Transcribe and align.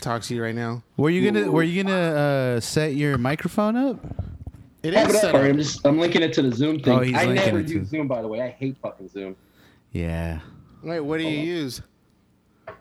diarrhea 0.00 0.14
than 0.14 0.20
talk 0.20 0.22
to 0.28 0.34
you 0.34 0.42
right 0.42 0.54
now. 0.54 0.82
Were 0.96 1.10
you 1.10 1.30
gonna 1.30 1.50
Were 1.50 1.62
you 1.62 1.82
gonna 1.82 1.96
uh, 2.56 2.60
set 2.60 2.94
your 2.94 3.18
microphone 3.18 3.76
up? 3.76 4.04
It 4.82 4.92
Yeah, 4.94 5.02
is 5.06 5.12
but 5.12 5.20
set 5.20 5.34
I, 5.34 5.38
up. 5.38 5.44
am 5.44 5.56
just 5.58 5.86
I'm 5.86 5.98
linking 5.98 6.22
it 6.22 6.32
to 6.34 6.42
the 6.42 6.54
Zoom 6.54 6.80
thing. 6.80 6.98
Oh, 6.98 7.00
he's 7.02 7.14
I 7.14 7.26
linking 7.26 7.44
never 7.46 7.58
it 7.60 7.66
to- 7.68 7.74
use 7.74 7.88
Zoom 7.88 8.08
by 8.08 8.22
the 8.22 8.28
way. 8.28 8.40
I 8.42 8.48
hate 8.48 8.76
fucking 8.82 9.08
Zoom. 9.08 9.36
Yeah. 9.92 10.40
Wait, 10.82 11.00
what 11.00 11.18
do 11.18 11.24
you 11.24 11.40
use? 11.40 11.82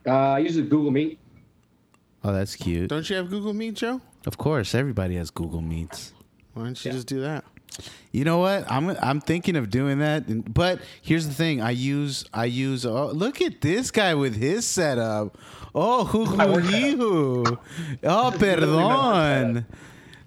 Uh, 0.05 0.11
I 0.11 0.39
use 0.39 0.55
a 0.57 0.61
Google 0.61 0.91
Meet. 0.91 1.19
Oh, 2.23 2.31
that's 2.31 2.55
cute. 2.55 2.89
Don't 2.89 3.09
you 3.09 3.15
have 3.17 3.29
Google 3.29 3.53
Meet, 3.53 3.75
Joe? 3.75 4.01
Of 4.25 4.37
course, 4.37 4.75
everybody 4.75 5.15
has 5.15 5.31
Google 5.31 5.61
Meets. 5.61 6.13
Why 6.53 6.63
don't 6.65 6.85
you 6.85 6.91
just 6.91 7.07
do 7.07 7.21
that? 7.21 7.43
You 8.11 8.23
know 8.23 8.39
what? 8.39 8.69
I'm 8.71 8.89
I'm 9.01 9.21
thinking 9.21 9.55
of 9.55 9.69
doing 9.69 9.99
that, 9.99 10.27
and- 10.27 10.51
but 10.51 10.79
here's 11.01 11.27
the 11.27 11.33
thing: 11.33 11.61
I 11.61 11.71
use 11.71 12.25
I 12.33 12.45
use. 12.45 12.85
Oh, 12.85 13.07
look 13.13 13.41
at 13.41 13.61
this 13.61 13.91
guy 13.91 14.15
with 14.15 14.35
his 14.35 14.65
setup. 14.65 15.37
Oh, 15.75 16.05
hoo 16.05 16.25
hoo 16.25 16.57
hee 16.57 16.91
hoo. 16.95 17.43
Oh, 18.03 18.31
perdón. 18.35 19.65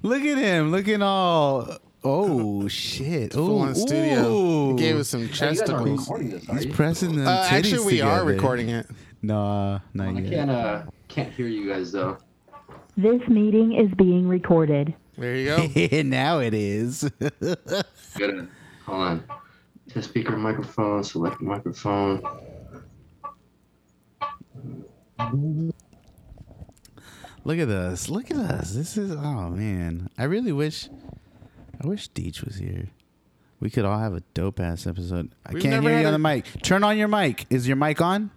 Look 0.02 0.22
at 0.22 0.38
him, 0.38 0.70
looking 0.70 1.02
all. 1.02 1.78
Oh 2.04 2.66
shit! 2.68 3.32
Full 3.32 3.50
Ooh, 3.50 3.60
on 3.60 3.74
studio. 3.74 4.26
ooh. 4.28 4.70
He 4.76 4.82
gave 4.82 4.96
us 4.96 5.08
some 5.08 5.22
You 5.22 5.28
guys 5.28 5.42
aren't 5.42 5.58
chesticles. 5.58 5.98
recording 6.00 6.30
this, 6.30 6.44
He's 6.46 6.64
you? 6.66 6.72
pressing 6.72 7.16
the. 7.16 7.28
Uh, 7.30 7.46
actually, 7.50 7.84
we 7.86 8.00
are 8.00 8.24
recording 8.24 8.68
it. 8.70 8.86
Nah, 9.22 9.78
not 9.94 10.08
I 10.08 10.20
yet. 10.20 10.30
can't 10.32 10.50
uh 10.50 10.82
can't 11.08 11.32
hear 11.32 11.46
you 11.46 11.68
guys 11.68 11.92
though. 11.92 12.16
This 12.96 13.20
meeting 13.28 13.72
is 13.74 13.88
being 13.96 14.26
recorded. 14.28 14.94
There 15.16 15.36
you 15.36 15.46
go. 15.90 16.02
now 16.02 16.38
it 16.40 16.54
is. 16.54 17.08
Good. 18.16 18.48
Hold 18.86 19.00
on. 19.00 19.24
Test 19.90 20.08
speaker 20.08 20.36
microphone. 20.36 21.04
Select 21.04 21.40
microphone. 21.40 22.22
Look 27.44 27.58
at 27.58 27.68
us. 27.68 28.08
Look 28.08 28.30
at 28.30 28.36
us. 28.36 28.72
This 28.74 28.96
is 28.96 29.10
oh 29.12 29.50
man. 29.50 30.08
I 30.16 30.24
really 30.24 30.52
wish 30.52 30.88
I 31.82 31.86
wish 31.86 32.08
Deech 32.10 32.44
was 32.44 32.56
here. 32.56 32.88
We 33.60 33.70
could 33.70 33.84
all 33.84 33.98
have 33.98 34.14
a 34.14 34.20
dope 34.34 34.60
ass 34.60 34.86
episode. 34.86 35.32
I 35.46 35.52
We've 35.52 35.62
can't 35.62 35.82
hear 35.82 35.90
you 35.92 35.96
had 35.98 36.06
on 36.06 36.12
the 36.14 36.18
mic. 36.18 36.46
Turn 36.62 36.82
on 36.84 36.96
your 36.98 37.08
mic. 37.08 37.46
Is 37.50 37.66
your 37.68 37.76
mic 37.76 38.00
on? 38.00 38.30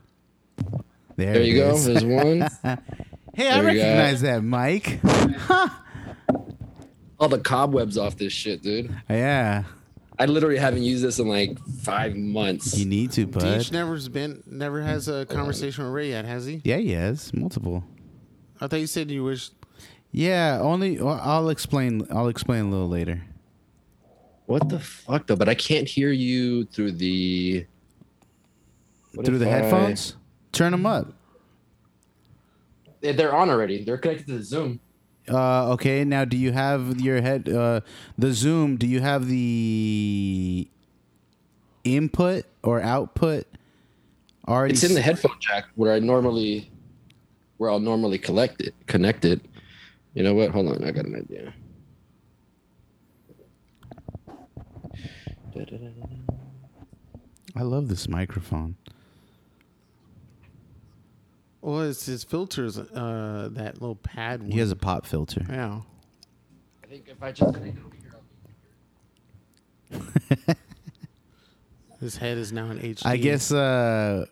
There, 1.16 1.34
There 1.34 1.42
it 1.42 1.46
you 1.48 1.56
go. 1.56 1.78
There's 1.78 2.04
one. 2.06 2.42
hey, 3.34 3.50
I 3.50 3.62
There 3.62 3.72
you 3.74 3.80
go. 3.80 3.86
recognize 3.86 4.22
that 4.22 4.44
mic. 4.44 5.00
All 7.20 7.30
the 7.30 7.40
cobwebs 7.40 7.98
off 7.98 8.18
this 8.18 8.34
shit, 8.34 8.62
dude. 8.62 8.94
yeah. 9.10 9.64
I 10.18 10.26
literally 10.28 10.58
haven't 10.58 10.84
used 10.84 11.04
this 11.04 11.20
in 11.20 11.28
like 11.28 11.60
five 11.82 12.16
months. 12.16 12.78
You 12.78 12.86
need 12.86 13.12
to, 13.14 13.28
bud. 13.28 13.42
Deech 13.44 13.72
never's 13.72 14.08
been, 14.08 14.42
never 14.46 14.82
has 14.82 15.08
a 15.10 15.26
conversation 15.26 15.84
with 15.84 15.94
Ray 15.94 16.10
yet, 16.10 16.24
has 16.26 16.46
he? 16.46 16.62
yeah, 16.64 16.78
he 16.78 16.92
has 16.92 17.34
multiple. 17.34 17.84
I 18.62 18.68
thought 18.68 18.80
you 18.80 18.88
said 18.88 19.12
you 19.12 19.26
wish. 19.26 19.50
Yeah, 20.12 20.60
only 20.62 21.02
well, 21.02 21.20
I'll 21.22 21.50
explain 21.50 22.08
I'll 22.10 22.30
explain 22.30 22.66
a 22.66 22.70
little 22.70 22.88
later. 22.88 23.22
What 24.46 24.70
the 24.70 24.80
fuck 24.80 25.28
though? 25.28 25.36
But 25.36 25.50
I 25.50 25.56
can't 25.56 25.88
hear 25.90 26.12
you 26.12 26.64
through 26.66 26.94
the 26.94 27.66
What 29.14 29.26
Through 29.26 29.36
if 29.36 29.42
the 29.42 29.48
I- 29.50 29.52
headphones? 29.52 30.16
Turn 30.54 30.72
them 30.72 30.86
up. 30.86 31.12
They- 33.02 33.12
They're 33.12 33.36
on 33.36 33.50
already. 33.50 33.84
They're 33.84 33.98
connected 33.98 34.28
to 34.28 34.38
the 34.38 34.44
Zoom. 34.44 34.80
Uh, 35.30 35.72
okay, 35.72 36.04
now 36.04 36.24
do 36.26 36.38
you 36.38 36.52
have 36.52 37.00
your 37.02 37.22
head 37.22 37.50
uh, 37.50 37.82
the 38.18 38.32
Zoom? 38.32 38.78
Do 38.78 38.88
you 38.88 39.02
have 39.02 39.28
the 39.28 40.68
input 41.84 42.46
or 42.64 42.82
output 42.82 43.48
already? 44.48 44.74
It's 44.74 44.84
in 44.84 44.94
the 44.94 45.02
headphone 45.02 45.38
jack 45.40 45.66
where 45.76 45.94
I 45.94 46.00
normally, 46.00 46.72
where 47.58 47.70
I'll 47.70 47.80
normally 47.80 48.20
collect 48.20 48.62
it, 48.62 48.76
connect 48.86 49.26
it. 49.26 49.42
You 50.14 50.24
know 50.24 50.34
what? 50.34 50.52
Hold 50.52 50.68
on, 50.70 50.84
I 50.84 50.92
got 50.92 51.06
an 51.06 51.16
idea. 51.16 51.54
I 57.56 57.62
love 57.62 57.88
this 57.88 58.08
microphone. 58.10 58.76
Well, 61.66 61.82
it's 61.82 62.06
his 62.06 62.24
filters, 62.24 62.78
uh, 62.78 63.50
that 63.54 63.82
little 63.82 63.96
pad 63.96 64.44
one. 64.44 64.52
He 64.52 64.60
has 64.60 64.70
a 64.70 64.76
pop 64.76 65.08
filter. 65.08 65.42
Yeah. 65.50 65.82
I 66.84 66.88
think 66.88 67.06
if 67.08 67.24
I 67.24 67.32
just 67.32 67.56
connect 67.56 67.76
it 67.76 67.84
over 67.84 67.96
here, 70.46 70.56
His 72.00 72.18
head 72.18 72.38
is 72.38 72.54
now 72.54 72.70
in 72.70 72.78
HD. 72.78 73.02
I 73.04 73.18
guess 73.18 73.52
uh, 73.52 74.28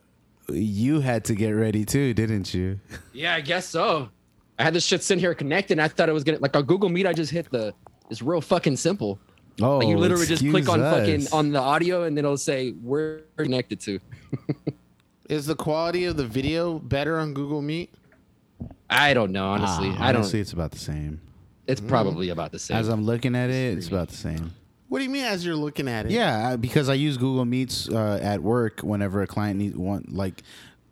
you 0.51 0.99
had 0.99 1.25
to 1.25 1.33
get 1.33 1.49
ready 1.53 1.85
too, 1.85 2.13
didn't 2.13 2.53
you? 2.53 2.79
Yeah, 3.13 3.33
I 3.33 3.41
guess 3.41 3.67
so. 3.67 4.09
I 4.59 4.63
had 4.63 4.75
this 4.75 4.85
shit 4.85 5.01
sitting 5.01 5.19
here 5.19 5.33
connected. 5.33 5.73
And 5.73 5.81
I 5.81 5.87
thought 5.87 6.09
it 6.09 6.13
was 6.13 6.23
gonna 6.23 6.37
like 6.37 6.55
on 6.55 6.65
Google 6.65 6.89
Meet. 6.89 7.07
I 7.07 7.13
just 7.13 7.31
hit 7.31 7.49
the. 7.49 7.73
It's 8.11 8.21
real 8.21 8.41
fucking 8.41 8.77
simple. 8.77 9.17
Oh, 9.59 9.79
Like 9.79 9.87
you 9.87 9.97
literally 9.97 10.27
just 10.27 10.47
click 10.47 10.69
on 10.69 10.81
us. 10.81 10.99
fucking 10.99 11.27
on 11.31 11.51
the 11.51 11.59
audio, 11.59 12.03
and 12.03 12.15
then 12.15 12.25
it'll 12.25 12.37
say 12.37 12.73
where 12.73 13.21
you're 13.37 13.45
connected 13.45 13.79
to. 13.79 13.99
Is 15.29 15.45
the 15.45 15.55
quality 15.55 16.05
of 16.05 16.17
the 16.17 16.25
video 16.25 16.79
better 16.79 17.17
on 17.19 17.33
Google 17.33 17.61
Meet? 17.61 17.93
I 18.89 19.13
don't 19.13 19.31
know, 19.31 19.47
honestly. 19.47 19.89
Ah, 19.91 20.03
I 20.05 20.11
don't. 20.11 20.21
honestly, 20.21 20.39
it's 20.39 20.53
about 20.53 20.71
the 20.71 20.79
same. 20.79 21.21
It's 21.65 21.81
probably 21.81 22.29
about 22.29 22.51
the 22.51 22.59
same. 22.59 22.77
As 22.77 22.89
I'm 22.89 23.05
looking 23.05 23.35
at 23.35 23.49
it, 23.49 23.77
it's 23.77 23.87
about 23.87 24.09
the 24.09 24.17
same. 24.17 24.53
What 24.89 24.99
do 24.99 25.05
you 25.05 25.09
mean 25.09 25.23
as 25.23 25.45
you're 25.45 25.55
looking 25.55 25.87
at 25.87 26.05
it? 26.05 26.11
Yeah, 26.11 26.49
I- 26.49 26.55
because 26.57 26.89
I 26.89 26.93
use 26.95 27.17
Google 27.17 27.45
Meets 27.45 27.89
uh, 27.89 28.19
at 28.21 28.41
work 28.43 28.81
whenever 28.81 29.21
a 29.21 29.27
client 29.27 29.57
needs 29.59 29.75
one. 29.75 30.05
Like 30.09 30.43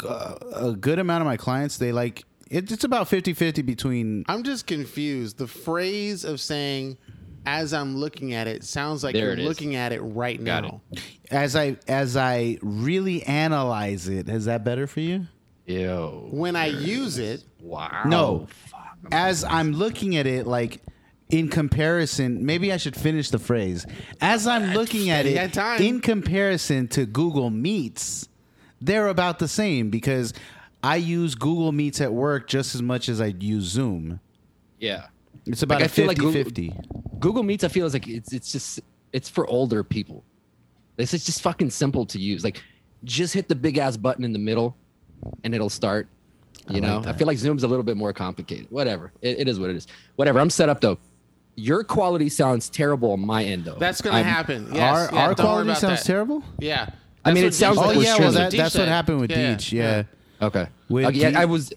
uh, 0.07 0.35
a 0.55 0.71
good 0.71 0.97
amount 0.97 1.21
of 1.21 1.25
my 1.27 1.37
clients, 1.37 1.77
they 1.77 1.91
like 1.91 2.23
it, 2.49 2.71
it's 2.71 2.83
about 2.83 3.07
50-50 3.07 3.65
between. 3.65 4.23
I'm 4.27 4.43
just 4.43 4.65
confused. 4.65 5.37
The 5.37 5.47
phrase 5.47 6.23
of 6.23 6.39
saying 6.41 6.97
as 7.45 7.73
I'm 7.73 7.97
looking 7.97 8.33
at 8.33 8.47
it 8.47 8.63
sounds 8.63 9.03
like 9.03 9.13
There 9.13 9.35
you're 9.35 9.47
looking 9.47 9.75
at 9.75 9.91
it 9.91 10.01
right 10.01 10.43
Got 10.43 10.63
now. 10.63 10.81
As 11.29 11.55
I 11.55 11.77
as 11.87 12.15
I 12.17 12.57
really 12.61 13.23
analyze 13.23 14.07
it, 14.07 14.29
is 14.29 14.45
that 14.45 14.63
better 14.63 14.87
for 14.87 14.99
you? 14.99 15.27
Ew. 15.65 16.27
When 16.31 16.55
I 16.55 16.67
use 16.67 17.17
it, 17.17 17.43
Wow. 17.61 18.03
No. 18.05 18.47
As 19.11 19.43
I'm 19.43 19.71
looking 19.71 20.15
at 20.15 20.27
it, 20.27 20.45
like 20.45 20.81
in 21.29 21.47
comparison, 21.47 22.45
maybe 22.45 22.71
I 22.73 22.77
should 22.77 22.95
finish 22.95 23.29
the 23.29 23.39
phrase. 23.39 23.85
As 24.19 24.47
I'm 24.47 24.73
looking 24.73 25.09
at 25.09 25.25
it, 25.25 25.57
in 25.79 26.01
comparison 26.01 26.87
to 26.89 27.05
Google 27.05 27.49
Meets, 27.49 28.27
they're 28.81 29.07
about 29.07 29.39
the 29.39 29.47
same 29.47 29.89
because 29.89 30.33
I 30.83 30.97
use 30.97 31.35
Google 31.35 31.71
Meets 31.71 32.01
at 32.01 32.13
work 32.13 32.47
just 32.47 32.75
as 32.75 32.81
much 32.81 33.07
as 33.07 33.21
I 33.21 33.27
use 33.27 33.63
Zoom. 33.63 34.19
Yeah. 34.79 35.07
It's 35.45 35.63
about 35.63 35.75
Like, 35.75 35.83
I 35.83 35.85
a 35.85 35.89
feel 35.89 36.07
like 36.07 36.17
Google- 36.17 36.33
50. 36.33 36.73
Google 37.19 37.43
Meets, 37.43 37.63
I 37.63 37.67
feel 37.67 37.85
is 37.85 37.93
like 37.93 38.07
it's 38.07 38.31
it's 38.33 38.51
just 38.51 38.79
it's 39.13 39.29
for 39.29 39.45
older 39.47 39.83
people. 39.83 40.23
This 40.97 41.13
is 41.13 41.25
just 41.25 41.41
fucking 41.41 41.69
simple 41.71 42.05
to 42.07 42.19
use. 42.19 42.43
Like, 42.43 42.61
just 43.03 43.33
hit 43.33 43.47
the 43.47 43.55
big 43.55 43.77
ass 43.77 43.97
button 43.97 44.23
in 44.23 44.33
the 44.33 44.39
middle, 44.39 44.75
and 45.43 45.53
it'll 45.55 45.69
start. 45.69 46.07
You 46.67 46.75
like 46.75 46.83
know, 46.83 47.03
I 47.09 47.13
feel 47.13 47.25
like 47.27 47.37
Zoom's 47.39 47.63
a 47.63 47.67
little 47.67 47.83
bit 47.83 47.97
more 47.97 48.13
complicated. 48.13 48.67
Whatever, 48.69 49.11
it, 49.21 49.39
it 49.39 49.47
is 49.47 49.59
what 49.59 49.69
it 49.71 49.75
is. 49.75 49.87
Whatever. 50.15 50.39
I'm 50.39 50.49
set 50.51 50.69
up 50.69 50.79
though. 50.81 50.97
Your 51.55 51.83
quality 51.83 52.29
sounds 52.29 52.69
terrible 52.69 53.11
on 53.11 53.19
my 53.19 53.43
end 53.43 53.65
though. 53.65 53.75
that's 53.75 54.01
going 54.01 54.13
to 54.13 54.17
I'm- 54.17 54.25
happen. 54.25 54.67
Yes, 54.73 55.09
our 55.11 55.15
yeah, 55.15 55.25
our 55.27 55.35
quality 55.35 55.73
sounds 55.75 55.99
that. 56.01 56.05
terrible? 56.05 56.43
Yeah. 56.59 56.89
I 57.25 57.33
mean, 57.33 57.45
it 57.45 57.53
sounds 57.53 57.77
what 57.77 57.87
like 57.87 57.95
Oh, 57.97 57.99
we're 57.99 58.05
yeah, 58.05 58.19
well, 58.19 58.31
that, 58.31 58.51
that's 58.51 58.75
what 58.75 58.87
happened 58.87 59.19
with 59.21 59.31
Yeah, 59.31 59.55
Deech. 59.55 59.71
Yeah. 59.71 60.03
Okay. 60.41 60.67
With 60.89 61.05
okay. 61.05 61.17
Yeah, 61.17 61.31
Deech- 61.31 61.35
I 61.35 61.45
was. 61.45 61.73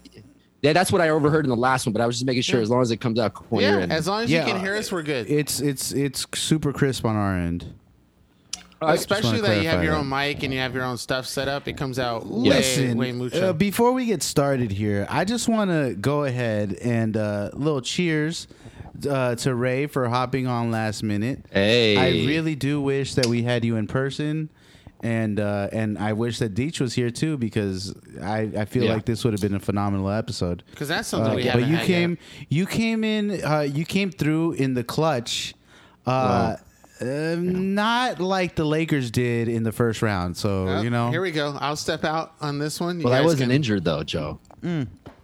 Yeah, 0.65 0.73
that's 0.73 0.91
what 0.91 0.99
I 0.99 1.09
overheard 1.09 1.45
in 1.45 1.49
the 1.49 1.55
last 1.55 1.85
one, 1.85 1.93
but 1.93 2.01
I 2.01 2.07
was 2.07 2.15
just 2.15 2.25
making 2.25 2.41
sure 2.41 2.59
as 2.59 2.71
long 2.71 2.81
as 2.81 2.89
it 2.89 2.97
comes 2.97 3.19
out 3.19 3.35
on 3.51 3.61
your 3.61 3.81
Yeah, 3.81 3.85
as 3.87 4.07
long 4.07 4.23
as 4.23 4.31
Yeah, 4.31 4.47
you 4.47 4.53
can 4.53 4.59
hear 4.59 4.75
us, 4.75 4.91
we're 4.91 5.03
good. 5.03 5.29
It's 5.29 5.59
it's 5.59 5.91
it's 5.91 6.25
super 6.33 6.73
crisp 6.73 7.05
on 7.05 7.15
our 7.15 7.37
end. 7.37 7.71
Especially 8.81 9.41
wanna 9.41 9.41
that 9.43 9.61
you 9.61 9.69
have 9.69 9.79
clarify 9.79 9.83
your 9.83 9.95
own 9.95 10.09
mic 10.09 10.43
and 10.43 10.51
you 10.51 10.59
have 10.59 10.73
your 10.73 10.83
own 10.83 10.97
stuff 10.97 11.27
set 11.27 11.47
up. 11.47 11.67
It 11.67 11.77
comes 11.77 11.99
out 11.99 12.25
Listen, 12.27 12.97
way, 12.97 13.11
way 13.11 13.17
mucho. 13.17 13.49
uh, 13.49 13.53
before 13.53 13.91
we 13.93 14.07
get 14.07 14.23
started 14.23 14.71
here, 14.71 15.05
I 15.09 15.23
just 15.23 15.47
want 15.47 15.69
to 15.69 15.95
go 15.95 16.23
ahead 16.23 16.73
and 16.73 17.15
uh, 17.15 17.51
little 17.53 17.81
cheers 17.81 18.47
uh, 19.07 19.35
to 19.35 19.53
Ray 19.55 19.85
for 19.85 20.09
hopping 20.09 20.47
on 20.47 20.71
last 20.71 21.03
minute. 21.03 21.45
Hey. 21.51 21.95
I 21.97 22.09
really 22.27 22.55
do 22.55 22.81
wish 22.81 23.15
that 23.15 23.27
we 23.27 23.43
had 23.43 23.63
you 23.63 23.75
in 23.75 23.87
person, 23.87 24.49
and 25.03 25.39
uh, 25.39 25.69
and 25.71 25.97
I 25.97 26.13
wish 26.13 26.39
that 26.39 26.53
Deech 26.55 26.79
was 26.79 26.93
here 26.93 27.09
too 27.11 27.37
because 27.37 27.93
I, 28.21 28.49
I 28.57 28.65
feel 28.65 28.83
Yeah. 28.85 28.93
like 28.93 29.05
this 29.05 29.23
would 29.23 29.33
have 29.33 29.41
been 29.41 29.55
a 29.55 29.59
phenomenal 29.59 30.09
episode. 30.09 30.63
Because 30.71 30.87
that's 30.87 31.07
something 31.07 31.31
Uh, 31.33 31.35
we 31.35 31.43
but 31.43 31.51
haven't 31.53 31.69
you 31.69 31.75
had 31.77 31.85
came 31.85 32.09
yet. 32.39 32.47
you 32.49 32.65
came 32.65 33.03
in 33.03 33.43
uh, 33.43 33.59
you 33.61 33.85
came 33.85 34.11
through 34.11 34.53
in 34.53 34.73
the 34.73 34.83
clutch. 34.83 35.53
Uh, 36.05 36.55
uh, 37.01 37.35
not 37.39 38.19
like 38.21 38.55
the 38.55 38.63
Lakers 38.65 39.11
did 39.11 39.47
in 39.49 39.63
the 39.63 39.71
first 39.71 40.01
round. 40.01 40.37
So 40.37 40.67
Oh, 40.69 40.81
you 40.81 40.89
know, 40.89 41.11
Here 41.11 41.21
we 41.21 41.31
go. 41.31 41.57
I'll 41.59 41.75
step 41.75 42.03
out 42.05 42.33
on 42.41 42.57
this 42.59 42.79
one. 42.79 42.99
You 42.99 43.05
well, 43.05 43.13
I 43.13 43.21
wasn't 43.21 43.49
can- 43.49 43.51
injured 43.51 43.83
though, 43.83 44.03
Joe. 44.03 44.39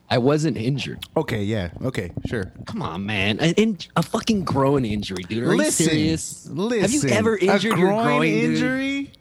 I 0.10 0.18
wasn't 0.18 0.58
injured. 0.58 1.00
Okay, 1.16 1.44
yeah, 1.44 1.70
okay, 1.82 2.12
sure. 2.26 2.52
Come 2.66 2.82
on, 2.82 3.06
man. 3.06 3.40
An 3.40 3.54
in, 3.56 3.78
a 3.96 4.04
fucking 4.04 4.44
groin 4.44 4.84
injury, 4.84 5.24
dude. 5.24 5.44
Are 5.46 5.56
listen, 5.56 5.86
you 5.86 5.92
serious? 5.92 6.48
listen. 6.52 6.82
Have 6.82 6.92
you 6.92 7.10
ever 7.18 7.36
a 7.36 7.40
injured 7.46 7.76
groin 7.76 7.80
your 7.80 8.04
groin, 8.04 9.02
dude? 9.04 9.18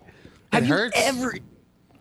Injury? 0.52 0.58
Have 0.58 0.62
It 0.62 0.66
you 0.68 0.74
hurts. 0.74 0.96
ever? 1.02 1.34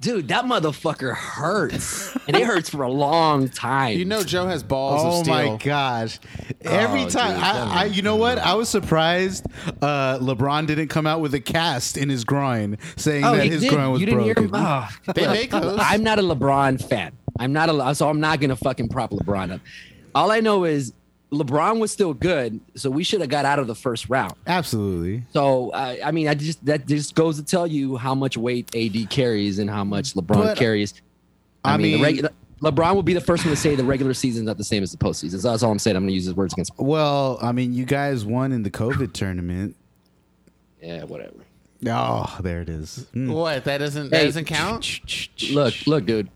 dude, 0.01 0.29
that 0.29 0.45
motherfucker 0.45 1.13
hurts, 1.13 2.15
and 2.25 2.37
it 2.37 2.43
hurts 2.45 2.69
for 2.69 2.83
a 2.83 2.89
long 2.89 3.49
time. 3.49 3.97
You 3.97 4.05
know, 4.05 4.23
Joe 4.23 4.47
has 4.47 4.63
balls 4.63 5.01
Oh 5.03 5.19
of 5.19 5.25
steel. 5.25 5.33
my 5.51 5.57
gosh! 5.57 6.19
Every 6.61 7.03
Oh, 7.03 7.09
time, 7.09 7.33
dude, 7.35 7.43
I, 7.43 7.81
I, 7.81 7.85
you 7.85 8.01
know 8.01 8.15
what? 8.15 8.37
I 8.37 8.53
was 8.53 8.69
surprised 8.69 9.45
uh, 9.81 10.17
LeBron 10.19 10.67
didn't 10.67 10.87
come 10.87 11.05
out 11.05 11.19
with 11.19 11.33
a 11.33 11.39
cast 11.41 11.97
in 11.97 12.07
his 12.09 12.23
groin, 12.23 12.77
saying 12.95 13.25
Oh, 13.25 13.35
that 13.35 13.45
his 13.47 13.61
did. 13.61 13.71
groin 13.71 13.91
was 13.91 13.99
you 13.99 14.05
didn't 14.05 14.23
broken. 14.23 14.43
hear 14.43 14.45
him? 14.45 14.51
Oh, 14.55 14.89
They 15.13 15.27
make 15.27 15.51
those. 15.51 15.77
I'm 15.81 16.03
not 16.03 16.17
a 16.17 16.23
LeBron 16.23 16.81
fan. 16.87 17.11
I'm 17.37 17.51
not 17.53 17.69
a 17.69 17.93
so 17.93 18.09
I'm 18.09 18.19
not 18.21 18.39
gonna 18.39 18.55
fucking 18.55 18.87
prop 18.89 19.11
LeBron 19.11 19.51
up. 19.53 19.61
All 20.15 20.31
I 20.31 20.39
know 20.39 20.63
is 20.63 20.93
LeBron 21.31 21.79
was 21.79 21.91
still 21.91 22.13
good, 22.13 22.59
so 22.75 22.89
we 22.89 23.03
should 23.03 23.21
have 23.21 23.29
got 23.29 23.45
out 23.45 23.59
of 23.59 23.67
the 23.67 23.75
first 23.75 24.09
round. 24.09 24.33
Absolutely. 24.47 25.23
So 25.31 25.69
uh, 25.69 25.95
I 26.03 26.11
mean, 26.11 26.27
I 26.27 26.33
just 26.33 26.65
that 26.65 26.87
just 26.87 27.13
goes 27.15 27.37
to 27.37 27.43
tell 27.43 27.67
you 27.67 27.97
how 27.97 28.15
much 28.15 28.35
weight 28.37 28.73
AD 28.75 29.09
carries 29.09 29.59
and 29.59 29.69
how 29.69 29.83
much 29.83 30.13
LeBron 30.15 30.27
But, 30.27 30.57
carries. 30.57 30.93
I, 31.63 31.73
I 31.73 31.77
mean, 31.77 31.83
the 31.91 31.97
mean- 31.97 32.03
regular 32.03 32.29
LeBron 32.61 32.95
would 32.97 33.05
be 33.05 33.13
the 33.13 33.21
first 33.21 33.45
one 33.45 33.53
to 33.53 33.59
say 33.61 33.75
the 33.75 33.83
regular 33.85 34.13
season's 34.13 34.45
not 34.45 34.57
the 34.57 34.63
same 34.65 34.83
as 34.83 34.91
the 34.91 34.97
postseason. 34.97 35.39
So 35.39 35.49
that's 35.51 35.63
all 35.63 35.71
I'm 35.71 35.79
saying. 35.79 35.95
I'm 35.95 36.03
gonna 36.03 36.11
use 36.13 36.25
his 36.25 36.33
words 36.33 36.51
against. 36.53 36.73
Well, 36.77 37.37
I 37.41 37.51
mean, 37.53 37.73
you 37.73 37.85
guys 37.85 38.25
won 38.25 38.51
in 38.51 38.63
the 38.63 38.71
COVID 38.71 39.13
tournament. 39.13 39.75
Yeah, 40.81 41.03
whatever. 41.03 41.35
Oh, 41.87 42.37
there 42.41 42.61
it 42.61 42.67
is. 42.69 43.05
Mm. 43.13 43.31
What? 43.33 43.63
That 43.63 43.77
doesn't 43.77 44.09
that 44.09 44.17
Hey. 44.19 44.25
doesn't 44.25 44.45
count. 44.45 44.99
Look, 45.51 45.73
look, 45.87 46.05
dude. 46.05 46.29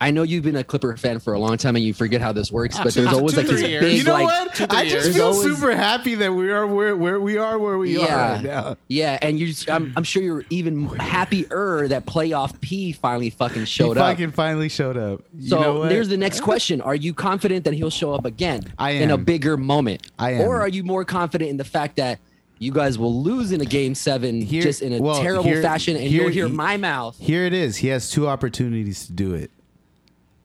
I 0.00 0.10
know 0.10 0.22
you've 0.22 0.44
been 0.44 0.56
a 0.56 0.64
Clipper 0.64 0.96
fan 0.96 1.18
for 1.20 1.32
a 1.34 1.38
long 1.38 1.56
time 1.56 1.76
and 1.76 1.84
you 1.84 1.94
forget 1.94 2.20
how 2.20 2.32
this 2.32 2.50
works, 2.52 2.78
but 2.78 2.92
there's 2.94 3.12
always 3.12 3.36
like 3.36 3.46
this 3.46 3.62
years. 3.62 3.82
big 3.84 3.98
You 3.98 4.04
know 4.04 4.12
like 4.14 4.24
what? 4.60 4.70
I 4.72 4.88
just 4.88 5.12
feel 5.12 5.26
Always- 5.26 5.42
super 5.56 5.74
happy 5.74 6.14
that 6.16 6.32
we 6.32 6.50
are 6.50 6.66
where, 6.66 6.96
where 6.96 7.20
we 7.20 7.38
are 7.38 7.58
where 7.58 7.78
we 7.78 7.96
are 7.96 8.00
yeah, 8.06 8.32
right 8.34 8.42
now. 8.42 8.76
yeah, 8.88 9.18
and 9.22 9.38
you, 9.38 9.52
I'm, 9.68 9.92
I'm 9.96 10.04
sure 10.04 10.22
you're 10.22 10.44
even 10.50 10.86
happier 10.88 11.88
that 11.88 12.06
playoff 12.06 12.60
P 12.60 12.92
finally 12.92 13.30
fucking 13.30 13.60
He 13.60 13.66
showed 13.66 13.96
up. 13.96 14.10
fucking 14.10 14.32
finally 14.32 14.68
showed 14.68 14.96
up. 14.96 15.22
You 15.38 15.48
So 15.48 15.84
there's 15.88 16.08
the 16.08 16.16
next 16.16 16.40
question: 16.40 16.80
Are 16.80 16.94
you 16.94 17.14
confident 17.14 17.64
that 17.64 17.74
he'll 17.74 17.90
show 17.90 18.12
up 18.12 18.24
again 18.24 18.62
I 18.78 18.90
in 18.92 19.10
a 19.10 19.18
bigger 19.18 19.56
moment, 19.56 20.10
I 20.18 20.32
am. 20.34 20.40
or 20.42 20.60
are 20.60 20.68
you 20.68 20.84
more 20.84 21.04
confident 21.04 21.50
in 21.50 21.56
the 21.56 21.64
fact 21.64 21.96
that 21.96 22.18
you 22.58 22.72
guys 22.72 22.98
will 22.98 23.22
lose 23.22 23.52
in 23.52 23.60
a 23.60 23.64
game 23.64 23.94
seven 23.94 24.40
Here- 24.40 24.62
just 24.62 24.80
in 24.82 24.92
a 24.92 25.00
well, 25.02 25.20
terrible 25.20 25.44
here- 25.44 25.62
fashion, 25.62 25.96
and 25.96 26.04
here- 26.06 26.22
you'll 26.22 26.30
hear 26.32 26.48
my 26.48 26.76
mouth? 26.76 27.16
Here 27.18 27.44
it 27.46 27.52
is. 27.52 27.76
He 27.78 27.88
has 27.88 28.10
two 28.10 28.28
opportunities 28.28 29.06
to 29.06 29.12
do 29.12 29.34
it, 29.34 29.50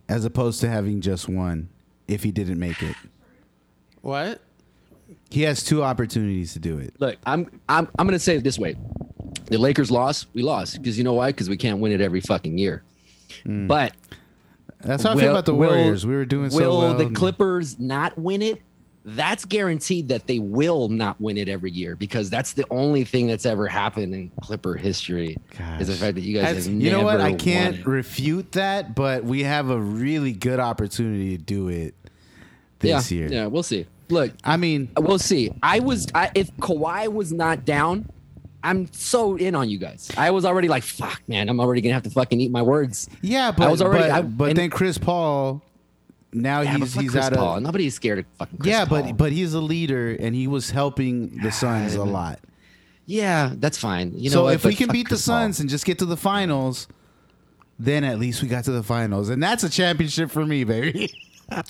as 0.10 0.26
opposed 0.26 0.60
to 0.62 0.70
having 0.70 1.00
just 1.00 1.30
one. 1.30 1.70
If 2.08 2.24
he 2.24 2.32
didn't 2.32 2.58
make 2.60 2.82
it, 2.82 2.96
What? 4.02 4.42
he 5.30 5.44
has 5.44 5.64
two 5.64 5.84
opportunities 5.84 6.54
to 6.54 6.60
do 6.60 6.80
it. 6.80 6.94
Look, 7.00 7.18
I'm 7.26 7.48
I'm 7.70 7.88
I'm 8.00 8.08
gonna 8.08 8.18
say 8.20 8.36
it 8.36 8.44
this 8.44 8.58
way: 8.58 8.76
the 9.46 9.58
Lakers 9.60 9.92
lost, 9.92 10.26
we 10.34 10.42
lost 10.42 10.78
because 10.78 10.98
you 10.98 11.04
know 11.04 11.14
why? 11.14 11.28
Because 11.32 11.50
we 11.50 11.56
can't 11.58 11.80
win 11.80 11.92
it 11.92 12.02
every 12.02 12.22
fucking 12.22 12.58
year. 12.58 12.84
Hmm. 13.44 13.68
But 13.68 13.94
That's 14.82 15.04
how 15.04 15.12
I 15.14 15.16
feel 15.18 15.30
about 15.30 15.46
the 15.46 15.54
will- 15.54 15.68
Warriors. 15.70 16.06
We 16.06 16.16
were 16.16 16.26
doing 16.26 16.50
so 16.50 16.58
Will 16.58 16.78
well. 16.80 16.94
the 16.96 17.12
Clippers 17.12 17.80
not 17.80 18.18
win 18.18 18.42
it? 18.42 18.60
That's 19.06 19.46
guaranteed 19.46 20.10
that 20.10 20.28
they 20.28 20.40
will 20.40 20.90
not 20.90 21.20
win 21.22 21.38
it 21.38 21.48
every 21.48 21.72
year 21.72 21.96
because 21.96 22.30
that's 22.30 22.54
the 22.54 22.66
only 22.70 23.06
thing 23.06 23.28
that's 23.28 23.46
ever 23.46 23.68
happened 23.68 24.14
in 24.14 24.30
Clipper 24.42 24.76
history 24.76 25.38
is 25.80 25.88
the 25.88 25.96
fact 25.96 26.16
that 26.16 26.22
you 26.22 26.34
guys 26.36 26.44
That's- 26.48 26.66
have 26.66 26.76
You 26.76 26.92
know 26.92 27.04
what? 27.04 27.22
I 27.22 27.34
can't 27.34 27.86
refute 27.86 28.52
that, 28.54 28.96
but 28.96 29.24
we 29.24 29.44
have 29.44 29.70
a 29.70 29.80
really 29.80 30.34
good 30.34 30.60
opportunity 30.60 31.38
to 31.38 31.44
do 31.44 31.70
it 31.70 31.96
this 32.80 33.12
yeah, 33.12 33.18
year. 33.18 33.28
Yeah, 33.32 33.46
we'll 33.48 33.64
see. 33.64 33.86
Look, 34.10 34.32
I 34.44 34.58
mean, 34.58 34.90
uh, 34.98 35.02
we'll 35.02 35.20
see. 35.20 35.52
I 35.64 35.80
was 35.80 36.08
I, 36.14 36.32
if 36.36 36.52
Kawhi 36.58 37.12
was 37.12 37.32
not 37.32 37.64
down, 37.64 38.10
I'm 38.64 38.92
so 38.92 39.36
in 39.38 39.56
on 39.56 39.70
you 39.70 39.78
guys. 39.78 40.12
I 40.18 40.32
was 40.32 40.44
already 40.46 40.68
like, 40.68 40.84
fuck, 40.84 41.22
man, 41.28 41.48
I'm 41.48 41.60
already 41.60 41.82
gonna 41.82 41.94
have 41.94 42.04
to 42.04 42.10
fucking 42.10 42.42
eat 42.42 42.52
my 42.52 42.62
words. 42.62 43.08
yeah, 43.22 43.52
but 43.52 43.68
I 43.68 43.72
was 43.72 43.82
already- 43.82 44.04
but, 44.10 44.12
I- 44.12 44.22
but 44.24 44.56
then 44.56 44.70
Chris 44.70 44.98
Paul. 44.98 45.64
Now 46.32 46.62
Yeah, 46.62 46.78
he's 46.78 46.94
he's 46.94 47.12
Chris 47.12 47.26
out 47.26 47.34
Paul. 47.34 47.58
of 47.58 47.64
Nobody's 47.64 47.96
scared 47.96 48.20
of 48.20 48.26
fucking 48.38 48.58
Chris 48.60 48.70
yeah, 48.72 48.86
Paul. 48.86 49.04
but 49.04 49.18
but 49.18 49.32
he's 49.32 49.54
a 49.54 49.60
leader 49.62 50.16
and 50.20 50.36
he 50.36 50.48
was 50.48 50.70
helping 50.70 51.38
the 51.42 51.52
Suns 51.52 51.96
a 51.96 52.04
lot. 52.04 52.40
yeah, 53.06 53.54
that's 53.56 53.78
fine. 53.78 54.14
You 54.16 54.30
know, 54.30 54.34
so 54.34 54.44
what? 54.44 54.54
if 54.56 54.64
we 54.66 54.76
can 54.76 54.88
fuck 54.88 54.94
beat 54.94 55.04
the 55.06 55.10
Chris 55.16 55.26
Paul. 55.28 55.36
Suns 55.38 55.60
and 55.60 55.70
just 55.70 55.86
get 55.86 56.00
to 56.00 56.06
the 56.06 56.18
finals, 56.18 56.88
then 57.80 58.04
at 58.04 58.20
least 58.20 58.42
we 58.44 58.48
got 58.48 58.66
to 58.66 58.72
the 58.72 58.84
finals, 58.84 59.30
and 59.30 59.42
that's 59.42 59.64
a 59.64 59.70
championship 59.70 60.30
for 60.32 60.46
me, 60.46 60.64
baby. 60.64 61.12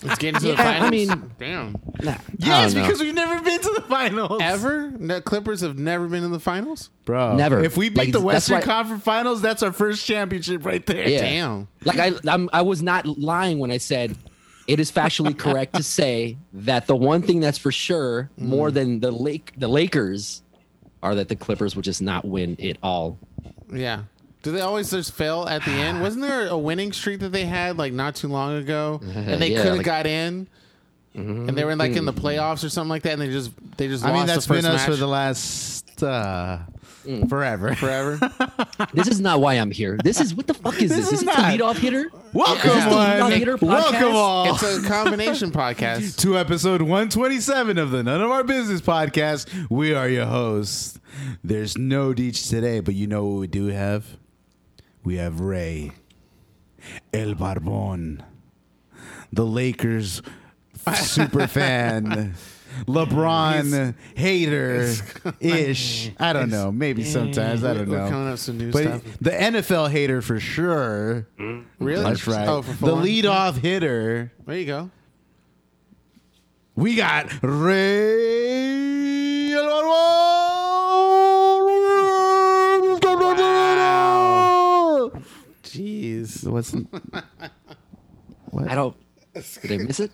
Let's 0.03 0.17
get 0.17 0.35
into 0.35 0.47
the 0.47 0.53
Yeah, 0.55 0.83
I 0.83 0.89
mean- 0.89 1.31
damn. 1.39 1.75
Nah, 2.03 2.15
yes, 2.37 2.73
because 2.73 2.99
we've 2.99 3.13
never 3.13 3.41
been 3.41 3.61
to 3.61 3.71
the 3.75 3.81
finals 3.83 4.41
Ever? 4.41 4.91
The 4.97 5.21
Clippers 5.21 5.61
have 5.61 5.77
never 5.79 6.07
been 6.07 6.25
in 6.25 6.31
the 6.31 6.39
finals. 6.39 6.89
bro. 7.05 7.37
Never. 7.37 7.63
If 7.63 7.77
we 7.77 7.87
beat 7.87 7.97
Like, 7.97 8.07
the 8.07 8.19
that's 8.19 8.25
Western 8.49 8.55
why- 8.57 8.61
Conference 8.63 9.03
Finals, 9.03 9.41
that's 9.41 9.63
our 9.63 9.71
first 9.71 10.05
championship 10.05 10.65
right 10.65 10.85
there. 10.85 11.07
Yeah. 11.07 11.21
Damn. 11.21 11.67
Like 11.85 11.97
I, 11.97 12.11
I'm, 12.29 12.49
I 12.51 12.61
was 12.63 12.81
not 12.81 13.05
lying 13.05 13.57
when 13.59 13.71
I 13.71 13.77
said 13.77 14.17
it 14.69 14.79
is 14.79 14.91
factually 14.91 15.35
correct 15.35 15.73
to 15.73 15.81
say 15.81 16.37
that 16.53 16.85
the 16.85 16.95
one 16.95 17.23
thing 17.23 17.39
that's 17.39 17.57
for 17.57 17.71
sure 17.71 18.29
more 18.37 18.69
hmm. 18.69 18.75
than 18.75 18.99
the 18.99 19.09
Lake, 19.09 19.53
the 19.57 19.67
Lakers, 19.67 20.43
are 21.01 21.15
that 21.15 21.27
the 21.27 21.35
Clippers 21.35 21.75
will 21.75 21.81
just 21.81 22.03
not 22.03 22.23
win 22.23 22.55
it 22.59 22.77
all. 22.83 23.17
Yeah. 23.73 24.03
Do 24.43 24.51
they 24.51 24.61
always 24.61 24.91
just 24.91 25.13
fail 25.13 25.47
at 25.49 25.65
the 25.65 25.71
end? 25.71 26.01
Wasn't 26.01 26.21
there 26.21 26.47
a 26.47 26.57
winning 26.57 26.93
streak 26.93 27.19
that 27.21 27.31
they 27.31 27.45
had 27.45 27.77
like 27.77 27.93
not 27.93 28.15
too 28.15 28.27
long 28.27 28.57
ago, 28.57 29.01
uh, 29.03 29.09
and 29.09 29.41
they 29.41 29.51
Yeah, 29.51 29.57
could 29.57 29.67
have 29.67 29.77
like- 29.77 29.85
got 29.85 30.05
in, 30.05 30.47
and 31.15 31.49
they 31.49 31.65
were 31.65 31.75
like 31.75 31.93
in 31.93 32.05
the 32.05 32.13
mm-hmm. 32.13 32.25
playoffs 32.25 32.63
or 32.63 32.69
something 32.69 32.89
like 32.89 33.01
that, 33.03 33.13
and 33.13 33.21
they 33.23 33.31
just 33.31 33.51
they 33.77 33.87
just 33.87 34.03
lost 34.03 34.07
the 34.07 34.07
water. 34.07 34.15
I 34.15 34.19
mean, 34.19 34.27
that's 34.27 34.47
been 34.47 34.65
us 34.65 34.81
match 34.81 34.85
for 34.85 34.95
the 34.95 35.07
last 35.07 36.03
uh, 36.03 36.59
Mm. 37.05 37.29
forever. 37.29 37.75
forever. 37.75 38.19
This 38.93 39.07
is 39.07 39.19
not 39.19 39.41
why 39.41 39.55
I'm 39.55 39.71
here. 39.71 39.97
This 40.03 40.19
is 40.19 40.33
what 40.33 40.47
the 40.47 40.53
fuck 40.53 40.81
is 40.81 40.89
this? 40.89 40.97
This 40.97 41.07
Is 41.07 41.13
is 41.13 41.19
this 41.19 41.25
not- 41.25 41.35
the 41.35 41.57
leadoff 41.57 41.77
hitter? 41.77 42.09
Welcome 42.33 42.71
Is 42.71 42.83
leadoff 42.85 43.37
hitter 43.37 43.57
welcome 43.57 44.15
all 44.15 44.47
oh. 44.47 44.53
it's 44.53 44.63
a 44.63 44.87
combination 44.87 45.51
podcast. 45.51 46.17
to 46.21 46.37
episode 46.37 46.81
127 46.81 47.77
of 47.77 47.91
the 47.91 48.03
None 48.03 48.21
of 48.21 48.31
Our 48.31 48.43
Business 48.43 48.81
podcast. 48.81 49.69
We 49.69 49.93
are 49.93 50.07
your 50.07 50.25
hosts. 50.25 50.99
There's 51.43 51.77
no 51.77 52.13
Deech 52.13 52.49
today, 52.49 52.79
but 52.79 52.95
you 52.95 53.05
know 53.05 53.25
what 53.25 53.39
we 53.39 53.47
do 53.47 53.67
have? 53.67 54.17
We 55.03 55.17
have 55.17 55.39
Ray, 55.39 55.91
El 57.13 57.35
Barbon, 57.35 58.23
the 59.31 59.45
Lakers 59.45 60.21
super 60.95 61.47
fan, 61.47 62.33
LeBron 62.87 63.95
hater 64.15 64.93
ish. 65.39 66.11
I 66.19 66.33
don't 66.33 66.49
know. 66.49 66.71
Maybe 66.71 67.03
sometimes. 67.03 67.63
I 67.63 67.73
don't 67.73 67.89
We're 67.89 67.97
know. 67.99 68.09
coming 68.09 68.27
up 68.27 68.31
with 68.33 68.39
some 68.41 68.57
new 68.57 68.71
But 68.71 68.83
stuff. 68.83 69.03
the 69.21 69.31
NFL 69.31 69.89
hater 69.91 70.21
for 70.21 70.39
sure. 70.39 71.27
Mm. 71.39 71.65
Really? 71.79 72.03
That's 72.03 72.27
right. 72.27 72.47
Oh, 72.47 72.61
for 72.61 72.71
the 72.71 72.95
fun? 72.95 73.05
leadoff 73.05 73.57
hitter. 73.57 74.31
There 74.45 74.57
you 74.57 74.65
go. 74.65 74.89
We 76.75 76.95
got 76.95 77.27
Ray 77.43 79.53
Alvaro. 83.79 85.21
Jeez. 85.63 86.47
What's 86.47 86.73
I 86.73 88.75
don't. 88.75 88.95
Did 89.61 89.71
I 89.71 89.77
miss 89.83 89.99
it? 89.99 90.11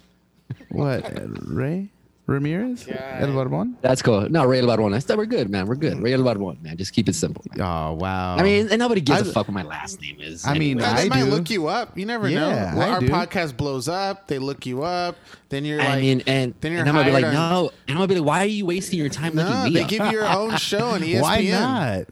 what? 0.69 1.11
Ray 1.47 1.89
Ramirez? 2.27 2.87
El 2.89 3.33
Barbon? 3.33 3.77
That's 3.81 4.01
cool. 4.01 4.27
No, 4.29 4.45
Ray 4.45 4.61
Barbon. 4.65 4.93
I 4.95 4.99
thought 4.99 5.17
we're 5.17 5.25
good, 5.27 5.49
man. 5.49 5.67
We're 5.67 5.75
good. 5.75 6.01
Ray 6.01 6.15
Barbon, 6.15 6.57
man. 6.61 6.75
Just 6.75 6.93
keep 6.93 7.07
it 7.07 7.13
simple. 7.13 7.43
man. 7.53 7.61
Oh 7.65 7.93
wow. 7.93 8.35
I 8.37 8.41
mean, 8.43 8.67
and 8.69 8.79
nobody 8.79 9.01
gives 9.01 9.27
a 9.27 9.29
I- 9.29 9.33
fuck 9.33 9.47
what 9.47 9.53
my 9.53 9.61
last 9.63 10.01
name 10.01 10.17
is. 10.19 10.45
I 10.45 10.53
mean, 10.57 10.79
anyway. 10.79 10.81
Yeah, 10.81 10.95
they 10.95 11.05
I 11.05 11.09
might 11.09 11.23
look 11.29 11.49
you 11.51 11.67
up. 11.67 11.95
You 11.97 12.05
never 12.07 12.27
Yeah, 12.27 12.39
know. 12.71 12.77
Well, 12.79 12.89
I 12.89 12.93
our 12.95 12.99
do. 12.99 13.09
podcast 13.09 13.55
blows 13.57 13.87
up. 13.87 14.27
They 14.27 14.39
look 14.39 14.65
you 14.65 14.81
up. 14.83 15.17
Then 15.49 15.65
you're 15.65 15.77
like, 15.77 15.87
I 15.89 16.01
mean, 16.01 16.23
and, 16.25 16.55
then 16.61 16.71
you're 16.71 16.81
and 16.81 16.89
I'm 16.89 16.95
gonna 16.95 17.05
be 17.07 17.11
like, 17.13 17.25
on- 17.25 17.33
no, 17.33 17.69
and 17.87 17.91
I'm 17.91 17.95
gonna 17.97 18.07
be 18.07 18.15
like, 18.15 18.27
why 18.27 18.41
are 18.43 18.47
you 18.47 18.65
wasting 18.65 18.97
your 18.97 19.09
time 19.09 19.33
looking 19.33 19.51
no, 19.53 19.63
me 19.65 19.69
they 19.71 19.83
up? 19.83 19.89
give 19.89 20.05
you 20.05 20.11
your 20.11 20.27
own 20.27 20.57
show 20.57 20.87
on 20.89 21.01
ESPN. 21.01 21.21
why 21.21 21.41
not? 21.43 22.07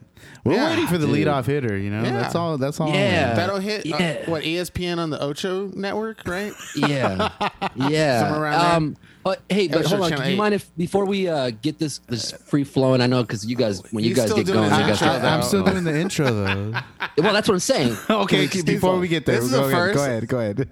We're 0.45 0.55
Yeah, 0.55 0.69
waiting 0.71 0.87
for 0.87 0.97
the 0.97 1.07
dude. 1.07 1.25
leadoff 1.25 1.45
hitter. 1.45 1.77
You 1.77 1.89
know, 1.89 2.03
Yeah. 2.03 2.11
that's 2.21 2.35
all. 2.35 2.57
That's 2.57 2.79
all. 2.79 2.89
I'm 2.89 2.93
Yeah. 2.93 3.33
That'll 3.33 3.59
hit 3.59 3.91
uh, 3.91 4.29
what 4.29 4.43
ESPN 4.43 4.97
on 4.99 5.09
the 5.09 5.19
Ocho 5.21 5.71
network, 5.73 6.27
right? 6.27 6.53
yeah, 6.75 7.29
yeah. 7.75 8.19
Somewhere 8.21 8.41
around 8.43 8.95
there. 8.95 9.01
Um, 9.25 9.35
but 9.35 9.41
hey, 9.49 9.67
but 9.67 9.85
hold 9.85 10.01
on. 10.01 10.09
Channel 10.09 10.23
Can 10.23 10.31
you 10.31 10.37
mind 10.37 10.53
if 10.55 10.69
before 10.75 11.05
we 11.05 11.27
uh 11.27 11.51
get 11.61 11.79
this 11.79 11.99
this 12.07 12.31
free 12.45 12.63
flowing? 12.63 13.01
I 13.01 13.07
know 13.07 13.21
because 13.23 13.45
you 13.45 13.55
guys 13.55 13.81
when 13.91 14.03
you 14.03 14.09
He's 14.09 14.17
guys 14.17 14.33
get 14.33 14.47
going, 14.47 14.63
you 14.65 14.69
guys 14.69 15.01
intro, 15.01 15.07
get- 15.07 15.25
I'm 15.25 15.43
still 15.43 15.63
doing 15.63 15.83
the 15.83 15.97
intro 15.99 16.25
though. 16.31 16.71
well, 17.17 17.33
that's 17.33 17.47
what 17.47 17.53
I'm 17.55 17.59
saying. 17.59 17.97
okay, 18.09 18.47
He's- 18.47 18.63
before 18.63 18.97
we 18.99 19.07
get 19.07 19.25
there, 19.25 19.35
this 19.37 19.45
is 19.45 19.51
go 19.51 19.67
the 19.69 19.75
ahead. 19.75 19.75
first- 19.95 19.95
Go 19.97 20.03
ahead. 20.03 20.27
Go 20.27 20.39
ahead. 20.39 20.69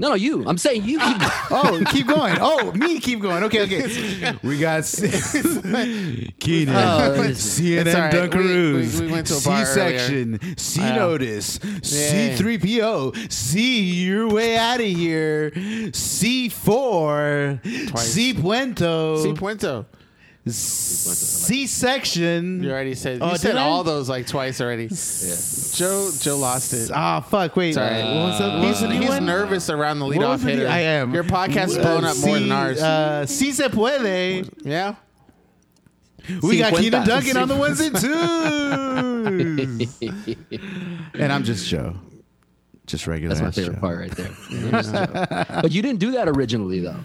No, 0.00 0.08
no, 0.08 0.14
you. 0.14 0.44
I'm 0.48 0.56
saying 0.56 0.84
you. 0.84 0.98
Keep 0.98 1.18
going. 1.18 1.30
Oh, 1.52 1.82
keep 1.90 2.06
going. 2.06 2.36
Oh, 2.40 2.72
me 2.72 3.00
keep 3.00 3.20
going. 3.20 3.42
Okay, 3.44 3.62
okay. 3.64 4.34
We 4.42 4.58
got 4.58 4.84
Keenan, 6.40 6.74
Oh, 6.74 7.12
it's- 7.22 7.60
CNN 7.60 7.86
it's 7.86 7.94
all 7.94 8.00
right. 8.02 8.12
Dunkaroos, 8.14 8.94
We- 8.94 9.00
we- 9.00 9.06
we 9.06 9.12
went 9.12 9.26
to 9.26 9.36
a 9.36 9.40
bar 9.42 9.66
C-section, 9.66 10.56
C 10.56 10.80
I 10.82 10.96
know. 10.96 11.10
notice, 11.10 11.58
C3PO, 11.58 13.30
C 13.30 13.80
your 14.04 14.28
way 14.28 14.56
out 14.56 14.80
of 14.80 14.86
here, 14.86 15.50
C4, 15.50 17.60
Twice. 17.90 18.12
C 18.12 18.32
Puento, 18.34 19.22
C 19.22 19.32
Puento. 19.32 19.84
C-section. 21.46 22.62
You 22.62 22.70
already 22.70 22.94
said. 22.94 23.18
You 23.18 23.24
Oh, 23.24 23.34
said 23.34 23.48
did 23.52 23.56
I? 23.58 23.62
all 23.64 23.84
those 23.84 24.08
like 24.08 24.26
twice 24.26 24.60
already. 24.60 24.88
Joe 24.88 26.10
Joe 26.18 26.36
lost 26.38 26.72
it. 26.72 26.90
Ah, 26.94 27.20
fuck. 27.20 27.54
Wait. 27.56 27.74
Sorry. 27.74 28.02
What 28.02 28.14
was 28.14 28.40
up? 28.40 28.58
What 28.58 28.64
He's, 28.68 28.80
he's 29.10 29.20
nervous 29.20 29.68
around 29.70 29.98
the 29.98 30.06
What 30.06 30.16
leadoff 30.16 30.38
the 30.40 30.46
new- 30.46 30.52
hitter. 30.58 30.68
I 30.68 30.78
am. 30.80 31.12
Your 31.14 31.24
podcast's 31.24 31.76
blown 31.78 32.04
up 32.04 32.16
more 32.18 32.36
si- 32.38 32.42
than 32.42 32.52
ours. 32.52 32.80
Uh, 32.82 33.26
si 33.26 33.52
se 33.52 33.68
puede. 33.68 34.48
yeah. 34.64 34.94
We 36.42 36.58
got 36.58 36.74
Cincuenta. 36.76 36.80
Keenan 36.80 37.06
Duncan 37.06 37.36
on 37.38 37.48
the 37.48 37.56
ones 37.56 37.80
and 37.80 37.96
twos. 37.96 38.10
and 41.20 41.32
I'm 41.32 41.44
just 41.44 41.66
Joe. 41.68 41.96
Just 42.86 43.06
regular 43.06 43.34
That's 43.34 43.40
my 43.42 43.48
ass 43.48 43.54
favorite 43.56 43.74
Joe. 43.76 43.80
part 43.80 43.98
right 44.00 44.10
there. 44.12 44.30
but 45.62 45.70
you 45.72 45.80
didn't 45.82 45.98
do 46.00 46.10
that 46.12 46.28
originally, 46.28 46.80
though. 46.80 46.96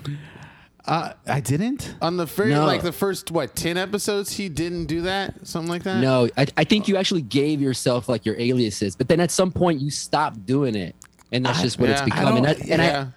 Uh, 0.88 1.13
I 1.27 1.39
didn't. 1.39 1.96
On 2.01 2.15
the 2.18 2.25
very 2.25 2.51
No. 2.51 2.65
like 2.65 2.82
the 2.84 2.92
first 2.92 3.32
what 3.32 3.56
ten 3.56 3.75
episodes, 3.77 4.32
he 4.32 4.50
didn't 4.50 4.86
do 4.86 5.01
that. 5.01 5.48
Something 5.48 5.70
like 5.70 5.84
that. 5.84 6.00
No, 6.01 6.30
I, 6.38 6.46
I 6.58 6.63
think 6.63 6.88
you 6.88 6.96
actually 6.98 7.24
gave 7.24 7.62
yourself 7.62 8.08
like 8.08 8.25
your 8.25 8.39
aliases, 8.39 8.96
but 8.96 9.08
then 9.08 9.20
at 9.20 9.32
some 9.32 9.51
point 9.51 9.82
you 9.82 9.89
stopped 9.89 10.46
doing 10.46 10.75
it, 10.75 10.96
and 11.32 11.46
that's 11.46 11.62
just 11.62 11.80
what 11.80 11.89
it's 11.89 12.00
yeah. 12.01 12.04
I 12.04 12.06
become. 12.06 12.38
And, 12.38 12.46
don't- 12.46 12.58
that, 12.60 12.70
and 12.70 12.82
yeah. 12.82 13.08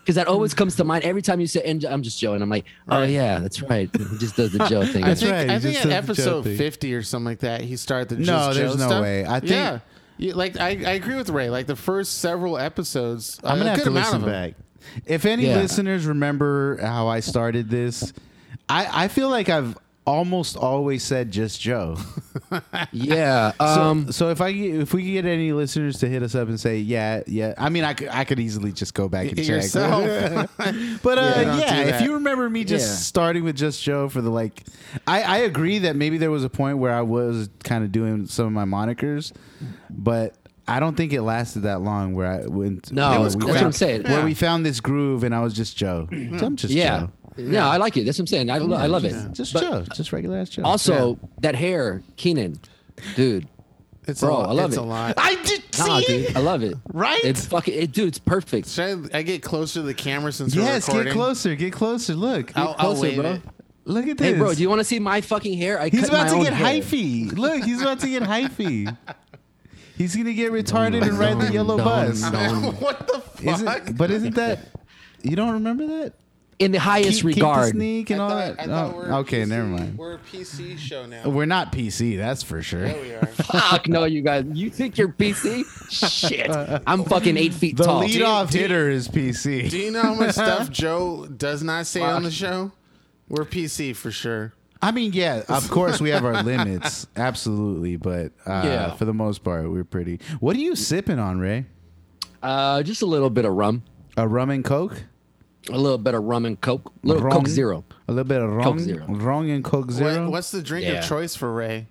Because 0.00 0.14
that 0.14 0.26
always 0.26 0.54
comes 0.54 0.74
to 0.76 0.84
mind 0.84 1.04
every 1.04 1.20
time 1.20 1.38
you 1.38 1.46
say, 1.46 1.60
and 1.66 1.84
I'm 1.84 2.02
just 2.02 2.18
Joe, 2.18 2.32
and 2.32 2.42
I'm 2.42 2.48
like, 2.48 2.64
oh 2.88 3.02
yeah, 3.02 3.40
that's 3.40 3.60
right. 3.60 3.90
He 3.94 4.16
just 4.18 4.36
does 4.36 4.52
the 4.52 4.64
Joe 4.66 4.86
thing. 4.86 5.04
I 5.04 5.08
That's 5.08 5.20
think, 5.20 5.32
right, 5.32 5.50
I 5.50 5.54
he 5.54 5.60
think 5.60 5.74
just 5.74 5.86
at 5.86 6.06
does 6.06 6.16
the 6.16 6.22
Joe 6.22 6.22
episode 6.38 6.44
thing. 6.44 6.56
50 6.56 6.94
or 6.94 7.02
something 7.02 7.26
like 7.26 7.40
that, 7.40 7.60
he 7.60 7.76
started 7.76 8.08
the 8.08 8.16
No, 8.16 8.24
Just 8.24 8.58
there's 8.58 8.72
Joe 8.72 8.78
no 8.78 8.86
stuff. 8.86 9.02
way. 9.02 9.26
I 9.26 9.40
think- 9.40 9.50
yeah. 9.52 9.78
You- 10.16 10.32
like 10.32 10.58
I, 10.58 10.68
I 10.68 10.92
agree 10.92 11.14
with 11.14 11.28
Ray. 11.28 11.50
Like 11.50 11.66
the 11.66 11.76
first 11.76 12.20
several 12.20 12.56
episodes, 12.56 13.38
I'm 13.44 13.52
uh, 13.52 13.56
gonna 13.58 13.64
a 13.64 13.68
have 13.68 13.78
good 13.80 13.84
to 13.84 13.90
amount 13.90 14.04
listen 14.06 14.16
of 14.16 14.22
them. 14.24 14.30
back. 14.50 14.54
If 15.06 15.24
any 15.24 15.46
Yeah. 15.46 15.56
listeners 15.56 16.06
remember 16.06 16.78
how 16.80 17.08
I 17.08 17.20
started 17.20 17.68
this, 17.70 18.12
I, 18.68 19.04
I 19.04 19.08
feel 19.08 19.28
like 19.30 19.48
I've 19.48 19.76
almost 20.06 20.56
always 20.56 21.02
said 21.04 21.30
just 21.30 21.60
Joe. 21.60 21.96
yeah. 22.92 23.52
So, 23.58 23.64
Um, 23.64 24.10
so 24.12 24.30
if 24.30 24.40
I 24.40 24.48
if 24.48 24.94
we 24.94 25.02
could 25.02 25.12
get 25.12 25.24
any 25.26 25.52
listeners 25.52 25.98
to 25.98 26.08
hit 26.08 26.22
us 26.22 26.34
up 26.34 26.48
and 26.48 26.58
say 26.58 26.78
yeah 26.78 27.22
yeah, 27.26 27.52
I 27.58 27.68
mean 27.68 27.84
I 27.84 27.92
could 27.92 28.08
I 28.08 28.24
could 28.24 28.40
easily 28.40 28.72
just 28.72 28.94
go 28.94 29.08
back 29.08 29.28
and 29.28 29.36
check. 29.44 29.64
But 31.02 31.18
uh, 31.18 31.22
Yeah, 31.36 31.58
yeah, 31.58 31.80
if 31.96 32.00
you 32.02 32.14
remember 32.14 32.48
me 32.48 32.64
just 32.64 32.86
Yeah. 32.88 32.94
starting 32.96 33.44
with 33.44 33.56
just 33.56 33.82
Joe 33.82 34.08
for 34.08 34.22
the 34.22 34.30
like, 34.30 34.62
I, 35.06 35.22
I 35.22 35.36
agree 35.38 35.80
that 35.80 35.94
maybe 35.96 36.16
there 36.18 36.30
was 36.30 36.44
a 36.44 36.50
point 36.50 36.78
where 36.78 36.92
I 36.94 37.02
was 37.02 37.50
kind 37.64 37.84
of 37.84 37.92
doing 37.92 38.26
some 38.26 38.46
of 38.46 38.52
my 38.52 38.64
monikers, 38.64 39.32
but 39.90 40.34
I 40.68 40.80
don't 40.80 40.96
think 40.96 41.12
it 41.12 41.22
lasted 41.22 41.60
that 41.60 41.80
long. 41.80 42.14
Where 42.14 42.26
I 42.26 42.46
went, 42.46 42.92
No, 42.92 43.10
where 43.10 43.20
was 43.20 43.34
quick. 43.34 43.46
that's 43.46 43.54
what 43.54 43.56
I'm 43.58 43.62
found- 43.64 43.74
saying. 43.74 44.02
Where 44.04 44.18
Yeah. 44.18 44.24
we 44.24 44.34
found 44.34 44.66
this 44.66 44.80
groove, 44.80 45.24
and 45.24 45.34
I 45.34 45.40
was 45.40 45.54
just 45.54 45.76
Joe. 45.76 46.08
Mm-hmm. 46.10 46.44
I'm 46.44 46.56
just 46.56 46.72
yeah. 46.74 47.00
Joe. 47.00 47.10
No, 47.38 47.66
I 47.68 47.76
like 47.76 47.96
it. 47.96 48.04
That's 48.04 48.18
what 48.18 48.24
I'm 48.24 48.26
saying. 48.26 48.50
I, 48.50 48.58
lo- 48.58 48.76
I 48.76 48.86
love 48.86 49.04
it. 49.04 49.14
Just 49.32 49.52
But 49.52 49.60
Joe, 49.62 49.84
just 49.94 50.12
regular 50.12 50.38
ass 50.38 50.50
Joe. 50.50 50.62
Also, 50.64 51.18
that 51.40 51.54
hair, 51.54 52.02
Keenan, 52.16 52.58
dude. 53.14 53.46
It's 54.08 54.20
Bro, 54.22 54.30
a 54.30 54.32
lot. 54.38 54.48
I 54.48 54.52
love 54.52 54.70
it's 54.70 54.76
it. 54.76 54.80
a 54.80 54.82
lot. 54.84 55.14
I 55.18 55.34
did 55.44 55.62
Nah, 55.78 56.00
see. 56.00 56.06
dude, 56.26 56.36
I 56.36 56.40
love 56.40 56.62
it. 56.62 56.74
Right? 56.92 57.22
It's 57.22 57.44
fucking, 57.46 57.74
it, 57.74 57.92
dude. 57.92 58.08
It's 58.08 58.18
perfect. 58.18 58.68
Should 58.68 59.10
I, 59.14 59.18
I 59.18 59.22
get 59.22 59.42
closer 59.42 59.80
to 59.80 59.86
the 59.86 59.92
camera 59.94 60.32
since 60.32 60.54
Yes, 60.54 60.88
we're 60.88 60.94
recording? 60.94 61.04
get 61.12 61.12
closer, 61.18 61.54
get 61.54 61.72
closer. 61.74 62.14
Look, 62.14 62.56
I'll, 62.56 62.68
I'll 62.78 62.94
closer, 62.94 63.14
bro. 63.14 63.32
it. 63.34 63.42
look 63.84 64.06
at 64.08 64.16
this. 64.18 64.32
Hey, 64.32 64.38
bro, 64.38 64.54
do 64.54 64.62
you 64.62 64.68
want 64.70 64.80
to 64.80 64.84
see 64.84 64.98
my 64.98 65.20
fucking 65.20 65.56
hair? 65.58 65.78
I 65.80 65.90
He's 65.90 66.00
cut 66.00 66.08
about 66.08 66.24
my 66.24 66.30
to 66.32 66.36
own 66.38 66.42
get 66.44 66.52
hair. 66.54 66.66
hyphy. 66.82 67.36
Look, 67.36 67.62
he's 67.64 67.82
about 67.82 68.00
to 68.00 68.08
get 68.08 68.22
hyphy. 68.24 68.96
He's 69.98 70.16
gonna 70.16 70.32
get 70.32 70.52
retarded 70.52 71.02
and 71.02 71.18
ride 71.18 71.38
the 71.40 71.52
yellow 71.52 71.76
Don't- 71.76 71.84
bus. 71.84 72.20
don't- 72.22 72.74
what 72.80 73.06
the 73.06 73.20
fuck? 73.20 73.44
Isn't, 73.44 73.96
but 73.98 74.10
isn't 74.10 74.34
that? 74.36 74.60
You 75.22 75.36
don't 75.36 75.52
remember 75.54 75.86
that? 75.86 76.14
in 76.60 76.72
the 76.72 76.80
highest 76.80 77.22
Keep, 77.22 77.34
keep 77.34 77.42
the 77.44 77.48
regard. 77.48 77.70
sneak 77.70 78.10
and 78.10 78.20
all 78.20 78.30
that. 78.30 78.58
I 78.58 78.64
Oh, 78.64 78.92
we're 78.96 79.12
okay, 79.18 79.42
PC 79.42 79.48
never 79.48 79.64
mind. 79.64 79.96
We're 79.96 80.14
a 80.14 80.18
PC 80.18 80.76
show 80.76 81.06
now. 81.06 81.28
We're 81.28 81.44
not 81.44 81.70
PC, 81.70 82.16
that's 82.16 82.42
for 82.42 82.62
sure. 82.62 82.82
There 82.82 83.00
we 83.00 83.12
are. 83.14 83.26
Fuck 83.26 83.86
no, 83.86 84.06
you 84.06 84.22
guys. 84.22 84.44
You 84.52 84.68
think 84.68 84.98
you're 84.98 85.08
PC? 85.08 85.62
Shit. 85.88 86.50
I'm 86.84 87.04
fucking 87.04 87.36
eight 87.36 87.54
feet 87.54 87.76
The 87.76 87.84
tall. 87.84 88.02
leadoff 88.02 88.50
do 88.50 88.58
hitter 88.58 88.90
is 88.90 89.06
PC. 89.06 89.70
Do 89.70 89.78
you 89.78 89.92
know 89.92 90.02
how 90.02 90.14
much 90.14 90.32
stuff 90.32 90.68
Joe 90.72 91.26
does 91.26 91.62
not 91.62 91.86
say 91.86 92.02
on 92.02 92.24
the 92.24 92.30
show? 92.32 92.72
We're 93.28 93.44
PC 93.44 93.94
for 93.94 94.10
sure. 94.10 94.52
I 94.80 94.92
mean, 94.92 95.12
yeah, 95.12 95.42
of 95.48 95.68
course 95.70 96.00
we 96.00 96.10
have 96.10 96.24
our 96.24 96.42
limits, 96.42 97.06
absolutely, 97.16 97.96
but 97.96 98.32
uh, 98.46 98.62
Yeah. 98.64 98.94
for 98.94 99.04
the 99.06 99.12
most 99.14 99.42
part, 99.42 99.70
we're 99.70 99.84
pretty. 99.84 100.20
What 100.40 100.54
are 100.56 100.60
you 100.60 100.76
sipping 100.76 101.18
on, 101.18 101.40
Ray? 101.40 101.66
Uh, 102.42 102.82
just 102.84 103.02
a 103.02 103.06
little 103.06 103.30
bit 103.30 103.44
of 103.44 103.54
rum, 103.54 103.82
A 104.16 104.26
rum 104.28 104.50
and 104.50 104.64
coke? 104.64 105.02
a 105.70 105.76
little 105.76 105.98
bit 105.98 106.14
of 106.14 106.22
rum 106.22 106.44
and 106.46 106.58
coke, 106.60 106.92
a 107.04 107.06
little 107.06 107.22
Rum? 107.22 107.32
Coke 107.38 107.48
Zero. 107.48 107.84
A 108.06 108.12
little 108.12 108.24
bit 108.28 108.40
of 108.40 108.50
rum, 108.50 108.78
Zero. 108.78 109.04
rum 109.08 109.50
and 109.50 109.62
coke 109.64 109.90
zero. 109.90 110.22
What, 110.24 110.32
what's 110.32 110.50
the 110.52 110.62
drink 110.62 110.86
Yeah. 110.86 111.00
of 111.00 111.04
choice 111.08 111.34
for 111.34 111.52
Ray? 111.52 111.88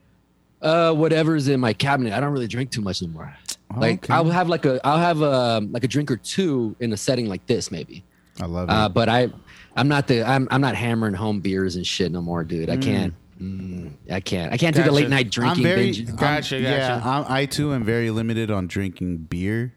Uh, 0.62 0.94
whatever's 0.94 1.48
in 1.48 1.60
my 1.60 1.74
cabinet. 1.74 2.14
I 2.14 2.20
don't 2.20 2.32
really 2.32 2.48
drink 2.48 2.72
too 2.72 2.82
much 2.82 3.04
anymore. 3.04 3.36
Like 3.76 4.10
I'll 4.10 4.24
have 4.32 4.48
like 4.50 4.66
a 4.66 4.80
I'll 4.88 4.98
have 4.98 5.22
a 5.22 5.60
like 5.70 5.84
a 5.84 5.88
drink 5.88 6.10
or 6.10 6.16
two 6.18 6.76
in 6.80 6.92
a 6.94 6.98
setting 6.98 7.28
like 7.28 7.46
this 7.46 7.70
maybe. 7.70 8.04
I 8.42 8.46
love 8.46 8.70
it. 8.70 8.72
Uh, 8.74 8.90
but 8.90 9.10
I 9.10 9.30
I'm 9.76 9.88
not 9.88 10.08
the 10.08 10.24
I'm 10.24 10.48
I'm 10.52 10.62
not 10.62 10.76
hammering 10.76 11.14
home 11.14 11.40
beers 11.40 11.76
and 11.76 11.86
shit 11.86 12.12
no 12.12 12.22
more, 12.22 12.44
dude. 12.44 12.70
I 12.70 12.78
can't. 12.78 13.14
Mm, 13.42 13.92
I 14.12 14.20
can't. 14.20 14.52
I 14.52 14.58
can't 14.58 14.76
do 14.76 14.82
the 14.82 14.92
late 14.92 15.10
night 15.10 15.30
drinking 15.30 15.64
I'm 15.66 15.72
very, 15.72 15.92
binge. 15.92 16.08
I'm- 16.08 16.16
Gotcha, 16.16 16.60
Yeah. 16.60 17.00
I'm, 17.04 17.26
I 17.32 17.46
too 17.46 17.72
am 17.74 17.84
very 17.84 18.10
limited 18.10 18.50
on 18.50 18.66
drinking 18.66 19.18
beer. 19.18 19.74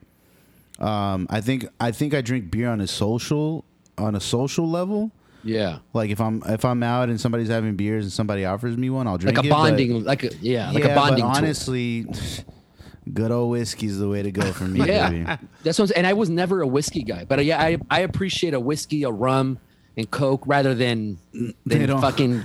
Um, 0.79 1.27
I 1.29 1.43
think 1.43 1.67
I 1.79 1.91
think 1.93 2.15
I 2.15 2.23
drink 2.23 2.51
beer 2.51 2.71
on 2.71 2.81
a 2.81 2.87
social 2.87 3.65
on 3.99 4.15
a 4.15 4.21
social 4.21 4.69
level. 4.69 5.11
Yeah. 5.45 5.79
Like 5.93 6.09
if 6.11 6.21
I'm 6.23 6.43
if 6.47 6.65
I'm 6.65 6.83
out 6.83 7.11
and 7.11 7.21
somebody's 7.21 7.49
having 7.49 7.77
beers 7.77 8.05
and 8.05 8.13
somebody 8.13 8.47
offers 8.47 8.79
me 8.79 8.89
one, 8.89 9.07
I'll 9.07 9.19
drink 9.19 9.37
it. 9.37 9.41
Like 9.41 9.45
a 9.45 9.49
it, 9.49 9.51
but- 9.51 9.57
bonding, 9.57 10.05
like 10.05 10.23
a 10.25 10.31
yeah, 10.41 10.71
like 10.71 10.85
yeah, 10.85 10.91
a 10.91 10.95
bonding. 10.95 11.25
But 11.27 11.33
tool. 11.35 11.45
honestly, 11.45 12.07
good 13.13 13.31
old 13.31 13.51
whiskey's 13.51 13.99
the 13.99 14.09
way 14.09 14.23
to 14.23 14.31
go 14.31 14.53
for 14.53 14.65
me. 14.65 14.81
Yeah, 14.87 15.11
baby. 15.11 15.27
that's 15.63 15.79
what. 15.79 15.91
I'm, 15.91 15.95
and 15.99 16.07
I 16.07 16.13
was 16.15 16.29
never 16.31 16.61
a 16.63 16.67
whiskey 16.67 17.03
guy, 17.03 17.25
but 17.25 17.39
uh, 17.39 17.43
yeah, 17.43 17.61
I 17.61 17.79
I 17.91 18.01
appreciate 18.01 18.55
a 18.55 18.61
whiskey, 18.61 19.03
a 19.05 19.11
rum, 19.11 19.59
and 19.97 20.11
coke 20.11 20.43
rather 20.47 20.75
than 20.75 21.19
than 21.67 21.87
fucking. 22.01 22.43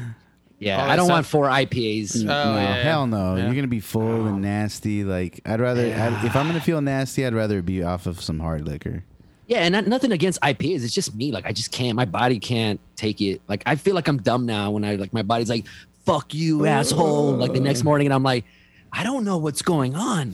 Yeah, 0.57 0.77
Oh, 0.77 0.89
I 0.89 0.95
don't 0.95 1.07
that's 1.07 1.10
want 1.10 1.25
four 1.25 1.48
IPAs. 1.48 2.22
Oh, 2.24 2.25
no, 2.27 2.34
yeah. 2.55 2.75
hell 2.81 3.07
no. 3.07 3.36
Yeah. 3.36 3.45
You're 3.45 3.55
gonna 3.55 3.67
be 3.67 3.81
full 3.81 4.25
and 4.25 4.41
nasty. 4.41 5.03
Like 5.03 5.41
I'd 5.45 5.60
rather, 5.60 5.81
I'd, 5.84 6.25
if 6.25 6.36
I'm 6.36 6.48
gonna 6.48 6.62
feel 6.62 6.81
nasty, 6.81 7.25
I'd 7.25 7.34
rather 7.34 7.62
be 7.62 7.84
off 7.84 8.05
of 8.07 8.22
some 8.22 8.39
hard 8.39 8.65
liquor. 8.65 9.03
Yeah, 9.48 9.60
and 9.60 9.74
not, 9.74 9.86
nothing 9.86 10.12
against 10.13 10.41
IPAs. 10.41 10.84
It's 10.84 10.93
just 10.93 11.13
me. 11.13 11.31
Like 11.34 11.45
I 11.45 11.51
just 11.51 11.72
can't. 11.74 11.95
My 11.98 12.05
body 12.05 12.39
can't 12.39 12.79
take 12.95 13.19
it. 13.22 13.41
Like 13.50 13.63
I 13.65 13.75
feel 13.75 13.95
like 13.95 14.07
I'm 14.07 14.17
dumb 14.17 14.45
now 14.45 14.72
when 14.72 14.86
I 14.86 14.95
like 14.95 15.12
my 15.13 15.24
body's 15.24 15.50
like, 15.50 15.65
"Fuck 16.05 16.34
you, 16.34 16.65
asshole." 16.65 17.34
Like 17.34 17.51
the 17.53 17.60
next 17.60 17.84
morning, 17.84 18.07
and 18.07 18.13
I'm 18.13 18.24
like, 18.24 18.45
I 18.92 19.04
don't 19.04 19.25
know 19.25 19.38
what's 19.38 19.62
going 19.62 19.96
on. 19.96 20.34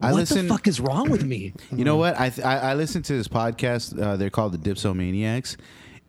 I 0.00 0.12
what 0.12 0.20
listen- 0.20 0.46
the 0.46 0.54
fuck 0.54 0.66
is 0.68 0.80
wrong 0.80 1.10
with 1.10 1.24
me? 1.24 1.52
You 1.72 1.84
know 1.84 1.96
what? 1.96 2.18
I 2.18 2.30
th- 2.30 2.46
I, 2.46 2.58
I 2.70 2.74
listened 2.74 3.04
to 3.06 3.14
this 3.14 3.28
podcast. 3.28 4.00
Uh, 4.00 4.16
they're 4.16 4.30
called 4.30 4.52
the 4.52 4.58
Dipsomaniacs, 4.70 5.56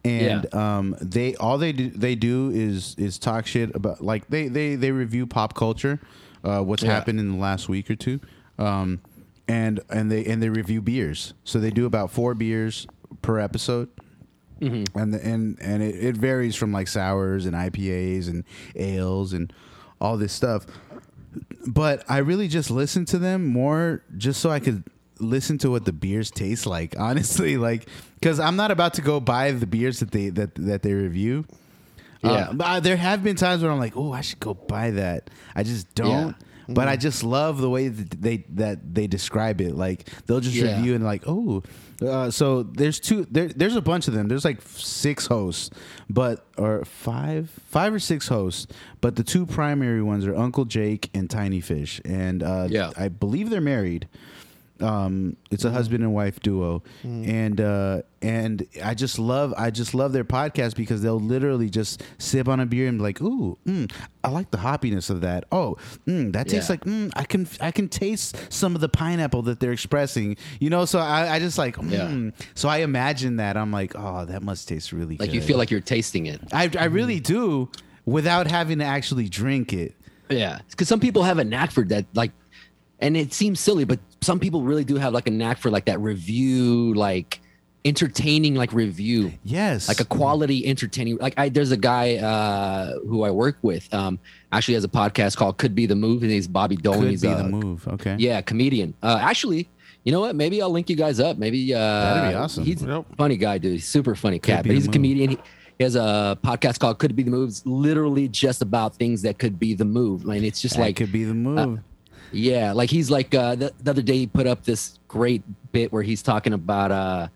and 0.05 0.53
um, 0.53 0.95
they 1.01 1.35
all 1.35 1.57
they 1.57 1.71
do 1.71 1.89
they 1.89 2.15
do 2.15 2.51
is 2.53 2.95
is 2.97 3.17
talk 3.17 3.45
shit 3.47 3.75
about 3.75 4.01
like 4.03 4.27
they 4.27 4.47
they 4.49 4.75
they 4.75 4.91
review 4.91 5.25
pop 5.25 5.55
culture, 5.55 5.99
uh, 6.43 6.59
what's 6.61 6.83
Yeah. 6.83 6.91
happened 6.91 7.19
in 7.19 7.31
the 7.31 7.37
last 7.37 7.69
week 7.69 7.89
or 7.89 7.95
two, 7.95 8.19
um, 8.59 9.01
and 9.47 9.79
and 9.89 10.11
they 10.11 10.25
and 10.25 10.43
they 10.43 10.49
review 10.49 10.81
beers. 10.81 11.33
So 11.43 11.59
they 11.59 11.71
do 11.71 11.85
about 11.85 12.11
four 12.11 12.33
beers 12.35 12.85
per 13.21 13.39
episode. 13.39 13.89
And 14.61 14.85
the, 15.13 15.19
and 15.25 15.57
and 15.59 15.83
it, 15.83 15.95
it 15.95 16.15
varies 16.15 16.55
from 16.55 16.71
like 16.71 16.87
sours 16.87 17.45
and 17.45 17.53
IPAs 17.53 18.29
and 18.29 18.45
ales 18.77 19.33
and 19.33 19.51
all 19.99 20.15
this 20.15 20.31
stuff 20.31 20.65
but 21.67 22.03
I 22.09 22.19
really 22.19 22.47
just 22.47 22.69
listened 22.71 23.07
to 23.09 23.17
them 23.17 23.45
more 23.45 24.03
just 24.17 24.41
so 24.41 24.49
I 24.49 24.59
could 24.59 24.83
listen 25.19 25.57
to 25.59 25.69
what 25.71 25.85
the 25.85 25.93
beers 25.93 26.31
taste 26.31 26.65
like. 26.65 26.95
Honestly, 26.99 27.57
like 27.57 27.87
because 28.19 28.39
I'm 28.39 28.55
not 28.55 28.71
about 28.71 28.95
to 28.95 29.01
go 29.01 29.19
buy 29.19 29.51
the 29.51 29.67
beers 29.67 29.99
that 29.99 30.11
they 30.11 30.29
that 30.29 30.55
that 30.55 30.81
they 30.83 30.93
review. 30.93 31.45
Yeah. 32.23 32.31
Uh, 32.31 32.53
but 32.53 32.79
there 32.81 32.95
have 32.97 33.21
been 33.23 33.35
times 33.35 33.61
where 33.61 33.71
I'm 33.71 33.79
like, 33.79 33.97
oh, 33.97 34.13
I 34.13 34.21
should 34.21 34.39
go 34.39 34.53
buy 34.53 34.91
that. 34.91 35.29
I 35.55 35.63
just 35.63 35.93
don't. 35.93 36.35
But 36.69 36.87
I 36.87 36.95
just 36.95 37.25
love 37.25 37.59
the 37.59 37.69
way 37.69 37.89
that 37.89 38.21
they 38.21 38.37
that 38.51 38.93
they 38.95 39.07
describe 39.07 39.59
it. 39.59 39.75
Like 39.75 40.07
they'll 40.25 40.39
just 40.39 40.55
Yeah. 40.55 40.77
review 40.77 40.95
and 40.95 41.03
like, 41.03 41.23
oh, 41.27 41.61
uh, 42.03 42.31
so 42.31 42.63
there's 42.63 42.99
two. 42.99 43.25
There, 43.29 43.47
there's 43.47 43.75
a 43.75 43.81
bunch 43.81 44.07
of 44.07 44.13
them. 44.13 44.27
There's 44.27 44.45
like 44.45 44.61
six 44.61 45.27
hosts, 45.27 45.69
but 46.09 46.45
or 46.57 46.83
five, 46.85 47.49
five 47.67 47.93
or 47.93 47.99
six 47.99 48.27
hosts. 48.27 48.67
But 49.01 49.15
the 49.15 49.23
two 49.23 49.45
primary 49.45 50.01
ones 50.01 50.25
are 50.25 50.35
Uncle 50.35 50.65
Jake 50.65 51.09
and 51.13 51.29
Tiny 51.29 51.61
Fish, 51.61 52.01
and 52.05 52.43
uh, 52.43 52.67
Yeah. 52.69 52.91
I 52.97 53.09
believe 53.09 53.49
they're 53.49 53.61
married. 53.61 54.07
Um, 54.83 55.37
it's 55.49 55.63
a 55.65 55.71
husband 55.71 56.03
and 56.03 56.13
wife 56.13 56.39
duo, 56.41 56.83
and 57.03 57.61
uh, 57.61 58.01
and 58.21 58.67
I 58.83 58.93
just 58.93 59.17
love 59.17 59.53
I 59.57 59.71
just 59.71 59.93
love 59.95 60.11
their 60.13 60.23
podcast 60.25 60.75
because 60.75 61.01
they'll 61.01 61.19
literally 61.19 61.69
just 61.69 62.03
sip 62.17 62.47
on 62.49 62.59
a 62.59 62.65
beer 62.65 62.87
and 62.87 62.97
be 62.99 63.03
like, 63.03 63.21
ooh, 63.21 63.57
mm, 63.65 63.91
I 64.23 64.29
like 64.29 64.51
the 64.51 64.57
hoppiness 64.57 65.09
of 65.09 65.21
that. 65.21 65.45
Oh, 65.51 65.77
mm, 66.05 66.33
that 66.33 66.47
tastes 66.49 66.69
Yeah. 66.69 66.73
like 66.73 66.85
mm, 66.85 67.11
I 67.15 67.23
can 67.23 67.47
I 67.61 67.71
can 67.71 67.87
taste 67.87 68.35
some 68.51 68.75
of 68.75 68.81
the 68.81 68.89
pineapple 68.89 69.41
that 69.43 69.59
they're 69.59 69.71
expressing. 69.71 70.35
You 70.59 70.69
know, 70.69 70.85
so 70.85 70.99
I, 70.99 71.35
I 71.35 71.39
just 71.39 71.57
like 71.57 71.77
mm. 71.77 72.33
so 72.55 72.67
I 72.69 72.77
imagine 72.79 73.37
that 73.37 73.55
I'm 73.57 73.71
like, 73.71 73.93
oh, 73.95 74.25
that 74.25 74.43
must 74.43 74.67
taste 74.67 74.91
really 74.91 75.17
Like 75.17 75.29
good. 75.29 75.35
you 75.35 75.41
feel 75.41 75.57
like 75.57 75.71
you're 75.71 75.79
tasting 75.79 76.25
it. 76.25 76.41
I 76.51 76.69
I 76.77 76.85
really 76.85 77.19
do. 77.21 77.69
without 78.05 78.47
having 78.51 78.79
to 78.79 78.85
actually 78.85 79.29
drink 79.29 79.71
it. 79.71 79.95
Yeah, 80.29 80.59
because 80.69 80.87
some 80.89 80.99
people 80.99 81.23
have 81.23 81.37
a 81.37 81.43
knack 81.43 81.71
for 81.71 81.83
that, 81.85 82.05
like, 82.13 82.31
and 82.99 83.17
it 83.17 83.33
seems 83.33 83.59
silly, 83.59 83.83
but 83.85 83.99
some 84.21 84.39
people 84.39 84.61
really 84.61 84.83
do 84.83 84.95
have 84.95 85.13
like 85.13 85.27
a 85.27 85.31
knack 85.31 85.57
for 85.57 85.69
like 85.69 85.85
that 85.85 85.99
review, 85.99 86.93
like 86.93 87.39
entertaining, 87.85 88.55
like 88.55 88.71
review, 88.73 89.33
Yes. 89.43 89.87
like 89.87 89.99
a 89.99 90.05
quality 90.05 90.65
entertaining. 90.65 91.17
Like, 91.17 91.33
I 91.37 91.49
there's 91.49 91.71
a 91.71 91.77
guy 91.77 92.15
uh, 92.15 92.97
who 93.07 93.23
I 93.23 93.31
work 93.31 93.57
with, 93.61 93.93
um, 93.93 94.19
actually 94.51 94.75
has 94.75 94.83
a 94.83 94.87
podcast 94.89 95.35
called 95.35 95.57
"Could 95.57 95.75
Be 95.75 95.85
the 95.85 95.95
Move," 95.95 96.23
and 96.23 96.31
he's 96.31 96.47
Bobby 96.47 96.75
Dolan. 96.77 97.01
could 97.01 97.09
he's 97.09 97.21
be 97.21 97.27
a, 97.27 97.35
the 97.35 97.43
move. 97.43 97.87
Okay. 97.87 98.15
Yeah, 98.19 98.41
comedian. 98.41 98.93
Uh, 99.03 99.17
actually, 99.21 99.67
you 100.05 100.11
know 100.11 100.21
what? 100.21 100.35
Maybe 100.35 100.61
I'll 100.61 100.69
link 100.69 100.89
you 100.89 100.95
guys 100.95 101.19
up. 101.19 101.37
Maybe 101.37 101.73
uh, 101.73 101.79
That'd 101.79 102.31
be 102.31 102.35
awesome. 102.35 102.63
He's 102.63 102.83
a 102.83 103.03
funny 103.17 103.35
guy, 103.37 103.57
dude. 103.57 103.73
He's 103.73 103.85
super 103.85 104.15
funny 104.15 104.39
cat, 104.39 104.63
but 104.65 104.73
he's 104.73 104.85
a 104.85 104.87
move. 104.87 104.93
comedian. 104.93 105.29
He, 105.31 105.37
he 105.79 105.83
has 105.83 105.95
a 105.95 106.37
podcast 106.43 106.79
called 106.79 106.99
"Could 106.99 107.11
It 107.11 107.15
Be 107.15 107.23
the 107.23 107.31
Moves," 107.31 107.65
literally 107.65 108.27
just 108.29 108.61
about 108.61 108.95
things 108.95 109.23
that 109.23 109.39
could 109.39 109.59
be 109.59 109.73
the 109.73 109.85
move. 109.85 110.23
Like 110.23 110.41
it's 110.43 110.61
just 110.61 110.75
That 110.75 110.83
like 110.83 110.95
could 110.95 111.11
be 111.11 111.25
the 111.25 111.33
move. 111.33 111.79
Yeah, 112.33 112.73
like 112.73 112.89
he's 112.89 113.09
like 113.09 113.33
uh, 113.33 113.55
the, 113.55 113.73
the 113.81 113.91
other 113.91 114.01
day 114.01 114.17
he 114.17 114.27
put 114.27 114.47
up 114.47 114.63
this 114.63 114.99
great 115.07 115.43
bit 115.71 115.91
where 115.93 116.03
he's 116.03 116.21
talking 116.21 116.53
about 116.53 116.91
uh, 116.91 117.27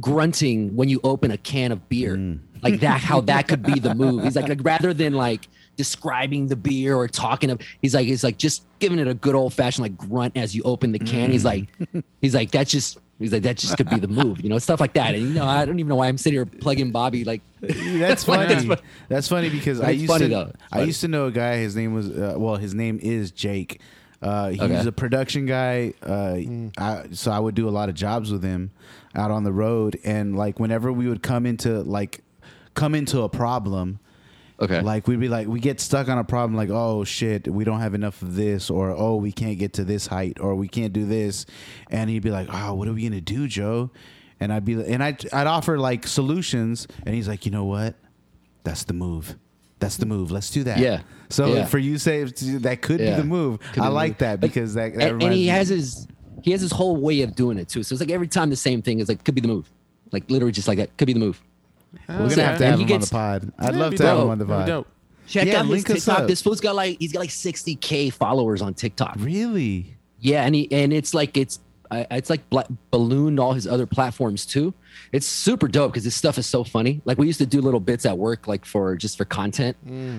grunting 0.00 0.74
when 0.76 0.88
you 0.88 1.00
open 1.04 1.30
a 1.30 1.36
can 1.38 1.72
of 1.72 1.88
beer, 1.88 2.16
Mm. 2.16 2.38
like 2.62 2.80
that. 2.80 3.00
How 3.00 3.20
that 3.22 3.48
could 3.48 3.62
be 3.62 3.78
the 3.78 3.94
move. 3.94 4.24
He's 4.24 4.36
like, 4.36 4.48
like 4.54 4.60
rather 4.62 4.92
than 4.94 5.14
like 5.14 5.48
describing 5.76 6.46
the 6.48 6.56
beer 6.56 6.94
or 6.96 7.08
talking 7.08 7.50
of, 7.50 7.60
he's 7.82 7.94
like 7.94 8.06
he's 8.06 8.24
like 8.24 8.38
just 8.38 8.64
giving 8.78 8.98
it 8.98 9.08
a 9.08 9.14
good 9.14 9.34
old 9.34 9.52
fashioned 9.52 9.82
like 9.82 9.96
grunt 9.96 10.36
as 10.36 10.54
you 10.54 10.62
open 10.64 10.92
the 10.92 10.98
can. 10.98 11.30
He's 11.30 11.44
like 11.44 11.68
he's 12.20 12.34
like 12.34 12.50
that's 12.50 12.70
just. 12.70 12.98
He's 13.20 13.32
like 13.32 13.44
that 13.44 13.56
just 13.56 13.76
could 13.76 13.88
be 13.88 14.00
the 14.00 14.08
move, 14.08 14.40
you 14.40 14.48
know, 14.48 14.58
stuff 14.58 14.80
like 14.80 14.94
that. 14.94 15.14
And 15.14 15.22
you 15.22 15.34
know, 15.34 15.46
I 15.46 15.64
don't 15.64 15.78
even 15.78 15.88
know 15.88 15.94
why 15.94 16.08
I'm 16.08 16.18
sitting 16.18 16.36
here 16.36 16.44
plugging 16.46 16.90
Bobby. 16.90 17.22
Like, 17.24 17.42
That's 17.60 18.24
funny. 18.24 18.52
that's 18.52 18.82
That's, 19.08 19.28
funny 19.28 19.50
because 19.50 19.80
I 19.80 19.90
used 19.90 20.08
funny, 20.08 20.24
to 20.28 20.34
though. 20.34 20.52
I 20.72 20.78
funny. 20.78 20.86
used 20.86 21.00
to 21.02 21.08
know 21.08 21.26
a 21.26 21.30
guy. 21.30 21.58
His 21.58 21.76
name 21.76 21.94
was 21.94 22.10
uh, 22.10 22.34
well, 22.36 22.56
his 22.56 22.74
name 22.74 22.98
is 23.00 23.30
Jake. 23.30 23.80
Uh, 24.24 24.48
he 24.48 24.60
Okay. 24.60 24.74
was 24.76 24.86
a 24.86 24.92
production 24.92 25.44
guy. 25.46 25.92
Uh, 26.02 26.38
I, 26.78 27.04
so 27.12 27.30
I 27.30 27.38
would 27.38 27.54
do 27.54 27.68
a 27.68 27.70
lot 27.70 27.88
of 27.90 27.94
jobs 27.94 28.32
with 28.32 28.42
him 28.42 28.70
out 29.14 29.30
on 29.30 29.44
the 29.44 29.52
road, 29.52 29.98
and 30.02 30.34
like 30.36 30.58
whenever 30.58 30.90
we 30.92 31.06
would 31.08 31.22
come 31.22 31.44
into 31.46 31.82
like 31.82 32.22
come 32.74 32.94
into 32.94 33.20
a 33.20 33.28
problem, 33.28 33.98
okay, 34.58 34.80
like 34.80 35.06
we'd 35.06 35.20
be 35.20 35.28
like 35.28 35.46
we 35.46 35.60
get 35.60 35.78
stuck 35.78 36.08
on 36.08 36.16
a 36.18 36.24
problem 36.24 36.56
like 36.56 36.70
oh 36.70 37.04
shit 37.04 37.46
we 37.46 37.64
don't 37.64 37.80
have 37.80 37.94
enough 37.94 38.22
of 38.22 38.34
this 38.34 38.70
or 38.70 38.90
oh 38.90 39.16
we 39.16 39.30
can't 39.30 39.58
get 39.58 39.74
to 39.74 39.84
this 39.84 40.06
height 40.06 40.38
or 40.40 40.54
we 40.54 40.68
can't 40.68 40.92
do 40.94 41.04
this. 41.04 41.44
And 41.90 42.08
he'd 42.08 42.22
be 42.22 42.30
like 42.30 42.48
oh 42.50 42.72
what 42.74 42.88
are 42.88 42.94
we 42.94 43.02
gonna 43.04 43.20
do 43.20 43.46
joe? 43.46 43.90
And 44.40 44.52
i'd 44.52 44.64
be 44.64 44.72
and 44.82 45.02
i'd, 45.04 45.32
I'd 45.34 45.46
offer 45.46 45.78
like 45.78 46.06
solutions. 46.06 46.88
And 47.04 47.14
he's 47.14 47.28
like 47.28 47.44
you 47.44 47.52
know 47.52 47.64
what? 47.66 47.94
That's 48.64 48.84
the 48.84 48.94
move. 48.94 49.36
That's 49.80 49.98
the 49.98 50.06
move. 50.06 50.30
Let's 50.30 50.48
do 50.50 50.64
that. 50.64 50.78
Yeah. 50.78 51.02
So 51.34 51.54
Yeah. 51.54 51.64
for 51.66 51.78
you 51.78 51.98
say 51.98 52.24
that 52.24 52.80
could 52.82 53.00
Yeah. 53.00 53.16
be 53.16 53.22
the 53.22 53.26
move 53.26 53.60
Could 53.72 53.82
i 53.82 53.88
be 53.88 53.92
like 53.92 54.10
move. 54.12 54.18
that 54.18 54.30
Like, 54.32 54.40
because 54.40 54.74
that, 54.74 54.94
that 54.94 55.02
and, 55.12 55.22
and 55.22 55.22
he 55.22 55.26
reminds 55.28 55.36
me- 55.40 55.46
has 55.46 55.68
his 55.68 56.06
he 56.42 56.50
has 56.52 56.60
his 56.60 56.72
whole 56.72 56.96
way 56.96 57.22
of 57.22 57.34
doing 57.34 57.56
it 57.58 57.68
too. 57.70 57.82
So 57.82 57.94
it's 57.94 58.00
like 58.00 58.10
every 58.10 58.28
time 58.28 58.50
the 58.50 58.56
same 58.56 58.82
thing 58.82 59.00
is 59.00 59.08
like 59.08 59.24
could 59.24 59.34
be 59.34 59.40
the 59.40 59.48
move, 59.48 59.70
like 60.12 60.30
literally 60.30 60.52
just 60.52 60.68
like 60.68 60.76
that 60.78 60.94
could 60.98 61.06
be 61.06 61.14
the 61.14 61.20
move. 61.20 61.42
we're 62.08 62.28
gonna 62.28 62.42
have 62.42 62.58
to 62.58 62.66
have 62.66 62.80
him 62.80 62.86
gets- 62.86 63.12
on 63.12 63.40
the 63.40 63.46
pod 63.46 63.52
i'd 63.60 63.74
love 63.76 63.90
be 63.92 63.96
to 63.98 64.02
have 64.06 64.16
dope. 64.16 64.24
him 64.24 64.30
on 64.30 64.38
the 64.38 64.44
pod. 64.46 64.84
Check 65.26 65.46
Yeah, 65.46 65.60
out 65.60 65.66
his 65.66 65.84
TikTok. 65.84 66.26
This 66.26 66.42
fool's 66.42 66.60
got 66.60 66.74
like 66.74 66.98
he's 67.00 67.12
got 67.12 67.20
like 67.20 67.30
60k 67.30 68.12
followers 68.12 68.60
on 68.60 68.74
TikTok. 68.74 69.16
really 69.18 69.96
Yeah, 70.20 70.44
and 70.44 70.54
he 70.54 70.70
and 70.70 70.92
it's 70.92 71.14
like 71.14 71.36
it's 71.38 71.60
it's 71.90 72.30
like 72.30 72.48
bla- 72.50 72.66
ballooned 72.90 73.38
all 73.38 73.52
his 73.52 73.66
other 73.66 73.86
platforms 73.86 74.46
too. 74.46 74.74
It's 75.12 75.26
super 75.26 75.68
dope 75.68 75.92
because 75.92 76.04
this 76.04 76.14
stuff 76.14 76.38
is 76.38 76.46
so 76.46 76.64
funny. 76.64 77.00
Like 77.04 77.18
we 77.18 77.26
used 77.26 77.38
to 77.38 77.46
do 77.46 77.60
little 77.60 77.80
bits 77.80 78.04
at 78.06 78.16
work, 78.18 78.48
like 78.48 78.64
for 78.64 78.96
just 78.96 79.16
for 79.16 79.24
content 79.24 79.76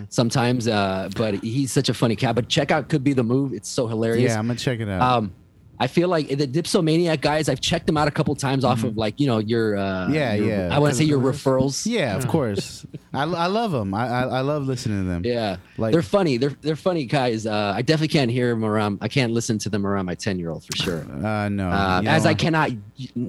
sometimes. 0.10 0.67
Uh, 0.67 1.10
but 1.15 1.36
he's 1.43 1.71
such 1.71 1.89
a 1.89 1.93
funny 1.93 2.15
cat. 2.15 2.36
But 2.36 2.47
check 2.49 2.71
out 2.71 2.89
could 2.89 3.04
be 3.04 3.13
the 3.13 3.23
move. 3.23 3.54
It's 3.54 3.69
so 3.69 3.88
hilarious. 3.88 4.32
yeah 4.32 4.39
i'm 4.39 4.47
gonna 4.47 4.60
check 4.60 4.80
it 4.80 4.88
out 4.89 5.01
Um, 5.01 5.34
I 5.79 5.88
feel 5.88 6.07
like 6.07 6.27
the 6.29 6.47
Dipsomaniac 6.47 7.21
guys. 7.21 7.49
I've 7.49 7.61
checked 7.61 7.85
them 7.88 7.97
out 7.97 8.07
a 8.07 8.11
couple 8.11 8.35
times 8.35 8.63
off 8.63 8.83
of 8.83 8.97
like 8.97 9.19
you 9.19 9.27
know 9.27 9.39
your 9.39 9.77
uh, 9.77 9.85
Mm-hmm. 10.05 10.13
Yeah, 10.13 10.33
your- 10.33 10.47
yeah. 10.47 10.75
I 10.75 10.79
want 10.79 10.93
to 10.93 10.97
say 10.97 11.03
your 11.05 11.19
referrals. 11.19 11.85
Yeah, 11.85 12.15
of 12.15 12.27
course. 12.27 12.85
I, 13.13 13.23
I 13.23 13.47
love 13.47 13.71
them. 13.71 13.93
I, 13.93 14.07
I 14.07 14.21
I 14.23 14.41
love 14.41 14.65
listening 14.67 15.03
to 15.03 15.07
them. 15.09 15.21
Yeah, 15.25 15.57
Like- 15.77 15.91
they're 15.93 16.01
funny. 16.01 16.38
They're 16.38 16.55
they're 16.61 16.75
funny 16.75 17.05
guys. 17.05 17.45
Uh, 17.45 17.73
I 17.75 17.81
definitely 17.81 18.09
can't 18.09 18.29
hear 18.31 18.49
them 18.49 18.63
around. 18.65 18.99
I 19.01 19.07
can't 19.07 19.31
listen 19.33 19.57
to 19.59 19.69
them 19.69 19.85
around 19.88 20.05
my 20.05 20.15
ten 20.15 20.38
year 20.39 20.49
old 20.51 20.63
for 20.65 20.75
sure. 20.75 21.01
Uh, 21.25 21.49
no. 21.49 21.69
Uh, 21.69 22.01
as 22.05 22.23
know, 22.23 22.29
I 22.29 22.33
cannot, 22.33 22.69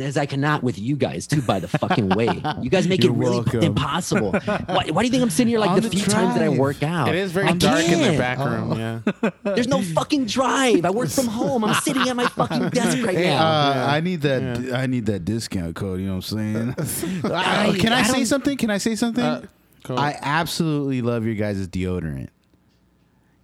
as 0.00 0.16
I 0.16 0.26
cannot 0.26 0.62
with 0.62 0.78
you 0.78 0.96
guys 0.96 1.26
too. 1.26 1.42
By 1.42 1.60
the 1.60 1.68
fucking 1.68 2.08
way, 2.10 2.28
you 2.60 2.70
guys 2.70 2.86
make 2.88 3.02
You're 3.04 3.12
it 3.12 3.16
really 3.18 3.36
welcome. 3.36 3.60
impossible. 3.62 4.32
Why, 4.32 4.86
why 4.90 5.02
do 5.02 5.06
you 5.06 5.10
think 5.10 5.22
I'm 5.22 5.30
sitting 5.30 5.48
here 5.48 5.58
like 5.58 5.74
the, 5.80 5.88
the 5.88 5.96
few 5.96 6.04
times 6.04 6.34
that 6.34 6.42
I 6.42 6.48
work 6.48 6.82
out? 6.82 7.08
It 7.08 7.14
is 7.16 7.30
very 7.32 7.48
I 7.48 7.52
dark 7.52 7.84
in 7.88 8.00
the 8.12 8.18
back 8.18 8.38
room. 8.38 8.72
Oh. 8.72 8.76
Yeah. 8.76 9.30
There's 9.54 9.68
no 9.68 9.82
fucking 9.82 10.26
drive. 10.26 10.84
I 10.84 10.90
work 10.90 11.08
from 11.10 11.26
home. 11.40 11.64
I'm 11.64 11.74
sitting 11.82 12.08
at 12.08 12.16
my 12.16 12.26
fucking 12.36 12.68
desk 12.70 12.98
right 13.04 13.16
Hey, 13.16 13.30
now. 13.30 13.38
uh, 13.46 13.74
Yeah. 13.74 13.86
I 13.86 14.00
need 14.00 14.20
that. 14.22 14.72
I 14.74 14.86
need 14.86 15.06
that 15.06 15.24
discount 15.24 15.74
code. 15.74 16.00
You 16.00 16.06
know 16.06 16.16
what 16.16 16.32
I'm 16.32 16.74
saying? 16.76 17.22
Uh, 17.24 17.32
I- 17.34 17.76
can 17.78 17.92
I, 17.92 18.00
I 18.00 18.02
say 18.04 18.12
don't- 18.18 18.26
something? 18.26 18.56
Can 18.56 18.70
I 18.70 18.78
say 18.78 18.94
something? 18.94 19.24
Uh, 19.24 19.42
cool. 19.84 19.98
I 19.98 20.16
absolutely 20.20 21.02
love 21.02 21.24
your 21.26 21.34
guys' 21.34 21.66
deodorant. 21.68 22.28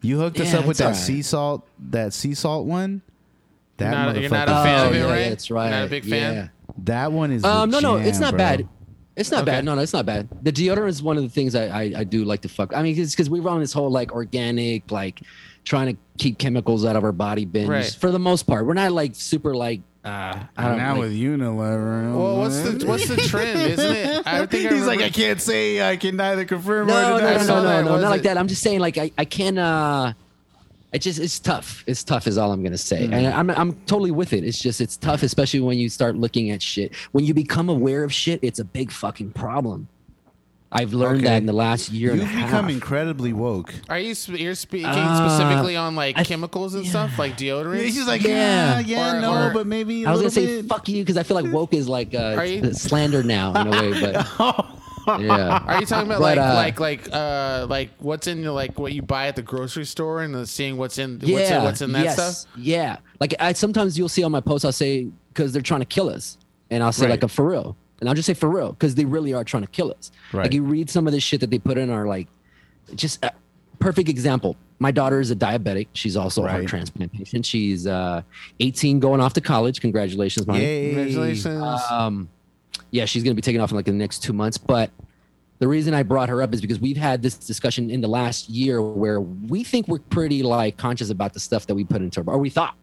You 0.00 0.18
hooked 0.18 0.40
us 0.40 0.52
Yeah, 0.52 0.58
up 0.58 0.62
with 0.66 0.70
it's 0.72 0.78
that 0.80 0.84
alright. 0.86 1.00
sea 1.00 1.22
salt, 1.22 1.66
that 1.90 2.12
sea 2.12 2.34
salt 2.34 2.66
one. 2.66 3.02
That 3.78 3.90
not- 3.92 4.14
motherfucker. 4.16 4.20
you're 4.20 4.30
not 4.30 4.48
a 4.48 4.52
fan 4.64 4.80
oh, 4.80 4.88
of 4.88 4.94
it, 4.94 4.98
yeah, 4.98 5.04
right? 5.04 5.20
yeah, 5.20 5.28
that's 5.30 5.50
right. 5.50 5.70
Not 5.70 5.84
a 5.86 5.88
big 5.90 6.04
fan? 6.04 6.34
Yeah. 6.34 6.48
that 6.84 7.12
one 7.12 7.30
is. 7.32 7.44
Um, 7.44 7.70
the 7.70 7.80
no, 7.80 7.96
no, 7.96 7.96
it's 8.02 8.12
jam, 8.18 8.20
not 8.20 8.30
bro. 8.32 8.38
bad. 8.38 8.68
It's 9.14 9.30
not 9.30 9.42
Okay. 9.42 9.50
bad. 9.52 9.64
No, 9.66 9.74
no, 9.74 9.82
it's 9.82 9.92
not 9.92 10.06
bad. 10.06 10.28
The 10.42 10.50
deodorant 10.52 10.88
is 10.88 11.02
one 11.02 11.16
of 11.18 11.22
the 11.22 11.28
things 11.28 11.54
I 11.54 11.66
I, 11.66 11.92
I 11.98 12.04
do 12.04 12.24
like 12.24 12.40
to 12.42 12.48
fuck. 12.48 12.74
I 12.74 12.82
mean, 12.82 12.98
it's 12.98 13.12
because 13.14 13.28
we 13.28 13.40
run 13.40 13.60
this 13.60 13.72
whole 13.72 13.90
like 13.90 14.10
organic, 14.12 14.90
like 14.90 15.20
trying 15.64 15.94
to 15.94 16.00
keep 16.18 16.38
chemicals 16.38 16.84
out 16.84 16.96
of 16.96 17.04
our 17.04 17.12
body 17.12 17.44
binge 17.44 17.68
Right. 17.68 17.86
for 17.98 18.10
the 18.10 18.18
most 18.18 18.44
part. 18.44 18.66
We're 18.66 18.74
not 18.74 18.92
like 18.92 19.14
super 19.14 19.54
like 19.54 19.80
uh, 20.04 20.42
I 20.56 20.68
don't 20.68 20.78
Now 20.78 20.92
like, 20.94 21.00
with 21.02 21.12
Unilever. 21.12 22.12
well, 22.16 22.38
what's 22.38 22.60
the 22.60 22.84
what's 22.86 23.06
the 23.08 23.16
trend, 23.18 23.60
isn't 23.72 23.96
it? 23.96 24.22
I 24.26 24.44
think 24.46 24.70
I 24.70 24.74
He's 24.74 24.86
like, 24.86 25.00
I 25.00 25.10
can't 25.10 25.40
say. 25.40 25.80
I 25.88 25.96
can 25.96 26.16
neither 26.16 26.44
confirm 26.44 26.88
no, 26.88 27.14
or 27.14 27.18
deny. 27.20 27.36
no, 27.36 27.38
saw 27.44 27.62
no, 27.62 27.62
no, 27.62 27.82
no, 27.84 27.90
What 27.92 27.96
is 27.98 28.02
not 28.02 28.10
like 28.10 28.22
that. 28.22 28.36
I'm 28.36 28.48
just 28.48 28.62
saying 28.62 28.80
like 28.80 28.98
I 28.98 29.12
I 29.16 29.24
can 29.24 29.58
uh. 29.58 30.12
It 30.92 31.00
just 31.00 31.18
it's 31.20 31.38
tough. 31.38 31.84
It's 31.86 32.04
tough 32.04 32.26
is 32.26 32.36
all 32.36 32.52
I'm 32.52 32.62
gonna 32.62 32.76
say, 32.76 33.06
Hmm. 33.06 33.14
and 33.14 33.26
I'm 33.28 33.48
I'm 33.50 33.72
totally 33.86 34.10
with 34.10 34.32
it. 34.34 34.44
It's 34.44 34.58
just 34.58 34.80
it's 34.80 34.96
tough, 34.98 35.22
especially 35.22 35.60
when 35.60 35.78
you 35.78 35.88
start 35.88 36.16
looking 36.16 36.50
at 36.50 36.60
shit. 36.60 36.94
When 37.12 37.24
you 37.24 37.32
become 37.32 37.68
aware 37.70 38.04
of 38.04 38.12
shit, 38.12 38.40
it's 38.42 38.58
a 38.58 38.64
big 38.64 38.90
fucking 38.90 39.30
problem. 39.30 39.88
I've 40.74 40.94
learned 40.94 41.18
Okay. 41.18 41.26
that 41.28 41.36
in 41.36 41.44
the 41.46 41.52
last 41.52 41.90
year 41.92 42.12
You've 42.12 42.22
and 42.22 42.30
a 42.30 42.32
half. 42.32 42.46
become 42.50 42.70
incredibly 42.70 43.34
woke. 43.34 43.74
Are 43.90 43.98
you 43.98 44.14
sp- 44.16 44.40
you're 44.40 44.54
speaking 44.54 44.86
Uh, 44.86 45.28
specifically 45.28 45.76
on 45.76 45.94
like 45.94 46.16
I- 46.18 46.24
chemicals 46.24 46.74
and 46.74 46.86
stuff, 46.86 47.18
like 47.18 47.36
deodorants? 47.36 47.82
He's 47.84 48.06
like, 48.06 48.22
Yeah. 48.22 48.78
yeah, 48.78 48.80
yeah, 48.80 49.16
Or- 49.16 49.20
no, 49.20 49.48
or- 49.48 49.50
but 49.52 49.66
maybe. 49.66 50.06
I 50.06 50.08
I 50.08 50.12
was 50.12 50.22
gonna 50.22 50.30
say 50.30 50.62
fuck 50.62 50.88
you 50.88 51.02
because 51.02 51.18
I 51.18 51.24
feel 51.24 51.34
like 51.40 51.52
woke 51.52 51.74
is 51.74 51.88
like 51.88 52.14
uh, 52.14 52.40
you- 52.42 52.72
slander 52.72 53.22
now 53.22 53.52
in 53.60 53.66
a 53.66 53.70
way, 53.70 54.00
but 54.00 55.20
yeah. 55.20 55.62
Are 55.66 55.80
you 55.80 55.86
talking 55.86 56.06
about 56.10 56.20
But, 56.20 56.38
like 56.38 56.38
uh, 56.38 56.54
like 56.54 56.80
like 56.80 57.08
uh 57.12 57.66
like 57.68 57.90
what's 57.98 58.26
in 58.26 58.42
the, 58.42 58.52
like 58.52 58.78
what 58.78 58.92
you 58.92 59.02
buy 59.02 59.26
at 59.26 59.36
the 59.36 59.42
grocery 59.42 59.84
store 59.84 60.22
and 60.22 60.34
the, 60.34 60.46
seeing 60.46 60.76
what's 60.78 60.96
in 60.96 61.14
what's, 61.18 61.24
in, 61.24 61.30
yeah, 61.30 61.62
what's 61.62 61.82
in 61.82 61.92
that 61.92 62.04
yes, 62.04 62.14
stuff? 62.14 62.52
Yeah, 62.56 62.96
like 63.20 63.34
I 63.40 63.52
sometimes 63.52 63.98
you'll 63.98 64.08
see 64.08 64.22
on 64.24 64.32
my 64.32 64.40
posts 64.40 64.64
I'll 64.64 64.72
say 64.72 65.08
because 65.34 65.52
they're 65.52 65.60
trying 65.60 65.80
to 65.80 65.86
kill 65.86 66.08
us, 66.08 66.38
and 66.70 66.82
I'll 66.82 66.92
say 66.92 67.04
Right. 67.06 67.10
like 67.12 67.22
a 67.24 67.28
for 67.28 67.48
real, 67.48 67.76
and 68.02 68.08
I'll 68.08 68.16
just 68.16 68.26
say 68.26 68.34
for 68.34 68.50
real 68.50 68.72
because 68.72 68.96
they 68.96 69.04
really 69.04 69.32
are 69.32 69.44
trying 69.44 69.62
to 69.62 69.68
kill 69.68 69.92
us. 69.96 70.10
Right. 70.32 70.42
Like 70.42 70.52
you 70.52 70.64
read 70.64 70.90
some 70.90 71.06
of 71.06 71.12
the 71.12 71.20
shit 71.20 71.40
that 71.40 71.50
they 71.50 71.60
put 71.60 71.78
in 71.78 71.88
our 71.88 72.04
like, 72.04 72.26
just 72.96 73.24
uh, 73.24 73.30
perfect 73.78 74.08
example. 74.08 74.56
My 74.80 74.90
daughter 74.90 75.20
is 75.20 75.30
a 75.30 75.36
diabetic. 75.36 75.86
She's 75.92 76.16
also 76.16 76.44
a 76.44 76.50
heart 76.50 76.66
transplant 76.66 77.12
patient. 77.12 77.46
She's 77.46 77.86
uh, 77.86 78.22
18, 78.58 78.98
going 78.98 79.20
off 79.20 79.34
to 79.34 79.40
college. 79.40 79.80
Congratulations, 79.80 80.48
mommy. 80.48 80.64
Congratulations. 80.94 81.46
Um, 81.88 82.28
yeah, 82.90 83.04
she's 83.04 83.22
going 83.22 83.30
to 83.30 83.36
be 83.36 83.42
taking 83.42 83.60
off 83.60 83.70
in 83.70 83.76
like 83.76 83.86
the 83.86 83.92
next 83.92 84.24
two 84.24 84.32
months. 84.32 84.58
But 84.58 84.90
the 85.60 85.68
reason 85.68 85.94
I 85.94 86.02
brought 86.02 86.28
her 86.28 86.42
up 86.42 86.52
is 86.52 86.60
because 86.60 86.80
we've 86.80 86.96
had 86.96 87.22
this 87.22 87.36
discussion 87.36 87.88
in 87.88 88.00
the 88.00 88.08
last 88.08 88.48
year 88.48 88.82
where 88.82 89.20
we 89.20 89.62
think 89.62 89.86
we're 89.86 90.00
pretty 90.00 90.42
like 90.42 90.76
conscious 90.76 91.10
about 91.10 91.34
the 91.34 91.40
stuff 91.40 91.68
that 91.68 91.76
we 91.76 91.84
put 91.84 92.02
into 92.02 92.20
our, 92.26 92.34
or 92.34 92.38
we 92.38 92.50
thought. 92.50 92.74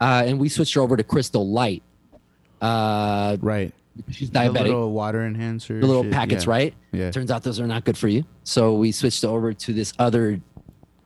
Uh, 0.00 0.24
and 0.26 0.40
we 0.40 0.48
switched 0.48 0.74
her 0.74 0.80
over 0.80 0.96
to 0.96 1.04
Crystal 1.04 1.48
Light. 1.48 1.84
Uh, 2.60 3.36
Right. 3.40 3.72
She's 4.10 4.30
The 4.30 4.38
diabetic. 4.40 4.62
little 4.64 4.92
water 4.92 5.24
enhancer. 5.26 5.80
The 5.80 5.86
little 5.86 6.02
shit, 6.04 6.12
packets, 6.12 6.44
yeah. 6.44 6.50
right? 6.50 6.74
Yeah. 6.92 7.10
Turns 7.10 7.30
out 7.30 7.42
those 7.42 7.60
are 7.60 7.66
not 7.66 7.84
good 7.84 7.96
for 7.98 8.08
you. 8.08 8.24
So 8.44 8.74
we 8.74 8.92
switched 8.92 9.24
over 9.24 9.52
to 9.52 9.72
this 9.72 9.92
other 9.98 10.40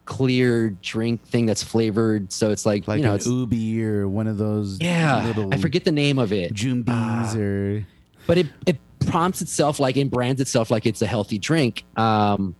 clear 0.04 0.70
drink 0.82 1.24
thing 1.24 1.46
that's 1.46 1.62
flavored. 1.62 2.32
So 2.32 2.50
it's 2.50 2.66
like, 2.66 2.88
Like 2.88 2.98
you 2.98 3.04
know, 3.04 3.10
an 3.10 3.16
it's, 3.16 3.26
Ubi 3.26 3.84
or 3.84 4.08
one 4.08 4.26
of 4.26 4.36
those. 4.38 4.78
yeah, 4.80 5.24
Little 5.26 5.52
I 5.54 5.56
forget 5.58 5.84
the 5.84 5.92
name 5.92 6.18
of 6.18 6.32
it. 6.32 6.52
Jumbies 6.54 7.36
or. 7.36 7.86
but 8.26 8.38
it, 8.38 8.46
it 8.66 8.78
prompts 9.06 9.42
itself 9.42 9.80
like 9.80 9.96
and 9.96 10.10
brands 10.10 10.40
itself 10.40 10.70
like 10.70 10.86
it's 10.86 11.02
a 11.02 11.06
healthy 11.06 11.36
drink 11.36 11.84
um 11.96 12.54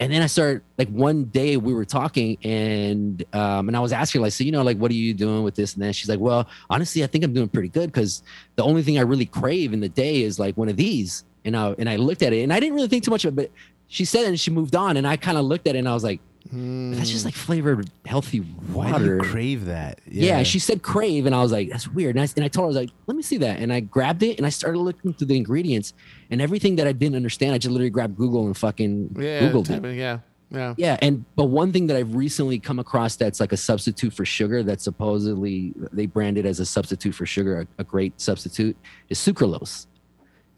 and 0.00 0.12
then 0.12 0.22
i 0.22 0.26
started 0.26 0.62
like 0.78 0.88
one 0.88 1.24
day 1.24 1.56
we 1.56 1.74
were 1.74 1.84
talking 1.84 2.36
and 2.44 3.24
um 3.32 3.68
and 3.68 3.76
i 3.76 3.80
was 3.80 3.92
asking 3.92 4.20
like 4.20 4.32
so 4.32 4.44
you 4.44 4.52
know 4.52 4.62
like 4.62 4.76
what 4.78 4.90
are 4.90 4.94
you 4.94 5.14
doing 5.14 5.42
with 5.42 5.54
this 5.54 5.74
and 5.74 5.82
then 5.82 5.92
she's 5.92 6.08
like 6.08 6.20
well 6.20 6.48
honestly 6.70 7.02
i 7.04 7.06
think 7.06 7.24
i'm 7.24 7.32
doing 7.32 7.48
pretty 7.48 7.68
good 7.68 7.92
because 7.92 8.22
the 8.56 8.62
only 8.62 8.82
thing 8.82 8.98
i 8.98 9.02
really 9.02 9.26
crave 9.26 9.72
in 9.72 9.80
the 9.80 9.88
day 9.88 10.22
is 10.22 10.38
like 10.38 10.56
one 10.56 10.68
of 10.68 10.76
these. 10.76 11.24
And 11.44 11.56
i 11.56 11.70
and 11.78 11.88
i 11.88 11.96
looked 11.96 12.22
at 12.22 12.32
it 12.32 12.42
and 12.42 12.52
i 12.52 12.60
didn't 12.60 12.74
really 12.74 12.88
think 12.88 13.04
too 13.04 13.10
much 13.10 13.24
of 13.24 13.32
it 13.32 13.36
but 13.36 13.50
she 13.88 14.04
said 14.04 14.24
it 14.24 14.28
and 14.28 14.38
she 14.38 14.50
moved 14.50 14.76
on, 14.76 14.96
and 14.96 15.06
I 15.06 15.16
kind 15.16 15.36
of 15.38 15.46
looked 15.46 15.66
at 15.66 15.74
it 15.74 15.78
and 15.78 15.88
I 15.88 15.94
was 15.94 16.04
like, 16.04 16.20
that's 16.50 17.10
just 17.10 17.22
hmm. 17.22 17.28
like 17.28 17.34
flavored 17.34 17.90
healthy 18.06 18.38
Why 18.38 18.86
do 18.86 18.92
water. 18.92 19.16
you 19.16 19.22
crave 19.22 19.66
that? 19.66 20.00
Yeah. 20.06 20.42
she 20.42 20.58
said 20.58 20.82
crave, 20.82 21.26
and 21.26 21.34
I 21.34 21.42
was 21.42 21.52
like, 21.52 21.70
that's 21.70 21.88
weird. 21.88 22.16
And 22.16 22.22
I, 22.22 22.28
and 22.36 22.44
I 22.44 22.48
told 22.48 22.64
her, 22.64 22.66
I 22.66 22.68
was 22.68 22.76
like, 22.76 22.90
let 23.06 23.16
me 23.16 23.22
see 23.22 23.36
that. 23.38 23.60
And 23.60 23.72
I 23.72 23.80
grabbed 23.80 24.22
it 24.22 24.38
and 24.38 24.46
I 24.46 24.50
started 24.50 24.78
looking 24.78 25.12
through 25.12 25.26
the 25.26 25.36
ingredients 25.36 25.92
and 26.30 26.40
everything 26.40 26.76
that 26.76 26.86
I 26.86 26.92
didn't 26.92 27.16
understand. 27.16 27.54
I 27.54 27.58
just 27.58 27.70
literally 27.72 27.90
grabbed 27.90 28.16
Google 28.16 28.46
and 28.46 28.56
fucking 28.56 29.16
Yeah, 29.18 29.40
Googled 29.40 29.70
it. 29.70 29.96
yeah, 29.96 30.18
yeah. 30.50 30.74
Yeah, 30.76 30.96
and 31.02 31.24
but 31.36 31.44
one 31.44 31.72
thing 31.72 31.86
that 31.88 31.96
I've 31.96 32.14
recently 32.14 32.58
come 32.58 32.78
across 32.78 33.16
that's 33.16 33.40
like 33.40 33.52
a 33.52 33.56
substitute 33.56 34.12
for 34.14 34.24
sugar 34.24 34.62
that 34.62 34.80
supposedly 34.80 35.74
they 35.92 36.06
branded 36.06 36.46
as 36.46 36.60
a 36.60 36.66
substitute 36.66 37.14
for 37.14 37.26
sugar, 37.26 37.60
a, 37.60 37.82
a 37.82 37.84
great 37.84 38.18
substitute, 38.20 38.76
is 39.08 39.18
sucralose. 39.18 39.86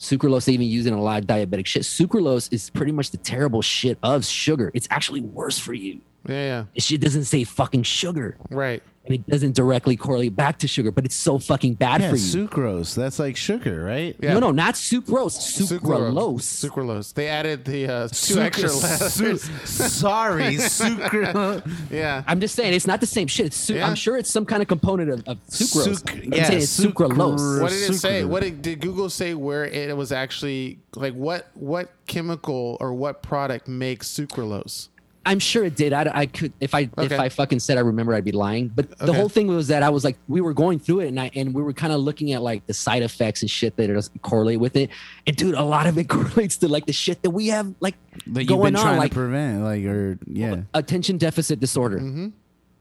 Sucralose, 0.00 0.46
they 0.46 0.52
even 0.52 0.66
use 0.66 0.86
it 0.86 0.92
in 0.92 0.98
a 0.98 1.02
lot 1.02 1.20
of 1.20 1.26
diabetic 1.26 1.66
shit. 1.66 1.82
Sucralose 1.82 2.50
is 2.52 2.70
pretty 2.70 2.90
much 2.90 3.10
the 3.10 3.18
terrible 3.18 3.60
shit 3.60 3.98
of 4.02 4.24
sugar. 4.24 4.70
It's 4.72 4.88
actually 4.90 5.20
worse 5.20 5.58
for 5.58 5.74
you. 5.74 6.00
Yeah, 6.26 6.34
yeah, 6.34 6.64
It 6.74 6.82
shit 6.82 7.00
doesn't 7.00 7.24
say 7.24 7.44
fucking 7.44 7.82
sugar, 7.82 8.36
right. 8.50 8.82
And 9.10 9.18
it 9.26 9.30
doesn't 9.30 9.54
directly 9.56 9.96
correlate 9.96 10.36
back 10.36 10.58
to 10.60 10.68
sugar, 10.68 10.90
but 10.92 11.04
it's 11.04 11.16
so 11.16 11.38
fucking 11.38 11.74
bad 11.74 12.00
Yeah, 12.00 12.10
for 12.10 12.16
you. 12.16 12.46
sucrose. 12.48 12.94
That's 12.94 13.18
like 13.18 13.36
sugar, 13.36 13.82
right? 13.84 14.14
Yeah. 14.20 14.34
No, 14.34 14.40
no, 14.40 14.50
not 14.52 14.74
sucrose. 14.74 15.36
Sucralose. 15.36 16.42
Sucralose. 16.70 17.12
They 17.14 17.28
added 17.28 17.64
the 17.64 17.86
uh, 17.88 18.08
two 18.08 18.14
Sucr- 18.36 18.40
extra 18.42 18.68
su- 18.68 19.24
letters. 19.24 19.42
sorry, 19.64 20.54
sucrose. 20.56 21.90
yeah. 21.90 22.22
I'm 22.26 22.40
just 22.40 22.54
saying 22.54 22.74
it's 22.74 22.86
not 22.86 23.00
the 23.00 23.06
same 23.06 23.26
shit. 23.26 23.46
It's 23.46 23.56
su- 23.56 23.74
Yeah. 23.74 23.88
I'm 23.88 23.94
sure 23.96 24.16
it's 24.16 24.30
some 24.30 24.46
kind 24.46 24.62
of 24.62 24.68
component 24.68 25.10
of, 25.10 25.26
of 25.28 25.38
sucrose. 25.48 25.98
Suc- 25.98 26.12
I'm 26.24 26.32
yeah, 26.32 26.44
saying 26.48 26.62
it's 26.62 26.80
sucralose. 26.80 27.38
sucr- 27.38 27.60
What 27.62 27.70
did 27.70 27.90
it 27.90 27.94
say? 27.94 28.24
What 28.24 28.42
did, 28.42 28.62
did 28.62 28.80
Google 28.80 29.10
say? 29.10 29.34
Where 29.34 29.64
it 29.64 29.96
was 29.96 30.12
actually 30.12 30.78
like 30.94 31.14
what 31.14 31.48
what 31.54 31.90
chemical 32.06 32.76
or 32.80 32.92
what 32.94 33.22
product 33.22 33.68
makes 33.68 34.08
sucralose? 34.08 34.88
I'm 35.26 35.38
sure 35.38 35.64
it 35.64 35.76
did. 35.76 35.92
I, 35.92 36.10
I 36.14 36.26
could 36.26 36.52
if 36.60 36.74
I 36.74 36.88
Okay. 36.96 37.14
if 37.14 37.20
I 37.20 37.28
fucking 37.28 37.60
said 37.60 37.76
I 37.76 37.82
remember, 37.82 38.14
I'd 38.14 38.24
be 38.24 38.32
lying. 38.32 38.68
But 38.68 38.96
the 38.98 39.04
Okay. 39.10 39.16
whole 39.18 39.28
thing 39.28 39.48
was 39.48 39.68
that 39.68 39.82
I 39.82 39.90
was 39.90 40.02
like, 40.02 40.16
we 40.28 40.40
were 40.40 40.54
going 40.54 40.78
through 40.78 41.00
it, 41.00 41.08
and 41.08 41.20
I 41.20 41.30
and 41.34 41.52
we 41.54 41.62
were 41.62 41.74
kind 41.74 41.92
of 41.92 42.00
looking 42.00 42.32
at 42.32 42.40
like 42.42 42.66
the 42.66 42.72
side 42.72 43.02
effects 43.02 43.42
and 43.42 43.50
shit 43.50 43.76
that 43.76 43.90
it 43.90 43.92
doesn't 43.92 44.22
correlate 44.22 44.60
with 44.60 44.76
it. 44.76 44.88
And 45.26 45.36
dude, 45.36 45.54
a 45.56 45.62
lot 45.62 45.86
of 45.86 45.98
it 45.98 46.08
correlates 46.08 46.56
to 46.58 46.68
like 46.68 46.86
the 46.86 46.94
shit 46.94 47.22
that 47.22 47.30
we 47.30 47.48
have 47.48 47.74
like 47.80 47.96
That 48.28 48.40
you've 48.40 48.48
going 48.48 48.72
been 48.72 48.76
on, 48.76 48.82
trying 48.82 48.98
like 48.98 49.10
to 49.10 49.14
prevent, 49.16 49.62
like, 49.62 49.84
or 49.84 50.18
yeah. 50.26 50.62
attention 50.72 51.18
deficit 51.18 51.60
disorder. 51.60 51.98
Mm-hmm. 51.98 52.28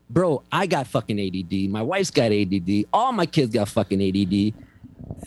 Bro, 0.09 0.43
I 0.51 0.65
got 0.65 0.87
fucking 0.87 1.19
ADD. 1.19 1.69
My 1.69 1.81
wife's 1.83 2.09
got 2.09 2.31
ADD. 2.31 2.85
All 2.93 3.11
my 3.11 3.25
kids 3.25 3.53
got 3.53 3.67
fucking 3.67 4.01
ADD. 4.01 4.53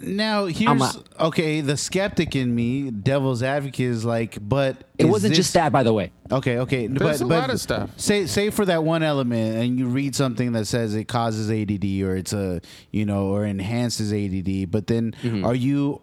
Now 0.00 0.46
here's 0.46 0.80
a- 0.96 1.24
okay. 1.26 1.61
The 1.61 1.76
skeptic 1.76 2.35
in 2.35 2.54
me, 2.54 2.90
devil's 2.90 3.42
advocate, 3.42 3.87
is 3.87 4.04
like, 4.04 4.37
but 4.40 4.85
it 4.98 5.04
wasn't 5.06 5.30
this- 5.32 5.38
just 5.38 5.54
that, 5.54 5.70
by 5.72 5.82
the 5.82 5.92
way. 5.92 6.11
Okay, 6.30 6.58
okay, 6.58 6.87
There's 6.87 7.20
but 7.20 7.24
a 7.24 7.28
but 7.28 7.40
lot 7.40 7.50
of 7.50 7.61
stuff. 7.61 7.90
Say 7.98 8.26
say 8.26 8.50
for 8.50 8.64
that 8.66 8.85
one 8.85 9.02
element, 9.02 9.56
and 9.56 9.78
you 9.78 9.87
read 9.87 10.14
something 10.16 10.52
that 10.52 10.66
says 10.66 10.94
it 10.94 11.04
causes 11.04 11.50
ADD 11.50 12.02
or 12.02 12.16
it's 12.16 12.32
a 12.32 12.61
you 12.90 13.04
know 13.04 13.26
or 13.26 13.44
enhances 13.46 14.12
ADD, 14.12 14.70
but 14.70 14.87
then 14.87 15.14
Mm-hmm. 15.22 15.44
are 15.44 15.54
you 15.54 16.00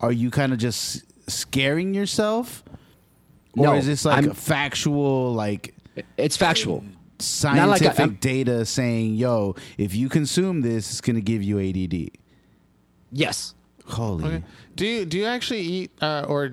are 0.00 0.12
you 0.12 0.30
kind 0.30 0.52
of 0.52 0.58
just 0.58 1.04
scaring 1.30 1.94
yourself, 1.94 2.64
or 3.56 3.64
No, 3.66 3.74
is 3.74 3.86
this 3.86 4.04
like 4.04 4.24
I'm- 4.24 4.32
factual 4.34 5.32
like? 5.34 5.74
It's 6.16 6.36
factual. 6.36 6.84
Scientific 7.18 8.00
I'm- 8.00 8.16
data 8.20 8.64
saying, 8.64 9.14
"Yo, 9.16 9.54
if 9.76 9.94
you 9.94 10.08
consume 10.08 10.62
this, 10.62 10.90
it's 10.90 11.00
gonna 11.02 11.20
give 11.20 11.42
you 11.42 11.58
ADD." 11.58 12.10
Yes. 13.12 13.54
Holy, 13.86 14.24
Okay. 14.24 14.42
Do 14.76 14.86
you 14.86 15.04
do 15.04 15.18
you 15.18 15.24
actually 15.26 15.60
eat 15.62 15.90
uh, 16.00 16.24
or 16.28 16.52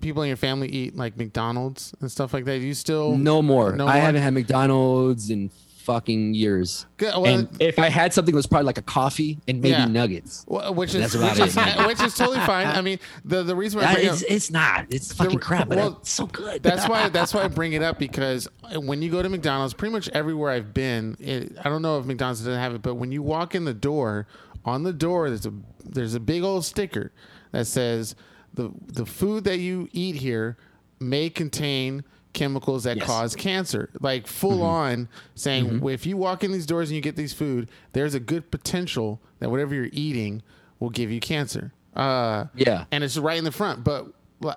people 0.00 0.22
in 0.22 0.28
your 0.28 0.36
family 0.36 0.68
eat 0.68 0.96
like 0.96 1.16
McDonald's 1.16 1.94
and 2.00 2.10
stuff 2.10 2.34
like 2.34 2.44
that? 2.44 2.58
Do 2.58 2.64
you 2.66 2.74
still 2.74 3.16
No 3.16 3.40
more. 3.42 3.72
No 3.72 3.86
I 3.86 3.94
more? 3.94 4.02
haven't 4.02 4.22
had 4.22 4.34
McDonald's 4.34 5.30
in 5.30 5.50
fucking 5.78 6.34
years. 6.34 6.84
Good, 6.96 7.14
well, 7.14 7.26
and 7.26 7.48
if 7.62 7.78
I 7.78 7.88
had 7.88 8.12
something, 8.12 8.34
it 8.34 8.36
was 8.36 8.48
probably 8.48 8.66
like 8.66 8.76
a 8.78 8.82
coffee 8.82 9.38
and 9.46 9.60
maybe 9.60 9.70
Yeah. 9.70 9.84
nuggets. 9.86 10.44
Wh- 10.48 10.76
which 10.76 10.94
is 10.96 11.00
That's 11.00 11.14
about 11.14 11.38
which 11.38 11.46
is, 11.48 11.56
it. 11.56 11.86
which 11.86 12.02
is 12.02 12.14
totally 12.14 12.40
fine. 12.40 12.66
I 12.66 12.80
mean, 12.82 12.98
the 13.24 13.44
the 13.44 13.54
reason 13.54 13.80
why 13.80 13.86
I 13.86 13.94
bring 13.94 14.06
it's, 14.08 14.22
up, 14.22 14.30
it's 14.30 14.50
not. 14.50 14.86
It's 14.90 15.12
fucking 15.12 15.38
crap, 15.38 15.68
but 15.68 15.78
well, 15.78 15.98
it's 16.00 16.10
so 16.10 16.26
good. 16.26 16.62
that's 16.62 16.88
why 16.88 17.08
that's 17.08 17.32
why 17.32 17.44
I 17.44 17.48
bring 17.48 17.72
it 17.72 17.82
up 17.82 17.98
because 18.00 18.48
when 18.74 19.00
you 19.00 19.10
go 19.12 19.22
to 19.22 19.28
McDonald's, 19.28 19.74
pretty 19.74 19.92
much 19.92 20.08
everywhere 20.08 20.50
I've 20.50 20.74
been, 20.74 21.16
it, 21.20 21.52
I 21.64 21.68
don't 21.68 21.82
know 21.82 21.98
if 22.00 22.04
McDonald's 22.04 22.40
doesn't 22.40 22.60
have 22.60 22.74
it, 22.74 22.82
but 22.82 22.96
when 22.96 23.12
you 23.12 23.22
walk 23.22 23.54
in 23.54 23.64
the 23.64 23.74
door, 23.74 24.26
on 24.66 24.82
the 24.82 24.92
door 24.92 25.28
there's 25.30 25.46
a 25.46 25.52
there's 25.84 26.14
a 26.14 26.20
big 26.20 26.42
old 26.42 26.64
sticker 26.64 27.12
that 27.52 27.66
says 27.66 28.14
the 28.52 28.70
the 28.88 29.06
food 29.06 29.44
that 29.44 29.58
you 29.58 29.88
eat 29.92 30.16
here 30.16 30.58
may 31.00 31.30
contain 31.30 32.04
chemicals 32.34 32.84
that 32.84 32.96
Yes. 32.98 33.04
Mm-hmm. 33.06 33.12
cause 33.12 33.34
cancer 33.36 33.88
like 34.00 34.26
full 34.26 34.62
on 34.62 35.08
saying 35.34 35.82
if 35.88 36.04
you 36.04 36.18
walk 36.18 36.44
in 36.44 36.52
these 36.52 36.66
doors 36.66 36.90
and 36.90 36.96
you 36.96 37.00
get 37.00 37.16
these 37.16 37.32
food 37.32 37.70
there's 37.94 38.14
a 38.14 38.20
good 38.20 38.50
potential 38.50 39.22
that 39.38 39.50
whatever 39.50 39.74
you're 39.74 39.88
eating 39.92 40.42
will 40.78 40.90
give 40.90 41.10
you 41.10 41.18
cancer 41.20 41.72
uh 41.94 42.44
Yeah. 42.54 42.84
and 42.90 43.02
it's 43.02 43.16
right 43.16 43.38
in 43.38 43.44
the 43.44 43.52
front. 43.52 43.84
But 43.84 44.08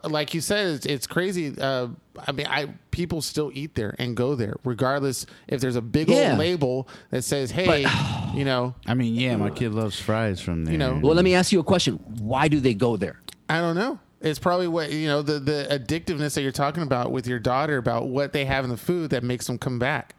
like 0.03 0.33
you 0.33 0.41
said, 0.41 0.67
it's, 0.75 0.85
it's 0.85 1.07
crazy. 1.07 1.55
Uh, 1.59 1.87
I 2.27 2.31
mean, 2.33 2.47
I 2.47 2.67
people 2.91 3.21
still 3.21 3.49
eat 3.53 3.75
there 3.75 3.95
and 3.97 4.15
go 4.15 4.35
there, 4.35 4.55
regardless 4.63 5.25
if 5.47 5.61
there's 5.61 5.75
a 5.77 5.81
big 5.81 6.09
Yeah. 6.09 6.31
old 6.31 6.39
label 6.39 6.87
that 7.11 7.23
says, 7.23 7.51
"Hey, 7.51 7.85
you 8.33 8.43
know, 8.45 8.75
I 8.85 8.93
mean, 8.93 9.15
yeah, 9.15 9.35
my 9.37 9.49
kid 9.49 9.73
loves 9.73 9.99
fries 9.99 10.41
from 10.41 10.65
there. 10.65 10.71
You 10.73 10.77
know, 10.77 10.99
well, 11.01 11.15
let 11.15 11.23
me 11.23 11.33
ask 11.33 11.51
you 11.51 11.59
a 11.59 11.63
question. 11.63 11.95
Why 12.19 12.47
do 12.47 12.59
they 12.59 12.73
go 12.73 12.97
there? 12.97 13.21
I 13.47 13.59
don't 13.59 13.75
know." 13.75 13.99
It's 14.21 14.37
probably 14.39 14.67
what 14.67 14.91
you 14.91 15.07
know 15.07 15.21
the 15.21 15.39
the 15.39 15.67
addictiveness 15.71 16.33
that 16.35 16.41
you're 16.41 16.51
talking 16.51 16.83
about 16.83 17.13
with 17.13 17.25
your 17.25 17.39
daughter 17.39 17.77
about 17.77 18.09
what 18.09 18.33
they 18.33 18.43
have 18.43 18.65
in 18.65 18.69
the 18.69 18.75
food 18.75 19.11
that 19.11 19.23
makes 19.23 19.47
them 19.47 19.57
come 19.57 19.79
back. 19.79 20.13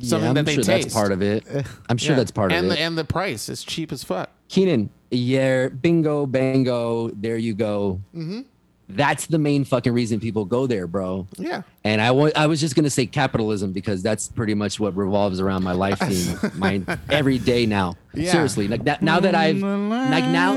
Something 0.00 0.22
yeah, 0.24 0.28
I'm 0.30 0.34
that 0.36 0.46
they 0.46 0.54
sure 0.54 0.64
taste. 0.64 0.84
that's 0.88 0.94
part 0.94 1.12
of 1.12 1.20
it. 1.22 1.44
I'm 1.90 1.98
sure 1.98 2.12
Yeah. 2.12 2.16
that's 2.16 2.30
part 2.30 2.50
and 2.52 2.64
of 2.66 2.72
the, 2.72 2.78
it. 2.80 2.82
And 2.84 2.96
the 2.96 3.04
price 3.04 3.48
is 3.50 3.62
cheap 3.62 3.92
as 3.92 4.02
fuck. 4.04 4.30
Keenan, 4.48 4.88
yeah, 5.10 5.68
bingo, 5.68 6.24
bango, 6.26 7.08
there 7.10 7.36
you 7.36 7.52
go. 7.54 8.00
Mm-hmm. 8.14 8.40
That's 8.88 9.26
the 9.26 9.38
main 9.38 9.64
fucking 9.64 9.92
reason 9.92 10.20
people 10.20 10.44
go 10.44 10.66
there, 10.68 10.86
bro. 10.86 11.26
Yeah. 11.38 11.62
And 11.82 12.00
I 12.00 12.08
I 12.36 12.46
was 12.46 12.60
just 12.60 12.76
gonna 12.76 12.90
say 12.90 13.06
capitalism 13.06 13.72
because 13.72 14.02
that's 14.02 14.28
pretty 14.28 14.54
much 14.54 14.78
what 14.78 14.96
revolves 14.96 15.40
around 15.40 15.64
my 15.64 15.72
life 15.72 15.98
theme, 15.98 16.38
my 16.56 16.82
every 17.10 17.38
day 17.38 17.66
now. 17.66 17.94
Yeah. 18.14 18.30
Seriously, 18.30 18.68
like 18.68 18.84
that. 18.84 19.02
Now 19.02 19.18
that 19.20 19.34
I've 19.34 19.60
like 19.60 20.24
now. 20.24 20.54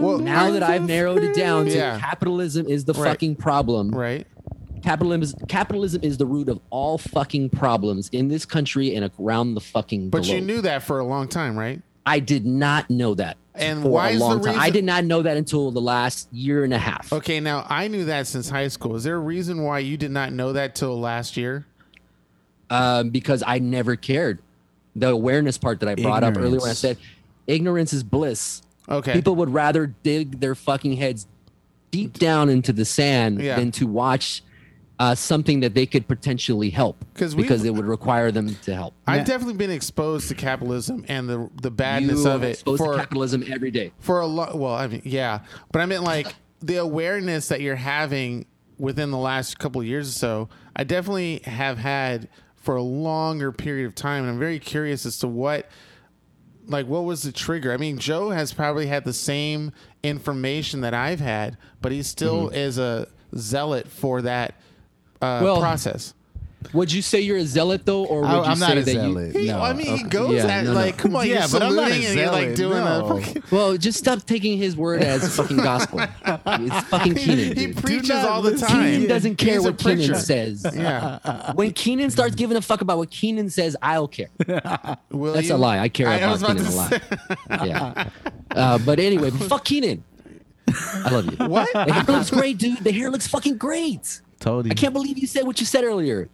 Well, 0.00 0.18
Now 0.18 0.50
that 0.50 0.62
I've 0.64 0.86
narrowed 0.86 1.22
it 1.22 1.34
down 1.36 1.66
to 1.66 1.70
Yeah. 1.76 1.98
capitalism 2.00 2.66
is 2.66 2.84
the 2.84 2.92
Right. 2.94 3.10
fucking 3.10 3.36
problem. 3.36 3.90
right. 3.90 4.26
Capitalism 4.82 5.22
is 5.22 5.34
capitalism 5.48 6.02
is 6.02 6.18
the 6.18 6.26
root 6.26 6.48
of 6.48 6.60
all 6.70 6.98
fucking 6.98 7.48
problems 7.50 8.08
in 8.12 8.28
this 8.28 8.44
country 8.44 8.94
and 8.94 9.10
around 9.18 9.54
the 9.54 9.60
fucking 9.60 10.02
world. 10.02 10.10
But 10.10 10.22
globe. 10.24 10.34
you 10.34 10.40
knew 10.42 10.60
that 10.62 10.82
for 10.82 10.98
a 10.98 11.04
long 11.04 11.26
time, 11.26 11.56
right? 11.58 11.80
I 12.06 12.18
did 12.20 12.44
not 12.44 12.90
know 12.90 13.14
that. 13.14 13.36
And 13.56 13.82
for 13.82 13.88
why 13.88 14.08
a 14.08 14.12
is 14.14 14.18
the 14.18 14.24
long 14.24 14.42
time. 14.42 14.58
I 14.58 14.70
did 14.70 14.84
not 14.84 15.04
know 15.04 15.22
that 15.22 15.36
until 15.36 15.70
the 15.70 15.80
last 15.80 16.32
year 16.32 16.64
and 16.64 16.74
a 16.74 16.78
half. 16.78 17.12
Okay, 17.12 17.38
now 17.40 17.64
I 17.68 17.86
knew 17.88 18.06
that 18.06 18.26
since 18.26 18.48
high 18.48 18.66
school. 18.68 18.96
Is 18.96 19.04
there 19.04 19.14
a 19.14 19.20
reason 19.20 19.62
why 19.62 19.78
you 19.78 19.96
did 19.96 20.10
not 20.10 20.32
know 20.32 20.52
that 20.54 20.74
till 20.74 20.98
last 20.98 21.36
year? 21.36 21.66
um, 22.70 23.10
because 23.10 23.42
I 23.46 23.58
never 23.58 23.94
cared. 23.94 24.40
The 24.96 25.08
awareness 25.10 25.58
part 25.58 25.80
that 25.80 25.88
I 25.88 25.94
brought 25.96 26.24
up 26.24 26.36
earlier 26.36 26.60
when 26.60 26.70
I 26.70 26.74
said 26.74 26.96
ignorance 27.46 27.92
is 27.92 28.02
bliss. 28.02 28.62
Okay. 28.88 29.12
People 29.12 29.36
would 29.36 29.50
rather 29.50 29.86
dig 29.86 30.40
their 30.40 30.54
fucking 30.54 30.96
heads 30.96 31.26
deep 31.90 32.14
down 32.14 32.48
into 32.48 32.72
the 32.72 32.84
sand 32.84 33.40
Yeah. 33.40 33.56
than 33.56 33.70
to 33.72 33.86
watch 33.86 34.42
uh, 35.00 35.14
something 35.14 35.60
that 35.60 35.74
they 35.74 35.86
could 35.86 36.06
potentially 36.06 36.70
help 36.70 37.04
'Cause 37.14 37.34
because 37.34 37.62
we've- 37.62 37.68
it 37.68 37.74
would 37.74 37.86
require 37.86 38.30
them 38.30 38.54
to 38.62 38.74
help. 38.74 38.94
I've 39.06 39.18
Yeah. 39.18 39.24
definitely 39.24 39.54
been 39.56 39.70
exposed 39.72 40.28
to 40.28 40.34
capitalism 40.34 41.04
and 41.08 41.28
the 41.28 41.50
the 41.60 41.70
badness 41.70 42.24
you 42.24 42.30
of 42.30 42.42
it 42.44 42.50
exposed 42.50 42.78
for 42.82 42.92
to 42.92 42.98
capitalism 43.00 43.44
every 43.50 43.70
day. 43.72 43.90
for 43.98 44.20
a 44.20 44.26
lot. 44.26 44.56
Well, 44.58 44.74
I 44.74 44.86
mean, 44.86 45.02
yeah, 45.04 45.40
but 45.72 45.82
I 45.82 45.86
meant 45.86 46.04
like 46.04 46.34
the 46.60 46.76
awareness 46.76 47.48
that 47.48 47.60
you're 47.60 47.74
having 47.76 48.46
within 48.78 49.10
the 49.10 49.18
last 49.18 49.58
couple 49.58 49.80
of 49.80 49.86
years 49.86 50.08
or 50.08 50.12
so. 50.12 50.48
I 50.76 50.84
definitely 50.84 51.40
have 51.44 51.78
had 51.78 52.28
for 52.54 52.76
a 52.76 52.82
longer 52.82 53.50
period 53.52 53.86
of 53.86 53.94
time, 53.94 54.22
and 54.22 54.32
I'm 54.32 54.38
very 54.38 54.58
curious 54.60 55.04
as 55.04 55.18
to 55.18 55.28
what. 55.28 55.68
Like 56.66 56.86
what 56.86 57.04
was 57.04 57.22
the 57.22 57.32
trigger? 57.32 57.72
I 57.72 57.76
mean, 57.76 57.98
Joe 57.98 58.30
has 58.30 58.52
probably 58.54 58.86
had 58.86 59.04
the 59.04 59.12
same 59.12 59.72
information 60.02 60.80
that 60.82 60.94
I've 60.94 61.20
had, 61.20 61.58
but 61.82 61.92
he 61.92 62.02
still 62.02 62.46
Mm-hmm. 62.46 62.54
is 62.54 62.78
a 62.78 63.08
zealot 63.36 63.88
for 63.88 64.22
that 64.22 64.54
uh, 65.20 65.40
Well, 65.42 65.60
process. 65.60 66.14
Would 66.72 66.90
you 66.90 67.02
say 67.02 67.20
you're 67.20 67.36
a 67.36 67.44
zealot 67.44 67.84
though, 67.84 68.06
or 68.06 68.22
would 68.22 68.26
I, 68.30 68.36
you 68.36 68.42
I'm 68.44 68.56
say 68.56 68.66
not 68.68 68.76
a 68.78 68.80
that 68.80 68.90
zealot. 68.90 69.36
He, 69.36 69.46
no. 69.48 69.60
I 69.60 69.74
mean, 69.74 69.86
he 69.86 69.92
Okay. 69.92 70.08
goes 70.08 70.32
Yeah, 70.32 70.46
at 70.46 70.64
no, 70.64 70.72
no. 70.72 70.78
like, 70.80 70.96
come 70.96 71.14
on, 71.14 71.26
Yeah, 71.28 71.40
you're 71.40 71.48
but 71.50 71.62
I'm 71.62 71.76
not 71.76 71.88
a 71.90 71.92
saluting 71.92 72.06
and 72.06 72.18
you're 72.18 72.32
like 72.32 72.56
zealot, 72.56 72.56
doing 72.56 72.84
no. 72.84 73.04
a 73.06 73.20
fucking. 73.20 73.34
you? 73.36 73.42
Well, 73.50 73.76
just 73.76 73.98
stop 73.98 74.24
taking 74.24 74.56
his 74.56 74.74
word 74.74 75.02
as 75.02 75.36
fucking 75.36 75.58
gospel. 75.58 76.00
It's 76.00 76.88
fucking 76.88 77.14
Keenan. 77.16 77.38
He 77.54 77.66
dude. 77.66 77.76
preaches 77.76 78.08
not 78.08 78.26
all 78.30 78.40
the 78.40 78.52
listen. 78.52 78.66
time. 78.68 78.82
Keenan 78.92 79.08
doesn't 79.10 79.36
care 79.36 79.54
He's 79.56 79.60
a 79.66 79.70
what 79.72 79.78
Keenan 79.78 79.96
preacher. 79.98 80.14
says. 80.14 80.66
Yeah. 80.74 81.52
When 81.52 81.70
Keenan 81.74 82.10
starts 82.10 82.34
giving 82.34 82.56
a 82.56 82.62
fuck 82.62 82.80
about 82.80 82.96
what 82.96 83.10
Keenan 83.10 83.50
says, 83.50 83.76
I'll 83.82 84.08
care. 84.08 84.30
Will 85.10 85.34
That's 85.34 85.48
you? 85.50 85.54
a 85.54 85.58
lie. 85.58 85.78
I 85.80 85.90
care 85.90 86.08
I 86.08 86.14
about 86.16 86.30
was 86.32 86.42
about 86.42 86.56
Keenan 86.56 86.66
a 86.66 86.70
to 86.70 87.56
lot. 87.58 87.66
Yeah. 87.68 88.08
Uh, 88.50 88.78
but 88.78 88.98
anyway, 88.98 89.28
fuck 89.30 89.66
Keenan. 89.66 90.02
I 90.66 91.10
love 91.10 91.26
you. 91.26 91.46
What? 91.46 91.70
The 91.74 91.92
hair 91.92 92.04
looks 92.04 92.30
great, 92.30 92.56
dude. 92.56 92.78
The 92.78 92.90
hair 92.90 93.10
looks 93.10 93.26
fucking 93.26 93.58
great. 93.58 94.22
Told 94.44 94.66
you. 94.66 94.72
I 94.72 94.74
can't 94.74 94.92
believe 94.92 95.16
you 95.16 95.26
said 95.26 95.46
what 95.46 95.58
you 95.58 95.64
said 95.64 95.84
earlier. 95.84 96.28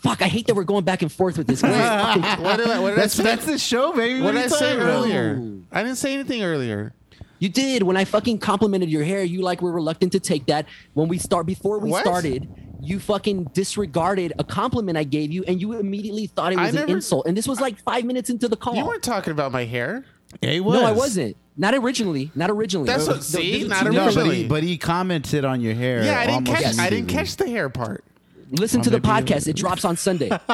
Fuck, 0.00 0.22
I 0.22 0.26
hate 0.28 0.46
that 0.48 0.54
we're 0.56 0.64
going 0.64 0.84
back 0.84 1.02
and 1.02 1.12
forth 1.12 1.38
with 1.38 1.46
this. 1.46 1.62
Wait, 1.62 1.70
Fucking- 1.72 2.42
what 2.42 2.56
did 2.56 2.68
I, 2.68 2.80
what 2.80 2.90
did 2.90 2.98
That's 2.98 3.14
I 3.20 3.22
say? 3.22 3.22
that's 3.22 3.46
the 3.46 3.58
show, 3.58 3.92
baby. 3.92 4.20
what 4.22 4.30
are 4.30 4.32
did 4.32 4.40
I 4.40 4.42
you 4.44 4.48
say 4.50 4.58
talking 4.70 4.82
about? 4.82 4.94
earlier? 4.96 5.52
I 5.70 5.82
didn't 5.84 5.98
say 5.98 6.14
anything 6.14 6.42
earlier. 6.42 6.92
You 7.38 7.48
did 7.48 7.82
when 7.84 7.96
I 7.96 8.04
fucking 8.04 8.38
complimented 8.38 8.88
your 8.90 9.04
hair. 9.04 9.22
You 9.22 9.42
like 9.42 9.62
were 9.62 9.70
reluctant 9.70 10.10
to 10.12 10.20
take 10.20 10.46
that 10.46 10.66
when 10.94 11.06
we 11.08 11.18
start 11.18 11.46
before 11.46 11.78
we 11.78 11.90
What? 11.90 12.02
started. 12.04 12.48
You 12.80 12.98
fucking 12.98 13.44
disregarded 13.54 14.32
a 14.38 14.44
compliment 14.44 14.98
I 14.98 15.04
gave 15.04 15.30
you, 15.30 15.44
and 15.46 15.60
you 15.60 15.74
immediately 15.74 16.26
thought 16.26 16.52
it 16.52 16.58
I 16.58 16.62
was 16.66 16.70
an 16.70 16.80
never- 16.80 16.92
insult. 16.92 17.26
And 17.26 17.36
this 17.36 17.46
was 17.46 17.60
like 17.60 17.78
five 17.84 18.04
minutes 18.04 18.30
into 18.30 18.48
the 18.48 18.56
call. 18.56 18.74
You 18.74 18.84
weren't 18.86 19.02
talking 19.02 19.30
about 19.30 19.52
my 19.52 19.64
hair. 19.64 20.04
Yeah, 20.42 20.50
he 20.50 20.60
was. 20.60 20.80
no, 20.80 20.86
I 20.86 20.92
wasn't. 20.92 21.36
Not 21.56 21.74
originally. 21.74 22.30
Not 22.34 22.50
originally. 22.50 22.86
That's 22.86 23.06
what- 23.06 23.18
The- 23.18 23.22
see? 23.22 23.62
the- 23.62 23.68
Not 23.68 23.78
two 23.80 23.84
No, 23.86 23.90
different- 23.92 24.14
but 24.14 24.16
originally. 24.20 24.36
he, 24.42 24.48
but 24.48 24.62
he 24.64 24.76
commented 24.76 25.44
on 25.44 25.60
your 25.60 25.74
hair. 25.74 26.02
Yeah, 26.04 26.18
I 26.20 26.26
didn't 26.26 26.46
catch. 26.46 26.78
I 26.78 26.90
didn't 26.90 27.08
catch 27.08 27.36
the 27.36 27.48
hair 27.48 27.68
part. 27.68 28.04
Listen 28.50 28.82
to 28.82 28.90
the 28.90 29.00
podcast. 29.00 29.48
It 29.48 29.56
drops 29.56 29.84
on 29.84 29.96
Sunday. 29.96 30.28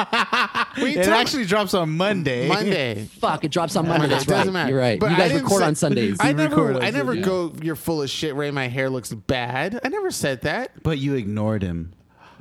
What 0.73 0.85
are 0.85 0.87
you 0.87 0.99
It 0.99 1.03
talking- 1.03 1.13
actually 1.13 1.45
drops 1.45 1.73
on 1.73 1.89
Monday. 1.97 2.47
Monday. 2.47 3.05
Fuck, 3.19 3.43
it 3.43 3.51
drops 3.51 3.75
on 3.75 3.85
Monday. 3.87 4.03
Monday. 4.07 4.15
That's 4.15 4.23
It 4.25 4.29
doesn't 4.29 4.47
right. 4.47 4.53
matter. 4.53 4.69
You're 4.71 4.79
right. 4.79 4.99
But 4.99 5.11
you 5.11 5.17
guys 5.17 5.33
record 5.33 5.59
say- 5.59 5.65
on 5.65 5.75
Sundays. 5.75 6.17
I 6.19 6.31
never, 6.31 6.81
I 6.81 6.89
never 6.91 7.15
go. 7.17 7.53
You're 7.61 7.75
full 7.75 8.01
of 8.01 8.09
shit, 8.09 8.33
Ray. 8.35 8.49
My 8.51 8.67
hair 8.69 8.89
looks 8.89 9.11
bad. 9.13 9.79
I 9.83 9.89
never 9.89 10.09
said 10.11 10.41
that. 10.43 10.81
But 10.81 10.97
you 10.99 11.15
ignored 11.15 11.61
him. 11.61 11.91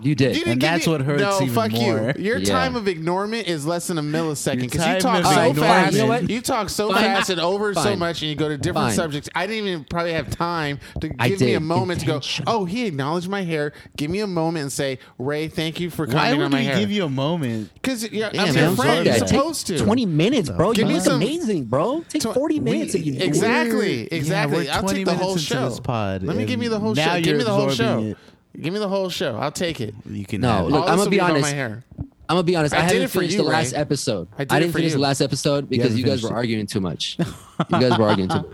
You 0.03 0.15
did. 0.15 0.37
You 0.37 0.45
didn't 0.45 0.53
And 0.53 0.61
that's 0.63 0.87
me- 0.87 0.93
what 0.93 1.01
hurts 1.03 1.23
no, 1.23 1.37
even 1.43 1.55
fuck 1.55 1.73
more. 1.73 2.15
you. 2.17 2.25
Your 2.25 2.39
Yeah. 2.39 2.53
time 2.53 2.77
of 2.77 2.89
ignorement 2.89 3.47
is 3.49 3.67
less 3.67 3.87
than 3.89 3.99
a 3.99 4.03
millisecond 4.03 4.61
because 4.61 4.87
you 4.87 4.99
talk 5.01 5.25
so 5.25 5.31
ignorement- 5.31 5.57
fast. 5.59 5.93
You 5.95 5.99
know 6.03 6.07
what? 6.09 6.31
You 6.31 6.41
talk 6.41 6.69
so 6.71 6.93
Fine. 6.93 7.03
fast 7.03 7.31
and 7.31 7.41
over 7.41 7.75
so 7.75 7.97
much, 7.97 8.23
and 8.23 8.29
you 8.31 8.35
go 8.37 8.49
to 8.49 8.57
different 8.57 8.89
Fine. 8.89 8.95
subjects. 8.97 9.29
I 9.35 9.47
didn't 9.47 9.69
even 9.69 9.85
probably 9.89 10.13
have 10.13 10.31
time 10.31 10.79
to 11.01 11.09
give 11.09 11.41
me 11.41 11.55
a 11.55 11.61
moment 11.61 12.01
to 12.01 12.07
go. 12.07 12.21
Oh, 12.47 12.65
he 12.65 12.87
acknowledged 12.87 13.29
my 13.29 13.43
hair. 13.43 13.73
Give 13.97 14.11
me 14.11 14.21
a 14.21 14.27
moment 14.27 14.63
and 14.63 14.73
say, 14.73 14.99
Ray, 15.19 15.49
thank 15.49 15.81
you 15.81 15.91
for 15.91 16.07
Why 16.07 16.13
commenting 16.13 16.35
on 16.43 16.45
would 16.47 16.53
my 16.53 16.61
he 16.61 16.67
hair. 16.67 16.79
give 16.79 16.91
you 16.91 17.05
a 17.05 17.09
moment? 17.09 17.71
Because 17.75 18.11
yeah, 18.11 18.31
Yeah, 18.33 18.43
I'm 18.45 18.55
your 18.57 18.71
friend. 18.77 19.07
You're 19.07 19.27
supposed 19.27 19.67
to. 19.69 19.79
20 19.79 20.07
minutes, 20.07 20.51
bro. 20.51 20.73
Give 20.73 20.83
you 20.83 20.89
me 20.89 20.95
look 20.95 21.05
some- 21.05 21.17
amazing, 21.17 21.65
bro. 21.65 22.05
Take 22.09 22.23
Tw- 22.23 22.35
40 22.35 22.61
minutes 22.61 22.95
of 22.95 23.03
you. 23.05 23.17
Exactly, 23.21 24.09
exactly. 24.11 24.67
yeah, 24.67 24.77
I'll 24.79 24.89
take 24.89 25.05
the 25.05 25.15
whole 25.15 25.29
minutes 25.35 25.45
show. 25.45 25.71
pod, 25.83 26.23
Let 26.23 26.37
me 26.37 26.45
give 26.45 26.55
and 26.55 26.63
you 26.65 26.69
the 26.69 26.79
whole 26.79 26.95
show. 26.95 27.17
Give 27.17 27.27
you're 27.27 27.39
me 27.39 27.45
the 27.45 27.51
whole 27.51 27.71
show. 27.71 28.15
Absorbing 28.55 28.61
it. 28.61 28.65
Give 28.65 28.73
me 28.75 28.79
the 28.81 28.89
whole 28.89 29.09
show. 29.11 29.37
I'll 29.37 29.53
take 29.53 29.81
it. 29.81 29.95
You 30.09 30.25
can 30.25 30.41
No, 30.41 30.67
look, 30.67 30.89
I'm 30.89 30.97
gonna 30.99 31.11
be 31.11 31.21
honest. 31.21 31.53
Hair. 31.53 31.85
I'm 32.29 32.37
gonna 32.37 32.45
be 32.45 32.55
honest. 32.55 32.73
I 32.75 32.79
I, 32.79 32.81
did 32.83 32.87
haven't 32.89 33.03
it 33.03 33.09
for 33.09 33.19
finished 33.19 33.37
you, 33.37 33.43
the 33.43 33.49
last 33.49 33.73
Ray. 33.73 33.79
episode. 33.79 34.29
I 34.39 34.43
I, 34.43 34.45
did 34.45 34.53
it 34.55 34.61
didn't 34.61 34.73
for 34.73 34.79
finish 34.79 34.93
you. 34.93 34.99
the 34.99 35.03
last 35.03 35.21
episode 35.21 35.69
because 35.69 35.83
haven't 35.87 35.99
you 35.99 36.05
guys 36.05 36.23
were 36.23 36.29
it. 36.31 36.35
arguing 36.35 36.67
too 36.67 36.81
much. 36.81 37.19
You 37.71 37.79
guys 37.79 37.99
were 37.99 38.07
arguing 38.07 38.31
too 38.31 38.37
much. 38.37 38.47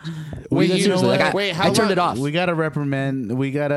Wait, 0.50 0.50
Wait, 0.50 0.66
you 0.80 0.88
know 0.88 0.96
seriously, 0.96 1.08
like. 1.08 1.20
I, 1.20 1.30
Wait, 1.32 1.52
how 1.52 1.62
I 1.62 1.66
turned 1.66 1.78
long- 1.78 1.90
it 1.92 1.98
off. 1.98 2.18
We 2.18 2.32
gotta 2.32 2.54
reprimand. 2.56 3.38
We 3.38 3.52
gotta. 3.52 3.74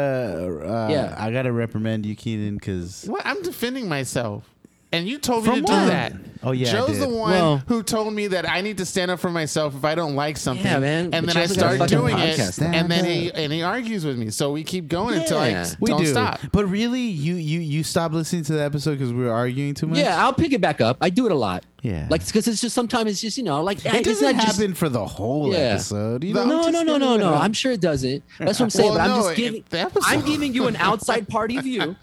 Uh, 0.65 0.87
Yeah. 0.89 1.15
I 1.17 1.31
gotta 1.31 1.51
reprimand 1.51 2.05
you, 2.05 2.15
Keenan, 2.15 2.55
because 2.55 3.03
What? 3.07 3.21
I'm 3.25 3.39
defending 3.43 3.87
myself. 3.87 4.49
And 4.91 5.07
you 5.07 5.19
told 5.19 5.43
me 5.43 5.51
From 5.51 5.61
to 5.61 5.67
do 5.67 5.85
that. 5.87 6.13
Oh, 6.41 6.51
yeah, 6.51 6.69
I 6.69 6.71
Joe's 6.71 6.87
did. 6.97 7.01
the 7.01 7.09
one 7.09 7.31
Well- 7.31 7.63
who 7.67 7.83
told 7.83 8.13
me 8.13 8.27
that 8.27 8.49
I 8.49 8.61
need 8.61 8.77
to 8.77 8.85
stand 8.85 9.11
up 9.11 9.19
for 9.19 9.29
myself 9.29 9.75
if 9.75 9.83
I 9.83 9.93
don't 9.93 10.15
like 10.15 10.37
something. 10.37 10.65
Yeah, 10.65 10.79
man. 10.79 11.09
And 11.13 11.27
then 11.27 11.35
I 11.35 11.45
Joe's 11.45 11.57
got 11.57 11.73
a 11.73 11.75
start 11.75 11.77
fucking 11.79 11.97
doing 11.97 12.15
podcast. 12.15 12.61
it, 12.61 12.75
and 12.75 12.89
then 12.89 13.03
he 13.05 13.29
and 13.33 13.51
he 13.51 13.61
argues 13.61 14.05
with 14.05 14.17
me. 14.17 14.29
So 14.29 14.51
we 14.53 14.63
keep 14.63 14.87
going 14.87 15.19
until 15.19 15.37
I 15.37 15.49
Yeah. 15.49 15.67
we 15.81 15.89
don't 15.91 15.99
do. 16.03 16.07
stop. 16.07 16.39
But 16.53 16.65
really, 16.69 17.01
you 17.01 17.35
you 17.35 17.59
you 17.59 17.83
stopped 17.83 18.13
listening 18.15 18.43
to 18.45 18.53
the 18.53 18.63
episode 18.63 18.91
because 18.93 19.11
we 19.11 19.23
were 19.25 19.31
arguing 19.33 19.73
too 19.73 19.87
much. 19.87 19.99
yeah, 19.99 20.23
I'll 20.23 20.33
pick 20.33 20.53
it 20.53 20.61
back 20.61 20.79
up. 20.79 20.97
I 21.01 21.09
do 21.09 21.25
it 21.25 21.33
a 21.33 21.35
lot. 21.35 21.65
Yeah. 21.81 22.07
Like 22.09 22.25
because 22.25 22.47
it's 22.47 22.61
just 22.61 22.73
sometimes 22.73 23.11
it's 23.11 23.21
just 23.21 23.37
you 23.37 23.43
know 23.43 23.61
like 23.61 23.85
it 23.85 23.93
it's 23.93 24.07
doesn't 24.07 24.37
not 24.37 24.43
just- 24.45 24.57
happen 24.59 24.73
for 24.75 24.87
the 24.87 25.05
whole 25.05 25.51
Yeah. 25.51 25.59
episode. 25.59 26.23
You 26.23 26.33
know, 26.33 26.45
No, 26.45 26.57
just 26.63 26.71
no, 26.71 26.83
no, 26.83 26.93
get 26.93 26.99
no, 26.99 27.15
it 27.15 27.17
no. 27.19 27.33
out. 27.33 27.41
I'm 27.41 27.53
sure 27.53 27.73
it 27.73 27.81
doesn't. 27.81 28.23
That's 28.39 28.59
what 28.59 28.65
I'm 28.65 28.69
saying. 28.69 28.89
Well, 28.89 28.97
but 28.97 29.03
I'm 29.03 29.09
no, 29.09 29.15
just 29.23 29.31
it- 29.33 29.35
giving. 29.35 29.63
the 29.69 29.79
episode- 29.81 30.03
I'm 30.07 30.21
giving 30.25 30.53
you 30.53 30.67
an 30.67 30.75
outside 30.79 31.27
party 31.27 31.57
view, 31.59 31.95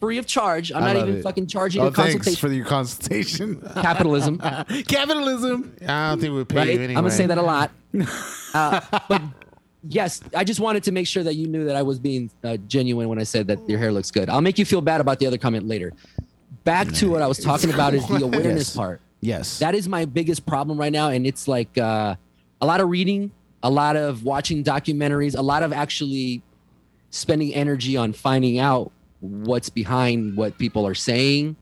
free 0.00 0.18
of 0.18 0.26
charge. 0.26 0.72
I'm 0.72 0.82
I 0.82 0.86
not 0.92 0.96
love 1.00 1.08
even 1.08 1.20
it. 1.20 1.22
fucking 1.22 1.46
charging 1.46 1.82
Oh, 1.82 1.86
a 1.86 1.90
thanks 1.92 2.14
consultation. 2.14 2.48
for 2.48 2.54
your 2.54 2.64
consultation. 2.66 3.60
Capitalism, 3.74 4.38
Capitalism. 4.86 5.76
I 5.86 6.10
don't 6.10 6.20
think 6.20 6.34
we 6.34 6.44
pay 6.44 6.56
right? 6.56 6.66
you 6.68 6.74
anyway. 6.80 6.94
I'm 6.96 7.04
gonna 7.04 7.10
say 7.10 7.26
that 7.26 7.38
a 7.38 7.42
lot. 7.42 7.70
Uh, 8.52 8.80
but 9.08 9.22
yes, 9.88 10.20
I 10.34 10.42
just 10.42 10.58
wanted 10.58 10.82
to 10.84 10.90
make 10.92 11.06
sure 11.06 11.22
that 11.22 11.34
you 11.36 11.46
knew 11.46 11.66
that 11.66 11.76
I 11.76 11.82
was 11.82 12.00
being 12.00 12.30
uh, 12.42 12.56
genuine 12.66 13.08
when 13.08 13.20
I 13.20 13.22
said 13.22 13.46
that 13.46 13.60
your 13.68 13.78
hair 13.78 13.92
looks 13.92 14.10
good. 14.10 14.28
I'll 14.28 14.40
make 14.40 14.58
you 14.58 14.64
feel 14.64 14.80
bad 14.80 15.00
about 15.00 15.20
the 15.20 15.26
other 15.28 15.38
comment 15.38 15.68
later. 15.68 15.92
Back 16.64 16.90
to 16.94 17.08
what 17.10 17.22
I 17.22 17.28
was 17.28 17.38
talking 17.38 17.72
about 17.72 17.94
is 17.94 18.04
the 18.08 18.16
awareness 18.24 18.70
Yes. 18.70 18.76
part. 18.76 19.00
Yes. 19.20 19.58
That 19.60 19.76
is 19.76 19.88
my 19.88 20.04
biggest 20.04 20.46
problem 20.46 20.78
right 20.80 20.92
now, 20.92 21.10
and 21.10 21.24
it's 21.26 21.46
like 21.46 21.78
uh, 21.78 22.16
a 22.60 22.66
lot 22.66 22.80
of 22.80 22.88
reading, 22.88 23.30
a 23.62 23.70
lot 23.70 23.94
of 23.94 24.24
watching 24.24 24.64
documentaries, 24.64 25.38
a 25.38 25.42
lot 25.42 25.62
of 25.62 25.72
actually 25.72 26.42
spending 27.10 27.54
energy 27.54 27.96
on 27.96 28.12
finding 28.12 28.58
out 28.58 28.90
what's 29.20 29.68
behind 29.68 30.36
what 30.36 30.56
people 30.58 30.86
are 30.86 30.94
saying. 30.94 31.56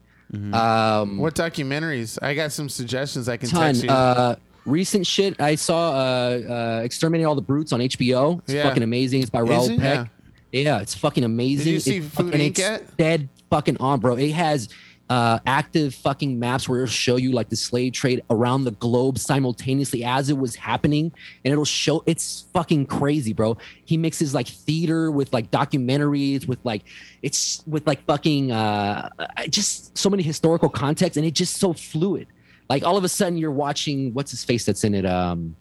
Um, 0.53 1.18
What 1.18 1.35
documentaries? 1.35 2.18
I 2.23 2.35
got 2.35 2.53
some 2.53 2.68
suggestions 2.68 3.29
I 3.29 3.37
can 3.37 3.49
ton. 3.49 3.61
text 3.75 3.85
you. 3.85 3.90
Uh, 3.90 4.37
recent 4.66 5.07
shit 5.07 5.40
I 5.40 5.55
saw, 5.55 5.92
uh, 5.92 5.97
uh, 5.99 6.81
"Exterminating 6.85 7.27
All 7.27 7.35
the 7.35 7.40
Brutes" 7.42 7.73
on 7.73 7.81
HBO. 7.81 8.40
It's 8.44 8.53
Yeah. 8.53 8.64
fucking 8.64 8.83
amazing. 8.83 9.23
It's 9.23 9.31
by 9.31 9.42
Is 9.42 9.49
Raoul 9.49 9.71
it? 9.71 9.81
Peck. 9.81 10.11
Yeah. 10.53 10.81
it's 10.81 10.94
fucking 10.94 11.25
amazing. 11.25 11.73
you 11.75 11.81
see 11.81 11.97
It's 11.99 12.07
Food 12.09 12.27
fucking- 12.33 12.40
Inc. 12.40 12.49
it's 12.51 12.59
yet? 12.61 12.97
Dead 12.97 13.29
fucking 13.51 13.77
on, 13.79 14.01
bro. 14.01 14.16
It 14.16 14.33
has 14.33 14.68
uh, 15.11 15.38
active 15.47 15.94
fucking 15.94 16.38
maps 16.38 16.68
where 16.68 16.81
it'll 16.83 16.90
show 16.90 17.16
you 17.16 17.33
like 17.33 17.49
the 17.49 17.57
slave 17.57 17.92
trade 17.92 18.23
around 18.31 18.64
the 18.64 18.73
globe 18.73 19.18
simultaneously 19.18 20.05
as 20.05 20.29
it 20.29 20.37
was 20.37 20.55
happening, 20.55 21.12
and 21.44 21.53
it'll 21.53 21.64
show. 21.64 22.03
It's 22.07 22.47
fucking 22.53 22.87
crazy, 22.87 23.33
bro. 23.33 23.57
He 23.85 23.97
mixes 23.97 24.35
like 24.35 24.47
theater 24.49 25.11
with 25.11 25.33
like 25.33 25.51
documentaries 25.51 26.47
with 26.47 26.59
like 26.64 26.83
it's 27.23 27.62
with 27.66 27.87
like 27.87 28.05
fucking 28.05 28.53
uh, 28.53 29.09
just 29.49 29.97
so 29.97 30.11
many 30.11 30.23
historical 30.23 30.68
context, 30.68 31.16
and 31.16 31.27
it's 31.27 31.38
just 31.38 31.57
so 31.57 31.73
fluid. 31.73 32.27
Like 32.68 32.85
all 32.85 32.97
of 32.99 33.05
a 33.05 33.09
sudden 33.09 33.38
you're 33.38 33.51
watching 33.51 34.12
what's 34.12 34.31
his 34.31 34.44
face 34.44 34.66
that's 34.66 34.85
in 34.85 34.94
it. 34.94 35.07
Um, 35.07 35.57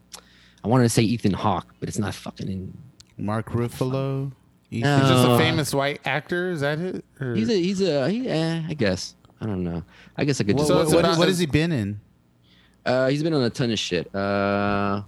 I 0.64 0.68
wanted 0.68 0.84
to 0.84 0.90
say 0.90 1.04
Ethan 1.04 1.34
Hawke, 1.34 1.74
but 1.80 1.88
it's 1.88 2.00
not 2.00 2.14
fucking 2.14 2.50
in. 2.50 2.78
Mark 3.18 3.50
Ruffalo. 3.50 4.32
No. 4.32 4.32
He's 4.70 4.84
just 4.84 5.26
a 5.26 5.32
uh, 5.32 5.38
famous 5.38 5.74
white 5.74 6.02
actor. 6.06 6.52
Is 6.52 6.60
that 6.60 6.78
it? 6.80 7.06
Or- 7.22 7.34
He's 7.34 7.50
a 7.50 7.54
he's 7.54 7.82
a 7.82 8.10
he, 8.10 8.28
eh, 8.28 8.64
I 8.68 8.74
guess 8.74 9.16
I 9.42 9.46
don't 9.46 9.64
know. 9.64 9.84
I 10.16 10.26
guess 10.26 10.42
I 10.42 10.44
could 10.44 10.58
just. 10.58 10.68
So 10.68 10.76
what, 10.76 10.84
it's 10.86 10.94
what- 10.94 11.00
about- 11.06 11.18
what 11.18 11.28
has 11.28 11.40
he 11.40 11.46
been 11.46 11.72
in? 11.72 12.00
uh, 12.86 13.08
he's 13.10 13.22
been 13.24 13.34
on 13.34 13.44
a 13.44 13.50
ton 13.50 13.72
of 13.72 13.78
shit. 13.80 14.14
Uh, 14.16 15.04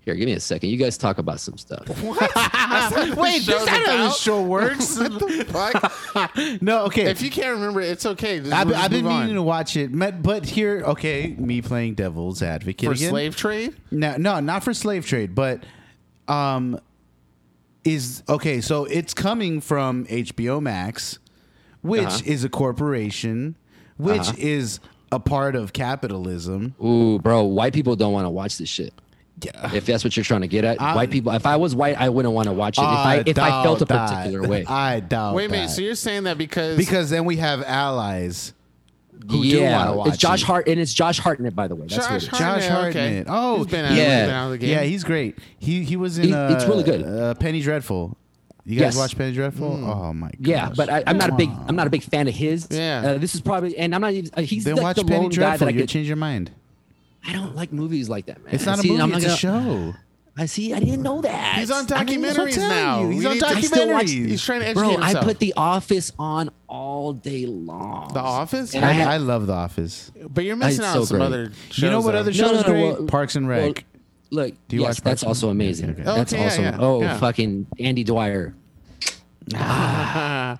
here, 0.00 0.14
give 0.14 0.26
me 0.26 0.32
a 0.32 0.40
second. 0.40 0.70
You 0.70 0.76
guys 0.78 0.96
talk 0.96 1.18
about 1.18 1.38
some 1.40 1.58
stuff. 1.58 1.86
Wait, 2.02 2.18
this 2.18 3.46
that's 3.46 3.66
not 3.66 3.86
how 3.86 4.04
this 4.08 4.18
show 4.18 4.42
works. 4.42 4.98
what 4.98 5.18
the 5.18 5.44
fuck? 6.12 6.62
No, 6.62 6.84
okay. 6.84 7.10
If 7.10 7.20
you 7.22 7.30
can't 7.30 7.56
remember, 7.56 7.80
it's 7.82 8.06
okay. 8.06 8.40
Just, 8.40 8.52
I've, 8.52 8.72
I've 8.72 8.90
been 8.90 9.04
move 9.04 9.12
on. 9.12 9.20
meaning 9.22 9.36
to 9.36 9.42
watch 9.42 9.76
it, 9.76 9.90
but 10.22 10.46
here, 10.46 10.82
okay, 10.86 11.34
me 11.38 11.60
playing 11.60 11.94
devil's 11.94 12.42
advocate 12.42 12.86
for 12.88 12.92
again. 12.94 13.10
slave 13.10 13.36
trade. 13.36 13.76
No, 13.90 14.16
no, 14.16 14.40
not 14.40 14.64
for 14.64 14.72
slave 14.72 15.04
trade, 15.06 15.34
but 15.34 15.64
um, 16.26 16.78
is 17.84 18.22
okay. 18.28 18.60
So 18.62 18.84
it's 18.86 19.12
coming 19.14 19.60
from 19.60 20.06
HBO 20.06 20.60
Max, 20.62 21.18
which 21.82 22.02
Uh-huh. 22.02 22.20
is 22.24 22.44
a 22.44 22.48
corporation, 22.48 23.54
which 23.96 24.20
Uh-huh. 24.20 24.32
is 24.38 24.80
a 25.12 25.18
part 25.20 25.56
of 25.56 25.72
capitalism. 25.72 26.74
Ooh, 26.84 27.18
bro, 27.18 27.44
white 27.44 27.72
people 27.72 27.96
don't 27.96 28.12
want 28.12 28.26
to 28.26 28.30
watch 28.30 28.58
this 28.58 28.68
shit. 28.68 28.92
Yeah. 29.40 29.72
If 29.72 29.86
that's 29.86 30.02
what 30.02 30.16
you're 30.16 30.24
trying 30.24 30.40
to 30.40 30.48
get 30.48 30.64
at, 30.64 30.80
I'm- 30.82 30.96
white 30.96 31.10
people. 31.10 31.32
If 31.32 31.46
I 31.46 31.56
was 31.56 31.74
white, 31.74 31.96
I 32.00 32.08
wouldn't 32.08 32.34
want 32.34 32.46
to 32.48 32.52
watch 32.52 32.76
it. 32.76 32.82
If 32.82 32.86
I 32.88 33.22
if 33.24 33.38
I 33.38 33.62
felt 33.62 33.80
a 33.80 33.86
particular 33.86 34.40
that. 34.42 34.50
way. 34.50 34.64
I 34.68 34.98
doubt. 35.00 35.34
Wait 35.36 35.44
a 35.46 35.48
minute. 35.48 35.68
that. 35.68 35.72
So 35.74 35.80
you're 35.82 35.94
saying 35.94 36.24
that 36.24 36.36
because 36.38 36.76
because 36.76 37.08
then 37.10 37.24
we 37.24 37.36
have 37.36 37.62
allies 37.62 38.52
who 39.30 39.42
do 39.42 39.48
yeah, 39.48 39.76
want 39.78 39.90
to 39.90 39.96
watch 39.96 40.08
it's 40.08 40.16
Josh 40.18 40.42
it. 40.42 40.46
Hart 40.46 40.68
and 40.68 40.80
it's 40.80 40.92
Josh 40.92 41.20
Hartnett, 41.20 41.54
by 41.54 41.68
the 41.68 41.76
way. 41.76 41.86
That's 41.88 41.96
Josh 41.96 42.08
who 42.08 42.14
it 42.16 42.22
is. 42.22 42.28
Josh 42.38 42.66
Hartnett, 42.66 42.96
okay. 42.96 43.24
Oh, 43.28 43.58
He's 43.58 43.66
been 43.68 43.84
out, 43.84 43.92
Yeah. 43.92 44.02
he's 44.18 44.26
been 44.26 44.30
out 44.34 44.44
of 44.46 44.50
the 44.52 44.58
game. 44.58 44.70
Yeah, 44.70 44.82
he's 44.82 45.04
great. 45.04 45.38
He 45.60 45.84
he 45.84 45.96
was 45.96 46.18
in. 46.18 46.24
He- 46.24 46.34
uh, 46.34 46.54
it's 46.54 46.64
really 46.66 46.82
good. 46.84 47.02
Uh, 47.04 47.34
Penny 47.34 47.60
Dreadful. 47.60 48.16
You 48.64 48.74
guys 48.78 48.94
Yes. 48.94 48.96
watch 48.96 49.16
Penny 49.16 49.32
Dreadful? 49.34 49.84
Oh 49.84 50.12
my 50.12 50.28
god. 50.28 50.36
Yeah, 50.46 50.70
but 50.76 50.90
I, 50.90 51.02
I'm 51.06 51.16
not 51.16 51.30
a 51.30 51.34
big 51.34 51.50
I'm 51.66 51.76
not 51.76 51.86
a 51.86 51.90
big 51.90 52.02
fan 52.02 52.28
of 52.28 52.34
his. 52.34 52.68
Yeah. 52.70 53.02
uh, 53.04 53.18
this 53.18 53.34
is 53.34 53.40
probably 53.40 53.76
and 53.78 53.94
I'm 53.94 54.00
not 54.02 54.12
even. 54.12 54.30
Uh, 54.34 54.42
he's 54.42 54.64
Then 54.64 54.76
like 54.76 54.82
watch 54.82 54.96
the 54.96 55.04
Penny 55.04 55.20
lone 55.20 55.28
guy 55.30 55.34
Dreadful. 55.36 55.66
that 55.66 55.72
I 55.72 55.74
You'll 55.74 55.82
could. 55.84 55.88
change 55.88 56.06
your 56.08 56.16
mind. 56.16 56.50
I 57.26 57.32
don't 57.32 57.56
like 57.56 57.72
movies 57.72 58.08
like 58.08 58.26
that, 58.26 58.44
man. 58.44 58.54
It's 58.54 58.66
not 58.66 58.78
a 58.82 58.86
movie. 58.86 59.00
I'm 59.02 59.12
It's 59.14 59.24
not 59.26 59.38
a 59.40 59.42
gonna- 59.42 59.92
show. 59.92 59.94
I 60.40 60.46
see. 60.46 60.72
I 60.72 60.78
didn't 60.78 61.02
know 61.02 61.20
that. 61.22 61.58
He's 61.58 61.68
on 61.72 61.90
I 61.92 62.04
mean, 62.04 62.20
that's 62.22 62.38
what 62.38 62.46
I'm 62.46 62.54
documentaries 62.54 62.68
now. 62.68 63.00
you. 63.02 63.08
He's 63.08 63.18
We 63.18 63.26
on 63.26 63.32
need 63.34 63.40
to- 63.40 63.46
I 63.48 63.60
still 63.60 63.88
watch- 63.90 64.06
documentaries. 64.06 64.28
He's 64.28 64.44
trying 64.44 64.60
to 64.60 64.66
educate 64.68 64.94
Bro, 64.96 65.02
I 65.02 65.14
put 65.24 65.38
The 65.40 65.54
Office 65.56 66.12
on 66.16 66.50
all 66.68 67.12
day 67.12 67.46
long. 67.46 68.12
The 68.14 68.20
Office, 68.20 68.72
I 68.76 68.78
I, 68.88 68.92
had- 68.92 69.08
I 69.08 69.16
love 69.16 69.48
The 69.48 69.52
Office. 69.54 70.12
but 70.32 70.44
you're 70.44 70.54
missing 70.54 70.84
It's 70.84 70.86
out 70.86 70.92
so 70.94 71.00
on 71.00 71.06
some 71.06 71.16
great. 71.16 71.26
other 71.26 71.52
shows. 71.70 71.78
you 71.82 71.90
know 71.90 72.00
what 72.02 72.12
though. 72.12 72.18
other 72.20 72.30
No, 72.32 72.46
no, 72.52 72.52
no, 72.52 72.62
great? 72.62 72.82
well- 72.98 73.06
Parks 73.06 73.34
and 73.34 73.48
well, 73.48 73.66
Rec. 73.66 73.84
Look, 74.30 74.54
Do 74.68 74.76
you 74.76 74.82
yes, 74.82 74.88
watch 74.88 74.96
that's 74.96 75.04
Parks 75.04 75.22
and 75.22 75.28
also 75.28 75.46
Rec? 75.48 75.52
amazing. 75.52 75.90
Okay, 75.90 76.02
okay. 76.02 76.14
That's 76.16 76.32
Okay, 76.32 76.42
yeah, 76.42 76.48
also 76.48 76.62
yeah, 76.62 76.76
oh 76.80 77.00
yeah. 77.02 77.18
fucking 77.18 77.66
Andy 77.78 78.04
Dwyer. 78.04 78.54
Mouse 79.54 80.58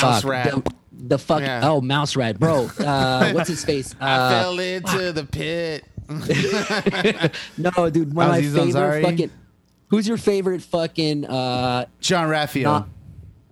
Fuck, 0.00 0.24
rat. 0.24 0.50
The, 0.54 0.72
the 0.92 1.18
fuck 1.18 1.40
Yeah. 1.42 1.60
oh 1.68 1.80
mouse 1.80 2.16
rat, 2.16 2.38
bro. 2.38 2.68
Uh, 2.78 3.32
what's 3.34 3.48
his 3.48 3.64
face? 3.64 3.94
I 4.00 4.14
Uh, 4.16 4.30
fell 4.30 4.58
into 4.58 5.12
the 5.12 5.24
pit. 5.24 5.84
no, 7.58 7.90
dude. 7.90 8.14
One 8.14 8.26
of 8.26 8.32
my 8.32 8.38
Aziz 8.38 8.54
favorite 8.54 8.72
Ansari? 8.72 9.02
fucking. 9.02 9.30
Who's 9.88 10.06
your 10.08 10.16
favorite 10.16 10.62
fucking? 10.62 11.24
Uh, 11.26 11.86
John 12.00 12.28
Raphael. 12.28 12.72
Not- 12.72 12.88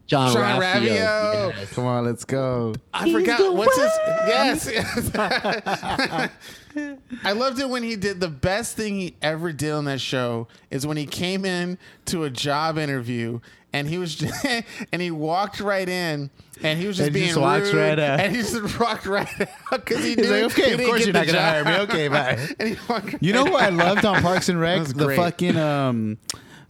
John, 0.06 0.32
John 0.32 0.60
Raffio. 0.60 0.82
Ralphio. 0.82 1.56
Yes. 1.56 1.72
Come 1.72 1.86
on, 1.86 2.04
let's 2.04 2.24
go. 2.24 2.74
I 2.92 3.04
He's 3.06 3.14
forgot 3.14 3.38
the 3.40 3.52
what's 3.52 3.76
his. 3.76 3.90
Yes, 4.26 4.70
yes. 4.72 6.30
I 7.24 7.32
loved 7.32 7.58
it 7.60 7.68
when 7.68 7.82
he 7.82 7.96
did 7.96 8.20
the 8.20 8.28
best 8.28 8.76
thing 8.76 8.96
he 8.98 9.14
ever 9.22 9.52
did 9.52 9.72
on 9.72 9.84
that 9.86 10.00
show 10.00 10.48
is 10.70 10.86
when 10.86 10.96
he 10.96 11.06
came 11.06 11.44
in 11.44 11.78
to 12.06 12.24
a 12.24 12.30
job 12.30 12.78
interview 12.78 13.40
and 13.72 13.88
he 13.88 13.96
was 13.98 14.14
just, 14.16 14.44
and 14.92 15.00
he 15.02 15.10
walked 15.10 15.60
right 15.60 15.88
in 15.88 16.30
and 16.62 16.78
he 16.80 16.86
was 16.86 16.96
just 16.98 17.06
And 17.08 17.16
he 17.16 17.22
being 17.22 17.30
just 17.34 17.40
walks 17.40 17.72
rude, 17.72 17.80
right 17.80 17.98
out. 17.98 18.20
and 18.20 18.34
he 18.34 18.42
just 18.42 18.78
walked 18.80 19.06
right 19.06 19.28
out 19.40 19.48
because 19.84 20.02
he 20.02 20.10
He's 20.10 20.18
knew 20.18 20.42
like, 20.42 20.52
okay, 20.52 20.76
he 20.76 20.82
of 20.82 20.88
course 20.88 21.04
you're 21.06 21.12
not 21.14 21.26
gonna 21.26 21.40
hire 21.40 21.64
me. 21.64 21.76
Okay, 21.78 22.08
bye. 22.08 22.38
and 22.58 22.68
he 22.70 22.76
walked 22.88 23.14
You 23.20 23.32
know 23.32 23.44
right 23.44 23.52
what 23.52 23.62
I 23.62 23.68
loved 23.70 24.04
on 24.04 24.20
Parks 24.20 24.48
and 24.48 24.60
Rec? 24.60 24.84
The 24.88 25.14
fucking 25.16 25.56
um, 25.56 26.18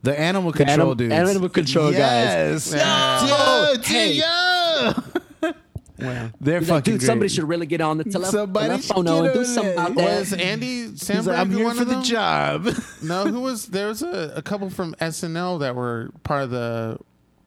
the 0.05 0.19
animal 0.19 0.53
control 0.53 0.73
animal- 0.73 0.95
dudes. 0.95 1.12
animal 1.14 1.49
control 1.49 1.90
guys. 1.93 2.73
yes. 2.73 2.75
Yeah. 2.75 3.73
Yo, 3.75 3.81
Hey. 3.83 4.12
yo. 4.14 4.93
Wow. 5.97 6.31
They're 6.40 6.59
He's 6.59 6.69
fucking 6.69 6.75
like, 6.75 6.85
dude, 6.85 7.03
somebody 7.03 7.29
great. 7.29 7.31
should 7.37 7.49
really 7.49 7.67
get 7.67 7.81
on 7.81 7.99
the 7.99 8.05
tele- 8.05 8.27
Somebody 8.27 8.83
should 8.83 8.88
telephone 8.88 9.05
get 9.05 9.25
and 9.27 9.33
do 9.33 9.38
on 9.38 9.45
something 9.47 9.71
it. 9.73 9.75
about 9.75 9.95
that. 9.95 10.19
Was 10.21 10.33
Andy 10.33 10.67
He's 10.67 10.90
Samberg 11.05 11.27
like, 11.27 11.38
I'm 11.38 11.51
here 11.53 11.64
one 11.64 11.77
for 11.77 11.83
of 11.83 11.88
the 11.88 11.95
them? 11.95 12.03
job. 12.03 12.69
No, 13.03 13.25
who 13.27 13.40
was 13.40 13.67
there 13.69 13.87
was 13.87 14.03
a, 14.03 14.33
a 14.35 14.43
couple 14.43 14.71
from 14.71 14.95
SNL 15.01 15.61
that 15.61 15.77
were 15.77 16.11
part 16.25 16.43
of 16.43 16.51
the 16.51 16.99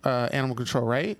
uh, 0.05 0.29
animal 0.31 0.55
control, 0.55 0.85
right? 0.85 1.17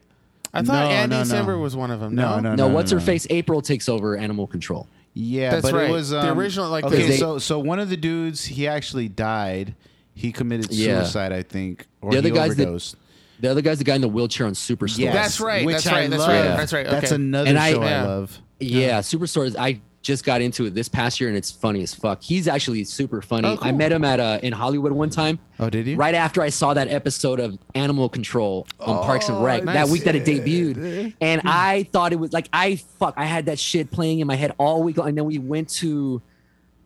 I 0.54 0.62
thought 0.62 0.86
No, 0.86 0.90
Andy 0.90 1.16
no, 1.18 1.24
no. 1.24 1.30
Samberg 1.30 1.62
was 1.62 1.76
one 1.76 1.92
of 1.92 2.00
them. 2.00 2.16
No, 2.16 2.40
No, 2.40 2.56
no, 2.56 2.56
no, 2.56 2.68
what's 2.74 2.92
her 2.92 3.00
no. 3.00 3.04
face? 3.06 3.28
April 3.30 3.62
takes 3.62 3.90
over 3.90 4.16
animal 4.16 4.48
control. 4.48 4.88
Yeah, 5.14 5.50
That's 5.52 5.64
but 5.64 5.74
right. 5.74 5.90
it 5.90 5.92
was 5.92 6.12
The 6.12 6.32
um, 6.32 6.40
original, 6.40 6.70
like, 6.70 6.86
okay. 6.86 7.08
they- 7.10 7.18
so 7.18 7.40
so 7.40 7.60
one 7.60 7.80
of 7.82 7.90
the 7.90 7.98
dudes 7.98 8.46
he 8.46 8.68
actually 8.70 9.10
died. 9.10 9.76
He 10.18 10.32
committed 10.32 10.72
Yeah. 10.72 11.02
suicide, 11.04 11.32
I 11.32 11.44
think, 11.44 11.86
or 12.02 12.12
The 12.12 12.18
other 12.18 12.30
he 12.30 12.34
guys 12.36 12.56
that- 12.56 12.64
overdosed. 12.64 12.96
The 13.40 13.52
other 13.52 13.62
guy's 13.62 13.78
the 13.78 13.84
guy 13.84 13.94
in 13.96 14.02
the 14.02 14.08
wheelchair 14.08 14.48
on 14.48 14.54
Superstore. 14.54 14.98
Yes, 14.98 15.14
That's 15.14 15.40
right, 15.40 15.64
Which 15.64 15.76
that's 15.76 15.88
I 15.88 15.92
right, 15.94 16.10
that's 16.10 16.20
love. 16.22 16.30
right, 16.30 16.58
that's 16.58 16.74
right, 16.74 16.86
That's 16.90 17.12
another 17.12 17.48
And 17.50 17.60
I- 17.60 17.72
show 17.72 17.82
I, 17.84 17.90
Yeah. 17.90 18.04
love. 18.04 18.40
Yeah, 18.60 19.00
Superstore. 19.02 19.56
I 19.60 19.80
just 20.02 20.24
got 20.26 20.42
into 20.42 20.66
it 20.66 20.74
this 20.74 20.88
past 20.90 21.20
year, 21.20 21.30
and 21.30 21.38
it's 21.38 21.52
funny 21.52 21.84
as 21.84 21.94
fuck. 21.94 22.24
He's 22.24 22.48
actually 22.48 22.84
super 22.86 23.22
funny. 23.22 23.48
Oh, 23.48 23.58
cool. 23.58 23.68
I 23.68 23.72
met 23.74 23.92
him 23.92 24.04
at 24.04 24.20
uh, 24.20 24.40
in 24.42 24.54
Hollywood 24.54 24.92
one 24.94 25.12
time. 25.12 25.38
Oh, 25.60 25.70
did 25.70 25.86
you? 25.86 25.98
Right 25.98 26.16
after 26.16 26.42
I 26.42 26.50
saw 26.50 26.74
that 26.74 26.88
episode 26.88 27.40
of 27.40 27.60
Animal 27.76 28.10
Control 28.10 28.66
on 28.80 29.04
Parks 29.04 29.30
and 29.30 29.44
Rec 29.44 29.64
nice. 29.66 29.76
that 29.76 29.90
week 29.90 30.06
that 30.06 30.16
it 30.16 30.26
debuted, 30.26 31.14
and 31.22 31.42
I 31.46 31.88
thought 31.92 32.14
it 32.14 32.20
was 32.20 32.34
like 32.34 32.48
I 32.52 32.78
fuck. 33.00 33.14
I 33.18 33.26
had 33.26 33.46
that 33.46 33.60
shit 33.60 33.92
playing 33.92 34.20
in 34.20 34.26
my 34.28 34.36
head 34.36 34.54
all 34.58 34.82
week, 34.82 34.98
long, 34.98 35.10
and 35.10 35.18
then 35.18 35.26
we 35.26 35.38
went 35.38 35.70
to 35.76 36.22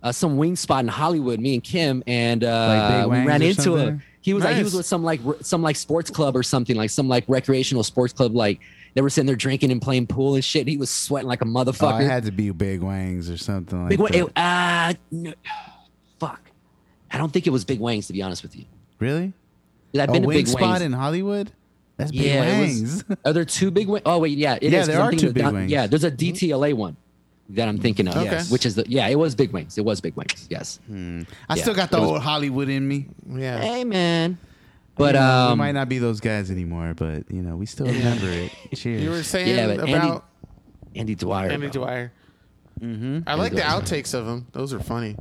uh, 0.04 0.12
some 0.12 0.38
wing 0.38 0.56
spot 0.56 0.84
in 0.84 0.88
Hollywood, 0.88 1.40
me 1.40 1.54
and 1.56 1.64
Kim, 1.64 2.04
and 2.08 2.44
uh, 2.44 3.04
Big 3.04 3.12
we 3.12 3.26
ran 3.26 3.42
into 3.42 3.76
him. 3.76 4.02
He 4.22 4.34
was 4.34 4.44
like 4.44 4.56
he 4.56 4.64
was 4.64 4.74
with 4.76 4.86
some 4.86 5.04
like 5.04 5.20
some 5.42 5.62
like 5.62 5.76
sports 5.76 6.10
club 6.12 6.36
or 6.36 6.44
something 6.44 6.76
like 6.76 6.90
some 6.92 7.08
like 7.08 7.24
recreational 7.28 7.84
sports 7.84 8.14
club 8.14 8.36
like. 8.36 8.60
They 8.94 9.00
were 9.00 9.10
sitting 9.10 9.26
there 9.26 9.38
drinking 9.38 9.72
and 9.72 9.82
playing 9.82 10.08
pool 10.08 10.36
and 10.36 10.44
shit. 10.44 10.64
And 10.64 10.70
he 10.70 10.76
was 10.76 10.90
sweating 10.90 11.26
like 11.30 11.42
a 11.42 11.46
Oh, 11.46 11.48
motherfucker. 11.48 12.02
it 12.02 12.10
had 12.10 12.26
to 12.26 12.32
be 12.34 12.50
Big 12.50 12.82
Wangs 12.82 13.30
or 13.30 13.38
something 13.38 13.84
like 13.84 13.90
Big 13.98 14.00
that. 14.00 14.16
it- 14.16 14.38
Uh, 14.38 14.94
no, 15.12 15.34
fuck. 16.20 16.42
I 17.10 17.18
don't 17.18 17.32
think 17.32 17.48
it 17.48 17.52
was 17.52 17.64
Big 17.64 17.80
Wangs 17.80 18.08
to 18.08 18.14
be 18.14 18.22
honest 18.22 18.44
with 18.44 18.54
you. 18.56 18.66
really? 19.00 19.32
I've 19.96 20.10
A 20.10 20.12
been 20.12 20.22
to 20.24 20.28
wing 20.28 20.38
Big 20.40 20.48
spot 20.50 20.82
in 20.82 20.92
Hollywood? 20.92 21.52
That's 21.96 22.12
Big 22.12 22.20
yeah, 22.22 22.44
it 22.44 22.60
Wangs. 22.60 23.04
was, 23.08 23.18
are 23.24 23.32
there 23.32 23.46
two 23.46 23.72
Big 23.72 23.88
Wangs? 23.88 24.02
Oh 24.06 24.20
wait, 24.20 24.38
yeah, 24.38 24.56
it 24.62 24.64
is, 24.64 24.72
Yeah, 24.74 24.80
'cause 24.80 24.88
there 24.88 25.00
are 25.02 25.12
two 25.14 25.32
Big 25.32 25.44
that- 25.46 25.54
Wangs. 25.54 25.72
Yeah, 25.72 25.88
there's 25.88 26.04
a 26.04 26.12
DTLA 26.12 26.74
one 26.74 26.98
that 27.50 27.68
I'm 27.68 27.78
thinking 27.80 28.08
of. 28.08 28.16
Okay. 28.18 28.26
Yes, 28.32 28.52
which 28.52 28.66
is 28.66 28.76
the 28.76 28.86
yeah, 28.88 29.08
it 29.08 29.16
was 29.16 29.36
Big 29.36 29.52
Wings. 29.52 29.78
It 29.78 29.86
was 29.86 30.00
Big 30.02 30.16
Wings. 30.16 30.48
Yes. 30.50 30.80
I 31.50 31.58
still 31.58 31.74
got 31.74 31.92
the 31.92 32.00
was- 32.00 32.10
old 32.10 32.22
Hollywood 32.22 32.70
in 32.70 32.88
me. 32.88 33.08
Yeah. 33.30 33.60
Hey 33.60 33.84
man, 33.84 34.38
but 34.96 35.16
You 35.16 35.20
know, 35.22 35.46
we 35.48 35.52
um, 35.54 35.58
might 35.58 35.72
not 35.74 35.90
be 35.90 35.98
those 36.00 36.20
guys 36.20 36.50
anymore, 36.52 36.94
but 36.96 37.30
you 37.32 37.42
know, 37.42 37.56
we 37.58 37.66
still 37.66 37.88
remember 37.88 38.28
it. 38.30 38.52
Cheers. 38.76 39.02
You 39.04 39.10
were 39.10 39.24
saying 39.24 39.50
Yeah, 39.56 39.68
but 39.76 39.80
Andy- 39.90 39.94
about 39.94 40.26
Andy 40.96 41.16
Dwyer. 41.16 41.50
Andy, 41.52 41.68
bro. 41.68 41.84
Dwyer. 41.84 42.14
Mm-hmm. 42.82 43.20
I 43.28 43.36
like 43.36 43.54
the 43.54 43.62
outtakes 43.62 44.14
of 44.14 44.26
him. 44.28 44.48
Those 44.54 44.74
are 44.74 44.80
funny. 44.80 45.16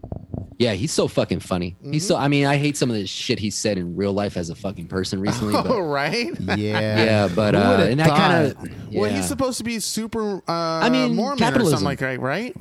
Yeah, 0.61 0.75
he's 0.75 0.92
so 0.92 1.09
fucking 1.09 1.40
funny. 1.40 1.75
He's 1.83 2.07
so. 2.07 2.16
I 2.16 2.29
mean, 2.29 2.44
I 2.44 2.59
hate 2.59 2.77
some 2.77 2.90
of 2.90 2.96
the 2.96 3.07
shit 3.07 3.38
he 3.38 3.49
said 3.49 3.79
in 3.79 3.96
real 3.96 4.12
life 4.12 4.37
as 4.37 4.51
a 4.51 4.55
fucking 4.55 4.88
person 4.88 5.18
recently. 5.27 5.55
Oh, 5.57 5.62
But, 5.62 5.81
right. 5.83 6.29
Yeah. 6.40 6.55
yeah, 6.59 7.29
but 7.35 7.55
uh, 7.55 7.77
would've 7.79 7.90
and 7.92 8.01
that 8.01 8.09
kind 8.11 8.46
of. 8.46 8.53
thought? 8.59 8.68
Well, 8.92 9.11
he's 9.11 9.27
supposed 9.27 9.57
to 9.59 9.64
be 9.64 9.81
super. 9.81 10.37
Uh, 10.46 10.53
I 10.53 10.90
mean, 10.90 11.16
Mormon 11.16 11.42
or 11.42 11.64
something 11.64 11.83
like 11.85 12.01
that, 12.01 12.20
right? 12.20 12.55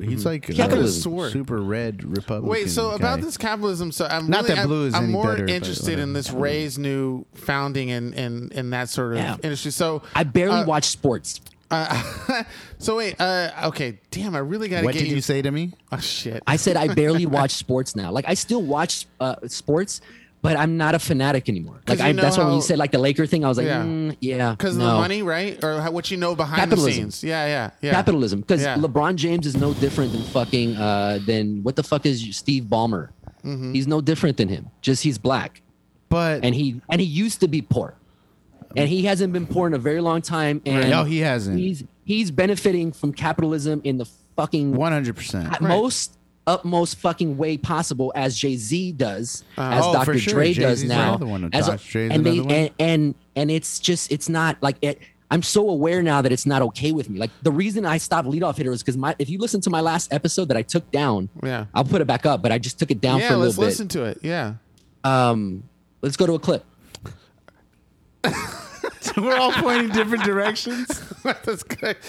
He's 0.00 0.24
like 0.24 0.48
a 0.48 0.54
Capitalism. 0.54 1.02
Sword. 1.02 1.32
super 1.32 1.60
red 1.62 2.02
Republican. 2.02 2.48
Wait, 2.48 2.68
so 2.70 2.90
about 2.90 3.20
this 3.20 3.36
capitalism, 3.36 3.92
so 3.92 4.06
I'm 4.06 4.28
Not 4.28 4.44
really, 4.44 4.48
that 4.48 4.58
I'm- 4.60 4.66
blue 4.68 4.86
is 4.86 4.94
I'm, 4.94 5.04
any 5.04 5.12
more 5.12 5.32
better, 5.32 5.44
but 5.44 5.50
interested 5.50 5.98
in 6.00 6.14
this 6.14 6.30
Ray's 6.32 6.78
new 6.78 7.26
founding 7.34 7.90
and 7.92 8.12
and 8.14 8.52
and 8.54 8.72
that 8.72 8.88
sort 8.88 9.12
of 9.12 9.18
Yeah. 9.18 9.36
industry. 9.42 9.70
So 9.70 10.02
I 10.14 10.24
barely 10.24 10.60
uh, 10.62 10.64
watch 10.66 10.86
sports. 10.86 11.40
Uh, 11.70 12.42
so 12.78 12.96
wait, 12.96 13.20
uh, 13.20 13.50
okay, 13.66 13.98
damn, 14.10 14.34
I 14.34 14.38
really 14.40 14.68
got 14.68 14.76
to 14.76 14.82
get 14.82 14.84
What 14.86 14.94
get 14.94 15.00
did 15.04 15.10
you 15.10 15.20
say 15.20 15.42
to 15.42 15.50
me? 15.50 15.72
Oh 15.90 15.98
shit! 15.98 16.42
I 16.46 16.56
said 16.56 16.76
I 16.76 16.92
barely 16.94 17.26
watch 17.38 17.52
sports 17.52 17.96
now. 17.96 18.10
Like 18.12 18.26
I 18.28 18.34
still 18.34 18.62
watch 18.62 19.06
uh, 19.20 19.36
sports, 19.46 20.00
but 20.42 20.56
I'm 20.58 20.76
not 20.76 20.94
a 20.94 20.98
fanatic 20.98 21.48
anymore. 21.48 21.80
Like 21.88 22.00
I, 22.00 22.12
know 22.12 22.20
that's 22.22 22.36
why 22.36 22.44
when 22.44 22.54
you 22.54 22.60
said 22.60 22.78
like 22.78 22.92
the 22.92 22.98
Laker 22.98 23.26
thing, 23.26 23.44
I 23.44 23.48
was 23.48 23.56
like, 23.56 23.66
Yeah. 23.66 23.82
yeah, 23.84 24.12
yeah, 24.20 24.50
Because 24.50 24.76
no. 24.76 24.84
of 24.84 24.92
the 24.92 24.98
money, 24.98 25.22
right? 25.22 25.62
Or 25.64 25.80
how, 25.80 25.90
what 25.90 26.10
you 26.10 26.18
know 26.18 26.34
behind 26.34 26.60
Capitalism. 26.60 27.06
the 27.06 27.12
scenes? 27.12 27.24
Yeah, 27.24 27.46
yeah, 27.46 27.70
yeah. 27.80 27.92
capitalism. 27.92 28.40
Because 28.40 28.60
Yeah. 28.62 28.76
LeBron 28.76 29.16
James 29.16 29.46
is 29.46 29.56
no 29.56 29.72
different 29.74 30.12
than 30.12 30.22
fucking 30.22 30.76
uh, 30.76 31.18
than 31.26 31.62
what 31.62 31.76
the 31.76 31.82
fuck 31.82 32.04
is 32.04 32.36
Steve 32.36 32.64
Ballmer? 32.64 33.08
Mm-hmm. 33.42 33.72
He's 33.72 33.86
no 33.86 34.00
different 34.02 34.36
than 34.36 34.48
him. 34.48 34.70
Just 34.82 35.02
he's 35.02 35.16
black, 35.18 35.62
But 36.10 36.44
and 36.44 36.54
he 36.54 36.80
and 36.90 37.00
he 37.00 37.06
used 37.06 37.40
to 37.40 37.48
be 37.48 37.62
poor, 37.62 37.94
and 38.76 38.88
he 38.88 39.04
hasn't 39.04 39.32
been 39.32 39.46
poor 39.46 39.66
in 39.66 39.74
a 39.74 39.78
very 39.78 40.00
long 40.00 40.22
time. 40.22 40.60
And 40.66 40.90
no, 40.90 41.04
he 41.04 41.18
hasn't. 41.18 41.58
he's 41.58 41.84
he's 42.04 42.30
benefiting 42.30 42.92
from 42.92 43.12
capitalism 43.12 43.80
in 43.84 43.98
the 43.98 44.06
fucking 44.36 44.74
One 44.74 44.92
hundred 44.92 45.16
percent. 45.16 45.60
most 45.60 46.16
utmost 46.46 46.96
fucking 46.98 47.38
way 47.38 47.56
possible 47.56 48.12
as 48.14 48.36
Jay 48.36 48.56
Z 48.56 48.92
does, 48.92 49.44
Uh, 49.56 49.62
as 49.62 49.84
oh, 49.86 49.92
Dr. 49.94 50.18
sure. 50.18 50.34
Dre 50.34 50.52
does 50.52 50.80
Jay-Z's 50.82 50.88
now. 50.88 51.14
as 51.52 51.66
Dr. 51.68 51.88
Dre's 51.88 52.12
and 52.12 52.26
they 52.26 52.38
and, 52.38 52.70
and 52.78 53.14
and 53.34 53.50
it's 53.50 53.78
just 53.78 54.12
it's 54.12 54.28
not 54.28 54.58
like 54.62 54.76
it. 54.82 54.98
I'm 55.30 55.42
so 55.42 55.68
aware 55.70 56.02
now 56.02 56.20
that 56.22 56.30
it's 56.32 56.44
not 56.46 56.60
okay 56.62 56.92
with 56.92 57.08
me. 57.08 57.18
Like 57.18 57.30
the 57.42 57.50
reason 57.50 57.86
I 57.86 57.96
stopped 57.96 58.28
leadoff 58.28 58.56
hitter 58.58 58.70
is 58.72 58.82
because 58.82 58.96
my 58.98 59.16
if 59.18 59.30
you 59.30 59.38
listen 59.38 59.60
to 59.62 59.70
my 59.70 59.80
last 59.80 60.12
episode 60.12 60.48
that 60.48 60.56
I 60.56 60.62
took 60.62 60.88
down, 60.90 61.30
Yeah. 61.42 61.64
I'll 61.74 61.82
put 61.84 62.02
it 62.02 62.06
back 62.06 62.26
up, 62.26 62.42
but 62.42 62.52
I 62.52 62.58
just 62.58 62.78
took 62.78 62.90
it 62.90 63.00
down 63.00 63.20
Yeah, 63.20 63.28
for 63.28 63.34
a 63.34 63.38
let's 63.38 63.56
listen 63.58 63.88
to 63.88 64.04
it. 64.04 64.18
Yeah. 64.22 64.54
Um, 65.02 65.64
let's 66.02 66.16
go 66.18 66.26
to 66.26 66.34
a 66.34 66.38
clip. 66.38 66.64
We're 69.16 69.36
all 69.36 69.52
pointing 69.52 69.90
different 69.90 70.24
directions. 70.24 70.86
That's 71.22 71.62
good. 71.62 71.96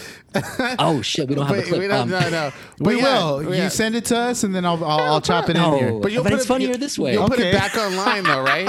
Oh 0.80 1.02
shit, 1.02 1.30
we 1.30 1.36
don't 1.36 1.46
have 1.48 1.56
a 1.56 1.60
But 1.62 1.68
clip. 1.70 1.80
we 1.80 1.88
don't, 1.88 2.02
Um, 2.02 2.10
no, 2.10 2.30
no. 2.30 2.52
But 2.78 2.88
we 2.88 2.98
yeah, 2.98 3.04
will. 3.24 3.54
yeah. 3.56 3.64
You 3.64 3.70
send 3.70 3.96
it 3.96 4.04
to 4.06 4.18
us, 4.18 4.44
and 4.44 4.54
then 4.54 4.66
I'll 4.66 4.84
I'll, 4.84 5.00
I'll 5.14 5.22
chop 5.22 5.50
it 5.50 5.56
in 5.56 5.64
here. 5.74 5.94
But 5.94 6.12
you'll 6.12 6.24
But 6.24 6.32
put 6.32 6.36
it's 6.36 6.46
it, 6.46 6.48
funnier 6.50 6.68
you- 6.72 6.78
this 6.78 7.00
way. 7.00 7.14
You'll 7.14 7.30
put 7.30 7.40
it 7.40 7.54
back 7.54 7.76
online 7.78 8.24
though, 8.26 8.42
right? 8.44 8.68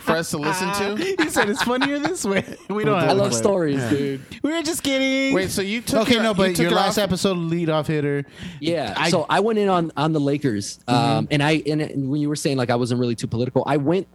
For 0.00 0.12
us 0.12 0.30
to 0.32 0.38
listen 0.38 0.70
to. 0.74 0.96
he 1.22 1.30
said 1.30 1.48
it's 1.48 1.62
funnier 1.62 1.98
this 1.98 2.24
way. 2.26 2.44
We 2.68 2.84
don't. 2.84 2.96
I 2.98 3.02
have 3.06 3.10
a 3.12 3.14
love 3.14 3.30
clip. 3.30 3.42
stories, 3.42 3.82
dude. 3.88 4.20
We 4.42 4.52
were 4.52 4.62
just 4.62 4.82
kidding. 4.82 5.34
Wait, 5.34 5.50
so 5.50 5.62
you 5.62 5.80
took 5.80 6.02
okay, 6.02 6.14
your- 6.14 6.22
no, 6.22 6.34
but 6.34 6.48
took 6.48 6.58
your 6.58 6.70
last 6.72 6.98
off- 6.98 7.04
episode 7.04 7.38
leadoff 7.38 7.86
hitter. 7.86 8.26
Yeah. 8.60 8.92
I- 8.96 9.08
so 9.10 9.24
I 9.30 9.40
went 9.40 9.58
in 9.58 9.70
on 9.70 9.90
on 9.96 10.12
the 10.12 10.20
Lakers, 10.20 10.78
um, 10.86 11.28
and 11.30 11.42
I 11.42 11.62
and, 11.66 11.80
and 11.80 12.10
when 12.10 12.20
you 12.20 12.28
were 12.28 12.36
saying 12.36 12.58
like 12.58 12.68
I 12.68 12.76
wasn't 12.76 13.00
really 13.00 13.14
too 13.14 13.26
political, 13.26 13.62
I 13.66 13.78
went. 13.78 14.06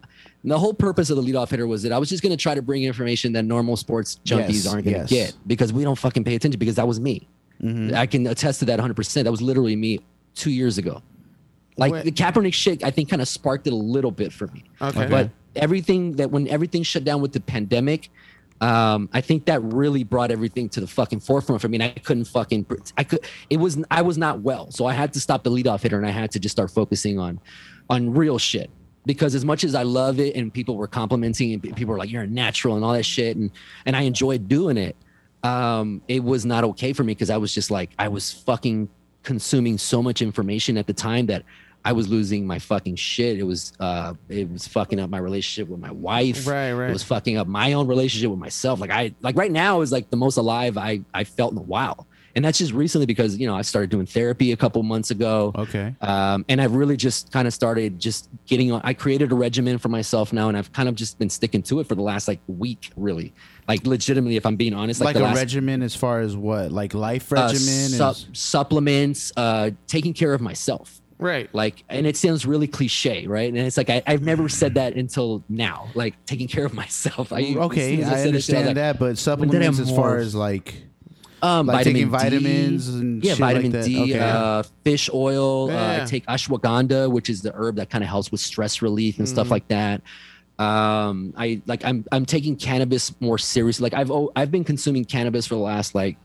The 0.43 0.57
whole 0.57 0.73
purpose 0.73 1.09
of 1.11 1.17
the 1.17 1.23
leadoff 1.23 1.49
hitter 1.49 1.67
was 1.67 1.83
that 1.83 1.91
I 1.91 1.99
was 1.99 2.09
just 2.09 2.23
going 2.23 2.31
to 2.31 2.41
try 2.41 2.55
to 2.55 2.61
bring 2.61 2.83
information 2.83 3.33
that 3.33 3.43
normal 3.43 3.77
sports 3.77 4.19
junkies 4.25 4.63
Yes, 4.63 4.67
aren't 4.67 4.85
going 4.85 4.95
to 4.95 5.01
yes. 5.01 5.09
get 5.09 5.35
because 5.45 5.71
we 5.71 5.83
don't 5.83 5.97
fucking 5.97 6.23
pay 6.23 6.35
attention. 6.35 6.57
Because 6.57 6.75
that 6.75 6.87
was 6.87 6.99
me. 6.99 7.27
Mm-hmm. 7.61 7.95
I 7.95 8.07
can 8.07 8.25
attest 8.25 8.59
to 8.59 8.65
that 8.65 8.77
100. 8.79 8.95
percent 8.95 9.25
That 9.25 9.31
was 9.31 9.41
literally 9.41 9.75
me 9.75 9.99
two 10.33 10.49
years 10.51 10.77
ago. 10.77 11.03
Like 11.77 11.91
Wait. 11.93 12.05
the 12.05 12.11
Kaepernick 12.11 12.53
shit, 12.53 12.83
I 12.83 12.91
think 12.91 13.09
kind 13.09 13.21
of 13.21 13.27
sparked 13.27 13.67
it 13.67 13.73
a 13.73 13.75
little 13.75 14.11
bit 14.11 14.33
for 14.33 14.47
me. 14.47 14.63
Okay. 14.81 15.07
But 15.07 15.29
everything 15.55 16.13
that 16.13 16.31
when 16.31 16.47
everything 16.47 16.83
shut 16.83 17.03
down 17.03 17.21
with 17.21 17.33
the 17.33 17.39
pandemic, 17.39 18.09
um, 18.61 19.09
I 19.13 19.21
think 19.21 19.45
that 19.45 19.61
really 19.61 20.03
brought 20.03 20.29
everything 20.31 20.69
to 20.69 20.81
the 20.81 20.87
fucking 20.87 21.21
forefront 21.21 21.61
for 21.61 21.67
me. 21.67 21.77
And 21.77 21.83
I 21.83 21.89
couldn't 21.89 22.25
fucking, 22.25 22.65
I 22.97 23.03
could, 23.03 23.25
it 23.49 23.57
was, 23.57 23.83
I 23.89 24.03
was 24.03 24.17
not 24.17 24.41
well. 24.41 24.69
So 24.71 24.85
I 24.85 24.93
had 24.93 25.13
to 25.13 25.19
stop 25.19 25.43
the 25.43 25.49
leadoff 25.49 25.81
hitter 25.81 25.97
and 25.97 26.05
I 26.05 26.11
had 26.11 26.31
to 26.31 26.39
just 26.39 26.53
start 26.53 26.69
focusing 26.69 27.17
on, 27.17 27.39
on 27.89 28.13
real 28.13 28.37
shit. 28.37 28.69
Because 29.05 29.33
as 29.33 29.43
much 29.43 29.63
as 29.63 29.73
I 29.73 29.83
love 29.83 30.19
it 30.19 30.35
and 30.35 30.53
people 30.53 30.77
were 30.77 30.87
complimenting 30.87 31.53
and 31.53 31.61
people 31.61 31.85
were 31.87 31.97
like, 31.97 32.11
you're 32.11 32.23
a 32.23 32.27
natural 32.27 32.75
and 32.75 32.85
all 32.85 32.93
that 32.93 33.03
shit. 33.03 33.35
And, 33.35 33.49
and 33.85 33.95
I 33.95 34.01
enjoyed 34.01 34.47
doing 34.47 34.77
it. 34.77 34.95
Um, 35.43 36.01
it 36.07 36.23
was 36.23 36.45
not 36.45 36.63
okay 36.63 36.93
for 36.93 37.03
me 37.03 37.13
because 37.13 37.31
I 37.31 37.37
was 37.37 37.53
just 37.53 37.71
like, 37.71 37.91
I 37.97 38.09
was 38.09 38.31
fucking 38.31 38.89
consuming 39.23 39.77
so 39.77 40.03
much 40.03 40.21
information 40.21 40.77
at 40.77 40.87
the 40.87 40.93
time 40.93 41.25
that 41.27 41.43
I 41.83 41.93
was 41.93 42.07
losing 42.07 42.45
my 42.45 42.59
fucking 42.59 42.95
shit. 42.95 43.39
It 43.39 43.43
was 43.43 43.73
uh 43.79 44.13
it 44.29 44.51
was 44.51 44.67
fucking 44.67 44.99
up 44.99 45.09
my 45.09 45.17
relationship 45.17 45.69
with 45.69 45.79
my 45.79 45.91
wife. 45.91 46.45
Right, 46.45 46.73
right. 46.73 46.89
It 46.89 46.93
was 46.93 47.03
fucking 47.03 47.37
up 47.37 47.47
my 47.47 47.73
own 47.73 47.87
relationship 47.87 48.29
with 48.29 48.39
myself. 48.39 48.79
Like 48.79 48.91
I 48.91 49.13
like 49.21 49.35
right 49.35 49.51
now 49.51 49.81
is 49.81 49.91
like 49.91 50.09
the 50.09 50.17
most 50.17 50.37
alive 50.37 50.77
I 50.77 51.01
I 51.13 51.23
felt 51.23 51.53
in 51.53 51.57
a 51.57 51.61
while. 51.61 52.07
And 52.36 52.43
that's 52.43 52.57
just 52.57 52.73
recently 52.73 53.05
because 53.05 53.38
you 53.38 53.47
know 53.47 53.55
I 53.55 53.61
started 53.61 53.89
doing 53.89 54.05
therapy 54.05 54.51
a 54.51 54.57
couple 54.57 54.82
months 54.84 55.11
ago. 55.11 55.51
Okay. 55.55 55.95
Um, 56.01 56.45
and 56.49 56.61
I've 56.61 56.73
really 56.73 56.97
just 56.97 57.32
kind 57.32 57.47
of 57.47 57.53
started 57.53 57.99
just 57.99 58.29
getting 58.45 58.71
on. 58.71 58.82
I 58.84 58.93
created 58.93 59.32
a 59.32 59.36
regimen 59.36 59.77
for 59.77 59.89
myself 59.89 60.34
now, 60.34 60.47
and 60.47 60.57
I've 60.57 60.71
kind 60.73 60.89
of 60.89 60.95
just 60.95 61.19
been 61.19 61.29
sticking 61.29 61.61
to 61.63 61.79
it 61.79 61.88
for 61.88 61.95
the 61.95 62.01
last 62.01 62.27
like 62.27 62.39
week, 62.47 62.91
really. 62.95 63.34
Like 63.67 63.86
legitimately, 63.86 64.36
if 64.36 64.45
I'm 64.45 64.55
being 64.55 64.73
honest, 64.73 64.99
like, 64.99 65.07
Like, 65.07 65.15
the 65.15 65.21
a 65.21 65.29
last, 65.29 65.38
regimen 65.38 65.82
as 65.82 65.95
far 65.95 66.19
as 66.19 66.36
what? 66.36 66.71
Like 66.71 66.93
life 66.93 67.32
uh, 67.32 67.36
regimen? 67.36 67.89
sup- 67.89 68.15
is, 68.15 68.27
supplements, 68.34 69.32
uh, 69.38 69.71
taking 69.88 70.13
care 70.13 70.34
of 70.34 70.41
myself. 70.41 71.01
Right. 71.21 71.53
Like, 71.53 71.84
and 71.88 72.07
it 72.07 72.17
sounds 72.17 72.47
really 72.47 72.67
cliche, 72.67 73.27
right? 73.27 73.47
And 73.47 73.57
it's 73.59 73.77
like 73.77 73.91
I, 73.91 74.01
I've 74.07 74.23
never 74.23 74.49
said 74.49 74.73
that 74.73 74.95
until 74.95 75.43
now. 75.47 75.89
Like 75.93 76.15
taking 76.25 76.47
care 76.47 76.65
of 76.65 76.73
myself. 76.84 77.32
I, 77.32 77.53
okay, 77.55 78.03
I 78.03 78.23
understand 78.23 78.65
like, 78.65 78.75
that, 78.75 78.99
but 78.99 79.19
supplements 79.19 79.79
as 79.79 79.91
far 79.91 80.17
as 80.17 80.34
like 80.34 80.73
Um, 81.43 81.65
Like 81.67 81.77
vitamin 81.85 81.93
taking 81.93 82.07
D, 82.07 82.11
vitamins 82.11 82.87
and 82.89 83.23
yeah, 83.23 83.33
shit 83.33 83.41
like 83.41 83.53
vitamin 83.55 83.71
that? 83.71 83.85
D, 83.85 84.13
Okay. 84.13 84.19
uh, 84.19 84.63
fish 84.85 85.09
oil. 85.13 85.71
Uh, 85.71 85.97
I 86.03 86.05
take 86.05 86.25
ashwagandha, 86.27 87.11
which 87.11 87.29
is 87.29 87.41
the 87.41 87.51
herb 87.55 87.77
that 87.77 87.89
kind 87.89 88.03
of 88.03 88.09
helps 88.09 88.31
with 88.31 88.41
stress 88.41 88.81
relief 88.81 89.17
and 89.17 89.25
Mm-hmm. 89.27 89.33
stuff 89.33 89.49
like 89.51 89.67
that. 89.69 90.01
Um, 90.59 91.33
I 91.35 91.61
like 91.65 91.83
I'm 91.83 92.05
I'm 92.11 92.25
taking 92.25 92.55
cannabis 92.55 93.13
more 93.19 93.39
seriously. 93.39 93.83
Like 93.83 93.93
I've 93.95 94.11
I've 94.35 94.51
been 94.51 94.63
consuming 94.63 95.05
cannabis 95.05 95.47
for 95.47 95.55
the 95.55 95.61
last 95.61 95.95
like 95.95 96.17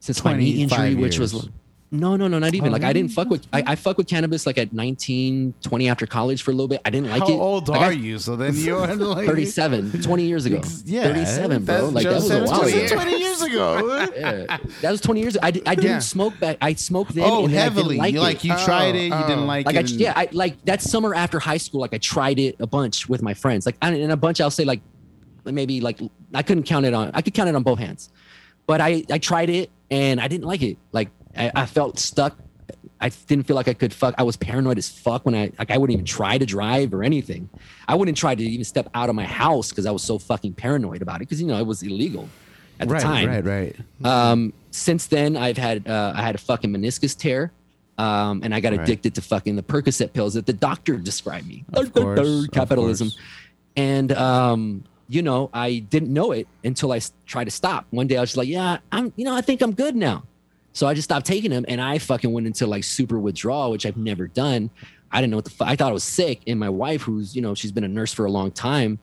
since 0.00 0.22
my 0.24 0.34
knee 0.34 0.52
25 0.66 0.84
injury, 0.90 1.02
which 1.02 1.18
was 1.18 1.32
years. 1.32 1.48
No, 1.92 2.14
no, 2.14 2.28
no, 2.28 2.38
not 2.38 2.54
even. 2.54 2.68
Oh, 2.68 2.72
like 2.72 2.84
I 2.84 2.92
didn't 2.92 3.10
fuck 3.10 3.28
with 3.28 3.46
I, 3.52 3.64
I 3.66 3.74
fuck 3.74 3.98
with 3.98 4.06
cannabis 4.06 4.46
like 4.46 4.58
at 4.58 4.72
19, 4.72 5.54
20 5.60 5.88
after 5.88 6.06
college 6.06 6.42
for 6.42 6.52
a 6.52 6.54
little 6.54 6.68
bit. 6.68 6.80
I 6.84 6.90
didn't 6.90 7.10
like 7.10 7.20
how 7.20 7.26
it. 7.28 7.32
How 7.32 7.40
old 7.40 7.68
Like, 7.68 7.80
are 7.80 7.84
I- 7.86 7.90
you? 7.90 8.18
So 8.20 8.36
then 8.36 8.54
you're 8.54 8.86
like 8.96 9.26
37, 9.26 10.00
20 10.02 10.22
years 10.24 10.46
ago. 10.46 10.60
Yeah, 10.84 11.02
37, 11.04 11.64
bro. 11.64 11.88
Like 11.88 12.04
that 12.04 12.14
was 12.14 12.30
a 12.30 12.44
while 12.44 12.58
20 12.60 12.70
ago. 12.70 12.78
years. 12.78 12.90
Twenty 12.92 13.18
years 13.18 13.42
ago. 13.42 14.06
Yeah, 14.20 14.58
that 14.82 14.90
was 14.92 15.00
20 15.00 15.20
years 15.20 15.34
ago. 15.36 15.44
I, 15.44 15.48
I 15.48 15.50
didn't 15.50 15.82
Yeah. 15.84 15.98
smoke 15.98 16.38
back. 16.38 16.58
I 16.60 16.74
smoked 16.74 17.14
then. 17.14 17.24
oh, 17.26 17.44
and 17.46 17.52
then 17.54 17.58
I 17.60 17.62
heavily. 17.64 17.96
like 17.96 18.12
you 18.14 18.20
like 18.20 18.44
you 18.44 18.52
Oh, 18.54 18.64
tried 18.64 18.94
it, 18.94 19.06
you 19.08 19.12
oh. 19.14 19.26
didn't 19.26 19.46
like 19.46 19.66
like 19.66 19.76
I, 19.76 19.80
it. 19.80 19.90
and- 19.90 20.00
yeah, 20.00 20.12
I 20.16 20.28
like 20.32 20.64
that 20.66 20.82
summer 20.82 21.14
after 21.14 21.38
high 21.40 21.56
school. 21.56 21.80
Like 21.80 21.92
I 21.94 21.98
tried 21.98 22.38
it 22.38 22.56
a 22.60 22.66
bunch 22.66 23.08
with 23.08 23.22
my 23.22 23.34
friends. 23.34 23.66
Like 23.66 23.76
I, 23.82 23.90
and 23.92 24.12
a 24.12 24.16
bunch, 24.16 24.40
I'll 24.40 24.50
say 24.50 24.64
like 24.64 24.80
maybe 25.44 25.80
like 25.80 25.98
I 26.34 26.42
couldn't 26.42 26.64
count 26.64 26.86
it 26.86 26.94
on. 26.94 27.10
I 27.14 27.22
could 27.22 27.34
count 27.34 27.48
it 27.48 27.54
on 27.56 27.62
both 27.64 27.78
hands, 27.80 28.10
but 28.66 28.80
I 28.80 29.04
I 29.10 29.18
tried 29.18 29.50
it 29.50 29.70
and 29.90 30.20
I 30.20 30.28
didn't 30.28 30.44
like 30.46 30.62
it. 30.62 30.76
Like 30.92 31.08
I, 31.40 31.62
I 31.62 31.66
felt 31.66 31.98
stuck. 31.98 32.38
I 33.00 33.08
didn't 33.08 33.46
feel 33.46 33.56
like 33.56 33.66
I 33.68 33.74
could 33.74 33.92
fuck. 33.92 34.14
I 34.18 34.22
was 34.22 34.36
paranoid 34.36 34.78
as 34.78 34.88
fuck 34.88 35.24
when 35.24 35.34
I 35.34 35.50
like 35.58 35.70
I 35.70 35.78
wouldn't 35.78 35.94
even 35.94 36.04
try 36.04 36.36
to 36.38 36.46
drive 36.46 36.92
or 36.94 37.02
anything. 37.02 37.48
I 37.88 37.94
wouldn't 37.94 38.16
try 38.16 38.34
to 38.34 38.42
even 38.42 38.64
step 38.64 38.88
out 38.94 39.08
of 39.08 39.14
my 39.14 39.24
house 39.24 39.70
because 39.70 39.86
I 39.86 39.90
was 39.90 40.02
so 40.02 40.18
fucking 40.18 40.52
paranoid 40.54 41.02
about 41.02 41.16
it. 41.16 41.20
Because 41.20 41.40
you 41.40 41.46
know 41.48 41.58
it 41.58 41.66
was 41.66 41.82
illegal 41.82 42.28
at 42.78 42.88
the 42.88 42.94
right, 42.94 43.02
time. 43.02 43.28
right, 43.28 43.44
right. 43.44 43.76
Um, 44.04 44.52
since 44.70 45.06
then, 45.06 45.36
I've 45.36 45.56
had 45.56 45.88
uh, 45.88 46.12
I 46.14 46.22
had 46.22 46.34
a 46.34 46.38
fucking 46.38 46.70
meniscus 46.70 47.16
tear, 47.16 47.52
um, 47.98 48.42
and 48.44 48.54
I 48.54 48.60
got 48.60 48.72
Right. 48.72 48.80
addicted 48.82 49.14
to 49.16 49.22
fucking 49.22 49.56
the 49.56 49.62
Percocet 49.62 50.12
pills 50.12 50.34
that 50.34 50.46
the 50.46 50.52
doctor 50.52 50.96
described 50.96 51.48
me. 51.48 51.64
Of 51.72 51.92
course, 51.92 52.20
of 52.20 52.50
capitalism, 52.52 53.08
course. 53.08 53.18
and 53.76 54.12
um, 54.12 54.84
you 55.08 55.22
know 55.22 55.48
I 55.54 55.78
didn't 55.78 56.12
know 56.12 56.32
it 56.32 56.46
until 56.62 56.92
I 56.92 57.00
tried 57.26 57.44
to 57.44 57.50
stop. 57.50 57.86
One 57.90 58.06
day 58.06 58.16
I 58.18 58.20
was 58.20 58.30
just 58.30 58.36
like, 58.36 58.48
yeah, 58.48 58.78
I'm, 58.92 59.12
you 59.16 59.24
know, 59.24 59.34
I 59.34 59.40
think 59.40 59.62
I'm 59.62 59.72
good 59.72 59.96
now. 59.96 60.24
So 60.72 60.86
I 60.86 60.94
just 60.94 61.04
stopped 61.06 61.26
taking 61.26 61.50
them, 61.50 61.64
and 61.68 61.80
I 61.80 61.98
fucking 61.98 62.32
went 62.32 62.46
into 62.46 62.66
like 62.66 62.84
super 62.84 63.18
withdrawal, 63.18 63.70
which 63.70 63.84
I've 63.86 63.96
never 63.96 64.28
done. 64.28 64.70
I 65.10 65.20
didn't 65.20 65.32
know 65.32 65.38
what 65.38 65.44
the 65.44 65.50
fuck. 65.50 65.68
I 65.68 65.76
thought 65.76 65.90
I 65.90 65.92
was 65.92 66.04
sick, 66.04 66.42
and 66.46 66.58
my 66.60 66.68
wife, 66.68 67.02
who's 67.02 67.34
you 67.34 67.42
know 67.42 67.54
she's 67.54 67.72
been 67.72 67.84
a 67.84 67.88
nurse 67.88 68.12
for 68.14 68.24
a 68.24 68.30
long 68.30 68.52
time, 68.52 68.98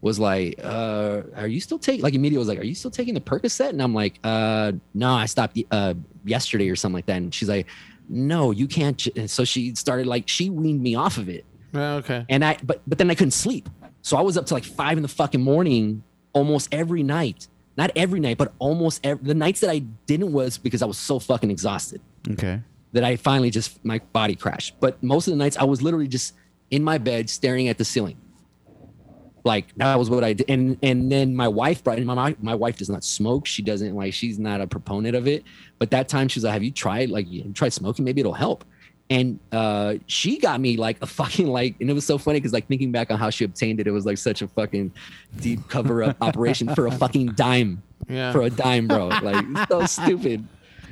was 0.00 0.18
like, 0.18 0.58
uh, 0.62 1.22
"Are 1.36 1.46
you 1.46 1.60
still 1.60 1.78
taking?" 1.78 2.02
Like 2.02 2.14
immediately 2.14 2.38
was 2.38 2.48
like, 2.48 2.58
"Are 2.58 2.64
you 2.64 2.74
still 2.74 2.90
taking 2.90 3.14
the 3.14 3.20
Percocet?" 3.20 3.68
And 3.70 3.80
I'm 3.80 3.94
like, 3.94 4.18
"Uh, 4.24 4.72
no, 4.94 5.10
I 5.12 5.26
stopped 5.26 5.58
uh 5.70 5.94
yesterday 6.24 6.68
or 6.68 6.74
something 6.76 6.94
like 6.96 7.06
that." 7.06 7.18
And 7.18 7.32
she's 7.32 7.48
like, 7.48 7.68
"No, 8.08 8.50
you 8.50 8.66
can't." 8.66 8.96
j-" 8.96 9.12
And 9.14 9.30
so 9.30 9.44
she 9.44 9.74
started 9.76 10.06
like 10.08 10.28
she 10.28 10.50
weaned 10.50 10.82
me 10.82 10.96
off 10.96 11.18
of 11.18 11.28
it, 11.28 11.44
Oh, 11.74 11.98
okay. 11.98 12.26
and 12.28 12.44
I 12.44 12.56
but 12.64 12.82
but 12.88 12.98
then 12.98 13.08
I 13.10 13.14
couldn't 13.14 13.30
sleep, 13.30 13.68
so 14.02 14.16
I 14.16 14.22
was 14.22 14.36
up 14.36 14.46
to 14.46 14.54
like 14.54 14.64
five 14.64 14.96
in 14.96 15.02
the 15.02 15.08
fucking 15.08 15.40
morning 15.40 16.02
almost 16.32 16.74
every 16.74 17.04
night. 17.04 17.46
Not 17.76 17.90
every 17.96 18.20
night, 18.20 18.36
but 18.38 18.52
almost 18.58 19.00
every, 19.04 19.24
the 19.24 19.34
nights 19.34 19.60
that 19.60 19.70
I 19.70 19.78
didn't 20.06 20.32
was 20.32 20.58
because 20.58 20.82
I 20.82 20.86
was 20.86 20.98
so 20.98 21.18
fucking 21.18 21.50
exhausted 21.50 22.00
Okay. 22.30 22.60
that 22.92 23.02
I 23.04 23.16
finally 23.16 23.50
just 23.50 23.82
my 23.84 23.98
body 24.12 24.34
crashed. 24.34 24.78
But 24.80 25.02
most 25.02 25.26
of 25.26 25.32
the 25.32 25.38
nights 25.38 25.56
I 25.56 25.64
was 25.64 25.80
literally 25.80 26.08
just 26.08 26.34
in 26.70 26.84
my 26.84 26.98
bed 26.98 27.30
staring 27.30 27.68
at 27.68 27.78
the 27.78 27.84
ceiling. 27.84 28.16
Like 29.44 29.74
that 29.76 29.98
was 29.98 30.08
what 30.08 30.22
I 30.22 30.34
did. 30.34 30.48
And 30.48 30.78
and 30.82 31.10
then 31.10 31.34
my 31.34 31.48
wife 31.48 31.82
brought 31.82 31.98
in 31.98 32.06
my 32.06 32.14
my- 32.14 32.36
my 32.40 32.54
wife 32.54 32.76
does 32.78 32.88
not 32.88 33.02
smoke. 33.02 33.44
She 33.46 33.60
doesn't 33.62 33.94
like 33.94 34.12
she's 34.14 34.38
not 34.38 34.60
a 34.60 34.66
proponent 34.68 35.16
of 35.16 35.26
it. 35.26 35.42
But 35.80 35.90
that 35.90 36.08
time 36.08 36.28
she 36.28 36.38
was 36.38 36.44
like, 36.44 36.52
Have 36.52 36.62
you 36.62 36.70
tried 36.70 37.10
like 37.10 37.28
you 37.28 37.50
tried 37.52 37.72
smoking? 37.72 38.04
Maybe 38.04 38.20
it'll 38.20 38.34
help. 38.34 38.64
And 39.10 39.38
uh 39.50 39.94
she 40.06 40.38
got 40.38 40.60
me 40.60 40.76
like 40.76 40.96
a 41.02 41.06
fucking 41.06 41.46
like 41.46 41.74
and 41.80 41.90
it 41.90 41.92
was 41.92 42.06
so 42.06 42.16
funny 42.16 42.38
because 42.40 42.52
like 42.52 42.66
thinking 42.66 42.92
back 42.92 43.10
on 43.10 43.18
how 43.18 43.30
she 43.30 43.44
obtained 43.44 43.80
it, 43.80 43.86
it 43.86 43.90
was 43.90 44.06
like 44.06 44.18
such 44.18 44.40
a 44.40 44.48
fucking 44.48 44.92
deep 45.40 45.68
cover 45.68 46.02
up 46.02 46.16
operation 46.20 46.74
for 46.74 46.86
a 46.86 46.90
fucking 46.92 47.32
dime. 47.32 47.82
Yeah. 48.08 48.32
For 48.32 48.42
a 48.42 48.50
dime, 48.50 48.88
bro. 48.88 49.08
Like 49.08 49.68
so 49.68 49.84
stupid 49.86 50.46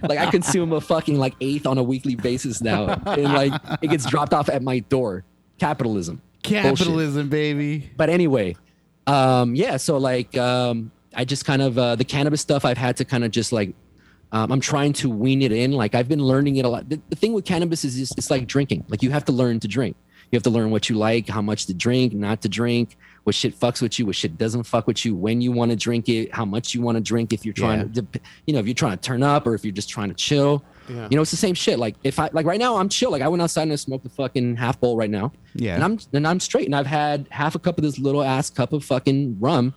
like 0.09 0.19
I 0.19 0.31
consume 0.31 0.73
a 0.73 0.81
fucking 0.81 1.19
like 1.19 1.35
eighth 1.41 1.67
on 1.67 1.79
a 1.79 1.83
weekly 1.83 2.15
basis 2.15 2.63
now, 2.63 2.89
and 3.07 3.25
like 3.25 3.53
it 3.83 3.89
gets 3.89 4.07
dropped 4.07 4.33
off 4.33 4.49
at 4.49 4.63
my 4.63 4.79
door. 4.81 5.25
Capitalism. 5.59 6.23
Bullshit. 6.43 6.63
Capitalism, 6.63 7.29
baby. 7.29 7.91
But 7.97 8.09
anyway, 8.09 8.57
um, 9.07 9.55
yeah. 9.55 9.77
So 9.77 9.99
like, 9.99 10.37
um, 10.39 10.91
I 11.15 11.25
just 11.25 11.45
kind 11.45 11.61
of 11.61 11.79
uh, 11.79 11.97
the 11.97 12.05
cannabis 12.05 12.41
stuff. 12.41 12.65
I've 12.65 12.79
had 12.79 12.97
to 12.99 13.05
kind 13.05 13.25
of 13.25 13.31
just 13.31 13.53
like, 13.53 13.75
um, 14.33 14.53
I'm 14.53 14.61
trying 14.61 14.93
to 14.95 15.11
wean 15.11 15.43
it 15.43 15.53
in. 15.53 15.73
Like 15.73 15.95
I've 15.95 16.09
been 16.09 16.23
learning 16.23 16.57
it 16.57 16.65
a 16.65 16.69
lot. 16.69 16.89
The, 16.89 17.01
the 17.09 17.17
thing 17.17 17.33
with 17.33 17.45
cannabis 17.45 17.85
is 17.85 17.97
just, 17.97 18.17
it's 18.19 18.31
like 18.31 18.47
drinking. 18.47 18.85
Like 18.89 19.03
you 19.03 19.11
have 19.11 19.25
to 19.27 19.33
learn 19.33 19.61
to 19.61 19.69
drink. 19.69 19.97
You 20.31 20.37
have 20.37 20.45
to 20.45 20.51
learn 20.51 20.71
what 20.71 20.89
you 20.89 20.97
like, 20.97 21.29
how 21.29 21.43
much 21.43 21.67
to 21.67 21.75
drink, 21.75 22.13
not 22.13 22.41
to 22.43 22.49
drink, 22.49 22.97
what 23.25 23.35
shit 23.35 23.59
fucks 23.59 23.83
with 23.83 23.99
you, 23.99 24.07
what 24.07 24.15
shit 24.15 24.39
doesn't 24.39 24.63
fuck 24.63 24.87
with 24.87 25.05
you, 25.05 25.17
when 25.17 25.41
you 25.41 25.51
want 25.51 25.73
to 25.73 25.77
drink 25.77 26.09
it, 26.09 26.33
how 26.33 26.45
much 26.45 26.73
you 26.73 26.81
want 26.83 26.95
to 26.97 27.01
drink. 27.01 27.33
If 27.33 27.45
you're 27.45 27.53
trying 27.53 27.81
Yeah. 27.93 28.03
to, 28.03 28.21
you 28.47 28.55
know, 28.55 28.61
if 28.61 28.67
you're 28.67 28.75
trying 28.75 28.97
to 28.97 29.03
turn 29.03 29.25
up 29.25 29.45
or 29.49 29.55
if 29.55 29.65
you're 29.65 29.73
just 29.73 29.89
trying 29.89 30.09
to 30.09 30.15
chill. 30.15 30.63
Yeah. 30.89 31.09
You 31.11 31.17
know, 31.17 31.23
it's 31.23 31.33
the 31.33 31.37
same 31.37 31.55
shit. 31.55 31.81
Like 31.81 31.97
if 32.05 32.21
I 32.21 32.31
like 32.33 32.47
right 32.47 32.61
now, 32.61 32.77
I'm 32.77 32.89
chill. 32.89 33.11
Like 33.11 33.23
I 33.23 33.29
went 33.29 33.43
outside 33.43 33.63
and 33.65 33.73
I 33.73 33.77
smoked 33.77 34.07
a 34.07 34.09
fucking 34.09 34.55
half 34.57 34.79
bowl 34.81 34.97
right 34.97 35.11
now. 35.11 35.33
Yeah. 35.55 35.75
And 35.75 35.83
I'm 35.85 35.99
and 36.13 36.27
I'm 36.27 36.39
straight. 36.39 36.67
And 36.67 36.77
I've 36.77 36.87
had 36.87 37.27
half 37.31 37.57
a 37.57 37.59
cup 37.59 37.77
of 37.79 37.83
this 37.83 37.99
little 37.99 38.23
ass 38.23 38.51
cup 38.51 38.73
of 38.73 38.85
fucking 38.85 39.39
rum, 39.41 39.75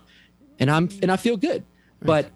and 0.60 0.70
I'm 0.70 0.88
and 1.02 1.10
I 1.10 1.16
feel 1.16 1.36
good. 1.36 1.64
But 2.00 2.30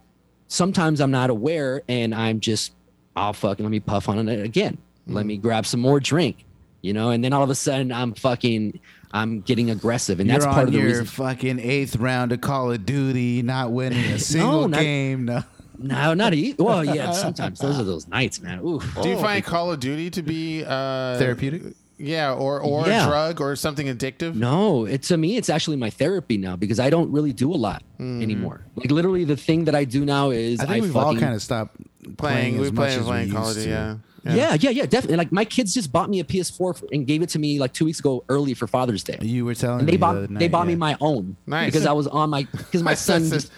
sometimes 0.48 1.00
I'm 1.00 1.10
not 1.10 1.30
aware, 1.30 1.82
and 1.88 2.14
I'm 2.14 2.40
just 2.40 2.72
I'll 3.16 3.32
fucking 3.32 3.64
let 3.64 3.70
me 3.70 3.80
puff 3.80 4.08
on 4.08 4.28
it 4.28 4.44
again. 4.44 4.78
Let 5.06 5.24
me 5.24 5.36
grab 5.38 5.64
some 5.64 5.80
more 5.80 6.00
drink, 6.00 6.44
you 6.82 6.92
know. 6.92 7.10
And 7.10 7.24
then 7.24 7.32
all 7.32 7.42
of 7.42 7.48
a 7.50 7.54
sudden 7.54 7.90
I'm 7.92 8.12
fucking 8.14 8.78
I'm 9.12 9.40
getting 9.40 9.70
aggressive, 9.70 10.20
and 10.20 10.28
that's 10.28 10.44
You're 10.44 10.52
part 10.52 10.62
on 10.62 10.68
of 10.68 10.72
the 10.72 10.78
your 10.80 10.88
reason. 10.88 11.06
fucking 11.06 11.58
eighth 11.60 11.96
round 11.96 12.32
of 12.32 12.40
Call 12.42 12.70
of 12.72 12.84
Duty, 12.84 13.40
not 13.42 13.72
winning 13.72 14.04
a 14.12 14.18
single 14.18 14.68
not- 14.68 14.80
game. 14.80 15.24
No. 15.24 15.42
No, 15.80 16.12
not 16.12 16.34
e- 16.34 16.56
well. 16.58 16.84
Yeah, 16.84 17.12
sometimes 17.12 17.60
those 17.60 17.78
are 17.78 17.84
those 17.84 18.08
nights, 18.08 18.40
man. 18.40 18.58
Oof. 18.66 18.98
Do 19.00 19.08
you 19.08 19.16
find 19.16 19.44
Call 19.44 19.70
of 19.72 19.78
Duty 19.78 20.10
to 20.10 20.22
be 20.22 20.64
uh, 20.64 21.16
Therapeutic? 21.18 21.62
Yeah, 21.98 22.32
or 22.32 22.60
or 22.60 22.86
Yeah. 22.86 23.04
a 23.04 23.08
drug 23.08 23.40
or 23.40 23.56
something 23.56 23.86
addictive? 23.88 24.34
No, 24.34 24.84
it 24.86 25.02
to 25.04 25.16
me 25.16 25.36
it's 25.36 25.48
actually 25.50 25.76
my 25.76 25.90
therapy 25.90 26.36
now 26.38 26.54
because 26.56 26.78
I 26.78 26.90
don't 26.90 27.10
really 27.10 27.32
do 27.32 27.52
a 27.52 27.56
lot 27.56 27.82
mm-hmm. 27.98 28.22
anymore. 28.22 28.62
Like 28.76 28.90
literally, 28.90 29.24
the 29.24 29.36
thing 29.36 29.64
that 29.64 29.74
I 29.74 29.84
do 29.84 30.04
now 30.04 30.30
is 30.30 30.60
I 30.60 30.66
think 30.66 30.84
we've 30.84 30.96
all 30.96 31.16
kind 31.16 31.34
of 31.34 31.42
stopped 31.42 31.76
playing, 32.16 32.16
Playing, 32.16 32.54
as 32.54 32.60
we 32.60 32.70
much 32.70 32.74
play 32.76 32.96
as 32.96 33.04
playing 33.04 33.28
we 33.28 33.34
Call 33.34 33.42
of 33.42 33.56
used 33.56 33.58
Duty. 33.66 33.70
to. 33.70 33.74
Yeah. 33.74 33.96
Yeah, 34.24 34.56
yeah, 34.60 34.70
yeah, 34.70 34.86
definitely. 34.86 35.16
Like 35.16 35.32
my 35.32 35.44
kids 35.44 35.72
just 35.72 35.90
bought 35.90 36.10
me 36.10 36.20
a 36.20 36.24
PS4 36.24 36.56
for, 36.56 36.76
and 36.92 37.06
gave 37.06 37.22
it 37.22 37.30
to 37.30 37.38
me 37.38 37.58
like 37.58 37.72
two 37.72 37.86
weeks 37.86 37.98
ago, 38.00 38.24
early 38.28 38.52
for 38.52 38.66
Father's 38.66 39.02
Day. 39.02 39.16
You 39.22 39.44
were 39.46 39.54
telling 39.54 39.78
And 39.80 39.86
me 39.86 39.92
they 39.92 39.96
the 39.96 40.00
bought 40.00 40.28
they 40.28 40.34
night, 40.34 40.50
bought 40.50 40.66
me 40.66 40.74
my 40.74 40.96
own 41.00 41.36
Nice. 41.46 41.66
because 41.66 41.86
I 41.86 41.92
was 41.92 42.06
on 42.06 42.28
my 42.30 42.42
because 42.52 42.82
my 42.82 42.94
son. 43.08 43.28
Just- 43.28 43.50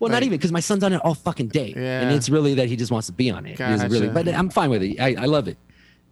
well, 0.00 0.10
not 0.10 0.22
even 0.22 0.36
because 0.38 0.52
my 0.52 0.60
son's 0.60 0.82
on 0.84 0.92
it 0.92 1.00
all 1.04 1.14
fucking 1.14 1.48
day, 1.48 1.72
Yeah. 1.76 2.00
and 2.02 2.12
it's 2.14 2.28
really 2.28 2.54
that 2.54 2.68
he 2.68 2.76
just 2.76 2.90
wants 2.92 3.06
to 3.08 3.12
be 3.12 3.30
on 3.30 3.46
it. 3.46 3.58
It's 3.60 3.84
really, 3.84 4.08
but 4.08 4.28
I'm 4.28 4.48
fine 4.50 4.70
with 4.70 4.82
it. 4.82 5.00
I, 5.00 5.14
I 5.22 5.24
love 5.26 5.48
it. 5.48 5.56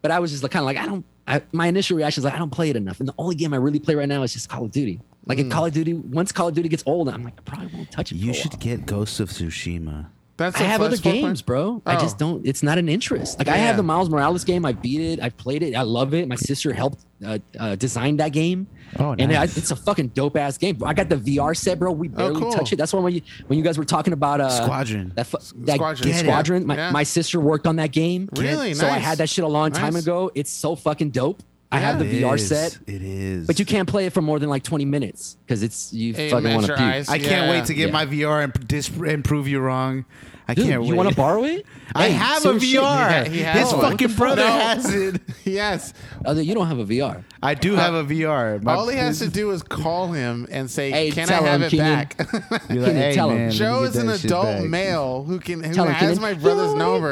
But 0.03 0.11
I 0.11 0.19
was 0.19 0.31
just 0.31 0.43
like 0.43 0.53
kind 0.53 0.63
of 0.63 0.67
like 0.67 0.77
I 0.77 0.87
don't. 0.87 1.05
I, 1.27 1.43
my 1.53 1.67
initial 1.67 1.97
reaction 1.97 2.21
is 2.21 2.25
like 2.25 2.35
I 2.35 2.39
don't 2.39 2.51
play 2.51 2.71
it 2.71 2.77
enough, 2.77 3.01
and 3.01 3.09
the 3.09 3.15
only 3.19 3.35
game 3.35 3.53
I 3.53 3.57
really 3.57 3.81
play 3.81 3.95
right 3.95 4.09
now 4.09 4.23
is 4.23 4.33
just 4.33 4.49
Call 4.49 4.65
of 4.65 4.71
Duty. 4.71 5.01
Like 5.27 5.39
in 5.39 5.47
hmm. 5.47 5.53
Call 5.53 5.67
of 5.67 5.73
Duty, 5.73 5.95
once 5.95 6.31
Call 6.31 6.49
of 6.49 6.55
Duty 6.55 6.69
gets 6.69 6.85
old, 6.87 7.09
I'm 7.09 7.25
like 7.25 7.35
I 7.39 7.43
probably 7.43 7.75
won't 7.75 7.91
touch 7.91 8.13
it. 8.13 8.17
You 8.17 8.33
should 8.33 8.59
get 8.61 8.87
Ghost 8.87 9.19
of 9.19 9.31
Tsushima. 9.31 10.07
That's 10.39 10.61
I 10.61 10.65
a 10.65 10.67
have 10.67 10.83
other 10.83 10.99
games, 10.99 11.41
plan? 11.41 11.47
bro. 11.47 11.83
I 11.87 11.95
just 11.97 12.17
Oh. 12.17 12.19
don't. 12.19 12.47
It's 12.47 12.63
not 12.63 12.77
an 12.77 12.89
interest. 12.91 13.39
Like 13.39 13.49
I 13.49 13.57
have 13.57 13.77
the 13.79 13.83
Miles 13.83 14.11
Morales 14.11 14.45
game. 14.45 14.67
I 14.67 14.73
beat 14.73 15.01
it. 15.01 15.23
I 15.23 15.31
played 15.31 15.63
it. 15.63 15.75
I 15.75 15.81
love 15.83 16.13
it. 16.13 16.29
My 16.29 16.35
sister 16.37 16.73
helped 16.75 17.05
uh, 17.25 17.39
uh, 17.59 17.75
design 17.77 18.19
that 18.19 18.33
game. 18.33 18.67
Oh, 18.99 19.15
And 19.19 19.33
I, 19.33 19.45
it's 19.45 19.71
a 19.71 19.77
fucking 19.77 20.09
dope 20.09 20.37
ass 20.37 20.59
game. 20.59 20.79
I 20.85 20.93
got 20.93 21.09
the 21.09 21.17
VR 21.17 21.57
set, 21.57 21.79
bro. 21.79 21.91
We 21.93 22.09
barely 22.09 22.37
Oh, 22.37 22.41
cool. 22.41 22.53
touch 22.53 22.73
it. 22.73 22.77
That's 22.77 22.93
why 22.93 23.01
when 23.01 23.15
you 23.15 23.23
when 23.47 23.59
you 23.59 23.65
guys 23.65 23.79
were 23.79 23.85
talking 23.87 24.13
about 24.13 24.41
uh, 24.43 24.51
Squadron. 24.51 25.13
that 25.17 25.27
fu- 25.27 25.39
that 25.65 25.77
Squadron. 25.77 26.13
Squadron, 26.15 26.59
Get 26.61 26.65
it. 26.65 26.67
my, 26.67 26.77
Yeah. 26.77 26.91
my 26.91 27.03
sister 27.03 27.41
worked 27.41 27.67
on 27.67 27.77
that 27.77 27.93
game. 27.93 28.29
Really? 28.37 28.75
So 28.75 28.87
I 28.87 28.99
had 28.99 29.19
that 29.19 29.31
shit 29.31 29.45
a 29.45 29.49
long 29.49 29.73
time 29.73 29.95
Nice. 29.95 30.03
ago. 30.03 30.31
It's 30.35 30.51
so 30.51 30.77
fucking 30.77 31.11
dope. 31.11 31.43
I 31.73 31.79
have 31.81 31.99
the 31.99 32.05
It 32.07 32.23
VR 32.23 32.37
is. 32.37 32.47
set, 32.49 32.79
It 32.87 33.03
is. 33.03 33.47
but 33.47 33.59
you 33.59 33.65
can't 33.67 33.89
play 33.89 34.07
it 34.07 34.13
for 34.13 34.23
more 34.23 34.39
than 34.39 34.49
like 34.49 34.63
20 34.63 34.85
minutes 34.85 35.37
because 35.45 35.63
it's 35.65 35.93
you 35.93 36.15
Hey, 36.15 36.31
fucking 36.31 36.45
match 36.45 36.55
want 36.55 36.67
to 36.67 36.71
your 36.73 36.77
puke. 36.79 36.89
eyes. 36.89 37.09
I 37.09 37.19
can't 37.19 37.47
Yeah. 37.47 37.51
wait 37.51 37.65
to 37.67 37.75
get 37.75 37.87
Yeah. 37.89 37.93
my 37.93 38.07
VR 38.07 38.45
and, 38.45 38.69
dis- 38.69 38.89
and 38.97 39.25
prove 39.25 39.49
you 39.49 39.59
wrong. 39.59 40.05
I 40.49 40.55
Dude, 40.55 40.69
can't 40.69 40.85
you 40.85 40.95
want 40.95 41.09
to 41.09 41.15
borrow 41.17 41.43
it? 41.43 41.67
I 41.97 42.05
Hey, 42.07 42.13
have 42.13 42.39
a 42.39 42.61
serious 42.61 42.63
shit. 42.63 42.81
VR. 42.81 43.25
He 43.29 43.43
ha- 43.43 43.53
he 43.53 43.59
His 43.59 43.73
one. 43.73 43.81
fucking 43.91 44.13
brother 44.15 44.43
No. 44.43 44.47
has 44.49 44.95
it. 44.95 45.21
yes. 45.45 45.93
Oh, 46.25 46.35
you 46.39 46.55
don't 46.55 46.69
have 46.69 46.79
a 46.79 46.85
VR. 46.85 47.25
I 47.43 47.55
do 47.55 47.75
uh, 47.75 47.81
have 47.81 47.95
a 47.95 48.05
VR. 48.05 48.63
My- 48.63 48.75
All 48.75 48.87
he 48.87 48.97
has 48.97 49.19
to 49.19 49.27
do 49.29 49.51
is 49.51 49.65
call 49.65 50.13
him 50.13 50.47
and 50.53 50.71
say, 50.71 50.93
Hey, 50.93 51.11
"Can 51.11 51.25
I 51.25 51.27
tell 51.27 51.45
have 51.45 51.55
him, 51.63 51.63
it 51.65 51.71
Keenan. 51.71 51.95
back?" 51.97 52.17
Be 52.31 52.35
like, 52.49 52.69
Keenan, 52.69 52.97
hey, 52.97 53.15
tell 53.17 53.31
him. 53.31 53.39
man, 53.39 53.47
let 53.49 53.53
me 53.55 53.59
Joe 53.59 53.81
get 53.81 53.89
is 53.91 53.97
an 53.97 54.07
that 54.07 54.21
shit 54.21 54.31
adult 54.31 54.45
back. 54.47 54.65
male 54.67 55.25
who 55.25 55.41
can 55.41 55.65
who 55.65 55.75
Tell 55.75 55.85
him, 55.87 55.95
has 55.95 56.17
Keenan. 56.17 56.23
my 56.23 56.35
brother's 56.35 56.75
number. 56.75 57.11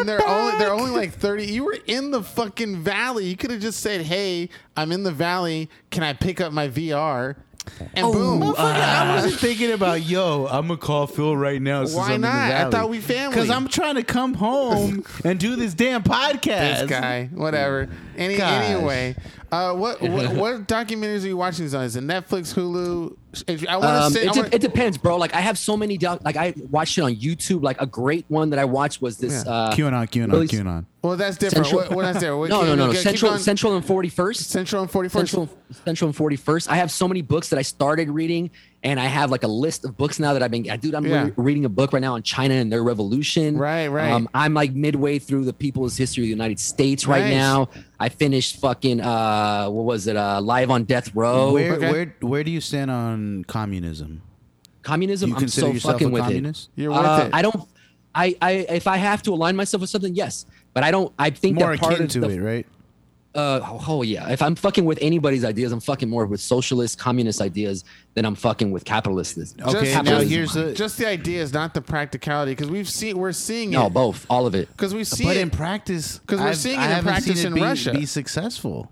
And 0.00 0.08
they're 0.08 0.26
only 0.26 0.58
they're 0.58 0.72
only 0.72 0.90
like 0.90 1.12
thirty. 1.12 1.46
You 1.46 1.64
were 1.64 1.78
in 1.86 2.10
the 2.10 2.22
fucking 2.22 2.82
valley. 2.82 3.26
You 3.26 3.36
could 3.36 3.50
have 3.50 3.60
just 3.60 3.80
said, 3.80 4.02
"Hey, 4.02 4.48
I'm 4.76 4.92
in 4.92 5.02
the 5.02 5.12
valley. 5.12 5.68
Can 5.90 6.02
I 6.02 6.12
pick 6.12 6.40
up 6.40 6.52
my 6.52 6.68
VR?" 6.68 7.36
And 7.94 8.04
Oh, 8.04 8.12
boom. 8.12 8.40
Motherfucker, 8.40 8.58
I 8.58 9.14
wasn't 9.14 9.40
thinking 9.40 9.70
about 9.70 10.02
yo. 10.02 10.46
I'm 10.50 10.66
gonna 10.66 10.78
call 10.78 11.06
Phil 11.06 11.36
right 11.36 11.62
now. 11.62 11.84
since 11.84 11.96
Why 11.96 12.08
I'm 12.08 12.14
in 12.16 12.20
the 12.22 12.26
not? 12.28 12.50
I 12.50 12.70
thought 12.70 12.88
we 12.88 13.00
family. 13.00 13.34
Because 13.34 13.50
I'm 13.50 13.68
trying 13.68 13.94
to 13.94 14.02
come 14.02 14.34
home 14.34 15.04
and 15.24 15.38
do 15.38 15.54
this 15.56 15.72
damn 15.74 16.02
podcast. 16.02 16.80
this 16.80 16.90
guy, 16.90 17.26
whatever. 17.32 17.88
Any 18.16 18.36
Gosh. 18.36 18.64
anyway, 18.64 19.14
uh, 19.52 19.74
what, 19.74 20.02
what 20.02 20.32
what 20.34 20.66
documentaries 20.66 21.24
are 21.24 21.28
you 21.28 21.36
watching? 21.36 21.64
these 21.64 21.74
on? 21.74 21.84
Is 21.84 21.94
it 21.96 22.04
Netflix, 22.04 22.52
Hulu? 22.54 23.16
I 23.48 23.76
want 23.76 23.82
to 23.82 24.02
Um, 24.04 24.12
say. 24.12 24.26
it, 24.26 24.32
de- 24.32 24.40
wanna- 24.40 24.48
it 24.52 24.60
depends, 24.60 24.98
bro. 24.98 25.16
Like 25.16 25.34
I 25.34 25.40
have 25.40 25.56
so 25.56 25.76
many 25.76 25.96
doc- 25.96 26.20
like 26.24 26.36
I 26.36 26.52
watched 26.70 26.98
it 26.98 27.00
on 27.02 27.14
YouTube. 27.16 27.62
Like 27.62 27.80
a 27.80 27.86
great 27.86 28.24
one 28.28 28.50
that 28.50 28.58
I 28.58 28.64
watched 28.64 29.00
was 29.00 29.16
this. 29.18 29.44
Yeah. 29.46 29.50
Uh, 29.52 29.74
QAnon, 29.74 30.06
QAnon, 30.10 30.32
really- 30.32 30.48
QAnon. 30.48 30.84
well, 31.02 31.16
that's 31.16 31.36
different. 31.38 31.66
Central- 31.66 31.82
What, 31.88 31.96
what 31.96 32.02
that's 32.02 32.20
there? 32.20 32.36
What, 32.36 32.50
no, 32.50 32.58
keep- 32.60 32.68
no, 32.68 32.74
no, 32.74 32.86
no. 32.88 32.92
Central, 32.92 33.30
going. 33.32 33.42
Central 33.42 33.76
and 33.76 33.84
Forty 33.84 34.08
First. 34.10 34.50
Central 34.50 34.82
and 34.82 34.90
Forty 34.90 35.08
First. 35.08 35.32
Central, 35.32 35.48
Central 35.84 36.08
and 36.08 36.16
Forty 36.16 36.36
First. 36.36 36.70
I 36.70 36.76
have 36.76 36.90
so 36.90 37.08
many 37.08 37.22
books 37.22 37.48
that 37.48 37.58
I 37.58 37.62
started 37.62 38.10
reading, 38.10 38.50
and 38.84 39.00
I 39.00 39.06
have 39.06 39.30
like 39.30 39.44
a 39.44 39.48
list 39.48 39.84
of 39.86 39.96
books 39.96 40.18
now 40.20 40.34
that 40.34 40.42
I've 40.42 40.50
been. 40.50 40.64
Dude, 40.80 40.94
I'm 40.94 41.06
Yeah. 41.06 41.24
re- 41.24 41.32
reading 41.36 41.64
a 41.64 41.68
book 41.70 41.92
right 41.94 42.02
now 42.02 42.14
on 42.14 42.22
China 42.22 42.54
and 42.54 42.70
their 42.70 42.82
revolution. 42.84 43.56
Right, 43.56 43.88
right. 43.88 44.10
Um, 44.12 44.28
I'm 44.34 44.52
like 44.52 44.74
midway 44.74 45.18
through 45.18 45.44
the 45.46 45.52
People's 45.54 45.96
History 45.96 46.24
of 46.24 46.26
the 46.26 46.30
United 46.30 46.60
States 46.60 47.06
right 47.06 47.24
Nice. 47.24 47.32
now. 47.34 47.68
I 47.98 48.08
finished 48.08 48.60
fucking 48.60 49.00
uh, 49.00 49.68
what 49.68 49.84
was 49.84 50.06
it? 50.08 50.16
Uh, 50.16 50.40
Live 50.40 50.70
on 50.72 50.84
Death 50.84 51.14
Row. 51.14 51.52
where, 51.52 51.74
okay. 51.74 51.90
where, 51.92 52.16
where 52.20 52.44
do 52.44 52.50
you 52.50 52.60
stand 52.60 52.90
on 52.90 53.21
communism? 53.46 54.22
communism. 54.82 55.30
Do 55.30 55.36
you 55.36 55.42
I'm 55.42 55.48
so 55.48 55.72
fucking 55.74 56.10
with 56.10 56.22
communist? 56.24 56.70
it. 56.76 56.82
You're 56.82 56.90
with 56.90 56.98
Uh, 57.00 57.24
it. 57.28 57.30
I 57.34 57.42
don't. 57.42 57.68
I, 58.14 58.36
I 58.42 58.50
if 58.68 58.86
I 58.86 58.96
have 58.96 59.22
to 59.22 59.32
align 59.32 59.56
myself 59.56 59.80
with 59.80 59.90
something, 59.90 60.14
yes. 60.14 60.44
But 60.74 60.82
I 60.84 60.90
don't. 60.90 61.12
I 61.18 61.30
think 61.30 61.58
More 61.58 61.70
that 61.70 61.80
part 61.80 61.92
akin 61.94 62.04
of 62.06 62.10
to 62.12 62.20
the, 62.20 62.28
it, 62.30 62.40
right? 62.40 62.66
Uh, 63.34 63.60
oh, 63.62 63.84
oh, 63.88 64.02
yeah. 64.02 64.28
If 64.28 64.42
I'm 64.42 64.54
fucking 64.54 64.84
with 64.84 64.98
anybody's 65.00 65.42
ideas, 65.42 65.72
I'm 65.72 65.80
fucking 65.80 66.10
more 66.10 66.26
with 66.26 66.40
socialist, 66.42 66.98
communist 66.98 67.40
ideas 67.40 67.82
than 68.12 68.26
I'm 68.26 68.34
fucking 68.34 68.70
with 68.70 68.84
capitalists. 68.84 69.54
Okay, 69.58 69.92
Just- 69.94 70.04
now 70.04 70.20
here's 70.20 70.52
the. 70.52 70.74
just 70.74 70.98
the 70.98 71.08
ideas, 71.08 71.50
not 71.54 71.72
the 71.72 71.80
practicality, 71.80 72.52
because 72.52 72.68
we've 72.70 72.90
seen 72.90 73.16
we're 73.16 73.32
seeing 73.32 73.70
No, 73.70 73.86
it. 73.86 73.94
both, 73.94 74.26
all 74.28 74.46
of 74.46 74.54
it. 74.54 74.68
Because 74.72 74.94
we 74.94 75.04
see 75.04 75.24
but 75.24 75.36
it 75.38 75.40
in 75.40 75.48
practice. 75.48 76.18
Because 76.18 76.40
we're 76.40 76.52
seeing 76.52 76.78
I 76.78 76.92
it 76.92 76.98
in 76.98 77.04
practice 77.04 77.38
it 77.42 77.46
in 77.46 77.54
be, 77.54 77.62
Russia. 77.62 77.92
be 77.92 78.04
successful. 78.04 78.90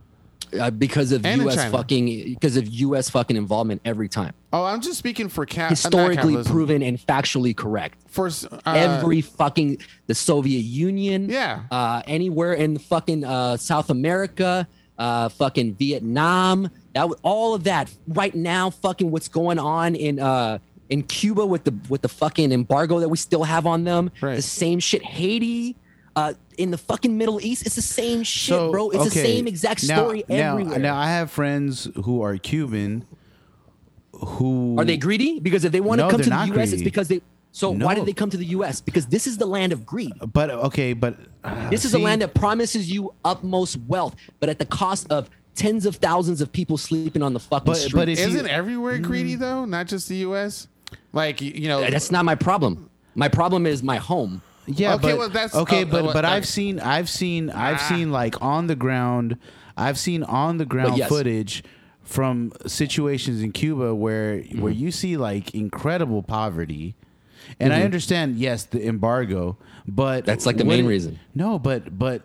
Uh, 0.59 0.71
because 0.71 1.13
of 1.13 1.25
And 1.25 1.43
U.S. 1.43 1.71
Fucking 1.71 2.07
because 2.35 2.57
of 2.57 2.67
U.S. 2.67 3.09
fucking 3.11 3.37
involvement 3.37 3.81
every 3.85 4.09
time. 4.09 4.33
Oh, 4.53 4.65
I'm 4.65 4.81
just 4.81 4.99
speaking 4.99 5.29
for 5.29 5.47
cap- 5.47 5.71
Historically 5.71 6.43
proven 6.45 6.83
and 6.83 6.99
factually 6.99 7.57
correct. 7.57 7.99
for 8.09 8.27
uh, 8.29 8.59
every 8.67 9.21
fucking 9.21 9.79
the 10.07 10.15
Soviet 10.15 10.61
Union, 10.63 11.29
Yeah. 11.29 11.63
uh, 11.71 12.03
anywhere 12.07 12.53
in 12.55 12.75
the 12.75 12.81
fucking 12.81 13.25
uh, 13.25 13.57
South 13.59 13.91
America, 13.91 14.67
uh, 14.99 15.29
fucking 15.29 15.75
Vietnam, 15.75 16.71
that 16.95 17.07
all 17.23 17.55
of 17.55 17.65
that 17.65 17.91
right 18.09 18.35
now, 18.35 18.71
fucking 18.71 19.11
what's 19.11 19.29
going 19.29 19.59
on 19.59 19.95
in 19.95 20.19
uh, 20.19 20.59
in 20.89 21.05
Cuba 21.05 21.47
with 21.47 21.63
the 21.65 21.75
with 21.89 22.03
the 22.03 22.09
fucking 22.09 22.51
embargo 22.51 22.99
that 23.01 23.09
we 23.09 23.17
still 23.17 23.45
have 23.45 23.67
on 23.67 23.85
them, 23.85 24.11
Right. 24.21 24.35
the 24.37 24.43
same 24.43 24.81
shit. 24.81 25.05
Haiti. 25.05 25.77
In 26.61 26.71
the 26.71 26.79
fucking 26.79 27.17
Middle 27.17 27.41
East, 27.41 27.65
it's 27.65 27.75
the 27.77 27.83
same 27.83 28.23
shit, 28.23 28.71
bro. 28.71 28.91
It's 28.91 29.05
the 29.05 29.11
same 29.11 29.47
exact 29.47 29.81
story 29.81 30.25
now, 30.29 30.53
everywhere. 30.53 30.79
Now 30.79 30.97
I 30.97 31.07
have 31.07 31.31
friends 31.31 31.89
who 32.05 32.21
are 32.23 32.37
Cuban. 32.37 33.07
Who 34.13 34.77
Are 34.79 34.85
they 34.85 34.97
greedy? 34.99 35.41
Because 35.41 35.65
if 35.65 35.73
they 35.73 35.81
want 35.81 36.01
to 36.01 36.05
No, 36.05 36.11
come 36.11 36.19
to 36.21 36.25
the 36.25 36.31
not 36.31 36.49
U.S., 36.49 36.73
it's 36.73 36.83
because 36.83 37.09
they. 37.09 37.23
So 37.53 37.71
why 37.71 37.95
did 37.95 38.05
they 38.07 38.13
come 38.13 38.29
to 38.31 38.37
the 38.37 38.45
U.S.? 38.47 38.81
Because 38.81 39.07
this 39.07 39.27
is 39.27 39.39
the 39.39 39.47
land 39.47 39.73
of 39.73 39.87
greed. 39.87 40.13
But 40.33 40.51
okay, 40.51 40.93
but 40.93 41.17
uh, 41.43 41.71
This 41.71 41.85
is 41.85 41.95
a 41.95 41.99
land 41.99 42.21
that 42.23 42.35
promises 42.35 42.91
you 42.93 43.15
utmost 43.25 43.79
wealth, 43.89 44.15
but 44.39 44.49
at 44.51 44.59
the 44.59 44.67
cost 44.67 45.11
of 45.11 45.31
tens 45.55 45.87
of 45.87 45.97
thousands 45.97 46.41
of 46.43 46.53
people 46.53 46.77
sleeping 46.77 47.23
on 47.23 47.33
the 47.33 47.41
fucking 47.41 47.65
But- 47.67 47.77
street. 47.79 47.95
but 47.95 48.09
if- 48.11 48.19
Isn't 48.19 48.45
you- 48.45 48.51
everywhere 48.51 48.99
greedy 48.99 49.35
though? 49.37 49.65
Not 49.65 49.87
just 49.87 50.09
the 50.09 50.17
U.S. 50.17 50.69
Like 51.13 51.41
you, 51.41 51.53
you 51.55 51.69
know, 51.69 51.81
That's 51.91 52.11
not 52.11 52.25
my 52.25 52.35
problem. 52.35 52.91
My 53.15 53.29
problem 53.29 53.67
is 53.67 53.83
my 53.83 53.97
home. 53.97 54.43
Yeah, 54.77 54.95
Okay, 54.95 55.03
but, 55.11 55.19
well, 55.19 55.29
that's- 55.29 55.55
okay, 55.55 55.83
oh, 55.83 55.87
but 55.87 56.05
oh, 56.05 56.13
but 56.13 56.25
uh, 56.25 56.29
I've 56.31 56.47
seen 56.47 56.79
I've 56.81 57.09
seen 57.09 57.51
I've 57.51 57.77
Ah. 57.81 57.89
seen 57.89 58.11
like 58.13 58.41
on 58.43 58.67
the 58.67 58.77
ground 58.77 59.37
I've 59.77 59.99
seen 59.99 60.23
on 60.23 60.59
the 60.59 60.67
ground 60.67 60.97
yes. 60.99 61.09
footage 61.09 61.65
from 62.03 62.53
situations 62.67 63.43
in 63.43 63.53
Cuba 63.53 63.95
where 63.95 64.37
Mm-hmm. 64.39 64.61
where 64.61 64.73
you 64.73 64.91
see 64.91 65.17
like 65.17 65.55
incredible 65.55 66.23
poverty. 66.23 66.95
And 67.59 67.73
Mm-hmm. 67.73 67.83
I 67.83 67.85
understand, 67.85 68.37
yes, 68.39 68.65
the 68.65 68.87
embargo, 68.87 69.57
but 69.89 70.25
That's, 70.25 70.47
like, 70.47 70.57
the 70.57 70.65
main 70.65 70.85
it- 70.85 70.89
reason. 70.89 71.19
No, 71.35 71.59
but 71.59 71.99
but 71.99 72.23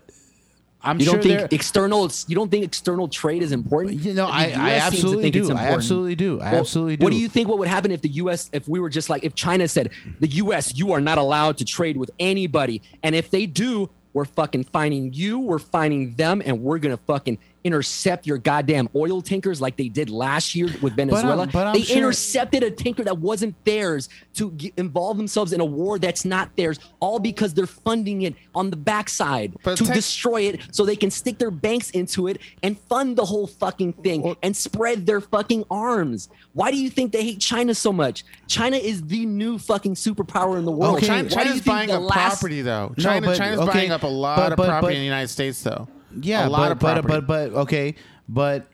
I'm 0.85 0.99
You 0.99 1.05
sure 1.05 1.13
don't 1.15 1.23
think 1.23 1.53
external? 1.53 2.09
You 2.27 2.35
don't 2.35 2.49
think 2.49 2.63
external 2.63 3.07
trade 3.07 3.41
is 3.43 3.51
important? 3.51 4.01
You 4.01 4.13
know, 4.13 4.27
I- 4.27 4.53
I 4.55 4.71
absolutely 4.75 5.31
do. 5.31 5.51
I 5.51 5.67
absolutely 5.69 6.15
do. 6.15 6.39
I 6.39 6.51
Well, 6.51 6.61
absolutely 6.61 6.97
do. 6.97 7.03
What 7.03 7.09
do. 7.11 7.15
do 7.17 7.21
you 7.21 7.27
think? 7.29 7.47
What 7.49 7.57
would 7.59 7.67
happen 7.67 7.91
if 7.91 8.01
the 8.01 8.09
U.S. 8.09 8.49
if 8.53 8.67
we 8.67 8.79
were 8.79 8.89
just 8.89 9.09
like 9.09 9.23
if 9.23 9.33
China 9.35 9.67
said 9.67 9.89
the 10.19 10.27
U.S. 10.27 10.77
you 10.77 10.91
are 10.93 11.01
not 11.01 11.17
allowed 11.17 11.57
to 11.57 11.65
trade 11.65 11.97
with 11.97 12.11
anybody, 12.19 12.81
and 13.03 13.15
if 13.15 13.31
they 13.31 13.45
do, 13.45 13.89
we're 14.13 14.25
fucking 14.25 14.63
finding 14.65 15.11
you, 15.13 15.39
we're 15.39 15.59
finding 15.59 16.13
them, 16.15 16.41
and 16.45 16.61
we're 16.61 16.77
gonna 16.77 16.97
fucking 17.07 17.37
intercept 17.65 18.27
your 18.27 18.37
goddamn 18.37 18.87
oil 18.95 19.21
tankers 19.21 19.59
like 19.59 19.75
they 19.75 19.89
did 19.89 20.09
last 20.11 20.53
year 20.53 20.67
with 20.83 20.95
Venezuela. 20.95 21.47
but 21.47 21.65
I'm 21.67 21.73
they 21.73 21.81
sure- 21.81 21.97
intercepted 21.97 22.61
a 22.63 22.69
tanker 22.69 23.03
that 23.03 23.17
wasn't 23.17 23.55
theirs 23.65 24.07
to 24.35 24.51
g 24.51 24.71
involve 24.77 25.17
themselves 25.17 25.51
in 25.51 25.59
a 25.59 25.65
war 25.65 25.97
that's 25.97 26.23
not 26.25 26.55
theirs, 26.55 26.77
all 26.99 27.17
because 27.19 27.55
they're 27.55 27.65
funding 27.65 28.21
it 28.21 28.35
on 28.53 28.69
the 28.69 28.75
backside 28.77 29.55
But 29.63 29.77
to 29.79 29.83
destroy 29.85 30.43
it 30.43 30.61
so 30.71 30.85
they 30.85 30.95
can 30.95 31.09
stick 31.09 31.39
their 31.39 31.49
banks 31.49 31.89
into 31.89 32.27
it 32.27 32.37
and 32.61 32.79
fund 32.79 33.17
the 33.17 33.25
whole 33.25 33.47
fucking 33.47 33.93
thing 33.93 34.35
and 34.43 34.55
spread 34.55 35.07
their 35.07 35.19
fucking 35.19 35.65
arms. 35.71 36.29
Why 36.53 36.69
do 36.69 36.77
you 36.77 36.89
think 36.91 37.11
they 37.11 37.23
hate 37.23 37.39
China 37.39 37.73
so 37.73 37.91
much? 37.91 38.23
China 38.47 38.77
is 38.77 39.01
the 39.01 39.25
new 39.25 39.57
fucking 39.57 39.95
superpower 39.95 40.59
in 40.59 40.65
the 40.65 40.71
world. 40.71 40.97
Okay. 40.97 41.07
China, 41.07 41.29
Why 41.29 41.43
do 41.43 41.49
you 41.49 41.55
China's 41.55 41.61
buying 41.61 41.91
up 41.91 42.03
last- 42.03 42.39
property 42.39 42.61
though. 42.61 42.93
No, 42.95 43.03
China, 43.03 43.27
but- 43.27 43.37
China's 43.37 43.59
okay, 43.61 43.71
buying 43.73 43.91
up 43.91 44.03
a 44.03 44.07
lot 44.07 44.37
but- 44.37 44.51
of 44.51 44.57
but- 44.57 44.67
property 44.67 44.93
but- 44.93 44.97
in 44.97 44.99
the 44.99 45.05
United 45.05 45.29
States 45.29 45.63
though. 45.63 45.87
Yeah, 46.19 46.47
a 46.47 46.49
lot 46.49 46.69
but, 46.79 46.97
of 46.97 47.05
property. 47.05 47.07
but 47.07 47.27
but 47.27 47.51
but 47.51 47.59
okay, 47.61 47.95
but 48.27 48.67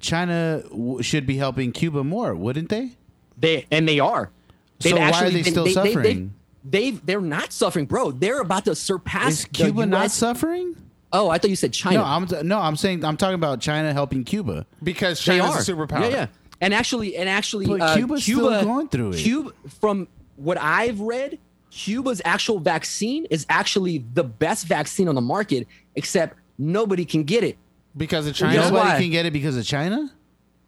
China 0.00 0.62
w- 0.70 1.02
should 1.02 1.26
be 1.26 1.36
helping 1.36 1.72
Cuba 1.72 2.04
more, 2.04 2.34
wouldn't 2.34 2.68
they? 2.68 2.92
They 3.36 3.66
and 3.70 3.88
they 3.88 4.00
are. 4.00 4.30
So 4.80 4.96
why 4.96 5.10
are 5.10 5.30
they 5.30 5.42
still 5.42 5.66
suffering? 5.66 6.34
They, 6.62 6.90
they, 6.90 7.14
are 7.14 7.22
not 7.22 7.52
suffering, 7.52 7.86
bro. 7.86 8.10
They're 8.10 8.40
about 8.40 8.66
to 8.66 8.74
surpass 8.74 9.32
Is 9.32 9.42
the 9.44 9.48
Cuba 9.48 9.86
not 9.86 10.10
suffering? 10.10 10.76
Oh, 11.12 11.30
I 11.30 11.38
thought 11.38 11.50
you 11.50 11.56
said 11.56 11.72
China. 11.72 11.98
No, 11.98 12.04
I'm 12.04 12.46
no, 12.46 12.58
I'm 12.58 12.76
saying 12.76 13.04
I'm 13.04 13.16
talking 13.16 13.34
about 13.34 13.60
China 13.60 13.92
helping 13.92 14.24
Cuba. 14.24 14.66
because 14.82 15.24
They 15.24 15.38
China's 15.38 15.68
are 15.68 15.74
a 15.74 15.76
superpower. 15.76 16.02
Yeah, 16.02 16.08
yeah. 16.08 16.26
And 16.60 16.74
actually, 16.74 17.16
and 17.16 17.28
actually, 17.28 17.66
But 17.66 17.80
uh, 17.80 17.96
Cuba's 17.96 18.22
still 18.22 18.62
going 18.62 18.88
through 18.88 19.12
it. 19.12 19.16
Cuba, 19.18 19.52
from 19.80 20.06
what 20.36 20.58
I've 20.58 21.00
read, 21.00 21.38
Cuba's 21.70 22.20
actual 22.24 22.58
vaccine 22.58 23.24
is 23.26 23.46
actually 23.48 24.04
the 24.12 24.24
best 24.24 24.66
vaccine 24.66 25.08
on 25.08 25.14
the 25.14 25.20
market, 25.22 25.66
except 25.94 26.36
nobody 26.60 27.04
can 27.04 27.24
get 27.24 27.42
it. 27.44 27.56
Because 27.96 28.26
of 28.28 28.34
China. 28.36 28.54
Guess 28.54 28.70
Nobody 28.70 28.88
why? 28.90 29.00
can 29.00 29.10
get 29.10 29.26
it 29.26 29.32
because 29.32 29.56
of 29.56 29.64
China. 29.64 30.12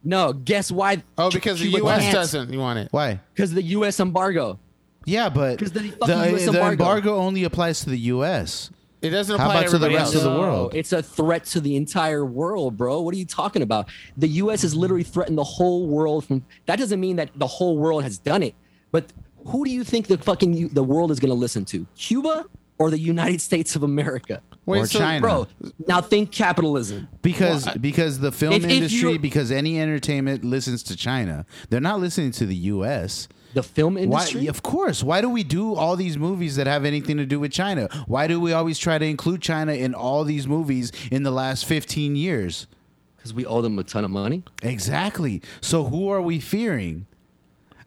No, 0.03 0.33
guess 0.33 0.69
why? 0.69 1.01
Oh, 1.17 1.31
because 1.31 1.57
the 1.59 1.69
Cuba 1.69 1.77
U.S. 1.85 2.01
can't? 2.01 2.13
doesn't. 2.13 2.51
You 2.51 2.59
want 2.59 2.79
it? 2.79 2.89
Why? 2.91 3.21
Because 3.33 3.53
the 3.53 3.61
U.S. 3.63 4.01
embargo. 4.01 4.59
Yeah, 5.05 5.29
but 5.29 5.57
'Cause 5.59 5.71
the 5.71 5.79
the, 5.79 5.89
fucking 5.91 6.35
US 6.35 6.41
the 6.41 6.47
embargo. 6.47 6.71
embargo 6.71 7.15
only 7.17 7.45
applies 7.45 7.79
to 7.85 7.89
the 7.89 7.97
U.S. 7.97 8.71
It 9.01 9.09
doesn't 9.11 9.37
How 9.37 9.45
apply 9.45 9.59
about 9.61 9.65
to 9.67 9.71
to 9.71 9.77
the 9.77 9.85
everybody 9.85 9.95
rest 10.03 10.15
else. 10.15 10.23
of 10.25 10.31
the 10.31 10.35
No, 10.37 10.41
world? 10.41 10.75
It's 10.75 10.91
a 10.93 11.01
threat 11.03 11.45
to 11.45 11.61
the 11.61 11.75
entire 11.77 12.25
world, 12.25 12.75
bro. 12.77 12.99
What 13.01 13.13
are 13.13 13.17
you 13.17 13.25
talking 13.25 13.61
about? 13.61 13.89
The 14.17 14.27
U.S. 14.29 14.61
has 14.63 14.75
literally 14.75 15.03
threatened 15.03 15.37
the 15.37 15.43
whole 15.43 15.87
world. 15.87 16.25
From 16.25 16.43
that 16.65 16.77
doesn't 16.79 16.99
mean 16.99 17.15
that 17.17 17.29
the 17.35 17.47
whole 17.47 17.77
world 17.77 18.03
has 18.03 18.17
done 18.17 18.43
it, 18.43 18.55
but 18.91 19.11
who 19.47 19.63
do 19.63 19.71
you 19.71 19.83
think 19.85 20.07
the 20.07 20.17
fucking 20.17 20.53
u- 20.53 20.69
the 20.69 20.83
world 20.83 21.11
is 21.11 21.19
going 21.21 21.29
to 21.31 21.35
listen 21.35 21.63
to? 21.65 21.85
Cuba 21.97 22.45
or 22.83 22.89
the 22.91 22.99
United 22.99 23.39
States 23.39 23.75
of 23.77 23.83
America? 23.83 24.41
Wait, 24.65 24.79
or 24.81 24.87
so- 24.87 24.99
China. 24.99 25.21
Bro, 25.21 25.47
now 25.87 26.01
think 26.01 26.31
capitalism. 26.31 27.07
Because 27.21 27.65
Well, 27.65 27.75
I- 27.75 27.77
because 27.77 28.19
the 28.19 28.31
film 28.31 28.53
If- 28.53 28.65
if 28.65 28.69
industry, 28.69 29.13
you- 29.13 29.19
because 29.19 29.51
any 29.51 29.79
entertainment 29.79 30.43
listens 30.43 30.83
to 30.83 30.95
China. 30.97 31.45
They're 31.69 31.79
not 31.81 32.01
listening 32.01 32.31
to 32.33 32.45
the 32.45 32.55
U.S. 32.55 33.27
The 33.53 33.63
film 33.63 33.93
Why? 33.95 34.01
industry. 34.01 34.47
Of 34.47 34.63
course. 34.63 35.01
Why 35.03 35.21
do 35.21 35.29
we 35.29 35.43
do 35.43 35.75
all 35.75 35.95
these 35.95 36.17
movies 36.17 36.55
that 36.57 36.67
have 36.67 36.83
anything 36.85 37.17
to 37.17 37.25
do 37.25 37.39
with 37.39 37.51
China? 37.53 37.87
Why 38.07 38.27
do 38.27 38.39
we 38.39 38.51
always 38.51 38.77
try 38.79 38.97
to 38.97 39.05
include 39.05 39.41
China 39.41 39.73
in 39.73 39.93
all 39.93 40.23
these 40.25 40.45
movies 40.47 40.91
in 41.11 41.23
the 41.23 41.31
last 41.31 41.65
15 41.65 42.15
years? 42.17 42.67
Because 43.15 43.33
we 43.33 43.45
owe 43.45 43.61
them 43.61 43.79
a 43.79 43.83
ton 43.83 44.03
of 44.03 44.11
money. 44.11 44.43
Exactly. 44.63 45.41
So 45.61 45.85
who 45.85 46.09
are 46.09 46.21
we 46.21 46.39
fearing? 46.39 47.05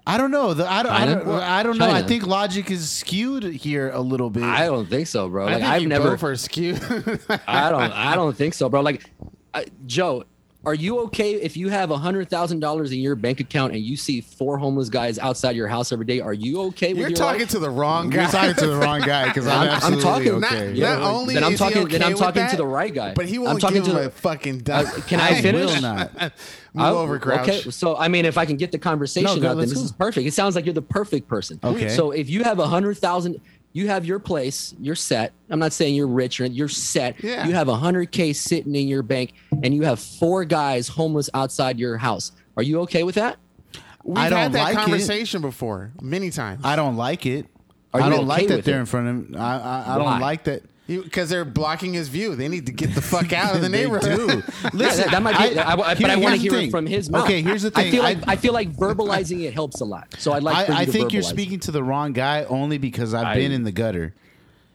I 0.09 0.19
don't 0.19 0.31
know. 0.31 0.55
The, 0.55 0.71
I 0.71 0.83
don't. 0.85 0.93
I 0.93 1.05
don't, 1.07 1.29
I 1.29 1.63
don't 1.65 1.79
know. 1.79 1.91
I 1.91 2.03
think 2.03 2.27
logic 2.27 2.71
is 2.71 2.89
skewed 2.89 3.43
here 3.43 3.91
a 3.91 4.01
little 4.01 4.31
bit. 4.31 4.45
I 4.45 4.67
don't 4.67 4.89
think 4.89 5.09
so, 5.09 5.29
bro. 5.29 5.45
I 5.47 5.47
Like 5.47 5.55
think 5.57 5.69
I've 5.69 5.83
you 5.83 5.89
never. 5.89 6.17
for 6.17 6.31
are 6.31 6.37
skewed. 6.37 6.81
I 7.49 7.71
don't. 7.71 7.81
I 7.83 8.15
don't 8.15 8.37
think 8.37 8.55
so, 8.55 8.69
bro. 8.69 8.83
Like, 8.83 9.11
uh, 9.53 9.65
Joe, 9.85 10.25
are 10.67 10.75
you 10.75 10.99
okay 11.03 11.35
if 11.35 11.57
you 11.57 11.69
have 11.69 11.93
a 11.93 11.97
hundred 11.97 12.29
thousand 12.29 12.59
dollars 12.61 12.91
in 12.91 12.99
your 12.99 13.15
bank 13.15 13.39
account 13.39 13.73
and 13.73 13.83
you 13.83 13.97
see 13.97 14.21
four 14.21 14.59
homeless 14.59 14.89
guys 14.89 15.17
outside 15.19 15.55
your 15.55 15.69
house 15.69 15.93
every 15.93 16.05
day? 16.05 16.19
Are 16.21 16.35
you 16.35 16.61
okay 16.65 16.89
with 16.93 16.99
You're 17.03 17.09
your 17.11 17.17
talking 17.17 17.41
life? 17.43 17.51
to 17.51 17.59
the 17.61 17.71
wrong 17.71 18.11
guy. 18.11 18.23
You're 18.23 18.31
talking 18.33 18.55
to 18.57 18.67
the 18.67 18.77
wrong 18.77 19.01
guy 19.01 19.27
because 19.29 19.47
I'm, 19.47 19.53
I'm- 19.61 19.69
I'm 19.71 19.75
absolutely 19.77 20.03
talking- 20.03 20.41
Not, 20.41 20.53
okay. 20.53 20.81
not 20.81 21.03
only 21.03 21.35
Then 21.35 21.45
I'm 21.45 21.53
is 21.53 21.59
he 21.61 21.65
talking- 21.65 21.83
okay 21.85 21.93
then 21.93 22.03
I'm 22.03 22.13
with 22.13 22.21
talking 22.21 22.49
to 22.49 22.57
the 22.57 22.67
right 22.67 22.93
guy. 22.93 23.15
but 23.15 23.27
he 23.27 23.37
I'm 23.37 23.43
won't 23.45 23.61
talking 23.61 23.77
give 23.77 23.85
to 23.85 23.91
him 23.91 23.97
the- 23.97 24.07
a 24.09 24.11
fucking 24.11 24.59
dime. 24.59 24.87
Uh, 24.87 24.91
can 25.07 25.21
I 25.21 25.41
finish? 25.41 25.73
will 25.73 25.81
not. 25.83 26.13
Move 26.21 26.33
I'll- 26.85 26.99
over, 26.99 27.19
Crouch. 27.21 27.49
Okay, 27.49 27.71
so 27.71 27.97
I 27.97 28.09
mean, 28.09 28.25
if 28.27 28.37
I 28.37 28.45
can 28.45 28.57
get 28.57 28.73
the 28.73 28.79
conversation 28.79 29.37
No, 29.37 29.41
go- 29.41 29.49
out, 29.53 29.57
then 29.59 29.69
this 29.69 29.79
go. 29.79 29.85
is 29.85 29.93
perfect. 29.93 30.27
It 30.27 30.35
sounds 30.35 30.57
like 30.57 30.65
you're 30.67 30.75
the 30.75 30.83
perfect 30.83 31.29
person. 31.29 31.59
Okay. 31.63 31.89
So 31.91 32.11
if 32.11 32.29
you 32.29 32.43
have 32.45 32.59
a 32.59 32.67
hundred 32.67 32.99
thousand, 32.99 33.41
you 33.77 33.89
have 33.89 34.07
your 34.07 34.19
place, 34.19 34.75
you're 34.81 34.95
set. 34.95 35.35
I'm 35.51 35.59
not 35.59 35.71
saying 35.75 35.95
you're 35.95 36.07
rich 36.07 36.41
or 36.41 36.47
you're 36.47 36.67
set. 36.67 37.23
Yeah. 37.23 37.47
You 37.47 37.53
have 37.53 37.69
hundred 37.69 38.11
k 38.11 38.33
sitting 38.33 38.75
in 38.75 38.89
your 38.89 39.03
bank, 39.03 39.35
and 39.63 39.75
you 39.75 39.83
have 39.83 40.01
four 40.01 40.47
guys 40.47 40.89
homeless 40.89 41.29
outside 41.35 41.79
your 41.79 41.99
house. 41.99 42.33
Are 42.57 42.63
you 42.63 42.81
okay 42.81 43.03
with 43.03 43.17
that? 43.17 43.37
We've 44.03 44.17
I 44.17 44.31
don't 44.31 44.39
had 44.39 44.53
that 44.55 44.63
like 44.63 44.75
it. 44.75 44.81
conversation 44.81 45.43
before 45.43 45.93
many 46.01 46.31
times. 46.31 46.63
I 46.65 46.75
don't 46.75 46.97
like 46.97 47.27
it. 47.27 47.49
Are 47.93 48.01
I 48.01 48.09
don't 48.09 48.21
okay 48.21 48.25
like 48.25 48.49
that 48.49 48.57
with 48.57 48.65
they're 48.65 48.79
it? 48.79 48.81
in 48.81 48.87
front 48.87 49.09
of 49.09 49.15
him. 49.15 49.37
I, 49.39 49.59
I, 49.59 49.95
I 49.95 49.99
don't 49.99 50.21
like 50.21 50.45
that. 50.45 50.63
Because 50.87 51.29
they're 51.31 51.45
blocking 51.45 51.93
his 51.95 52.09
view. 52.09 52.37
They 52.37 52.47
need 52.49 52.67
to 52.67 52.73
get 52.73 52.95
the 52.95 53.03
fuck 53.03 53.33
out 53.33 53.57
of 53.57 53.61
the 53.63 53.69
They 53.69 53.83
neighborhood. 53.83 54.17
do. 54.45 54.53
Yeah, 54.63 54.71
Listen, 54.73 55.03
that, 55.05 55.11
that 55.11 55.23
might 55.23 55.33
be, 55.53 55.59
I, 55.59 55.73
I- 55.73 55.77
but 55.77 55.99
here- 55.99 56.09
I 56.09 56.17
want 56.17 56.35
to 56.37 56.41
hear 56.41 56.53
thing. 56.53 56.69
it 56.69 56.71
from 56.71 56.87
his 56.87 57.11
mouth. 57.11 57.25
Okay, 57.25 57.43
here's 57.43 57.63
the 57.63 57.71
thing. 57.73 57.89
I 57.89 57.91
feel 57.91 58.03
like 58.05 58.19
I- 58.29 58.33
I, 58.33 58.37
feel 58.37 58.53
like 58.53 58.73
verbalizing 58.73 59.43
it 59.43 59.53
helps 59.55 59.81
a 59.81 59.85
lot. 59.85 60.15
So 60.19 60.33
I'd 60.33 60.43
like. 60.45 60.67
for 60.67 60.73
you 60.73 60.79
I, 60.79 60.83
I 60.83 60.85
to 60.85 60.93
think 60.93 61.13
you're 61.13 61.23
verbalize 61.23 61.27
it. 61.27 61.29
speaking 61.31 61.61
to 61.61 61.71
the 61.73 61.83
wrong 61.83 62.13
guy 62.13 62.45
only 62.45 62.79
because 62.79 63.15
I've 63.15 63.27
I- 63.27 63.35
been 63.35 63.51
in 63.53 63.65
the 63.65 63.73
gutter. 63.73 64.15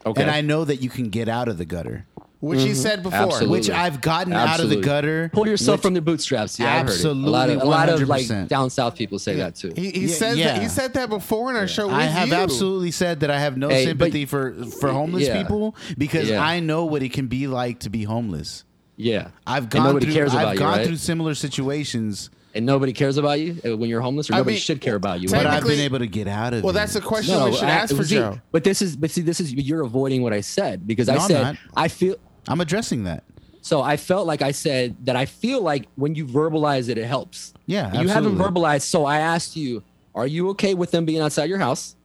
Okay. 0.06 0.22
And 0.22 0.32
I 0.32 0.42
know 0.42 0.66
that 0.66 0.78
you 0.82 0.90
can 0.90 1.10
get 1.10 1.30
out 1.30 1.48
of 1.48 1.58
the 1.60 1.66
gutter, 1.66 2.06
Which 2.42 2.62
he 2.64 2.74
said 2.74 3.04
before. 3.04 3.20
Absolutely. 3.20 3.48
which 3.60 3.70
I've 3.70 4.02
gotten 4.02 4.34
out 4.34 4.60
of 4.60 4.70
the 4.70 4.78
gutter. 4.82 5.30
Pull 5.32 5.48
yourself 5.48 5.78
which- 5.78 5.84
from 5.84 5.94
the 5.94 6.02
bootstraps. 6.02 6.60
Yeah, 6.60 6.76
I've 6.80 6.88
heard. 6.88 7.06
A 7.06 7.14
lot 7.14 7.50
of, 7.52 7.62
a 7.62 7.66
lot 7.66 7.88
of 7.88 8.02
like 8.10 8.28
down 8.48 8.70
south 8.72 8.96
people 8.96 9.20
say 9.20 9.36
that 9.36 9.56
too. 9.56 9.72
He, 9.76 9.92
he 9.92 10.00
Yeah, 10.08 10.16
said 10.16 10.38
yeah. 10.38 10.54
that 10.54 10.62
he 10.64 10.68
said 10.68 10.94
that 10.96 11.10
before 11.10 11.52
in 11.52 11.56
our 11.56 11.68
show. 11.68 11.86
With 11.88 11.96
I 11.98 12.04
have 12.04 12.30
you. 12.30 12.34
absolutely 12.34 12.90
said 12.92 13.20
that 13.20 13.30
I 13.30 13.40
have 13.40 13.58
no 13.58 13.70
Hey, 13.70 13.86
but- 13.94 14.06
sympathy 14.06 14.26
for 14.26 14.54
for 14.80 14.92
homeless 14.92 15.28
Yeah. 15.28 15.42
people 15.42 15.76
because 15.98 16.30
Yeah. 16.30 16.44
I 16.44 16.60
know 16.62 16.86
what 16.86 17.04
it 17.04 17.14
can 17.14 17.28
be 17.28 17.46
like 17.46 17.80
to 17.82 17.90
be 17.92 18.04
homeless. 18.04 18.64
Yeah, 18.98 19.30
I've 19.48 19.70
gone 19.70 19.84
nobody 19.84 20.08
through 20.08 20.16
cares 20.16 20.34
about 20.34 20.48
I've 20.48 20.54
you, 20.56 20.60
gone 20.60 20.78
right? 20.78 20.86
through 20.88 20.98
similar 20.98 21.34
situations, 21.36 22.30
and 22.54 22.66
nobody 22.66 22.94
cares 22.94 23.18
about 23.18 23.40
you 23.40 23.58
uh, 23.66 23.76
when 23.78 23.90
you're 23.90 24.02
homeless, 24.02 24.30
or 24.30 24.34
I 24.34 24.38
nobody 24.38 24.56
mean, 24.56 24.62
should 24.62 24.82
care 24.82 24.96
about 24.96 25.22
you. 25.22 25.30
but? 25.30 25.46
I've 25.46 25.64
been 25.64 25.80
able 25.80 26.00
to 26.00 26.08
get 26.08 26.28
out 26.28 26.54
of 26.54 26.64
Well, 26.64 26.72
it. 26.72 26.74
that's 26.74 26.96
a 26.96 27.02
question 27.02 27.44
we 27.46 27.54
should 27.54 27.64
I- 27.64 27.70
ask 27.72 27.96
for 27.96 28.04
see, 28.04 28.16
Joe. 28.16 28.40
But 28.52 28.64
this 28.64 28.82
is, 28.82 28.96
but 28.96 29.10
see, 29.12 29.22
this 29.22 29.40
is 29.40 29.54
you're 29.54 29.82
avoiding 29.82 30.22
what 30.24 30.34
I 30.34 30.42
said 30.42 30.86
because 30.86 31.08
No, 31.08 31.14
I 31.14 31.18
I'm 31.18 31.28
said 31.28 31.42
not. 31.44 31.56
I 31.76 31.88
feel. 31.88 32.16
I'm 32.48 32.62
addressing 32.62 33.04
that. 33.06 33.24
So 33.62 33.82
I 33.82 33.98
felt 33.98 34.26
like 34.26 34.42
I 34.42 34.52
said 34.52 34.96
that 35.06 35.16
I 35.16 35.26
feel 35.26 35.62
like 35.62 35.88
when 35.96 36.16
you 36.16 36.26
verbalize 36.26 36.90
it, 36.90 36.98
it 36.98 37.06
helps. 37.06 37.54
Yeah, 37.68 38.02
You 38.02 38.08
haven't 38.08 38.38
verbalized, 38.38 38.82
so 38.84 39.06
I 39.06 39.20
asked 39.20 39.56
you, 39.56 39.84
are 40.16 40.26
you 40.28 40.50
okay 40.50 40.74
with 40.74 40.92
them 40.92 41.06
being 41.06 41.22
outside 41.22 41.46
your 41.50 41.60
house? 41.60 41.96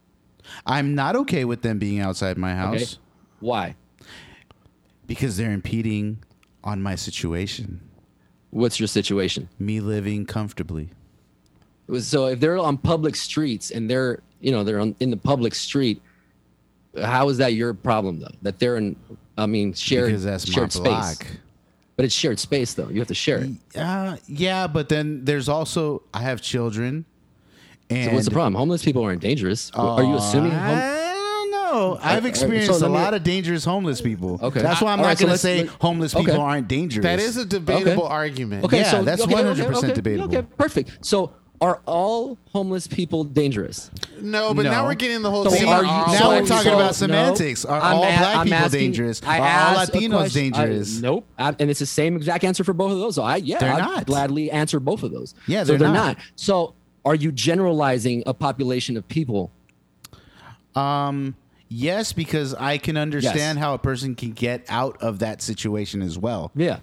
I'm 0.65 0.93
not 0.95 1.15
okay 1.15 1.45
with 1.45 1.61
them 1.63 1.79
being 1.79 1.99
outside 1.99 2.37
my 2.37 2.53
house 2.53 2.75
Okay. 2.75 3.01
Why? 3.39 3.75
because 5.07 5.37
they're 5.37 5.51
impeding 5.51 6.17
on 6.63 6.81
my 6.81 6.95
situation, 6.95 7.79
What's 8.51 8.79
your 8.79 8.87
situation? 8.87 9.49
me 9.57 9.79
living 9.79 10.25
comfortably. 10.25 10.89
So 11.99 12.27
if 12.27 12.39
they're 12.41 12.57
on 12.57 12.77
public 12.77 13.15
streets 13.15 13.71
and 13.71 13.89
they're, 13.89 14.21
you 14.41 14.51
know, 14.51 14.63
they're 14.65 14.79
on, 14.79 14.95
in 14.99 15.09
the 15.09 15.17
public 15.17 15.55
street, 15.55 16.01
how 17.01 17.29
is 17.29 17.37
that 17.37 17.53
your 17.53 17.73
problem 17.73 18.19
though? 18.19 18.31
That 18.41 18.59
they're 18.59 18.75
in, 18.77 18.95
I 19.37 19.45
mean, 19.45 19.73
shared 19.73 20.07
because 20.07 20.23
that's 20.23 20.47
my 20.47 20.53
shared 20.53 20.71
space. 20.71 21.19
But 21.95 22.05
it's 22.05 22.13
shared 22.15 22.39
space 22.39 22.73
though. 22.75 22.89
You 22.89 22.99
have 22.99 23.07
to 23.07 23.15
share 23.15 23.39
it. 23.39 23.51
Uh, 23.75 24.17
yeah, 24.27 24.67
but 24.67 24.87
then 24.89 25.25
there's 25.25 25.49
also 25.49 26.03
I 26.13 26.21
have 26.21 26.41
children. 26.41 27.05
And 27.89 28.09
So 28.09 28.13
what's 28.15 28.25
the 28.25 28.31
problem? 28.31 28.55
Homeless 28.55 28.83
people 28.83 29.03
aren't 29.03 29.21
dangerous. 29.21 29.71
are 29.73 30.03
you 30.03 30.15
assuming? 30.15 30.51
I 30.51 30.57
Hom- 30.57 30.79
don't 31.15 31.51
know. 31.51 31.99
I've 32.01 32.25
uh, 32.25 32.27
experienced 32.27 32.79
so 32.79 32.85
a 32.85 32.89
lot 32.89 33.13
of 33.13 33.23
dangerous 33.23 33.63
homeless 33.63 34.01
people. 34.01 34.39
Okay. 34.43 34.61
That's 34.61 34.81
why 34.81 34.91
I'm 34.91 34.99
All 34.99 35.05
not 35.05 35.09
right, 35.09 35.19
going 35.19 35.31
to 35.31 35.37
say 35.37 35.63
let- 35.63 35.69
homeless 35.81 36.13
people 36.13 36.33
okay. 36.33 36.41
aren't 36.41 36.67
dangerous. 36.67 37.03
That 37.03 37.19
is 37.19 37.37
a 37.37 37.45
debatable 37.45 38.03
Okay. 38.03 38.13
argument. 38.13 38.65
okay, 38.65 38.79
yeah, 38.81 38.91
so 38.91 39.03
that's 39.03 39.21
okay, 39.21 39.33
100% 39.33 39.59
okay, 39.61 39.77
okay, 39.77 39.93
debatable. 39.93 40.37
Okay, 40.37 40.47
perfect. 40.57 41.05
So 41.05 41.31
are 41.59 41.81
all 41.85 42.37
homeless 42.53 42.85
people 42.87 43.23
dangerous? 43.23 43.89
No, 44.21 44.53
but 44.53 44.63
No. 44.63 44.71
now 44.71 44.85
we're 44.85 44.93
getting 44.93 45.21
the 45.23 45.31
whole 45.31 45.43
So 45.45 45.49
thing. 45.49 45.67
are 45.67 45.81
you- 45.81 45.87
now 45.87 46.05
so- 46.13 46.29
we're 46.29 46.45
talking 46.45 46.71
so- 46.71 46.75
about 46.75 46.85
no. 46.87 46.91
semantics. 46.91 47.65
Are 47.65 47.81
I'm 47.81 47.95
all 47.95 48.03
a- 48.03 48.07
black 48.07 48.35
I'm 48.37 48.43
people 48.45 48.59
asking- 48.59 48.79
dangerous? 48.79 49.21
I 49.25 49.37
Are 49.37 49.41
all 49.41 49.47
asked 49.79 49.89
a 49.95 49.97
Latinos 49.97 50.09
question- 50.17 50.53
I- 50.53 50.65
dangerous? 50.65 51.01
nope. 51.01 51.25
I- 51.37 51.55
and 51.59 51.69
it's 51.69 51.79
the 51.79 51.85
same 51.85 52.15
exact 52.15 52.43
answer 52.43 52.63
for 52.63 52.73
both 52.73 52.91
of 52.91 52.99
those. 52.99 53.15
So 53.15 53.23
I 53.23 53.37
yeah, 53.37 53.57
They're 53.59 53.73
I'd 53.73 53.79
not. 53.79 54.05
gladly 54.05 54.51
answer 54.51 54.79
both 54.79 55.01
of 55.03 55.11
those. 55.11 55.33
Yeah, 55.47 55.63
so 55.63 55.69
they're 55.69 55.77
they're 55.79 55.87
not. 55.89 56.17
not. 56.17 56.17
So 56.35 56.73
are 57.05 57.15
you 57.15 57.31
generalizing 57.31 58.21
a 58.25 58.33
population 58.33 58.95
of 58.97 59.07
people? 59.07 59.51
Um, 60.75 61.35
yes, 61.69 62.13
because 62.13 62.53
I 62.53 62.77
can 62.77 62.97
understand 62.97 63.57
Yes. 63.57 63.63
how 63.63 63.73
a 63.73 63.77
person 63.79 64.13
can 64.15 64.31
get 64.31 64.63
out 64.69 65.01
of 65.01 65.19
that 65.19 65.41
situation 65.41 66.01
as 66.01 66.17
well. 66.17 66.51
Yeah. 66.55 66.77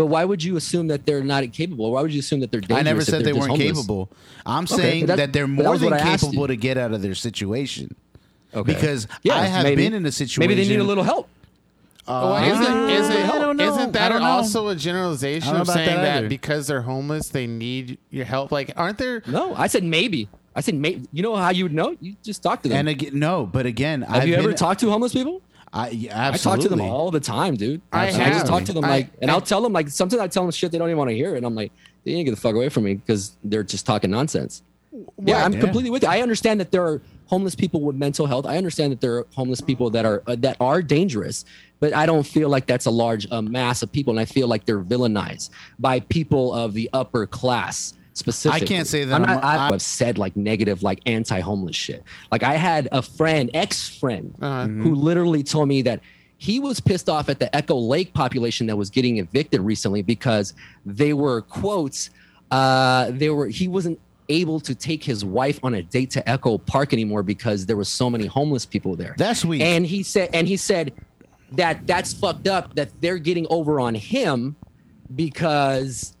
But 0.00 0.06
why 0.06 0.24
would 0.24 0.42
you 0.42 0.56
assume 0.56 0.86
that 0.86 1.04
they're 1.04 1.22
not 1.22 1.42
capable? 1.52 1.92
Why 1.92 2.00
would 2.00 2.10
you 2.14 2.20
assume 2.20 2.40
that 2.40 2.50
they're 2.50 2.62
dangerous? 2.62 2.80
I 2.80 2.82
never 2.82 3.00
if 3.00 3.04
said 3.06 3.16
they're 3.22 3.34
they 3.34 3.38
just 3.38 3.48
weren't 3.50 3.60
homeless? 3.60 3.78
capable. 3.80 4.10
I'm 4.46 4.64
Okay, 4.64 4.76
saying 4.76 5.06
that- 5.06 5.16
that 5.18 5.32
they're 5.34 5.46
but 5.46 5.56
that 5.58 5.62
more 5.64 5.76
than 5.76 5.90
what 5.90 6.00
I 6.00 6.08
asked 6.08 6.24
capable 6.24 6.46
to 6.46 6.56
get 6.56 6.78
out 6.78 6.92
of 6.94 7.02
their 7.02 7.14
situation. 7.14 7.94
Okay. 8.54 8.72
Because 8.72 9.06
Yeah, 9.22 9.34
I 9.36 9.44
have 9.44 9.64
maybe. 9.64 9.82
been 9.84 9.92
in 9.92 10.06
a 10.06 10.10
situation. 10.10 10.40
Maybe 10.40 10.54
they 10.54 10.66
need 10.66 10.80
a 10.80 10.84
little 10.84 11.04
help. 11.04 11.28
Well, 12.08 12.32
Uh, 12.34 12.44
isn't, 12.46 12.64
I 12.64 12.92
isn't, 12.92 13.26
don't 13.42 13.56
know. 13.58 13.72
isn't 13.74 13.88
I 13.96 14.08
that 14.08 14.12
also 14.22 14.68
a 14.68 14.74
generalization 14.74 15.54
of 15.54 15.66
saying 15.68 15.86
that 15.96 16.22
that, 16.22 16.28
because 16.30 16.66
they're 16.66 16.80
homeless, 16.80 17.28
they 17.28 17.46
need 17.46 17.98
your 18.10 18.24
help? 18.24 18.50
Like, 18.50 18.72
aren't 18.76 18.96
there? 18.96 19.22
No, 19.26 19.54
I 19.54 19.66
said 19.66 19.84
maybe. 19.84 20.28
I 20.56 20.62
said 20.62 20.76
maybe. 20.76 21.02
You 21.12 21.22
know 21.22 21.36
how 21.36 21.50
you 21.50 21.64
would 21.64 21.74
know? 21.74 21.94
You 22.00 22.16
just 22.24 22.42
talk 22.42 22.62
to 22.62 22.70
them. 22.70 22.78
And 22.78 22.88
again, 22.88 23.18
no, 23.18 23.44
but 23.44 23.66
again, 23.66 24.00
have 24.02 24.22
I've 24.22 24.28
you 24.28 24.34
ever 24.34 24.54
talked 24.54 24.80
to 24.80 24.90
homeless 24.90 25.12
people? 25.12 25.42
I, 25.72 25.90
yeah, 25.90 26.30
I 26.32 26.36
talk 26.36 26.58
to 26.60 26.68
them 26.68 26.80
all 26.80 27.10
the 27.12 27.20
time, 27.20 27.54
dude. 27.56 27.80
I 27.92 28.08
I, 28.08 28.30
just 28.30 28.46
talk 28.46 28.64
to 28.64 28.72
them 28.72 28.84
I- 28.84 28.88
like, 28.88 29.10
and 29.22 29.30
I- 29.30 29.34
I'll 29.34 29.40
tell 29.40 29.62
them 29.62 29.72
like 29.72 29.88
sometimes 29.88 30.20
I 30.20 30.26
tell 30.28 30.42
them 30.42 30.50
shit 30.50 30.72
they 30.72 30.78
don't 30.78 30.88
even 30.88 30.98
want 30.98 31.10
to 31.10 31.16
hear, 31.16 31.36
and 31.36 31.46
I'm 31.46 31.54
like, 31.54 31.72
they 32.04 32.12
ain't 32.12 32.24
get 32.24 32.34
the 32.34 32.40
fuck 32.40 32.54
away 32.54 32.68
from 32.70 32.84
me 32.84 32.94
because 32.94 33.36
they're 33.44 33.62
just 33.62 33.86
talking 33.86 34.10
nonsense. 34.10 34.62
Yeah, 35.24 35.44
I'm 35.44 35.52
Yeah. 35.52 35.60
completely 35.60 35.90
with 35.90 36.02
you. 36.02 36.08
I 36.08 36.20
understand 36.22 36.58
that 36.58 36.72
there 36.72 36.82
are 36.84 37.00
homeless 37.26 37.54
people 37.54 37.80
with 37.82 37.94
mental 37.94 38.26
health. 38.26 38.44
I 38.46 38.56
understand 38.56 38.90
that 38.90 39.00
there 39.00 39.18
are 39.18 39.26
homeless 39.36 39.60
people 39.60 39.90
that 39.90 40.04
are 40.04 40.22
uh, 40.26 40.34
that 40.40 40.56
are 40.58 40.82
dangerous, 40.82 41.44
but 41.78 41.94
I 41.94 42.04
don't 42.06 42.26
feel 42.26 42.48
like 42.48 42.66
that's 42.66 42.86
a 42.86 42.90
large 42.90 43.30
uh, 43.30 43.40
mass 43.40 43.82
of 43.84 43.92
people, 43.92 44.10
and 44.12 44.18
I 44.18 44.24
feel 44.24 44.48
like 44.48 44.64
they're 44.64 44.80
villainized 44.82 45.50
by 45.78 46.00
people 46.00 46.52
of 46.52 46.74
the 46.74 46.90
upper 46.92 47.26
class. 47.26 47.94
Specifically, 48.12 48.66
I 48.66 48.68
can't 48.68 48.86
say 48.86 49.04
that 49.04 49.14
I'm 49.14 49.24
I'm- 49.24 49.34
not, 49.36 49.44
I, 49.44 49.66
I- 49.66 49.70
have 49.70 49.82
said 49.82 50.18
like 50.18 50.36
negative, 50.36 50.82
like 50.82 51.00
anti-homeless 51.06 51.76
shit. 51.76 52.02
Like 52.32 52.42
I 52.42 52.54
had 52.54 52.88
a 52.92 53.02
friend, 53.02 53.50
ex-friend, 53.54 54.34
Uh-huh. 54.40 54.66
who 54.66 54.94
literally 54.94 55.42
told 55.42 55.68
me 55.68 55.82
that 55.82 56.00
he 56.38 56.58
was 56.58 56.80
pissed 56.80 57.08
off 57.08 57.28
at 57.28 57.38
the 57.38 57.54
Echo 57.54 57.76
Lake 57.76 58.12
population 58.14 58.66
that 58.66 58.76
was 58.76 58.90
getting 58.90 59.18
evicted 59.18 59.60
recently 59.60 60.02
because 60.02 60.54
they 60.86 61.12
were 61.12 61.42
quotes. 61.42 62.10
Uh, 62.50 63.10
they 63.12 63.30
were 63.30 63.46
he 63.46 63.68
wasn't 63.68 63.98
able 64.28 64.58
to 64.60 64.74
take 64.74 65.02
his 65.04 65.24
wife 65.24 65.58
on 65.62 65.74
a 65.74 65.82
date 65.82 66.10
to 66.10 66.28
Echo 66.28 66.56
Park 66.56 66.92
anymore 66.92 67.22
because 67.22 67.66
there 67.66 67.76
was 67.76 67.88
so 67.88 68.08
many 68.08 68.26
homeless 68.26 68.64
people 68.64 68.96
there. 68.96 69.14
That's 69.18 69.44
weird. 69.44 69.62
And 69.62 69.84
he 69.86 70.02
said, 70.02 70.30
and 70.32 70.46
he 70.48 70.56
said 70.56 70.92
that 71.52 71.86
that's 71.86 72.12
fucked 72.12 72.46
up 72.48 72.74
that 72.76 72.90
they're 73.00 73.18
getting 73.18 73.46
over 73.50 73.80
on 73.80 73.94
him 73.94 74.56
because 75.14 76.16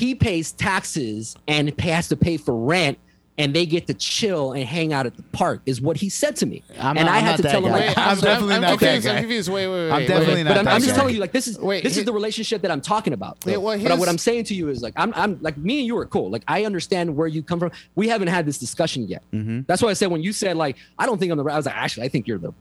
he 0.00 0.14
pays 0.14 0.52
taxes 0.52 1.36
and 1.46 1.78
has 1.80 2.08
to 2.08 2.16
pay 2.16 2.36
for 2.36 2.54
rent 2.54 2.98
and 3.38 3.54
they 3.54 3.64
get 3.64 3.86
to 3.86 3.94
chill 3.94 4.52
and 4.52 4.64
hang 4.64 4.92
out 4.92 5.06
at 5.06 5.16
the 5.16 5.22
park 5.32 5.62
is 5.64 5.80
what 5.80 5.96
he 5.96 6.08
said 6.10 6.36
to 6.36 6.44
me 6.46 6.62
I'm 6.78 6.96
and 6.98 7.06
not- 7.06 7.14
i 7.14 7.18
I'm 7.18 7.24
had 7.24 7.36
to 7.36 7.42
that 7.44 7.52
tell 7.52 7.64
him 7.64 7.72
guy. 7.72 7.86
like 7.86 7.98
I'm 7.98 8.16
so 8.16 8.22
definitely 8.26 8.54
I'm, 8.56 8.60
not 8.62 8.78
that 8.80 8.86
confused. 8.86 9.06
guy. 9.06 9.12
I'm 9.14 9.20
confused. 9.22 9.48
Wait, 9.50 9.66
wait, 9.66 9.72
wait. 9.72 9.90
I'm 9.90 10.06
definitely 10.06 10.34
wait. 10.34 10.42
not 10.42 10.48
but 10.50 10.58
I'm, 10.58 10.64
that 10.66 10.74
I'm 10.74 10.80
just 10.80 10.92
guy. 10.92 10.96
telling 11.00 11.14
you 11.14 11.20
like 11.20 11.32
this 11.32 11.46
is 11.46 11.58
Wait, 11.58 11.82
this 11.84 11.94
hi- 11.94 12.00
is 12.00 12.04
the 12.04 12.12
relationship 12.12 12.60
that 12.62 12.70
i'm 12.70 12.80
talking 12.82 13.12
about. 13.14 13.38
Yeah, 13.46 13.56
well, 13.56 13.78
but 13.82 13.98
what 13.98 14.08
i'm 14.08 14.18
saying 14.18 14.44
to 14.44 14.54
you 14.54 14.68
is 14.68 14.82
like 14.82 14.92
i'm 14.96 15.12
i'm 15.14 15.38
like 15.40 15.56
me 15.56 15.78
and 15.78 15.86
you 15.86 15.96
are 15.98 16.06
cool 16.06 16.28
like 16.30 16.42
i 16.48 16.64
understand 16.64 17.16
where 17.16 17.28
you 17.28 17.42
come 17.42 17.58
from 17.58 17.70
we 17.94 18.08
haven't 18.08 18.28
had 18.28 18.44
this 18.46 18.58
discussion 18.58 19.06
yet 19.08 19.22
Mm-hmm. 19.32 19.60
that's 19.66 19.80
why 19.82 19.88
i 19.90 19.94
said 19.94 20.10
when 20.10 20.22
you 20.22 20.32
said 20.32 20.56
like 20.56 20.76
i 20.98 21.06
don't 21.06 21.18
think 21.18 21.30
i'm 21.32 21.38
the 21.38 21.44
right 21.44 21.54
i 21.54 21.56
was 21.56 21.66
like 21.66 21.76
actually 21.76 22.04
i 22.04 22.08
think 22.08 22.26
you're 22.26 22.38
the 22.38 22.52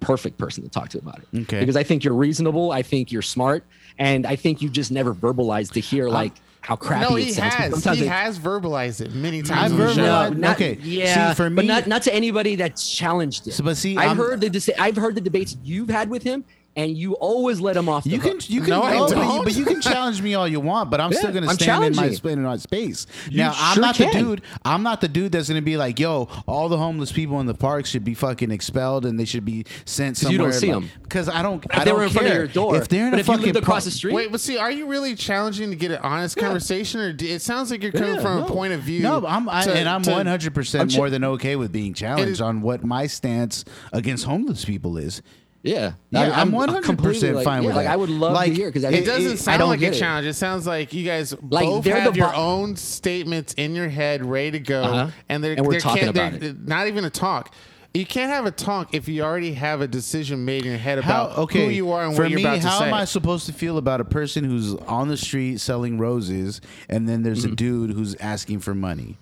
perfect 0.00 0.36
person 0.38 0.62
to 0.62 0.68
talk 0.68 0.90
to 0.90 0.98
about 0.98 1.18
it 1.18 1.40
Okay. 1.42 1.60
because 1.60 1.76
i 1.76 1.82
think 1.82 2.04
you're 2.04 2.14
reasonable 2.14 2.72
i 2.72 2.82
think 2.82 3.10
you're 3.10 3.22
smart 3.22 3.64
and 3.98 4.26
i 4.26 4.36
think 4.36 4.60
you 4.60 4.68
just 4.68 4.90
never 4.92 5.14
verbalized 5.14 5.72
to 5.72 5.80
hear 5.80 6.08
like 6.10 6.32
how 6.66 6.74
crappy 6.74 7.08
No, 7.08 7.14
it 7.16 7.24
he 7.26 7.32
sounds 7.32 7.54
has. 7.54 7.70
Sometimes 7.74 7.98
He 8.00 8.04
it- 8.06 8.08
has 8.08 8.40
verbalized 8.40 9.00
it 9.00 9.14
many 9.14 9.38
I've 9.38 9.46
times. 9.46 9.72
verbalized- 9.74 9.96
No, 9.98 10.28
no, 10.30 10.30
not, 10.30 10.56
okay. 10.56 10.76
Yeah, 10.82 11.30
See, 11.30 11.36
for 11.36 11.48
but 11.48 11.62
me- 11.62 11.68
not 11.68 11.86
not 11.86 12.02
to 12.02 12.12
anybody 12.14 12.56
that's 12.56 12.90
challenged 12.90 13.46
it. 13.46 13.52
So, 13.52 13.62
but 13.62 13.76
see, 13.76 13.96
I've 13.96 14.08
I'm- 14.08 14.16
heard 14.16 14.40
the 14.40 14.50
dis- 14.50 14.70
I've 14.76 14.96
heard 14.96 15.14
the 15.14 15.20
debates 15.20 15.56
you've 15.62 15.88
had 15.90 16.10
with 16.10 16.24
him. 16.24 16.42
And 16.76 16.96
you 16.96 17.14
always 17.14 17.60
let 17.60 17.74
them 17.74 17.88
off. 17.88 18.04
The 18.04 18.10
You 18.10 18.18
can, 18.20 18.38
you 18.46 18.60
can, 18.60 18.70
No, 18.70 18.82
I 18.82 18.96
oh, 18.98 19.08
but, 19.08 19.34
you, 19.34 19.42
but 19.44 19.56
you 19.56 19.64
can 19.64 19.80
challenge 19.80 20.20
me 20.22 20.34
all 20.34 20.46
you 20.46 20.60
want, 20.60 20.90
but 20.90 21.00
I'm 21.00 21.10
Yeah, 21.12 21.18
still 21.18 21.32
gonna 21.32 21.48
I'm 21.48 21.54
stand 21.56 21.84
in 21.84 21.96
my, 21.96 22.10
in 22.30 22.42
my 22.42 22.56
space. 22.58 23.06
You 23.30 23.38
now, 23.38 23.52
I'm 23.56 23.74
sure 23.74 23.80
not 23.82 23.96
the 23.96 24.10
dude. 24.12 24.42
I'm 24.64 24.82
not 24.82 25.00
the 25.00 25.08
dude 25.08 25.32
that's 25.32 25.48
gonna 25.48 25.62
be 25.62 25.76
like, 25.76 25.98
"Yo, 25.98 26.28
all 26.46 26.68
the 26.68 26.76
homeless 26.78 27.10
people 27.12 27.40
in 27.40 27.46
the 27.46 27.54
park 27.54 27.86
should 27.86 28.04
be 28.04 28.14
fucking 28.14 28.50
expelled 28.50 29.06
and 29.06 29.18
they 29.18 29.24
should 29.24 29.44
be 29.44 29.64
sent 29.84 30.16
'Cause 30.20 30.30
you 30.30 30.36
somewhere." 30.38 30.52
don't 30.52 30.60
see 30.60 30.70
'em. 30.70 30.90
because 31.02 31.28
I 31.28 31.42
don't. 31.42 31.64
If 31.64 31.70
I 31.74 31.78
they 31.80 31.84
don't 31.86 31.98
were 31.98 32.04
in 32.04 32.10
front 32.10 32.28
of 32.28 32.34
your 32.34 32.46
door, 32.46 32.76
If 32.76 32.88
they're 32.88 33.04
in 33.06 33.10
but 33.10 33.16
a 33.18 33.20
if 33.20 33.26
you 33.28 33.32
fucking 33.34 33.46
lived 33.46 33.56
across 33.58 33.84
pro- 33.84 33.90
the 33.90 33.96
street, 33.96 34.14
Wait, 34.14 34.30
but 34.30 34.40
see, 34.40 34.58
are 34.58 34.70
you 34.70 34.86
really 34.86 35.14
challenging 35.14 35.70
to 35.70 35.76
get 35.76 35.90
an 35.90 35.98
honest 36.02 36.36
conversation, 36.36 37.00
or 37.00 37.12
do, 37.12 37.26
it 37.26 37.40
sounds 37.42 37.70
like 37.70 37.82
you're 37.82 37.92
coming 37.92 38.16
Yeah, 38.16 38.20
from 38.20 38.38
no. 38.40 38.44
a 38.44 38.48
point 38.48 38.74
of 38.74 38.80
view? 38.82 39.02
No, 39.02 39.24
I'm 39.26 39.48
I, 39.48 39.62
to- 39.64 39.74
and 39.74 39.88
I'm 39.88 40.02
to- 40.02 40.10
100 40.10 40.54
percent 40.54 40.82
I'm 40.82 40.88
ch- 40.90 40.96
more 40.96 41.08
than 41.10 41.24
okay 41.24 41.56
with 41.56 41.72
being 41.72 41.94
challenged 41.94 42.40
on 42.42 42.60
what 42.60 42.84
my 42.84 43.06
stance 43.06 43.64
against 43.92 44.24
homeless 44.24 44.64
people 44.64 44.98
is. 44.98 45.22
Yeah, 45.66 45.92
Yeah, 46.10 46.30
I'm 46.40 46.50
completely 46.82 47.30
100% 47.30 47.44
fine 47.44 47.62
yeah, 47.62 47.66
with 47.66 47.76
like, 47.76 47.86
that. 47.86 47.92
I 47.92 47.96
would 47.96 48.08
love 48.10 48.32
Like, 48.32 48.50
to 48.52 48.54
hear 48.54 48.68
because 48.70 48.84
It 48.84 49.04
doesn't 49.04 49.38
sound 49.38 49.54
I 49.54 49.58
don't 49.58 49.68
like 49.68 49.82
a 49.82 49.88
it. 49.88 49.94
challenge. 49.94 50.26
It 50.26 50.34
sounds 50.34 50.66
like 50.66 50.92
you 50.92 51.04
guys 51.04 51.34
Like, 51.50 51.66
both 51.66 51.84
have 51.86 52.12
the 52.14 52.18
your 52.18 52.34
own 52.34 52.76
statements 52.76 53.52
in 53.54 53.74
your 53.74 53.88
head 53.88 54.24
ready 54.24 54.52
to 54.52 54.60
go, 54.60 54.82
Uh-huh. 54.82 55.10
and 55.28 55.42
they're, 55.42 55.54
And 55.54 55.66
we're 55.66 55.72
they're 55.72 55.80
talking 55.80 56.04
can't- 56.12 56.16
about 56.16 56.40
they're- 56.40 56.54
Not 56.64 56.86
even 56.86 57.04
a 57.04 57.10
talk. 57.10 57.52
You 57.94 58.04
can't 58.04 58.30
have 58.30 58.44
a 58.44 58.50
talk 58.50 58.94
if 58.94 59.08
you 59.08 59.22
already 59.22 59.54
have 59.54 59.80
a 59.80 59.88
decision 59.88 60.44
made 60.44 60.64
in 60.66 60.68
your 60.72 60.78
head 60.78 61.02
How, 61.02 61.24
about 61.28 61.38
okay, 61.38 61.64
who 61.64 61.70
you 61.72 61.92
are 61.92 62.04
and 62.04 62.14
for 62.14 62.22
what 62.22 62.30
you're 62.30 62.36
me, 62.36 62.44
about 62.44 62.56
to 62.56 62.62
say. 62.62 62.68
how 62.68 62.84
am 62.84 62.92
I 62.92 63.06
supposed 63.06 63.46
to 63.46 63.54
feel 63.54 63.78
about 63.78 64.02
a 64.02 64.04
person 64.04 64.44
who's 64.44 64.74
on 64.74 65.08
the 65.08 65.16
street 65.16 65.60
selling 65.60 65.96
roses, 65.98 66.60
and 66.90 67.08
then 67.08 67.22
there's 67.22 67.44
a 67.46 67.50
dude 67.50 67.92
who's 67.92 68.14
asking 68.16 68.60
for 68.60 68.74
money? 68.74 69.16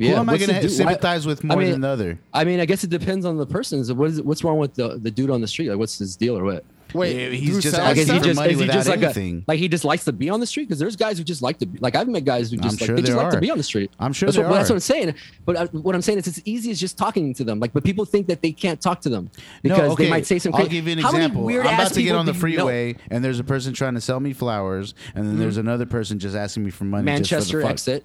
Who 0.00 0.06
Yeah, 0.06 0.20
am 0.20 0.30
I 0.30 0.38
going 0.38 0.48
to 0.62 0.68
sympathize 0.70 1.26
with 1.26 1.44
I 1.44 1.48
more 1.48 1.58
mean- 1.58 1.72
than 1.72 1.80
the 1.82 1.88
other? 1.88 2.18
I 2.32 2.44
mean, 2.44 2.58
I 2.58 2.64
guess 2.64 2.82
it 2.84 2.90
depends 2.90 3.26
on 3.26 3.36
the 3.36 3.46
person. 3.46 3.84
So 3.84 3.92
what 3.94 4.08
is 4.10 4.22
what's 4.22 4.42
wrong 4.42 4.58
with 4.58 4.74
the 4.74 4.98
the 4.98 5.10
dude 5.10 5.30
on 5.30 5.40
the 5.42 5.46
street? 5.46 5.68
Like, 5.68 5.78
what's 5.78 5.98
his 5.98 6.16
deal 6.16 6.36
or 6.38 6.44
what? 6.44 6.64
Wait, 6.92 7.14
Yeah, 7.16 7.28
he's 7.28 7.62
just 7.62 7.76
sells 7.76 7.86
Like, 7.86 7.96
is 7.98 8.08
he 8.08 8.14
asking 8.16 8.16
stuff? 8.16 8.18
for 8.22 8.24
just 8.24 8.36
money 8.40 8.52
is 8.52 8.58
he 8.58 8.66
just 8.66 8.88
like 8.88 9.02
anything. 9.02 9.36
a 9.46 9.50
like 9.52 9.58
he 9.60 9.68
just 9.68 9.84
likes 9.84 10.04
to 10.06 10.12
be 10.12 10.28
on 10.28 10.40
the 10.40 10.46
street? 10.46 10.64
Because 10.64 10.80
there's 10.80 10.96
guys 10.96 11.18
who 11.18 11.22
just 11.24 11.40
like 11.40 11.58
to 11.58 11.66
be 11.66 11.78
like 11.78 11.94
I've 11.94 12.08
met 12.08 12.24
guys 12.24 12.50
who 12.50 12.56
I'm 12.56 12.62
just 12.62 12.80
like 12.80 12.86
sure 12.88 12.96
they 12.96 13.02
just 13.02 13.12
there 13.12 13.22
like 13.22 13.32
to 13.34 13.40
be 13.40 13.48
on 13.50 13.58
the 13.58 13.62
street. 13.62 13.92
I'm 14.00 14.12
sure 14.12 14.26
that's 14.26 14.36
there 14.38 14.48
what, 14.48 14.54
that's 14.56 14.70
what 14.70 14.74
I'm 14.74 14.80
saying. 14.80 15.14
But 15.44 15.54
uh, 15.56 15.66
what 15.68 15.94
I'm 15.94 16.02
saying 16.02 16.18
is 16.18 16.26
it's 16.26 16.40
easy 16.46 16.70
as 16.72 16.80
just 16.80 16.98
talking 16.98 17.32
to 17.34 17.44
them. 17.44 17.60
Like, 17.60 17.72
but 17.72 17.84
people 17.84 18.04
think 18.06 18.26
that 18.26 18.42
they 18.42 18.50
can't 18.50 18.80
talk 18.80 19.00
to 19.02 19.08
them 19.08 19.30
No, 19.62 19.74
because 19.74 19.92
okay, 19.92 20.04
they 20.04 20.10
might 20.10 20.26
say 20.26 20.40
some. 20.40 20.52
I'll 20.54 20.66
give 20.66 20.84
you 20.88 20.92
an 20.94 20.98
How 20.98 21.12
many 21.12 21.26
example. 21.26 21.44
weird 21.44 21.64
I'm 21.66 21.74
about 21.74 21.92
to 21.92 22.02
get 22.02 22.16
on 22.16 22.26
the 22.26 22.32
do 22.32 22.38
you 22.48 22.56
know? 22.56 22.64
freeway, 22.64 22.96
and 23.10 23.22
there's 23.24 23.38
a 23.38 23.44
person 23.44 23.72
trying 23.72 23.94
to 23.94 24.00
sell 24.00 24.18
me 24.18 24.32
flowers, 24.32 24.94
and 25.14 25.28
then 25.28 25.38
there's 25.38 25.58
another 25.58 25.86
person 25.86 26.18
just 26.18 26.34
asking 26.34 26.64
me 26.64 26.70
for 26.72 26.84
money. 26.84 27.04
just 27.18 27.28
for 27.30 27.34
Manchester 27.36 27.56
the 27.58 27.62
fuck. 27.62 27.70
exit. 27.70 28.04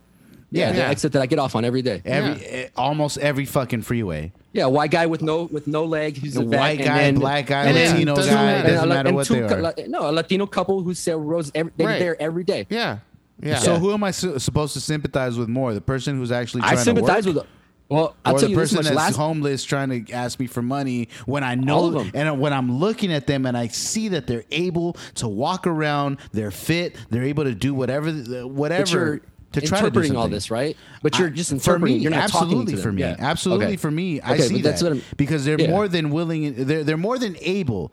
Yeah. 0.56 0.68
Yeah, 0.70 0.72
the 0.74 0.86
exit 0.88 1.12
that 1.14 1.22
I 1.22 1.26
get 1.26 1.38
off 1.39 1.56
on 1.56 1.66
every 1.66 1.82
day. 1.82 2.01
Every 2.06 2.45
eh, 2.45 2.68
almost 2.78 3.18
every 3.18 3.45
fucking 3.45 3.82
freeway. 3.82 4.32
Yeah, 4.53 4.68
white 4.68 4.89
guy 4.91 5.06
with 5.06 5.22
no 5.22 5.43
with 5.43 5.68
no 5.68 5.84
leg. 5.86 6.18
Who's 6.18 6.36
The 6.36 6.41
a 6.41 6.45
vet, 6.45 6.60
white 6.60 6.78
and 6.80 6.88
guy, 6.88 6.97
then- 6.99 7.16
black 7.16 7.47
guy, 7.47 7.66
and 7.66 7.76
then- 7.76 7.91
Latino 7.91 8.14
Latino 8.14 8.16
doesn't 8.16 8.34
guy. 8.34 8.45
matter. 8.45 8.68
Doesn't 8.70 8.80
and 8.80 8.89
matter 8.89 9.08
and 9.10 9.16
what 9.18 9.28
two 9.28 9.34
they 9.41 9.47
co- 9.49 9.56
are. 9.56 9.62
like- 9.62 9.88
no, 9.89 10.10
a 10.10 10.12
Latino 10.12 10.45
couple 10.45 10.82
who 10.82 10.93
sell 10.93 11.20
roses. 11.20 11.51
Every, 11.53 11.72
they 11.76 11.86
Right. 11.86 11.99
there 11.99 12.22
every 12.22 12.43
day. 12.45 12.66
Yeah, 12.70 12.99
yeah. 13.43 13.58
So 13.60 13.74
Yeah. 13.74 13.80
who 13.80 13.93
am 13.93 14.03
I 14.06 14.12
su- 14.12 14.39
supposed 14.39 14.74
to 14.76 14.80
sympathize 14.80 15.38
with 15.38 15.49
more? 15.49 15.74
The 15.74 15.82
person 15.82 16.16
who's 16.18 16.32
actually 16.32 16.62
trying 16.62 16.78
I 16.78 16.82
sympathize 16.82 17.24
to 17.26 17.32
work? 17.32 17.36
with. 17.43 17.45
Well, 17.88 18.16
I'll 18.26 18.34
or 18.36 18.39
tell 18.39 18.47
the 18.47 18.51
you 18.53 18.56
this 18.58 18.72
person 18.72 18.78
much. 18.78 18.86
that's 18.86 18.95
Last 18.95 19.16
homeless 19.18 19.64
trying 19.64 20.06
to 20.06 20.12
ask 20.12 20.39
me 20.39 20.47
for 20.47 20.64
money 20.64 21.10
when 21.28 21.43
I 21.43 21.49
All 21.70 21.86
of 21.89 21.93
know 21.93 21.99
them. 22.03 22.12
and 22.16 22.39
when 22.39 22.51
I'm 22.51 22.80
looking 22.80 23.14
at 23.14 23.28
them 23.28 23.45
and 23.45 23.56
I 23.56 23.68
see 23.68 24.08
that 24.08 24.26
they're 24.26 24.43
able 24.49 24.97
to 25.16 25.28
walk 25.28 25.68
around, 25.68 26.18
they're 26.32 26.49
fit, 26.49 26.95
they're 27.12 27.26
able 27.26 27.43
to 27.43 27.53
do 27.53 27.76
whatever, 27.76 28.12
but 28.12 28.47
whatever 28.49 28.89
you're 28.91 29.22
to 29.62 29.68
try 29.68 29.80
to 29.80 29.86
interpreting 29.88 30.16
all 30.16 30.28
this, 30.28 30.49
right? 30.51 30.78
But 31.01 31.18
you're 31.20 31.30
just 31.30 31.49
for 31.49 31.56
interpreting. 31.56 31.97
me, 31.97 32.01
you're 32.01 32.12
not 32.12 32.24
absolutely 32.24 32.56
talking 32.66 32.76
to 32.78 32.82
for 32.82 32.91
me, 32.91 33.01
Yeah. 33.01 33.16
absolutely 33.20 33.66
Okay. 33.68 33.76
for 33.78 33.91
me. 33.91 34.22
I 34.22 34.34
Okay, 34.34 34.41
see 34.43 34.62
that's 34.62 34.82
that 34.82 35.01
because 35.18 35.43
they're 35.45 35.60
yeah. 35.60 35.70
more 35.70 35.88
than 35.88 36.10
willing. 36.12 36.53
They're 36.66 36.84
they're 36.84 36.97
more 36.97 37.18
than 37.18 37.36
able, 37.41 37.91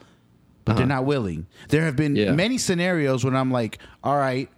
but 0.64 0.76
they're 0.76 0.86
not 0.86 1.04
willing. 1.04 1.46
There 1.68 1.84
have 1.84 1.96
been 1.96 2.12
Uh-huh. 2.16 2.26
Yeah. 2.26 2.32
many 2.32 2.58
scenarios 2.58 3.24
when 3.24 3.34
I'm 3.36 3.50
like, 3.50 3.78
all 4.04 4.16
right, 4.16 4.48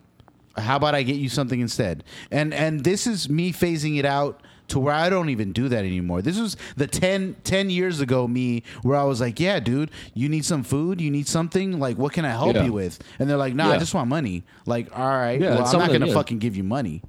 how 0.56 0.76
about 0.76 0.94
I 0.94 1.02
get 1.02 1.16
you 1.16 1.28
something 1.28 1.60
instead? 1.60 2.04
And 2.30 2.52
and 2.54 2.84
this 2.84 3.06
is 3.06 3.28
me 3.28 3.52
phasing 3.52 3.98
it 3.98 4.04
out 4.04 4.40
to 4.74 4.80
where 4.80 4.92
I 4.94 5.08
don't 5.08 5.28
even 5.30 5.52
do 5.52 5.68
that 5.68 5.84
anymore. 5.84 6.20
This 6.20 6.36
was 6.38 6.56
the 6.76 6.88
10, 6.88 7.36
10 7.44 7.70
years 7.70 8.00
ago 8.00 8.26
me 8.26 8.64
where 8.82 8.98
I 8.98 9.04
was 9.04 9.20
like, 9.20 9.38
yeah, 9.38 9.60
dude, 9.60 9.88
you 10.14 10.28
need 10.28 10.44
some 10.44 10.64
food, 10.64 11.00
you 11.00 11.12
need 11.12 11.28
something, 11.28 11.78
like 11.78 11.96
what 11.96 12.12
can 12.12 12.24
I 12.24 12.30
help 12.30 12.56
Yeah. 12.56 12.64
you 12.64 12.72
with? 12.72 12.98
And 13.20 13.30
they're 13.30 13.36
like, 13.36 13.54
nah, 13.54 13.68
I 13.68 13.72
Yeah. 13.74 13.78
just 13.78 13.94
want 13.94 14.08
money. 14.08 14.42
Like, 14.66 14.88
all 14.98 15.06
right, 15.08 15.40
Yeah, 15.40 15.50
well, 15.50 15.60
it's 15.62 15.72
I'm 15.72 15.78
not 15.78 15.84
something, 15.86 15.92
gonna 16.00 16.06
yeah. 16.08 16.14
fucking 16.14 16.38
give 16.40 16.56
you 16.56 16.64
money. 16.64 17.02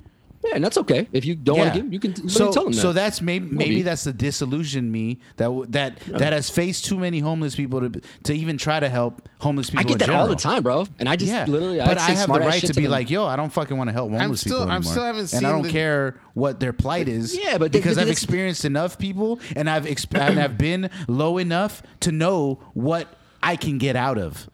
Yeah, 0.45 0.55
and 0.55 0.63
that's 0.63 0.77
okay. 0.77 1.07
If 1.11 1.25
you 1.25 1.35
don't 1.35 1.57
want 1.57 1.73
to 1.73 1.81
give, 1.81 1.91
you 1.93 1.99
can 1.99 2.13
you 2.21 2.29
so 2.29 2.51
tell 2.51 2.65
them 2.65 2.73
that. 2.73 2.79
so 2.81 2.93
that's 2.93 3.21
maybe 3.21 3.47
maybe 3.49 3.81
that's 3.81 4.03
the 4.03 4.13
disillusion 4.13 4.91
me 4.91 5.19
that 5.37 5.45
w- 5.45 5.65
that 5.69 5.99
that 6.07 6.33
has 6.33 6.49
faced 6.49 6.85
too 6.85 6.97
many 6.99 7.19
homeless 7.19 7.55
people 7.55 7.81
to 7.89 8.01
to 8.23 8.33
even 8.33 8.57
try 8.57 8.79
to 8.79 8.87
help 8.87 9.27
homeless 9.39 9.69
people. 9.71 9.81
I 9.81 9.83
get 9.83 10.01
in 10.03 10.09
that 10.09 10.15
all 10.15 10.27
the 10.27 10.35
time, 10.35 10.61
bro. 10.63 10.85
And 10.99 11.09
I 11.09 11.15
just 11.15 11.31
Yeah, 11.31 11.45
literally, 11.45 11.79
but 11.79 11.97
I'd 11.97 12.11
I 12.11 12.11
have 12.11 12.27
the 12.31 12.39
right 12.39 12.61
shit 12.61 12.67
to 12.69 12.75
be 12.75 12.83
them. 12.83 12.91
like, 12.91 13.09
yo, 13.09 13.25
I 13.25 13.35
don't 13.35 13.51
fucking 13.51 13.75
want 13.75 13.87
to 13.87 13.91
help 13.93 14.11
homeless 14.11 14.41
still- 14.41 14.59
people 14.59 14.63
I'm 14.71 14.77
anymore, 14.77 14.91
still 14.91 15.03
haven't 15.03 15.33
and 15.33 15.47
I 15.47 15.51
don't 15.51 15.63
the- 15.63 15.71
care 15.71 16.19
what 16.35 16.59
their 16.59 16.73
plight 16.73 17.07
is. 17.07 17.35
Yeah, 17.35 17.57
but 17.57 17.71
they- 17.71 17.79
because 17.79 17.95
they- 17.95 18.03
I've 18.03 18.09
experienced 18.09 18.65
enough 18.65 18.97
people, 18.99 19.39
and 19.55 19.69
I've 19.69 19.85
exp- 19.85 20.17
and 20.19 20.39
I've 20.39 20.57
been 20.57 20.89
low 21.07 21.37
enough 21.39 21.81
to 22.01 22.11
know 22.11 22.59
what 22.73 23.07
I 23.41 23.55
can 23.55 23.77
get 23.79 23.95
out 23.95 24.17
of. 24.17 24.47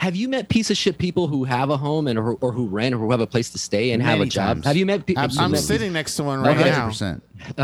Have 0.00 0.14
you 0.14 0.28
met 0.28 0.48
piece 0.48 0.70
of 0.70 0.76
shit 0.76 0.98
people 0.98 1.26
who 1.26 1.44
have 1.44 1.70
a 1.70 1.76
home 1.76 2.06
and 2.06 2.18
or, 2.18 2.34
or 2.34 2.52
who 2.52 2.66
rent 2.66 2.94
or 2.94 2.98
who 2.98 3.10
have 3.12 3.20
a 3.20 3.26
place 3.26 3.50
to 3.50 3.58
stay 3.58 3.92
and 3.92 4.02
have 4.02 4.16
a 4.16 4.18
Many 4.20 4.30
job? 4.30 4.56
times. 4.56 4.66
Have 4.66 4.76
you 4.76 4.84
met? 4.84 5.06
pe- 5.06 5.14
have 5.14 5.32
I'm 5.38 5.56
sitting 5.56 5.92
next 5.92 6.16
to 6.16 6.24
one 6.24 6.40
One 6.40 6.48
right 6.48 6.56
hundred 6.56 6.70
now. 6.72 7.20
Percent. 7.40 7.58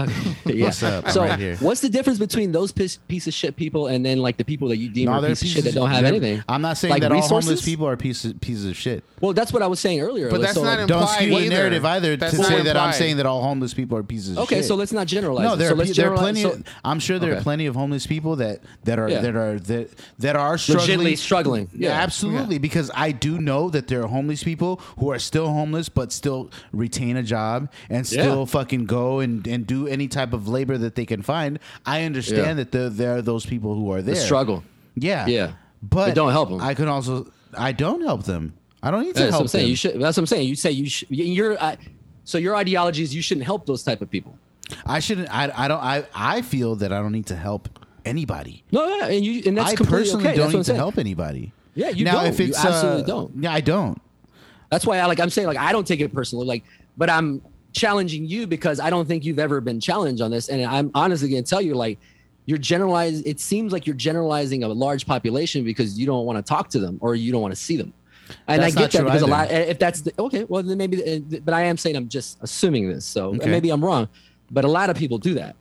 Okay, 0.46 0.54
yeah. 0.58 0.64
What's 0.64 0.82
up? 0.82 1.08
So, 1.10 1.22
right 1.22 1.38
here. 1.38 1.56
what's 1.56 1.80
the 1.80 1.88
difference 1.88 2.18
between 2.18 2.52
those 2.52 2.72
piece, 2.72 2.96
piece 3.08 3.26
of 3.26 3.34
shit 3.34 3.56
people 3.56 3.86
and 3.86 4.04
then 4.04 4.18
like 4.18 4.36
the 4.36 4.44
people 4.44 4.68
that 4.68 4.76
you 4.78 4.88
deem 4.88 5.06
No, 5.06 5.12
are 5.12 5.20
they're 5.20 5.30
piece 5.30 5.42
of 5.42 5.48
shit 5.48 5.64
that 5.64 5.74
don't 5.74 5.90
have 5.90 6.04
anything? 6.04 6.42
I'm 6.48 6.62
not 6.62 6.76
saying 6.78 6.90
Like 6.92 7.02
that 7.02 7.12
all 7.12 7.20
homeless 7.26 7.64
people 7.64 7.86
are 7.86 7.96
pieces 7.96 8.34
pieces 8.40 8.66
of 8.66 8.76
shit. 8.76 9.04
Well, 9.20 9.32
that's 9.32 9.52
what 9.52 9.62
I 9.62 9.66
was 9.66 9.80
saying 9.80 10.00
earlier. 10.00 10.28
But 10.30 10.40
Like, 10.40 10.48
that's 10.48 10.54
so, 10.54 10.64
not 10.64 10.78
like, 10.78 10.88
Don't 10.88 11.00
Implied 11.02 11.16
skew 11.16 11.30
the 11.30 11.36
either. 11.38 11.48
narrative 11.54 11.84
either 11.84 12.16
That's 12.16 12.32
to 12.34 12.38
not 12.42 12.48
say 12.48 12.62
that 12.62 12.76
I'm 12.76 12.92
saying 12.92 13.16
that 13.18 13.26
all 13.26 13.42
homeless 13.42 13.72
people 13.74 13.96
are 13.96 14.02
pieces 14.02 14.30
of 14.30 14.34
shit. 14.48 14.58
okay, 14.58 14.62
so 14.62 14.74
let's 14.74 14.92
not 14.92 15.06
generalize. 15.06 15.44
No, 15.44 15.56
there 15.56 15.68
so 15.68 15.74
are, 15.74 15.76
let's 15.76 15.90
pe- 15.90 16.02
there 16.02 16.12
are 16.12 16.16
plenty. 16.18 16.42
so- 16.42 16.52
of, 16.52 16.64
I'm 16.84 16.98
sure 17.00 17.18
there 17.18 17.36
are 17.36 17.40
plenty 17.40 17.66
of 17.66 17.74
homeless 17.74 18.06
people 18.06 18.36
that 18.36 18.60
that 18.84 18.98
are 18.98 19.08
Yeah. 19.08 19.20
that 19.20 19.36
are 19.36 19.58
that 19.58 19.90
that 20.18 20.36
are 20.36 20.58
struggling, 20.58 20.80
Legitimately 20.86 21.16
struggling. 21.16 21.68
Yeah, 21.74 21.88
Yeah. 21.90 22.02
absolutely. 22.02 22.58
Because 22.58 22.90
I 22.94 23.12
do 23.12 23.38
know 23.38 23.70
that 23.70 23.88
there 23.88 24.02
are 24.02 24.06
homeless 24.08 24.42
people 24.42 24.80
who 24.98 25.10
are 25.12 25.18
still 25.18 25.48
homeless 25.48 25.88
but 25.88 26.12
still 26.12 26.50
retain 26.72 27.16
a 27.16 27.22
job 27.22 27.68
and 27.90 28.06
still 28.06 28.44
fucking 28.46 28.84
go 28.86 29.20
and, 29.20 29.46
and 29.46 29.65
do 29.66 29.86
any 29.86 30.08
type 30.08 30.32
of 30.32 30.48
labor 30.48 30.78
that 30.78 30.94
they 30.94 31.04
can 31.06 31.22
find. 31.22 31.58
I 31.84 32.04
understand 32.04 32.46
Yeah. 32.46 32.54
that 32.54 32.72
there, 32.72 32.88
there 32.90 33.16
are 33.16 33.22
those 33.22 33.44
people 33.46 33.74
who 33.74 33.90
are 33.92 34.02
there. 34.02 34.14
the 34.14 34.20
struggle. 34.20 34.62
Yeah, 34.94 35.26
Yeah. 35.26 35.52
But 35.82 36.06
But 36.06 36.14
don't 36.14 36.32
help 36.32 36.50
'em. 36.50 36.60
I 36.60 36.74
can 36.74 36.88
also. 36.88 37.30
I 37.56 37.72
don't 37.72 38.00
help 38.02 38.24
them. 38.24 38.54
I 38.82 38.90
don't 38.90 39.02
need 39.02 39.14
to 39.14 39.20
That's 39.20 39.24
what 39.26 39.30
help 39.32 39.42
I'm 39.42 39.48
saying. 39.48 39.64
them. 39.64 39.70
You 39.70 39.76
should. 39.76 39.92
That's 40.00 40.16
what 40.16 40.22
I'm 40.22 40.26
saying. 40.26 40.48
You 40.48 40.54
say 40.56 40.70
you 40.70 40.88
should. 40.88 41.10
Your 41.10 41.56
uh, 41.62 41.76
so 42.24 42.38
your 42.38 42.56
ideology 42.56 43.02
is 43.02 43.14
you 43.14 43.22
shouldn't 43.22 43.44
help 43.46 43.66
those 43.66 43.82
type 43.82 44.00
of 44.00 44.10
people. 44.10 44.38
I 44.86 44.98
shouldn't. 45.00 45.28
I. 45.32 45.52
I 45.54 45.68
don't. 45.68 45.82
I. 45.82 46.04
I 46.14 46.42
feel 46.42 46.76
that 46.76 46.92
I 46.92 46.98
don't 47.00 47.12
need 47.12 47.26
to 47.26 47.36
help 47.36 47.68
anybody. 48.04 48.64
No, 48.72 48.86
yeah, 48.96 49.06
and 49.08 49.24
you 49.24 49.42
and 49.46 49.56
that's 49.58 49.72
I 49.72 49.84
personally 49.84 50.26
okay. 50.28 50.36
don't 50.36 50.52
need 50.52 50.64
to 50.64 50.74
help 50.74 50.98
anybody. 50.98 51.52
Yeah, 51.74 51.90
you 51.90 52.04
now 52.04 52.22
don't. 52.22 52.26
if 52.28 52.40
You 52.40 52.46
it's 52.46 52.64
absolutely 52.64 53.02
uh, 53.02 53.06
don't. 53.06 53.32
Yeah, 53.42 53.52
I 53.52 53.60
don't. 53.60 54.00
That's 54.70 54.86
why 54.86 54.98
I 54.98 55.06
like 55.06 55.20
I'm 55.20 55.30
saying 55.30 55.46
like 55.46 55.58
I 55.58 55.72
don't 55.72 55.86
take 55.86 56.00
it 56.00 56.12
personally 56.12 56.46
like 56.46 56.64
but 56.96 57.10
I'm 57.10 57.42
challenging 57.76 58.24
you 58.24 58.46
because 58.46 58.80
I 58.80 58.88
don't 58.88 59.06
think 59.06 59.24
you've 59.24 59.38
ever 59.38 59.60
been 59.60 59.80
challenged 59.80 60.22
on 60.22 60.30
this 60.30 60.48
and 60.48 60.64
I'm 60.64 60.90
honestly 60.94 61.28
going 61.28 61.44
to 61.44 61.48
tell 61.48 61.60
you 61.60 61.74
like 61.74 61.98
you're 62.46 62.58
generalizing 62.58 63.22
it 63.26 63.38
seems 63.38 63.70
like 63.72 63.86
you're 63.86 63.94
generalizing 63.96 64.64
a 64.64 64.68
large 64.68 65.06
population 65.06 65.62
because 65.62 65.98
you 65.98 66.06
don't 66.06 66.24
want 66.24 66.38
to 66.38 66.42
talk 66.42 66.70
to 66.70 66.78
them 66.78 66.98
or 67.02 67.14
you 67.14 67.32
don't 67.32 67.42
want 67.42 67.52
to 67.52 67.60
see 67.60 67.76
them. 67.76 67.92
And 68.48 68.62
That's 68.62 68.74
I 68.76 68.80
get 68.80 68.92
that 68.92 69.04
because 69.04 69.22
a 69.22 69.26
lot 69.26 69.50
if 69.50 69.78
that's 69.78 70.00
the, 70.00 70.12
okay 70.18 70.44
well 70.48 70.62
then 70.62 70.78
maybe 70.78 70.96
uh, 71.04 71.38
but 71.44 71.54
I 71.54 71.62
am 71.62 71.76
saying 71.76 71.96
I'm 71.96 72.08
just 72.08 72.38
assuming 72.40 72.88
this 72.88 73.04
so 73.04 73.34
Okay. 73.34 73.50
maybe 73.50 73.70
I'm 73.70 73.84
wrong 73.84 74.08
but 74.50 74.64
a 74.64 74.68
lot 74.68 74.90
of 74.90 74.96
people 74.96 75.18
do 75.18 75.34
that. 75.34 75.54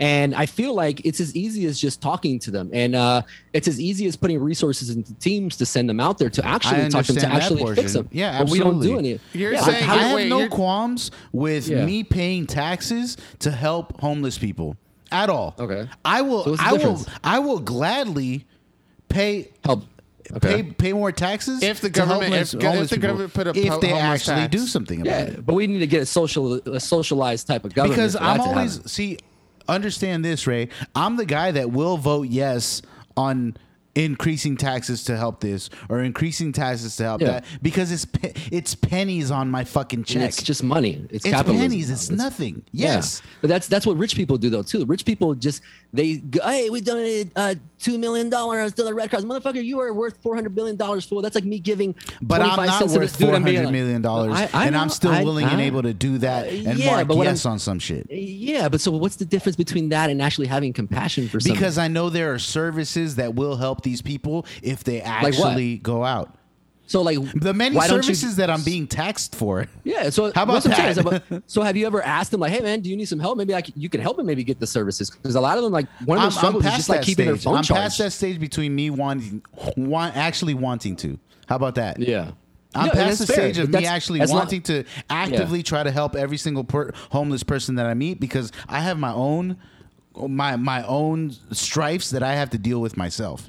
And 0.00 0.34
I 0.34 0.46
feel 0.46 0.74
like 0.74 1.04
it's 1.04 1.20
as 1.20 1.36
easy 1.36 1.66
as 1.66 1.78
just 1.78 2.00
talking 2.00 2.38
to 2.40 2.50
them, 2.50 2.70
and 2.72 2.94
uh, 2.96 3.20
it's 3.52 3.68
as 3.68 3.78
easy 3.78 4.06
as 4.06 4.16
putting 4.16 4.40
resources 4.40 4.88
into 4.88 5.12
teams 5.14 5.58
to 5.58 5.66
send 5.66 5.90
them 5.90 6.00
out 6.00 6.16
there 6.16 6.30
to 6.30 6.44
actually 6.44 6.88
talk 6.88 7.04
to 7.04 7.12
them 7.12 7.20
to 7.20 7.26
understand 7.28 7.32
that 7.34 7.42
actually 7.42 7.74
fix 7.74 7.92
them. 7.92 8.08
Yeah, 8.10 8.38
but 8.38 8.50
we 8.50 8.58
don't 8.60 8.80
do 8.80 8.92
absolutely. 8.96 9.10
any. 9.10 9.20
You're 9.34 9.52
Yeah, 9.52 9.60
saying- 9.60 9.84
how- 9.84 9.94
I 9.94 9.98
have 9.98 10.16
wait, 10.16 10.28
no 10.30 10.38
you're- 10.38 10.48
qualms 10.48 11.10
with 11.32 11.68
Yeah. 11.68 11.84
me 11.84 12.02
paying 12.02 12.46
taxes 12.46 13.18
to 13.40 13.50
help 13.50 14.00
homeless 14.00 14.38
people 14.38 14.76
at 15.12 15.28
all. 15.28 15.54
Okay. 15.58 15.86
I 16.02 16.22
will. 16.22 16.44
So 16.44 16.50
what's 16.52 16.62
the 16.62 16.68
I 16.68 16.72
will. 16.72 17.06
I 17.22 17.38
will 17.40 17.58
gladly 17.58 18.46
pay. 19.10 19.50
help. 19.64 19.84
Pay, 20.40 20.54
Okay. 20.60 20.62
pay 20.62 20.92
more 20.92 21.10
taxes 21.10 21.60
If 21.60 21.80
the 21.80 21.90
government- 21.90 22.22
homeless- 22.22 22.54
if- 22.54 22.62
if 22.62 22.88
the 22.88 22.96
people 22.96 23.08
government 23.08 23.34
put 23.34 23.46
a 23.48 23.50
if 23.50 23.80
they 23.80 23.92
actually 23.92 24.36
tax. 24.36 24.52
do 24.52 24.64
something 24.64 25.00
about 25.00 25.10
Yeah, 25.10 25.20
it. 25.24 25.44
but 25.44 25.54
we 25.54 25.66
need 25.66 25.80
to 25.80 25.88
get 25.88 26.02
a 26.02 26.06
social, 26.06 26.54
a 26.54 26.78
socialized 26.78 27.48
type 27.48 27.64
of 27.64 27.74
government. 27.74 27.96
because 27.98 28.14
I'm 28.14 28.40
always 28.40 28.78
see 28.88 29.18
understand 29.70 30.24
this 30.24 30.46
Ray. 30.46 30.68
I'm 30.94 31.16
the 31.16 31.26
guy 31.26 31.50
that 31.52 31.70
will 31.70 31.96
vote 31.96 32.28
yes 32.28 32.82
on 33.16 33.56
increasing 33.96 34.56
taxes 34.56 35.02
to 35.04 35.16
help 35.16 35.40
this 35.40 35.68
or 35.88 36.00
increasing 36.00 36.52
taxes 36.52 36.94
to 36.96 37.02
help 37.02 37.20
Yeah. 37.20 37.26
that 37.26 37.44
because 37.60 37.90
it's 37.90 38.04
pe- 38.04 38.32
it's 38.52 38.72
pennies 38.74 39.32
on 39.32 39.50
my 39.50 39.64
fucking 39.64 40.00
And 40.00 40.06
check. 40.06 40.28
It's 40.28 40.42
just 40.44 40.62
money. 40.62 41.04
It's, 41.10 41.24
It's 41.24 41.34
capitalism. 41.34 41.70
pennies. 41.70 41.90
It's 41.90 42.04
It's- 42.04 42.16
nothing. 42.18 42.62
Yeah. 42.72 42.94
Yes. 42.94 43.20
but 43.40 43.48
that's 43.48 43.66
that's 43.66 43.84
what 43.86 43.96
rich 43.98 44.14
people 44.14 44.38
do 44.38 44.48
though 44.48 44.62
too. 44.62 44.84
Rich 44.86 45.04
people 45.04 45.34
just 45.34 45.60
they 45.92 46.16
go, 46.18 46.40
hey, 46.46 46.70
we 46.70 46.80
donated 46.80 47.32
uh, 47.34 47.54
two 47.78 47.98
million 47.98 48.30
dollars 48.30 48.72
to 48.74 48.84
the 48.84 48.94
Red 48.94 49.10
Cross, 49.10 49.24
motherfucker. 49.24 49.62
You 49.64 49.80
are 49.80 49.92
worth 49.92 50.16
four 50.22 50.34
hundred 50.34 50.54
billion 50.54 50.76
dollars, 50.76 51.04
fool. 51.04 51.20
That's 51.22 51.34
like 51.34 51.44
me 51.44 51.58
giving. 51.58 51.94
But 52.22 52.42
I'm 52.42 52.54
25 52.54 52.66
not 52.66 53.00
worth 53.00 53.16
four 53.16 53.32
hundred 53.32 53.44
million 53.44 53.62
dude 53.62 53.64
four 53.64 53.66
and 53.66 53.72
being 53.72 53.86
hundred 53.86 53.92
like- 53.94 54.02
dollars, 54.02 54.50
and 54.66 54.76
I'm 54.76 54.88
still 54.88 55.10
I- 55.10 55.24
willing 55.24 55.46
and 55.46 55.60
I- 55.60 55.64
able 55.64 55.82
to 55.82 55.92
do 55.92 56.18
that 56.18 56.48
and 56.48 56.78
yeah, 56.78 56.94
mark 56.96 57.08
but 57.08 57.16
yes 57.18 57.44
I'm- 57.44 57.52
on 57.54 57.58
some 57.58 57.78
shit. 57.78 58.06
Yeah, 58.10 58.68
but 58.68 58.80
so 58.80 58.92
what's 58.92 59.16
the 59.16 59.24
difference 59.24 59.56
between 59.56 59.88
that 59.88 60.10
and 60.10 60.22
actually 60.22 60.46
having 60.46 60.72
compassion 60.72 61.28
for 61.28 61.40
somebody? 61.40 61.58
Because 61.58 61.76
I 61.78 61.88
know 61.88 62.08
there 62.08 62.32
are 62.32 62.38
services 62.38 63.16
that 63.16 63.34
will 63.34 63.56
help 63.56 63.82
these 63.82 64.00
people 64.02 64.46
if 64.62 64.84
they 64.84 65.00
actually 65.00 65.78
go 65.78 66.04
out. 66.04 66.36
So 66.90 67.02
like 67.02 67.18
The 67.34 67.54
many 67.54 67.76
don't 67.76 67.86
you- 67.88 68.02
services 68.02 68.34
that 68.36 68.50
I'm 68.50 68.62
being 68.64 68.86
taxed 68.88 69.36
for. 69.36 69.66
Yeah. 69.84 70.10
So 70.10 70.32
How 70.34 70.42
about 70.42 70.64
that's 70.64 70.66
what 70.66 70.76
saying. 70.76 70.94
that? 71.04 71.22
So, 71.28 71.42
so 71.46 71.62
have 71.62 71.76
you 71.76 71.86
ever 71.86 72.02
asked 72.02 72.32
them 72.32 72.40
like, 72.40 72.50
hey 72.52 72.60
man, 72.60 72.80
do 72.80 72.90
you 72.90 72.96
need 72.96 73.04
some 73.06 73.20
help? 73.20 73.38
Maybe 73.38 73.54
I 73.54 73.62
c 73.62 73.72
you 73.76 73.88
can 73.88 74.00
help 74.00 74.16
them 74.16 74.26
maybe 74.26 74.42
get 74.42 74.58
the 74.58 74.66
services 74.66 75.08
because 75.08 75.36
a 75.36 75.40
lot 75.40 75.56
of 75.56 75.62
them 75.64 75.72
like 75.72 75.86
one 76.04 76.18
of 76.18 76.22
their 76.24 76.30
struggles 76.32 76.64
is 76.66 76.72
just 76.74 76.88
like 76.88 77.02
keeping 77.02 77.26
their 77.26 77.36
stage. 77.36 77.44
phone 77.44 77.56
I'm 77.58 77.62
charged. 77.62 77.82
past 77.82 77.98
that 77.98 78.10
stage 78.10 78.40
between 78.40 78.74
me 78.74 78.90
wanting, 78.90 79.40
want, 79.76 80.16
actually 80.16 80.54
wanting 80.54 80.96
to. 80.96 81.16
How 81.48 81.56
about 81.56 81.76
that? 81.76 82.00
Yeah. 82.00 82.32
I'm 82.74 82.86
No, 82.86 82.92
past 82.92 83.18
the 83.20 83.26
fair, 83.26 83.36
stage 83.36 83.58
of 83.58 83.70
me 83.70 83.86
actually 83.86 84.18
that's 84.18 84.32
not- 84.32 84.38
wanting 84.38 84.62
to 84.62 84.84
actively 85.08 85.62
try 85.62 85.82
to 85.84 85.90
help 85.92 86.14
every 86.16 86.36
single 86.38 86.64
per- 86.64 86.92
homeless 87.10 87.42
person 87.44 87.76
that 87.76 87.86
I 87.86 87.94
meet 87.94 88.18
because 88.20 88.50
I 88.68 88.80
have 88.80 88.98
my 88.98 89.12
own 89.12 89.56
my 90.28 90.56
my 90.56 90.84
own 90.86 91.30
strifes 91.52 92.10
that 92.10 92.22
I 92.24 92.34
have 92.34 92.50
to 92.50 92.58
deal 92.58 92.80
with 92.80 92.96
myself. 92.96 93.48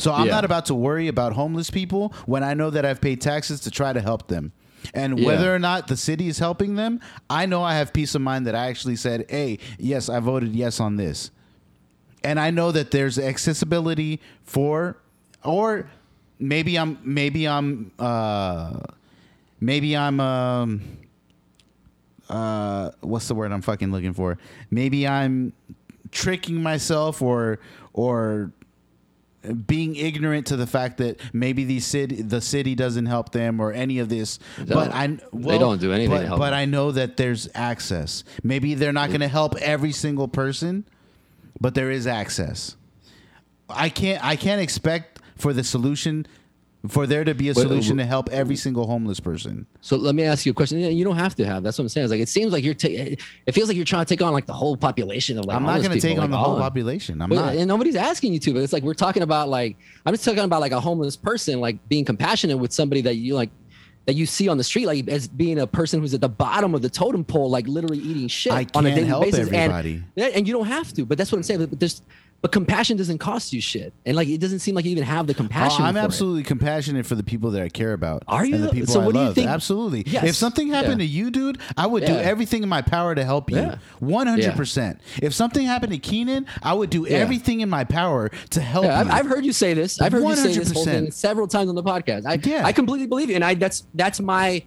So 0.00 0.12
I'm 0.14 0.26
Yeah. 0.26 0.32
not 0.34 0.44
about 0.46 0.64
to 0.66 0.74
worry 0.74 1.08
about 1.08 1.34
homeless 1.34 1.68
people 1.70 2.14
when 2.26 2.42
I 2.42 2.54
know 2.54 2.70
that 2.70 2.84
I've 2.86 3.00
paid 3.02 3.20
taxes 3.20 3.60
to 3.60 3.70
try 3.70 3.92
to 3.92 4.00
help 4.00 4.28
them. 4.28 4.52
And 4.94 5.18
Yeah. 5.18 5.26
whether 5.26 5.54
or 5.54 5.58
not 5.58 5.88
the 5.88 5.96
city 5.96 6.26
is 6.28 6.38
helping 6.38 6.76
them, 6.76 7.00
I 7.28 7.44
know 7.44 7.62
I 7.62 7.74
have 7.74 7.92
peace 7.92 8.14
of 8.14 8.22
mind 8.22 8.46
that 8.46 8.54
I 8.54 8.68
actually 8.68 8.96
said, 8.96 9.26
"Hey, 9.28 9.58
yes, 9.78 10.08
I 10.08 10.18
voted 10.20 10.54
yes 10.56 10.80
on 10.80 10.96
this." 10.96 11.30
and 12.22 12.38
I 12.38 12.50
know 12.50 12.70
that 12.70 12.90
there's 12.90 13.18
accessibility 13.18 14.20
for, 14.44 14.98
or 15.42 15.88
maybe 16.38 16.78
I'm 16.78 16.98
maybe 17.02 17.48
I'm 17.48 17.92
uh, 17.98 18.78
maybe 19.58 19.96
I'm 19.96 20.20
um, 20.20 20.82
uh, 22.28 22.90
what's 23.00 23.26
the 23.28 23.34
word 23.34 23.52
I'm 23.52 23.62
fucking 23.62 23.90
looking 23.90 24.12
for? 24.12 24.36
Maybe 24.70 25.08
I'm 25.08 25.52
tricking 26.10 26.62
myself 26.62 27.22
or 27.22 27.58
or 27.94 28.52
being 29.66 29.96
ignorant 29.96 30.46
to 30.48 30.56
the 30.56 30.66
fact 30.66 30.98
that 30.98 31.18
maybe 31.32 31.64
the 31.64 31.80
city 31.80 32.20
the 32.22 32.40
city 32.40 32.74
doesn't 32.74 33.06
help 33.06 33.32
them 33.32 33.60
or 33.60 33.72
any 33.72 33.98
of 33.98 34.08
this. 34.08 34.38
But 34.58 34.92
i 34.92 35.18
well, 35.32 35.58
don't 35.58 35.80
do 35.80 35.92
anything 35.92 36.10
but, 36.10 36.20
to 36.20 36.26
help 36.26 36.38
but 36.38 36.52
i 36.52 36.64
know 36.64 36.92
that 36.92 37.16
there's 37.16 37.48
access. 37.54 38.24
Maybe 38.42 38.74
they're 38.74 38.92
not 38.92 39.08
going 39.08 39.20
to 39.20 39.28
help 39.28 39.56
every 39.56 39.92
single 39.92 40.28
person 40.28 40.84
but 41.60 41.74
there 41.74 41.90
is 41.90 42.06
access. 42.06 42.76
I 43.68 43.88
can't 43.88 44.22
i 44.24 44.36
can't 44.36 44.60
expect 44.60 45.20
for 45.36 45.52
the 45.52 45.64
solution 45.64 46.26
for 46.88 47.06
there 47.06 47.24
to 47.24 47.34
be 47.34 47.48
a 47.48 47.52
Wait, 47.52 47.58
uh, 47.58 47.68
solution 47.68 47.98
to 47.98 48.06
help 48.06 48.30
every 48.30 48.56
single 48.56 48.86
homeless 48.86 49.20
person 49.20 49.66
So 49.82 49.96
let 49.96 50.14
me 50.14 50.22
ask 50.22 50.46
you 50.46 50.52
a 50.52 50.54
question. 50.54 50.78
You 50.78 51.04
don't 51.04 51.16
have 51.16 51.34
to 51.34 51.44
have. 51.44 51.62
That's 51.62 51.76
what 51.78 51.82
I'm 51.82 51.88
saying. 51.90 52.04
It's 52.06 52.10
like 52.10 52.20
it 52.20 52.28
seems 52.28 52.52
like 52.52 52.64
you're. 52.64 52.74
Ta- 52.74 52.88
it 52.88 53.52
feels 53.52 53.68
like 53.68 53.76
you're 53.76 53.84
trying 53.84 54.04
to 54.04 54.08
take 54.08 54.22
on 54.22 54.32
like 54.32 54.46
the 54.46 54.54
whole 54.54 54.76
population 54.76 55.38
of 55.38 55.44
like. 55.44 55.56
i'm 55.56 55.64
not 55.64 55.82
going 55.82 55.92
to 55.92 56.00
take 56.00 56.12
on 56.16 56.22
like, 56.22 56.30
the 56.30 56.38
whole 56.38 56.54
all- 56.54 56.60
population 56.60 57.20
i'm 57.20 57.28
But- 57.28 57.34
not 57.36 57.54
and 57.56 57.68
nobody's 57.68 57.96
asking 57.96 58.32
you 58.32 58.38
to. 58.40 58.54
But 58.54 58.62
it's 58.62 58.72
like 58.72 58.82
we're 58.82 58.94
talking 58.94 59.22
about 59.22 59.48
like 59.48 59.76
I'm 60.06 60.14
just 60.14 60.24
talking 60.24 60.40
about 60.40 60.60
like 60.60 60.72
a 60.72 60.80
homeless 60.80 61.16
person, 61.16 61.60
like 61.60 61.86
being 61.88 62.04
compassionate 62.04 62.58
with 62.58 62.72
somebody 62.72 63.02
that 63.02 63.16
you 63.16 63.34
like 63.34 63.50
that 64.06 64.14
you 64.14 64.24
see 64.24 64.48
on 64.48 64.56
the 64.56 64.64
street, 64.64 64.86
like 64.86 65.06
as 65.08 65.28
being 65.28 65.58
a 65.58 65.66
person 65.66 66.00
who's 66.00 66.14
at 66.14 66.22
the 66.22 66.28
bottom 66.28 66.74
of 66.74 66.80
the 66.80 66.88
totem 66.88 67.22
pole, 67.22 67.50
like 67.50 67.66
literally 67.68 67.98
eating 67.98 68.28
shit 68.28 68.52
I 68.52 68.66
on 68.74 68.86
a 68.86 68.88
can't 68.88 68.94
daily 68.96 69.06
help 69.08 69.24
basis. 69.24 69.40
everybody. 69.40 70.02
And, 70.16 70.34
and 70.34 70.46
you 70.48 70.54
don't 70.54 70.66
have 70.66 70.94
to. 70.94 71.04
But 71.04 71.18
that's 71.18 71.30
what 71.30 71.36
I'm 71.36 71.42
saying. 71.42 71.60
But, 71.60 71.70
but 71.70 71.80
there's 71.80 72.00
but 72.42 72.52
compassion 72.52 72.96
doesn't 72.96 73.18
cost 73.18 73.52
you 73.52 73.60
shit, 73.60 73.92
and 74.06 74.16
like 74.16 74.26
it 74.28 74.38
doesn't 74.40 74.60
seem 74.60 74.74
like 74.74 74.84
you 74.86 74.90
even 74.92 75.04
have 75.04 75.26
the 75.26 75.34
Oh, 75.34 75.36
compassion. 75.36 75.84
I'm 75.84 75.94
for 75.94 76.00
it. 76.00 76.04
absolutely 76.04 76.42
compassionate 76.42 77.04
for 77.04 77.14
the 77.14 77.22
people 77.22 77.50
that 77.50 77.62
I 77.62 77.68
care 77.68 77.92
about. 77.92 78.22
Are 78.26 78.46
you 78.46 78.54
And 78.54 78.64
the 78.64 78.68
people 78.70 78.92
So 78.94 79.00
I 79.02 79.04
what 79.06 79.12
do 79.12 79.18
you 79.18 79.24
love. 79.26 79.34
think- 79.34 79.48
Absolutely. 79.50 80.04
Yes. 80.06 80.24
If 80.24 80.34
something 80.36 80.68
happened 80.68 81.00
Yeah. 81.02 81.06
to 81.06 81.12
you, 81.12 81.30
dude, 81.30 81.58
I 81.76 81.86
would 81.86 82.04
do 82.06 82.14
everything 82.16 82.62
in 82.62 82.68
my 82.70 82.80
power 82.82 83.14
to 83.14 83.24
help 83.24 83.50
you. 83.50 83.58
Yeah. 83.58 83.76
100%. 84.00 85.00
If 85.22 85.34
something 85.34 85.66
happened 85.66 85.92
to 85.92 85.98
Keenan, 85.98 86.46
I 86.62 86.72
would 86.74 86.90
do 86.90 87.06
Yeah. 87.08 87.18
everything 87.18 87.60
in 87.60 87.68
my 87.68 87.84
power 87.84 88.30
to 88.50 88.60
help 88.60 88.84
Yeah, 88.86 89.00
I've, 89.00 89.06
you. 89.06 89.12
I've 89.12 89.26
heard 89.26 89.44
you 89.44 89.52
say 89.52 89.74
this. 89.74 90.00
I've 90.00 90.12
heard 90.12 90.22
you 90.24 90.36
say 90.36 90.54
this 90.54 90.70
whole 90.72 90.84
thing 90.84 91.10
several 91.10 91.46
times 91.46 91.68
on 91.68 91.74
the 91.74 91.82
podcast. 91.82 92.26
I, 92.26 92.38
Yeah. 92.42 92.64
I 92.66 92.72
completely 92.72 93.06
believe 93.06 93.28
you, 93.28 93.34
and 93.34 93.44
I 93.44 93.54
that's 93.54 93.84
that's 93.94 94.20
my 94.20 94.62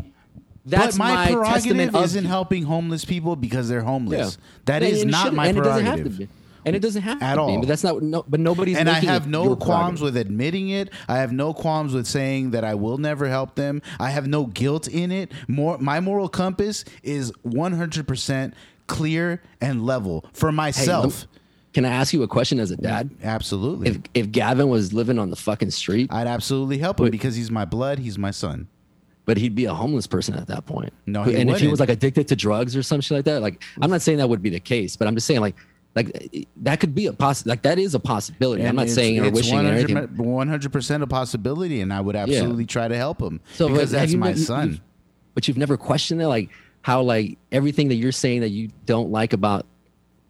that's 0.65 0.97
but 0.97 1.03
my, 1.03 1.15
testament 1.25 1.91
prerogative 1.91 1.95
isn't 2.05 2.25
helping 2.25 2.63
homeless 2.63 3.03
people 3.03 3.35
because 3.35 3.67
they're 3.67 3.81
homeless. 3.81 4.37
That 4.65 4.81
Yeah, 4.81 4.87
is 4.89 5.01
and 5.01 5.09
it 5.09 5.11
not 5.11 5.33
my 5.33 5.47
and 5.47 5.57
prerogative. 5.57 6.29
It 6.65 6.79
doesn't 6.81 7.01
have 7.01 7.19
to 7.19 7.19
be. 7.19 7.21
And 7.21 7.21
it 7.21 7.21
doesn't 7.21 7.21
have 7.21 7.21
At 7.21 7.37
all. 7.37 7.47
Be, 7.47 7.57
but 7.57 7.67
that's 7.67 7.83
not. 7.83 8.01
No, 8.01 8.23
but 8.27 8.39
nobody's. 8.39 8.77
and 8.77 8.89
I 8.89 8.99
have 8.99 9.27
no 9.27 9.55
qualms 9.55 10.01
with 10.01 10.17
admitting 10.17 10.69
it. 10.69 10.89
I 11.07 11.17
have 11.17 11.31
no 11.31 11.53
qualms 11.53 11.93
with 11.93 12.07
saying 12.07 12.51
that 12.51 12.63
I 12.63 12.75
will 12.75 12.97
never 12.97 13.27
help 13.27 13.55
them. 13.55 13.81
I 13.99 14.09
have 14.11 14.27
no 14.27 14.45
guilt 14.45 14.87
in 14.87 15.11
it. 15.11 15.31
More, 15.47 15.77
my 15.77 15.99
moral 15.99 16.29
compass 16.29 16.85
is 17.03 17.31
100% 17.45 18.53
clear 18.87 19.41
and 19.61 19.85
level 19.85 20.25
for 20.33 20.51
myself. 20.51 21.21
lem- 21.21 21.29
Can 21.73 21.85
I 21.85 21.89
ask 21.89 22.13
you 22.13 22.21
a 22.23 22.27
question 22.27 22.59
as 22.59 22.71
a 22.71 22.77
dad? 22.77 23.09
absolutely. 23.23 23.89
If 23.89 23.97
if 24.13 24.31
Gavin 24.31 24.69
was 24.69 24.93
living 24.93 25.17
on 25.19 25.29
the 25.29 25.35
fucking 25.35 25.71
street, 25.71 26.11
I'd 26.13 26.27
absolutely 26.27 26.77
help 26.77 26.99
him 26.99 27.05
Wait. 27.05 27.11
because 27.11 27.35
he's 27.35 27.49
my 27.51 27.65
blood. 27.65 27.99
He's 27.99 28.17
my 28.17 28.31
son. 28.31 28.67
but 29.25 29.37
he'd 29.37 29.55
be 29.55 29.63
a 29.65 29.73
homeless 29.73 30.05
person 30.05 30.35
at 30.35 30.47
that 30.47 30.65
point. 30.65 30.91
No, 31.05 31.23
and 31.23 31.49
if 31.49 31.59
he 31.61 31.67
was 31.69 31.79
like 31.79 31.89
addicted 31.89 32.27
to 32.27 32.35
drugs 32.35 32.75
or 32.75 32.83
some 32.83 32.99
shit 33.01 33.15
like 33.15 33.25
that, 33.25 33.41
like 33.41 33.63
I'm 33.81 33.89
not 33.89 34.01
saying 34.01 34.17
that 34.17 34.27
would 34.27 34.41
be 34.41 34.49
the 34.49 34.59
case, 34.59 34.97
but 34.97 35.07
I'm 35.07 35.15
just 35.15 35.25
saying 35.25 35.39
like 35.39 35.55
like 35.95 36.47
that 36.57 36.79
could 36.79 36.95
be 36.95 37.05
a 37.05 37.13
poss 37.13 37.45
like 37.45 37.61
that 37.63 37.77
is 37.77 37.93
a 37.95 37.99
possibility. 37.99 38.65
I'm 38.65 38.75
not 38.75 38.89
saying 38.89 39.19
or 39.23 39.29
wishing 39.29 39.59
or 39.59 39.69
anything. 39.73 39.95
100% 39.95 41.01
a 41.01 41.07
possibility, 41.07 41.81
and 41.81 41.93
I 41.93 42.01
would 42.01 42.15
absolutely 42.15 42.65
try 42.65 42.87
to 42.87 42.97
help 42.97 43.21
him 43.21 43.39
So, 43.55 43.67
because 43.69 43.91
that's 43.91 44.13
my 44.15 44.31
you- 44.31 44.35
son. 44.37 44.67
you've- 44.69 44.81
but 45.35 45.47
you've 45.47 45.57
never 45.57 45.77
questioned 45.77 46.21
it, 46.21 46.27
like 46.27 46.49
how 46.81 47.01
like 47.01 47.37
everything 47.51 47.87
that 47.89 47.95
you're 47.95 48.11
saying 48.11 48.41
that 48.41 48.49
you 48.49 48.69
don't 48.85 49.11
like 49.11 49.33
about 49.33 49.65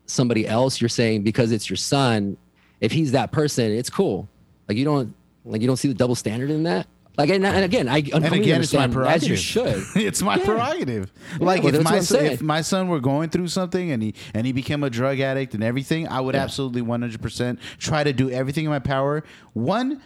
somebody 0.06 0.48
else, 0.48 0.82
you're 0.82 0.90
saying 0.90 1.24
because 1.24 1.52
it's 1.52 1.70
your 1.70 1.78
son. 1.78 2.38
If 2.82 2.92
he's 2.92 3.12
that 3.14 3.32
person, 3.32 3.72
it's 3.72 3.90
cool. 3.90 4.28
Like 4.68 4.78
you 4.78 4.86
don't 4.86 5.14
like 5.46 5.62
you 5.62 5.68
don't 5.68 5.78
see 5.78 5.88
the 5.88 5.94
double 5.94 6.16
standard 6.16 6.50
in 6.50 6.64
that. 6.64 6.88
Like 7.18 7.30
and, 7.30 7.46
and 7.46 7.64
again, 7.64 7.88
I 7.88 7.98
and 7.98 8.12
completely 8.12 8.40
again, 8.42 8.62
it's 8.62 8.74
my 8.74 8.84
understand, 8.86 8.94
prerogative. 8.94 9.24
as 9.24 9.30
you 9.30 9.36
should. 9.36 9.84
it's 10.04 10.22
my 10.24 10.38
Yeah. 10.38 10.46
prerogative. 10.46 11.12
Like 11.40 11.62
well, 11.64 11.76
if 11.76 11.84
my 11.84 12.00
son, 12.00 12.26
if 12.26 12.42
my 12.42 12.62
son 12.62 12.88
were 12.88 13.00
going 13.00 13.30
through 13.30 13.50
something 13.50 13.92
and 13.92 14.02
he 14.02 14.16
and 14.34 14.48
he 14.48 14.52
became 14.52 14.84
a 14.84 14.90
drug 14.90 15.20
addict 15.20 15.54
and 15.54 15.64
everything, 15.64 16.08
I 16.08 16.20
would 16.22 16.34
Yeah. 16.34 16.42
absolutely 16.44 16.82
one 16.82 17.02
hundred 17.02 17.22
percent 17.22 17.60
try 17.78 18.04
to 18.04 18.14
do 18.14 18.32
everything 18.32 18.66
in 18.66 18.72
my 18.72 18.80
power. 18.80 19.24
One 19.54 20.02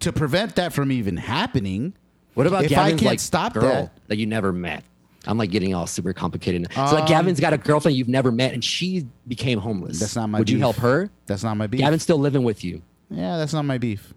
to 0.00 0.12
prevent 0.12 0.56
that 0.56 0.72
from 0.72 0.90
even 0.90 1.16
happening. 1.16 1.94
What 2.34 2.46
about 2.48 2.64
if 2.64 2.76
I 2.76 2.90
can't 2.90 3.02
like 3.02 3.20
stop 3.20 3.54
girl 3.54 3.90
that? 4.08 4.16
you 4.18 4.26
never 4.26 4.52
met? 4.52 4.82
I'm 5.26 5.36
like 5.38 5.50
getting 5.50 5.74
all 5.74 5.86
super 5.86 6.12
complicated. 6.12 6.68
now. 6.74 6.86
so 6.86 6.94
like 6.94 7.02
Um, 7.02 7.08
Gavin's 7.08 7.38
got 7.40 7.52
a 7.52 7.58
girlfriend 7.58 7.96
you've 7.96 8.08
never 8.08 8.32
met, 8.32 8.52
and 8.54 8.64
she 8.64 9.06
became 9.26 9.58
homeless. 9.58 10.00
That's 10.00 10.16
not 10.16 10.28
my. 10.28 10.38
Would 10.38 10.48
you 10.50 10.58
help 10.58 10.76
her? 10.76 11.10
That's 11.26 11.44
not 11.44 11.56
my 11.56 11.66
beef. 11.68 11.80
Gavin's 11.80 12.02
still 12.02 12.18
living 12.18 12.42
with 12.44 12.64
you. 12.64 12.82
yeah, 13.10 13.36
that's 13.36 13.52
not 13.52 13.64
my 13.64 13.78
beef. 13.78 14.14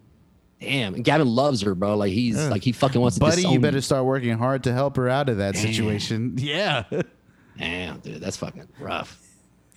Damn, 0.61 1.01
Gavin 1.01 1.27
loves 1.27 1.61
her, 1.63 1.73
bro. 1.73 1.97
Like 1.97 2.11
he's 2.13 2.37
like 2.47 2.63
he 2.63 2.71
fucking 2.71 3.01
wants 3.01 3.15
to. 3.17 3.19
Buddy, 3.19 3.41
you 3.41 3.59
better 3.59 3.81
start 3.81 4.05
working 4.05 4.37
hard 4.37 4.63
to 4.65 4.73
help 4.73 4.95
her 4.97 5.09
out 5.09 5.27
of 5.27 5.37
that 5.37 5.57
situation. 5.57 6.35
Yeah, 6.37 6.83
Damn, 7.57 7.99
dude, 7.99 8.21
that's 8.21 8.37
fucking 8.37 8.67
rough. 8.79 9.19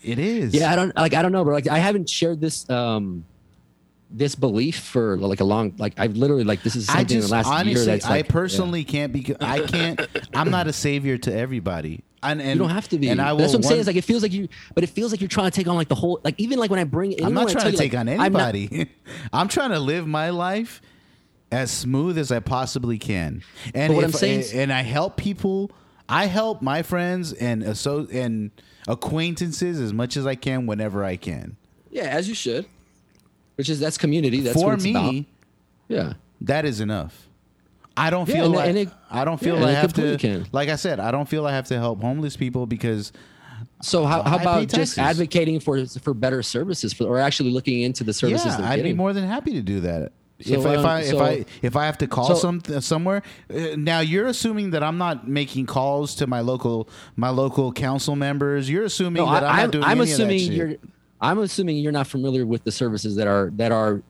it 0.03 0.19
is. 0.19 0.55
Yeah, 0.55 0.71
I 0.71 0.77
don't 0.77 0.95
like. 0.95 1.15
I 1.15 1.23
don't 1.23 1.33
know, 1.33 1.45
but 1.45 1.53
Like, 1.53 1.69
I 1.69 1.79
haven't 1.79 2.09
shared 2.11 2.41
this 2.41 2.69
um 2.69 3.25
this 4.11 4.35
belief 4.35 4.79
for 4.79 5.17
like 5.17 5.41
a 5.41 5.45
long. 5.45 5.75
Like, 5.79 5.95
I've 5.99 6.17
literally 6.17 6.45
like 6.45 6.63
this 6.63 6.77
is 6.77 6.87
something 6.87 6.99
I 6.99 7.01
in 7.03 7.09
just 7.09 7.29
the 7.29 7.35
last 7.35 7.47
honestly, 7.47 7.73
year 7.73 7.85
that's 7.87 8.05
like, 8.05 8.27
I 8.27 8.29
personally 8.29 8.85
can't 8.85 9.13
be. 9.13 9.35
I 9.41 9.61
can't. 9.61 10.07
I'm 10.35 10.51
not 10.51 10.67
a 10.67 10.73
savior 10.73 11.17
to 11.19 11.35
everybody. 11.35 12.05
And, 12.25 12.41
and 12.41 12.51
You 12.51 12.59
don't 12.59 12.71
have 12.71 12.89
to 12.89 12.99
be. 12.99 13.09
And 13.11 13.21
I 13.21 13.33
will. 13.33 13.39
That's 13.41 13.53
what 13.53 13.59
I'm 13.59 13.63
saying. 13.65 13.81
Is 13.83 13.87
like 13.87 13.97
it 13.97 14.05
feels 14.05 14.23
like 14.23 14.33
you, 14.33 14.49
but 14.75 14.83
it 14.83 14.89
feels 14.89 15.13
like 15.13 15.21
you're 15.21 15.29
trying 15.29 15.51
to 15.51 15.55
take 15.57 15.69
on 15.69 15.77
like 15.77 15.89
the 15.89 15.95
whole. 15.95 16.21
Like 16.25 16.35
even 16.39 16.59
like 16.59 16.71
when 16.71 16.81
I 16.81 16.85
bring. 16.85 17.23
I'm 17.25 17.35
not 17.35 17.49
trying 17.51 17.65
to 17.67 17.71
you, 17.73 17.77
take 17.77 17.93
like, 17.93 18.01
on 18.01 18.09
I'm 18.09 18.33
not- 18.33 18.55
anybody. 18.55 18.91
I'm, 19.33 19.49
trying 19.49 19.71
to 19.71 19.79
live 19.79 20.07
my 20.07 20.31
life 20.31 20.81
as 21.53 21.71
smooth 21.71 22.17
as 22.19 22.33
I 22.33 22.41
possibly 22.41 22.99
can. 22.99 23.43
And 23.75 23.91
But 23.91 23.95
what 23.97 24.05
if, 24.05 24.15
I'm 24.15 24.19
saying 24.19 24.41
is- 24.41 24.53
and 24.55 24.73
I 24.73 24.83
help 24.83 25.17
people. 25.17 25.71
I 26.09 26.27
help 26.27 26.61
my 26.63 26.83
friends 26.83 27.33
and 27.33 27.63
asso- 27.65 28.07
and 28.13 28.51
acquaintances 28.89 29.81
as 29.81 29.93
much 29.93 30.17
as 30.17 30.27
I 30.27 30.35
can 30.35 30.67
whenever 30.67 31.05
I 31.05 31.17
can. 31.17 31.57
yeah, 31.91 32.05
as 32.05 32.29
you 32.29 32.35
should. 32.35 32.67
Which 33.57 33.69
is 33.69 33.81
that's 33.81 33.97
community. 33.99 34.41
That's 34.41 34.59
For 34.61 34.67
what 34.67 34.75
it's 34.75 34.85
me, 34.85 34.91
about. 34.91 35.15
Yeah. 35.89 36.13
that 36.41 36.65
is 36.65 36.81
enough. 36.81 37.24
I 37.97 38.11
don't 38.11 38.29
Yeah, 38.29 38.35
feel 38.37 38.45
and- 38.47 38.55
like 38.55 38.69
and 38.69 38.79
it- 38.79 38.89
I 39.11 39.25
don't 39.25 39.39
feel 39.39 39.55
yeah, 39.57 39.63
like 39.67 39.77
I 39.77 39.81
have 39.81 39.93
to. 39.95 40.17
can. 40.19 40.47
Like 40.53 40.69
I 40.69 40.77
said, 40.77 40.99
I 41.01 41.11
don't 41.11 41.29
feel 41.29 41.47
I 41.47 41.53
have 41.53 41.67
to 41.69 41.79
help 41.79 42.01
homeless 42.01 42.37
people 42.37 42.67
because 42.67 43.13
So 43.83 44.05
how, 44.05 44.23
how 44.23 44.39
about 44.39 44.69
just 44.69 44.99
advocating 44.99 45.61
for 45.61 45.87
for 45.87 46.13
better 46.15 46.43
services 46.43 46.93
for, 46.93 47.05
or 47.05 47.19
actually 47.19 47.51
looking 47.51 47.83
into 47.83 48.03
the 48.05 48.13
services 48.13 48.47
yeah, 48.59 48.69
I'd 48.71 48.83
be 48.83 48.93
more 48.95 49.13
than 49.13 49.27
happy 49.29 49.53
to 49.53 49.63
do 49.63 49.81
that. 49.81 50.13
So, 50.41 50.55
if, 50.55 50.67
I, 50.67 50.73
if 50.75 50.79
um, 50.81 50.87
I 50.87 51.01
if 51.01 51.09
so- 51.11 51.25
I 51.25 51.45
if 51.63 51.77
I 51.77 51.87
have 51.87 51.99
to 51.99 52.07
call 52.09 52.35
so- 52.35 52.35
some 52.35 52.81
somewhere, 52.81 53.23
uh, 53.55 53.77
now 53.77 54.01
you're 54.01 54.27
assuming 54.27 54.71
that 54.71 54.83
I'm 54.83 54.99
not 54.99 55.29
making 55.29 55.67
calls 55.67 56.17
to 56.17 56.27
my 56.27 56.41
local 56.41 56.89
my 57.15 57.29
local 57.31 57.73
council 57.73 58.17
members. 58.17 58.69
You're 58.69 58.85
assuming 58.85 59.25
No, 59.25 59.31
that 59.33 59.45
I, 59.45 59.49
I'm 59.49 59.53
I'm, 59.55 59.61
not 59.67 59.71
doing 59.73 59.85
I'm 59.85 60.01
assuming 60.01 60.41
you're. 60.53 60.75
I'm 61.21 61.39
assuming 61.39 61.77
you're 61.79 61.93
not 61.93 62.09
familiar 62.09 62.45
with 62.45 62.65
the 62.65 62.73
services 62.73 63.15
that 63.17 63.29
are 63.29 63.51
that 63.55 63.71
are 63.71 64.03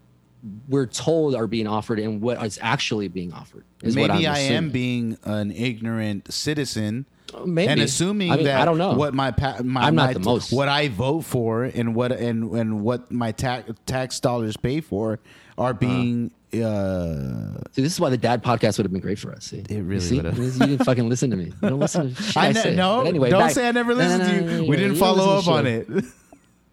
we're 0.68 0.86
told 0.86 1.34
are 1.34 1.46
being 1.46 1.66
offered 1.66 1.98
and 1.98 2.20
what 2.20 2.42
is 2.44 2.58
actually 2.60 3.08
being 3.08 3.32
offered. 3.32 3.64
Is 3.82 3.96
what 3.96 4.10
Maybe 4.10 4.26
I 4.26 4.38
am 4.38 4.70
being 4.70 5.16
an 5.24 5.50
ignorant 5.52 6.32
citizen 6.32 7.06
maybe 7.44 7.72
and 7.72 7.80
assuming 7.80 8.30
I 8.30 8.36
mean, 8.36 8.44
that 8.46 8.60
I 8.60 8.64
don't 8.64 8.78
know 8.78 8.92
what 8.94 9.12
my, 9.14 9.30
pa- 9.32 9.60
my 9.64 9.82
I'm 9.82 9.94
not 9.94 10.08
my- 10.08 10.12
the 10.12 10.20
most. 10.20 10.52
what 10.52 10.68
I 10.68 10.88
vote 10.88 11.22
for 11.22 11.64
and 11.64 11.94
what 11.94 12.12
and 12.12 12.52
and 12.52 12.82
what 12.82 13.10
my 13.10 13.32
tax 13.32 13.70
tax 13.86 14.20
dollars 14.20 14.56
pay 14.56 14.80
for 14.80 15.18
are 15.58 15.72
being 15.74 16.30
uh, 16.52 17.58
See, 17.72 17.82
this 17.82 17.92
is 17.92 17.98
why 18.00 18.10
the 18.10 18.16
dad 18.16 18.44
podcast 18.44 18.76
would 18.78 18.84
have 18.84 18.92
been 18.92 19.00
great 19.00 19.18
for 19.18 19.32
us. 19.32 19.46
See? 19.46 19.58
It 19.68 19.70
really 19.82 19.94
You 19.94 20.00
see? 20.00 20.16
would've. 20.18 20.38
You 20.38 20.50
didn't 20.52 20.84
fucking 20.84 21.08
listen 21.08 21.30
to 21.30 21.36
me. 21.36 21.46
You 21.46 21.54
don't 21.70 21.80
listen 21.80 22.14
to 22.14 22.22
shit 22.22 22.36
I, 22.36 22.46
I 22.48 22.52
say. 22.52 22.74
no 22.76 22.98
But 22.98 23.06
anyway, 23.08 23.30
don't 23.30 23.40
back- 23.40 23.50
say 23.52 23.66
I 23.66 23.72
never 23.72 23.92
No, 23.94 23.98
no, 24.00 24.04
listened 24.06 24.22
no, 24.22 24.28
to 24.28 24.40
no, 24.46 24.52
you 24.52 24.56
no, 24.62 24.62
we 24.68 24.76
no, 24.76 24.82
didn't 24.82 24.96
follow 24.98 25.38
up 25.38 25.48
on 25.48 25.66
it 25.66 25.88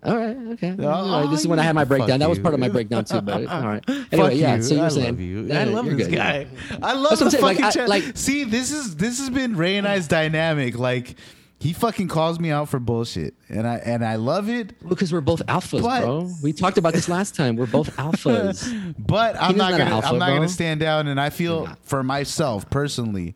All 0.04 0.18
right, 0.18 0.36
okay. 0.54 0.76
Oh, 0.80 0.88
All 0.88 1.22
right, 1.22 1.30
This 1.30 1.42
is 1.42 1.46
oh, 1.46 1.50
when 1.50 1.60
I 1.60 1.64
had 1.64 1.76
my 1.76 1.84
breakdown. 1.84 2.20
That 2.20 2.30
was 2.30 2.40
part 2.40 2.54
of 2.56 2.60
my 2.60 2.70
breakdown 2.78 3.06
too. 3.06 3.22
But 3.22 3.46
all 3.46 3.68
right. 3.68 3.84
Anyway, 4.12 4.36
yeah. 4.38 4.56
you. 4.56 4.64
So 4.64 4.74
you 4.76 4.82
I 4.82 4.84
were 4.86 4.90
saying, 4.90 5.06
love 5.06 5.20
you. 5.20 5.54
I 5.54 5.64
love 5.66 5.86
this 5.86 6.08
good. 6.08 6.16
guy. 6.16 6.48
I 6.82 6.94
love 6.94 7.20
That's 7.20 7.22
the 7.22 7.30
saying, 7.32 7.44
like, 7.44 7.58
fucking 7.58 7.66
I- 7.66 7.72
chat. 7.72 7.90
like- 7.90 8.18
See, 8.18 8.44
this 8.44 8.72
is 8.72 8.96
this 8.96 9.20
has 9.20 9.30
been 9.30 9.56
Ray 9.56 9.78
and 9.78 9.88
I's 9.88 10.08
dynamic. 10.08 10.78
Like 10.80 11.16
he 11.60 11.74
fucking 11.74 12.08
calls 12.08 12.40
me 12.40 12.50
out 12.50 12.68
for 12.70 12.80
bullshit, 12.80 13.36
and 13.48 13.68
I 13.68 13.76
and 13.76 14.04
I 14.04 14.16
love 14.16 14.50
it. 14.50 14.74
Because 14.90 15.14
we're 15.14 15.22
both 15.22 15.46
alphas, 15.46 15.84
But- 15.84 16.02
bro. 16.02 16.30
We 16.42 16.52
talked 16.54 16.80
about 16.80 16.94
this 16.94 17.08
last 17.08 17.36
time. 17.36 17.56
We're 17.56 17.68
both 17.68 17.96
alphas. 17.98 18.96
But 18.98 19.36
I'm 19.36 19.56
not 19.56 19.72
not 19.72 19.78
gonna 19.78 19.92
alpha, 19.92 20.08
I'm 20.08 20.18
not 20.18 20.28
bro. 20.30 20.36
gonna 20.38 20.50
stand 20.50 20.80
down. 20.80 21.08
And 21.08 21.20
I 21.22 21.30
feel 21.30 21.68
for 21.84 22.02
myself 22.02 22.68
personally, 22.72 23.36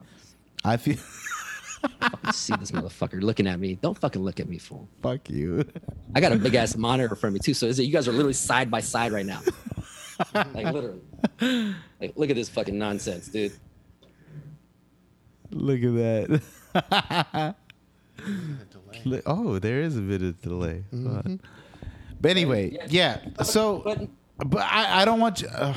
I 0.64 0.78
feel 0.78 0.98
See 2.34 2.56
this 2.58 2.72
motherfucker 2.72 3.22
looking 3.22 3.48
at 3.48 3.60
me. 3.60 3.76
Don't 3.82 3.98
fucking 3.98 4.22
look 4.22 4.40
at 4.40 4.48
me, 4.50 4.58
fool. 4.58 4.88
fuck 5.02 5.30
you. 5.30 5.64
I 6.16 6.20
got 6.22 6.32
a 6.32 6.36
big 6.38 6.56
ass 6.56 6.76
monitor 6.76 7.16
from 7.16 7.34
me 7.34 7.40
too. 7.40 7.54
So 7.54 7.66
is 7.68 7.80
it, 7.80 7.84
you 7.84 7.92
guys 7.94 8.08
are 8.08 8.12
literally 8.12 8.34
side 8.34 8.70
by 8.72 8.80
side 8.82 9.12
right 9.12 9.26
now. 9.26 9.42
like 10.34 10.74
literally. 10.74 11.02
Like 12.02 12.14
look 12.16 12.30
at 12.30 12.36
this 12.36 12.50
fucking 12.50 12.78
nonsense, 12.78 13.28
dude. 13.28 13.54
Look 15.52 15.82
at 15.84 16.42
that. 16.74 17.56
Oh, 19.26 19.60
there 19.60 19.82
is 19.82 19.98
a 19.98 20.02
bit 20.02 20.22
of 20.24 20.42
delay. 20.42 20.84
But 20.92 22.32
anyway, 22.32 22.78
yeah. 22.88 23.20
So, 23.44 23.82
But- 23.84 24.08
but 24.50 24.62
I, 24.64 25.02
I 25.02 25.06
don't 25.06 25.20
want 25.20 25.42
you. 25.42 25.48
Uh, 25.48 25.74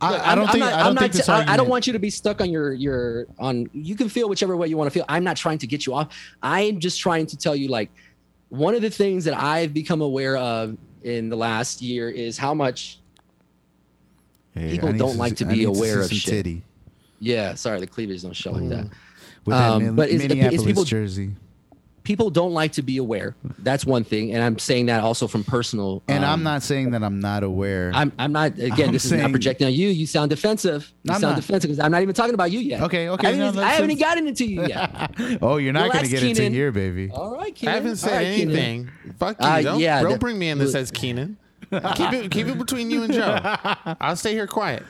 I, 0.00 0.32
I 0.32 0.34
don't 0.34 0.44
I'm- 0.46 0.52
think 0.52 0.54
I'm 0.54 0.58
not, 0.60 0.72
I 0.72 0.78
don't 0.78 0.86
I'm 0.88 0.96
think 0.96 1.12
this 1.12 1.26
t- 1.26 1.32
I- 1.32 1.56
don't 1.56 1.68
want 1.68 1.86
you 1.86 1.92
to 1.92 1.98
be 1.98 2.10
stuck 2.10 2.40
on 2.40 2.50
your 2.50 2.72
your 2.72 3.26
on. 3.38 3.68
You 3.72 3.94
can 3.96 4.08
feel 4.08 4.28
whichever 4.28 4.56
way 4.56 4.68
you 4.68 4.76
want 4.76 4.86
to 4.86 4.94
feel. 4.94 5.04
I'm 5.08 5.24
not 5.24 5.36
trying 5.36 5.58
to 5.58 5.66
get 5.66 5.86
you 5.86 5.94
off. 5.94 6.08
I'm 6.42 6.78
just 6.80 7.00
trying 7.00 7.26
to 7.26 7.36
tell 7.36 7.54
you 7.56 7.68
like 7.68 7.90
one 8.48 8.74
of 8.74 8.82
the 8.82 8.90
things 8.90 9.24
that 9.26 9.34
I've 9.34 9.72
become 9.74 10.00
aware 10.00 10.36
of 10.36 10.76
in 11.02 11.28
the 11.28 11.36
last 11.36 11.80
year 11.82 12.08
is 12.10 12.36
how 12.38 12.52
much. 12.54 12.98
Hey, 14.54 14.70
people 14.72 14.92
don't 14.92 15.16
like 15.16 15.36
to 15.36 15.44
be 15.44 15.64
aware 15.64 16.02
see 16.02 16.16
of 16.16 16.20
shit. 16.20 16.30
Titty 16.32 16.62
Yeah, 17.20 17.54
sorry, 17.54 17.80
the 17.80 17.86
cleavage 17.86 18.22
don't 18.22 18.34
show 18.34 18.50
like 18.50 18.68
that. 18.70 18.84
with 19.44 19.56
that 19.56 19.70
Um, 19.70 19.82
Min- 19.84 19.94
but 19.94 20.08
it's- 20.08 20.22
it's 20.22 20.28
Minneapolis 20.34 20.64
people- 20.64 20.84
jersey. 20.84 21.30
People 22.02 22.30
don't 22.30 22.52
like 22.54 22.72
to 22.72 22.82
be 22.82 22.96
aware. 22.96 23.36
That's 23.58 23.84
one 23.84 24.04
thing, 24.04 24.32
and 24.32 24.42
I'm 24.42 24.58
saying 24.58 24.86
that 24.86 25.02
also 25.04 25.26
from 25.26 25.44
personal. 25.44 26.02
And 26.08 26.24
um, 26.24 26.30
I'm 26.30 26.42
not 26.42 26.62
saying 26.62 26.92
that 26.92 27.04
I'm 27.04 27.20
not 27.20 27.42
aware. 27.42 27.92
I'm, 27.94 28.10
I'm 28.18 28.32
not. 28.32 28.52
Again, 28.58 28.88
I'm 28.88 28.92
this 28.92 29.04
is 29.04 29.12
not 29.12 29.30
projecting 29.30 29.66
on 29.66 29.74
you. 29.74 29.88
You 29.88 30.06
sound 30.06 30.30
defensive. 30.30 30.90
You 31.02 31.12
I'm 31.12 31.20
sound 31.20 31.32
not. 31.36 31.42
defensive 31.42 31.68
because 31.68 31.78
I'm 31.78 31.92
not 31.92 32.00
even 32.00 32.14
talking 32.14 32.32
about 32.32 32.50
you 32.52 32.60
yet. 32.60 32.80
Okay, 32.84 33.10
okay, 33.10 33.26
I 33.28 33.30
haven't, 33.32 33.40
no, 33.40 33.48
even- 33.50 33.64
I 33.64 33.72
haven't 33.72 33.90
even 33.90 34.00
gotten 34.02 34.26
into 34.28 34.46
you 34.46 34.66
yet. 34.66 35.10
oh, 35.42 35.58
you're 35.58 35.74
not 35.74 35.92
going 35.92 36.04
to 36.06 36.10
Relax, 36.10 36.22
get 36.38 36.38
into 36.46 36.56
here, 36.56 36.72
baby. 36.72 37.10
All 37.10 37.34
right, 37.36 37.54
Keenan. 37.54 37.72
I 37.74 37.76
haven't 37.76 37.96
said 37.96 38.12
right, 38.16 38.34
Keenan. 38.34 38.56
anything. 38.56 38.90
Fuck 39.18 39.36
you. 39.40 39.46
Uh, 39.46 39.62
don't 39.62 39.80
yeah, 39.80 40.00
don't 40.02 40.12
that- 40.12 40.20
bring 40.20 40.38
me 40.38 40.48
in 40.48 40.58
that 40.58 40.68
says 40.68 40.90
Keenan. 40.90 41.36
keep 41.70 42.12
it 42.14 42.30
keep 42.30 42.46
it 42.46 42.56
between 42.58 42.90
you 42.90 43.02
and 43.02 43.12
Joe. 43.12 43.38
I'll 44.00 44.16
stay 44.16 44.32
here 44.32 44.46
quiet. 44.46 44.84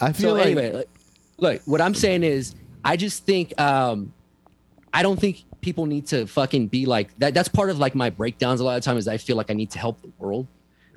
I 0.00 0.12
feel 0.12 0.30
So 0.30 0.34
like 0.36 0.46
anyway, 0.46 0.72
like, 0.72 0.88
look, 1.38 1.62
what 1.64 1.80
I'm 1.80 1.94
saying 1.94 2.22
is, 2.22 2.54
I 2.84 2.96
just 2.96 3.24
think, 3.26 3.60
um, 3.60 4.12
I 4.94 5.02
don't 5.02 5.18
think 5.20 5.42
people 5.62 5.86
need 5.86 6.06
to 6.08 6.26
fucking 6.26 6.66
be 6.66 6.84
like 6.84 7.16
that. 7.18 7.32
That's 7.32 7.48
part 7.48 7.70
of 7.70 7.78
like 7.78 7.94
my 7.94 8.10
breakdowns. 8.10 8.60
A 8.60 8.64
lot 8.64 8.76
of 8.76 8.84
times, 8.84 9.08
I 9.08 9.16
feel 9.16 9.36
like 9.36 9.50
I 9.50 9.54
need 9.54 9.70
to 9.70 9.78
help 9.78 10.02
the 10.02 10.10
world. 10.18 10.46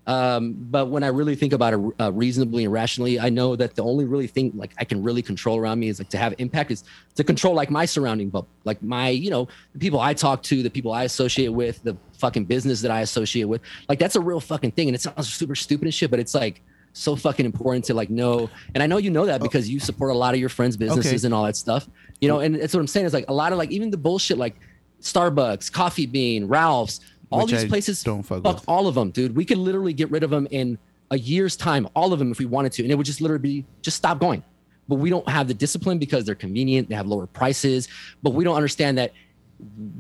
Um, 0.08 0.54
but 0.60 0.88
when 0.88 1.04
I 1.04 1.08
really 1.08 1.36
think 1.36 1.52
about 1.52 1.74
it 1.74 1.80
uh, 2.00 2.12
reasonably 2.12 2.64
and 2.64 2.72
rationally, 2.72 3.20
I 3.20 3.30
know 3.30 3.56
that 3.56 3.76
the 3.76 3.84
only 3.84 4.06
really 4.06 4.28
thing 4.28 4.52
like 4.54 4.72
I 4.78 4.84
can 4.84 5.02
really 5.02 5.24
control 5.24 5.58
around 5.58 5.80
me 5.80 5.88
is 5.88 6.00
like 6.00 6.10
to 6.10 6.18
have 6.18 6.36
impact 6.38 6.70
is 6.70 6.84
to 7.16 7.24
control 7.24 7.56
like 7.56 7.72
my 7.72 7.86
surrounding 7.86 8.30
bubble, 8.30 8.48
like 8.66 8.84
my, 8.84 9.10
you 9.10 9.32
know, 9.32 9.48
the 9.74 9.80
people 9.80 10.00
I 10.00 10.14
talk 10.14 10.44
to, 10.44 10.62
the 10.62 10.70
people 10.70 10.92
I 10.92 11.06
associate 11.06 11.48
with, 11.48 11.82
the 11.84 11.98
fucking 12.20 12.46
business 12.46 12.82
that 12.82 12.92
I 12.92 13.02
associate 13.02 13.46
with. 13.46 13.62
Like 13.90 13.98
that's 13.98 14.16
a 14.16 14.22
real 14.22 14.40
fucking 14.40 14.74
thing. 14.74 14.90
And 14.90 14.96
it 14.96 15.02
sounds 15.02 15.34
super 15.34 15.56
stupid 15.56 15.86
and 15.86 15.94
shit, 15.94 16.12
but 16.12 16.20
it's 16.20 16.36
like 16.36 16.62
so 16.94 17.16
fucking 17.16 17.46
important 17.46 17.86
to 17.86 17.94
like 17.94 18.12
know. 18.12 18.50
And 18.74 18.84
I 18.84 18.88
know 18.88 18.98
you 18.98 19.10
know 19.10 19.26
that 19.26 19.42
because 19.42 19.68
you 19.68 19.80
support 19.80 20.12
a 20.12 20.18
lot 20.18 20.34
of 20.34 20.40
your 20.40 20.50
friends' 20.50 20.78
businesses 20.78 21.24
Okay. 21.24 21.28
and 21.28 21.34
all 21.34 21.44
that 21.46 21.56
stuff. 21.56 21.90
You 22.22 22.28
know, 22.28 22.40
and 22.40 22.56
that's 22.56 22.74
what 22.74 22.80
I'm 22.80 22.88
saying 22.88 23.06
is 23.06 23.14
like 23.14 23.26
a 23.28 23.34
lot 23.34 23.52
of 23.52 23.58
like 23.58 23.72
even 23.72 23.92
the 23.92 23.98
bullshit 23.98 24.38
like 24.38 24.56
Starbucks, 25.02 25.72
Coffee 25.72 26.06
Bean, 26.06 26.48
Ralph's, 26.48 27.02
all 27.30 27.42
Which 27.42 27.52
these 27.52 27.66
I 27.66 27.68
places 27.68 28.04
don't 28.04 28.24
fuck 28.24 28.44
fuck 28.44 28.64
all 28.68 28.88
of 28.88 28.96
them, 28.96 29.12
dude. 29.12 29.36
We 29.36 29.46
could 29.46 29.58
literally 29.58 29.94
get 29.94 30.10
rid 30.12 30.24
of 30.24 30.30
them 30.30 30.48
in 30.52 30.78
a 31.12 31.18
year's 31.18 31.56
time, 31.56 31.88
all 31.96 32.14
of 32.14 32.20
them 32.20 32.32
if 32.32 32.40
we 32.40 32.46
wanted 32.46 32.72
to, 32.74 32.84
and 32.84 32.92
it 32.92 32.96
would 32.96 33.06
just 33.06 33.22
literally 33.22 33.42
be 33.42 33.66
just 33.82 33.98
stop 33.98 34.20
going. 34.20 34.44
But 34.88 34.96
we 34.96 35.10
don't 35.10 35.28
have 35.28 35.48
the 35.48 35.54
discipline 35.54 35.98
because 35.98 36.26
they're 36.26 36.36
convenient, 36.36 36.90
they 36.90 36.96
have 36.96 37.08
lower 37.08 37.28
prices, 37.28 37.88
but 38.22 38.32
we 38.32 38.44
don't 38.44 38.56
understand 38.56 38.98
that 38.98 39.14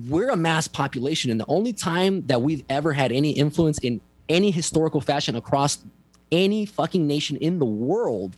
we're 0.07 0.29
a 0.29 0.35
mass 0.35 0.67
population, 0.67 1.31
and 1.31 1.39
the 1.39 1.45
only 1.47 1.73
time 1.73 2.25
that 2.27 2.41
we've 2.41 2.63
ever 2.69 2.93
had 2.93 3.11
any 3.11 3.31
influence 3.31 3.79
in 3.79 4.01
any 4.29 4.51
historical 4.51 5.01
fashion 5.01 5.35
across 5.35 5.79
any 6.31 6.65
fucking 6.65 7.05
nation 7.07 7.37
in 7.37 7.59
the 7.59 7.65
world 7.65 8.35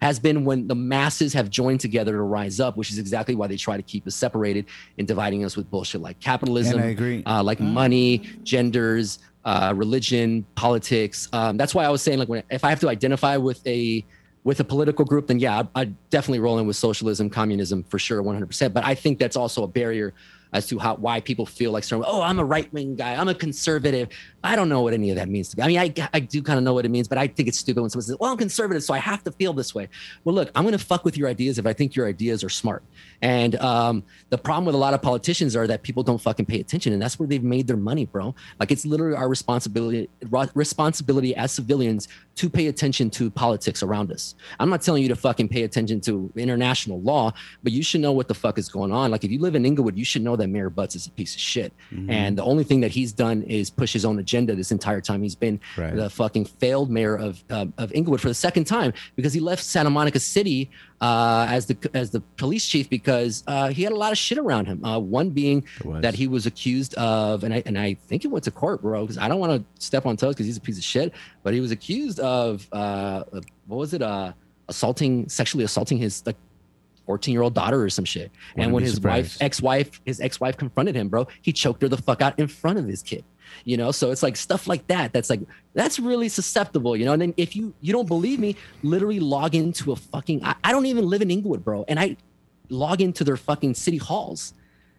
has 0.00 0.18
been 0.18 0.44
when 0.44 0.66
the 0.66 0.74
masses 0.74 1.32
have 1.32 1.50
joined 1.50 1.80
together 1.80 2.12
to 2.12 2.22
rise 2.22 2.58
up, 2.58 2.76
which 2.76 2.90
is 2.90 2.98
exactly 2.98 3.34
why 3.34 3.46
they 3.46 3.56
try 3.56 3.76
to 3.76 3.82
keep 3.82 4.06
us 4.06 4.14
separated 4.14 4.66
and 4.98 5.06
dividing 5.06 5.44
us 5.44 5.56
with 5.56 5.70
bullshit 5.70 6.00
like 6.00 6.18
capitalism, 6.20 6.76
And 6.76 6.84
I 6.84 6.86
agree. 6.88 7.22
Uh, 7.24 7.42
like 7.42 7.60
money, 7.60 8.18
genders, 8.42 9.18
uh, 9.44 9.72
religion, 9.76 10.44
politics. 10.54 11.28
Um, 11.32 11.56
that's 11.56 11.74
why 11.74 11.84
I 11.84 11.90
was 11.90 12.02
saying 12.02 12.18
like 12.18 12.28
when 12.28 12.42
if 12.50 12.64
I 12.64 12.70
have 12.70 12.80
to 12.80 12.88
identify 12.88 13.36
with 13.36 13.66
a 13.66 14.04
with 14.42 14.60
a 14.60 14.64
political 14.64 15.04
group, 15.04 15.26
then 15.26 15.38
yeah, 15.38 15.64
I, 15.74 15.82
I 15.82 15.84
definitely 16.08 16.40
roll 16.40 16.58
in 16.58 16.66
with 16.66 16.76
socialism, 16.76 17.28
communism 17.28 17.84
for 17.84 17.98
sure, 17.98 18.22
100%. 18.22 18.72
But 18.72 18.84
I 18.86 18.94
think 18.94 19.18
that's 19.18 19.36
also 19.36 19.64
a 19.64 19.68
barrier 19.68 20.14
as 20.52 20.66
to 20.68 20.78
how 20.78 20.96
why 20.96 21.20
people 21.20 21.46
feel 21.46 21.72
like 21.72 21.84
certain, 21.84 22.04
oh, 22.06 22.22
I'm 22.22 22.38
a 22.38 22.44
right 22.44 22.72
wing 22.72 22.96
guy, 22.96 23.14
I'm 23.14 23.28
a 23.28 23.34
conservative. 23.34 24.08
I 24.42 24.56
don't 24.56 24.68
know 24.68 24.80
what 24.80 24.94
any 24.94 25.10
of 25.10 25.16
that 25.16 25.28
means 25.28 25.50
to 25.50 25.56
me. 25.56 25.62
I 25.62 25.66
mean, 25.66 25.78
I, 25.78 26.08
I 26.14 26.20
do 26.20 26.42
kind 26.42 26.58
of 26.58 26.64
know 26.64 26.72
what 26.72 26.84
it 26.84 26.90
means, 26.90 27.08
but 27.08 27.18
I 27.18 27.26
think 27.26 27.48
it's 27.48 27.58
stupid 27.58 27.80
when 27.80 27.90
someone 27.90 28.04
says, 28.04 28.16
well, 28.18 28.32
I'm 28.32 28.38
conservative, 28.38 28.82
so 28.82 28.94
I 28.94 28.98
have 28.98 29.22
to 29.24 29.32
feel 29.32 29.52
this 29.52 29.74
way. 29.74 29.88
Well, 30.24 30.34
look, 30.34 30.50
I'm 30.54 30.64
going 30.64 30.76
to 30.76 30.84
fuck 30.84 31.04
with 31.04 31.16
your 31.16 31.28
ideas 31.28 31.58
if 31.58 31.66
I 31.66 31.72
think 31.72 31.94
your 31.94 32.06
ideas 32.06 32.42
are 32.42 32.48
smart. 32.48 32.82
And 33.22 33.56
um, 33.56 34.02
the 34.30 34.38
problem 34.38 34.64
with 34.64 34.74
a 34.74 34.78
lot 34.78 34.94
of 34.94 35.02
politicians 35.02 35.54
are 35.56 35.66
that 35.66 35.82
people 35.82 36.02
don't 36.02 36.20
fucking 36.20 36.46
pay 36.46 36.60
attention, 36.60 36.92
and 36.92 37.02
that's 37.02 37.18
where 37.18 37.28
they've 37.28 37.42
made 37.42 37.66
their 37.66 37.76
money, 37.76 38.06
bro. 38.06 38.34
Like 38.58 38.70
it's 38.72 38.86
literally 38.86 39.16
our 39.16 39.28
responsibility 39.28 40.08
responsibility 40.54 41.34
as 41.36 41.52
civilians 41.52 42.08
to 42.40 42.48
pay 42.48 42.66
attention 42.68 43.10
to 43.18 43.30
politics 43.30 43.82
around 43.82 44.10
us. 44.16 44.34
I'm 44.60 44.70
not 44.70 44.80
telling 44.82 45.02
you 45.02 45.08
to 45.14 45.16
fucking 45.16 45.48
pay 45.48 45.62
attention 45.64 46.00
to 46.02 46.12
international 46.36 46.98
law, 47.02 47.32
but 47.62 47.72
you 47.72 47.82
should 47.82 48.00
know 48.00 48.12
what 48.12 48.28
the 48.28 48.34
fuck 48.44 48.56
is 48.58 48.68
going 48.68 48.92
on. 48.92 49.10
Like 49.10 49.24
if 49.24 49.30
you 49.30 49.38
live 49.46 49.54
in 49.54 49.64
Inglewood, 49.66 49.96
you 49.96 50.04
should 50.04 50.22
know 50.22 50.36
that 50.36 50.48
Mayor 50.48 50.70
Butts 50.70 50.94
is 50.96 51.06
a 51.06 51.10
piece 51.10 51.34
of 51.34 51.40
shit, 51.40 51.72
Mm-hmm. 51.92 52.10
and 52.10 52.38
the 52.38 52.44
only 52.44 52.64
thing 52.64 52.80
that 52.80 52.92
he's 52.98 53.12
done 53.12 53.42
is 53.44 53.68
push 53.70 53.92
his 53.92 54.04
own 54.04 54.18
agenda 54.18 54.54
this 54.54 54.72
entire 54.72 55.00
time. 55.00 55.22
He's 55.22 55.34
been 55.46 55.60
Right. 55.76 55.94
the 55.94 56.08
fucking 56.08 56.44
failed 56.46 56.88
mayor 56.90 57.16
of 57.16 57.42
uh, 57.50 57.66
of 57.78 57.92
Inglewood 57.92 58.20
for 58.20 58.28
the 58.28 58.34
second 58.48 58.64
time 58.64 58.92
because 59.16 59.32
he 59.32 59.40
left 59.40 59.62
Santa 59.64 59.90
Monica 59.90 60.20
City 60.20 60.70
uh, 61.00 61.46
as 61.48 61.66
the 61.66 61.90
as 61.94 62.10
the 62.10 62.20
police 62.36 62.66
chief 62.66 62.90
because 62.90 63.42
uh, 63.46 63.68
he 63.68 63.82
had 63.82 63.92
a 63.92 63.96
lot 63.96 64.12
of 64.12 64.18
shit 64.18 64.38
around 64.38 64.66
him. 64.66 64.84
Uh, 64.84 64.98
one 64.98 65.30
being 65.30 65.64
that 66.02 66.14
he 66.14 66.28
was 66.28 66.46
accused 66.46 66.94
of, 66.94 67.44
and 67.44 67.54
I 67.54 67.62
and 67.66 67.78
I 67.78 67.94
think 67.94 68.24
it 68.24 68.28
went 68.28 68.44
to 68.44 68.50
court, 68.50 68.82
bro, 68.82 69.02
because 69.02 69.18
I 69.18 69.28
don't 69.28 69.40
want 69.40 69.52
to 69.52 69.84
step 69.84 70.06
on 70.06 70.16
toes 70.16 70.34
because 70.34 70.46
he's 70.46 70.58
a 70.58 70.60
piece 70.60 70.78
of 70.78 70.84
shit. 70.84 71.12
But 71.42 71.54
he 71.54 71.60
was 71.60 71.70
accused 71.70 72.20
of 72.20 72.68
uh, 72.72 73.24
what 73.66 73.76
was 73.76 73.94
it? 73.94 74.02
Uh, 74.02 74.32
assaulting, 74.68 75.28
sexually 75.28 75.64
assaulting 75.64 75.98
his 75.98 76.24
like. 76.26 76.36
14 77.06 77.32
year 77.32 77.42
old 77.42 77.54
daughter 77.54 77.82
or 77.82 77.90
some 77.90 78.04
shit. 78.04 78.30
Wouldn't 78.52 78.66
and 78.66 78.72
when 78.72 78.84
his 78.84 78.94
surprised. 78.94 79.40
wife, 79.40 79.42
ex 79.42 79.60
wife, 79.60 80.00
his 80.04 80.20
ex 80.20 80.38
wife 80.38 80.56
confronted 80.56 80.94
him, 80.94 81.08
bro, 81.08 81.26
he 81.42 81.52
choked 81.52 81.82
her 81.82 81.88
the 81.88 81.96
fuck 81.96 82.22
out 82.22 82.38
in 82.38 82.46
front 82.46 82.78
of 82.78 82.86
his 82.86 83.02
kid. 83.02 83.24
You 83.64 83.76
know, 83.76 83.90
so 83.92 84.10
it's 84.10 84.22
like 84.22 84.36
stuff 84.36 84.66
like 84.66 84.86
that. 84.88 85.12
That's 85.12 85.30
like 85.30 85.40
that's 85.74 85.98
really 85.98 86.28
susceptible, 86.28 86.96
you 86.96 87.04
know. 87.04 87.12
And 87.12 87.22
then 87.22 87.34
if 87.36 87.54
you 87.54 87.74
you 87.80 87.92
don't 87.92 88.08
believe 88.08 88.38
me, 88.38 88.56
literally 88.82 89.20
log 89.20 89.54
into 89.54 89.92
a 89.92 89.96
fucking. 89.96 90.44
I, 90.44 90.54
I 90.64 90.72
don't 90.72 90.86
even 90.86 91.06
live 91.08 91.22
in 91.22 91.30
Inglewood, 91.30 91.64
bro, 91.64 91.84
and 91.88 91.98
I 91.98 92.16
log 92.68 93.00
into 93.00 93.24
their 93.24 93.36
fucking 93.36 93.74
city 93.74 93.98
halls, 93.98 94.54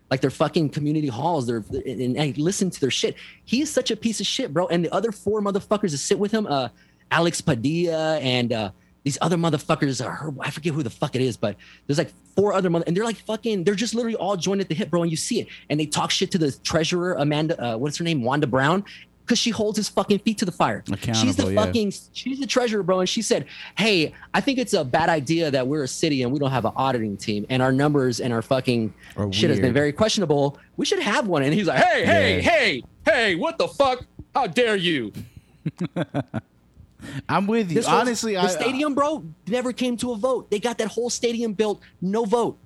like 0.09 0.21
their 0.21 0.29
fucking 0.29 0.69
community 0.69 1.07
halls. 1.07 1.47
Their 1.47 1.63
and 1.85 2.19
I 2.19 2.33
listen 2.37 2.69
to 2.69 2.79
their 2.79 2.91
shit. 2.91 3.15
He's 3.45 3.69
such 3.69 3.91
a 3.91 3.95
piece 3.95 4.19
of 4.19 4.27
shit, 4.27 4.53
bro. 4.53 4.67
And 4.67 4.85
the 4.85 4.93
other 4.93 5.11
four 5.11 5.41
motherfuckers 5.41 5.91
that 5.91 5.97
sit 5.97 6.19
with 6.19 6.31
him, 6.31 6.47
uh, 6.47 6.69
Alex 7.11 7.41
Padilla 7.41 8.17
and 8.19 8.53
uh, 8.53 8.71
these 9.03 9.17
other 9.21 9.35
motherfuckers 9.37 10.05
are 10.05 10.11
her, 10.11 10.33
I 10.39 10.51
forget 10.51 10.73
who 10.73 10.83
the 10.83 10.89
fuck 10.89 11.15
it 11.15 11.21
is, 11.21 11.35
but 11.37 11.55
there's 11.87 11.97
like 11.97 12.11
four 12.35 12.53
other 12.53 12.69
mother 12.69 12.85
and 12.87 12.95
they're 12.95 13.03
like 13.03 13.17
fucking 13.17 13.63
they're 13.63 13.75
just 13.75 13.95
literally 13.95 14.15
all 14.15 14.37
joined 14.37 14.61
at 14.61 14.69
the 14.69 14.75
hip, 14.75 14.89
bro. 14.89 15.01
And 15.01 15.09
you 15.11 15.17
see 15.17 15.39
it. 15.41 15.47
And 15.69 15.79
they 15.79 15.85
talk 15.85 16.11
shit 16.11 16.31
to 16.31 16.37
the 16.37 16.51
treasurer, 16.63 17.13
Amanda, 17.13 17.59
uh, 17.63 17.77
what's 17.77 17.97
her 17.97 18.03
name? 18.03 18.21
Wanda 18.23 18.45
Brown. 18.47 18.83
because 19.25 19.39
she 19.39 19.49
holds 19.49 19.77
his 19.77 19.87
fucking 19.89 20.19
feet 20.19 20.37
to 20.39 20.45
the 20.45 20.51
fire. 20.51 20.83
She's 21.13 21.35
the 21.35 21.47
yeah. 21.51 21.65
fucking 21.65 21.93
she's 22.13 22.39
the 22.39 22.45
treasurer, 22.45 22.83
bro. 22.83 22.99
And 22.99 23.09
she 23.09 23.21
said, 23.21 23.45
Hey, 23.77 24.13
I 24.33 24.41
think 24.41 24.59
it's 24.59 24.73
a 24.73 24.83
bad 24.83 25.09
idea 25.09 25.49
that 25.49 25.65
we're 25.67 25.83
a 25.83 25.87
city 25.87 26.21
and 26.23 26.31
we 26.31 26.37
don't 26.39 26.51
have 26.51 26.65
an 26.65 26.73
auditing 26.75 27.17
team 27.17 27.45
and 27.49 27.61
our 27.61 27.71
numbers 27.71 28.19
and 28.19 28.33
our 28.33 28.41
fucking 28.41 28.93
Are 29.17 29.31
shit 29.31 29.49
has 29.49 29.59
been 29.59 29.73
very 29.73 29.93
questionable. 29.93 30.59
We 30.77 30.85
should 30.85 30.99
have 30.99 31.27
one. 31.27 31.43
And 31.43 31.53
he's 31.53 31.67
like, 31.67 31.83
Hey, 31.83 32.05
hey, 32.05 32.35
Yeah. 32.35 32.41
hey, 32.41 32.83
hey, 33.05 33.35
what 33.35 33.57
the 33.57 33.67
fuck? 33.67 34.05
How 34.35 34.47
dare 34.47 34.75
you? 34.75 35.11
I'm 37.29 37.47
with 37.47 37.69
you. 37.69 37.75
This 37.75 37.87
Honestly, 37.87 38.33
the 38.33 38.41
I 38.41 38.47
stadium, 38.47 38.93
bro, 38.95 39.23
never 39.47 39.73
came 39.73 39.97
to 39.97 40.11
a 40.11 40.15
vote. 40.17 40.49
They 40.51 40.59
got 40.59 40.77
that 40.79 40.87
whole 40.87 41.09
stadium 41.09 41.53
built, 41.53 41.81
no 42.01 42.25
vote. 42.25 42.57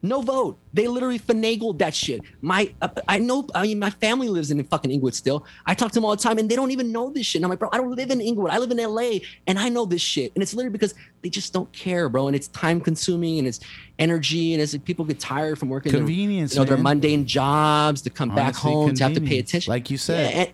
No 0.00 0.22
vote. 0.22 0.60
They 0.72 0.86
literally 0.86 1.18
finagled 1.18 1.78
that 1.78 1.92
shit. 1.92 2.20
My, 2.40 2.72
uh, 2.80 2.88
I 3.08 3.18
know. 3.18 3.48
I 3.52 3.62
mean, 3.62 3.80
my 3.80 3.90
family 3.90 4.28
lives 4.28 4.52
in 4.52 4.62
fucking 4.62 4.92
Inglewood 4.92 5.16
still. 5.16 5.44
I 5.66 5.74
talk 5.74 5.90
to 5.90 5.94
them 5.94 6.04
all 6.04 6.12
the 6.14 6.22
time, 6.22 6.38
and 6.38 6.48
they 6.48 6.54
don't 6.54 6.70
even 6.70 6.92
know 6.92 7.10
this 7.10 7.26
shit. 7.26 7.40
And 7.40 7.44
I'm 7.44 7.50
like, 7.50 7.58
bro, 7.58 7.68
I 7.72 7.78
don't 7.78 7.90
live 7.90 8.12
in 8.12 8.20
Inglewood. 8.20 8.52
I 8.52 8.58
live 8.58 8.70
in 8.70 8.76
LA, 8.76 9.18
and 9.48 9.58
I 9.58 9.68
know 9.68 9.86
this 9.86 10.00
shit. 10.00 10.30
And 10.36 10.42
it's 10.42 10.54
literally 10.54 10.72
because 10.72 10.94
they 11.22 11.28
just 11.28 11.52
don't 11.52 11.70
care, 11.72 12.08
bro. 12.08 12.28
And 12.28 12.36
it's 12.36 12.46
time 12.48 12.80
consuming, 12.80 13.40
and 13.40 13.48
it's 13.48 13.58
energy, 13.98 14.52
and 14.54 14.62
it's 14.62 14.72
like 14.72 14.84
people 14.84 15.04
get 15.04 15.18
tired 15.18 15.58
from 15.58 15.68
working. 15.68 15.90
their- 15.90 16.00
Convenience, 16.02 16.54
you 16.54 16.60
know, 16.60 16.64
their 16.64 16.76
mundane 16.76 17.26
jobs 17.26 18.02
to 18.02 18.10
come 18.10 18.32
back 18.32 18.54
home 18.54 18.94
to 18.94 19.02
have 19.02 19.14
to 19.14 19.20
pay 19.20 19.40
attention. 19.40 19.68
like 19.68 19.90
you 19.90 19.98
said. 19.98 20.32
Yeah, 20.32 20.40
and- 20.42 20.50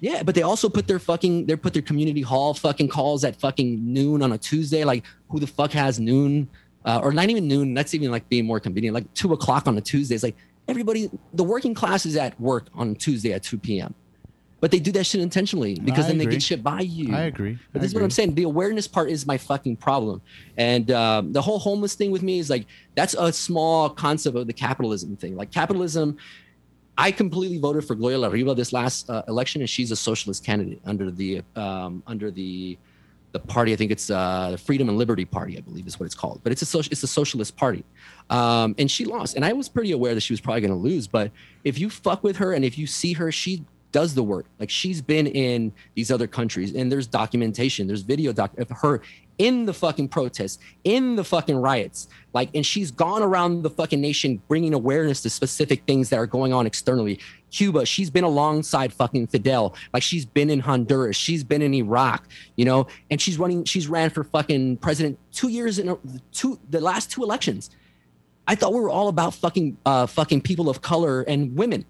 yeah, 0.00 0.22
but 0.22 0.34
they 0.34 0.42
also 0.42 0.68
put 0.68 0.86
their 0.86 0.98
fucking 0.98 1.46
they 1.46 1.56
put 1.56 1.72
their 1.72 1.82
community 1.82 2.22
hall 2.22 2.54
fucking 2.54 2.88
calls 2.88 3.24
at 3.24 3.36
fucking 3.36 3.92
noon 3.92 4.22
on 4.22 4.32
a 4.32 4.38
Tuesday. 4.38 4.84
Like 4.84 5.04
who 5.28 5.40
the 5.40 5.46
fuck 5.46 5.72
has 5.72 5.98
noon? 5.98 6.48
Uh, 6.84 7.00
or 7.02 7.12
not 7.12 7.28
even 7.28 7.48
noon. 7.48 7.74
That's 7.74 7.92
even 7.94 8.10
like 8.10 8.28
being 8.28 8.46
more 8.46 8.60
convenient. 8.60 8.94
Like 8.94 9.12
two 9.12 9.32
o'clock 9.32 9.66
on 9.66 9.76
a 9.76 9.80
Tuesday. 9.80 10.14
It's 10.14 10.24
like 10.24 10.36
everybody, 10.68 11.10
the 11.34 11.44
working 11.44 11.74
class 11.74 12.06
is 12.06 12.16
at 12.16 12.40
work 12.40 12.68
on 12.74 12.94
Tuesday 12.94 13.32
at 13.32 13.42
two 13.42 13.58
p.m. 13.58 13.94
But 14.60 14.72
they 14.72 14.80
do 14.80 14.90
that 14.92 15.04
shit 15.04 15.20
intentionally 15.20 15.74
because 15.78 16.06
I 16.06 16.08
then 16.08 16.18
they 16.18 16.26
get 16.26 16.42
shit 16.42 16.64
by 16.64 16.80
you. 16.80 17.14
I 17.14 17.22
agree. 17.22 17.58
But 17.72 17.80
this 17.80 17.90
is 17.90 17.94
what 17.94 18.02
I'm 18.02 18.10
saying. 18.10 18.34
The 18.34 18.42
awareness 18.42 18.88
part 18.88 19.08
is 19.08 19.24
my 19.24 19.38
fucking 19.38 19.76
problem. 19.76 20.20
And 20.56 20.90
um, 20.90 21.32
the 21.32 21.40
whole 21.40 21.60
homeless 21.60 21.94
thing 21.94 22.10
with 22.10 22.24
me 22.24 22.40
is 22.40 22.50
like, 22.50 22.66
that's 22.96 23.14
a 23.14 23.32
small 23.32 23.88
concept 23.88 24.36
of 24.36 24.48
the 24.48 24.52
capitalism 24.52 25.14
thing. 25.16 25.36
Like, 25.36 25.52
capitalism, 25.52 26.16
I 26.98 27.12
completely 27.12 27.58
voted 27.58 27.84
for 27.84 27.94
Gloria 27.94 28.28
Riva 28.28 28.56
this 28.56 28.72
last 28.72 29.08
uh, 29.08 29.22
election, 29.28 29.62
and 29.62 29.70
she's 29.70 29.92
a 29.92 29.96
socialist 29.96 30.44
candidate 30.44 30.80
under 30.84 31.12
the 31.12 31.42
um, 31.54 32.02
under 32.08 32.32
the 32.32 32.76
the 33.30 33.38
party. 33.38 33.72
I 33.72 33.76
think 33.76 33.92
it's 33.92 34.10
uh, 34.10 34.48
the 34.50 34.58
Freedom 34.58 34.88
and 34.88 34.98
Liberty 34.98 35.24
Party, 35.24 35.56
I 35.56 35.60
believe 35.60 35.86
is 35.86 36.00
what 36.00 36.06
it's 36.06 36.14
called. 36.14 36.40
But 36.42 36.50
it's 36.50 36.74
a 36.74 36.78
it's 36.80 37.04
a 37.04 37.06
socialist 37.06 37.56
party, 37.56 37.84
um, 38.30 38.74
and 38.78 38.90
she 38.90 39.04
lost. 39.04 39.36
And 39.36 39.44
I 39.44 39.52
was 39.52 39.68
pretty 39.68 39.92
aware 39.92 40.12
that 40.14 40.22
she 40.22 40.32
was 40.32 40.40
probably 40.40 40.60
going 40.62 40.72
to 40.72 40.76
lose. 40.76 41.06
But 41.06 41.30
if 41.62 41.78
you 41.78 41.88
fuck 41.88 42.24
with 42.24 42.36
her 42.38 42.52
and 42.52 42.64
if 42.64 42.76
you 42.76 42.88
see 42.88 43.12
her, 43.12 43.30
she 43.30 43.64
does 43.92 44.14
the 44.14 44.24
work. 44.24 44.46
Like 44.58 44.68
she's 44.68 45.00
been 45.00 45.28
in 45.28 45.72
these 45.94 46.10
other 46.10 46.26
countries, 46.26 46.74
and 46.74 46.90
there's 46.90 47.06
documentation, 47.06 47.86
there's 47.86 48.02
video 48.02 48.32
doc 48.32 48.58
of 48.58 48.68
her 48.70 49.02
in 49.38 49.66
the 49.66 49.72
fucking 49.72 50.08
protests, 50.08 50.58
in 50.84 51.16
the 51.16 51.24
fucking 51.24 51.56
riots. 51.56 52.08
Like, 52.34 52.50
and 52.54 52.66
she's 52.66 52.90
gone 52.90 53.22
around 53.22 53.62
the 53.62 53.70
fucking 53.70 54.00
nation 54.00 54.42
bringing 54.48 54.74
awareness 54.74 55.22
to 55.22 55.30
specific 55.30 55.84
things 55.86 56.10
that 56.10 56.16
are 56.16 56.26
going 56.26 56.52
on 56.52 56.66
externally. 56.66 57.20
Cuba, 57.50 57.86
she's 57.86 58.10
been 58.10 58.24
alongside 58.24 58.92
fucking 58.92 59.28
Fidel. 59.28 59.74
Like, 59.92 60.02
she's 60.02 60.26
been 60.26 60.50
in 60.50 60.60
Honduras, 60.60 61.16
she's 61.16 61.44
been 61.44 61.62
in 61.62 61.72
Iraq, 61.72 62.28
you 62.56 62.64
know, 62.64 62.86
and 63.10 63.20
she's 63.20 63.38
running, 63.38 63.64
she's 63.64 63.88
ran 63.88 64.10
for 64.10 64.24
fucking 64.24 64.78
president 64.78 65.18
two 65.32 65.48
years 65.48 65.78
in 65.78 65.96
two, 66.32 66.58
the 66.68 66.80
last 66.80 67.10
two 67.10 67.22
elections. 67.22 67.70
I 68.46 68.54
thought 68.54 68.72
we 68.72 68.80
were 68.80 68.90
all 68.90 69.08
about 69.08 69.34
fucking, 69.34 69.76
uh, 69.86 70.06
fucking 70.06 70.40
people 70.42 70.68
of 70.68 70.80
color 70.82 71.22
and 71.22 71.54
women. 71.56 71.84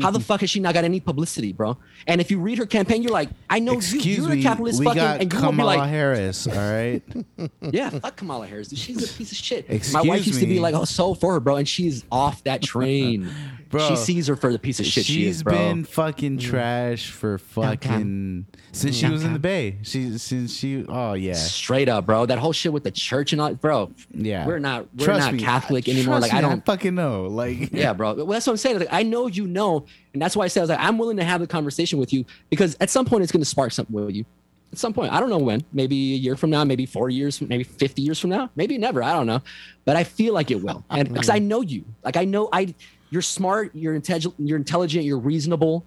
How 0.00 0.10
the 0.10 0.20
fuck 0.20 0.40
has 0.40 0.50
she 0.50 0.60
not 0.60 0.74
got 0.74 0.84
any 0.84 1.00
publicity, 1.00 1.52
bro? 1.52 1.76
And 2.06 2.20
if 2.20 2.30
you 2.30 2.38
read 2.40 2.58
her 2.58 2.66
campaign, 2.66 3.02
you're 3.02 3.12
like, 3.12 3.30
I 3.48 3.58
know 3.58 3.72
you, 3.72 3.78
Excuse 3.78 4.18
you're 4.18 4.32
a 4.32 4.42
capitalist 4.42 4.80
we 4.80 4.86
fucking, 4.86 5.00
got 5.00 5.20
and 5.20 5.32
you 5.32 5.38
won't 5.40 5.52
be 5.52 5.56
Kamala 5.58 5.76
like, 5.78 5.88
Harris. 5.90 6.46
All 6.46 6.54
right. 6.54 7.02
yeah, 7.60 7.90
fuck 7.90 8.16
Kamala 8.16 8.46
Harris. 8.46 8.68
Dude. 8.68 8.78
She's 8.78 9.10
a 9.10 9.16
piece 9.16 9.32
of 9.32 9.38
shit. 9.38 9.68
My 9.68 9.76
Excuse 9.76 10.06
wife 10.06 10.26
used 10.26 10.40
to 10.40 10.46
be 10.46 10.60
like, 10.60 10.74
oh, 10.74 10.84
so 10.84 11.14
for 11.14 11.34
her, 11.34 11.40
bro, 11.40 11.56
and 11.56 11.68
she's 11.68 12.04
off 12.10 12.42
that 12.44 12.62
train. 12.62 13.30
Bro, 13.74 13.88
she 13.88 13.96
sees 13.96 14.26
her 14.28 14.36
for 14.36 14.52
the 14.52 14.58
piece 14.58 14.80
of 14.80 14.86
shit 14.86 15.04
she 15.04 15.12
She's 15.14 15.36
is, 15.36 15.42
bro. 15.42 15.52
been 15.52 15.84
fucking 15.84 16.38
trash 16.38 17.10
for 17.10 17.38
fucking 17.38 18.46
since 18.72 18.96
she 18.96 19.06
was 19.08 19.24
in 19.24 19.32
the 19.32 19.38
Bay. 19.38 19.78
She 19.82 20.16
since 20.18 20.54
she. 20.56 20.84
Oh 20.88 21.14
yeah, 21.14 21.34
Straight 21.34 21.88
up, 21.88 22.06
bro. 22.06 22.26
That 22.26 22.38
whole 22.38 22.52
shit 22.52 22.72
with 22.72 22.84
the 22.84 22.90
church 22.90 23.32
and 23.32 23.40
all, 23.40 23.54
bro. 23.54 23.90
yeah. 24.12 24.46
We're 24.46 24.58
not, 24.58 24.86
we're 24.96 25.04
Trust 25.06 25.20
not 25.26 25.34
me, 25.34 25.40
Catholic 25.40 25.88
anymore. 25.88 26.18
trust 26.18 26.32
Like 26.32 26.34
I 26.34 26.40
don't. 26.40 26.64
fucking 26.64 26.94
know. 26.94 27.24
Like 27.26 27.70
yeah, 27.72 27.92
bro. 27.92 28.14
Well, 28.14 28.26
that's 28.26 28.46
what 28.46 28.52
I'm 28.54 28.56
saying. 28.58 28.78
Like, 28.80 28.88
I 28.92 29.02
know 29.02 29.26
you 29.26 29.46
know, 29.46 29.86
and 30.12 30.20
that's 30.22 30.36
why 30.36 30.44
I 30.44 30.48
said 30.48 30.60
I 30.60 30.62
was 30.62 30.70
like, 30.70 30.80
I'm 30.80 30.98
willing 30.98 31.16
to 31.18 31.24
have 31.24 31.40
the 31.40 31.46
conversation 31.46 31.98
with 31.98 32.12
you 32.12 32.24
because 32.50 32.76
at 32.80 32.90
some 32.90 33.04
point 33.06 33.22
it's 33.22 33.32
going 33.32 33.42
to 33.42 33.48
spark 33.48 33.72
something 33.72 33.94
with 33.94 34.14
you. 34.14 34.24
At 34.72 34.78
some 34.78 34.92
point, 34.92 35.12
I 35.12 35.20
don't 35.20 35.30
know 35.30 35.38
when. 35.38 35.62
Maybe 35.72 35.94
a 36.14 36.16
year 36.16 36.34
from 36.34 36.50
now, 36.50 36.64
maybe 36.64 36.84
four 36.84 37.08
years, 37.08 37.40
maybe 37.40 37.62
50 37.62 38.02
years 38.02 38.18
from 38.18 38.30
now, 38.30 38.50
maybe 38.56 38.76
never. 38.76 39.04
I 39.04 39.12
don't 39.12 39.26
know, 39.26 39.40
but 39.84 39.94
I 39.94 40.02
feel 40.02 40.34
like 40.34 40.50
it 40.50 40.60
will, 40.60 40.84
and 40.90 41.08
because 41.08 41.28
I 41.28 41.38
know 41.38 41.60
you, 41.60 41.84
like 42.02 42.16
I 42.16 42.24
know 42.24 42.48
I, 42.52 42.74
you're 43.10 43.22
smart, 43.22 43.70
you're 43.74 43.94
intelligent, 43.94 44.34
you're 44.38 44.58
intelligent, 44.58 45.04
you're 45.04 45.18
reasonable. 45.18 45.84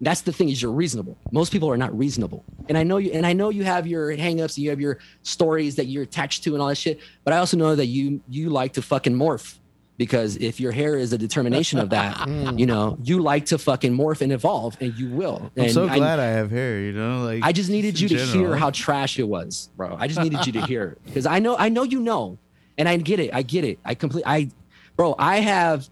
That's 0.00 0.20
the 0.20 0.32
thing 0.32 0.48
is 0.48 0.62
you're 0.62 0.72
reasonable. 0.72 1.16
Most 1.32 1.50
people 1.50 1.68
are 1.70 1.76
not 1.76 1.96
reasonable, 1.96 2.44
and 2.68 2.78
I 2.78 2.84
know 2.84 2.98
you. 2.98 3.10
And 3.10 3.26
I 3.26 3.32
know 3.32 3.48
you 3.48 3.64
have 3.64 3.86
your 3.86 4.10
hangups, 4.12 4.56
and 4.56 4.58
you 4.58 4.70
have 4.70 4.80
your 4.80 4.98
stories 5.22 5.74
that 5.74 5.86
you're 5.86 6.04
attached 6.04 6.44
to, 6.44 6.52
and 6.52 6.62
all 6.62 6.68
that 6.68 6.76
shit. 6.76 7.00
But 7.24 7.34
I 7.34 7.38
also 7.38 7.56
know 7.56 7.74
that 7.74 7.86
you 7.86 8.20
you 8.28 8.50
like 8.50 8.74
to 8.74 8.82
fucking 8.82 9.14
morph 9.14 9.58
because 9.98 10.36
if 10.36 10.60
your 10.60 10.70
hair 10.70 10.96
is 10.96 11.12
a 11.12 11.18
determination 11.18 11.80
of 11.80 11.90
that, 11.90 12.26
you 12.56 12.64
know, 12.64 12.96
you 13.02 13.20
like 13.20 13.46
to 13.46 13.58
fucking 13.58 13.94
morph 13.94 14.20
and 14.22 14.32
evolve, 14.32 14.76
and 14.80 14.96
you 14.96 15.10
will. 15.10 15.50
And 15.56 15.66
I'm 15.66 15.72
so 15.72 15.88
glad 15.88 16.20
I, 16.20 16.26
have 16.26 16.50
hair. 16.50 16.80
You 16.80 16.92
know, 16.92 17.24
like 17.24 17.42
I 17.42 17.52
just 17.52 17.68
needed 17.68 18.00
you 18.00 18.08
to 18.08 18.18
hear 18.18 18.56
how 18.56 18.70
trash 18.70 19.18
it 19.18 19.28
was, 19.28 19.68
bro. 19.76 19.96
I 19.98 20.06
just 20.06 20.20
needed 20.20 20.46
you 20.46 20.52
to 20.54 20.62
hear 20.62 20.96
because 21.04 21.26
I 21.26 21.40
know, 21.40 21.56
I 21.56 21.68
know 21.68 21.82
you 21.82 22.00
know, 22.00 22.38
and 22.78 22.88
I 22.88 22.96
get 22.96 23.18
it. 23.18 23.34
I 23.34 23.42
get 23.42 23.64
it. 23.64 23.80
I 23.84 23.94
complete. 23.94 24.22
I, 24.24 24.50
bro, 24.96 25.16
I 25.18 25.40
have 25.40 25.90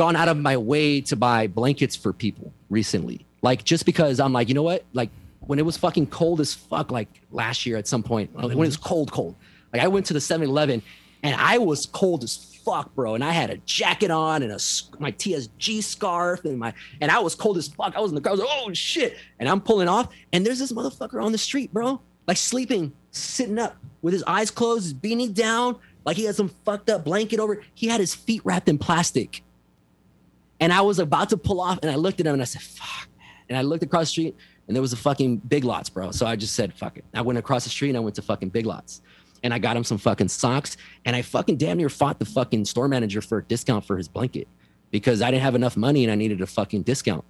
gone 0.00 0.16
out 0.16 0.28
of 0.28 0.38
my 0.38 0.56
way 0.56 0.98
to 0.98 1.14
buy 1.14 1.46
blankets 1.46 1.94
for 1.94 2.10
people 2.10 2.54
recently, 2.70 3.26
like 3.42 3.62
just 3.64 3.84
because 3.84 4.18
I'm 4.18 4.32
like, 4.32 4.48
you 4.48 4.54
know 4.54 4.62
what, 4.62 4.82
like 4.94 5.10
when 5.40 5.58
it 5.58 5.66
was 5.66 5.76
fucking 5.76 6.06
cold 6.06 6.40
as 6.40 6.54
fuck, 6.54 6.90
like 6.90 7.20
last 7.30 7.66
year 7.66 7.76
at 7.76 7.86
some 7.86 8.02
point, 8.02 8.34
like, 8.34 8.44
when 8.44 8.52
it 8.52 8.56
was 8.56 8.78
mm-hmm. 8.78 8.88
cold, 8.88 9.12
cold. 9.12 9.34
Like 9.74 9.82
I 9.82 9.88
went 9.88 10.06
to 10.06 10.14
the 10.14 10.18
7-Eleven 10.18 10.80
and 11.22 11.34
I 11.38 11.58
was 11.58 11.84
cold 11.84 12.24
as 12.24 12.34
fuck, 12.64 12.94
bro. 12.94 13.14
And 13.14 13.22
I 13.22 13.32
had 13.32 13.50
a 13.50 13.58
jacket 13.58 14.10
on 14.10 14.42
and 14.42 14.52
a 14.52 14.58
my 14.98 15.12
TSG 15.12 15.82
scarf 15.82 16.46
and 16.46 16.58
my 16.58 16.72
and 17.02 17.10
I 17.10 17.18
was 17.18 17.34
cold 17.34 17.58
as 17.58 17.68
fuck. 17.68 17.94
I 17.94 18.00
was 18.00 18.10
in 18.10 18.14
the 18.14 18.22
car. 18.22 18.30
I 18.30 18.36
was 18.36 18.40
like, 18.40 18.48
oh 18.50 18.72
shit. 18.72 19.18
And 19.38 19.50
I'm 19.50 19.60
pulling 19.60 19.86
off, 19.86 20.08
and 20.32 20.46
there's 20.46 20.60
this 20.60 20.72
motherfucker 20.72 21.22
on 21.22 21.32
the 21.32 21.36
street, 21.36 21.74
bro, 21.74 22.00
like 22.26 22.38
sleeping, 22.38 22.94
sitting 23.10 23.58
up 23.58 23.76
with 24.00 24.14
his 24.14 24.22
eyes 24.22 24.50
closed, 24.50 24.84
his 24.84 24.94
beanie 24.94 25.34
down, 25.34 25.76
like 26.06 26.16
he 26.16 26.24
had 26.24 26.36
some 26.36 26.48
fucked 26.64 26.88
up 26.88 27.04
blanket 27.04 27.38
over. 27.38 27.60
He 27.74 27.88
had 27.88 28.00
his 28.00 28.14
feet 28.14 28.40
wrapped 28.46 28.70
in 28.70 28.78
plastic. 28.78 29.42
And 30.60 30.72
I 30.72 30.82
was 30.82 30.98
about 30.98 31.30
to 31.30 31.36
pull 31.36 31.60
off, 31.60 31.78
and 31.82 31.90
I 31.90 31.96
looked 31.96 32.20
at 32.20 32.26
him 32.26 32.34
and 32.34 32.42
I 32.42 32.44
said, 32.44 32.62
fuck. 32.62 33.08
And 33.48 33.58
I 33.58 33.62
looked 33.62 33.82
across 33.82 34.02
the 34.02 34.10
street, 34.10 34.36
and 34.68 34.76
there 34.76 34.82
was 34.82 34.92
a 34.92 34.96
fucking 34.96 35.38
Big 35.38 35.64
Lots, 35.64 35.90
bro. 35.90 36.12
So 36.12 36.26
I 36.26 36.36
just 36.36 36.54
said, 36.54 36.72
fuck 36.74 36.96
it. 36.96 37.04
I 37.12 37.22
went 37.22 37.38
across 37.38 37.64
the 37.64 37.70
street 37.70 37.88
and 37.88 37.96
I 37.96 38.00
went 38.00 38.14
to 38.16 38.22
fucking 38.22 38.50
Big 38.50 38.66
Lots. 38.66 39.02
And 39.42 39.52
I 39.52 39.58
got 39.58 39.76
him 39.76 39.82
some 39.82 39.98
fucking 39.98 40.28
socks. 40.28 40.76
And 41.04 41.16
I 41.16 41.22
fucking 41.22 41.56
damn 41.56 41.78
near 41.78 41.88
fought 41.88 42.20
the 42.20 42.24
fucking 42.24 42.66
store 42.66 42.86
manager 42.86 43.20
for 43.20 43.38
a 43.38 43.42
discount 43.42 43.84
for 43.84 43.96
his 43.96 44.06
blanket 44.06 44.46
because 44.92 45.22
I 45.22 45.30
didn't 45.30 45.42
have 45.42 45.54
enough 45.56 45.76
money 45.76 46.04
and 46.04 46.12
I 46.12 46.14
needed 46.14 46.40
a 46.40 46.46
fucking 46.46 46.82
discount. 46.82 47.24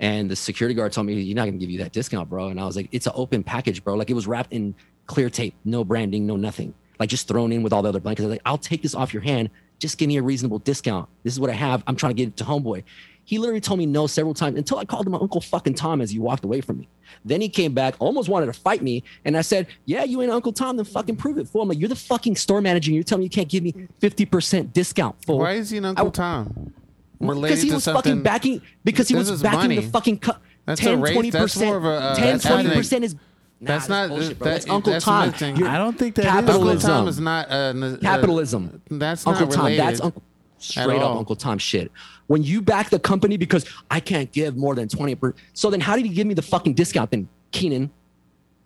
And 0.00 0.30
the 0.30 0.36
security 0.36 0.74
guard 0.74 0.92
told 0.92 1.06
me, 1.06 1.14
You're 1.14 1.36
not 1.36 1.46
gonna 1.46 1.58
give 1.58 1.70
you 1.70 1.78
that 1.78 1.92
discount, 1.92 2.28
bro. 2.28 2.48
And 2.48 2.60
I 2.60 2.66
was 2.66 2.76
like, 2.76 2.88
It's 2.92 3.06
an 3.06 3.12
open 3.14 3.42
package, 3.42 3.82
bro. 3.82 3.94
Like 3.94 4.10
it 4.10 4.14
was 4.14 4.26
wrapped 4.26 4.52
in 4.52 4.74
clear 5.06 5.30
tape, 5.30 5.54
no 5.64 5.84
branding, 5.84 6.26
no 6.26 6.36
nothing. 6.36 6.74
Like 6.98 7.08
just 7.08 7.26
thrown 7.26 7.52
in 7.52 7.62
with 7.62 7.72
all 7.72 7.80
the 7.82 7.88
other 7.88 8.00
blankets. 8.00 8.24
I 8.24 8.26
was 8.26 8.34
like, 8.34 8.42
I'll 8.44 8.58
take 8.58 8.82
this 8.82 8.94
off 8.94 9.14
your 9.14 9.22
hand. 9.22 9.48
Just 9.82 9.98
give 9.98 10.06
me 10.06 10.16
a 10.16 10.22
reasonable 10.22 10.60
discount. 10.60 11.08
This 11.24 11.32
is 11.32 11.40
what 11.40 11.50
I 11.50 11.54
have. 11.54 11.82
I'm 11.88 11.96
trying 11.96 12.10
to 12.10 12.14
get 12.14 12.28
it 12.28 12.36
to 12.36 12.44
homeboy. 12.44 12.84
He 13.24 13.38
literally 13.38 13.60
told 13.60 13.80
me 13.80 13.86
no 13.86 14.06
several 14.06 14.32
times 14.32 14.56
until 14.56 14.78
I 14.78 14.84
called 14.84 15.06
him 15.06 15.12
my 15.12 15.18
Uncle 15.18 15.40
fucking 15.40 15.74
Tom 15.74 16.00
as 16.00 16.12
he 16.12 16.20
walked 16.20 16.44
away 16.44 16.60
from 16.60 16.78
me. 16.78 16.88
Then 17.24 17.40
he 17.40 17.48
came 17.48 17.74
back, 17.74 17.96
almost 17.98 18.28
wanted 18.28 18.46
to 18.46 18.52
fight 18.52 18.80
me. 18.80 19.02
And 19.24 19.36
I 19.36 19.40
said, 19.40 19.66
Yeah, 19.84 20.04
you 20.04 20.22
ain't 20.22 20.30
Uncle 20.30 20.52
Tom, 20.52 20.76
then 20.76 20.84
fucking 20.84 21.16
prove 21.16 21.36
it 21.36 21.48
for 21.48 21.62
him. 21.62 21.68
Like, 21.68 21.80
you're 21.80 21.88
the 21.88 21.96
fucking 21.96 22.36
store 22.36 22.60
manager. 22.60 22.90
And 22.90 22.94
you're 22.94 23.02
telling 23.02 23.22
me 23.22 23.24
you 23.24 23.30
can't 23.30 23.48
give 23.48 23.64
me 23.64 23.74
50% 24.00 24.72
discount 24.72 25.16
for 25.26 25.40
Why 25.40 25.54
is 25.54 25.70
he 25.70 25.78
an 25.78 25.86
Uncle 25.86 26.06
I- 26.06 26.10
Tom? 26.10 26.72
because 27.18 27.60
he 27.62 27.72
was 27.72 27.84
fucking 27.84 28.22
backing 28.22 28.62
because 28.84 29.08
he 29.08 29.16
was 29.16 29.42
backing 29.42 29.58
money. 29.58 29.76
the 29.80 29.88
fucking 29.90 30.18
cut. 30.18 30.40
That's 30.64 30.80
10, 30.80 30.94
a 30.94 31.02
race- 31.02 31.12
20 31.14 31.30
that's 31.30 31.56
more 31.56 31.76
of 31.76 31.82
percent. 31.82 32.04
a, 32.22 32.36
uh, 32.36 32.38
10, 32.38 32.70
20% 32.70 33.02
is. 33.02 33.16
Nah, 33.62 33.68
That's 33.68 33.88
not- 33.88 34.08
bullshit, 34.08 34.38
bro. 34.40 34.44
that- 34.48 34.54
That's 34.54 34.68
Uncle 34.70 34.92
that's 34.92 35.04
Tom. 35.04 35.30
missing. 35.30 35.56
You're- 35.56 35.70
I 35.70 35.78
don't 35.78 35.96
think 35.96 36.16
that 36.16 36.24
is- 36.24 36.30
Uncle 36.32 36.46
capitalism. 36.54 36.90
Tom 36.90 37.08
is 37.08 37.20
not 37.20 37.48
uh, 37.50 37.54
n- 37.54 37.82
uh, 37.84 37.96
capitalism. 38.02 38.82
that's 38.90 39.24
Uncle 39.26 39.46
not 39.46 39.54
Tom. 39.54 39.64
related. 39.66 39.84
That's 39.86 40.00
Uncle. 40.00 40.22
Straight 40.58 40.96
up 40.96 41.02
all. 41.10 41.18
Uncle 41.18 41.36
Tom 41.36 41.58
shit. 41.58 41.90
When 42.26 42.42
you 42.42 42.60
back 42.60 42.90
the 42.90 42.98
company 42.98 43.36
because 43.36 43.64
I 43.90 44.00
can't 44.00 44.30
give 44.32 44.56
more 44.56 44.74
than 44.74 44.88
twenty 44.88 45.14
percent, 45.14 45.36
so 45.54 45.70
then 45.70 45.80
how 45.80 45.94
did 45.96 46.04
he 46.06 46.12
give 46.12 46.26
me 46.26 46.34
the 46.34 46.42
fucking 46.42 46.74
discount 46.74 47.10
then, 47.12 47.28
Keenan? 47.52 47.90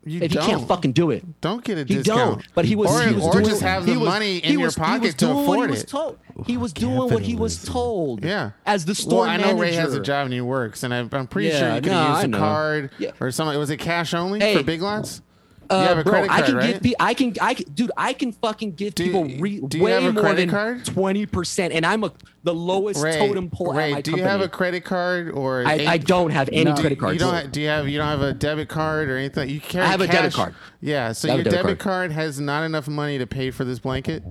You 0.07 0.21
if 0.23 0.31
he 0.31 0.37
don't. 0.39 0.47
can't 0.47 0.69
fucking 0.69 0.93
do 0.93 1.11
it. 1.11 1.41
Don't 1.41 1.65
get 1.65 1.77
a 1.79 1.81
He 1.81 1.97
discount. 1.97 2.19
don't. 2.41 2.55
But 2.55 2.65
he 2.65 2.77
was. 2.77 2.91
or, 2.91 3.07
he 3.09 3.15
was 3.15 3.25
or 3.25 3.33
doing, 3.33 3.45
just 3.47 3.61
have 3.63 3.85
the 3.87 3.97
was- 3.97 4.09
money 4.09 4.39
he 4.41 4.53
in 4.53 4.59
your 4.61 4.69
was- 4.69 4.77
he 4.77 4.81
was 4.81 4.89
pocket 4.89 5.11
to 5.11 5.17
doing 5.27 5.35
what 5.35 5.43
afford 5.43 5.67
he 5.69 5.71
was 5.73 5.83
it. 5.83 5.89
told. 5.89 6.19
He 6.47 6.57
was 6.57 6.73
doing 6.73 6.97
what 6.97 7.23
he 7.23 7.35
was 7.35 7.65
told. 7.65 8.25
Yeah. 8.25 8.51
As 8.65 8.85
the 8.85 8.95
store 8.95 9.23
well, 9.23 9.29
I 9.31 9.37
know 9.37 9.55
Ray 9.59 9.73
has 9.73 9.95
a 9.95 10.01
job 10.01 10.27
and 10.27 10.33
he 10.35 10.41
works, 10.41 10.83
and 10.85 10.95
I, 10.95 10.99
I'm 10.99 11.27
pretty 11.27 11.51
sure 11.51 11.59
Yeah, 11.61 11.75
you 11.77 11.81
could 11.83 11.91
no, 11.93 11.99
have 11.99 12.11
I 12.17 12.23
used 12.23 12.35
a 12.35 12.39
card 12.39 12.91
Yeah. 12.99 13.11
or 13.21 13.31
something. 13.31 13.59
Was 13.59 13.71
it 13.71 13.79
cash 13.79 14.15
only 14.15 14.39
Hey, 14.41 14.57
for 14.57 14.63
Big 14.63 14.81
Lots? 14.81 15.23
Uh, 15.71 15.75
you 15.77 15.89
have 15.89 15.99
a 15.99 16.05
bro, 16.05 16.13
credit 16.13 16.29
card, 16.31 16.43
I 16.43 16.47
can 16.47 16.57
right? 16.57 16.73
give 16.75 16.83
pe- 16.83 16.93
I 17.01 17.15
can 17.15 17.35
I 17.41 17.55
can 17.55 17.73
dude 17.73 17.91
I 17.97 18.13
can 18.13 18.33
fucking 18.33 18.73
give 18.73 18.95
Do- 18.95 19.05
people 19.05 19.25
re- 19.39 19.61
do 19.61 19.79
you 19.79 19.85
way 19.85 19.93
have 19.93 20.05
a 20.05 20.13
more 20.23 20.35
than 20.35 20.49
card? 20.51 20.85
twenty 20.85 21.27
percent, 21.27 21.73
and 21.73 21.85
I'm 21.85 22.05
a 22.05 22.13
the 22.45 22.55
lowest 22.55 23.03
Ray, 23.03 23.19
totem 23.19 23.51
pole 23.51 23.73
Ray, 23.75 23.91
at 23.91 23.95
my 23.97 24.01
do 24.01 24.11
company. 24.13 24.23
you 24.23 24.29
have 24.29 24.41
a 24.41 24.49
credit 24.49 24.85
card 24.85 25.31
or 25.31 25.65
I, 25.67 25.73
a- 25.75 25.87
I 25.87 25.99
don't 25.99 26.31
have 26.31 26.49
any 26.53 26.65
No, 26.65 26.75
credit 26.77 26.99
cards. 26.99 27.15
You 27.15 27.19
don't. 27.19 27.35
Have, 27.35 27.53
do 27.53 27.61
you 27.61 27.69
have? 27.69 27.89
You 27.89 27.99
don't 27.99 28.07
have 28.07 28.23
a 28.23 28.33
debit 28.33 28.69
card 28.69 29.09
or 29.09 29.17
anything. 29.17 29.49
You 29.51 29.61
carry. 29.61 29.85
I 29.85 29.89
have 29.89 30.01
a 30.01 30.07
debit 30.07 30.33
card. 30.35 30.55
Yeah. 30.81 31.13
So 31.13 31.29
your 31.29 31.39
debit 31.45 31.53
debit 31.53 31.79
card. 31.79 32.13
has 32.13 32.39
not 32.39 32.63
enough 32.65 32.87
money 32.89 33.19
to 33.19 33.27
pay 33.27 33.51
for 33.51 33.65
this 33.65 33.79
blanket. 33.81 34.23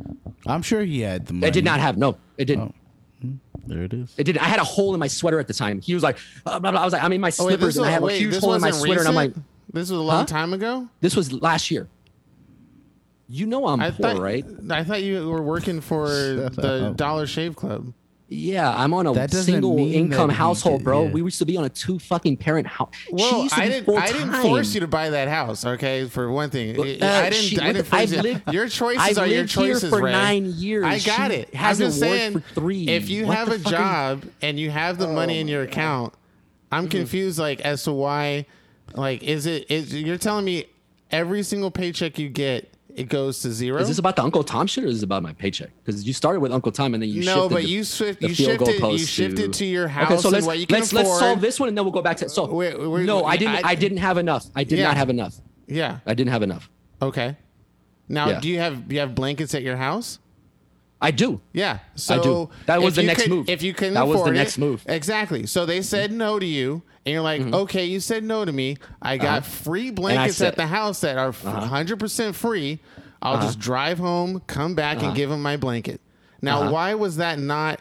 I'm 0.47 0.61
sure 0.61 0.83
he 0.83 1.01
had 1.01 1.25
the 1.25 1.33
money. 1.33 1.47
I 1.47 1.49
did 1.49 1.65
not 1.65 1.79
have 1.79 1.97
no. 1.97 2.17
It 2.37 2.45
didn't. 2.45 2.73
Oh. 3.23 3.29
There 3.67 3.81
it 3.81 3.93
is. 3.93 4.13
It 4.17 4.25
didn't. 4.25 4.43
I 4.43 4.45
had 4.45 4.59
a 4.59 4.63
hole 4.63 4.93
in 4.93 4.99
my 4.99 5.07
sweater 5.07 5.39
at 5.39 5.47
the 5.47 5.53
time. 5.53 5.81
He 5.81 5.95
was 5.95 6.03
like, 6.03 6.19
uh, 6.45 6.59
blah, 6.59 6.69
blah. 6.71 6.79
I 6.81 6.83
was 6.83 6.93
like, 6.93 7.01
I'm 7.01 7.11
in 7.13 7.19
my 7.21 7.29
Oh, 7.39 7.45
wait, 7.45 7.57
slippers 7.57 7.77
and 7.77 7.85
I 7.87 7.89
have 7.91 8.03
a 8.03 8.05
wait, 8.05 8.19
huge 8.19 8.33
this 8.35 8.43
hole 8.43 8.53
in 8.53 8.61
my 8.61 8.67
wasn't 8.67 8.85
sweater, 8.85 8.99
and 8.99 9.07
I'm 9.09 9.15
like, 9.15 9.29
recent? 9.29 9.45
This 9.73 9.89
was 9.89 9.99
a 9.99 10.03
long 10.03 10.19
Huh? 10.19 10.25
time 10.25 10.53
ago. 10.53 10.87
this 11.01 11.15
was 11.15 11.31
last 11.33 11.69
year. 11.71 11.87
You 13.27 13.47
know 13.47 13.67
I'm 13.67 13.81
I 13.81 13.89
poor, 13.89 14.13
thought. 14.13 14.19
right? 14.21 14.45
I 14.69 14.83
thought 14.83 15.01
you 15.01 15.27
were 15.29 15.41
working 15.41 15.81
for 15.81 16.07
the 16.09 16.87
up. 16.91 16.97
Dollar 16.97 17.25
Shave 17.25 17.55
Club. 17.55 17.91
Yeah, 18.27 18.73
I'm 18.75 18.91
on 18.95 19.05
a 19.05 19.27
single 19.29 19.77
income 19.77 20.31
household, 20.31 20.79
did- 20.79 20.83
bro. 20.85 21.03
yeah. 21.05 21.11
We 21.11 21.21
used 21.21 21.37
to 21.39 21.45
be 21.45 21.57
on 21.57 21.63
a 21.65 21.69
two 21.69 21.99
fucking 21.99 22.37
parent 22.37 22.65
house. 22.65 22.89
Well, 23.11 23.47
I 23.51 23.69
didn't. 23.69 23.95
I 23.97 24.11
didn't 24.11 24.33
force 24.41 24.73
you 24.73 24.79
to 24.81 24.87
buy 24.87 25.11
that 25.11 25.27
house. 25.27 25.63
Okay, 25.63 26.05
for 26.07 26.31
one 26.31 26.49
thing, 26.49 26.75
Well, 26.75 26.87
I 26.87 26.93
uh, 27.05 27.29
didn't. 27.29 27.33
she- 27.35 27.59
I 27.59 27.71
didn't 27.73 27.85
force 27.85 28.01
I've 28.01 28.11
you. 28.13 28.21
lived- 28.21 28.51
your 28.53 28.67
choices 28.67 29.01
I've 29.01 29.17
are 29.19 29.27
your 29.27 29.41
lived 29.43 29.53
here 29.53 29.79
for 29.79 30.01
Ray. 30.01 30.11
nine 30.11 30.45
years. 30.45 30.85
I 30.85 30.99
got 30.99 31.29
She 31.31 31.37
it. 31.37 31.49
I'm 31.53 31.57
hasn't 31.59 31.89
just 31.89 32.01
worked 32.01 32.11
saying, 32.13 32.39
for 32.39 32.53
three. 32.55 32.87
If 32.89 33.09
you 33.09 33.27
What 33.27 33.37
have 33.37 33.47
a 33.49 33.59
fuck 33.59 33.65
you- 33.71 33.77
job 33.77 34.23
and 34.41 34.59
you 34.59 34.71
have 34.71 34.97
the 34.97 35.07
money 35.07 35.39
in 35.39 35.47
your 35.47 35.61
account, 35.61 36.13
I'm 36.71 36.87
confused. 36.89 37.37
Like 37.37 37.61
as 37.61 37.83
to 37.83 37.91
why, 37.91 38.47
like, 38.95 39.23
is 39.23 39.45
it? 39.45 39.69
Is 39.69 39.93
you're 39.93 40.17
telling 40.17 40.45
me 40.45 40.65
every 41.11 41.43
single 41.43 41.71
paycheck 41.71 42.17
you 42.19 42.29
get 42.29 42.71
it 42.95 43.09
goes 43.09 43.41
to 43.41 43.51
zero? 43.51 43.79
Is 43.81 43.87
this 43.89 43.97
about 43.97 44.15
the 44.15 44.23
Uncle 44.23 44.43
Tom 44.43 44.67
shit 44.67 44.83
or 44.83 44.87
is 44.87 44.95
this 44.95 45.03
about 45.03 45.21
my 45.21 45.33
paycheck? 45.33 45.69
Because 45.83 46.05
you 46.07 46.13
started 46.13 46.39
with 46.39 46.51
Uncle 46.53 46.71
Tom 46.71 46.93
and 46.93 47.03
then 47.03 47.09
you 47.09 47.23
no, 47.25 47.33
shifted 47.43 47.49
but 47.55 47.63
the- 47.63 47.69
you 47.69 47.83
shift, 47.83 48.21
the 48.21 48.27
you 48.29 48.33
shifted. 48.33 48.83
You 48.83 48.97
shifted 48.99 49.53
to 49.53 49.65
your 49.65 49.87
house 49.87 50.11
Okay, 50.11 50.21
so 50.21 50.29
let's 50.29 50.45
what 50.45 50.59
you 50.59 50.65
can 50.67 50.79
let's 50.79 50.93
let's 50.93 51.09
solve 51.19 51.41
this 51.41 51.59
one 51.59 51.67
and 51.69 51.77
then 51.77 51.83
we'll 51.83 51.91
go 51.91 52.01
back 52.01 52.17
to 52.17 52.25
it. 52.25 52.29
so. 52.31 52.45
Wait, 52.45 52.77
wait, 52.79 53.05
no, 53.05 53.17
wait, 53.17 53.25
I 53.25 53.37
didn't. 53.37 53.65
I- 53.65 53.69
I, 53.69 53.75
didn't 53.75 53.97
have 53.97 54.17
enough. 54.17 54.45
I 54.55 54.63
did 54.63 54.79
Yeah. 54.79 54.85
not 54.85 54.97
have 54.97 55.09
enough. 55.09 55.35
Yeah. 55.67 55.99
I 56.05 56.13
didn't 56.13 56.31
have 56.31 56.43
enough. 56.43 56.69
Okay. 57.01 57.35
Now, 58.07 58.29
Yeah. 58.29 58.39
do 58.39 58.47
you 58.47 58.59
have 58.59 58.87
do 58.87 58.95
you 58.95 59.01
have 59.01 59.13
blankets 59.15 59.53
at 59.55 59.61
your 59.63 59.75
house? 59.77 60.19
I 61.01 61.11
do. 61.11 61.41
Yeah. 61.51 61.79
So 61.95 62.19
I 62.19 62.23
do. 62.23 62.49
That 62.67 62.81
was 62.81 62.95
the 62.95 63.03
next 63.03 63.23
could- 63.23 63.31
move. 63.31 63.49
If 63.49 63.61
you 63.61 63.73
couldn't 63.73 63.95
That 63.95 64.07
was 64.07 64.23
the 64.23 64.31
next 64.31 64.57
it- 64.57 64.61
move. 64.61 64.83
Exactly. 64.87 65.45
So 65.47 65.65
they 65.65 65.81
said 65.81 66.11
no 66.13 66.39
to 66.39 66.45
you, 66.45 66.83
and 67.05 67.13
you're 67.13 67.21
like, 67.21 67.41
okay, 67.41 67.85
you 67.85 67.99
said 67.99 68.23
no 68.23 68.43
to 68.45 68.51
me. 68.51 68.77
I 69.01 69.17
got 69.17 69.39
Uh-huh. 69.39 69.49
free 69.49 69.91
blankets 69.91 70.37
said- 70.37 70.49
at 70.49 70.55
the 70.55 70.67
house 70.67 71.01
that 71.01 71.17
are 71.17 71.31
100 71.31 71.99
percent 71.99 72.35
free. 72.35 72.79
I'll 73.21 73.35
Uh-huh. 73.35 73.45
just 73.45 73.59
drive 73.59 73.97
home, 73.99 74.41
come 74.47 74.75
back, 74.75 75.01
and 75.03 75.15
give 75.15 75.31
him 75.31 75.41
my 75.41 75.57
blanket. 75.57 76.01
Now, 76.41 76.61
Uh-huh. 76.61 76.71
why 76.71 76.93
was 76.95 77.17
that 77.17 77.39
not 77.39 77.79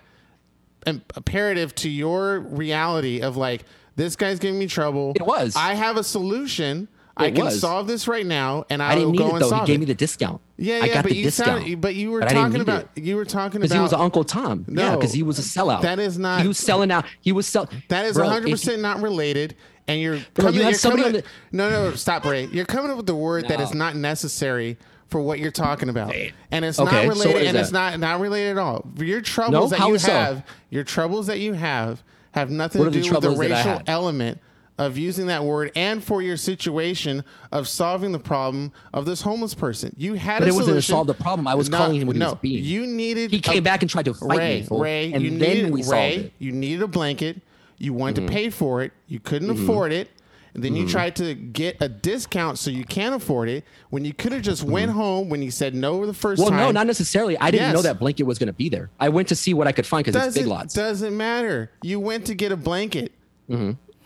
im- 0.86 1.02
imperative 1.16 1.74
to 1.76 1.88
your 1.90 2.40
reality 2.40 3.20
of 3.20 3.36
like 3.36 3.64
this 3.96 4.16
guy's 4.16 4.38
giving 4.38 4.58
me 4.58 4.66
trouble? 4.66 5.12
It 5.16 5.22
was. 5.26 5.54
I 5.56 5.74
have 5.74 5.96
a 5.96 6.04
solution. 6.04 6.88
I 7.16 7.30
can 7.30 7.44
was. 7.44 7.60
solve 7.60 7.86
this 7.86 8.08
right 8.08 8.26
now, 8.26 8.64
and 8.70 8.82
I, 8.82 8.92
I 8.92 8.94
didn't 8.96 9.12
need 9.12 9.18
go 9.18 9.28
it 9.28 9.32
and 9.34 9.42
though. 9.42 9.54
He 9.60 9.66
gave 9.66 9.76
it. 9.76 9.80
me 9.80 9.84
the 9.86 9.94
discount. 9.94 10.40
Yeah, 10.56 10.76
I 10.76 10.78
yeah, 10.86 10.94
got 10.94 11.02
but 11.04 11.10
the 11.10 11.16
you 11.16 11.24
discount. 11.24 11.62
sound, 11.64 11.80
but 11.80 11.94
you 11.94 12.10
were 12.10 12.20
But 12.20 12.30
talking 12.30 12.60
about 12.60 12.88
it. 12.96 13.02
you 13.02 13.16
were 13.16 13.24
talking 13.24 13.60
because 13.60 13.70
about 13.70 13.78
he 13.78 13.82
was 13.82 13.92
Uncle 13.92 14.24
Tom. 14.24 14.64
yeah, 14.68 14.90
No. 14.90 14.96
because 14.96 15.12
he 15.12 15.22
was 15.22 15.38
a 15.38 15.42
sellout. 15.42 15.82
That 15.82 15.98
is 16.00 16.18
not- 16.18 16.42
He 16.42 16.48
was 16.48 16.58
selling 16.58 16.90
out. 16.90 17.04
He 17.20 17.30
was 17.32 17.46
sell. 17.46 17.68
That 17.88 18.04
is 18.06 18.16
one 18.18 18.26
hundred 18.28 18.50
percent 18.50 18.82
not 18.82 19.00
related, 19.00 19.54
and 19.86 20.00
you're 20.00 20.18
Bro, 20.34 20.46
coming. 20.46 20.54
you 20.54 20.62
had 20.62 20.70
you're 20.72 20.78
coming 20.92 21.04
on 21.16 21.22
no, 21.52 21.70
no, 21.70 21.94
stop, 21.94 22.24
Ray. 22.24 22.46
You're 22.46 22.64
coming 22.66 22.90
up 22.90 22.96
with 22.96 23.06
the 23.06 23.14
word 23.14 23.48
that 23.48 23.58
No. 23.58 23.64
is 23.64 23.74
not 23.74 23.94
necessary 23.96 24.76
for 25.08 25.20
what 25.20 25.38
you're 25.38 25.52
talking 25.52 25.88
about, 25.88 26.12
and 26.50 26.64
it's 26.64 26.80
Okay, 26.80 27.06
not 27.06 27.14
related, 27.14 27.42
is 27.42 27.48
and 27.48 27.56
it's 27.58 27.70
not 27.70 28.00
not 28.00 28.18
related 28.18 28.52
at 28.52 28.58
all. 28.58 28.84
Your 28.96 29.20
troubles 29.20 29.70
No? 29.70 29.76
that 29.76 29.78
How 29.78 29.88
you 29.92 29.98
so? 29.98 30.10
have, 30.10 30.42
your 30.70 30.82
troubles 30.82 31.28
that 31.28 31.38
you 31.38 31.52
have, 31.52 32.02
have 32.32 32.50
nothing 32.50 32.80
What 32.82 32.92
to 32.92 33.00
do 33.00 33.12
with 33.12 33.20
the 33.22 33.30
that 33.30 33.36
I 33.36 33.38
racial 33.70 33.82
element 33.86 34.40
of 34.76 34.98
using 34.98 35.28
that 35.28 35.44
word, 35.44 35.70
and 35.76 36.02
for 36.02 36.20
your 36.20 36.36
situation 36.36 37.24
of 37.52 37.68
solving 37.68 38.10
the 38.12 38.18
problem 38.18 38.72
of 38.92 39.04
this 39.06 39.22
homeless 39.22 39.54
person. 39.54 39.94
You 39.96 40.14
had 40.14 40.40
But 40.40 40.48
a 40.48 40.50
it 40.50 40.54
wasn't 40.54 40.76
to 40.76 40.82
solve 40.82 41.06
the 41.06 41.14
problem. 41.14 41.46
I 41.46 41.54
was 41.54 41.70
No, 41.70 41.78
calling 41.78 42.00
him 42.00 42.06
what 42.08 42.16
he 42.16 42.20
no, 42.20 42.30
was 42.30 42.38
being. 42.40 42.64
You 42.64 42.86
needed. 42.86 43.30
He 43.30 43.40
came 43.40 43.58
a- 43.58 43.62
back 43.62 43.82
and 43.82 43.90
tried 43.90 44.06
to 44.06 44.14
fight 44.14 44.36
Ray, 44.38 44.60
me, 44.60 44.66
fool. 44.66 44.80
Ray, 44.80 45.12
and 45.12 45.22
you 45.22 45.30
then 45.30 45.38
needed, 45.38 45.72
we 45.72 45.82
solved 45.82 45.92
Ray, 45.92 46.14
it. 46.16 46.32
You 46.40 46.50
needed 46.52 46.82
a 46.82 46.88
blanket. 46.88 47.40
You 47.78 47.92
wanted 47.92 48.16
Mm-hmm. 48.16 48.26
to 48.26 48.32
pay 48.32 48.50
for 48.50 48.82
it. 48.82 48.92
You 49.06 49.20
couldn't 49.20 49.50
afford 49.50 49.92
it. 49.92 50.08
And 50.54 50.62
then 50.62 50.76
you 50.76 50.88
tried 50.88 51.16
to 51.16 51.34
get 51.34 51.76
a 51.80 51.88
discount 51.88 52.58
so 52.60 52.70
you 52.70 52.84
can't 52.84 53.12
afford 53.12 53.48
it 53.48 53.64
when 53.90 54.04
you 54.04 54.12
could 54.14 54.30
have 54.30 54.42
just 54.42 54.62
went 54.62 54.92
home 54.92 55.28
when 55.28 55.42
you 55.42 55.50
said 55.50 55.74
no 55.74 56.06
the 56.06 56.14
first 56.14 56.40
Mm-hmm. 56.40 56.54
Well, 56.54 56.66
no, 56.66 56.70
not 56.70 56.86
necessarily. 56.86 57.36
I 57.38 57.50
didn't 57.50 57.72
know 57.72 57.82
that 57.82 57.98
blanket 57.98 58.22
was 58.22 58.38
going 58.38 58.46
to 58.46 58.52
be 58.52 58.68
there. 58.68 58.88
I 59.00 59.08
went 59.08 59.26
to 59.28 59.34
see 59.36 59.52
what 59.52 59.66
I 59.66 59.72
could 59.72 59.84
find 59.84 60.04
because 60.04 60.24
it's 60.28 60.36
big 60.36 60.46
lots, 60.46 60.72
Doesn't 60.74 61.16
matter. 61.16 61.72
You 61.82 61.98
went 61.98 62.26
to 62.26 62.34
get 62.36 62.52
a 62.52 62.56
blanket. 62.56 63.12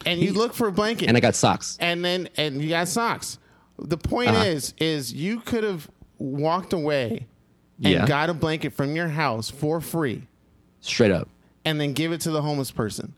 And 0.07 0.21
you 0.21 0.33
look 0.33 0.55
for 0.55 0.69
a 0.69 0.73
blanket. 0.73 1.09
And 1.09 1.17
I 1.17 1.21
got 1.21 1.35
socks. 1.35 1.77
and 1.81 2.05
then 2.05 2.29
and 2.37 2.63
you 2.63 2.69
got 2.71 2.89
socks. 2.89 3.39
The 3.79 3.97
point 3.99 4.31
Uh-huh. 4.31 4.45
is, 4.45 4.75
is 4.79 5.13
you 5.13 5.41
could 5.41 5.65
have 5.65 5.89
walked 6.19 6.73
away 6.73 7.27
and 7.83 7.93
Yeah. 7.93 8.07
got 8.07 8.29
a 8.31 8.35
blanket 8.35 8.73
from 8.73 8.97
your 8.97 9.09
house 9.09 9.51
for 9.51 9.81
free. 9.81 10.23
Straight 10.81 11.11
up. 11.13 11.29
and 11.65 11.79
then 11.81 11.93
give 11.93 12.13
it 12.13 12.21
to 12.23 12.31
the 12.31 12.41
homeless 12.41 12.71
person. 12.71 13.13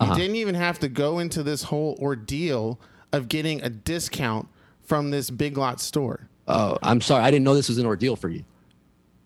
You 0.00 0.06
Uh-huh. 0.08 0.14
didn't 0.16 0.36
even 0.36 0.54
have 0.56 0.78
to 0.80 0.88
go 0.88 1.18
into 1.20 1.42
this 1.42 1.62
whole 1.64 1.96
ordeal 2.00 2.78
of 3.12 3.28
getting 3.28 3.62
a 3.62 3.70
discount 3.70 4.48
from 4.82 5.10
this 5.10 5.30
big 5.30 5.56
lot 5.56 5.80
store. 5.80 6.28
Oh, 6.46 6.76
I'm 6.82 7.00
sorry. 7.00 7.22
I 7.24 7.30
didn't 7.30 7.44
know 7.44 7.54
this 7.54 7.68
was 7.68 7.78
an 7.78 7.86
ordeal 7.86 8.16
for 8.16 8.28
you. 8.28 8.44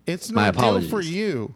It's 0.06 0.30
My 0.30 0.46
no 0.46 0.52
deal 0.52 0.60
apologies. 0.60 0.90
for 0.90 1.00
you. 1.00 1.54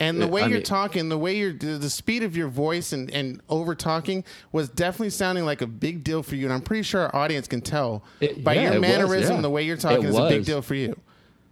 And 0.00 0.20
the 0.20 0.26
way 0.26 0.42
I 0.42 0.46
you're 0.46 0.56
mean- 0.56 0.62
talking, 0.64 1.08
the 1.10 1.18
way 1.18 1.36
you're, 1.36 1.52
the, 1.52 1.90
speed 1.90 2.22
of 2.22 2.34
your 2.36 2.48
voice 2.48 2.92
and, 2.94 3.10
and 3.10 3.40
over 3.50 3.74
talking 3.74 4.24
was 4.50 4.70
definitely 4.70 5.10
sounding 5.10 5.44
like 5.44 5.60
a 5.60 5.66
big 5.66 6.02
deal 6.02 6.22
for 6.22 6.36
you. 6.36 6.46
And 6.46 6.54
I'm 6.54 6.62
pretty 6.62 6.82
sure 6.84 7.02
our 7.02 7.14
audience 7.14 7.46
can 7.46 7.60
tell 7.60 8.02
It- 8.20 8.42
by 8.42 8.54
yeah, 8.54 8.62
your 8.62 8.72
it 8.72 8.78
was, 8.80 8.88
mannerism, 8.88 9.36
yeah. 9.36 9.42
the 9.42 9.50
way 9.50 9.62
you're 9.62 9.76
talking 9.76 10.02
It 10.04 10.08
is 10.08 10.16
a 10.16 10.28
big 10.28 10.44
deal 10.46 10.62
for 10.62 10.74
you. 10.74 10.98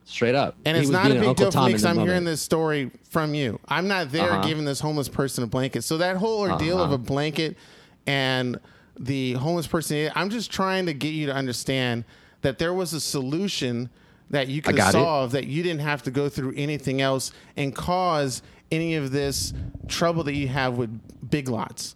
Straight 0.06 0.34
up. 0.34 0.56
And 0.64 0.74
He 0.78 0.82
it's 0.84 0.90
not 0.90 1.10
a 1.10 1.14
big 1.14 1.24
Uncle 1.24 1.34
deal 1.34 1.50
for 1.52 1.60
me 1.60 1.66
because 1.66 1.84
I'm 1.84 1.96
moment. 1.96 2.08
hearing 2.08 2.24
this 2.24 2.40
story 2.40 2.90
from 3.10 3.34
you. 3.34 3.60
I'm 3.68 3.86
not 3.86 4.10
there 4.10 4.32
Uh-huh. 4.32 4.48
giving 4.48 4.64
this 4.64 4.80
homeless 4.80 5.08
person 5.10 5.44
a 5.44 5.46
blanket. 5.46 5.84
So 5.84 5.98
that 5.98 6.16
whole 6.16 6.40
ordeal 6.40 6.82
of 6.82 6.90
a 6.90 6.96
blanket 6.98 7.58
and 8.06 8.58
the 8.98 9.34
homeless 9.34 9.66
person, 9.66 10.10
I'm 10.14 10.30
just 10.30 10.50
trying 10.50 10.86
to 10.86 10.94
get 10.94 11.10
you 11.12 11.26
to 11.26 11.34
understand 11.34 12.04
that 12.40 12.58
there 12.58 12.72
was 12.72 12.94
a 12.94 13.00
solution 13.00 13.90
that 14.30 14.48
you 14.48 14.60
could 14.62 14.76
got 14.76 14.90
it. 14.90 14.92
solve 14.92 15.32
that 15.32 15.46
you 15.46 15.62
didn't 15.62 15.80
have 15.80 16.02
to 16.04 16.10
go 16.10 16.28
through 16.28 16.52
anything 16.56 17.00
else 17.00 17.32
and 17.56 17.74
cause 17.74 18.42
any 18.70 18.94
of 18.96 19.10
this 19.10 19.54
trouble 19.88 20.22
that 20.24 20.34
you 20.34 20.48
have 20.48 20.76
with 20.76 20.90
big 21.30 21.48
lots. 21.48 21.94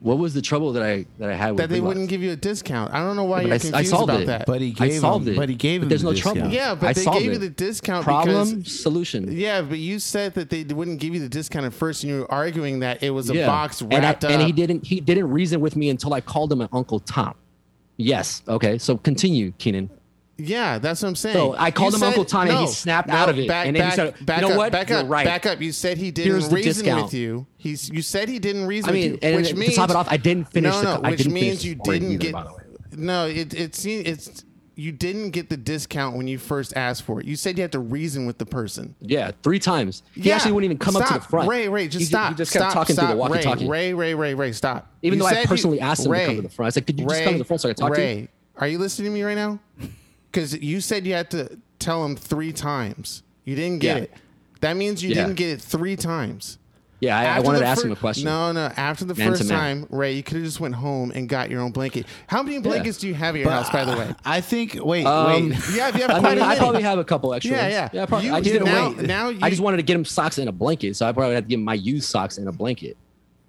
What 0.00 0.18
was 0.18 0.34
the 0.34 0.42
trouble 0.42 0.72
that 0.74 0.82
I 0.82 1.06
that 1.18 1.30
I 1.30 1.34
had 1.34 1.52
with 1.52 1.56
That 1.58 1.70
they 1.70 1.76
Big 1.76 1.82
wouldn't 1.84 2.04
Lots? 2.04 2.10
give 2.10 2.22
you 2.22 2.32
a 2.32 2.36
discount. 2.36 2.92
I 2.92 2.98
don't 2.98 3.16
know 3.16 3.24
why 3.24 3.38
But 3.38 3.46
you're 3.46 3.52
I- 3.52 3.56
I 3.56 3.58
confused 3.58 3.88
solved 3.90 4.10
about 4.10 4.20
it. 4.22 4.26
that. 4.26 4.44
But 4.46 4.60
he 4.60 4.72
gave 4.72 4.92
I 4.92 4.98
solved 4.98 5.26
him. 5.26 5.32
it. 5.32 5.36
But 5.38 5.48
he 5.48 5.54
gave 5.54 5.80
But 5.80 5.84
him. 5.84 5.88
there's 5.88 6.02
the 6.02 6.08
no 6.08 6.12
discount. 6.12 6.36
trouble. 6.36 6.52
yeah, 6.54 6.74
but 6.74 6.86
I 6.88 6.92
they 6.92 7.02
solved 7.04 7.18
gave 7.20 7.30
you 7.30 7.36
it. 7.36 7.38
the 7.40 7.48
discount 7.48 8.04
Problem 8.04 8.56
because 8.58 8.80
solution. 8.82 9.32
Yeah, 9.34 9.62
but 9.62 9.78
you 9.78 9.98
said 9.98 10.34
that 10.34 10.50
they 10.50 10.62
wouldn't 10.64 11.00
give 11.00 11.14
you 11.14 11.20
the 11.20 11.28
discount 11.30 11.64
at 11.64 11.72
first, 11.72 12.02
and 12.04 12.12
you 12.12 12.20
were 12.20 12.30
arguing 12.30 12.80
that 12.80 13.02
it 13.02 13.10
was 13.10 13.30
a 13.30 13.34
Yeah. 13.34 13.46
box 13.46 13.80
and, 13.80 13.94
I, 13.94 13.98
wrapped 14.00 14.24
and 14.24 14.42
he 14.42 14.52
didn't 14.52 14.84
he 14.84 15.00
didn't 15.00 15.30
reason 15.30 15.60
with 15.62 15.74
me 15.74 15.88
until 15.88 16.12
I 16.12 16.20
called 16.20 16.52
him 16.52 16.60
an 16.60 16.68
Uncle 16.72 17.00
Tom. 17.00 17.32
Yes. 17.96 18.42
Okay. 18.46 18.76
So 18.76 18.98
continue, 18.98 19.52
Keenan. 19.56 19.88
Yeah, 20.36 20.78
that's 20.78 21.00
what 21.02 21.08
I'm 21.10 21.14
saying. 21.16 21.34
So 21.36 21.54
I 21.56 21.70
called 21.70 21.92
You 21.92 21.96
him 21.96 22.00
said- 22.00 22.06
Uncle 22.08 22.24
Tom 22.24 22.48
and 22.48 22.58
he 22.58 22.66
snapped 22.66 23.08
out 23.08 23.28
of 23.28 23.38
it. 23.38 23.46
Back, 23.46 23.66
And 23.68 23.76
then 23.76 23.88
he 23.90 23.94
said, 23.94 24.26
back 24.26 24.40
"You 24.42 24.48
know 24.48 24.52
up, 24.54 24.58
what? 24.58 24.72
Back 24.72 24.88
You're 24.88 24.98
up, 24.98 25.08
right. 25.08 25.24
back 25.24 25.46
up. 25.46 25.60
You 25.60 25.70
said 25.70 25.96
he 25.96 26.10
didn't 26.10 26.32
Here's 26.32 26.52
reason 26.52 26.96
with 27.02 27.14
you. 27.14 27.46
He's 27.56 27.88
you 27.88 28.02
said 28.02 28.28
he 28.28 28.38
didn't 28.40 28.66
reason 28.66 28.90
I 28.90 28.92
mean, 28.92 29.12
with 29.12 29.22
you, 29.22 29.28
and 29.28 29.36
which 29.36 29.50
to 29.50 29.56
means 29.56 29.76
top 29.76 29.90
it 29.90 29.96
off, 29.96 30.08
I 30.10 30.16
didn't 30.16 30.50
finish 30.50 30.72
No, 30.72 30.80
the 30.82 30.94
no, 30.98 31.00
I 31.04 31.10
which 31.10 31.28
means 31.28 31.64
you 31.64 31.76
didn't 31.76 32.12
either, 32.12 32.18
get. 32.18 32.32
the. 32.90 32.96
No, 32.96 33.26
it 33.26 33.54
it 33.54 33.74
seems 33.76 34.08
it's 34.08 34.44
you 34.76 34.90
didn't 34.90 35.30
get 35.30 35.50
the 35.50 35.56
discount 35.56 36.16
when 36.16 36.26
you 36.26 36.36
first 36.36 36.72
asked 36.76 37.04
for 37.04 37.20
it. 37.20 37.26
You 37.26 37.36
said 37.36 37.56
you 37.56 37.62
had 37.62 37.70
to 37.70 37.78
reason 37.78 38.26
with 38.26 38.38
the 38.38 38.46
person. 38.46 38.96
Yeah, 39.00 39.30
three 39.44 39.60
times. 39.60 40.02
He 40.16 40.22
Yeah. 40.22 40.34
actually 40.34 40.50
wouldn't 40.50 40.64
even 40.64 40.78
come 40.78 40.96
up 40.96 41.06
to 41.06 41.14
the 41.14 41.20
front. 41.20 41.48
Ray, 41.48 41.68
Ray, 41.68 41.86
just 41.86 42.00
he, 42.00 42.04
stop. 42.06 42.30
He 42.30 42.34
just 42.38 42.50
stop, 42.50 42.62
kept 42.62 42.72
talking 42.74 42.94
stop. 42.96 43.04
through 43.06 43.14
the 43.14 43.20
walkie-talkie. 43.20 43.68
Ray, 43.68 43.94
Ray, 43.94 44.14
Ray, 44.14 44.30
Ray, 44.30 44.34
Ray, 44.34 44.50
stop. 44.52 44.90
Even 45.02 45.20
though 45.20 45.26
I 45.26 45.44
personally 45.46 45.78
asked 45.80 46.04
him 46.04 46.12
to 46.12 46.26
come 46.26 46.34
to 46.36 46.42
the 46.42 46.48
front. 46.48 46.66
I 46.66 46.70
said, 46.70 46.86
"Could 46.88 46.98
you 46.98 47.06
just 47.06 47.22
come 47.22 47.34
to 47.34 47.38
the 47.38 47.44
front 47.44 47.60
so 47.60 47.68
I 47.68 47.70
could 47.70 47.76
talk 47.76 47.94
to 47.94 48.00
you?" 48.00 48.06
Ray, 48.06 48.28
are 48.56 48.66
you 48.66 48.78
listening 48.78 49.12
to 49.12 49.14
me 49.14 49.22
right 49.22 49.36
now? 49.36 49.60
Because 50.34 50.52
you 50.60 50.80
said 50.80 51.06
you 51.06 51.12
had 51.14 51.30
to 51.30 51.58
tell 51.78 52.04
him 52.04 52.16
three 52.16 52.52
times. 52.52 53.22
You 53.44 53.54
didn't 53.54 53.78
get 53.78 53.96
Yeah. 53.96 54.02
it. 54.02 54.12
That 54.62 54.76
means 54.76 55.00
you 55.02 55.10
Yeah. 55.10 55.22
didn't 55.26 55.36
get 55.36 55.50
it 55.50 55.60
three 55.60 55.94
times. 55.94 56.58
Yeah, 57.00 57.16
I, 57.18 57.36
I 57.36 57.40
wanted 57.40 57.58
to 57.60 57.66
ask 57.66 57.82
fir- 57.82 57.88
him 57.88 57.92
a 57.92 57.96
question. 57.96 58.24
No, 58.24 58.50
no. 58.50 58.72
After 58.76 59.04
the 59.04 59.14
Man 59.14 59.28
first 59.30 59.48
time, 59.48 59.86
Ray, 59.90 60.14
you 60.14 60.22
could 60.22 60.36
have 60.38 60.44
just 60.44 60.58
went 60.58 60.74
home 60.74 61.12
and 61.14 61.28
got 61.28 61.50
your 61.50 61.60
own 61.60 61.70
blanket. 61.70 62.06
How 62.26 62.42
many 62.42 62.58
blankets 62.60 62.98
do 62.98 63.06
you 63.06 63.14
have 63.14 63.34
at 63.36 63.42
your 63.42 63.50
house, 63.50 63.68
by 63.70 63.84
the 63.84 63.92
way? 63.92 64.14
I 64.24 64.40
think. 64.40 64.78
Wait, 64.82 65.04
Um, 65.04 65.50
wait. 65.50 65.58
Yeah, 65.74 65.88
if 65.90 65.96
you 65.96 66.00
have 66.02 66.10
I, 66.24 66.34
mean, 66.34 66.42
I 66.42 66.56
probably 66.56 66.82
have 66.82 66.98
a 66.98 67.04
couple 67.04 67.32
extra. 67.34 67.54
Yeah, 67.56 67.68
yeah. 67.68 67.88
yeah. 67.92 68.06
Probably, 68.06 68.28
You- 68.28 68.34
I 68.34 68.40
just 68.40 68.52
didn't 68.54 68.64
now- 68.66 68.88
wait. 68.90 69.02
now 69.06 69.32
I 69.42 69.50
just 69.50 69.60
wanted 69.62 69.76
to 69.76 69.82
get 69.84 69.94
him 69.96 70.04
socks 70.04 70.38
and 70.38 70.48
a 70.48 70.52
blanket, 70.52 70.96
so 70.96 71.06
I 71.06 71.12
probably 71.12 71.34
had 71.34 71.44
to 71.44 71.48
give 71.48 71.58
him 71.60 71.64
my 71.64 71.74
used 71.74 72.08
socks 72.08 72.38
and 72.38 72.48
a 72.48 72.52
blanket. 72.52 72.96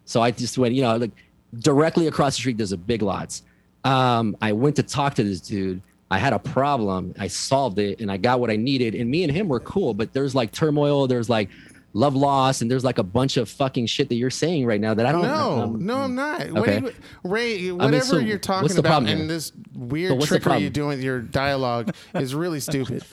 So 0.04 0.22
I 0.22 0.32
just 0.32 0.58
went, 0.58 0.76
you 0.76 0.82
know, 0.82 0.98
like 0.98 1.12
directly 1.58 2.08
across 2.08 2.36
the 2.36 2.42
street. 2.42 2.58
There's 2.58 2.74
a 2.74 2.78
Big 2.78 3.02
Lots. 3.02 3.42
Um, 3.86 4.36
I 4.42 4.52
went 4.52 4.76
to 4.76 4.84
talk 4.84 5.14
to 5.16 5.24
this 5.24 5.40
dude. 5.40 5.82
I 6.12 6.20
had 6.20 6.34
a 6.34 6.40
problem. 6.40 7.16
I 7.18 7.28
solved 7.28 7.80
it, 7.80 8.00
and 8.00 8.12
I 8.12 8.18
got 8.18 8.40
what 8.40 8.50
I 8.52 8.56
needed. 8.56 8.94
And 8.96 9.10
me 9.10 9.24
and 9.24 9.32
him 9.32 9.48
were 9.48 9.60
cool, 9.60 9.94
but 9.94 10.14
there's 10.14 10.36
like 10.36 10.52
turmoil. 10.52 11.08
There's 11.08 11.30
like 11.30 11.50
love 11.94 12.16
loss, 12.16 12.62
and 12.62 12.70
there's 12.70 12.84
like 12.84 12.98
a 13.00 13.04
bunch 13.04 13.38
of 13.38 13.50
fucking 13.50 13.88
shit 13.88 14.10
that 14.10 14.16
you're 14.16 14.30
saying 14.30 14.66
right 14.66 14.80
now 14.80 14.94
that 14.94 15.06
I 15.06 15.12
don't. 15.12 15.22
No, 15.24 15.62
um, 15.64 15.86
no, 15.86 15.98
I'm 15.98 16.14
not. 16.16 16.52
What 16.52 16.62
okay. 16.70 16.78
are 16.78 16.82
you, 16.82 16.94
Ray, 17.24 17.72
whatever 17.72 18.04
so 18.04 18.18
you're 18.20 18.38
talking 18.38 18.72
about 18.78 18.86
problem 18.86 19.20
and 19.20 19.30
this 19.30 19.52
weird 19.74 20.20
So 20.22 20.28
trickery 20.28 20.58
you're 20.60 20.70
doing 20.70 20.90
with 20.90 21.02
your 21.04 21.22
dialogue 21.22 21.96
is 22.14 22.36
really 22.36 22.60
stupid. 22.60 23.04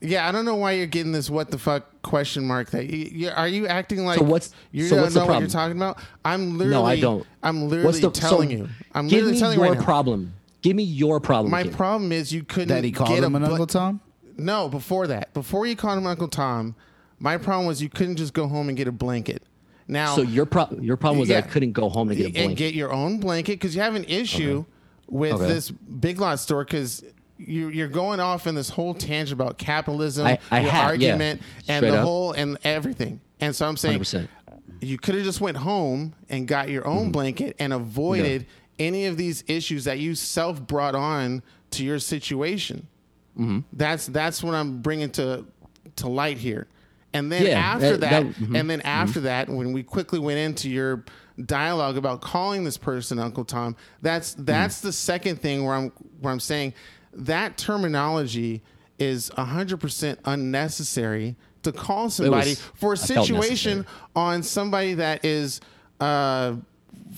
Yeah, 0.00 0.28
I 0.28 0.32
don't 0.32 0.44
know 0.44 0.56
why 0.56 0.72
you're 0.72 0.86
getting 0.86 1.12
this 1.12 1.30
what 1.30 1.52
the 1.52 1.58
fuck 1.58 2.02
question 2.02 2.44
mark 2.44 2.70
that 2.72 2.86
you, 2.90 3.06
you, 3.12 3.30
are 3.30 3.46
you 3.46 3.68
acting 3.68 4.04
like 4.04 4.18
So 4.18 4.24
what's- 4.24 4.52
you 4.72 4.88
so 4.88 4.96
don't 4.96 5.02
what's 5.04 5.14
the 5.14 5.20
know 5.20 5.26
what 5.26 5.40
you're 5.40 5.48
problem? 5.48 5.50
talking 5.50 5.76
about? 5.76 5.98
I'm 6.24 6.58
literally 6.58 6.82
No, 6.82 6.84
I 6.84 6.98
don't. 7.00 7.26
I'm 7.44 7.68
literally 7.68 7.86
What's 7.86 8.00
the 8.00 8.10
telling 8.10 8.48
so 8.48 8.56
you. 8.56 8.68
I'm 8.94 9.06
literally 9.06 9.38
telling 9.38 9.58
you 9.58 9.64
your 9.64 9.74
right 9.74 9.78
now. 9.78 9.84
problem. 9.84 10.32
Give 10.62 10.76
me 10.76 10.82
your 10.84 11.20
problem. 11.20 11.50
My 11.50 11.64
King. 11.64 11.72
problem 11.72 12.12
is 12.12 12.32
you 12.32 12.44
couldn't 12.44 12.68
That 12.68 12.84
he 12.84 12.92
called 12.92 13.10
get 13.10 13.24
him 13.24 13.34
a 13.34 13.36
an 13.38 13.42
bla- 13.42 13.50
Uncle 13.52 13.66
Tom. 13.66 14.00
No, 14.38 14.68
before 14.68 15.06
that, 15.08 15.32
before 15.34 15.66
you 15.66 15.76
called 15.76 15.98
him 15.98 16.06
Uncle 16.06 16.28
Tom, 16.28 16.74
my 17.18 17.36
problem 17.36 17.66
was 17.66 17.82
you 17.82 17.88
couldn't 17.88 18.16
just 18.16 18.32
go 18.32 18.46
home 18.48 18.68
and 18.68 18.76
get 18.76 18.88
a 18.88 18.92
blanket. 18.92 19.42
Now, 19.88 20.14
So 20.16 20.22
your 20.22 20.46
pro- 20.46 20.70
your 20.80 20.96
problem 20.96 21.18
was 21.20 21.28
that 21.28 21.44
I 21.44 21.46
couldn't 21.46 21.72
go 21.72 21.88
home 21.88 22.08
and 22.08 22.16
get 22.16 22.24
a 22.24 22.26
and 22.28 22.34
blanket. 22.34 22.56
get 22.56 22.74
your 22.74 22.92
own 22.92 23.18
blanket 23.18 23.54
because 23.54 23.74
you 23.74 23.82
have 23.82 23.94
an 23.96 24.04
issue 24.04 24.64
with 25.08 25.32
Okay. 25.34 25.46
this 25.48 25.70
Big 25.70 26.18
Lot 26.20 26.38
store 26.40 26.64
because 26.64 27.04
you, 27.36 27.68
you're 27.68 27.88
going 27.88 28.20
off 28.20 28.46
in 28.46 28.54
this 28.54 28.70
whole 28.70 28.94
tangent 28.94 29.32
about 29.38 29.58
capitalism, 29.58 30.26
I- 30.26 30.38
I 30.50 30.60
your 30.60 30.70
have, 30.70 30.80
yeah. 30.82 30.86
argument, 31.10 31.42
and 31.68 31.84
the 31.84 31.96
up. 31.98 32.04
whole 32.04 32.32
and 32.32 32.56
everything. 32.64 33.20
And 33.40 33.54
so 33.54 33.66
I'm 33.66 33.76
saying 33.76 33.98
100%. 33.98 34.28
you 34.80 34.96
could 34.96 35.16
have 35.16 35.24
just 35.24 35.40
went 35.40 35.56
home 35.58 36.14
and 36.30 36.46
got 36.46 36.68
your 36.70 36.86
own 36.86 37.02
Mm-hmm. 37.04 37.10
blanket 37.10 37.56
and 37.58 37.72
avoided 37.72 38.46
any 38.78 39.06
of 39.06 39.16
these 39.16 39.44
issues 39.46 39.84
that 39.84 39.98
you 39.98 40.14
self 40.14 40.60
brought 40.66 40.94
on 40.94 41.42
to 41.72 41.84
your 41.84 41.98
situation. 41.98 42.86
Mm-hmm. 43.38 43.60
That's 43.72 44.06
that's 44.06 44.42
what 44.42 44.54
I'm 44.54 44.82
bringing 44.82 45.10
to 45.12 45.44
to 45.96 46.08
light 46.08 46.38
here. 46.38 46.66
And 47.14 47.30
then 47.30 47.44
Yeah, 47.46 47.58
after 47.58 47.96
that- 47.98 48.00
that, 48.00 48.24
that- 48.24 48.34
mhm, 48.36 48.58
and 48.58 48.70
then 48.70 48.80
after 48.82 49.20
that, 49.20 49.48
when 49.48 49.72
we 49.72 49.82
quickly 49.82 50.18
went 50.18 50.38
into 50.38 50.70
your 50.70 51.04
dialogue 51.44 51.96
about 51.98 52.20
calling 52.22 52.64
this 52.64 52.76
person 52.78 53.18
Uncle 53.18 53.44
Tom, 53.44 53.76
that's 54.00 54.34
that's 54.38 54.78
Mm. 54.78 54.82
the 54.82 54.92
second 54.92 55.40
thing 55.40 55.64
where 55.64 55.74
I'm 55.74 55.92
where 56.20 56.32
I'm 56.32 56.40
saying 56.40 56.72
that 57.14 57.58
terminology 57.58 58.62
is 58.98 59.30
100% 59.36 60.18
unnecessary 60.24 61.36
to 61.62 61.72
call 61.72 62.08
somebody 62.10 62.54
for 62.54 62.92
a 62.94 62.96
situation 62.96 63.86
on 64.16 64.42
somebody 64.42 64.94
that 64.94 65.24
is 65.24 65.60
uh, 66.00 66.54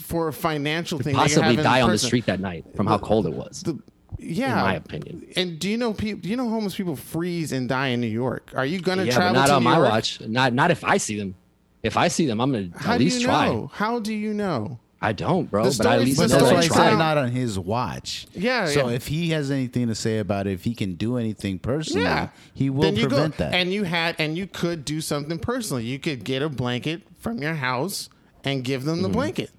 for 0.04 0.28
a 0.28 0.32
financial 0.32 0.98
thing. 0.98 1.14
that 1.14 1.22
Possibly 1.22 1.56
die 1.56 1.80
on 1.80 1.90
the 1.90 1.98
street 1.98 2.26
that 2.26 2.40
night 2.40 2.64
from 2.76 2.86
how 2.86 2.98
cold 2.98 3.26
it 3.26 3.32
was. 3.32 3.62
The- 3.62 3.78
yeah, 4.18 4.58
in 4.58 4.64
my 4.64 4.74
opinion. 4.74 5.26
And 5.36 5.58
do 5.58 5.68
you 5.68 5.76
know 5.76 5.92
people? 5.92 6.20
Do 6.20 6.28
you 6.28 6.36
know 6.36 6.48
homeless 6.48 6.76
people 6.76 6.94
freeze 6.96 7.52
and 7.52 7.68
die 7.68 7.88
in 7.88 8.00
New 8.00 8.06
York? 8.06 8.52
Are 8.54 8.64
you 8.64 8.80
gonna 8.80 9.04
yeah, 9.04 9.10
but 9.10 9.16
travel 9.16 9.34
not 9.34 9.46
to 9.48 9.54
on 9.54 9.62
New 9.62 9.70
my 9.70 9.76
York? 9.76 9.88
watch. 9.90 10.20
Not 10.20 10.52
not 10.52 10.70
if 10.70 10.84
I 10.84 10.98
see 10.98 11.18
them. 11.18 11.34
If 11.82 11.96
I 11.96 12.08
see 12.08 12.26
them, 12.26 12.40
I'm 12.40 12.52
gonna 12.52 12.70
How 12.76 12.92
at 12.92 12.98
do 12.98 13.04
least 13.04 13.20
you 13.20 13.26
try. 13.26 13.46
know? 13.48 13.70
How 13.74 13.98
do 13.98 14.14
you 14.14 14.32
know? 14.32 14.78
I 15.02 15.12
don't, 15.12 15.50
bro. 15.50 15.64
The 15.68 15.76
but 15.76 15.86
I 15.86 15.94
at 15.96 16.00
least 16.00 16.18
the 16.18 16.28
But 16.28 16.30
know 16.30 16.36
that's 16.50 16.66
story 16.66 16.80
why 16.80 16.84
I 16.84 16.86
I 16.86 16.90
said 16.92 16.98
not 16.98 17.18
on 17.18 17.30
his 17.30 17.58
watch. 17.58 18.26
Yeah, 18.32 18.66
So 18.66 18.88
yeah. 18.88 18.94
if 18.94 19.08
he 19.08 19.30
has 19.30 19.50
anything 19.50 19.88
to 19.88 19.94
say 19.94 20.18
about 20.18 20.46
it, 20.46 20.52
if 20.52 20.64
he 20.64 20.74
can 20.74 20.94
do 20.94 21.18
anything 21.18 21.58
personally, 21.58 22.04
Yeah, 22.04 22.28
he 22.54 22.70
will 22.70 22.82
Then 22.82 22.96
you 22.96 23.08
prevent 23.08 23.36
go, 23.36 23.44
that. 23.44 23.54
And 23.54 23.70
you 23.70 23.84
had, 23.84 24.16
and 24.18 24.38
you 24.38 24.46
could 24.46 24.86
do 24.86 25.02
something 25.02 25.38
personally. 25.38 25.84
You 25.84 25.98
could 25.98 26.24
get 26.24 26.40
a 26.40 26.48
blanket 26.48 27.02
from 27.18 27.42
your 27.42 27.54
house 27.54 28.08
and 28.44 28.64
give 28.64 28.84
them 28.84 29.02
the 29.02 29.08
mm-hmm. 29.08 29.16
blanket. 29.18 29.50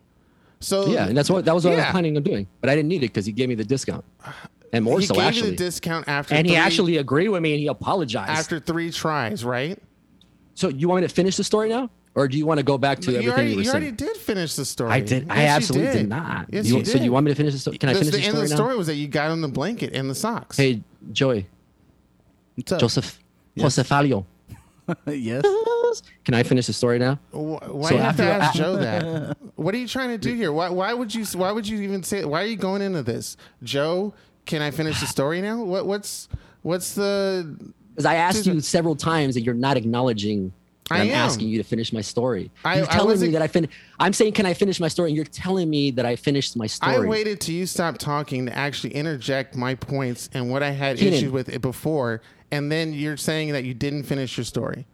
So. 0.65 0.87
Yeah, 0.87 1.07
and 1.07 1.15
that's 1.15 1.29
what 1.29 1.45
that 1.45 1.53
was 1.53 1.63
what 1.63 1.73
I 1.73 1.77
was 1.77 1.85
planning 1.91 2.17
on 2.17 2.23
doing. 2.23 2.47
But 2.59 2.69
I 2.71 2.75
didn't 2.75 2.89
need 2.89 2.97
it 3.03 3.07
because 3.13 3.25
he 3.25 3.31
gave 3.31 3.49
me 3.49 3.55
the 3.55 3.63
discount, 3.63 4.03
and 4.73 4.83
more 4.83 4.99
he 4.99 5.05
so 5.05 5.13
gave 5.13 5.23
actually. 5.23 5.51
you 5.51 5.55
the 5.57 5.63
discount 5.63 6.07
after, 6.07 6.33
and 6.33 6.47
he 6.47 6.55
actually 6.55 6.97
agreed 6.97 7.29
with 7.29 7.41
me, 7.43 7.51
and 7.53 7.59
he 7.59 7.67
apologized. 7.67 8.31
after 8.31 8.59
three 8.59 8.91
tries, 8.91 9.45
right? 9.45 9.77
so 10.55 10.69
you 10.69 10.87
want 10.87 11.01
me 11.01 11.07
to 11.07 11.13
finish 11.13 11.37
the 11.37 11.43
story 11.43 11.69
now, 11.69 11.89
or 12.15 12.27
do 12.27 12.37
you 12.37 12.45
want 12.47 12.57
to 12.59 12.63
go 12.63 12.77
back 12.79 12.99
to 13.01 13.11
you 13.11 13.17
everything 13.17 13.31
already, 13.33 13.49
you 13.51 13.55
were 13.57 13.61
you 13.61 13.69
saying? 13.69 13.83
already 13.83 13.95
did 13.95 14.17
finish 14.17 14.55
the 14.55 14.65
story. 14.65 14.91
I 14.91 15.01
did. 15.01 15.29
I 15.29 15.35
Yes, 15.35 15.43
you 15.43 15.55
absolutely 15.55 15.99
did. 15.99 16.09
not. 16.09 16.45
Yes, 16.51 16.65
you, 16.65 16.77
you, 16.77 16.85
So 16.85 16.97
you 16.97 17.11
want 17.11 17.25
me 17.25 17.31
to 17.31 17.35
finish 17.35 17.53
the 17.53 17.59
story? 17.59 17.77
Can 17.77 17.89
I 17.89 17.93
finish 17.93 18.07
the 18.07 18.17
the 18.17 18.23
end 18.23 18.31
story 18.31 18.43
of 18.45 18.49
the 18.49 18.55
now? 18.55 18.61
story 18.63 18.77
was 18.77 18.87
that 18.87 18.95
you 18.95 19.07
got 19.07 19.29
on 19.31 19.41
the 19.41 19.47
blanket 19.49 19.93
and 19.93 20.09
the 20.09 20.15
socks. 20.15 20.57
Hey, 20.57 20.81
Joey, 21.11 21.45
What's 22.55 22.71
up? 22.71 22.79
Joseph, 22.79 23.19
Josefalio. 23.57 24.25
yes. 25.07 25.43
Can 26.23 26.33
I 26.33 26.43
finish 26.43 26.67
the 26.67 26.73
story 26.73 26.99
now? 26.99 27.19
Why 27.31 27.89
So 27.89 27.95
you 27.95 28.01
have 28.01 28.17
to 28.17 28.23
ask 28.23 28.55
Joe 28.57 28.75
that? 28.77 29.37
What 29.55 29.73
are 29.73 29.77
you 29.77 29.87
trying 29.87 30.09
to 30.09 30.17
do 30.17 30.33
here? 30.33 30.51
Why, 30.51 30.69
why 30.69 30.93
would 30.93 31.13
you? 31.13 31.25
Why 31.37 31.51
would 31.51 31.67
you 31.67 31.81
even 31.81 32.03
say? 32.03 32.25
Why 32.25 32.43
are 32.43 32.47
you 32.47 32.57
going 32.57 32.81
into 32.81 33.03
this, 33.03 33.37
Joe? 33.63 34.13
Can 34.45 34.61
I 34.61 34.71
finish 34.71 34.99
the 34.99 35.07
story 35.07 35.41
now? 35.41 35.63
What, 35.63 35.85
what's 35.87 36.29
what's 36.61 36.93
the? 36.95 37.55
Because 37.91 38.05
I 38.05 38.15
asked 38.15 38.45
you 38.45 38.59
several 38.59 38.95
times 38.95 39.35
that 39.35 39.41
you're 39.41 39.55
not 39.55 39.77
acknowledging 39.77 40.51
I 40.91 40.99
I'm 40.99 41.07
am. 41.07 41.13
asking 41.15 41.47
you 41.47 41.57
to 41.57 41.63
finish 41.63 41.91
my 41.91 42.01
story. 42.01 42.51
I- 42.63 42.77
you're 42.77 42.85
I 42.85 42.93
telling 42.93 43.19
me 43.19 43.29
that 43.29 43.41
I 43.41 43.47
fin- 43.47 43.69
I'm 43.99 44.13
saying, 44.13 44.33
can 44.33 44.45
I 44.45 44.53
finish 44.53 44.79
my 44.79 44.87
story? 44.87 45.09
And 45.09 45.15
you're 45.15 45.25
telling 45.25 45.67
me 45.69 45.89
that 45.91 46.05
I 46.05 46.15
finished 46.15 46.55
my 46.55 46.67
story. 46.67 46.95
I 46.95 46.99
waited 46.99 47.39
till 47.41 47.55
you 47.55 47.65
stopped 47.65 47.99
talking 48.01 48.45
to 48.45 48.55
actually 48.55 48.93
interject 48.93 49.55
my 49.55 49.73
points 49.73 50.29
and 50.33 50.51
what 50.51 50.61
I 50.61 50.69
had 50.71 50.97
Keenan. 50.97 51.13
issues 51.15 51.31
with 51.31 51.49
it 51.49 51.61
before, 51.61 52.21
and 52.55 52.71
then 52.71 52.93
you're 52.93 53.17
saying 53.17 53.51
that 53.53 53.63
you 53.63 53.73
didn't 53.73 54.03
finish 54.03 54.37
your 54.37 54.43
story. 54.45 54.85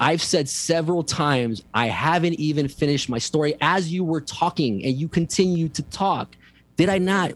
I've 0.00 0.22
said 0.22 0.48
several 0.48 1.02
times 1.04 1.62
I 1.72 1.86
haven't 1.86 2.34
even 2.34 2.68
finished 2.68 3.08
my 3.08 3.18
story 3.18 3.54
as 3.60 3.92
you 3.92 4.02
were 4.04 4.20
talking 4.20 4.84
and 4.84 4.94
you 4.94 5.08
continue 5.08 5.68
to 5.70 5.82
talk. 5.84 6.34
Did 6.76 6.88
I 6.88 6.98
not? 6.98 7.32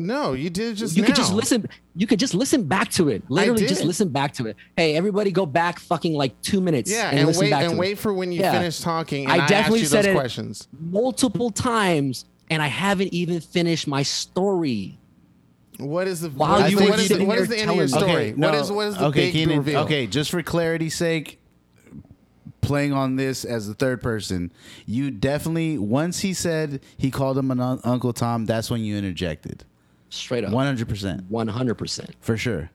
No, 0.00 0.32
you 0.32 0.48
did 0.48 0.76
just 0.76 0.96
You 0.96 1.02
now. 1.02 1.06
could 1.08 1.16
just 1.16 1.32
listen. 1.34 1.68
You 1.96 2.06
could 2.06 2.20
just 2.20 2.32
listen 2.34 2.62
back 2.62 2.88
to 2.92 3.08
it. 3.08 3.24
Literally, 3.28 3.66
just 3.66 3.82
listen 3.82 4.10
back 4.10 4.32
to 4.34 4.46
it. 4.46 4.56
Hey, 4.76 4.94
everybody, 4.94 5.32
go 5.32 5.44
back 5.44 5.80
fucking 5.80 6.14
like 6.14 6.40
two 6.40 6.60
minutes. 6.60 6.88
Yeah, 6.88 7.08
and, 7.10 7.18
and, 7.18 7.26
listen 7.26 7.46
wait 7.46 7.52
and 7.52 7.70
to 7.70 7.74
it. 7.74 7.78
wait 7.78 7.98
for 7.98 8.12
when 8.14 8.30
you 8.30 8.40
Yeah. 8.40 8.52
finish 8.52 8.78
talking. 8.78 9.24
And 9.28 9.42
I 9.42 9.48
definitely 9.48 9.84
said 9.84 10.04
those 10.04 10.12
it 10.12 10.14
questions. 10.14 10.68
multiple 10.78 11.50
times, 11.50 12.26
and 12.48 12.62
I 12.62 12.68
haven't 12.68 13.12
even 13.12 13.40
finished 13.40 13.88
my 13.88 14.04
story. 14.04 14.96
What 15.78 16.06
is 16.08 16.20
the 16.20 16.30
While 16.30 16.60
what 16.60 16.66
is 16.66 16.72
you 16.72 16.78
the, 16.78 16.84
were 16.84 16.90
what 16.90 16.98
is 16.98 17.08
the, 17.08 17.14
sitting 17.14 17.26
what 17.28 17.38
is 17.38 17.48
the 17.48 17.58
end 17.58 17.70
of 17.70 17.76
your 17.76 17.88
story? 17.88 18.10
Okay, 18.10 18.34
no, 18.36 18.48
what 18.50 18.58
is 18.58 18.72
what 18.72 18.86
is 18.88 18.96
the 18.96 19.04
okay, 19.06 19.26
big 19.26 19.32
Keenan, 19.32 19.58
reveal? 19.58 19.80
Okay, 19.80 20.06
just 20.06 20.30
for 20.30 20.42
clarity's 20.42 20.96
sake, 20.96 21.40
playing 22.60 22.92
on 22.92 23.16
this 23.16 23.44
as 23.44 23.66
the 23.68 23.74
third 23.74 24.02
person, 24.02 24.52
you 24.86 25.10
definitely 25.10 25.78
once 25.78 26.20
he 26.20 26.34
said 26.34 26.80
he 26.96 27.10
called 27.10 27.38
him 27.38 27.50
an 27.50 27.60
un- 27.60 27.80
Uncle 27.84 28.12
Tom, 28.12 28.44
that's 28.44 28.70
when 28.70 28.82
you 28.82 28.96
interjected. 28.96 29.64
Straight 30.10 30.44
up, 30.44 30.52
One 30.52 30.66
hundred 30.66 30.88
percent, 30.88 31.24
one 31.30 31.48
hundred 31.48 31.74
percent. 31.76 32.10
for 32.20 32.36
sure. 32.36 32.70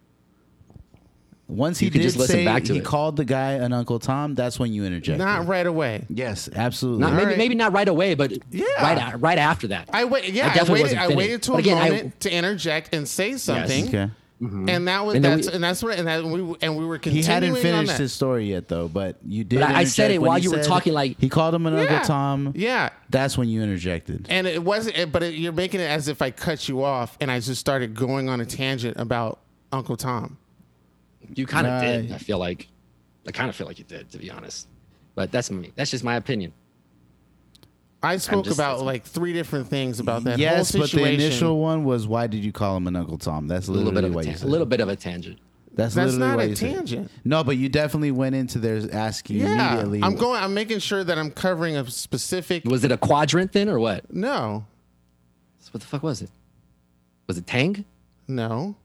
Once 1.48 1.78
he 1.78 1.86
You 1.88 1.92
could 1.92 2.00
did 2.00 2.06
just 2.06 2.18
listen 2.18 2.36
say 2.38 2.46
back 2.46 2.64
to 2.66 2.74
he 2.74 2.80
it. 2.80 2.86
called 2.86 3.18
the 3.18 3.26
guy 3.26 3.52
an 3.54 3.74
Uncle 3.74 4.00
Tom, 4.00 4.34
that's 4.34 4.58
when 4.60 4.72
you 4.74 4.86
interjected. 4.86 5.20
Not 5.24 5.46
right 5.48 5.68
away. 5.68 6.06
yes, 6.10 6.50
absolutely. 6.56 7.02
Not 7.02 7.14
maybe 7.14 7.26
right. 7.26 7.38
maybe 7.38 7.56
not 7.56 7.74
right 7.74 7.88
away, 7.88 8.16
but 8.16 8.32
Yeah. 8.50 8.66
right 8.82 9.14
a- 9.14 9.18
right 9.18 9.38
after 9.38 9.68
that. 9.68 9.90
I 9.92 10.06
wait. 10.06 10.30
Yeah, 10.34 10.48
I 10.48 10.52
I, 10.52 10.54
definitely 10.54 10.74
waited. 10.74 10.84
wasn't 10.84 11.00
I 11.00 11.04
finished. 11.08 11.18
waited 11.18 11.44
till 11.44 11.54
But 11.56 11.60
again, 11.60 11.78
a 11.78 11.82
I- 11.82 11.90
moment 11.90 12.20
to 12.22 12.34
interject 12.34 12.96
and 12.96 13.08
say 13.08 13.38
something. 13.38 13.88
okay. 13.90 13.98
Mm-hmm. 14.42 14.46
Mm-hmm. 14.48 14.70
And 14.70 14.88
that 14.90 15.06
was 15.06 15.16
And 15.16 15.24
then 15.24 15.36
that's 15.38 15.48
we- 15.48 15.54
and 15.54 15.64
that's 15.64 15.84
what 15.84 15.98
and 16.00 16.08
that 16.08 16.24
we 16.26 16.56
and 16.62 16.76
we 16.78 16.86
were 16.86 16.96
He 16.96 17.00
continuing 17.00 17.26
hadn't 17.34 17.50
on 17.52 17.62
finished 17.62 17.88
that. 17.94 18.00
his 18.00 18.12
story 18.14 18.50
yet, 18.50 18.68
though. 18.68 18.88
But 18.90 19.18
you 19.26 19.44
did. 19.44 19.60
But 19.60 19.70
I- 19.70 19.80
I 19.80 19.84
said 19.84 20.12
interject 20.12 20.16
it 20.16 20.22
when 20.22 20.28
while 20.30 20.38
he 20.38 20.44
you 20.46 20.52
were 20.52 20.64
said 20.64 20.66
talking, 20.70 20.94
like- 20.94 21.20
he 21.20 21.30
called 21.30 21.54
him 21.56 21.66
an 21.66 21.74
yeah. 21.76 21.80
Uncle 21.82 22.00
Tom. 22.00 22.54
Yeah. 22.56 22.90
That's 23.10 23.38
when 23.38 23.48
you 23.48 23.62
interjected. 23.62 24.26
And 24.30 24.48
it 24.48 24.62
wasn't, 24.64 24.98
it- 24.98 25.12
but 25.12 25.24
it, 25.24 25.36
you're 25.36 25.54
making 25.54 25.80
it 25.82 25.90
as 25.90 26.08
if 26.08 26.22
I 26.22 26.32
cut 26.32 26.68
you 26.68 26.84
off 26.84 27.18
and 27.22 27.30
I 27.32 27.40
just 27.40 27.60
started 27.60 27.96
going 27.96 28.28
on 28.28 28.42
a 28.42 28.46
tangent 28.46 28.98
about 28.98 29.40
Uncle 29.72 29.96
Tom. 29.98 30.38
You 31.36 31.46
kind 31.46 31.68
of 31.68 31.82
did. 31.82 32.12
I 32.12 32.18
feel 32.18 32.38
like, 32.38 32.68
I 33.28 33.32
kind 33.32 33.50
of 33.50 33.56
feel 33.56 33.68
like 33.68 33.80
you 33.80 33.86
did, 33.86 34.10
to 34.12 34.18
be 34.18 34.30
honest. 34.32 34.68
But 35.16 35.32
that's 35.32 35.50
me. 35.52 35.72
That's 35.76 35.92
just 35.92 36.04
my 36.04 36.16
opinion. 36.16 36.54
I 38.02 38.18
spoke 38.18 38.46
just- 38.46 38.58
about 38.58 38.82
like 38.82 39.04
three 39.06 39.32
different 39.34 39.68
things 39.68 40.00
about 40.00 40.26
that 40.26 40.38
yes, 40.38 40.74
whole 40.74 40.82
but 40.82 40.92
the 40.92 41.04
initial 41.10 41.60
one 41.60 41.86
was 41.86 42.06
why 42.06 42.28
did 42.28 42.44
you 42.44 42.52
call 42.52 42.76
him 42.76 42.88
an 42.88 42.96
Uncle 42.98 43.18
Tom? 43.18 43.48
That's 43.48 43.68
A 43.70 43.72
little 43.72 43.94
bit 43.94 44.04
of 44.04 44.14
why 44.14 44.22
a, 44.24 44.26
you 44.26 44.34
said. 44.36 44.48
a 44.48 44.52
little 44.52 44.66
bit 44.66 44.82
of 44.82 44.90
a 44.90 44.96
tangent. 44.96 45.40
That's, 45.76 45.96
That's 45.96 46.14
literally 46.14 46.28
not 46.32 46.38
why 46.38 46.44
a 46.44 46.48
you 46.48 46.56
said 46.56 46.74
tangent. 46.76 47.12
No, 47.24 47.44
but 47.44 47.58
you 47.58 47.70
definitely 47.70 48.12
went 48.12 48.36
into 48.36 48.60
there 48.60 48.80
asking 48.92 49.38
yeah, 49.38 49.72
immediately. 49.72 50.04
I'm 50.04 50.16
going. 50.16 50.40
I'm 50.44 50.54
making 50.54 50.80
sure 50.80 51.04
that 51.04 51.18
I'm 51.18 51.32
covering 51.32 51.78
a 51.78 51.90
specific. 51.90 52.66
Was 52.66 52.84
it 52.84 52.92
a 52.92 52.98
quadrant 52.98 53.54
then, 53.54 53.70
or 53.70 53.80
what? 53.80 54.14
No, 54.14 54.66
So 55.60 55.70
what 55.72 55.82
the 55.82 55.88
fuck 55.88 56.04
was 56.04 56.22
it? 56.22 56.30
Was 57.28 57.38
it 57.38 57.48
Tang? 57.48 57.86
no. 58.28 58.76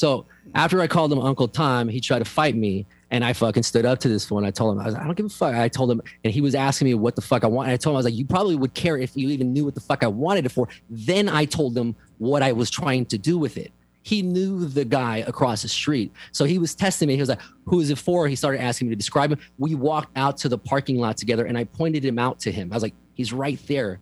So 0.00 0.24
after 0.54 0.80
I 0.80 0.86
called 0.86 1.12
him 1.12 1.18
Uncle 1.18 1.46
Tom, 1.46 1.86
he 1.86 2.00
tried 2.00 2.20
to 2.20 2.24
fight 2.24 2.56
me, 2.56 2.86
And 3.10 3.22
I 3.24 3.32
fucking 3.32 3.64
stood 3.64 3.84
up 3.84 3.98
to 4.00 4.08
this 4.08 4.24
fool 4.24 4.38
and 4.38 4.46
I 4.46 4.50
told 4.50 4.74
him, 4.74 4.80
I 4.80 4.86
was 4.86 4.94
like, 4.94 5.02
I 5.02 5.06
don't 5.06 5.16
give 5.16 5.26
a 5.26 5.28
fuck. 5.28 5.54
I 5.54 5.68
told 5.68 5.90
him, 5.90 6.00
and 6.24 6.32
he 6.32 6.40
was 6.40 6.54
asking 6.54 6.86
me 6.86 6.94
what 6.94 7.16
the 7.16 7.22
fuck 7.22 7.42
I 7.42 7.48
want. 7.48 7.68
And 7.68 7.74
I 7.74 7.76
told 7.76 7.92
him, 7.92 7.96
I 7.96 7.98
was 7.98 8.04
like, 8.06 8.14
you 8.14 8.24
probably 8.24 8.56
would 8.56 8.72
care 8.72 8.96
if 8.96 9.16
you 9.16 9.28
even 9.28 9.52
knew 9.52 9.64
what 9.64 9.74
the 9.74 9.80
fuck 9.80 10.02
I 10.02 10.06
wanted 10.06 10.46
it 10.46 10.50
for. 10.50 10.68
Then 10.88 11.28
I 11.28 11.44
told 11.44 11.76
him 11.76 11.96
what 12.18 12.42
I 12.42 12.52
was 12.52 12.70
trying 12.70 13.04
to 13.06 13.18
do 13.18 13.36
with 13.36 13.56
it. 13.58 13.72
He 14.02 14.22
knew 14.22 14.64
the 14.64 14.84
guy 14.84 15.18
across 15.18 15.62
the 15.62 15.68
street. 15.68 16.12
So 16.32 16.44
he 16.44 16.58
was 16.58 16.74
testing 16.74 17.08
me. 17.08 17.16
He 17.16 17.20
was 17.20 17.28
like, 17.28 17.40
who 17.66 17.80
is 17.80 17.90
it 17.90 17.98
for? 17.98 18.26
He 18.28 18.36
started 18.36 18.62
asking 18.62 18.88
me 18.88 18.92
to 18.92 18.96
describe 18.96 19.32
him. 19.32 19.38
We 19.58 19.74
walked 19.74 20.16
out 20.16 20.38
to 20.38 20.48
the 20.48 20.56
parking 20.56 20.98
lot 20.98 21.18
together 21.18 21.44
and 21.44 21.58
I 21.58 21.64
pointed 21.64 22.04
him 22.04 22.18
out 22.18 22.38
to 22.40 22.52
him. 22.52 22.72
I 22.72 22.76
was 22.76 22.82
like, 22.82 22.94
he's 23.14 23.32
right 23.32 23.58
there. 23.66 24.00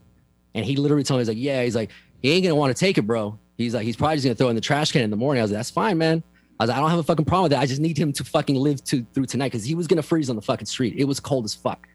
And 0.55 0.65
he 0.65 0.77
literally 0.77 1.03
told 1.03 1.19
me, 1.19 1.23
he's 1.23 1.29
like, 1.29 1.39
yeah, 1.39 1.65
he's 1.65 1.75
like, 1.75 1.91
he 2.23 2.31
ain't 2.31 2.45
gonna 2.45 2.55
want 2.55 2.77
to 2.77 2.79
take 2.79 2.99
it, 2.99 3.03
bro. 3.03 3.39
He's 3.59 3.75
like, 3.75 3.85
he's 3.85 3.97
probably 3.97 4.17
just 4.17 4.25
gonna 4.25 4.35
throw 4.37 4.49
in 4.49 4.55
the 4.55 4.61
trash 4.63 4.93
can 4.93 5.03
in 5.03 5.11
the 5.11 5.17
morning. 5.17 5.41
I 5.41 5.45
was 5.45 5.51
like, 5.51 5.59
that's 5.59 5.71
fine, 5.71 5.99
man. 5.99 6.23
I 6.59 6.65
was 6.65 6.69
like, 6.71 6.79
I 6.79 6.81
don't 6.81 6.91
have 6.91 6.99
a 6.99 7.03
fucking 7.05 7.25
problem 7.27 7.45
with 7.45 7.53
that. 7.53 7.61
I 7.61 7.67
just 7.67 7.81
need 7.81 7.99
him 7.99 8.13
to 8.15 8.25
fucking 8.25 8.57
live 8.57 8.83
to 8.85 9.05
through 9.13 9.27
tonight 9.27 9.49
because 9.53 9.65
he 9.65 9.75
was 9.75 9.87
gonna 9.87 10.03
freeze 10.03 10.31
on 10.31 10.37
the 10.37 10.43
fucking 10.43 10.67
street. 10.67 10.95
It 10.97 11.05
was 11.05 11.21
cold 11.21 11.45
as 11.45 11.55
fuck. 11.55 11.87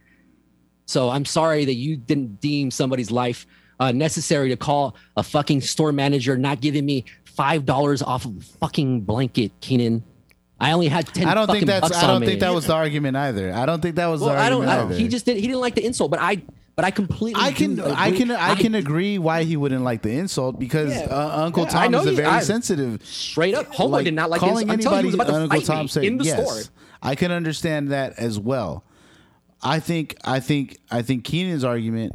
So 0.86 1.10
I'm 1.10 1.26
sorry 1.26 1.66
that 1.66 1.76
you 1.76 1.96
didn't 1.98 2.40
deem 2.42 2.70
somebody's 2.70 3.10
life 3.10 3.48
uh, 3.80 3.92
necessary 3.92 4.50
to 4.50 4.58
call 4.58 4.96
a 5.18 5.24
fucking 5.24 5.62
store 5.62 5.92
manager 5.92 6.38
not 6.38 6.62
giving 6.62 6.86
me 6.86 7.06
five 7.24 7.66
dollars 7.66 8.02
off 8.04 8.26
of 8.26 8.38
a 8.38 8.42
fucking 8.42 9.02
blanket, 9.02 9.52
Keenan. 9.62 10.04
I 10.60 10.72
only 10.72 10.88
had 10.88 11.08
ten. 11.08 11.28
I 11.28 11.34
don't 11.34 11.50
think 11.50 11.66
that's. 11.66 11.92
I 11.96 12.08
don't 12.08 12.24
think 12.24 12.42
that 12.42 12.54
was 12.54 12.68
the 12.68 12.74
argument 12.74 13.18
either. 13.18 13.54
I 13.54 13.66
don't 13.66 13.82
think 13.82 13.96
that 13.96 14.08
was 14.08 14.22
Well, 14.22 14.32
the 14.34 14.40
I 14.40 14.50
don't. 14.50 14.60
argument 14.68 14.70
I 14.72 14.76
don't 14.82 14.92
either. 14.92 15.00
he 15.02 15.08
just 15.08 15.26
did. 15.26 15.36
He 15.38 15.44
didn't 15.44 15.60
like 15.62 15.76
the 15.76 15.86
insult, 15.86 16.12
but 16.12 16.20
I. 16.22 16.42
But 16.76 16.86
I 16.86 16.92
completely. 16.92 17.40
I 17.42 17.52
can, 17.52 17.80
I 17.80 18.12
can, 18.12 18.32
I 18.32 18.56
can 18.56 18.74
agree 18.74 19.20
why 19.20 19.44
he 19.44 19.56
wouldn't 19.58 19.84
like 19.84 20.02
the 20.02 20.12
insult 20.12 20.60
because 20.60 20.92
Yeah. 20.92 21.02
uh, 21.04 21.44
Uncle 21.46 21.64
Yeah, 21.66 21.70
Tom 21.70 21.94
is 21.96 22.06
a 22.08 22.12
very 22.14 22.28
I- 22.28 22.40
sensitive. 22.42 23.06
straight 23.06 23.54
up. 23.54 23.68
Homer 23.74 23.92
like, 23.98 24.06
did 24.06 24.16
not 24.16 24.30
like 24.32 24.40
calling 24.40 24.66
this. 24.68 24.74
I'm 24.74 24.80
you, 24.80 24.90
he 24.90 25.06
was 25.06 25.14
anybody 25.14 25.16
about 25.30 25.38
to 25.38 25.44
Uncle 25.44 25.62
Tom 25.62 25.88
said 25.88 26.04
in 26.04 26.18
the 26.18 26.24
yes. 26.26 26.62
store. 26.64 26.74
I 27.02 27.14
can 27.16 27.32
understand 27.32 27.92
that 27.92 28.14
as 28.18 28.40
well. 28.40 28.84
I 29.62 29.80
think, 29.80 30.18
I 30.26 30.40
think, 30.40 30.78
I 30.90 31.04
think 31.04 31.24
Keenan's 31.26 31.64
argument. 31.64 32.14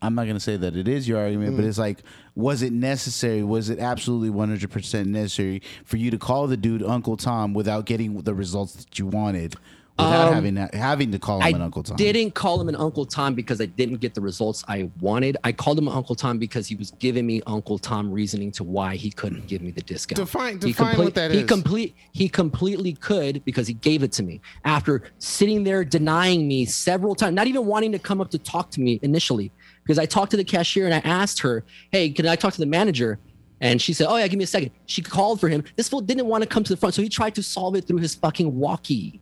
I'm 0.00 0.14
not 0.14 0.24
going 0.24 0.36
to 0.36 0.40
say 0.40 0.56
that 0.58 0.76
it 0.76 0.86
is 0.86 1.08
your 1.08 1.18
argument, 1.18 1.54
Mm. 1.54 1.56
but 1.56 1.64
it's 1.64 1.78
like, 1.78 2.00
was 2.34 2.60
it 2.62 2.72
necessary? 2.74 3.42
Was 3.42 3.70
it 3.70 3.78
absolutely 3.78 4.28
100 4.30 4.70
percent 4.70 5.08
necessary 5.08 5.62
for 5.84 5.96
you 5.96 6.10
to 6.10 6.18
call 6.18 6.46
the 6.46 6.56
dude 6.58 6.82
Uncle 6.82 7.16
Tom 7.16 7.54
without 7.54 7.86
getting 7.86 8.20
the 8.20 8.34
results 8.34 8.74
that 8.74 8.98
you 8.98 9.06
wanted, 9.06 9.54
without 9.98 10.28
Um, 10.28 10.34
having 10.34 10.56
having 10.72 11.12
to 11.12 11.18
call 11.18 11.38
him 11.40 11.44
I 11.46 11.48
an 11.50 11.62
Uncle 11.62 11.82
Tom? 11.82 11.94
I 11.94 11.98
didn't 11.98 12.34
call 12.34 12.60
him 12.60 12.68
an 12.68 12.74
Uncle 12.76 13.06
Tom 13.06 13.34
because 13.34 13.60
I 13.60 13.66
didn't 13.66 13.96
get 14.00 14.14
the 14.14 14.20
results 14.20 14.64
I 14.66 14.90
wanted. 15.00 15.36
I 15.44 15.52
called 15.52 15.78
him 15.78 15.86
an 15.88 15.94
Uncle 15.94 16.14
Tom 16.14 16.38
because 16.38 16.66
he 16.66 16.74
was 16.74 16.90
giving 16.92 17.26
me 17.26 17.40
Uncle 17.46 17.78
Tom 17.78 18.10
reasoning 18.10 18.50
to 18.52 18.64
why 18.64 18.96
he 18.96 19.10
couldn't 19.10 19.46
give 19.46 19.62
me 19.62 19.70
the 19.70 19.82
discount. 19.82 20.16
Define- 20.16 20.54
He 20.54 20.72
define 20.72 20.98
what 20.98 21.14
that 21.14 21.30
he. 21.30 21.44
Complete, 21.44 21.94
he 22.12 22.28
completely 22.28 22.94
could 22.94 23.44
because 23.44 23.66
he 23.68 23.74
gave 23.74 24.02
it 24.02 24.12
to 24.12 24.22
me 24.22 24.40
after 24.64 25.02
sitting 25.18 25.62
there 25.64 25.84
denying 25.84 26.48
me 26.48 26.64
several 26.64 27.14
times, 27.14 27.34
not 27.34 27.46
even 27.46 27.66
wanting 27.66 27.92
to 27.92 27.98
come 27.98 28.20
up 28.20 28.30
to 28.30 28.38
talk 28.38 28.70
to 28.72 28.80
me 28.80 28.98
initially. 29.02 29.50
Because 29.84 29.98
I 29.98 30.06
talked 30.06 30.30
to 30.30 30.36
the 30.36 30.44
cashier 30.44 30.86
and 30.86 30.94
I 30.94 30.98
asked 31.08 31.40
her, 31.40 31.62
"Hey, 31.92 32.08
can 32.10 32.26
I 32.26 32.36
talk 32.36 32.54
to 32.54 32.60
the 32.60 32.66
manager?" 32.66 33.18
And 33.60 33.80
she 33.80 33.92
said, 33.92 34.08
"Oh 34.08 34.16
yeah, 34.16 34.26
give 34.26 34.38
me 34.38 34.44
a 34.44 34.46
second. 34.46 34.70
She 34.86 35.02
called 35.02 35.40
for 35.40 35.48
him. 35.48 35.62
This 35.76 35.88
fool 35.88 36.00
didn't 36.00 36.26
want 36.26 36.42
to 36.42 36.48
come 36.48 36.64
to 36.64 36.72
the 36.72 36.76
front, 36.76 36.94
so 36.94 37.02
he 37.02 37.08
tried 37.08 37.34
to 37.36 37.42
solve 37.42 37.76
it 37.76 37.86
through 37.86 37.98
his 37.98 38.14
fucking 38.14 38.54
walkie. 38.58 39.20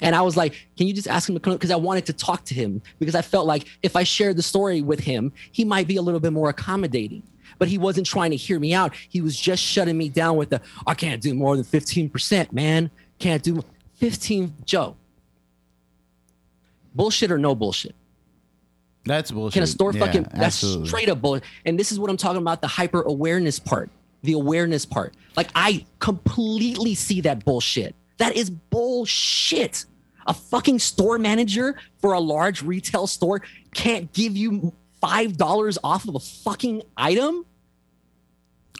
And 0.00 0.14
I 0.14 0.22
was 0.22 0.36
like, 0.36 0.54
can 0.76 0.86
you 0.86 0.92
just 0.92 1.08
ask 1.08 1.28
him 1.28 1.34
to 1.34 1.40
come? 1.40 1.54
Because 1.54 1.70
I 1.70 1.76
wanted 1.76 2.06
to 2.06 2.12
talk 2.12 2.44
to 2.46 2.54
him 2.54 2.82
because 2.98 3.14
I 3.14 3.22
felt 3.22 3.46
like 3.46 3.66
if 3.82 3.96
I 3.96 4.02
shared 4.02 4.36
the 4.36 4.42
story 4.42 4.82
with 4.82 5.00
him, 5.00 5.32
he 5.52 5.64
might 5.64 5.86
be 5.86 5.96
a 5.96 6.02
little 6.02 6.20
bit 6.20 6.32
more 6.32 6.48
accommodating. 6.48 7.22
But 7.58 7.68
he 7.68 7.78
wasn't 7.78 8.06
trying 8.06 8.30
to 8.32 8.36
hear 8.36 8.58
me 8.58 8.74
out. 8.74 8.94
He 9.08 9.22
was 9.22 9.38
just 9.38 9.62
shutting 9.62 9.96
me 9.96 10.08
down 10.10 10.36
with 10.36 10.50
the, 10.50 10.60
I 10.86 10.94
can't 10.94 11.22
do 11.22 11.34
more 11.34 11.56
than 11.56 11.64
15%, 11.64 12.52
man. 12.52 12.90
Can't 13.18 13.42
do 13.42 13.64
15. 13.94 14.52
Joe, 14.66 14.96
bullshit 16.94 17.30
or 17.30 17.38
no 17.38 17.54
bullshit? 17.54 17.94
That's 19.04 19.30
bullshit. 19.30 19.54
Can 19.54 19.62
a 19.62 19.66
store 19.66 19.92
Yeah, 19.94 20.00
fucking, 20.00 20.26
that's 20.34 20.56
straight 20.56 21.08
up 21.08 21.22
bullshit. 21.22 21.44
And 21.64 21.78
this 21.78 21.92
is 21.92 21.98
what 21.98 22.10
I'm 22.10 22.16
talking 22.16 22.42
about 22.42 22.60
the 22.60 22.66
hyper 22.66 23.02
awareness 23.02 23.58
part, 23.58 23.88
the 24.22 24.32
awareness 24.32 24.84
part. 24.84 25.14
Like, 25.36 25.48
I 25.54 25.86
completely 26.00 26.94
see 26.94 27.22
that 27.22 27.44
bullshit. 27.44 27.94
That 28.18 28.36
is 28.36 28.50
bullshit. 28.50 29.84
A 30.26 30.34
fucking 30.34 30.80
store 30.80 31.18
manager 31.18 31.76
for 31.98 32.12
a 32.12 32.20
large 32.20 32.62
retail 32.62 33.06
store 33.06 33.42
can't 33.74 34.12
give 34.12 34.36
you 34.36 34.72
$5 35.02 35.78
off 35.84 36.08
of 36.08 36.14
a 36.16 36.18
fucking 36.18 36.82
item? 36.96 37.44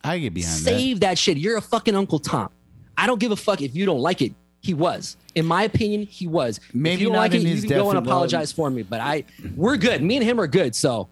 I 0.03 0.19
get 0.19 0.35
behind 0.35 0.55
that. 0.55 0.65
Save 0.65 1.01
that. 1.01 1.19
shit. 1.19 1.37
You're 1.37 1.57
a 1.57 1.61
fucking 1.63 1.95
Uncle 1.95 2.19
Tom. 2.19 2.51
I 2.99 3.07
don't 3.07 3.21
give 3.21 3.31
a 3.33 3.37
fuck 3.37 3.61
if 3.61 3.77
you 3.77 3.87
don't 3.87 4.01
like 4.01 4.23
it. 4.23 4.33
He 4.61 4.75
was. 4.75 5.17
In 5.37 5.47
my 5.47 5.63
opinion, 5.65 6.03
he 6.03 6.27
was. 6.27 6.59
Maybe 6.73 6.95
if 6.95 7.01
you 7.03 7.07
don't 7.09 7.17
like 7.17 7.35
it, 7.35 7.43
you 7.43 7.61
can 7.61 7.69
go 7.69 7.91
and 7.91 7.99
apologize 7.99 8.51
for 8.51 8.69
me. 8.71 8.83
But 8.83 9.01
I 9.01 9.25
we're 9.55 9.77
good. 9.77 10.03
Me 10.03 10.17
and 10.17 10.25
him 10.25 10.41
are 10.41 10.47
good. 10.49 10.75
So 10.75 11.09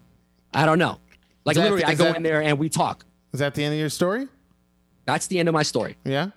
I 0.53 0.65
don't 0.65 0.79
know. 0.79 0.99
Like 1.45 1.55
that- 1.55 1.61
literally, 1.63 1.83
I 1.85 1.93
go 1.95 2.05
that- 2.05 2.17
in 2.17 2.23
there 2.23 2.41
and 2.41 2.57
we 2.59 2.67
talk. 2.67 3.05
Is 3.31 3.39
that 3.39 3.53
the 3.55 3.63
end 3.63 3.73
of 3.73 3.79
your 3.79 3.89
story? 3.89 4.27
That's 5.05 5.27
the 5.27 5.39
end 5.39 5.47
of 5.47 5.53
my 5.53 5.63
story. 5.63 5.95
Yeah. 6.03 6.31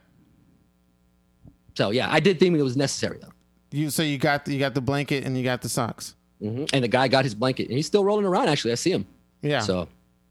So 1.78 1.90
yeah, 1.90 2.12
I 2.12 2.18
did 2.18 2.40
think 2.40 2.58
it 2.58 2.62
was 2.64 2.76
necessary 2.76 3.20
though. 3.22 3.30
You 3.70 3.88
so 3.90 4.02
you 4.02 4.18
got 4.18 4.44
the, 4.44 4.52
you 4.52 4.58
got 4.58 4.74
the 4.74 4.80
blanket 4.80 5.24
and 5.24 5.38
you 5.38 5.44
got 5.44 5.62
the 5.62 5.68
socks. 5.68 6.16
hmm 6.40 6.64
And 6.72 6.82
the 6.82 6.88
guy 6.88 7.06
got 7.06 7.22
his 7.22 7.36
blanket 7.36 7.68
and 7.68 7.76
he's 7.76 7.86
still 7.86 8.02
rolling 8.04 8.24
around. 8.24 8.48
Actually, 8.48 8.72
I 8.72 8.74
see 8.74 8.90
him. 8.90 9.06
Yeah. 9.42 9.60
So 9.60 9.86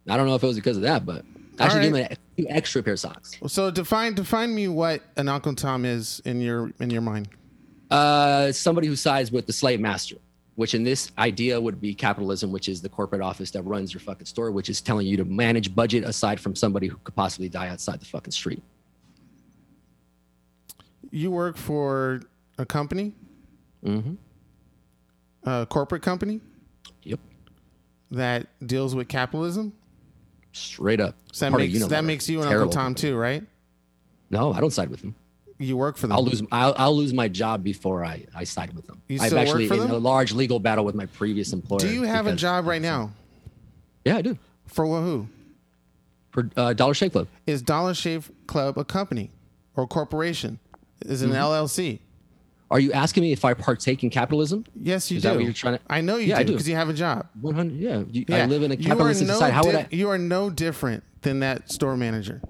I 0.09 0.17
don't 0.17 0.27
know 0.27 0.35
if 0.35 0.43
it 0.43 0.47
was 0.47 0.57
because 0.57 0.75
of 0.75 0.83
that, 0.83 1.05
but 1.05 1.23
I 1.57 1.69
should 1.69 1.77
All 1.77 1.83
give 1.83 1.95
him 1.95 2.07
a 2.11 2.15
few 2.35 2.47
extra 2.49 2.83
pair 2.83 2.95
of 2.95 2.99
socks. 2.99 3.39
So 3.47 3.71
define 3.71 4.13
define 4.13 4.53
me 4.53 4.67
what 4.67 5.03
an 5.15 5.29
Uncle 5.29 5.55
Tom 5.55 5.85
is 5.85 6.21
in 6.25 6.41
your 6.41 6.73
in 6.81 6.89
your 6.89 7.01
mind. 7.01 7.29
Uh, 7.89 8.51
somebody 8.51 8.87
who 8.87 8.97
sides 8.97 9.31
with 9.31 9.47
the 9.47 9.53
slave 9.53 9.79
master, 9.79 10.17
which 10.55 10.75
in 10.75 10.83
this 10.83 11.13
idea 11.17 11.61
would 11.61 11.79
be 11.79 11.93
capitalism, 11.95 12.51
which 12.51 12.67
is 12.67 12.81
the 12.81 12.89
corporate 12.89 13.21
office 13.21 13.51
that 13.51 13.61
runs 13.61 13.93
your 13.93 14.01
fucking 14.01 14.25
store, 14.25 14.51
which 14.51 14.67
is 14.67 14.81
telling 14.81 15.07
you 15.07 15.15
to 15.15 15.23
manage 15.23 15.73
budget 15.73 16.03
aside 16.03 16.41
from 16.41 16.57
somebody 16.57 16.87
who 16.87 16.97
could 17.05 17.15
possibly 17.15 17.47
die 17.47 17.69
outside 17.69 18.01
the 18.01 18.05
fucking 18.05 18.33
street. 18.33 18.61
You 21.11 21.31
work 21.31 21.57
for 21.57 22.21
a 22.57 22.65
company, 22.65 23.13
Mm-hmm. 23.85 24.15
a 25.49 25.65
corporate 25.69 26.01
company 26.01 26.41
Yep. 27.03 27.19
that 28.11 28.47
deals 28.65 28.95
with 28.95 29.07
capitalism. 29.07 29.73
Straight 30.51 30.99
up. 30.99 31.15
So 31.31 31.45
that 31.45 31.51
Part 31.51 31.61
makes 31.61 31.73
Unilever. 31.77 31.89
that 31.89 32.03
makes 32.03 32.27
you 32.29 32.41
an 32.41 32.47
Terrible. 32.47 32.63
Uncle 32.63 32.81
Tom 32.81 32.95
too, 32.95 33.15
right? 33.15 33.43
No, 34.29 34.51
I 34.51 34.59
don't 34.59 34.71
side 34.71 34.89
with 34.89 35.01
them. 35.01 35.15
You 35.59 35.77
work 35.77 35.97
for 35.97 36.07
them. 36.07 36.15
I'll 36.17 36.23
lose. 36.23 36.41
I'll, 36.51 36.75
I'll 36.77 36.95
lose 36.95 37.13
my 37.13 37.27
job 37.27 37.63
before 37.63 38.03
I, 38.03 38.25
I 38.35 38.43
side 38.43 38.73
with 38.73 38.85
them. 38.87 39.01
You 39.07 39.19
I've 39.21 39.27
still 39.27 39.39
work 39.39 39.47
actually 39.47 39.67
for 39.67 39.73
in 39.75 39.89
a 39.91 39.97
large 39.97 40.33
legal 40.33 40.59
battle 40.59 40.83
with 40.85 40.95
my 40.95 41.05
previous 41.07 41.53
employer. 41.53 41.79
Do 41.79 41.89
you 41.89 42.03
have 42.03 42.27
a 42.27 42.35
job 42.35 42.65
right 42.67 42.81
now 42.81 43.11
Yeah, 44.05 44.17
I 44.17 44.21
do. 44.21 44.37
for 44.67 44.85
who? 44.85 45.27
For 46.31 46.49
uh, 46.57 46.73
Dollar 46.73 46.93
Shave 46.93 47.11
Club. 47.13 47.27
Is 47.47 47.61
Dollar 47.61 47.93
Shave 47.93 48.31
Club 48.47 48.77
a 48.77 48.83
company 48.85 49.31
or 49.75 49.85
a 49.85 49.87
corporation? 49.87 50.59
Is 51.05 51.21
an 51.21 51.29
Mm-hmm. 51.31 51.37
LLC? 51.37 51.99
Are 52.69 52.79
you 52.81 52.91
asking 52.91 53.23
me 53.23 53.31
if 53.31 53.45
I 53.45 53.53
partake 53.53 54.03
in 54.03 54.09
capitalism? 54.09 54.65
Yes, 54.75 55.09
you 55.09 55.17
Is 55.17 55.23
do. 55.23 55.29
that 55.29 55.35
what 55.35 55.43
you're 55.45 55.53
trying 55.53 55.77
to- 55.77 55.83
I 55.89 56.01
know 56.01 56.17
you 56.17 56.27
Yeah, 56.27 56.43
do 56.43 56.51
because 56.53 56.67
you 56.67 56.75
have 56.75 56.89
a 56.89 56.93
job. 56.93 57.27
One 57.39 57.55
hundred. 57.55 57.77
Yeah, 57.77 58.03
you, 58.11 58.25
Yeah. 58.27 58.43
I 58.43 58.45
live 58.45 58.61
in 58.63 58.71
a 58.71 58.75
are 58.75 58.97
no 58.97 59.13
society. 59.13 59.53
How 59.53 59.63
would 59.63 59.75
I? 59.75 59.87
You 59.89 60.09
are 60.09 60.17
no 60.17 60.49
different 60.49 61.03
than 61.21 61.39
that 61.39 61.71
store 61.71 61.95
manager. 61.95 62.41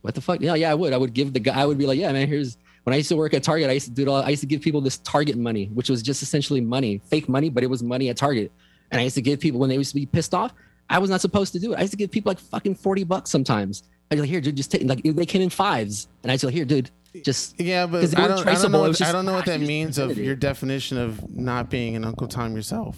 What 0.00 0.14
the 0.14 0.20
fuck? 0.22 0.40
Yeah, 0.40 0.54
yeah, 0.54 0.70
I 0.70 0.74
would. 0.74 0.92
I 0.92 0.96
would 0.96 1.12
give 1.12 1.32
the 1.34 1.40
guy. 1.40 1.60
I 1.60 1.66
would 1.66 1.76
be 1.78 1.86
like, 1.86 1.98
yeah, 1.98 2.10
man. 2.12 2.26
Here's 2.26 2.56
when 2.84 2.94
I 2.94 2.96
used 2.98 3.08
to 3.10 3.16
work 3.16 3.34
at 3.34 3.42
Target. 3.42 3.68
I 3.68 3.74
used 3.74 3.86
to 3.86 3.92
do 3.92 4.02
it 4.02 4.08
all. 4.08 4.22
I 4.22 4.30
used 4.30 4.40
to 4.40 4.46
give 4.46 4.62
people 4.62 4.80
this 4.80 4.96
Target 4.98 5.36
money, 5.36 5.66
which 5.74 5.90
was 5.90 6.02
just 6.02 6.22
essentially 6.22 6.60
money, 6.62 7.02
fake 7.10 7.28
money, 7.28 7.50
but 7.50 7.62
it 7.62 7.68
was 7.68 7.82
money 7.82 8.08
at 8.08 8.16
Target. 8.16 8.50
And 8.90 9.00
I 9.00 9.04
used 9.04 9.16
to 9.16 9.22
give 9.22 9.40
people 9.40 9.60
when 9.60 9.68
they 9.68 9.76
used 9.76 9.90
to 9.90 9.96
be 9.96 10.06
pissed 10.06 10.32
off. 10.34 10.54
I 10.88 10.98
was 10.98 11.10
not 11.10 11.20
supposed 11.20 11.52
to 11.54 11.58
do 11.60 11.72
it. 11.74 11.76
I 11.76 11.80
used 11.82 11.92
to 11.92 11.96
give 11.98 12.10
people 12.10 12.30
like 12.30 12.38
fucking 12.38 12.76
forty 12.76 13.04
bucks 13.04 13.30
sometimes. 13.30 13.82
I'd 14.10 14.14
be 14.16 14.20
like, 14.22 14.30
here, 14.30 14.40
dude, 14.40 14.56
just 14.56 14.70
take. 14.70 14.84
Like 14.84 15.02
they 15.02 15.26
came 15.26 15.42
in 15.42 15.50
fives, 15.50 16.08
and 16.22 16.32
I'd 16.32 16.40
say, 16.40 16.50
here, 16.50 16.64
dude, 16.64 16.90
just 17.22 17.60
Yeah, 17.60 17.86
but 17.86 18.02
I 18.18 18.28
don't, 18.28 18.46
I 18.46 18.54
don't 18.54 18.72
know. 18.72 18.80
What, 18.80 18.88
was 18.88 19.00
I 19.02 19.12
don't 19.12 19.24
know 19.26 19.32
what 19.34 19.46
that 19.46 19.60
means 19.60 19.98
of 19.98 20.16
your 20.18 20.34
definition 20.36 20.98
of 20.98 21.28
not 21.36 21.70
being 21.70 21.96
an 21.96 22.04
Uncle 22.04 22.26
Tom 22.28 22.54
yourself. 22.56 22.96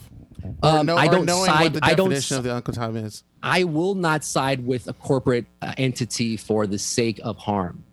Or 0.62 0.78
um, 0.78 0.86
no- 0.86 0.96
I 0.96 1.08
don't 1.08 1.26
knowing 1.26 1.46
side. 1.46 1.62
what 1.62 1.72
the 1.74 1.80
I 1.84 1.94
don't. 1.94 2.08
definition 2.10 2.36
of 2.36 2.44
the 2.44 2.54
Uncle 2.54 2.72
Tom 2.72 2.96
is. 2.96 3.24
I 3.42 3.64
will 3.64 3.94
not 3.94 4.22
side 4.24 4.64
with 4.66 4.86
a 4.88 4.92
corporate 4.92 5.46
uh, 5.60 5.72
entity 5.76 6.36
for 6.36 6.66
the 6.66 6.78
sake 6.78 7.20
of 7.24 7.36
harm, 7.36 7.84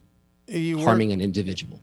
You 0.47 0.79
harming 0.79 1.11
an 1.11 1.19
individual. 1.21 1.79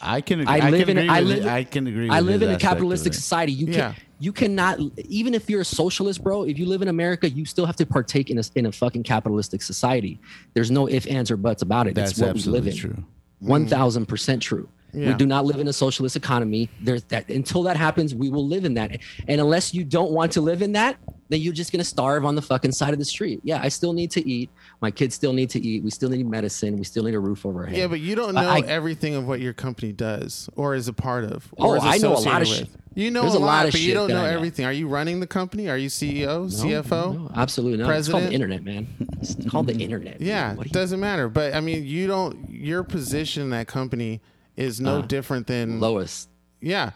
I 0.00 0.20
can. 0.20 0.40
Agree, 0.40 0.54
I 0.60 0.66
I, 0.66 0.70
live 0.70 0.86
can 0.88 0.98
in- 0.98 1.04
agree 1.04 1.08
I 1.16 1.20
with 1.20 1.28
live- 1.28 1.46
I 1.46 1.64
can 1.64 1.86
agree. 1.86 2.10
I 2.10 2.20
live 2.20 2.42
in 2.42 2.50
a 2.50 2.58
capitalistic 2.58 3.14
society. 3.14 3.52
You 3.52 3.66
can 3.66 3.74
Yeah. 3.74 3.94
You 4.18 4.32
cannot 4.32 4.80
even 5.04 5.34
if 5.34 5.48
you're 5.48 5.60
a 5.60 5.64
socialist, 5.64 6.22
bro. 6.22 6.44
If 6.44 6.58
you 6.58 6.66
live 6.66 6.82
in 6.82 6.88
America, 6.88 7.28
you 7.28 7.44
still 7.44 7.66
have 7.66 7.76
to 7.76 7.86
partake 7.86 8.30
in 8.30 8.38
a 8.38 8.42
in 8.54 8.66
a 8.66 8.72
fucking 8.72 9.02
capitalistic 9.04 9.62
society. 9.62 10.20
There's 10.54 10.70
no 10.70 10.88
ifs, 10.88 11.06
ands, 11.06 11.30
or 11.30 11.36
buts 11.36 11.62
about 11.62 11.86
it. 11.86 11.94
That's 11.94 12.12
it's 12.12 12.20
what 12.20 12.34
we 12.34 12.42
live 12.42 12.66
in. 12.66 12.76
true. 12.76 13.04
One 13.40 13.66
thousand 13.66 14.06
percent 14.06 14.42
true. 14.42 14.68
Yeah. 14.92 15.08
We 15.08 15.14
do 15.14 15.26
not 15.26 15.44
live 15.44 15.60
in 15.60 15.68
a 15.68 15.72
socialist 15.72 16.16
economy. 16.16 16.70
There's 16.80 17.04
that 17.04 17.28
until 17.28 17.62
that 17.64 17.76
happens, 17.76 18.14
we 18.14 18.30
will 18.30 18.46
live 18.46 18.64
in 18.64 18.74
that. 18.74 18.98
And 19.28 19.40
unless 19.40 19.74
you 19.74 19.84
don't 19.84 20.10
want 20.12 20.32
to 20.32 20.40
live 20.40 20.62
in 20.62 20.72
that, 20.72 20.96
then 21.28 21.40
you're 21.40 21.52
just 21.52 21.72
gonna 21.72 21.84
starve 21.84 22.24
on 22.24 22.34
the 22.34 22.42
fucking 22.42 22.72
side 22.72 22.92
of 22.92 22.98
the 22.98 23.04
street. 23.04 23.40
Yeah, 23.42 23.60
I 23.62 23.68
still 23.68 23.92
need 23.92 24.10
to 24.12 24.26
eat. 24.28 24.50
My 24.80 24.90
kids 24.90 25.14
still 25.14 25.32
need 25.32 25.50
to 25.50 25.60
eat. 25.60 25.82
We 25.82 25.90
still 25.90 26.08
need 26.10 26.26
medicine. 26.26 26.76
We 26.76 26.84
still 26.84 27.04
need 27.04 27.14
a 27.14 27.20
roof 27.20 27.44
over 27.46 27.60
our 27.60 27.66
head. 27.66 27.76
Yeah, 27.78 27.86
but 27.86 28.00
you 28.00 28.14
don't 28.14 28.34
know 28.34 28.48
I- 28.48 28.60
everything 28.60 29.14
of 29.14 29.26
what 29.26 29.40
your 29.40 29.52
company 29.52 29.92
does 29.92 30.48
or 30.56 30.74
is 30.74 30.88
a 30.88 30.92
part 30.92 31.24
of. 31.24 31.52
Oh, 31.58 31.68
Or 31.68 31.76
is 31.76 31.82
I 31.84 31.98
know 31.98 32.14
a 32.16 32.18
lot 32.18 32.42
of 32.42 32.48
shit. 32.48 32.68
You 32.94 33.12
know 33.12 33.22
There's 33.22 33.34
a 33.34 33.38
lot, 33.38 33.46
lot 33.46 33.66
of 33.66 33.72
but 33.72 33.80
you 33.80 33.94
don't 33.94 34.08
know 34.08 34.22
know. 34.22 34.28
everything. 34.28 34.64
Are 34.64 34.72
you 34.72 34.88
running 34.88 35.20
the 35.20 35.26
company? 35.28 35.68
Are 35.68 35.76
you 35.78 35.88
CEO, 35.88 36.26
No, 36.42 36.46
CFO? 36.48 37.14
no, 37.14 37.30
absolutely 37.36 37.78
not. 37.78 37.94
It's 37.96 38.08
called 38.08 38.24
the 38.24 38.32
internet, 38.32 38.64
man. 38.64 38.88
It's 39.20 39.36
called 39.48 39.68
the 39.68 39.76
internet. 39.76 40.20
Yeah, 40.20 40.56
it 40.60 40.72
doesn't 40.72 40.98
matter. 40.98 41.28
But 41.28 41.54
I 41.54 41.60
mean, 41.60 41.84
you 41.86 42.08
don't. 42.08 42.50
Your 42.50 42.82
position 42.82 43.44
in 43.44 43.50
that 43.50 43.68
company 43.68 44.20
is 44.56 44.80
no 44.80 44.98
Uh, 44.98 45.02
different 45.02 45.46
than 45.46 45.78
lowest. 45.78 46.28
Yeah, 46.60 46.90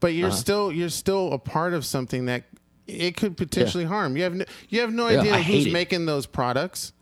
but 0.00 0.08
you're 0.12 0.28
Uh-huh. 0.28 0.36
still 0.36 0.72
you're 0.72 0.90
still 0.90 1.32
a 1.32 1.38
part 1.38 1.72
of 1.72 1.86
something 1.86 2.26
that 2.26 2.42
it 2.88 3.16
could 3.16 3.36
potentially 3.36 3.84
harm. 3.84 4.16
You 4.16 4.24
have 4.24 4.34
no, 4.34 4.44
you 4.68 4.80
have 4.80 4.92
no 4.92 5.08
Yeah, 5.08 5.20
idea 5.20 5.34
I 5.34 5.42
who's 5.42 5.66
it. 5.66 5.72
making 5.72 6.06
those 6.06 6.26
products. 6.26 6.92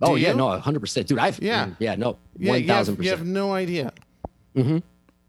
Oh 0.00 0.16
Do 0.16 0.22
yeah, 0.22 0.30
you? 0.30 0.36
no, 0.36 0.58
hundred 0.58 0.80
percent, 0.80 1.08
dude. 1.08 1.18
I've 1.18 1.38
Yeah. 1.42 1.66
yeah, 1.66 1.90
yeah, 1.90 1.94
no, 1.96 2.16
Yeah, 2.38 2.50
one 2.52 2.60
you 2.62 2.66
have, 2.68 2.76
thousand 2.76 3.02
you 3.04 3.10
have 3.10 3.18
percent. 3.18 3.34
no 3.34 3.52
idea. 3.52 3.92
Mm-hmm. 4.56 4.78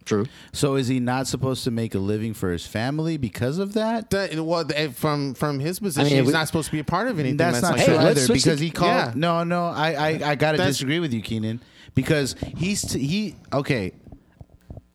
True. 0.03 0.25
So 0.51 0.75
is 0.75 0.87
he 0.87 0.99
not 0.99 1.27
supposed 1.27 1.63
to 1.65 1.71
make 1.71 1.93
a 1.93 1.99
living 1.99 2.33
for 2.33 2.51
his 2.51 2.65
family 2.65 3.17
because 3.17 3.59
of 3.59 3.73
that? 3.73 4.09
That, 4.09 4.33
well, 4.39 4.65
eh, 4.73 4.87
from 4.89 5.33
from 5.35 5.59
his 5.59 5.79
position, 5.79 6.09
mean, 6.09 6.17
he's 6.23 6.27
we- 6.27 6.33
not 6.33 6.47
supposed 6.47 6.67
to 6.67 6.71
be 6.71 6.79
a 6.79 6.83
part 6.83 7.07
of 7.07 7.19
anything. 7.19 7.37
That's, 7.37 7.61
not 7.61 7.75
like 7.77 7.85
true 7.85 7.97
Hey, 7.97 8.07
either 8.07 8.27
because 8.27 8.59
the- 8.59 8.65
he 8.65 8.71
called. 8.71 8.89
Yeah. 8.89 9.13
No, 9.15 9.43
no, 9.43 9.65
I 9.65 9.91
I, 9.93 10.07
I 10.31 10.35
got 10.35 10.53
to 10.53 10.57
That's- 10.57 10.75
disagree 10.75 10.99
with 10.99 11.13
you, 11.13 11.21
Keenan, 11.21 11.61
because 11.93 12.35
he's 12.57 12.81
t- 12.81 13.05
he 13.05 13.35
okay. 13.53 13.91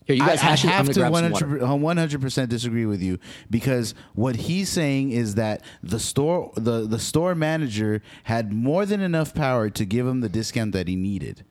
Here, 0.07 0.15
you 0.15 0.23
guys 0.23 0.41
I, 0.41 0.47
I 0.47 0.51
hash 0.51 0.65
it. 0.65 0.69
I'm 0.69 0.73
have 0.73 0.87
gonna 0.87 0.95
to 0.95 1.01
grab 1.01 1.15
some 1.15 1.33
100 1.33 1.62
water. 1.62 1.77
100 1.77 2.20
uh, 2.20 2.23
percent 2.23 2.51
disagree 2.51 2.87
with 2.87 3.03
you 3.03 3.19
because 3.51 3.95
what 4.15 4.37
he's 4.37 4.69
saying 4.69 5.11
is 5.11 5.35
that 5.35 5.62
the 5.83 5.99
store 5.99 6.53
the 6.55 6.87
the 6.87 7.01
store 7.01 7.35
manager 7.35 8.03
had 8.24 8.53
more 8.53 8.87
than 8.87 9.01
enough 9.01 9.35
power 9.35 9.69
to 9.70 9.85
give 9.85 10.07
him 10.07 10.20
the 10.20 10.28
discount 10.28 10.73
that 10.73 10.87
he 10.87 10.95
needed. 10.95 11.45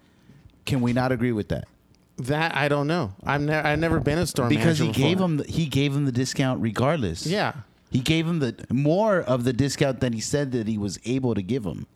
Can 0.65 0.79
we 0.79 0.93
not 0.93 1.11
agree 1.11 1.33
with 1.33 1.49
that? 1.49 1.65
That 2.17 2.55
I 2.55 2.69
don't 2.69 2.87
know. 2.87 3.13
I'm 3.25 3.45
ne- 3.45 3.55
I've 3.55 3.79
never 3.79 3.99
been 3.99 4.19
a 4.19 4.25
store 4.25 4.47
Because 4.47 4.79
he 4.79 4.85
manager 4.85 5.01
gave 5.01 5.19
him 5.19 5.37
the, 5.37 5.43
he 5.43 5.65
gave 5.65 5.93
him 5.93 6.05
the 6.05 6.13
discount 6.13 6.61
regardless. 6.61 7.27
Yeah. 7.27 7.53
He 7.91 7.99
gave 7.99 8.25
him 8.25 8.39
the 8.39 8.55
more 8.71 9.19
of 9.19 9.43
the 9.43 9.53
discount 9.53 9.99
than 9.99 10.13
he 10.13 10.21
said 10.21 10.53
that 10.53 10.67
he 10.67 10.77
was 10.77 10.97
able 11.05 11.35
to 11.35 11.41
give 11.41 11.65
him. 11.65 11.87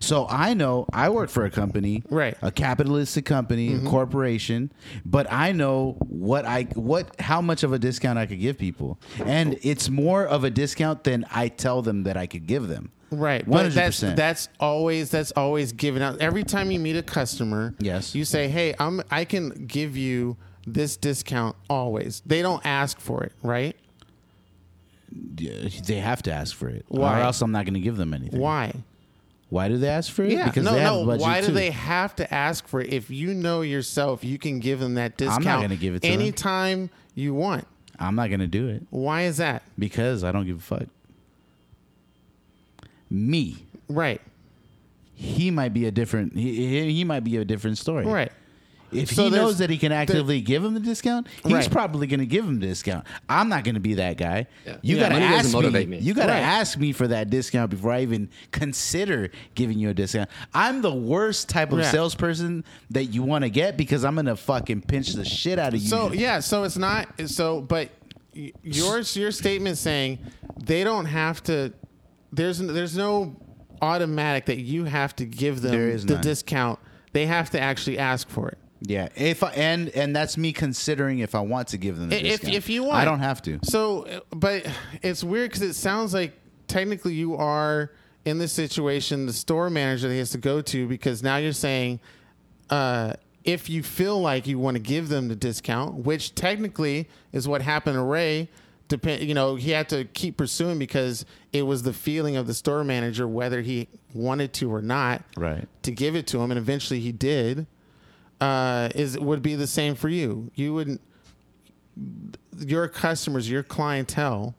So 0.00 0.26
I 0.28 0.54
know 0.54 0.86
I 0.92 1.08
work 1.08 1.30
for 1.30 1.44
a 1.44 1.50
company, 1.50 2.02
Right. 2.10 2.34
Mm-hmm. 2.36 2.46
A 2.46 2.50
capitalistic 2.50 3.24
company, 3.24 3.74
a 3.74 3.80
corporation, 3.80 4.72
but 5.04 5.26
I 5.32 5.52
know 5.52 5.96
what 6.08 6.44
I 6.44 6.64
what 6.74 7.18
how 7.20 7.40
much 7.40 7.62
of 7.62 7.72
a 7.72 7.78
discount 7.78 8.18
I 8.18 8.26
could 8.26 8.40
give 8.40 8.58
people, 8.58 8.98
and 9.24 9.58
it's 9.62 9.88
more 9.88 10.24
of 10.26 10.44
a 10.44 10.50
discount 10.50 11.04
than 11.04 11.24
I 11.30 11.48
tell 11.48 11.82
them 11.82 12.02
that 12.04 12.16
I 12.16 12.26
could 12.26 12.46
give 12.46 12.68
them. 12.68 12.90
Right, 13.10 13.46
one 13.46 13.52
but 13.56 13.56
hundred 13.58 13.74
that's 13.74 13.96
percent. 13.96 14.16
that's 14.16 14.48
always 14.58 15.10
that's 15.10 15.30
always 15.32 15.72
given 15.72 16.02
out. 16.02 16.20
Every 16.20 16.42
time 16.42 16.70
you 16.72 16.80
meet 16.80 16.96
a 16.96 17.02
customer, 17.02 17.74
Yes. 17.78 18.14
you 18.14 18.24
say, 18.24 18.48
"Hey, 18.48 18.74
I'm 18.80 19.00
I 19.10 19.24
can 19.24 19.50
give 19.66 19.96
you 19.96 20.36
this 20.66 20.96
discount." 20.96 21.54
Always, 21.70 22.22
they 22.26 22.42
don't 22.42 22.64
ask 22.66 22.98
for 22.98 23.22
it, 23.22 23.32
right? 23.42 23.76
They 25.12 25.98
have 26.00 26.22
to 26.24 26.32
ask 26.32 26.54
for 26.54 26.68
it, 26.68 26.84
Why? 26.88 27.20
or 27.20 27.22
else 27.22 27.40
I'm 27.40 27.52
not 27.52 27.64
going 27.64 27.74
to 27.74 27.80
give 27.80 27.96
them 27.96 28.12
anything. 28.12 28.40
Why? 28.40 28.72
Why 29.48 29.68
do 29.68 29.78
they 29.78 29.88
ask 29.88 30.12
for 30.12 30.24
it? 30.24 30.32
Yeah, 30.32 30.46
because 30.46 30.64
no, 30.64 30.72
they 30.72 30.82
no. 30.82 31.04
Why 31.04 31.40
do 31.40 31.48
too. 31.48 31.52
they 31.52 31.70
have 31.70 32.16
to 32.16 32.34
ask 32.34 32.66
for 32.66 32.80
it? 32.80 32.92
If 32.92 33.10
you 33.10 33.32
know 33.32 33.60
yourself, 33.62 34.24
you 34.24 34.38
can 34.38 34.58
give 34.58 34.80
them 34.80 34.94
that 34.94 35.16
discount. 35.16 35.46
I'm 35.46 35.52
not 35.52 35.62
gonna 35.62 35.76
give 35.76 35.94
it 35.94 36.02
to 36.02 36.08
them. 36.08 36.20
anytime 36.20 36.90
you 37.14 37.32
want. 37.32 37.66
I'm 37.98 38.14
not 38.14 38.28
going 38.28 38.40
to 38.40 38.46
do 38.46 38.68
it. 38.68 38.82
Why 38.90 39.22
is 39.22 39.38
that? 39.38 39.62
Because 39.78 40.22
I 40.22 40.30
don't 40.30 40.44
give 40.44 40.58
a 40.58 40.60
fuck. 40.60 40.82
Me, 43.08 43.56
Right, 43.88 44.20
he 45.14 45.50
might 45.52 45.72
be 45.72 45.86
a 45.86 45.90
different. 45.92 46.36
He 46.36 46.92
he 46.92 47.04
might 47.04 47.20
be 47.24 47.36
a 47.36 47.44
different 47.44 47.78
story. 47.78 48.04
right. 48.04 48.32
If 48.92 49.10
So 49.10 49.24
he 49.24 49.30
knows 49.30 49.58
that 49.58 49.68
he 49.70 49.78
can 49.78 49.92
actively 49.92 50.40
give 50.40 50.64
him 50.64 50.74
the 50.74 50.80
discount, 50.80 51.26
he's 51.44 51.52
Right. 51.52 51.70
probably 51.70 52.06
going 52.06 52.20
to 52.20 52.26
give 52.26 52.44
him 52.44 52.60
the 52.60 52.66
discount. 52.66 53.04
I'm 53.28 53.48
not 53.48 53.64
going 53.64 53.74
to 53.74 53.80
be 53.80 53.94
that 53.94 54.16
guy. 54.16 54.46
Yeah. 54.64 54.76
You 54.82 54.96
Yeah, 54.96 55.08
got 55.08 55.16
to 55.16 55.22
ask 55.24 55.54
me. 55.54 55.86
me. 55.86 55.98
You 55.98 56.14
got 56.14 56.26
to 56.26 56.32
Right. 56.32 56.38
ask 56.40 56.78
me 56.78 56.92
for 56.92 57.08
that 57.08 57.28
discount 57.30 57.70
before 57.70 57.92
I 57.92 58.02
even 58.02 58.28
consider 58.52 59.30
giving 59.54 59.78
you 59.78 59.90
a 59.90 59.94
discount. 59.94 60.30
I'm 60.54 60.82
the 60.82 60.92
worst 60.94 61.48
type 61.48 61.72
of 61.72 61.80
Yeah. 61.80 61.90
salesperson 61.90 62.64
that 62.90 63.06
you 63.06 63.22
want 63.22 63.42
to 63.42 63.50
get 63.50 63.76
because 63.76 64.04
I'm 64.04 64.14
going 64.14 64.26
to 64.26 64.36
fucking 64.36 64.82
pinch 64.82 65.14
the 65.14 65.24
shit 65.24 65.58
out 65.58 65.74
of 65.74 65.80
you. 65.80 65.88
So 65.88 66.12
yeah, 66.12 66.40
so 66.40 66.64
it's 66.64 66.76
not 66.78 67.08
so, 67.26 67.60
but 67.60 67.90
yours 68.62 69.16
your 69.16 69.30
statement 69.30 69.78
saying 69.78 70.18
they 70.62 70.84
don't 70.84 71.06
have 71.06 71.42
to. 71.44 71.72
There's 72.32 72.58
there's 72.58 72.96
no 72.96 73.36
automatic 73.82 74.46
that 74.46 74.58
you 74.58 74.84
have 74.84 75.14
to 75.16 75.24
give 75.24 75.60
them 75.62 75.72
the 76.06 76.14
none. 76.14 76.22
discount. 76.22 76.78
They 77.12 77.26
have 77.26 77.50
to 77.50 77.60
actually 77.60 77.98
ask 77.98 78.28
for 78.28 78.48
it. 78.48 78.58
Yeah, 78.82 79.08
if 79.16 79.42
I, 79.42 79.50
and 79.52 79.88
and 79.90 80.14
that's 80.14 80.36
me 80.36 80.52
considering 80.52 81.20
if 81.20 81.34
I 81.34 81.40
want 81.40 81.68
to 81.68 81.78
give 81.78 81.96
them 81.98 82.10
the 82.10 82.16
If 82.16 82.40
discount. 82.40 82.54
if 82.54 82.68
you 82.68 82.84
want, 82.84 82.96
I 82.96 83.04
don't 83.04 83.20
have 83.20 83.40
to. 83.42 83.58
So, 83.62 84.04
uh, 84.06 84.20
but 84.30 84.66
it's 85.02 85.24
weird 85.24 85.50
because 85.50 85.62
it 85.62 85.74
sounds 85.74 86.12
like 86.12 86.34
technically 86.68 87.14
you 87.14 87.36
are 87.36 87.90
in 88.24 88.38
this 88.38 88.52
situation, 88.52 89.24
the 89.26 89.32
store 89.32 89.70
manager 89.70 90.08
that 90.08 90.12
he 90.14 90.18
has 90.18 90.30
to 90.30 90.38
go 90.38 90.60
to 90.60 90.86
because 90.88 91.22
now 91.22 91.36
you're 91.36 91.52
saying, 91.52 92.00
uh, 92.70 93.14
if 93.44 93.70
you 93.70 93.82
feel 93.82 94.20
like 94.20 94.46
you 94.46 94.58
want 94.58 94.74
to 94.74 94.82
give 94.82 95.08
them 95.08 95.28
the 95.28 95.36
discount, 95.36 95.94
which 96.04 96.34
technically 96.34 97.08
is 97.32 97.46
what 97.48 97.62
happened 97.62 97.94
to 97.96 98.02
Ray. 98.02 98.48
Depend, 98.88 99.22
you 99.24 99.34
know, 99.34 99.56
he 99.56 99.72
had 99.72 99.88
to 99.88 100.04
keep 100.04 100.36
pursuing 100.36 100.78
because 100.78 101.24
it 101.52 101.62
was 101.62 101.82
the 101.82 101.92
feeling 101.92 102.36
of 102.36 102.46
the 102.46 102.54
store 102.54 102.84
manager 102.84 103.26
whether 103.26 103.60
he 103.60 103.88
wanted 104.14 104.52
to 104.54 104.72
or 104.72 104.80
not, 104.80 105.24
Right. 105.36 105.66
To 105.82 105.90
give 105.90 106.14
it 106.14 106.28
to 106.28 106.40
him, 106.40 106.52
and 106.52 106.58
eventually 106.58 107.00
he 107.00 107.10
did. 107.10 107.66
Uh, 108.40 108.90
is 108.94 109.18
would 109.18 109.40
be 109.42 109.54
the 109.54 109.66
same 109.66 109.94
for 109.94 110.08
you. 110.08 110.50
You 110.54 110.74
wouldn't 110.74 111.00
your 112.58 112.88
customers, 112.88 113.48
your 113.50 113.62
clientele 113.62 114.54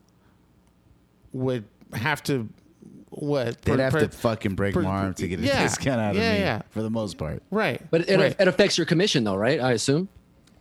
would 1.34 1.66
have 1.94 2.24
to 2.24 2.50
what? 3.10 3.62
They'd 3.62 3.76
per- 3.78 3.82
have 3.84 3.94
per- 3.94 4.00
to 4.02 4.10
fucking 4.10 4.56
break 4.56 4.74
per- 4.74 4.82
my 4.82 4.90
arm 4.90 5.14
to 5.16 5.28
get 5.28 5.40
a 5.40 5.44
yeah, 5.44 5.64
discount 5.64 6.00
out 6.02 6.12
of 6.16 6.22
yeah, 6.22 6.34
me. 6.34 6.40
yeah. 6.40 6.62
For 6.72 6.82
the 6.82 6.90
most 6.90 7.18
part, 7.18 7.44
right. 7.52 7.82
But 7.90 8.10
it, 8.10 8.18
right. 8.20 8.36
it 8.40 8.48
affects 8.48 8.78
your 8.78 8.86
commission, 8.86 9.24
though, 9.24 9.36
right? 9.36 9.60
I 9.60 9.74
assume. 9.74 10.10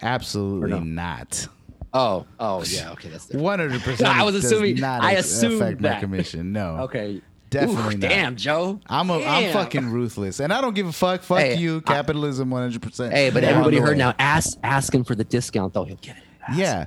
absolutely 0.01 0.71
no? 0.71 0.81
not. 0.81 1.49
Oh, 1.95 2.27
oh, 2.39 2.63
yeah. 2.65 2.93
Okay, 2.93 3.09
that's 3.09 3.27
different. 3.27 3.45
One 3.45 3.59
hundred 3.59 3.81
percent. 3.83 4.09
I 4.15 4.23
was 4.25 4.35
assuming- 4.35 4.77
Not 4.77 5.03
I 5.03 5.15
ex- 5.15 5.33
assumed 5.33 5.63
affect 5.63 5.81
my 5.81 5.89
that. 5.89 6.01
commission. 6.01 6.53
No. 6.53 6.77
Okay. 6.83 7.23
Definitely 7.51 7.95
Ooh, 7.95 7.99
not. 7.99 8.09
Damn, 8.11 8.37
Joe. 8.37 8.81
I'm 8.89 9.09
a, 9.11 9.23
I'm 9.25 9.53
fucking 9.53 9.91
ruthless, 9.91 10.41
and 10.41 10.53
I 10.53 10.61
don't 10.61 10.75
give 10.75 10.87
a 10.89 10.93
fuck. 10.93 11.23
Fuck 11.23 11.39
Hey, 11.39 11.57
you, 11.57 11.81
capitalism, 11.81 12.51
one 12.51 12.63
hundred 12.63 12.83
percent. 12.83 13.13
Hey, 13.13 13.31
but 13.31 13.45
everybody 13.45 13.79
heard 13.79 13.97
now. 13.99 14.15
Ask 14.19 14.59
ask 14.65 14.93
him 14.95 15.05
for 15.05 15.15
the 15.15 15.25
discount, 15.25 15.73
though. 15.75 15.85
He'll 15.85 15.97
get 15.97 16.17
it. 16.17 16.23
Ask. 16.49 16.59
Yeah, 16.59 16.87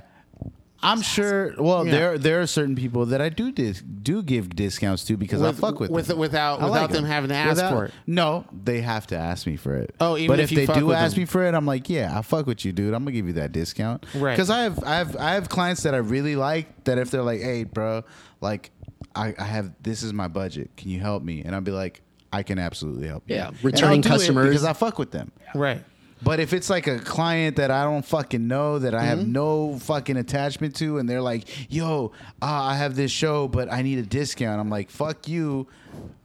I'm 0.82 1.02
sure. 1.02 1.54
Well, 1.58 1.84
Yeah. 1.86 1.92
there 1.92 2.18
there 2.18 2.40
are 2.42 2.46
certain 2.46 2.74
people 2.76 3.06
that 3.06 3.20
I 3.20 3.28
do 3.30 3.52
dis, 3.52 3.82
do 3.82 4.22
give 4.22 4.54
discounts 4.54 5.04
to 5.06 5.16
because 5.16 5.40
With- 5.40 5.58
I 5.58 5.60
fuck 5.60 5.80
with 5.80 5.90
with- 5.90 6.06
them. 6.08 6.18
without- 6.18 6.60
I 6.62 6.66
without 6.66 6.90
them 6.90 7.04
having 7.04 7.28
to 7.30 7.34
ask 7.36 7.56
Without- 7.56 7.72
for 7.72 7.84
it. 7.86 7.92
No, 8.06 8.44
they 8.64 8.80
have 8.82 9.06
to 9.08 9.16
ask 9.18 9.46
me 9.46 9.56
for 9.56 9.76
it. 9.76 9.94
Oh, 10.00 10.16
even 10.16 10.28
but 10.28 10.40
if 10.40 10.44
if, 10.44 10.52
you 10.52 10.56
they 10.58 10.66
fuck 10.66 10.76
do 10.76 10.86
with 10.86 10.96
ask 10.96 11.14
them. 11.14 11.22
me 11.22 11.26
for 11.26 11.42
it, 11.44 11.54
I'm 11.54 11.66
like, 11.66 11.88
yeah, 11.90 12.16
I 12.18 12.22
fuck 12.22 12.46
with 12.46 12.64
you, 12.64 12.72
dude. 12.72 12.94
I'm 12.94 13.00
gonna 13.02 13.12
give 13.12 13.26
you 13.26 13.34
that 13.34 13.52
discount, 13.52 14.04
Right. 14.14 14.32
Because 14.34 14.48
I 14.50 14.62
have 14.62 14.82
I 14.84 14.96
have 14.96 15.16
I 15.16 15.32
have 15.34 15.48
clients 15.50 15.82
that 15.82 15.94
I 15.94 15.98
really 15.98 16.36
like 16.36 16.84
that 16.84 16.96
if 16.98 17.10
they're 17.10 17.22
like, 17.22 17.40
hey, 17.40 17.64
bro, 17.64 18.02
like 18.40 18.70
I, 19.14 19.34
I 19.38 19.44
have 19.44 19.72
this 19.82 20.02
is 20.02 20.12
my 20.12 20.28
budget. 20.28 20.70
Can 20.76 20.90
you 20.90 21.00
help 21.00 21.22
me? 21.22 21.42
And 21.44 21.54
I'll 21.54 21.60
be 21.60 21.72
like. 21.72 22.02
I 22.32 22.44
can 22.44 22.60
absolutely 22.60 23.08
help 23.08 23.24
you. 23.28 23.34
Yeah, 23.34 23.48
And 23.48 23.64
returning 23.64 24.02
customers. 24.02 24.46
because 24.50 24.62
I 24.64 24.72
fuck 24.72 25.00
with 25.00 25.10
them. 25.10 25.32
right. 25.52 25.82
But 26.22 26.38
if 26.38 26.52
it's 26.52 26.70
like 26.70 26.86
a 26.86 27.00
client 27.00 27.56
that 27.56 27.72
I 27.72 27.82
don't 27.82 28.04
fucking 28.04 28.46
know, 28.46 28.78
that 28.78 28.94
I 28.94 29.02
have 29.02 29.18
Mm-hmm. 29.18 29.32
no 29.32 29.78
fucking 29.80 30.16
attachment 30.16 30.76
to, 30.76 30.98
and 30.98 31.08
they're 31.08 31.22
like, 31.22 31.48
"Yo, 31.72 32.12
uh, 32.40 32.44
I 32.46 32.76
have 32.76 32.94
this 32.94 33.10
show, 33.10 33.48
but 33.48 33.72
I 33.72 33.82
need 33.82 33.98
a 33.98 34.02
discount," 34.04 34.60
I'm 34.60 34.70
like, 34.70 34.90
"Fuck 34.90 35.26
you." 35.26 35.66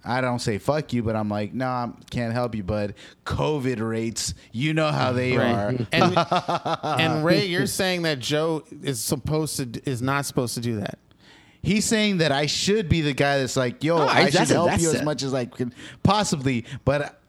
I 0.03 0.21
don't 0.21 0.37
say 0.37 0.59
fuck 0.59 0.93
you, 0.93 1.01
but 1.01 1.15
I'm 1.15 1.27
like, 1.29 1.55
"Nah, 1.55 1.87
I 1.87 1.91
can't 2.11 2.33
help 2.33 2.53
you, 2.53 2.61
bud." 2.61 2.93
COVID 3.25 3.79
rates, 3.79 4.35
you 4.51 4.75
know 4.75 4.91
how 4.91 5.11
they 5.11 5.37
are. 5.37 5.69
And, 5.91 6.13
and 6.83 7.25
Ray, 7.25 7.45
you're 7.47 7.65
saying 7.65 8.03
that 8.03 8.19
Joe 8.19 8.63
is 8.83 9.01
supposed 9.01 9.57
to 9.57 9.89
is 9.89 10.03
not 10.03 10.25
supposed 10.27 10.53
to 10.53 10.61
do 10.61 10.81
that. 10.81 10.99
He's 11.65 11.85
saying 11.85 12.17
that 12.19 12.31
I 12.31 12.45
should 12.45 12.87
be 12.89 13.01
the 13.01 13.13
guy 13.13 13.39
that's 13.39 13.57
like, 13.57 13.83
"Yo, 13.83 13.97
No, 13.97 14.03
I, 14.07 14.21
I- 14.21 14.29
should 14.29 14.47
help 14.47 14.69
that's 14.69 14.83
you 14.83 14.91
as 14.91 15.01
much 15.03 15.23
as 15.23 15.33
I 15.33 15.45
can 15.45 15.73
possibly," 16.03 16.65
but. 16.85 17.19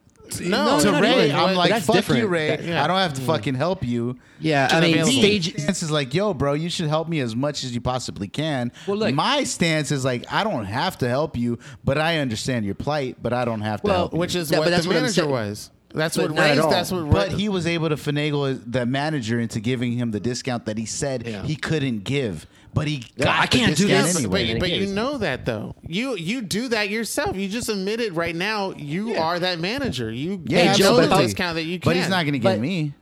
No, 0.41 0.81
to 0.81 0.87
no, 0.87 0.91
no, 0.91 1.01
Ray, 1.01 1.29
no, 1.29 1.47
I'm 1.47 1.55
like, 1.55 1.71
that's 1.71 1.87
"Fuck 1.87 2.09
you. 2.09 2.27
Ray. 2.27 2.49
That- 2.49 2.65
yeah. 2.65 2.83
I 2.83 2.89
don't 2.89 2.97
have 2.99 3.15
to 3.15 3.21
fucking 3.21 3.55
help 3.55 3.85
you." 3.85 4.17
Yeah, 4.41 4.67
I 4.73 4.81
Just 4.91 5.09
mean, 5.13 5.21
stage. 5.21 5.53
stance 5.61 5.85
is 5.85 5.91
like, 5.93 6.15
yo, 6.15 6.35
bro, 6.35 6.55
you 6.55 6.69
should 6.69 6.89
help 6.89 7.09
me 7.09 7.21
as 7.21 7.37
much 7.37 7.63
as 7.63 7.73
you 7.73 7.81
possibly 7.81 8.27
can. 8.27 8.73
Well, 8.89 8.97
look- 8.97 9.15
my 9.15 9.45
stance 9.45 9.93
is 9.93 10.05
like, 10.05 10.25
I 10.33 10.43
don't 10.43 10.65
have 10.65 10.99
to 10.99 11.09
help 11.09 11.37
you, 11.37 11.61
but 11.85 11.97
I 11.97 12.19
understand 12.19 12.65
your 12.67 12.75
plight, 12.75 13.19
but 13.23 13.33
I 13.33 13.45
don't 13.45 13.61
have 13.61 13.83
to 13.83 13.87
Well, 13.87 13.97
help 13.97 14.13
you. 14.15 14.19
which 14.19 14.35
is 14.35 14.51
Yeah, 14.51 14.59
what 14.59 14.69
that's 14.69 14.83
the 14.83 14.89
what 14.89 14.97
manager 14.97 15.29
was. 15.29 15.71
That's 15.95 16.17
But 16.17 16.31
what 16.31 16.35
not 16.35 16.45
at 16.45 16.51
Ray's. 16.51 16.59
all. 16.59 16.71
That's 16.71 16.91
what. 16.91 17.09
But 17.11 17.33
he 17.33 17.49
was 17.49 17.65
able 17.69 17.89
to 17.91 17.97
finagle 17.97 18.61
the 18.67 18.85
manager 18.85 19.39
into 19.39 19.61
giving 19.61 19.93
him 19.93 20.11
the 20.11 20.19
discount 20.21 20.67
that 20.67 20.77
he 20.77 20.87
said 20.87 21.25
Yeah. 21.25 21.43
he 21.45 21.55
couldn't 21.55 22.03
give. 22.03 22.47
But 22.77 22.87
he 22.89 23.03
Yeah, 23.17 23.25
got 23.25 23.41
I 23.41 23.47
can't 23.47 23.75
do 23.77 23.87
discount 23.89 24.07
this. 24.07 24.17
anyway. 24.19 24.53
But, 24.53 24.61
but 24.61 24.71
you 24.71 24.87
know 24.89 25.17
that 25.19 25.47
though. 25.47 25.75
You 25.89 26.15
you 26.15 26.43
do 26.43 26.69
that 26.69 26.91
yourself. 26.91 27.35
You 27.35 27.49
just 27.49 27.69
admitted 27.71 28.13
right 28.13 28.37
now 28.37 28.73
you 28.77 29.15
are 29.17 29.39
that 29.41 29.59
manager. 29.59 30.13
You 30.13 30.43
yeah, 30.45 30.73
Hey, 30.73 30.79
Joe, 30.79 30.91
know 30.91 30.97
but 30.97 31.01
the 31.01 31.07
if 31.07 31.13
I- 31.13 31.23
discount 31.23 31.55
that 31.57 31.65
you 31.65 31.81
can. 31.81 31.89
But 31.91 31.97
he's 31.97 32.09
not 32.11 32.23
going 32.25 32.35
to 32.35 32.39
give 32.39 32.45
But- 32.53 32.61
me. 32.61 32.93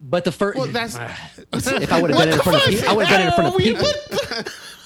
But 0.00 0.24
the 0.24 0.32
first, 0.32 0.56
Well, 0.58 0.66
that's 0.68 0.94
if 1.52 1.92
I 1.92 2.00
would 2.00 2.10
have 2.10 2.18
been 2.20 2.32
in 2.32 2.38
front 2.40 2.62
of 2.62 2.68
people, 2.68 2.88
I 2.88 2.92
would 2.94 3.06
have 3.06 3.18
been 3.18 3.26
in 3.26 3.32
front 3.34 3.54
of 3.54 3.60
people. 3.60 3.86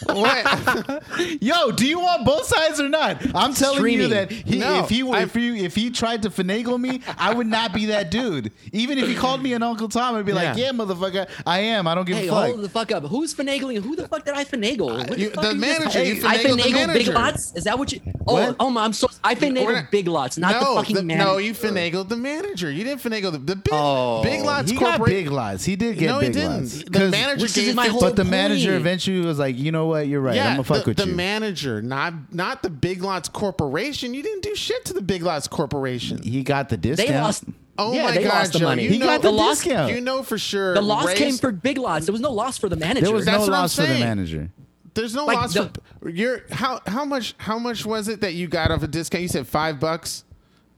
what. 0.06 1.02
Yo, 1.40 1.70
do 1.70 1.86
you 1.86 2.00
want 2.00 2.24
both 2.24 2.44
sides 2.46 2.80
or 2.80 2.88
not? 2.88 3.22
I'm 3.36 3.54
telling 3.54 3.86
you 3.92 4.08
that 4.08 4.30
he, 4.32 4.58
No, 4.58 4.80
if 4.82 4.88
he 4.88 5.02
I- 5.08 5.22
if 5.22 5.34
he 5.34 5.64
if 5.64 5.74
he 5.76 5.90
tried 5.90 6.22
to 6.22 6.30
finagle 6.30 6.80
me, 6.80 7.02
I 7.18 7.32
would 7.32 7.46
not 7.46 7.72
be 7.72 7.86
that 7.86 8.10
dude. 8.10 8.50
Even 8.72 8.98
if 8.98 9.06
he 9.06 9.14
called 9.14 9.42
me 9.42 9.52
an 9.52 9.62
Uncle 9.62 9.88
Tom, 9.88 10.16
I'd 10.16 10.26
be 10.26 10.32
like, 10.32 10.56
Yeah. 10.56 10.66
"Yeah, 10.66 10.72
motherfucker, 10.72 11.28
I 11.46 11.60
am. 11.60 11.86
I 11.86 11.94
don't 11.94 12.04
give 12.04 12.16
Hey, 12.16 12.26
a 12.28 12.30
fuck." 12.30 12.46
hold 12.46 12.62
the 12.62 12.68
fuck 12.68 12.90
up. 12.90 13.04
Who's 13.04 13.32
finagling? 13.34 13.80
Who 13.82 13.94
the 13.94 14.08
fuck 14.08 14.24
did 14.24 14.34
I 14.34 14.44
finagle? 14.44 14.90
Uh, 15.02 15.04
what 15.06 15.18
you- 15.18 15.30
fuck 15.30 15.44
the 15.44 15.54
manager, 15.54 16.04
just- 16.04 16.22
you 16.22 16.26
I 16.26 16.38
finagled 16.38 16.56
the 16.56 16.62
finagled 16.72 16.94
Big. 16.94 17.08
Lots. 17.08 17.52
Is 17.56 17.64
that 17.64 17.78
what 17.78 17.92
you? 17.92 18.00
Oh, 18.26 18.34
What? 18.34 18.56
oh 18.58 18.70
my! 18.70 18.84
I'm 18.84 18.92
so. 18.92 19.08
I 19.22 19.34
We're 19.34 19.40
finagled 19.40 19.72
not- 19.74 19.90
Big 19.92 20.08
Lots, 20.08 20.36
not 20.38 20.52
no, 20.60 20.74
the 20.74 20.80
fucking 20.82 21.06
manager. 21.06 21.24
No, 21.30 21.36
you 21.38 21.52
finagled 21.54 22.08
the 22.08 22.16
manager. 22.16 22.70
You 22.70 22.82
didn't 22.82 23.02
finagle 23.02 23.32
the, 23.32 23.38
the 23.38 23.56
big, 23.56 23.72
Oh. 23.72 24.20
big 24.22 24.42
lots 24.42 24.70
he 24.70 24.76
got 24.76 25.00
corporate. 25.02 25.24
big 25.24 25.30
lots. 25.32 25.64
He 25.64 25.76
did 25.76 25.98
get 25.98 26.06
No, 26.06 26.18
he 26.20 26.26
big 26.28 26.34
didn't. 26.34 26.60
lots. 26.62 26.84
The 26.84 26.90
'Cause- 26.90 27.10
manager 27.10 27.42
Which 27.42 27.56
is 27.58 27.64
gave 27.66 27.74
my 27.74 27.82
50 27.84 27.92
whole 27.92 28.00
but 28.00 28.16
the 28.16 28.24
manager 28.24 28.70
point. 28.70 28.80
eventually 28.80 29.20
was 29.20 29.38
like, 29.38 29.58
"You 29.58 29.72
know 29.72 29.86
what? 29.86 30.06
You're 30.08 30.20
right. 30.20 30.34
Yeah, 30.36 30.46
I'm 30.48 30.52
gonna 30.54 30.64
fuck 30.64 30.84
the, 30.84 30.90
with 30.90 30.96
the 30.98 31.06
you." 31.06 31.14
manager, 31.14 31.82
not 31.82 32.14
not 32.32 32.62
the 32.62 32.70
Big 32.70 33.02
Lots 33.02 33.28
Corporation. 33.28 34.14
You 34.14 34.22
didn't 34.22 34.42
do 34.42 34.54
shit 34.54 34.84
to 34.86 34.92
the 34.92 35.02
Big 35.02 35.22
Lots 35.22 35.48
Corporation. 35.48 36.22
he 36.22 36.42
got 36.42 36.68
the 36.68 36.76
discount. 36.76 37.08
They 37.08 37.14
lost. 37.20 37.44
Oh 37.78 37.92
yeah, 37.94 38.04
my 38.04 38.12
they 38.12 38.22
god, 38.24 38.34
lost 38.34 38.52
the 38.52 38.58
Joe, 38.60 38.64
money. 38.66 38.82
You 38.84 38.90
He 38.90 38.98
know, 38.98 39.06
got 39.06 39.22
the 39.22 39.30
loss. 39.30 39.62
discount. 39.64 39.92
You 39.94 40.00
know 40.00 40.22
for 40.22 40.36
sure. 40.38 40.74
The 40.74 40.82
loss 40.82 41.06
Ray's- 41.06 41.18
came 41.18 41.36
for 41.38 41.52
Big 41.52 41.78
Lots. 41.78 42.06
There 42.06 42.12
was 42.12 42.20
no 42.20 42.30
loss 42.32 42.58
for 42.58 42.68
the 42.68 42.76
manager. 42.76 43.06
There 43.06 43.14
was 43.14 43.24
That's 43.24 43.36
no 43.38 43.40
what 43.42 43.50
loss 43.50 43.74
for 43.76 43.82
the 43.82 43.98
manager. 43.98 44.50
There's 44.94 45.14
no 45.14 45.24
Like, 45.24 45.38
loss 45.38 45.54
the- 45.54 45.70
for 46.02 46.10
your 46.10 46.42
how 46.50 46.80
how 46.86 47.06
much 47.06 47.34
how 47.38 47.58
much 47.58 47.86
was 47.86 48.08
it 48.08 48.20
that 48.20 48.34
you 48.34 48.46
got 48.46 48.70
off 48.70 48.82
a 48.82 48.86
discount? 48.86 49.22
You 49.22 49.28
said 49.28 49.46
five 49.46 49.80
bucks 49.80 50.24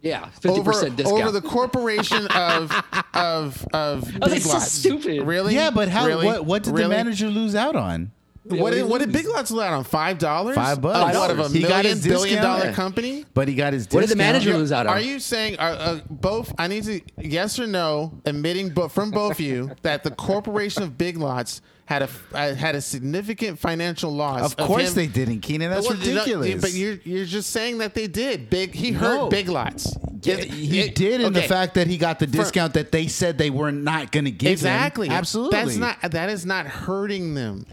yeah, 0.05 0.27
fifty 0.31 0.51
over 0.61 0.71
percent 0.73 0.97
discount. 0.97 1.23
over 1.23 1.33
the 1.33 1.41
corporation 1.41 2.27
of 2.29 2.71
of 3.15 3.67
of 3.73 4.03
was 4.03 4.21
like, 4.21 4.31
Big 4.31 4.43
so 4.43 4.49
Lots. 4.51 4.71
stupid. 4.71 5.23
Really? 5.23 5.55
Yeah, 5.55 5.71
but 5.71 5.89
how? 5.89 6.07
Really? 6.07 6.27
What? 6.27 6.45
What 6.45 6.63
did 6.63 6.77
the 6.77 6.89
manager 6.89 7.29
lose 7.29 7.55
out 7.55 7.75
on? 7.75 8.13
What 8.47 8.73
did, 8.73 8.87
what 8.87 9.01
did 9.01 9.11
Big 9.11 9.27
Lots 9.27 9.51
let 9.51 9.73
on? 9.73 9.85
Five 9.85 10.19
dollars? 10.19 10.55
Five 10.55 10.83
bucks. 10.83 11.17
Of 11.17 11.19
what 11.19 11.31
of 11.31 11.39
a 11.39 11.49
He 11.49 11.63
got 11.63 11.69
million 11.69 11.97
his 11.97 12.05
billion 12.07 12.37
discount? 12.37 12.61
dollar 12.63 12.73
company? 12.75 13.25
But 13.33 13.49
he 13.49 13.55
got 13.55 13.73
his. 13.73 13.87
Discount. 13.87 14.03
What 14.03 14.09
did 14.09 14.13
the 14.13 14.23
manager 14.23 14.53
lose 14.53 14.71
out 14.71 14.87
on? 14.87 14.93
Are 14.93 15.01
you 15.01 15.19
saying 15.19 15.59
are, 15.59 15.73
uh, 15.73 16.01
both? 16.11 16.53
I 16.59 16.69
need 16.69 16.85
to 16.85 17.01
yes 17.17 17.59
or 17.59 17.67
no, 17.67 18.21
admitting 18.27 18.69
but 18.69 18.89
from 18.91 19.11
both 19.11 19.33
of 19.33 19.41
you 19.41 19.71
that 19.81 20.05
the 20.05 20.11
corporation 20.11 20.83
of 20.83 20.99
Big 20.99 21.17
Lots 21.17 21.63
had 21.87 22.03
a 22.03 22.09
uh, 22.33 22.55
had 22.55 22.75
a 22.75 22.81
significant 22.81 23.59
financial 23.59 24.11
loss. 24.11 24.41
Of 24.43 24.57
course 24.57 24.89
him- 24.89 24.95
they 24.95 25.07
didn't, 25.07 25.41
Keenan. 25.41 25.71
That's 25.71 25.87
Well, 25.87 25.99
you 25.99 26.15
know, 26.15 26.21
ridiculous. 26.23 26.61
but 26.63 26.73
you're 26.73 26.95
you're 27.05 27.27
just 27.27 27.51
saying 27.51 27.79
that 27.79 27.95
they 27.95 28.07
did. 28.07 28.49
Big 28.49 28.75
he 28.75 28.91
No. 28.91 28.99
hurt 28.99 29.31
Big 29.31 29.49
Lots. 29.49 29.95
Yeah, 30.23 30.37
It- 30.37 30.45
he 30.51 30.81
it- 30.81 30.95
did 30.95 31.21
in 31.21 31.35
the 31.35 31.43
fact 31.43 31.75
that 31.75 31.87
he 31.87 31.99
got 31.99 32.19
the 32.19 32.27
discount 32.27 32.73
that 32.75 32.91
they 32.91 33.07
said 33.07 33.37
they 33.37 33.51
were 33.51 33.71
not 33.73 34.13
going 34.13 34.25
to 34.25 34.31
give 34.31 34.53
exactly 34.53 35.09
him. 35.09 35.13
Absolutely. 35.13 35.59
That's 35.59 35.77
not 35.77 36.13
that 36.13 36.31
is 36.31 36.47
not 36.47 36.67
hurting 36.67 37.35
them. 37.35 37.67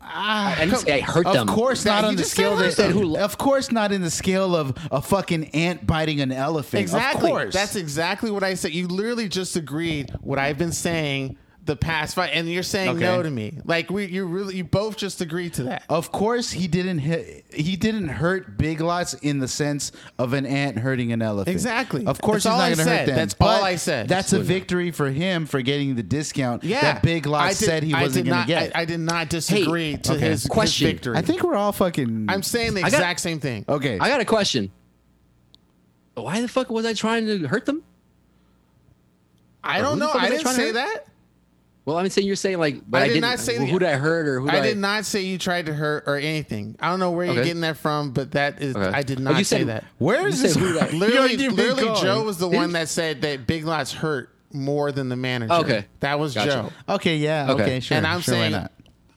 I 0.00 0.56
didn't 0.60 0.78
say 0.78 1.02
I 1.02 1.04
hurt 1.04 1.26
Of 1.26 1.46
course 1.48 1.84
not 1.84 2.04
on 2.04 2.16
the 2.16 2.24
scale 2.24 2.56
hurt 2.56 2.76
that. 2.76 2.94
them. 2.94 3.16
Of 3.16 3.36
course 3.36 3.70
not 3.70 3.92
in 3.92 4.00
the 4.00 4.10
scale 4.10 4.56
of 4.56 4.72
a 4.90 5.02
fucking 5.02 5.48
ant 5.50 5.86
biting 5.86 6.22
an 6.22 6.32
elephant. 6.32 6.80
Exactly. 6.80 7.28
Of 7.30 7.36
course. 7.36 7.54
That's 7.54 7.76
exactly 7.76 8.30
what 8.30 8.42
I 8.42 8.54
said. 8.54 8.72
You 8.72 8.88
literally 8.88 9.28
just 9.28 9.54
agreed 9.56 10.10
what 10.22 10.38
I've 10.38 10.56
been 10.56 10.72
saying 10.72 11.36
the 11.68 11.76
past 11.76 12.14
fight, 12.16 12.30
and 12.32 12.50
you're 12.50 12.62
saying 12.62 12.88
Okay. 12.96 13.00
no 13.00 13.22
to 13.22 13.30
me. 13.30 13.58
Like 13.64 13.90
we, 13.90 14.06
you 14.06 14.24
really, 14.24 14.56
you 14.56 14.64
both 14.64 14.96
just 14.96 15.20
agreed 15.20 15.52
to 15.54 15.64
that. 15.64 15.84
Of 15.88 16.10
course, 16.10 16.50
he 16.50 16.66
didn't 16.66 16.98
hit. 16.98 17.44
He 17.52 17.76
didn't 17.76 18.08
hurt 18.08 18.56
Big 18.58 18.80
Lots 18.80 19.12
in 19.14 19.38
the 19.38 19.46
sense 19.46 19.92
of 20.18 20.32
an 20.32 20.46
ant 20.46 20.78
hurting 20.78 21.12
an 21.12 21.20
elephant. 21.22 21.54
Exactly. 21.54 22.06
Of 22.06 22.20
course, 22.20 22.44
That's 22.44 22.56
he's 22.56 22.78
not 22.78 22.84
going 22.84 22.88
to 22.88 22.96
hurt 22.96 23.06
them. 23.06 23.16
That's 23.16 23.36
all 23.40 23.62
I 23.62 23.76
said. 23.76 24.08
That's 24.08 24.32
a 24.32 24.40
victory 24.40 24.90
for 24.90 25.10
him 25.10 25.44
for 25.46 25.60
getting 25.62 25.94
the 25.94 26.02
discount 26.02 26.64
Yeah, 26.64 26.80
that 26.80 27.02
Big 27.02 27.26
I 27.26 27.30
Lots 27.30 27.58
did- 27.58 27.66
said 27.66 27.82
he 27.82 27.92
wasn't 27.92 28.26
going 28.26 28.40
to 28.40 28.46
get. 28.48 28.74
I, 28.74 28.80
I 28.80 28.84
did 28.86 29.00
not 29.00 29.28
disagree 29.28 29.98
to 29.98 30.12
okay. 30.14 30.20
his, 30.30 30.42
his 30.44 30.48
Question. 30.50 30.86
victory. 30.88 31.16
I 31.18 31.22
think 31.22 31.42
we're 31.44 31.54
all 31.56 31.72
fucking. 31.72 32.26
I'm 32.28 32.42
saying 32.42 32.74
the 32.74 32.80
I 32.80 32.90
got- 32.90 32.94
exact 32.94 33.20
same 33.20 33.38
thing. 33.40 33.64
okay. 33.68 33.98
I 34.00 34.08
got 34.08 34.20
a 34.20 34.24
question. 34.24 34.72
Why 36.14 36.40
the 36.40 36.48
fuck 36.48 36.70
was 36.70 36.84
I 36.86 36.94
trying 36.94 37.26
to 37.26 37.46
hurt 37.46 37.66
them? 37.66 37.84
I 39.62 39.76
Who 39.78 39.82
don't 39.82 39.98
know. 39.98 40.08
I 40.08 40.14
was 40.14 40.22
I 40.24 40.28
didn't 40.30 40.40
trying 40.42 40.54
to 40.56 40.60
say 40.60 40.66
hurt? 40.68 40.74
that. 40.74 41.06
Well, 41.88 41.96
I 41.96 42.02
mean, 42.02 42.10
saying 42.10 42.26
you're 42.26 42.36
saying 42.36 42.58
like, 42.58 42.82
but 42.86 43.00
I 43.00 43.04
I, 43.06 43.08
did 43.08 43.14
didn't. 43.22 43.38
say 43.38 43.56
who 43.66 43.78
did 43.78 43.88
I 43.88 43.94
hurt 43.94 44.28
or 44.28 44.40
who 44.40 44.50
did 44.50 44.60
I 44.60 44.62
did 44.62 44.76
not 44.76 45.06
say 45.06 45.22
you 45.22 45.38
tried 45.38 45.64
to 45.66 45.72
hurt 45.74 46.04
or 46.06 46.16
anything. 46.16 46.76
I 46.80 46.90
don't 46.90 47.00
know 47.00 47.12
where 47.12 47.24
you're 47.24 47.42
getting 47.42 47.62
that 47.62 47.78
from, 47.78 48.10
but 48.10 48.32
that 48.32 48.60
is 48.60 48.76
Okay. 48.76 48.86
I 48.94 49.02
did 49.02 49.20
Oh, 49.20 49.22
not 49.22 49.38
you 49.38 49.44
say 49.44 49.60
said- 49.60 49.68
that. 49.68 49.84
Where 49.96 50.20
You 50.20 50.26
is 50.28 50.38
said 50.40 50.50
this? 50.50 50.56
Literally, 50.92 51.30
You're- 51.32 51.42
you're 51.44 51.52
literally. 51.52 51.98
Joe 52.02 52.24
was 52.24 52.36
the 52.36 52.50
Did- 52.50 52.56
one 52.58 52.72
that 52.74 52.90
said 52.90 53.22
that 53.22 53.46
Big 53.46 53.64
Lots 53.64 53.90
hurt 53.94 54.28
more 54.52 54.92
than 54.92 55.08
the 55.08 55.16
manager. 55.16 55.54
Okay. 55.54 55.86
that 56.00 56.18
was 56.18 56.34
Gotcha. 56.34 56.70
Joe. 56.86 56.94
Okay, 56.96 57.16
yeah, 57.16 57.52
okay, 57.52 57.62
Okay. 57.62 57.80
sure. 57.80 57.96
and 57.96 58.06
I'm 58.06 58.20
sure, 58.20 58.34
why 58.34 58.40
saying, 58.40 58.52
not? 58.52 58.72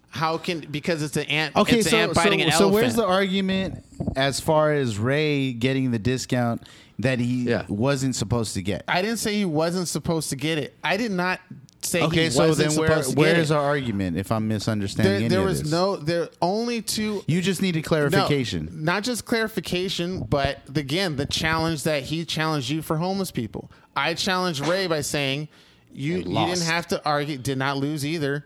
how 0.10 0.38
can 0.38 0.62
because 0.72 1.04
it's 1.04 1.18
an 1.18 1.24
ant? 1.26 1.56
Okay, 1.58 1.80
it's 1.80 1.90
so 1.90 1.98
an 1.98 2.04
ant 2.04 2.14
biting 2.14 2.40
so, 2.40 2.46
an 2.46 2.52
so 2.54 2.68
where's 2.70 2.96
the 2.96 3.06
argument 3.06 3.84
as 4.16 4.40
far 4.40 4.72
as 4.72 4.98
Ray 4.98 5.52
getting 5.52 5.92
the 5.92 6.00
discount 6.00 6.64
that 7.00 7.20
he 7.20 7.50
Yeah. 7.50 7.66
wasn't 7.68 8.16
supposed 8.16 8.54
to 8.54 8.62
get? 8.62 8.84
I 8.88 9.02
didn't 9.02 9.18
say 9.20 9.34
he 9.36 9.44
wasn't 9.46 9.90
supposed 9.90 10.30
to 10.30 10.38
get 10.38 10.58
it. 10.58 10.74
I 10.86 10.96
did 10.96 11.12
not 11.12 11.40
say 11.84 12.02
Okay, 12.04 12.30
so 12.30 12.54
then 12.54 12.76
where 12.76 12.88
supposed 12.88 13.10
to 13.12 13.16
get 13.16 13.22
where's 13.22 13.52
it. 13.52 13.56
our 13.56 13.64
argument? 13.64 14.18
If 14.18 14.32
I'm 14.32 14.48
misunderstanding 14.48 15.30
there, 15.30 15.40
there 15.40 15.48
was 15.48 15.72
no 15.72 15.96
there 15.96 16.30
only 16.42 16.82
two 16.82 17.24
You 17.28 17.42
just 17.42 17.62
needed 17.62 17.84
clarification. 17.84 18.70
No, 18.72 18.94
not 18.94 19.04
just 19.04 19.26
clarification, 19.26 20.24
but 20.24 20.60
again, 20.76 21.16
the 21.16 21.26
challenge 21.26 21.84
that 21.84 22.04
he 22.04 22.26
challenged 22.26 22.70
you 22.70 22.82
for 22.82 22.98
homeless 22.98 23.32
people. 23.32 23.72
I 23.96 24.14
challenged 24.14 24.66
Ray 24.66 24.88
by 24.88 25.02
saying 25.02 25.48
you 25.94 26.18
you 26.18 26.24
didn't 26.24 26.62
have 26.62 26.88
to 26.88 27.04
argue, 27.06 27.38
did 27.38 27.58
not 27.58 27.78
lose 27.78 28.06
either. 28.06 28.46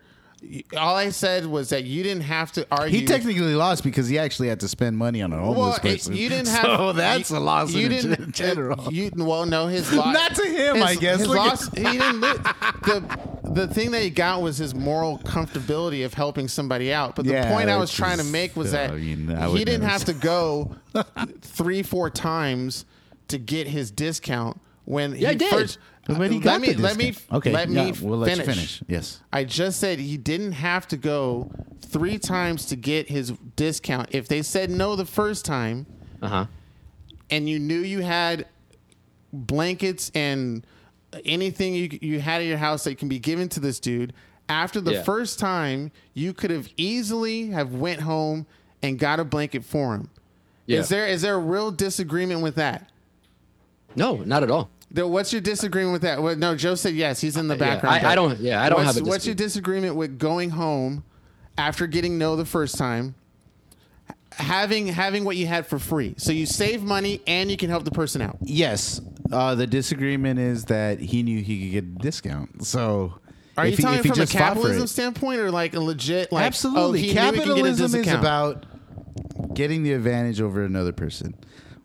All 0.76 0.94
I 0.94 1.08
said 1.10 1.46
was 1.46 1.70
that 1.70 1.84
you 1.84 2.02
didn't 2.02 2.22
have 2.24 2.52
to 2.52 2.66
argue. 2.70 3.00
He 3.00 3.06
technically 3.06 3.54
lost 3.54 3.82
because 3.82 4.06
he 4.08 4.18
actually 4.18 4.48
had 4.48 4.60
to 4.60 4.68
spend 4.68 4.96
money 4.96 5.22
on 5.22 5.32
a 5.32 5.38
homeless 5.38 5.56
well, 5.58 5.74
it- 5.76 5.82
person. 5.82 6.14
you 6.14 6.28
didn't 6.28 6.48
have. 6.54 6.62
So 6.64 6.92
that's 6.92 7.30
you, 7.30 7.36
a 7.36 7.40
loss 7.40 7.72
You 7.72 7.86
in 7.86 7.92
didn't. 7.92 8.18
in 8.20 8.32
general. 8.32 8.92
You 8.92 9.10
well, 9.16 9.46
no, 9.46 9.66
his 9.66 9.92
loss. 9.92 10.12
Not 10.14 10.34
to 10.36 10.44
him, 10.46 10.76
his, 10.76 10.84
I 10.84 10.94
guess. 10.94 11.18
His 11.20 11.28
Look 11.28 11.38
at- 11.38 11.46
loss. 11.46 11.68
He 11.74 11.82
didn't. 11.84 12.20
Li- 12.20 12.32
the 12.84 13.18
the 13.44 13.66
thing 13.68 13.90
that 13.92 14.02
he 14.02 14.10
got 14.10 14.42
was 14.42 14.58
his 14.58 14.74
moral 14.74 15.18
comfortability 15.20 16.04
of 16.04 16.12
helping 16.14 16.48
somebody 16.48 16.92
out. 16.92 17.16
But 17.16 17.24
the 17.24 17.32
Yeah, 17.32 17.50
point 17.52 17.70
I 17.70 17.76
was 17.78 17.90
which 17.90 17.96
trying 17.96 18.18
to 18.18 18.24
make 18.24 18.54
was 18.56 18.74
uh, 18.74 18.76
that 18.76 18.90
I 18.90 18.94
mean, 18.96 19.30
I 19.30 19.48
he 19.48 19.64
didn't 19.64 19.88
have 19.88 20.04
to 20.04 20.12
go 20.14 20.76
three, 21.40 21.82
four 21.82 22.10
times 22.10 22.84
to 23.28 23.38
get 23.38 23.66
his 23.68 23.90
discount 23.90 24.60
when 24.84 25.16
Yeah, 25.16 25.30
I 25.30 25.32
he 25.32 25.38
did. 25.38 25.50
first. 25.50 25.78
But 26.08 26.30
he 26.30 26.36
let 26.38 26.44
got 26.44 26.60
me 26.60 26.72
the 26.72 26.82
let 26.82 26.96
me 26.96 27.10
discount. 27.10 27.32
okay. 27.38 27.52
let 27.52 27.68
yeah, 27.68 27.84
me 27.86 27.92
we'll 28.00 28.18
let 28.18 28.30
finish. 28.30 28.46
you 28.46 28.52
finish. 28.54 28.82
Yes. 28.88 29.20
I 29.32 29.44
just 29.44 29.80
said 29.80 29.98
he 29.98 30.16
didn't 30.16 30.52
have 30.52 30.86
to 30.88 30.96
go 30.96 31.50
three 31.80 32.18
times 32.18 32.66
to 32.66 32.76
get 32.76 33.08
his 33.08 33.32
discount. 33.56 34.08
If 34.12 34.28
they 34.28 34.42
said 34.42 34.70
no 34.70 34.94
the 34.96 35.04
first 35.06 35.44
time, 35.44 35.86
Uh 36.22 36.28
huh. 36.28 36.46
and 37.30 37.48
you 37.48 37.58
knew 37.58 37.80
you 37.80 38.00
had 38.02 38.46
blankets 39.32 40.10
and 40.14 40.64
anything 41.24 41.74
you 41.74 41.98
you 42.00 42.20
had 42.20 42.42
in 42.42 42.48
your 42.48 42.58
house 42.58 42.84
that 42.84 42.98
can 42.98 43.08
be 43.08 43.18
given 43.18 43.48
to 43.50 43.60
this 43.60 43.80
dude 43.80 44.12
after 44.48 44.80
the 44.80 44.94
Yeah. 44.94 45.02
first 45.02 45.38
time 45.38 45.90
you 46.14 46.32
could 46.32 46.50
have 46.50 46.68
easily 46.76 47.48
have 47.48 47.74
went 47.74 48.00
home 48.02 48.46
and 48.82 48.98
got 48.98 49.18
a 49.18 49.24
blanket 49.24 49.64
for 49.64 49.94
him 49.94 50.10
Yeah. 50.66 50.80
is 50.80 50.88
there 50.88 51.06
is 51.06 51.22
there 51.22 51.34
a 51.34 51.38
real 51.38 51.70
disagreement 51.70 52.42
with 52.42 52.54
that 52.56 52.90
No, 53.96 54.16
not 54.16 54.42
at 54.42 54.50
all. 54.50 54.68
There- 54.90 55.06
what's 55.06 55.32
your 55.32 55.42
disagreement 55.42 55.92
with 55.92 56.02
that 56.02 56.22
well, 56.22 56.36
no 56.36 56.54
joe 56.56 56.74
said 56.74 56.94
yes 56.94 57.20
he's 57.20 57.36
in 57.36 57.48
the 57.48 57.54
Yeah, 57.56 57.58
background 57.74 58.06
I- 58.06 58.12
I 58.12 58.14
don't- 58.14 58.40
yeah, 58.40 58.62
I 58.62 58.68
don't 58.68 58.84
what's, 58.84 58.96
have 58.98 59.06
a 59.06 59.08
what's 59.08 59.26
your 59.26 59.34
disagreement 59.34 59.96
with 59.96 60.18
going 60.18 60.50
home 60.50 61.04
after 61.58 61.86
getting 61.86 62.18
no 62.18 62.36
the 62.36 62.44
first 62.44 62.76
time 62.78 63.14
having 64.32 64.86
having 64.88 65.24
what 65.24 65.36
you 65.36 65.46
had 65.46 65.66
for 65.66 65.78
free 65.78 66.14
so 66.18 66.30
you 66.30 66.44
save 66.46 66.82
money 66.82 67.20
and 67.26 67.50
you 67.50 67.56
can 67.56 67.70
help 67.70 67.84
the 67.84 67.90
person 67.90 68.20
out 68.20 68.36
Yes. 68.42 69.00
Uh, 69.32 69.56
the 69.56 69.66
disagreement 69.66 70.38
is 70.38 70.66
that 70.66 71.00
he 71.00 71.22
knew 71.24 71.42
he 71.42 71.62
could 71.64 71.72
get 71.72 71.84
a 71.84 72.02
discount. 72.04 72.64
So 72.64 73.14
Are 73.56 73.66
if 73.66 73.72
you 73.72 73.76
he, 73.78 73.82
talking 73.82 74.02
from 74.02 74.12
a 74.12 74.14
just 74.14 74.32
fought 74.32 74.38
for 74.38 74.44
capitalism 74.44 74.82
it- 74.84 74.88
standpoint 74.88 75.40
or 75.40 75.50
like 75.50 75.74
a 75.74 75.80
legit 75.80 76.30
like 76.30 76.44
Absolutely. 76.44 76.82
Oh, 76.82 76.92
he 76.92 77.00
knew 77.00 77.08
he 77.08 77.14
can 77.16 77.32
get 77.32 77.34
a 77.34 77.38
Capitalism 77.38 78.00
is 78.02 78.08
about 78.12 78.66
getting 79.54 79.82
the 79.82 79.94
advantage 79.94 80.40
over 80.40 80.62
another 80.64 80.92
person. 80.92 81.34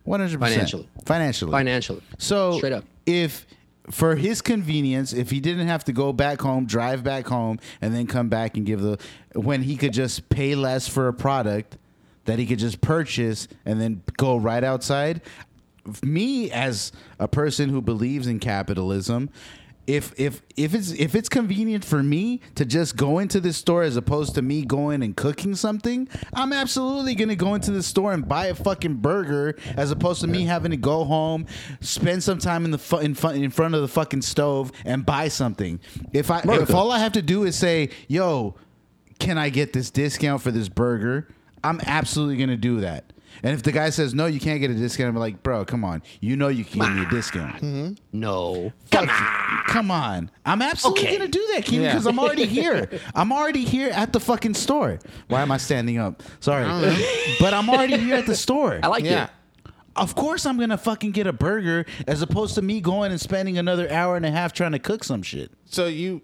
100%. 0.08 0.40
Financially. 0.40 0.90
Financially. 1.06 1.52
Financially. 1.52 2.02
So 2.18 2.58
Straight 2.58 2.74
up. 2.74 2.86
if 3.06 3.46
for 3.90 4.16
his 4.16 4.42
convenience, 4.42 5.12
if 5.14 5.30
he 5.30 5.40
didn't 5.40 5.68
have 5.68 5.84
to 5.86 5.94
go 5.94 6.14
back 6.14 6.42
home, 6.42 6.66
drive 6.66 7.04
back 7.04 7.28
home, 7.28 7.60
and 7.82 7.94
then 7.94 8.08
come 8.08 8.30
back 8.30 8.56
and 8.58 8.66
give 8.66 8.82
the 8.82 8.98
when 9.34 9.64
he 9.64 9.76
could 9.76 9.94
just 9.94 10.30
pay 10.30 10.56
less 10.56 10.88
for 10.88 11.08
a 11.08 11.14
product 11.14 11.78
that 12.26 12.40
he 12.40 12.46
could 12.46 12.60
just 12.60 12.82
purchase 12.82 13.48
and 13.66 13.82
then 13.82 14.02
go 14.18 14.38
right 14.38 14.64
outside. 14.64 15.22
me 16.04 16.52
as 16.52 16.92
a 17.20 17.28
person 17.28 17.70
who 17.70 17.82
believes 17.82 18.28
in 18.28 18.40
capitalism, 18.40 19.30
if 19.96 20.14
if 20.18 20.42
if 20.56 20.74
it's 20.74 20.92
if 20.92 21.16
it's 21.16 21.28
convenient 21.28 21.84
for 21.84 22.02
me 22.02 22.40
to 22.56 22.66
just 22.66 22.96
go 22.96 23.20
into 23.20 23.40
this 23.40 23.58
store 23.58 23.84
as 23.84 23.98
opposed 23.98 24.36
to 24.36 24.42
me 24.42 24.64
going 24.64 25.04
and 25.04 25.16
cooking 25.16 25.54
something, 25.56 26.08
I'm 26.34 26.54
absolutely 26.54 27.16
gonna 27.16 27.36
go 27.36 27.56
into 27.56 27.72
the 27.72 27.84
store 27.84 28.14
and 28.14 28.28
buy 28.28 28.48
a 28.48 28.56
fucking 28.56 28.96
burger 28.96 29.58
as 29.76 29.92
opposed 29.92 30.22
to 30.22 30.28
me 30.28 30.44
having 30.44 30.72
to 30.72 30.78
go 30.78 31.04
home, 31.04 31.46
spend 31.82 32.24
some 32.24 32.40
time 32.40 32.64
in 32.66 32.72
the 32.72 32.78
fu- 32.78 32.98
in, 33.00 33.16
fu- 33.16 33.30
in 33.30 33.52
front 33.52 33.76
of 33.76 33.82
the 33.82 33.88
fucking 33.88 34.22
stove 34.22 34.72
and 34.86 35.06
buy 35.06 35.28
something. 35.28 35.80
If 36.14 36.32
I 36.32 36.42
if 36.46 36.74
all 36.74 36.92
I 36.92 37.00
have 37.00 37.14
to 37.14 37.22
do 37.22 37.44
is 37.44 37.58
say, 37.58 37.90
"Yo, 38.08 38.56
can 39.20 39.38
I 39.38 39.50
get 39.50 39.74
this 39.74 39.92
discount 39.92 40.42
for 40.42 40.52
this 40.52 40.70
burger?" 40.70 41.28
I'm 41.64 41.82
absolutely 41.86 42.38
gonna 42.38 42.58
do 42.58 42.80
that. 42.80 43.11
And 43.44 43.54
if 43.54 43.64
the 43.64 43.72
guy 43.72 43.90
says 43.90 44.14
no, 44.14 44.26
you 44.28 44.40
can't 44.40 44.60
get 44.60 44.70
a 44.72 44.76
discount, 44.76 45.10
I'm 45.10 45.16
like, 45.16 45.42
bro, 45.44 45.66
come 45.66 45.84
on. 45.84 46.04
You 46.20 46.36
know 46.36 46.48
you 46.48 46.64
can 46.64 46.80
get 46.82 46.92
me 46.94 47.02
a 47.06 47.10
discount. 47.10 48.00
No. 48.14 48.72
Fuck 48.92 49.04
you. 49.08 49.64
Come 49.74 49.90
on. 49.92 50.30
I'm 50.46 50.62
absolutely 50.62 51.04
Okay. 51.08 51.18
gonna 51.18 51.30
do 51.30 51.48
that, 51.54 51.66
Keenan, 51.66 51.86
Yeah. 51.86 51.92
because 51.94 52.06
I'm 52.08 52.20
already 52.20 52.46
here. 52.60 52.90
I'm 53.16 53.32
already 53.32 53.64
here 53.64 53.90
at 53.90 54.14
the 54.14 54.20
fucking 54.20 54.54
store. 54.54 55.00
Why 55.28 55.42
am 55.42 55.52
I 55.52 55.58
standing 55.58 55.98
up? 55.98 56.22
Sorry. 56.40 56.66
But 57.40 57.54
I'm 57.54 57.70
already 57.70 57.98
here 57.98 58.16
at 58.16 58.26
the 58.26 58.36
store. 58.36 58.80
I 58.84 58.88
like 58.88 59.04
Yeah. 59.04 59.26
it. 59.26 59.30
Of 59.96 60.16
course 60.16 60.46
I'm 60.46 60.58
gonna 60.60 60.78
fucking 60.78 61.12
get 61.12 61.28
a 61.28 61.34
burger 61.34 61.86
as 62.08 62.22
opposed 62.22 62.56
to 62.56 62.62
me 62.62 62.80
going 62.80 63.12
and 63.12 63.20
spending 63.20 63.58
another 63.58 63.92
hour 63.92 64.16
and 64.16 64.26
a 64.26 64.32
half 64.32 64.54
trying 64.54 64.72
to 64.72 64.80
cook 64.80 65.04
some 65.04 65.22
shit. 65.22 65.52
So 65.66 65.88
you 65.88 66.22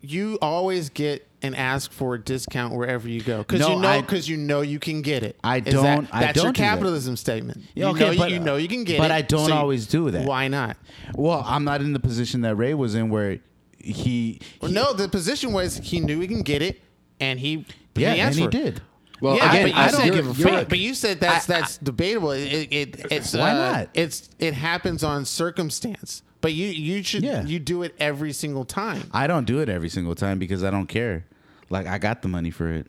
you 0.00 0.38
always 0.40 0.88
get 0.88 1.28
and 1.42 1.56
ask 1.56 1.90
for 1.92 2.14
a 2.14 2.18
discount 2.22 2.74
wherever 2.74 3.08
you 3.08 3.22
go 3.22 3.38
because 3.38 3.60
No, 3.60 3.74
you 3.76 3.80
know 3.80 4.00
because 4.02 4.28
you 4.28 4.36
know 4.36 4.60
you 4.60 4.78
can 4.78 5.00
get 5.02 5.22
it. 5.22 5.36
I 5.42 5.58
Is 5.58 5.72
don't- 5.74 6.08
I 6.12 6.20
that's 6.20 6.36
your 6.36 6.44
don't 6.46 6.56
do 6.56 6.62
that. 6.62 6.68
capitalism 6.68 7.16
statement. 7.16 7.62
You 7.74 7.84
okay, 7.86 8.00
know, 8.06 8.10
you- 8.12 8.18
but- 8.18 8.30
you 8.30 8.38
know 8.40 8.56
you 8.56 8.68
can 8.68 8.84
get 8.84 8.98
but 8.98 9.04
it. 9.04 9.08
But 9.08 9.10
I 9.12 9.22
don't 9.22 9.48
you- 9.48 9.54
always 9.54 9.86
do 9.86 10.10
that. 10.10 10.26
Why 10.26 10.48
not? 10.48 10.76
Well, 11.14 11.42
I'm 11.46 11.64
not 11.64 11.80
in 11.80 11.92
the 11.92 12.00
position 12.00 12.42
that 12.42 12.56
Ray 12.56 12.74
was 12.74 12.94
in 12.94 13.08
where 13.10 13.38
he, 13.78 14.40
Well, 14.60 14.70
no, 14.70 14.92
the 14.92 15.08
position 15.08 15.52
was 15.52 15.78
he 15.78 16.00
knew 16.00 16.20
he 16.20 16.26
can 16.28 16.42
get 16.42 16.60
it, 16.62 16.82
and 17.20 17.40
he 17.40 17.64
yeah, 17.96 18.12
he 18.14 18.20
and 18.20 18.34
he 18.34 18.46
did. 18.46 18.82
Well, 19.22 19.36
yeah, 19.36 19.50
again, 19.50 19.62
but 19.64 19.70
you 19.76 19.80
I 19.82 19.88
said, 19.88 19.98
don't 20.06 20.14
give 20.16 20.26
a 20.28 20.34
fuck. 20.34 20.68
But 20.70 20.78
you 20.78 20.94
said 20.94 21.20
that's 21.20 21.48
I- 21.48 21.58
that's 21.60 21.78
debatable. 21.78 22.30
It, 22.32 22.68
it 22.70 23.06
it's 23.10 23.34
Why 23.34 23.50
uh, 23.50 23.54
not? 23.54 23.88
It's 23.94 24.28
it 24.38 24.54
happens 24.54 25.02
on 25.04 25.24
circumstance. 25.24 26.22
But 26.42 26.54
you 26.54 26.68
you 26.68 27.02
should 27.02 27.22
Yeah. 27.22 27.44
you 27.44 27.58
do 27.58 27.82
it 27.82 27.94
every 27.98 28.32
single 28.32 28.64
time. 28.64 29.10
I 29.12 29.26
don't 29.26 29.44
do 29.46 29.58
it 29.60 29.68
every 29.68 29.90
single 29.90 30.14
time 30.14 30.38
because 30.38 30.64
I 30.64 30.70
don't 30.70 30.86
care. 30.86 31.26
Like 31.70 31.86
I 31.86 31.98
got 31.98 32.20
the 32.22 32.28
money 32.28 32.50
for 32.50 32.68
it. 32.70 32.86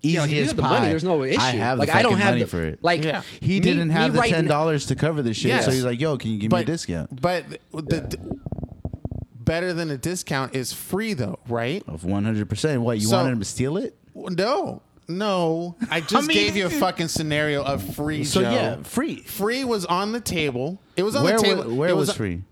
Easy 0.00 0.14
Yeah, 0.14 0.20
like, 0.22 0.30
if 0.30 0.38
as 0.42 0.46
have 0.48 0.56
the 0.56 0.62
pie. 0.62 0.68
money, 0.78 0.88
there's 0.90 1.02
no 1.04 1.24
issue. 1.24 1.40
I 1.40 1.50
have 1.50 1.78
like 1.78 1.88
the 1.88 1.96
I 1.96 2.02
don't 2.02 2.12
fucking 2.12 2.22
have 2.24 2.32
money 2.34 2.42
the, 2.44 2.48
for 2.48 2.62
it. 2.64 2.78
Like 2.82 3.02
Yeah. 3.04 3.22
he 3.40 3.54
me- 3.54 3.60
didn't 3.60 3.90
have 3.90 4.12
the 4.12 4.22
ten 4.22 4.44
now- 4.44 4.50
dollars 4.50 4.86
to 4.86 4.94
cover 4.94 5.22
the 5.22 5.34
shit, 5.34 5.48
Yes. 5.48 5.64
so 5.64 5.72
he's 5.72 5.84
like, 5.84 6.00
"Yo, 6.00 6.16
can 6.16 6.30
you 6.30 6.38
give 6.38 6.52
me 6.52 6.60
a 6.60 6.64
discount 6.64 7.20
But 7.20 7.44
the, 7.50 7.58
the 7.82 8.18
better 9.34 9.72
than 9.72 9.90
a 9.90 9.96
discount 9.96 10.54
is 10.54 10.72
free 10.72 11.14
though, 11.14 11.40
right? 11.48 11.82
of 11.88 12.04
one 12.04 12.24
hundred 12.24 12.48
percent?" 12.48 12.80
What 12.82 12.98
you 13.00 13.08
So- 13.08 13.16
wanted 13.16 13.32
him 13.32 13.38
to 13.40 13.44
steal 13.44 13.76
it? 13.76 13.96
No, 14.14 14.82
no. 15.08 15.74
I 15.90 16.00
just 16.02 16.28
mean- 16.28 16.36
gave 16.36 16.54
you 16.56 16.66
a 16.66 16.70
fucking 16.70 17.08
scenario 17.08 17.64
of 17.64 17.82
free. 17.96 18.22
So 18.22 18.42
Joe. 18.42 18.50
yeah, 18.52 18.76
free. 18.84 19.22
free 19.22 19.64
was 19.64 19.84
on 19.84 20.12
the 20.12 20.20
table. 20.20 20.80
It 20.96 21.02
was 21.02 21.16
on 21.16 21.24
Where 21.24 21.38
the 21.38 21.42
wa- 21.48 21.54
table. 21.62 21.74
where 21.74 21.88
It 21.88 21.96
was, 21.96 22.10
on- 22.10 22.14
free? 22.14 22.42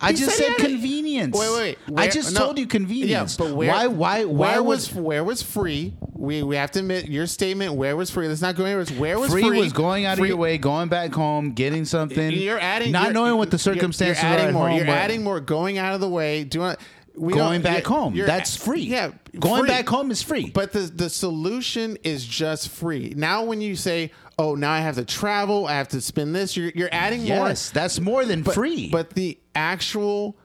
I 0.00 0.12
just 0.12 0.24
said 0.24 0.30
said 0.32 0.44
he 0.44 0.50
had 0.52 0.60
it. 0.60 0.72
convenience. 0.74 1.38
Wait, 1.38 1.50
wait, 1.52 1.78
wait. 1.88 1.98
I 1.98 2.08
just 2.08 2.34
no. 2.34 2.40
told 2.40 2.58
you 2.58 2.66
convenience. 2.66 3.36
Yeah, 3.38 3.44
but 3.46 3.54
where? 3.56 3.68
why? 3.70 3.86
Why? 3.86 4.24
Why 4.24 4.50
where 4.52 4.62
was 4.62 4.92
was 4.92 5.02
where 5.02 5.24
was 5.24 5.42
free? 5.42 5.94
We 6.14 6.42
we 6.42 6.56
have 6.56 6.70
to 6.72 6.80
admit 6.80 7.08
your 7.08 7.26
statement. 7.26 7.74
Where 7.74 7.96
was 7.96 8.10
free? 8.10 8.28
Let's 8.28 8.42
not 8.42 8.56
go 8.56 8.64
anywhere. 8.64 8.84
Where 8.98 9.18
was 9.18 9.30
free, 9.30 9.42
free? 9.42 9.58
was 9.60 9.72
going 9.72 10.04
out 10.04 10.18
Free- 10.18 10.26
of 10.26 10.28
your 10.30 10.36
way, 10.38 10.58
going 10.58 10.88
back 10.88 11.12
home, 11.12 11.52
getting 11.52 11.84
something. 11.84 12.30
You're 12.32 12.58
adding. 12.60 12.92
not 12.92 13.02
you're- 13.04 13.14
knowing 13.14 13.36
what 13.38 13.50
the 13.50 13.56
you're- 13.56 13.74
circumstances 13.76 14.22
You're, 14.22 14.32
adding 14.32 14.44
are 14.46 14.48
at 14.48 14.54
more. 14.54 14.68
home, 14.68 14.76
You're 14.76 14.86
but 14.86 14.96
adding 14.96 15.24
more. 15.24 15.40
Going 15.40 15.78
out 15.78 15.94
of 15.94 16.00
the 16.00 16.08
way. 16.08 16.44
Doing. 16.44 16.76
We 17.16 17.32
going 17.34 17.60
back 17.60 17.84
you're- 17.84 17.96
home. 17.96 18.14
you're- 18.14 18.26
That's 18.26 18.54
free. 18.56 18.82
Yeah, 18.82 19.10
going 19.38 19.62
free. 19.62 19.68
back 19.68 19.88
home 19.88 20.10
is 20.10 20.22
free. 20.22 20.50
But 20.50 20.72
the 20.72 20.80
the 20.80 21.10
solution 21.10 21.98
is 22.04 22.24
just 22.24 22.68
free. 22.68 23.12
Now, 23.16 23.44
when 23.44 23.60
you 23.60 23.74
say, 23.76 24.12
"Oh, 24.40 24.54
now 24.54 24.72
I 24.72 24.80
have 24.80 24.96
to 24.96 25.04
travel, 25.04 25.66
I 25.66 25.74
have 25.74 25.88
to 25.88 26.00
spend 26.00 26.34
this," 26.34 26.56
you're 26.56 26.72
you're 26.74 26.88
adding 26.92 27.20
more. 27.20 27.48
yes, 27.48 27.70
that's 27.70 28.00
more 28.00 28.24
than 28.24 28.42
but, 28.42 28.54
free. 28.54 28.88
But 28.90 29.10
the 29.10 29.38
actual 29.54 30.36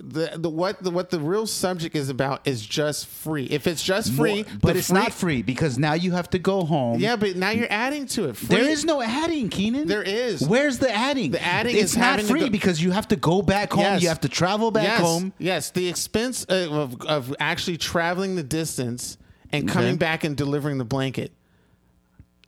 the, 0.00 0.32
the 0.36 0.48
what 0.48 0.82
the 0.82 0.90
what 0.90 1.10
the 1.10 1.20
real 1.20 1.46
subject 1.46 1.96
is 1.96 2.08
about 2.08 2.46
is 2.46 2.64
just 2.64 3.06
free. 3.06 3.44
If 3.46 3.66
it's 3.66 3.82
just 3.82 4.12
free, 4.12 4.44
More- 4.44 4.52
but 4.60 4.76
it's 4.76 4.90
not 4.90 5.12
free 5.12 5.42
because 5.42 5.78
now 5.78 5.94
you 5.94 6.12
have 6.12 6.30
to 6.30 6.38
go 6.38 6.64
home. 6.64 7.00
Yeah, 7.00 7.16
but 7.16 7.36
now 7.36 7.50
you're 7.50 7.70
adding 7.70 8.06
to 8.08 8.28
it. 8.28 8.36
Free, 8.36 8.56
There 8.56 8.68
is 8.68 8.84
no 8.84 9.02
adding, 9.02 9.48
Keenan. 9.48 9.88
There 9.88 10.02
is. 10.02 10.46
Where's 10.46 10.78
the 10.78 10.90
adding? 10.90 11.32
The 11.32 11.42
adding 11.42 11.74
It's 11.74 11.92
is 11.92 11.96
not 11.96 12.20
free 12.22 12.48
because 12.48 12.82
you 12.82 12.90
have 12.90 13.08
to 13.08 13.16
go 13.16 13.42
back 13.42 13.72
home. 13.72 13.82
Yes. 13.82 14.02
You 14.02 14.08
have 14.08 14.20
to 14.20 14.28
travel 14.28 14.70
back 14.70 14.84
yes, 14.84 15.00
home. 15.00 15.32
Yes, 15.38 15.70
the 15.70 15.88
expense 15.88 16.44
of, 16.44 16.72
of, 16.72 17.02
of 17.02 17.36
actually 17.38 17.76
traveling 17.76 18.36
the 18.36 18.42
distance 18.42 19.18
and 19.50 19.68
coming 19.68 19.90
Okay. 19.90 19.96
back 19.98 20.24
and 20.24 20.36
delivering 20.36 20.78
the 20.78 20.84
blanket. 20.84 21.32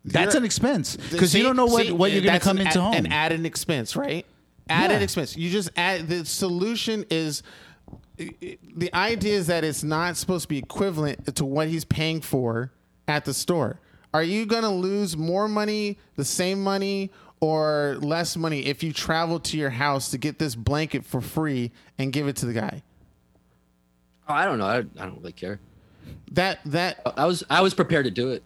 That's 0.04 0.34
an 0.34 0.44
expense 0.44 0.96
because 0.96 1.34
you 1.34 1.42
don't 1.42 1.56
know 1.56 1.66
what, 1.66 1.86
see, 1.86 1.92
what 1.92 2.12
you're 2.12 2.22
going 2.22 2.38
to 2.38 2.44
come 2.44 2.58
an 2.58 2.66
into 2.66 2.78
a- 2.78 2.82
home. 2.82 3.06
An 3.10 3.46
expense, 3.46 3.96
right? 3.96 4.26
Added 4.68 4.94
Yeah. 4.94 5.00
expense. 5.00 5.36
You 5.36 5.50
just 5.50 5.70
add 5.76 6.08
the 6.08 6.24
solution 6.24 7.04
is 7.10 7.42
the 8.16 8.90
idea 8.94 9.34
is 9.34 9.46
that 9.48 9.64
it's 9.64 9.82
not 9.82 10.16
supposed 10.16 10.42
to 10.42 10.48
be 10.48 10.58
equivalent 10.58 11.34
to 11.36 11.44
what 11.44 11.68
he's 11.68 11.84
paying 11.84 12.20
for 12.20 12.70
at 13.08 13.24
the 13.24 13.34
store. 13.34 13.80
Are 14.12 14.22
you 14.22 14.46
going 14.46 14.62
to 14.62 14.68
lose 14.68 15.16
more 15.16 15.48
money, 15.48 15.98
the 16.16 16.24
same 16.24 16.62
money, 16.62 17.10
or 17.40 17.98
less 18.00 18.36
money 18.36 18.66
if 18.66 18.82
you 18.82 18.92
travel 18.92 19.40
to 19.40 19.56
your 19.58 19.70
house 19.70 20.10
to 20.12 20.18
get 20.18 20.38
this 20.38 20.54
blanket 20.54 21.04
for 21.04 21.20
free 21.20 21.72
and 21.98 22.12
give 22.12 22.28
it 22.28 22.36
to 22.36 22.46
the 22.46 22.52
guy? 22.52 22.82
Oh, 24.28 24.34
I 24.34 24.44
don't 24.44 24.58
know. 24.58 24.66
I, 24.66 24.76
I 24.78 24.80
don't 24.82 25.18
really 25.18 25.32
care. 25.32 25.58
That 26.32 26.60
that 26.66 27.00
I 27.16 27.26
was 27.26 27.42
I 27.50 27.60
was 27.62 27.74
prepared 27.74 28.04
to 28.04 28.10
do 28.10 28.30
it. 28.30 28.42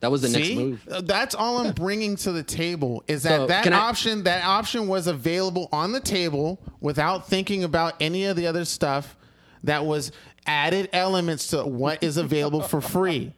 That 0.00 0.10
was 0.10 0.22
the 0.22 0.28
next 0.28 0.50
move. 0.54 0.86
Uh, 0.90 1.00
That's 1.00 1.34
all 1.34 1.58
I'm 1.58 1.72
bringing 1.84 2.16
to 2.16 2.32
the 2.32 2.42
table 2.42 3.02
is 3.08 3.22
that 3.22 3.36
So, 3.40 3.46
that 3.46 3.64
can 3.64 3.72
I- 3.72 3.78
option 3.78 4.24
that 4.24 4.44
option 4.44 4.88
was 4.88 5.06
available 5.06 5.68
on 5.72 5.92
the 5.92 6.00
table 6.00 6.60
without 6.80 7.28
thinking 7.28 7.64
about 7.64 7.94
any 8.00 8.24
of 8.26 8.36
the 8.36 8.46
other 8.46 8.64
stuff 8.64 9.16
that 9.64 9.84
was 9.84 10.12
added 10.46 10.88
elements 10.92 11.48
to 11.48 11.64
what 11.64 12.02
is 12.04 12.16
available 12.18 12.60
for 12.60 12.80
free. 12.80 13.32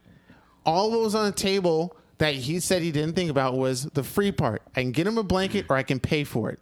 All 0.67 0.91
that 0.91 0.99
was 0.99 1.15
on 1.15 1.25
the 1.27 1.33
table 1.33 1.97
that 2.19 2.35
he 2.35 2.61
said 2.61 2.83
he 2.83 2.91
didn't 2.93 3.15
think 3.15 3.31
about 3.31 3.57
was 3.57 3.85
the 3.95 4.03
free 4.03 4.33
part. 4.33 4.61
I 4.77 4.83
can 4.83 4.93
get 4.93 5.07
him 5.07 5.17
a 5.17 5.23
blanket 5.23 5.67
or 5.71 5.77
I 5.77 5.83
can 5.85 6.01
pay 6.01 6.25
for 6.25 6.51
it. 6.51 6.59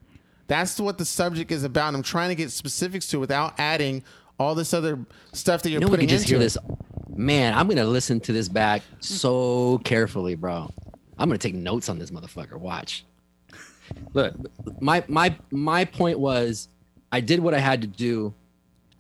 That's 0.47 0.79
what 0.79 0.99
the 0.99 1.05
subject 1.05 1.51
is 1.51 1.65
about. 1.65 1.95
I'm 1.95 2.03
trying 2.03 2.29
to 2.29 2.35
get 2.37 2.53
specifics 2.53 3.09
to 3.09 3.19
without 3.19 3.55
adding 3.59 4.05
all 4.39 4.55
this 4.55 4.73
other 4.75 4.99
stuff 5.33 5.63
that 5.63 5.71
you're 5.71 5.81
You 5.81 5.87
know, 5.87 5.91
we 5.91 5.97
putting 5.97 6.09
could 6.09 6.13
just 6.13 6.25
into 6.31 6.35
hear 6.37 6.41
it. 6.43 6.45
this. 6.45 6.59
Man, 7.17 7.55
I'm 7.55 7.69
gonna 7.69 7.85
listen 7.85 8.21
to 8.21 8.33
this 8.33 8.49
back 8.49 8.83
so 9.01 9.79
carefully, 9.85 10.35
bro. 10.35 10.71
I'm 11.19 11.29
gonna 11.29 11.39
take 11.39 11.55
notes 11.55 11.89
on 11.89 11.99
this 11.99 12.11
motherfucker. 12.11 12.59
Watch. 12.59 13.05
Look, 14.13 14.35
my 14.81 15.03
my 15.09 15.37
my 15.51 15.85
point 15.85 16.19
was, 16.19 16.69
I 17.11 17.21
did 17.21 17.41
what 17.41 17.55
I 17.55 17.59
had 17.59 17.81
to 17.83 17.87
do 17.87 18.35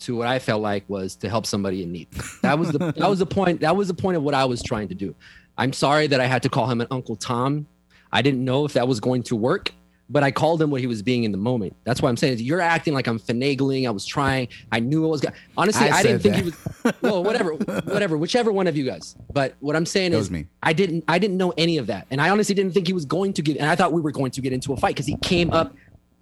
to 0.01 0.17
what 0.17 0.29
I 0.29 0.39
felt 0.39 0.63
like 0.63 0.85
was 0.89 1.17
to 1.17 1.29
help 1.29 1.47
somebody 1.47 1.83
in 1.83 1.93
need. 1.93 2.11
That 2.43 2.59
was 2.59 2.73
the 2.73 2.79
that 2.97 3.09
was 3.09 3.19
the 3.19 3.27
point. 3.27 3.61
That 3.61 3.77
was 3.77 3.89
the 3.89 3.95
point 3.95 4.17
of 4.17 4.23
what 4.23 4.35
I 4.35 4.45
was 4.45 4.63
trying 4.63 4.89
to 4.89 4.95
do. 4.95 5.15
I'm 5.59 5.73
sorry 5.73 6.07
that 6.07 6.21
I 6.21 6.27
had 6.27 6.43
to 6.43 6.49
call 6.49 6.69
him 6.71 6.81
an 6.81 6.87
Uncle 6.91 7.17
Tom. 7.17 7.67
I 8.13 8.23
didn't 8.23 8.45
know 8.45 8.65
if 8.65 8.75
that 8.75 8.87
was 8.87 9.01
going 9.01 9.23
to 9.25 9.37
work, 9.37 9.73
but 10.09 10.23
I 10.23 10.31
called 10.31 10.62
him 10.62 10.70
what 10.70 10.81
he 10.81 10.87
was 10.87 11.03
being 11.03 11.24
in 11.24 11.33
the 11.33 11.39
moment. 11.39 11.74
That's 11.85 12.01
why 12.01 12.09
I'm 12.09 12.16
saying 12.16 12.35
is 12.35 12.43
you're 12.43 12.61
acting 12.61 12.95
like 12.95 13.07
I'm 13.07 13.19
finagling. 13.19 13.87
I 13.87 13.91
was 13.91 14.07
trying. 14.07 14.49
I 14.70 14.81
knew 14.81 15.05
it 15.05 15.09
was 15.09 15.20
going. 15.20 15.35
Honestly, 15.57 15.89
I 15.89 15.99
I, 15.99 16.03
didn't 16.03 16.20
think 16.20 16.37
he 16.37 16.43
was. 16.43 16.55
Well, 17.03 17.24
whatever, 17.24 17.53
whatever, 17.85 18.16
whichever 18.16 18.53
one 18.53 18.66
of 18.66 18.77
you 18.77 18.85
guys. 18.85 19.16
But 19.33 19.55
what 19.61 19.74
I'm 19.74 19.87
saying 19.87 20.12
That 20.12 20.19
is, 20.19 20.27
was 20.27 20.31
me. 20.31 20.47
I 20.62 20.73
didn't. 20.73 21.05
I 21.09 21.19
didn't 21.19 21.37
know 21.37 21.53
any 21.57 21.78
of 21.78 21.89
that, 21.89 22.07
and 22.11 22.20
I 22.20 22.31
honestly 22.31 22.55
didn't 22.55 22.73
think 22.73 22.87
he 22.87 22.93
was 22.93 23.05
going 23.05 23.33
to 23.35 23.43
get. 23.43 23.57
And 23.57 23.69
I 23.69 23.74
thought 23.74 23.93
we 23.93 24.01
were 24.01 24.12
going 24.12 24.31
to 24.33 24.41
get 24.41 24.53
into 24.53 24.73
a 24.73 24.77
fight 24.77 24.95
because 24.95 25.07
he 25.07 25.16
came 25.19 25.53
up, 25.53 25.74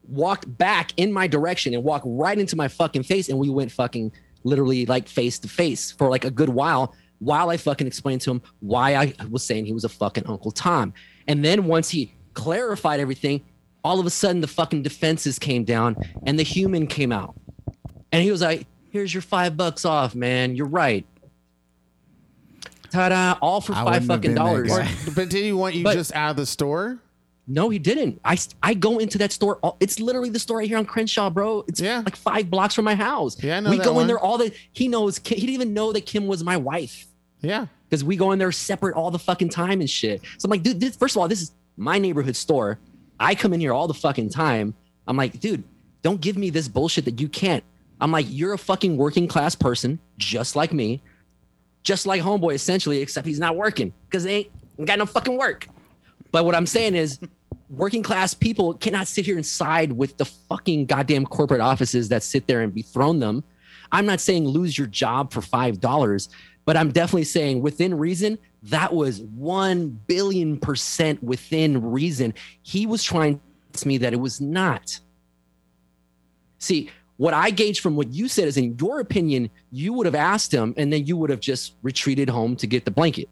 walked 0.09 0.57
back 0.57 0.93
in 0.97 1.13
my 1.13 1.27
direction, 1.27 1.75
and 1.75 1.85
walked 1.85 2.07
right 2.09 2.39
into 2.39 2.57
my 2.57 2.69
fucking 2.69 3.03
face, 3.03 3.29
and 3.29 3.39
we 3.39 3.51
went 3.51 3.71
fucking 3.71 4.13
literally 4.45 4.87
like 4.87 5.09
face 5.09 5.39
to 5.41 5.49
face 5.49 5.91
for 5.91 6.09
like 6.09 6.25
a 6.25 6.31
good 6.31 6.51
while 6.51 6.95
while 7.19 7.49
I 7.49 7.57
fucking 7.57 7.87
explained 7.87 8.21
to 8.23 8.33
him 8.33 8.43
why 8.61 8.95
I 8.95 9.15
was 9.31 9.45
saying 9.45 9.65
he 9.67 9.73
was 9.73 9.85
a 9.85 9.89
fucking 9.89 10.27
Uncle 10.27 10.51
Tom. 10.51 10.93
And 11.27 11.45
then 11.45 11.65
once 11.67 11.89
he 11.89 12.13
clarified 12.35 13.01
everything, 13.01 13.43
all 13.85 14.01
of 14.01 14.07
a 14.07 14.11
sudden 14.11 14.41
the 14.41 14.47
fucking 14.49 14.83
defenses 14.83 15.39
came 15.39 15.65
down 15.65 15.97
and 16.27 16.39
the 16.39 16.43
human 16.43 16.87
came 16.87 17.13
out. 17.13 17.35
And 18.13 18.23
he 18.23 18.31
was 18.31 18.41
like, 18.41 18.67
here's 18.91 19.13
your 19.13 19.21
five 19.23 19.57
bucks 19.57 19.85
off, 19.85 20.15
man. 20.15 20.57
You're 20.57 20.67
right. 20.67 21.07
Ta-da! 22.91 23.37
All 23.43 23.61
for 23.61 23.73
I 23.75 23.85
five 23.85 24.07
fucking 24.07 24.35
dollars. 24.35 24.69
guy. 24.71 24.89
but 25.15 25.29
did 25.29 25.43
he 25.45 25.53
want 25.53 25.75
you 25.75 25.83
But- 25.85 25.95
just 25.95 26.15
out 26.15 26.31
of 26.31 26.37
the 26.37 26.47
store? 26.47 26.99
No, 27.47 27.69
he 27.69 27.79
didn't. 27.79 28.21
I 28.25 28.39
I 28.63 28.73
go 28.73 28.99
into 28.99 29.19
that 29.19 29.31
store. 29.31 29.59
all- 29.63 29.77
It's 29.79 30.01
literally 30.01 30.31
the 30.31 30.39
store 30.39 30.59
right 30.59 30.69
here 30.69 30.79
on 30.79 30.87
Crenshaw, 30.87 31.29
bro. 31.29 31.63
It's 31.69 31.79
Yeah. 31.79 31.99
like 32.03 32.17
five 32.17 32.49
blocks 32.49 32.75
from 32.75 32.87
my 32.87 32.95
house. 32.95 33.37
Yeah, 33.43 33.59
I 33.59 33.61
know 33.61 33.69
we 33.71 33.77
that 33.77 33.85
go 33.85 33.93
one. 33.95 34.03
in 34.03 34.07
there 34.07 34.19
all 34.19 34.39
the. 34.39 34.51
He 34.73 34.89
knows. 34.89 35.19
He 35.19 35.35
didn't 35.35 35.51
even 35.51 35.75
know 35.75 35.93
that 35.93 36.07
Kim 36.07 36.27
was 36.27 36.43
my 36.43 36.57
wife 36.57 37.07
Yeah. 37.43 37.67
because 37.91 38.03
we 38.03 38.17
go 38.17 38.33
in 38.33 38.39
there 38.39 38.51
separate 38.51 38.95
all 38.95 39.11
the 39.11 39.19
fucking 39.19 39.51
time 39.51 39.81
and 39.81 39.91
shit. 39.91 40.23
So 40.39 40.47
I'm 40.47 40.51
like, 40.53 40.63
dude, 40.63 40.81
this, 40.81 40.97
first 40.97 41.17
of 41.17 41.21
all, 41.21 41.29
this 41.29 41.43
is 41.43 41.51
my 41.77 41.99
neighborhood 41.99 42.35
store. 42.37 42.79
I 43.19 43.35
come 43.35 43.53
in 43.53 43.61
here 43.61 43.73
all 43.73 43.89
the 43.89 43.95
fucking 43.95 44.31
time. 44.31 44.75
I'm 45.07 45.17
like, 45.17 45.41
dude, 45.41 45.65
don't 46.03 46.21
give 46.21 46.37
me 46.37 46.51
this 46.51 46.69
bullshit 46.69 47.05
that 47.07 47.21
you 47.21 47.29
can't. 47.29 47.65
I'm 48.01 48.11
like, 48.11 48.27
you're 48.29 48.53
a 48.53 48.59
fucking 48.59 48.97
working 48.97 49.29
class 49.29 49.55
person, 49.55 49.99
just 50.19 50.57
like 50.57 50.73
me, 50.73 51.03
just 51.83 52.07
like 52.07 52.23
homeboy, 52.23 52.55
essentially, 52.55 53.01
except 53.01 53.27
he's 53.27 53.39
not 53.39 53.57
working 53.57 53.93
because 54.07 54.25
they 54.25 54.51
ain't 54.79 54.87
got 54.87 54.99
no 54.99 55.07
fucking 55.07 55.39
work. 55.39 55.69
But 56.33 56.45
what 56.45 56.55
I'm 56.55 56.67
saying 56.67 56.95
is, 56.95 57.21
working 57.71 58.03
class 58.03 58.35
people 58.35 58.75
cannot 58.75 59.07
sit 59.09 59.25
here 59.25 59.37
and 59.37 59.47
side 59.47 59.93
with 59.93 60.17
the 60.17 60.25
fucking 60.25 60.87
goddamn 60.87 61.27
corporate 61.27 61.61
offices 61.61 62.09
that 62.09 62.23
sit 62.23 62.47
there 62.47 62.61
and 62.61 62.75
dethrone 62.75 63.21
them. 63.21 63.45
I'm 63.93 64.07
not 64.07 64.21
saying 64.21 64.47
lose 64.47 64.77
your 64.77 64.87
job 64.87 65.33
for 65.33 65.41
five 65.41 65.81
dollars, 65.81 66.29
but 66.65 66.77
I'm 66.77 66.91
definitely 66.91 67.25
saying 67.25 67.63
within 67.63 67.97
reason, 67.97 68.39
that 68.65 68.95
was 68.95 69.21
one 69.21 69.89
billion 70.07 70.59
percent 70.59 71.23
within 71.23 71.91
reason. 71.91 72.35
He 72.63 72.87
was 72.87 73.03
trying 73.03 73.37
to 73.73 73.81
tell 73.81 73.89
me 73.89 73.99
that 73.99 74.13
it 74.13 74.21
was 74.21 74.41
not. 74.41 75.01
See, 76.59 76.91
what 77.17 77.35
I 77.35 77.51
gauge 77.51 77.81
from 77.81 77.95
what 77.97 78.13
you 78.13 78.27
said 78.29 78.49
is 78.49 78.57
in 78.57 78.77
your 78.81 79.01
opinion, 79.01 79.51
you 79.71 79.93
would 79.93 80.07
have 80.07 80.15
asked 80.15 80.53
him 80.53 80.75
and 80.77 80.93
then 80.93 81.07
you 81.07 81.17
would 81.17 81.31
have 81.31 81.41
just 81.41 81.75
retreated 81.83 82.29
home 82.29 82.57
to 82.57 82.67
get 82.67 82.85
the 82.85 82.91
blanket 82.91 83.29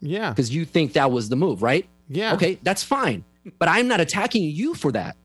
Yeah. 0.00 0.30
because 0.30 0.54
you 0.54 0.64
think 0.64 0.92
that 0.94 1.10
was 1.10 1.28
the 1.28 1.36
move, 1.36 1.62
right? 1.62 1.86
Yeah. 2.08 2.34
Okay, 2.34 2.58
that's 2.62 2.82
fine. 2.82 3.24
But 3.58 3.68
I'm 3.68 3.88
not 3.88 4.00
attacking 4.00 4.44
you 4.44 4.74
for 4.74 4.92
that. 4.92 5.16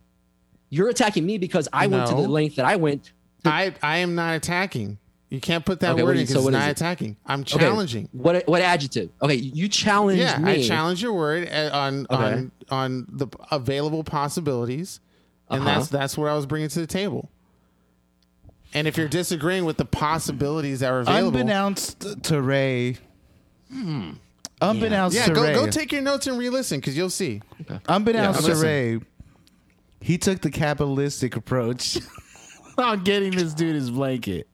You're 0.70 0.90
attacking 0.90 1.26
me 1.26 1.38
because 1.38 1.70
I 1.72 1.88
went 1.88 2.08
to 2.08 2.16
the 2.16 2.28
length 2.28 2.56
that 2.56 2.66
I 2.66 2.76
went. 2.78 3.12
I 3.46 3.74
I 3.84 3.98
am 3.98 4.16
not 4.16 4.36
attacking. 4.36 4.98
You 5.34 5.42
can't 5.42 5.66
put 5.66 5.80
that 5.80 5.94
Okay, 5.94 6.04
word 6.04 6.18
in 6.18 6.24
is- 6.24 6.30
so 6.30 6.34
because 6.36 6.44
what 6.46 6.54
it's 6.54 6.58
is 6.60 6.64
not 6.64 6.70
it? 6.70 6.78
attacking. 6.80 7.18
I'm 7.26 7.40
Okay, 7.42 7.58
challenging. 7.58 8.08
What 8.12 8.48
what 8.48 8.62
adjective? 8.62 9.10
Okay, 9.20 9.34
you 9.34 9.68
challenged 9.68 10.22
Yeah, 10.22 10.38
me. 10.38 10.52
I 10.52 10.62
challenge 10.62 11.02
your 11.02 11.14
word 11.14 11.50
uh, 11.52 11.72
on 11.74 12.06
Okay. 12.12 12.24
on 12.24 12.52
on 12.70 13.08
the 13.10 13.26
available 13.50 14.04
possibilities, 14.04 15.00
and 15.50 15.62
Uh-huh. 15.64 15.80
that's 15.80 15.90
that's 15.90 16.18
what 16.20 16.30
I 16.30 16.36
was 16.36 16.46
bringing 16.46 16.70
to 16.70 16.80
the 16.80 16.86
table. 16.86 17.32
And 18.76 18.88
if 18.88 18.96
you're 18.96 19.08
disagreeing 19.08 19.66
with 19.66 19.78
the 19.78 19.86
possibilities 19.86 20.82
that 20.82 20.92
are 20.92 21.00
available, 21.00 21.40
Unbeknownst 21.40 22.24
to 22.26 22.40
Ray. 22.40 22.98
Unbeknownst 24.62 25.16
yeah, 25.16 25.26
to 25.26 25.34
go 25.34 25.42
Ray. 25.44 25.54
go 25.56 25.68
take 25.68 25.92
your 25.92 26.04
notes 26.04 26.28
and 26.28 26.38
re-listen 26.38 26.80
because 26.80 26.96
you'll 26.96 27.10
see. 27.10 27.42
Unbeknownst 27.88 28.42
Yeah, 28.42 28.46
to 28.46 28.54
listen. 28.54 28.68
Ray, 28.68 29.00
he 30.00 30.20
took 30.20 30.42
the 30.42 30.52
capitalistic 30.52 31.36
approach 31.36 31.98
on 32.78 33.04
getting 33.04 33.32
this 33.32 33.56
dude 33.56 33.74
his 33.74 33.90
blanket 33.90 34.48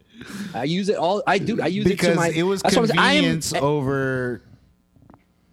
I 0.53 0.63
use 0.65 0.89
it 0.89 0.95
all. 0.97 1.21
I 1.27 1.37
do. 1.37 1.61
I 1.61 1.67
use 1.67 1.85
it 1.85 1.89
to 1.89 1.95
because 1.95 2.15
my. 2.15 2.29
it 2.29 2.43
was 2.43 2.61
that's 2.61 2.75
what 2.75 2.89
I'm 2.91 2.97
saying. 2.97 2.99
Convenience 3.23 3.53
over 3.53 4.41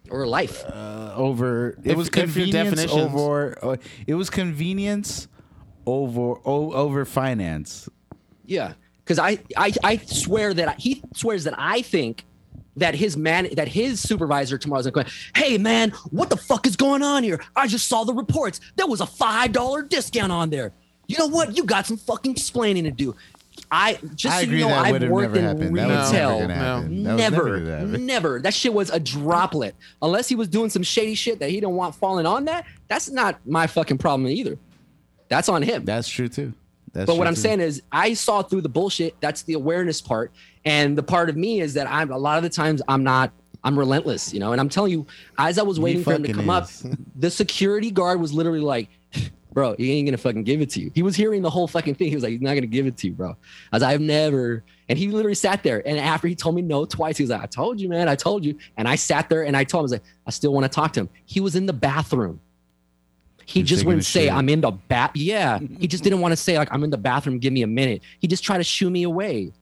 or 0.09 0.25
life. 0.27 0.63
uh, 0.65 1.13
over. 1.15 1.69
It 1.83 1.91
If- 1.91 1.97
was 1.97 2.09
convenience 2.09 2.53
definitions- 2.75 2.93
over. 3.13 3.57
Uh, 3.63 3.77
it 4.05 4.13
was 4.15 4.29
convenience 4.29 5.27
over 5.85 6.35
o- 6.45 6.71
over 6.73 7.05
finance. 7.05 7.89
Yeah, 8.45 8.73
because 9.03 9.19
I, 9.19 9.39
I 9.57 9.73
I 9.83 9.97
swear 9.97 10.53
that 10.53 10.67
I, 10.69 10.75
he 10.77 11.01
swears 11.15 11.43
that 11.45 11.55
I 11.57 11.81
think 11.81 12.25
that 12.77 12.93
his 12.95 13.17
man 13.17 13.49
that 13.55 13.67
his 13.67 13.99
supervisor 13.99 14.57
tomorrow's 14.57 14.87
gonna 14.87 15.03
go, 15.05 15.09
hey 15.35 15.57
man, 15.57 15.89
what 16.11 16.29
the 16.29 16.37
fuck 16.37 16.65
is 16.67 16.75
going 16.75 17.03
on 17.03 17.23
here? 17.23 17.41
I 17.55 17.67
just 17.67 17.87
saw 17.87 18.03
the 18.05 18.13
reports. 18.13 18.61
There 18.75 18.87
was 18.87 19.01
a 19.01 19.05
five 19.07 19.51
dollar 19.51 19.81
discount 19.81 20.31
on 20.31 20.49
there. 20.49 20.71
You 21.07 21.17
know 21.17 21.27
what? 21.27 21.55
You 21.57 21.63
got 21.63 21.85
some 21.85 21.97
fucking 21.97 22.31
explaining 22.33 22.83
to 22.85 22.91
do. 22.91 23.15
I 23.71 23.99
just 24.15 24.35
I 24.35 24.45
so 24.45 24.51
you 24.51 24.59
know, 24.59 24.67
that 24.69 24.85
I've 24.85 25.09
worked 25.09 25.33
never 25.33 25.37
in 25.37 25.43
happened. 25.43 25.77
That 25.77 25.87
was 25.89 26.11
retail. 26.11 26.29
never 26.29 26.41
gonna 26.41 26.53
happen. 26.55 27.03
That 27.03 27.13
was 27.13 27.19
Never, 27.31 27.59
gonna 27.59 27.97
never. 27.97 28.39
That 28.41 28.53
shit 28.53 28.73
was 28.73 28.89
a 28.89 28.99
droplet. 28.99 29.75
Unless 30.01 30.29
he 30.29 30.35
was 30.35 30.47
doing 30.47 30.69
some 30.69 30.83
shady 30.83 31.15
shit 31.15 31.39
that 31.39 31.49
he 31.49 31.55
didn't 31.55 31.75
want 31.75 31.95
falling 31.95 32.25
on 32.25 32.45
that. 32.45 32.65
That's 32.87 33.09
not 33.09 33.39
my 33.45 33.67
fucking 33.67 33.97
problem 33.97 34.27
either. 34.29 34.57
That's 35.29 35.49
on 35.49 35.61
him. 35.61 35.83
That's 35.85 36.07
true 36.07 36.29
too. 36.29 36.53
That's 36.93 37.05
But 37.05 37.13
true 37.13 37.19
what 37.19 37.27
I'm 37.27 37.35
too. 37.35 37.41
saying 37.41 37.59
is, 37.59 37.81
I 37.91 38.13
saw 38.13 38.41
through 38.41 38.61
the 38.61 38.69
bullshit. 38.69 39.19
That's 39.19 39.41
the 39.43 39.53
awareness 39.53 40.01
part, 40.01 40.31
and 40.63 40.97
the 40.97 41.03
part 41.03 41.29
of 41.29 41.35
me 41.35 41.59
is 41.59 41.73
that 41.73 41.87
I'm 41.91 42.11
a 42.11 42.17
lot 42.17 42.37
of 42.37 42.43
the 42.43 42.49
times 42.49 42.81
I'm 42.87 43.03
not. 43.03 43.31
I'm 43.63 43.77
relentless, 43.77 44.33
you 44.33 44.39
know. 44.39 44.53
And 44.53 44.61
I'm 44.61 44.69
telling 44.69 44.91
you, 44.93 45.05
as 45.37 45.57
I 45.57 45.63
was 45.63 45.79
waiting 45.79 46.03
for 46.03 46.13
him 46.13 46.21
to 46.23 46.29
fucking 46.29 46.45
come 46.45 46.49
up, 46.49 46.69
the 47.17 47.29
security 47.29 47.91
guard 47.91 48.21
was 48.21 48.31
literally 48.31 48.61
like, 48.61 48.87
"Bro, 49.57 49.73
he 49.79 49.91
ain't 49.93 50.05
gonna 50.05 50.19
fucking 50.19 50.43
give 50.43 50.61
it 50.61 50.69
to 50.69 50.79
you." 50.79 50.91
He 50.93 51.01
was 51.01 51.15
hearing 51.15 51.41
the 51.41 51.49
whole 51.49 51.67
fucking 51.67 51.95
thing. 51.95 52.09
He 52.09 52.13
was 52.13 52.23
like, 52.23 52.33
"He's 52.33 52.41
not 52.41 52.53
gonna 52.53 52.67
give 52.67 52.85
it 52.85 52.95
to 52.97 53.07
you, 53.07 53.13
bro." 53.13 53.29
I 53.29 53.75
was, 53.75 53.81
like, 53.81 53.95
"I've 53.95 54.01
never." 54.01 54.63
And 54.87 54.99
he 54.99 55.07
literally 55.07 55.33
sat 55.33 55.63
there. 55.63 55.81
And 55.87 55.97
after 55.97 56.27
he 56.27 56.35
told 56.35 56.53
me 56.53 56.61
no 56.61 56.85
twice, 56.85 57.17
he 57.17 57.23
was 57.23 57.31
like, 57.31 57.41
"I 57.41 57.47
told 57.47 57.81
you, 57.81 57.89
man. 57.89 58.07
I 58.07 58.13
told 58.13 58.45
you." 58.45 58.55
And 58.77 58.87
I 58.87 58.93
sat 58.93 59.29
there 59.29 59.47
and 59.47 59.57
I 59.57 59.63
told 59.63 59.79
him, 59.79 59.83
"I 59.83 59.85
was 59.85 59.91
like, 59.93 60.03
I 60.27 60.29
still 60.29 60.53
want 60.53 60.65
to 60.65 60.69
talk 60.69 60.93
to 60.93 60.99
him." 60.99 61.09
He 61.25 61.39
was 61.39 61.55
in 61.55 61.65
the 61.65 61.73
bathroom. 61.73 62.39
He 63.47 63.63
just 63.63 63.83
wouldn't 63.83 64.05
say, 64.05 64.25
shit. 64.25 64.31
I'm 64.33 64.47
in 64.49 64.61
the 64.61 64.71
bath. 64.71 65.11
Yeah. 65.15 65.57
He 65.79 65.87
just 65.87 66.03
didn't 66.03 66.19
want 66.19 66.33
to 66.33 66.35
say, 66.35 66.57
like, 66.57 66.67
I'm 66.71 66.83
in 66.83 66.91
the 66.91 66.97
bathroom, 66.97 67.39
give 67.39 67.51
me 67.51 67.63
a 67.63 67.67
minute. 67.67 68.03
He 68.19 68.27
just 68.27 68.43
tried 68.43 68.59
to 68.59 68.63
shoo 68.63 68.91
me 68.91 69.03
away. 69.03 69.53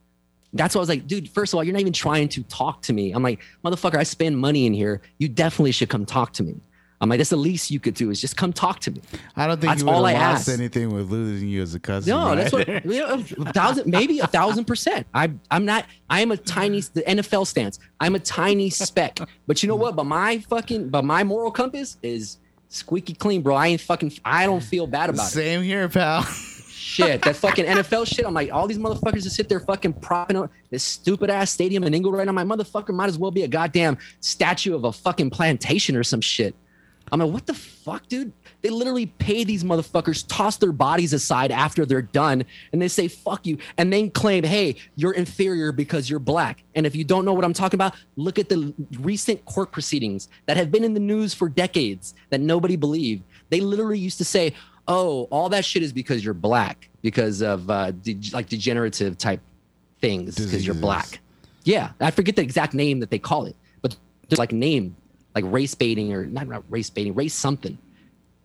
That's 0.53 0.75
why 0.75 0.79
I 0.79 0.81
was 0.81 0.89
like, 0.89 1.07
dude, 1.07 1.29
first 1.29 1.53
of 1.53 1.57
all, 1.57 1.63
you're 1.63 1.73
not 1.73 1.81
even 1.81 1.93
trying 1.93 2.27
to 2.29 2.43
talk 2.43 2.81
to 2.83 2.93
me. 2.93 3.11
I'm 3.11 3.21
like, 3.21 3.41
motherfucker, 3.63 3.95
I 3.95 4.03
spend 4.03 4.39
money 4.39 4.65
in 4.65 4.73
here. 4.73 5.01
You 5.19 5.29
definitely 5.29 5.71
should 5.71 5.89
come 5.89 6.05
talk 6.05 6.33
to 6.33 6.43
me. 6.43 6.55
I'm 7.01 7.09
like, 7.09 7.17
that's 7.17 7.29
the 7.29 7.35
least 7.35 7.71
you 7.71 7.79
could 7.79 7.93
do 7.93 8.09
is 8.09 8.21
just 8.21 8.37
come 8.37 8.53
talk 8.53 8.79
to 8.81 8.91
me. 8.91 9.01
I 9.35 9.47
don't 9.47 9.59
think 9.59 9.71
That's 9.71 9.81
you 9.81 9.87
would 9.87 9.93
all 9.93 10.05
I 10.05 10.13
have 10.13 10.33
lost 10.35 10.49
asked. 10.49 10.59
anything 10.59 10.93
with 10.93 11.09
losing 11.11 11.49
you 11.49 11.61
as 11.61 11.75
a 11.75 11.79
customer. 11.79 12.15
No, 12.15 12.35
that's 12.35 12.53
what 12.53 12.67
you 12.67 12.99
know, 12.99 13.23
a 13.39 13.53
thousand, 13.53 13.89
maybe 13.91 14.19
a 14.19 14.27
thousand 14.27 14.65
percent. 14.65 15.05
I, 15.13 15.31
I'm 15.51 15.65
not. 15.65 15.85
I 16.09 16.21
am 16.21 16.31
a 16.31 16.37
tiny. 16.37 16.79
The 16.81 17.01
NFL 17.01 17.47
stance. 17.47 17.79
I'm 17.99 18.15
a 18.15 18.19
tiny 18.19 18.69
speck. 18.69 19.19
But 19.45 19.61
you 19.61 19.67
know 19.67 19.75
what? 19.75 19.95
But 19.95 20.05
my 20.05 20.39
fucking, 20.39 20.89
but 20.89 21.03
my 21.03 21.23
moral 21.23 21.51
compass 21.51 21.97
is 22.01 22.37
squeaky 22.69 23.13
clean, 23.13 23.41
bro. 23.41 23.55
I 23.55 23.67
ain't 23.67 23.81
fucking. 23.81 24.13
I 24.23 24.45
don't 24.45 24.63
feel 24.63 24.87
bad 24.87 25.09
about 25.09 25.27
it. 25.27 25.31
Same 25.31 25.63
here, 25.63 25.89
pal. 25.89 26.23
Shit, 26.23 27.23
that 27.23 27.35
fucking 27.35 27.65
NFL 27.65 28.07
shit. 28.07 28.25
I'm 28.25 28.33
like, 28.33 28.53
all 28.53 28.67
these 28.67 28.77
motherfuckers 28.77 29.23
just 29.23 29.35
sit 29.35 29.49
there 29.49 29.59
fucking 29.59 29.93
propping 29.93 30.37
up 30.37 30.51
this 30.69 30.83
stupid 30.83 31.29
ass 31.29 31.51
stadium 31.51 31.83
in 31.83 31.93
Inglewood 31.93 32.19
right 32.19 32.25
now. 32.25 32.31
My 32.31 32.43
motherfucker 32.43 32.93
might 32.93 33.07
as 33.07 33.17
well 33.17 33.31
be 33.31 33.43
a 33.43 33.47
goddamn 33.47 33.97
statue 34.21 34.73
of 34.75 34.85
a 34.85 34.93
fucking 34.93 35.29
plantation 35.29 35.95
or 35.97 36.03
some 36.03 36.21
shit. 36.21 36.55
I'm 37.11 37.19
like, 37.19 37.31
what 37.31 37.45
the 37.45 37.53
fuck, 37.53 38.07
dude? 38.07 38.31
They 38.61 38.69
literally 38.69 39.05
pay 39.05 39.43
these 39.43 39.63
motherfuckers, 39.63 40.25
toss 40.27 40.57
their 40.57 40.71
bodies 40.71 41.13
aside 41.13 41.51
after 41.51 41.85
they're 41.85 42.01
done, 42.01 42.43
and 42.73 42.81
they 42.81 42.87
say, 42.87 43.07
fuck 43.07 43.45
you, 43.45 43.57
and 43.77 43.93
then 43.93 44.09
claim, 44.09 44.43
hey, 44.43 44.75
you're 44.95 45.13
inferior 45.13 45.71
because 45.71 46.09
you're 46.09 46.19
black. 46.19 46.63
And 46.73 46.85
if 46.85 46.95
you 46.95 47.03
don't 47.03 47.23
know 47.25 47.33
what 47.33 47.45
I'm 47.45 47.53
talking 47.53 47.77
about, 47.77 47.95
look 48.15 48.39
at 48.39 48.49
the 48.49 48.73
recent 48.99 49.45
court 49.45 49.71
proceedings 49.71 50.29
that 50.47 50.57
have 50.57 50.71
been 50.71 50.83
in 50.83 50.93
the 50.93 50.99
news 50.99 51.33
for 51.33 51.47
decades 51.47 52.15
that 52.29 52.41
nobody 52.41 52.75
believed. 52.75 53.23
They 53.49 53.61
literally 53.61 53.99
used 53.99 54.17
to 54.17 54.25
say, 54.25 54.53
oh, 54.87 55.27
all 55.31 55.49
that 55.49 55.65
shit 55.65 55.83
is 55.83 55.93
because 55.93 56.25
you're 56.25 56.33
black, 56.33 56.89
because 57.01 57.41
of 57.41 57.69
uh, 57.69 57.91
de- 57.91 58.19
like 58.33 58.49
degenerative 58.49 59.17
type 59.17 59.41
things, 60.01 60.35
because 60.35 60.65
you're 60.65 60.75
black. 60.75 61.19
Yeah, 61.63 61.91
I 61.99 62.11
forget 62.11 62.35
the 62.35 62.41
exact 62.41 62.73
name 62.73 62.99
that 62.99 63.09
they 63.09 63.19
call 63.19 63.45
it, 63.45 63.55
but 63.81 63.95
there's 64.27 64.39
like 64.39 64.51
name, 64.51 64.95
like 65.35 65.43
race 65.47 65.75
baiting 65.75 66.13
or 66.13 66.25
not, 66.25 66.47
not 66.47 66.63
race 66.69 66.89
baiting, 66.89 67.13
race 67.13 67.33
something. 67.33 67.77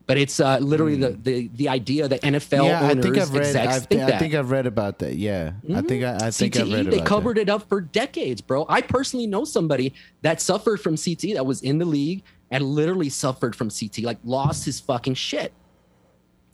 But 0.06 0.18
it's 0.18 0.40
uh, 0.40 0.58
literally 0.58 0.96
the, 0.96 1.10
the 1.22 1.48
the 1.54 1.68
idea 1.68 2.08
that 2.08 2.20
NFL 2.22 2.58
Hmm. 2.58 2.64
yeah, 2.66 2.80
I 2.80 2.90
owners, 2.90 3.04
think 3.04 3.16
I've 3.18 3.32
read. 3.32 3.56
I've, 3.56 3.86
think 3.86 4.02
I 4.02 4.18
think 4.18 4.34
I've 4.34 4.50
read 4.50 4.66
about 4.66 4.98
that. 4.98 5.14
Yeah, 5.14 5.52
I 5.72 5.82
think 5.82 6.02
I, 6.02 6.16
I 6.16 6.30
think 6.32 6.54
CTE, 6.54 6.60
I've 6.62 6.72
read 6.72 6.86
they 6.90 6.96
about 6.96 7.06
covered 7.06 7.36
that. 7.36 7.42
it 7.42 7.48
up 7.48 7.68
for 7.68 7.80
decades, 7.80 8.40
bro. 8.40 8.66
I 8.68 8.80
personally 8.80 9.28
know 9.28 9.44
somebody 9.44 9.94
that 10.22 10.40
suffered 10.40 10.80
from 10.80 10.96
CTE 10.96 11.34
that 11.34 11.46
was 11.46 11.62
in 11.62 11.78
the 11.78 11.84
league 11.84 12.24
and 12.50 12.64
literally 12.64 13.08
suffered 13.08 13.54
from 13.54 13.68
CTE, 13.68 14.02
like 14.04 14.18
lost 14.24 14.64
his 14.64 14.80
fucking 14.80 15.14
shit, 15.14 15.52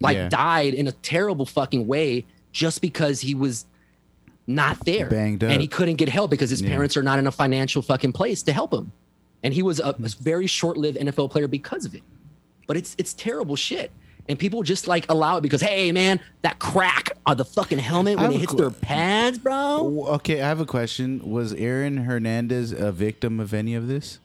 like 0.01 0.17
Yeah. 0.17 0.29
died 0.29 0.75
in 0.75 0.87
a 0.87 0.93
terrible 0.93 1.47
fucking 1.47 1.87
way 1.87 2.27
just 2.53 2.83
because 2.83 3.23
he 3.23 3.35
was 3.35 3.65
not 4.47 4.85
there, 4.85 5.09
Banged 5.09 5.43
and 5.43 5.63
he 5.63 5.67
couldn't 5.67 5.97
get 5.97 6.11
help 6.11 6.31
because 6.31 6.51
his 6.51 6.61
Yeah. 6.61 6.69
parents 6.69 6.95
are 6.99 7.03
not 7.03 7.19
in 7.19 7.27
a 7.27 7.33
financial 7.33 7.81
fucking 7.81 8.13
place 8.13 8.43
to 8.43 8.53
help 8.53 8.75
him, 8.75 8.93
and 9.47 9.55
he 9.55 9.63
was 9.63 9.79
a, 9.79 9.91
a 9.91 9.93
hmm. 9.93 10.07
very 10.21 10.49
short-lived 10.49 10.99
NFL 10.99 11.31
player 11.31 11.47
because 11.47 11.85
of 11.85 11.95
it. 11.95 12.03
But 12.67 12.77
it's 12.77 12.97
it's 12.99 13.15
terrible 13.15 13.55
shit. 13.55 13.93
And 14.29 14.37
people 14.37 14.65
just 14.65 14.89
like 14.89 15.09
allow 15.09 15.37
it 15.37 15.43
because, 15.43 15.61
hey 15.61 15.93
man, 15.93 16.19
that 16.43 16.59
crack 16.59 17.13
on 17.27 17.37
the 17.37 17.45
fucking 17.45 17.79
helmet 17.79 18.19
when 18.19 18.33
it 18.33 18.41
hits 18.41 18.51
qu- 18.51 18.59
their 18.59 18.71
pads, 18.71 19.39
bro. 19.39 20.05
Okay, 20.15 20.43
I 20.43 20.49
have 20.49 20.59
a 20.59 20.67
question. 20.67 21.31
Was 21.31 21.53
Aaron 21.53 21.99
Hernandez 21.99 22.73
a 22.73 22.91
victim 22.91 23.39
of 23.39 23.55
any 23.55 23.77
of 23.77 23.87
this? 23.87 24.19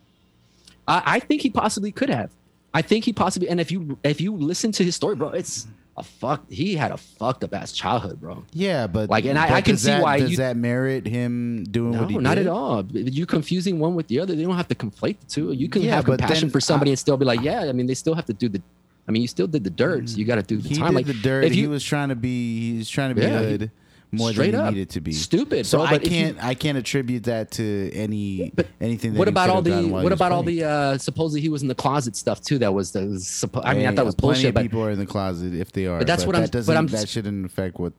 I, 0.88 1.03
I 1.06 1.19
think 1.19 1.43
he 1.43 1.52
possibly 1.52 1.91
could 1.91 2.10
have. 2.10 2.31
I 2.73 2.81
think 2.81 3.06
he 3.06 3.14
possibly, 3.14 3.48
and 3.48 3.61
if 3.61 3.72
you 3.72 3.99
if 4.03 4.19
you 4.19 4.35
listen 4.35 4.72
to 4.72 4.84
his 4.84 4.95
story, 4.95 5.15
bro, 5.15 5.30
it's 5.30 5.68
a 6.02 6.03
fuck. 6.03 6.49
He 6.52 6.76
had 6.76 6.91
a 6.91 6.98
fucked 6.98 7.44
up 7.44 7.53
ass 7.53 7.72
childhood, 7.72 8.19
bro. 8.19 8.44
Yeah, 8.53 8.88
but 8.88 9.10
Like, 9.10 9.26
and 9.26 9.38
I- 9.40 9.56
I 9.56 9.61
can 9.61 9.78
see 9.78 9.88
that, 9.88 10.03
why 10.03 10.19
Does 10.19 10.32
you- 10.32 10.38
that 10.38 10.57
merit 10.57 11.07
him 11.07 11.64
doing 11.72 11.91
No, 11.94 12.02
what 12.02 12.10
he 12.11 12.18
not 12.18 12.36
did? 12.36 12.48
at 12.48 12.52
all. 12.52 12.84
You're 12.91 13.26
confusing 13.26 13.80
one 13.80 13.95
with 13.95 14.07
the 14.07 14.19
other. 14.19 14.36
They 14.36 14.44
don't 14.44 14.56
have 14.57 14.68
to 14.68 14.76
conflate 14.76 15.19
the 15.22 15.26
two. 15.28 15.52
You 15.53 15.69
can 15.69 15.82
Yeah, 15.84 15.95
have 15.95 16.06
compassion 16.06 16.49
for 16.49 16.60
somebody 16.60 16.91
I- 16.91 16.94
and 16.94 16.99
still 16.99 17.18
be 17.18 17.26
like, 17.26 17.41
yeah. 17.41 17.61
I 17.61 17.72
mean, 17.72 17.86
they 17.88 17.94
still 17.94 18.15
have 18.15 18.26
to 18.26 18.34
do 18.34 18.49
the. 18.49 18.61
I 19.07 19.11
mean, 19.11 19.22
you 19.23 19.28
still 19.28 19.48
did 19.48 19.64
the 19.64 19.69
dirt. 19.69 20.10
So 20.10 20.18
you 20.18 20.26
got 20.26 20.36
to 20.36 20.44
do 20.44 20.57
the 20.57 20.69
He 20.69 20.76
time. 20.76 20.88
did 20.90 20.95
like 20.95 21.06
the 21.07 21.14
dirt. 21.14 21.44
If 21.45 21.53
he 21.53 21.68
was 21.68 21.84
trying 21.84 22.10
to 22.10 22.15
be. 22.15 22.76
He's 22.78 22.90
trying 22.90 23.10
to 23.10 23.15
be 23.15 23.22
Yeah, 23.22 23.40
good. 23.41 23.72
More 24.14 24.32
Straight 24.32 24.52
than 24.52 24.60
he 24.62 24.68
up. 24.68 24.74
needed 24.74 24.90
to 24.92 25.02
be. 25.02 25.14
Stupid, 25.14 25.66
So 25.66 25.78
bro, 25.78 25.88
I 25.88 25.92
but 25.92 26.06
if 26.06 26.12
you- 26.12 26.18
can't 26.18 26.44
I 26.44 26.54
can't 26.54 26.78
attribute 26.78 27.24
that 27.24 27.52
to 27.52 27.92
any 27.94 28.52
But 28.54 28.68
anything. 28.82 29.14
That 29.14 29.20
what 29.20 29.28
he 29.28 29.32
about 29.32 29.44
could 29.46 29.50
all 29.52 29.56
have 29.58 29.64
the 29.64 29.70
done 29.72 29.90
while 29.90 30.02
he 30.02 30.04
what 30.04 30.12
was 30.12 30.18
about 30.18 30.32
all 30.34 30.44
playing. 30.44 30.60
the 30.60 30.66
uh 30.68 30.98
supposedly 30.98 31.42
he 31.42 31.50
was 31.50 31.62
in 31.62 31.68
the 31.70 31.76
closet 31.76 32.16
stuff 32.16 32.42
too 32.42 32.58
that 32.60 32.74
was 32.74 32.92
the 32.92 33.00
suppo- 33.20 33.62
i 33.64 33.74
mean 33.74 33.86
i 33.86 33.90
Hey, 33.90 33.96
thought 33.96 34.02
it 34.02 34.06
was 34.06 34.16
plenty 34.16 34.34
bullshit 34.36 34.50
of 34.50 34.54
but 34.56 34.62
people 34.64 34.84
are 34.84 34.92
in 34.92 35.00
the 35.00 35.06
closet 35.06 35.54
if 35.56 35.72
they 35.72 35.86
are. 35.88 36.00
But 36.00 36.08
that's 36.08 36.26
what 36.26 36.34
that 36.34 36.42
I'm- 36.42 36.50
Doesn't, 36.50 36.74
but 36.74 36.78
I'm 36.78 36.88
that 36.88 37.08
shouldn't 37.08 37.46
affect 37.46 37.80
what 37.80 37.94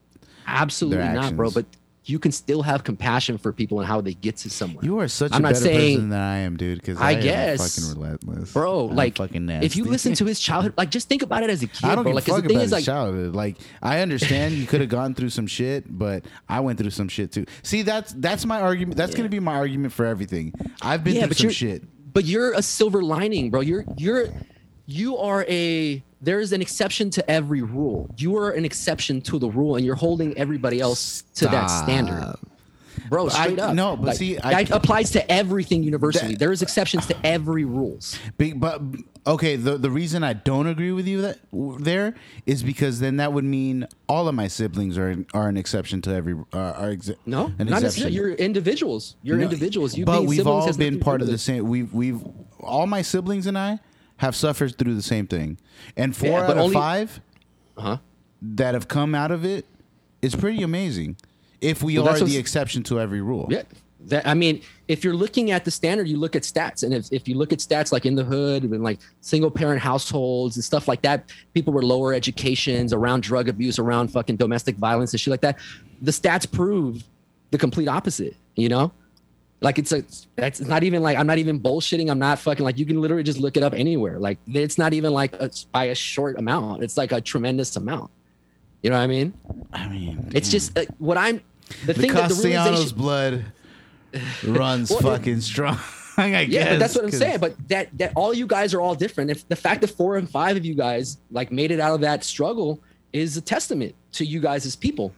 absolutely 0.47 0.97
their 0.97 1.13
not 1.15 1.35
bro 1.35 1.47
actions. 1.47 1.65
but 1.65 1.77
you 2.05 2.19
can 2.19 2.31
still 2.31 2.61
have 2.63 2.83
compassion 2.83 3.37
for 3.37 3.53
people 3.53 3.79
and 3.79 3.87
how 3.87 4.01
they 4.01 4.13
get 4.13 4.35
to 4.37 4.49
somewhere 4.49 4.83
you 4.83 4.99
are. 4.99 5.07
Such 5.07 5.31
a 5.31 5.35
I'm 5.35 5.41
not 5.41 5.53
better 5.53 5.63
saying- 5.65 5.95
person 5.97 6.09
than 6.09 6.19
I 6.19 6.37
am, 6.39 6.57
dude. 6.57 6.79
Because 6.79 6.97
I 6.99 7.09
I, 7.09 7.11
am 7.13 7.21
guess. 7.21 7.77
fucking 7.79 7.97
relentless, 7.99 8.51
bro 8.53 8.89
I'm 8.89 8.95
like 8.95 9.17
fucking 9.17 9.49
if 9.49 9.75
you 9.75 9.85
listen 9.85 10.13
to 10.15 10.25
his 10.25 10.39
childhood 10.39 10.73
like 10.77 10.89
just 10.89 11.07
think 11.07 11.21
about 11.21 11.43
it 11.43 11.49
as 11.49 11.63
a 11.63 11.67
kid 11.67 11.85
I 11.85 11.95
don't 11.95 12.03
bro 12.03 12.13
like 12.13 12.25
fuck 12.25 12.41
the 12.43 12.47
thing 12.49 12.51
about 12.57 12.63
is 12.63 12.63
his 12.63 12.71
like 12.71 12.83
childhood. 12.85 13.33
Like 13.35 13.57
I 13.81 14.01
understand 14.01 14.55
you 14.55 14.65
could 14.67 14.81
have 14.81 14.89
gone 14.89 15.13
through 15.13 15.29
some 15.29 15.47
shit, 15.47 15.85
but 15.87 16.25
I 16.49 16.59
went 16.59 16.77
through 16.79 16.89
some 16.91 17.07
shit 17.07 17.31
too. 17.31 17.45
See, 17.63 17.81
that's 17.83 18.13
that's 18.13 18.45
my 18.45 18.59
argument. 18.61 18.97
That's 18.97 19.11
Yeah. 19.11 19.17
gonna 19.17 19.29
be 19.29 19.39
my 19.39 19.55
argument 19.55 19.93
for 19.93 20.05
everything. 20.05 20.53
I've 20.81 21.03
been 21.03 21.15
Yeah, 21.15 21.25
through 21.27 21.35
some 21.35 21.49
shit. 21.51 21.83
but 22.13 22.25
you're 22.25 22.53
a 22.53 22.61
silver 22.61 23.01
lining, 23.01 23.49
bro. 23.49 23.61
You're 23.61 23.85
you're 23.97 24.27
you 24.85 25.17
are 25.17 25.45
a 25.47 26.03
there 26.21 26.39
is 26.39 26.53
an 26.53 26.61
exception 26.61 27.09
to 27.11 27.29
every 27.31 27.61
rule. 27.61 28.09
You 28.17 28.37
are 28.37 28.51
an 28.51 28.63
exception 28.65 29.21
to 29.21 29.39
the 29.39 29.49
rule, 29.49 29.75
and 29.75 29.85
you're 29.85 29.95
holding 29.95 30.37
everybody 30.37 30.79
else 30.79 31.23
to 31.35 31.45
that 31.47 31.67
standard, 31.67 32.35
bro. 33.09 33.25
But 33.25 33.35
I- 33.35 33.43
Straight 33.43 33.59
up. 33.59 33.75
no, 33.75 33.97
but 33.97 34.07
Like, 34.07 34.17
see, 34.17 34.37
I- 34.39 34.63
that 34.63 34.71
applies 34.75 35.11
to 35.11 35.31
everything 35.31 35.83
universally. 35.83 36.31
That- 36.33 36.39
there 36.39 36.51
is 36.53 36.61
exceptions 36.61 37.05
to 37.07 37.25
every 37.25 37.65
rules. 37.65 38.17
But 38.37 38.81
okay, 39.27 39.57
the 39.57 39.77
the 39.77 39.89
reason 39.91 40.23
I 40.23 40.31
don't 40.33 40.67
agree 40.67 40.93
with 40.93 41.07
you 41.07 41.21
that 41.23 41.39
there 41.79 42.15
is 42.45 42.63
because 42.63 43.01
then 43.01 43.17
that 43.17 43.33
would 43.33 43.43
mean 43.45 43.85
all 44.07 44.27
of 44.29 44.35
my 44.35 44.47
siblings 44.47 44.97
are 44.97 45.25
are 45.33 45.49
an 45.49 45.57
exception 45.57 46.01
to 46.03 46.13
every 46.13 46.35
uh, 46.53 46.57
are 46.57 46.91
ex- 46.91 47.11
No, 47.25 47.51
an 47.59 47.67
not 47.67 47.83
exception. 47.83 48.13
You're 48.13 48.31
individuals. 48.31 49.15
You're 49.23 49.37
No, 49.37 49.43
individuals. 49.43 49.97
You 49.97 50.05
but 50.05 50.23
we've 50.25 50.47
all 50.47 50.71
been 50.73 50.99
part 51.01 51.21
of 51.21 51.27
the 51.27 51.37
same. 51.37 51.67
We've 51.67 51.93
we've 51.93 52.21
all 52.61 52.87
my 52.87 53.01
siblings 53.01 53.45
and 53.45 53.57
I 53.57 53.79
have 54.23 54.35
suffered 54.37 54.77
through 54.77 54.95
the 54.95 55.01
same 55.01 55.27
thing, 55.27 55.57
and 55.97 56.15
four 56.15 56.29
Yeah, 56.29 56.43
out 56.45 56.51
of 56.51 56.57
only- 56.57 56.73
five 56.73 57.19
Uh-huh. 57.77 57.97
that 58.41 58.73
have 58.73 58.87
come 58.87 59.13
out 59.13 59.31
of 59.31 59.43
it 59.43 59.65
is 60.21 60.33
pretty 60.35 60.63
amazing. 60.63 61.17
If 61.59 61.83
we 61.83 61.97
Well, 61.99 62.07
are 62.09 62.19
the 62.19 62.37
exception 62.37 62.83
to 62.83 62.99
every 62.99 63.21
rule, 63.21 63.47
Yeah. 63.49 63.63
That, 64.07 64.27
I 64.27 64.33
mean, 64.33 64.59
if 64.89 65.05
you're 65.05 65.15
looking 65.15 65.51
at 65.51 65.63
the 65.63 65.71
standard, 65.71 66.09
you 66.09 66.17
look 66.17 66.35
at 66.35 66.43
stats. 66.43 66.83
And 66.83 66.93
if, 66.93 67.07
if 67.11 67.25
you 67.25 67.35
look 67.35 67.53
at 67.53 67.59
stats 67.59 67.93
like 67.93 68.05
in 68.05 68.15
the 68.15 68.23
hood 68.25 68.63
and 68.63 68.83
like 68.83 68.99
single 69.21 69.49
parent 69.49 69.79
households 69.81 70.57
and 70.57 70.63
stuff 70.63 70.89
like 70.89 71.01
that, 71.03 71.29
people 71.53 71.71
with 71.71 71.85
lower 71.85 72.13
educations 72.13 72.91
around 72.91 73.23
drug 73.23 73.47
abuse, 73.47 73.79
around 73.79 74.09
fucking 74.09 74.35
domestic 74.35 74.75
violence 74.75 75.13
and 75.13 75.21
shit 75.21 75.31
like 75.31 75.39
that, 75.39 75.57
the 76.01 76.11
stats 76.11 76.49
prove 76.51 77.01
the 77.51 77.57
complete 77.57 77.87
opposite, 77.87 78.35
you 78.57 78.67
know? 78.67 78.91
Like 79.63 79.79
it's 79.79 79.91
a, 79.93 80.03
that's 80.35 80.59
not 80.59 80.83
even 80.83 81.01
like, 81.01 81.17
I'm 81.17 81.25
not 81.25 81.37
even 81.39 81.59
bullshitting. 81.59 82.11
I'm 82.11 82.19
not 82.19 82.37
fucking 82.37 82.63
like, 82.63 82.77
you 82.77 82.85
can 82.85 83.01
literally 83.01 83.23
just 83.23 83.39
look 83.39 83.57
it 83.57 83.63
up 83.63 83.73
anywhere. 83.73 84.19
Like 84.19 84.37
it's 84.47 84.77
not 84.77 84.93
even 84.93 85.13
like 85.13 85.33
a, 85.33 85.49
by 85.71 85.85
a 85.85 85.95
short 85.95 86.37
amount. 86.37 86.83
It's 86.83 86.97
like 86.97 87.11
a 87.11 87.21
tremendous 87.21 87.75
amount. 87.75 88.11
You 88.83 88.89
know 88.91 88.97
what 88.97 89.03
I 89.03 89.07
mean? 89.07 89.33
I 89.71 89.87
mean, 89.87 90.29
It's 90.35 90.49
just 90.49 90.77
uh, 90.77 90.83
what 90.99 91.17
I'm, 91.17 91.41
the, 91.85 91.93
the 91.93 91.93
thing 91.93 92.13
that 92.13 92.27
the 92.29 92.35
Castellanos 92.35 92.43
realization, 92.93 92.97
blood 92.97 93.45
runs 94.43 94.89
Well, 94.91 94.99
fucking 94.99 95.41
strong. 95.41 95.79
I 96.17 96.41
yeah, 96.41 96.73
but 96.73 96.79
that's 96.79 96.93
what 96.95 97.05
I'm 97.05 97.09
'cause- 97.09 97.19
saying. 97.19 97.39
But 97.39 97.55
that 97.69 97.97
that 97.97 98.11
all 98.15 98.35
you 98.35 98.45
guys 98.45 98.73
are 98.75 98.81
all 98.81 98.93
different. 98.93 99.31
If 99.31 99.47
the 99.47 99.55
fact 99.55 99.81
that 99.81 99.87
four 99.87 100.17
and 100.17 100.29
five 100.29 100.55
of 100.57 100.63
you 100.63 100.75
guys 100.75 101.17
like 101.31 101.51
made 101.51 101.71
it 101.71 101.79
out 101.79 101.95
of 101.95 102.01
that 102.01 102.23
struggle 102.23 102.79
is 103.13 103.35
a 103.37 103.41
testament 103.41 103.95
to 104.11 104.23
you 104.25 104.39
guys 104.39 104.65
as 104.67 104.75
people. 104.75 105.11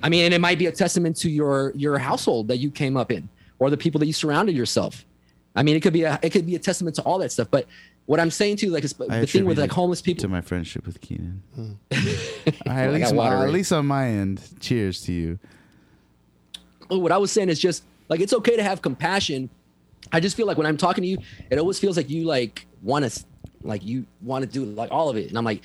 I 0.00 0.08
mean, 0.08 0.24
and 0.26 0.32
it 0.34 0.40
might 0.40 0.58
be 0.58 0.66
a 0.66 0.72
testament 0.72 1.16
to 1.16 1.30
your 1.30 1.72
your 1.74 1.98
household 1.98 2.46
that 2.48 2.58
you 2.58 2.70
came 2.70 2.96
up 2.96 3.10
in, 3.10 3.28
or 3.58 3.70
the 3.70 3.76
people 3.76 3.98
that 4.00 4.06
you 4.06 4.12
surrounded 4.12 4.54
yourself. 4.56 5.04
I 5.54 5.62
mean, 5.62 5.76
it 5.76 5.80
could 5.80 5.92
be 5.92 6.04
a 6.04 6.18
it 6.22 6.30
could 6.30 6.46
be 6.46 6.54
a 6.54 6.58
testament 6.58 6.96
to 6.96 7.02
all 7.02 7.18
that 7.18 7.32
stuff. 7.32 7.48
But 7.50 7.66
what 8.06 8.20
I'm 8.20 8.30
saying 8.30 8.56
to 8.58 8.66
you, 8.66 8.72
like, 8.72 8.84
is 8.84 8.94
I 9.10 9.20
the 9.20 9.26
thing 9.26 9.44
with 9.44 9.58
like 9.58 9.70
homeless 9.70 10.00
people. 10.00 10.22
to 10.22 10.28
my 10.28 10.40
friendship 10.40 10.86
with 10.86 11.00
Keenan. 11.00 11.42
Hmm. 11.54 11.72
All 12.66 12.74
right, 12.74 12.84
at, 12.84 12.94
least 12.94 13.14
got 13.14 13.42
at 13.42 13.50
least 13.50 13.72
on 13.72 13.86
my 13.86 14.08
end. 14.08 14.40
Cheers 14.60 15.02
to 15.02 15.12
you. 15.12 15.38
Well, 16.88 17.02
what 17.02 17.12
I 17.12 17.18
was 17.18 17.30
saying 17.30 17.50
is 17.50 17.58
just 17.58 17.84
like 18.08 18.20
it's 18.20 18.32
okay 18.32 18.56
to 18.56 18.62
have 18.62 18.80
compassion. 18.80 19.50
I 20.10 20.20
just 20.20 20.36
feel 20.36 20.46
like 20.46 20.56
when 20.56 20.66
I'm 20.66 20.78
talking 20.78 21.02
to 21.02 21.08
you, 21.08 21.18
it 21.50 21.58
always 21.58 21.78
feels 21.78 21.98
like 21.98 22.08
you 22.08 22.24
like 22.24 22.66
want 22.82 23.04
to, 23.04 23.24
like 23.62 23.84
you 23.84 24.06
want 24.22 24.42
to 24.44 24.50
do 24.50 24.64
like 24.64 24.90
all 24.90 25.10
of 25.10 25.16
it, 25.16 25.28
and 25.28 25.36
I'm 25.36 25.44
like, 25.44 25.62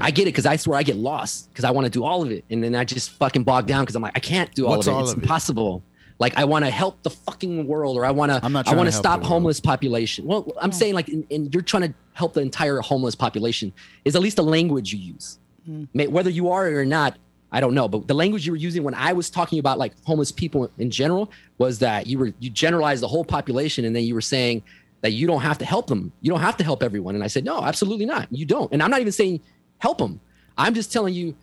I 0.00 0.10
get 0.10 0.24
it 0.24 0.32
because 0.32 0.44
I 0.44 0.56
swear 0.56 0.78
I 0.78 0.82
get 0.82 0.96
lost 0.96 1.48
because 1.50 1.64
I 1.64 1.70
want 1.70 1.86
to 1.86 1.90
do 1.90 2.04
all 2.04 2.22
of 2.22 2.30
it, 2.30 2.44
and 2.50 2.62
then 2.62 2.74
I 2.74 2.84
just 2.84 3.12
fucking 3.12 3.44
bog 3.44 3.66
down 3.66 3.84
because 3.84 3.96
I'm 3.96 4.02
like 4.02 4.16
I 4.16 4.20
can't 4.20 4.52
do 4.54 4.66
all 4.66 4.76
What's 4.76 4.88
of 4.88 4.92
it. 4.92 4.96
all 4.96 5.02
it's 5.04 5.12
of 5.12 5.18
it? 5.18 5.22
impossible. 5.22 5.82
Like 6.18 6.36
I 6.36 6.44
want 6.44 6.64
to 6.64 6.70
help 6.70 7.02
the 7.04 7.10
fucking 7.10 7.66
world, 7.66 7.96
or 7.96 8.04
I 8.04 8.10
want 8.10 8.32
to. 8.32 8.40
I'm 8.44 8.52
not 8.52 8.66
I 8.66 8.70
trying 8.70 8.76
want 8.78 8.86
to 8.88 8.92
to 8.92 8.98
stop 8.98 9.22
homeless 9.22 9.60
population. 9.60 10.24
Well, 10.26 10.52
I'm 10.60 10.72
saying 10.72 10.94
like, 10.94 11.08
and 11.08 11.24
and 11.30 11.54
you're 11.54 11.62
trying 11.62 11.84
to 11.84 11.94
help 12.14 12.34
the 12.34 12.40
entire 12.40 12.80
homeless 12.80 13.14
population. 13.14 13.72
Is 14.04 14.16
at 14.16 14.22
least 14.22 14.36
the 14.36 14.42
language 14.42 14.92
you 14.92 14.98
use. 14.98 15.38
Hmm. 15.64 15.84
May- 15.94 16.08
Whether 16.08 16.30
you 16.30 16.50
are 16.50 16.68
or 16.72 16.84
not, 16.84 17.18
I 17.52 17.60
don't 17.60 17.72
know. 17.74 17.86
But 17.86 18.08
the 18.08 18.14
language 18.14 18.44
you 18.46 18.52
were 18.52 18.56
using 18.58 18.82
when 18.82 18.94
I 18.94 19.12
was 19.12 19.30
talking 19.30 19.60
about 19.60 19.78
like 19.78 19.92
homeless 20.04 20.32
people 20.32 20.68
in 20.78 20.90
general 20.90 21.30
was 21.58 21.78
that 21.78 22.08
you 22.08 22.18
were 22.18 22.32
you 22.40 22.50
generalized 22.50 23.02
the 23.02 23.08
whole 23.08 23.24
population, 23.24 23.84
and 23.84 23.94
then 23.94 24.02
you 24.02 24.14
were 24.14 24.20
saying 24.20 24.62
that 25.02 25.12
you 25.12 25.28
don't 25.28 25.42
have 25.42 25.58
to 25.58 25.64
help 25.64 25.86
them. 25.86 26.10
You 26.20 26.30
don't 26.32 26.40
have 26.40 26.56
to 26.56 26.64
help 26.64 26.82
everyone. 26.82 27.14
And 27.14 27.22
I 27.22 27.28
said, 27.28 27.44
no, 27.44 27.62
absolutely 27.62 28.04
not. 28.06 28.26
You 28.32 28.44
don't. 28.44 28.72
And 28.72 28.82
I'm 28.82 28.90
not 28.90 29.00
even 29.00 29.12
saying 29.12 29.40
help 29.78 29.98
them. 29.98 30.20
I'm 30.56 30.74
just 30.74 30.92
telling 30.92 31.14
you, 31.14 31.36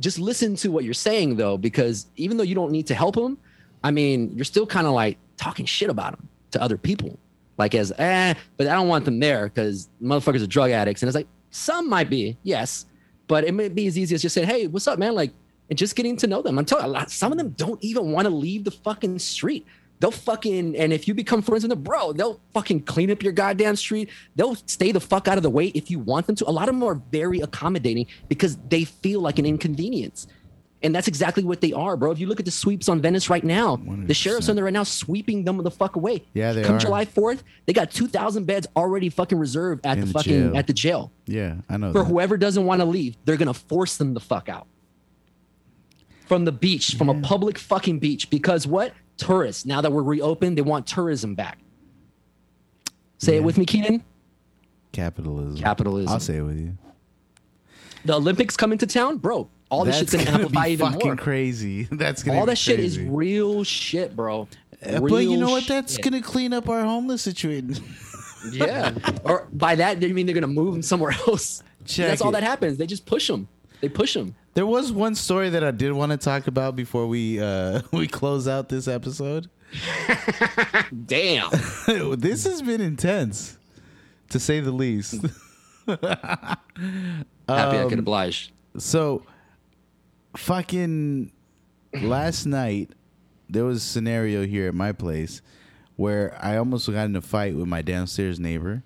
just 0.00 0.18
listen 0.18 0.54
to 0.56 0.70
what 0.70 0.84
you're 0.84 0.92
saying 0.92 1.36
though, 1.36 1.56
because 1.56 2.04
even 2.16 2.36
though 2.36 2.42
you 2.42 2.54
don't 2.54 2.70
need 2.70 2.86
to 2.88 2.94
help 2.94 3.14
them, 3.14 3.38
I 3.82 3.90
mean, 3.90 4.32
you're 4.34 4.44
still 4.44 4.66
kind 4.66 4.86
of 4.86 4.92
like 4.92 5.18
talking 5.36 5.66
shit 5.66 5.90
about 5.90 6.12
them 6.16 6.28
to 6.52 6.62
other 6.62 6.76
people, 6.76 7.18
like 7.56 7.74
as 7.74 7.92
eh, 7.98 8.34
but 8.56 8.66
I 8.66 8.74
don't 8.74 8.88
want 8.88 9.04
them 9.04 9.20
there 9.20 9.44
because 9.44 9.88
motherfuckers 10.02 10.42
are 10.42 10.46
drug 10.46 10.70
addicts. 10.70 11.02
And 11.02 11.08
it's 11.08 11.16
like 11.16 11.28
some 11.50 11.88
might 11.88 12.10
be, 12.10 12.36
yes, 12.42 12.86
but 13.26 13.44
it 13.44 13.52
may 13.52 13.68
be 13.68 13.86
as 13.86 13.98
easy 13.98 14.14
as 14.14 14.22
just 14.22 14.34
saying, 14.34 14.48
hey, 14.48 14.66
what's 14.66 14.86
up, 14.88 14.98
man? 14.98 15.14
Like, 15.14 15.32
and 15.68 15.78
just 15.78 15.96
getting 15.96 16.16
to 16.16 16.26
know 16.26 16.42
them. 16.42 16.58
I'm 16.58 16.64
telling 16.64 16.94
you, 16.94 17.04
some 17.08 17.30
of 17.30 17.38
them 17.38 17.50
don't 17.50 17.82
even 17.84 18.10
want 18.10 18.26
to 18.26 18.30
leave 18.34 18.64
the 18.64 18.70
fucking 18.70 19.18
street. 19.18 19.66
They'll 20.00 20.10
fucking, 20.12 20.76
and 20.76 20.92
if 20.92 21.08
you 21.08 21.14
become 21.14 21.42
friends 21.42 21.64
with 21.64 21.70
them, 21.70 21.82
bro, 21.82 22.12
they'll 22.12 22.40
fucking 22.54 22.82
clean 22.82 23.10
up 23.10 23.22
your 23.22 23.32
goddamn 23.32 23.76
street. 23.76 24.10
They'll 24.36 24.54
stay 24.54 24.92
the 24.92 25.00
fuck 25.00 25.26
out 25.26 25.36
of 25.36 25.42
the 25.42 25.50
way 25.50 25.66
if 25.68 25.90
you 25.90 25.98
want 25.98 26.26
them 26.26 26.36
to. 26.36 26.48
A 26.48 26.52
lot 26.52 26.68
of 26.68 26.74
them 26.74 26.84
are 26.84 26.94
very 27.10 27.40
accommodating 27.40 28.06
because 28.28 28.56
they 28.68 28.84
feel 28.84 29.20
like 29.20 29.38
an 29.38 29.46
inconvenience. 29.46 30.28
And 30.80 30.94
that's 30.94 31.08
exactly 31.08 31.42
what 31.42 31.60
they 31.60 31.72
are, 31.72 31.96
bro. 31.96 32.12
If 32.12 32.20
you 32.20 32.28
look 32.28 32.38
at 32.38 32.44
the 32.44 32.52
sweeps 32.52 32.88
on 32.88 33.00
Venice 33.00 33.28
right 33.28 33.42
now, 33.42 33.76
the 34.06 34.14
sheriff's 34.14 34.48
on 34.48 34.54
there 34.54 34.64
right 34.64 34.72
now 34.72 34.84
sweeping 34.84 35.42
them 35.44 35.56
the 35.58 35.70
fuck 35.72 35.96
away. 35.96 36.22
Yeah, 36.34 36.52
they 36.52 36.62
Come 36.62 36.76
are. 36.76 36.78
July 36.78 37.04
4th, 37.04 37.42
they 37.66 37.72
got 37.72 37.90
2,000 37.90 38.44
beds 38.46 38.68
already 38.76 39.08
fucking 39.08 39.38
reserved 39.38 39.84
at 39.84 39.94
In 39.98 40.02
the 40.02 40.06
the 40.06 40.12
fucking 40.12 40.32
jail. 40.50 40.56
at 40.56 40.66
the 40.68 40.72
jail 40.72 41.10
Yeah, 41.26 41.56
I 41.68 41.78
know. 41.78 41.90
for 41.92 41.98
that. 41.98 42.04
whoever 42.04 42.36
doesn't 42.36 42.64
want 42.64 42.80
to 42.80 42.84
leave, 42.84 43.16
they're 43.24 43.36
gonna 43.36 43.54
force 43.54 43.96
them 43.96 44.14
the 44.14 44.20
fuck 44.20 44.48
out 44.48 44.68
from 46.26 46.44
the 46.44 46.52
beach, 46.52 46.94
from 46.94 47.08
a 47.08 47.20
public 47.22 47.58
fucking 47.58 47.98
beach. 47.98 48.30
Because 48.30 48.64
what 48.64 48.92
tourists? 49.16 49.66
Now 49.66 49.80
that 49.80 49.90
we're 49.90 50.02
reopened, 50.04 50.56
they 50.56 50.62
want 50.62 50.86
tourism 50.86 51.34
back. 51.34 51.58
Say 53.18 53.34
it 53.36 53.42
with 53.42 53.58
me, 53.58 53.64
Keenan. 53.66 54.04
Capitalism. 54.92 55.56
Capitalism. 55.56 56.12
I'll 56.12 56.20
say 56.20 56.36
it 56.36 56.42
with 56.42 56.58
you. 56.60 56.78
The 58.04 58.14
Olympics 58.14 58.56
come 58.56 58.70
into 58.70 58.86
town, 58.86 59.16
bro. 59.18 59.48
All 59.70 59.84
this 59.84 59.98
That's 59.98 60.12
shit's 60.12 60.24
gonna 60.24 60.24
gonna 60.38 60.44
amplify 60.44 60.64
be 60.66 60.72
even 60.72 60.92
fucking 60.92 61.06
more. 61.08 61.16
crazy. 61.16 61.82
That's 61.92 62.22
gonna 62.22 62.38
All 62.38 62.46
that 62.46 62.56
shit 62.58 62.80
is 62.80 62.98
real 62.98 63.64
shit, 63.64 64.16
bro. 64.16 64.48
Uh, 64.84 65.00
but 65.00 65.16
you 65.24 65.36
know 65.36 65.50
what? 65.50 65.66
That's 65.66 65.94
shit. 65.94 66.04
gonna 66.04 66.22
clean 66.22 66.52
up 66.52 66.68
our 66.68 66.82
homeless 66.84 67.22
situation. 67.22 67.76
yeah. 68.52 68.94
or 69.24 69.46
by 69.52 69.74
that 69.74 70.00
they 70.00 70.12
mean 70.12 70.26
they're 70.26 70.34
gonna 70.34 70.46
move 70.46 70.72
them 70.74 70.82
somewhere 70.82 71.12
else. 71.26 71.62
Check 71.84 72.08
That's 72.08 72.20
all 72.22 72.30
that 72.32 72.42
happens. 72.42 72.78
They 72.78 72.86
just 72.86 73.04
push 73.06 73.26
them. 73.26 73.48
They 73.80 73.88
push 73.88 74.14
them. 74.14 74.34
There 74.54 74.66
was 74.66 74.90
one 74.92 75.14
story 75.14 75.50
that 75.50 75.62
I 75.62 75.70
did 75.70 75.92
want 75.92 76.12
to 76.12 76.18
talk 76.18 76.46
about 76.46 76.74
before 76.76 77.06
we 77.06 77.38
uh 77.40 77.82
we 77.92 78.06
close 78.08 78.48
out 78.48 78.68
this 78.68 78.88
episode. 78.88 79.48
Damn. 81.06 81.50
this 82.18 82.44
has 82.44 82.62
been 82.62 82.80
intense, 82.80 83.58
to 84.30 84.40
say 84.40 84.60
the 84.60 84.72
least. 84.72 85.24
Happy 85.86 86.56
I 87.48 87.82
Um, 87.82 87.88
could 87.88 87.98
oblige. 87.98 88.52
So, 88.76 89.22
fucking 90.36 91.32
last 92.02 92.46
night, 92.46 92.90
there 93.48 93.64
was 93.64 93.78
a 93.78 93.86
scenario 93.86 94.44
here 94.46 94.68
at 94.68 94.74
my 94.74 94.92
place 94.92 95.42
where 95.96 96.36
I 96.40 96.56
almost 96.56 96.90
got 96.90 97.06
in 97.06 97.16
a 97.16 97.20
fight 97.20 97.56
with 97.56 97.66
my 97.66 97.82
downstairs 97.82 98.38
neighbor 98.38 98.82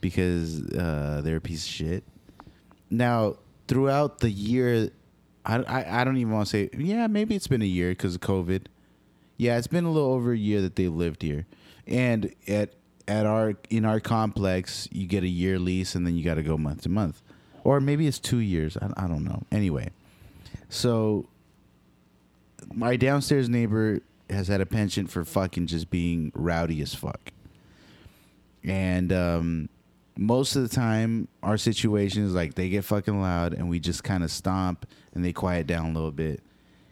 because 0.00 0.66
uh, 0.72 1.20
they're 1.24 1.36
a 1.36 1.40
piece 1.40 1.64
of 1.64 1.70
shit. 1.70 2.04
Now, 2.90 3.36
throughout 3.68 4.18
the 4.18 4.30
year, 4.30 4.90
I, 5.44 5.58
I, 5.62 6.00
I 6.00 6.04
don't 6.04 6.16
even 6.16 6.32
want 6.32 6.48
to 6.48 6.50
say, 6.50 6.70
yeah, 6.76 7.06
maybe 7.06 7.34
it's 7.34 7.46
been 7.46 7.62
a 7.62 7.66
year 7.66 7.90
because 7.90 8.16
of 8.16 8.20
COVID. 8.20 8.66
Yeah, 9.36 9.56
it's 9.56 9.66
been 9.66 9.84
a 9.84 9.90
little 9.90 10.12
over 10.12 10.32
a 10.32 10.36
year 10.36 10.60
that 10.60 10.76
they 10.76 10.88
lived 10.88 11.22
here, 11.22 11.46
and 11.86 12.34
at 12.46 12.74
at 13.08 13.24
our 13.24 13.54
in 13.70 13.86
our 13.86 13.98
complex, 13.98 14.86
you 14.92 15.06
get 15.06 15.24
a 15.24 15.28
year 15.28 15.58
lease, 15.58 15.94
and 15.94 16.06
then 16.06 16.14
you 16.14 16.22
got 16.22 16.34
to 16.34 16.42
go 16.42 16.58
month 16.58 16.82
to 16.82 16.90
month, 16.90 17.22
or 17.64 17.80
maybe 17.80 18.06
it's 18.06 18.18
two 18.18 18.40
years. 18.40 18.76
I, 18.76 18.92
I 18.98 19.08
don't 19.08 19.24
know. 19.24 19.42
Anyway, 19.50 19.88
so 20.70 21.26
my 22.72 22.96
downstairs 22.96 23.48
neighbor 23.48 24.00
has 24.30 24.48
had 24.48 24.60
a 24.60 24.66
penchant 24.66 25.10
for 25.10 25.24
fucking 25.24 25.66
just 25.66 25.90
being 25.90 26.32
rowdy 26.34 26.80
as 26.80 26.94
fuck. 26.94 27.32
And 28.64 29.12
um, 29.12 29.68
most 30.16 30.54
of 30.56 30.62
the 30.62 30.74
time, 30.74 31.28
our 31.42 31.56
situation 31.56 32.24
is 32.24 32.34
like 32.34 32.54
they 32.54 32.68
get 32.68 32.84
fucking 32.84 33.20
loud 33.20 33.54
and 33.54 33.68
we 33.68 33.80
just 33.80 34.04
kind 34.04 34.22
of 34.22 34.30
stomp 34.30 34.86
and 35.14 35.24
they 35.24 35.32
quiet 35.32 35.66
down 35.66 35.86
a 35.90 35.92
little 35.92 36.10
bit. 36.12 36.42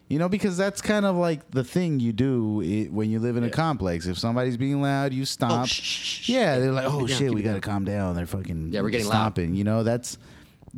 You 0.09 0.19
know, 0.19 0.31
because 0.31 0.57
that's 0.57 0.81
kind 0.81 1.05
of 1.05 1.17
like 1.17 1.51
the 1.51 1.63
thing 1.63 2.01
you 2.01 2.15
do 2.15 2.63
i 2.63 2.89
when 2.91 3.11
you 3.11 3.19
live 3.19 3.37
in 3.37 3.45
a 3.45 3.51
complex. 3.51 4.07
If 4.07 4.19
somebody's 4.19 4.57
being 4.57 4.81
loud, 4.81 5.13
you 5.13 5.27
stomp. 5.27 5.65
Oh, 5.65 5.67
shh, 5.67 5.83
shh. 5.83 6.29
Yeah, 6.31 6.59
they're 6.59 6.73
like, 6.73 6.87
oh 6.87 7.05
it 7.05 7.09
down, 7.09 7.19
shit, 7.19 7.35
we 7.35 7.43
gotta 7.43 7.61
calm 7.61 7.85
down. 7.85 8.17
They're 8.17 8.27
fucking 8.27 8.73
Yeah, 8.73 8.81
we're 8.81 8.89
getting 8.89 9.07
loud. 9.07 9.13
stomping. 9.13 9.55
You 9.55 9.65
know, 9.65 9.83
that's 9.83 10.17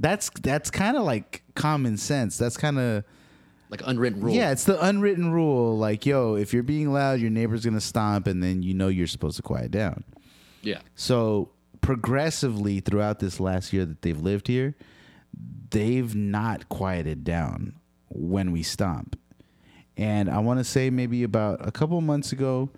that's 0.01 0.31
that's 0.43 0.71
kind 0.71 0.97
of 0.97 1.05
like 1.05 1.43
common 1.55 1.97
sense. 1.97 2.37
That's 2.37 2.57
kind 2.57 2.79
of 2.79 3.05
Like 3.69 3.83
unwritten 3.85 4.21
rule. 4.23 4.35
yeah, 4.35 4.51
it's 4.51 4.65
the 4.65 4.83
unwritten 4.85 5.31
rule. 5.31 5.79
Like, 5.79 6.07
yo, 6.07 6.35
if 6.35 6.53
you're 6.53 6.63
being 6.65 6.93
loud, 6.93 7.21
your 7.21 7.31
neighbor's 7.31 7.65
gonna 7.65 7.81
stomp, 7.81 8.27
and 8.27 8.43
then 8.43 8.63
you 8.63 8.75
know 8.75 8.89
you're 8.89 9.07
supposed 9.07 9.37
to 9.37 9.43
quiet 9.43 9.71
down. 9.71 10.03
Yeah. 10.63 10.81
So 10.95 11.51
progressively 11.81 12.81
throughout 12.81 13.19
this 13.21 13.39
last 13.41 13.73
year 13.73 13.85
that 13.85 14.03
they've 14.03 14.21
lived 14.21 14.49
here, 14.49 14.75
they've 15.71 16.15
not 16.15 16.69
quieted 16.69 17.25
down 17.25 17.75
when 18.09 18.53
we 18.53 18.63
stomp. 18.63 19.19
And 19.97 20.29
I 20.31 20.39
want 20.39 20.61
to 20.61 20.65
say 20.65 20.89
maybe 20.91 21.23
about 21.23 21.67
a 21.67 21.71
couple 21.71 22.01
months 22.01 22.33
ago, 22.33 22.71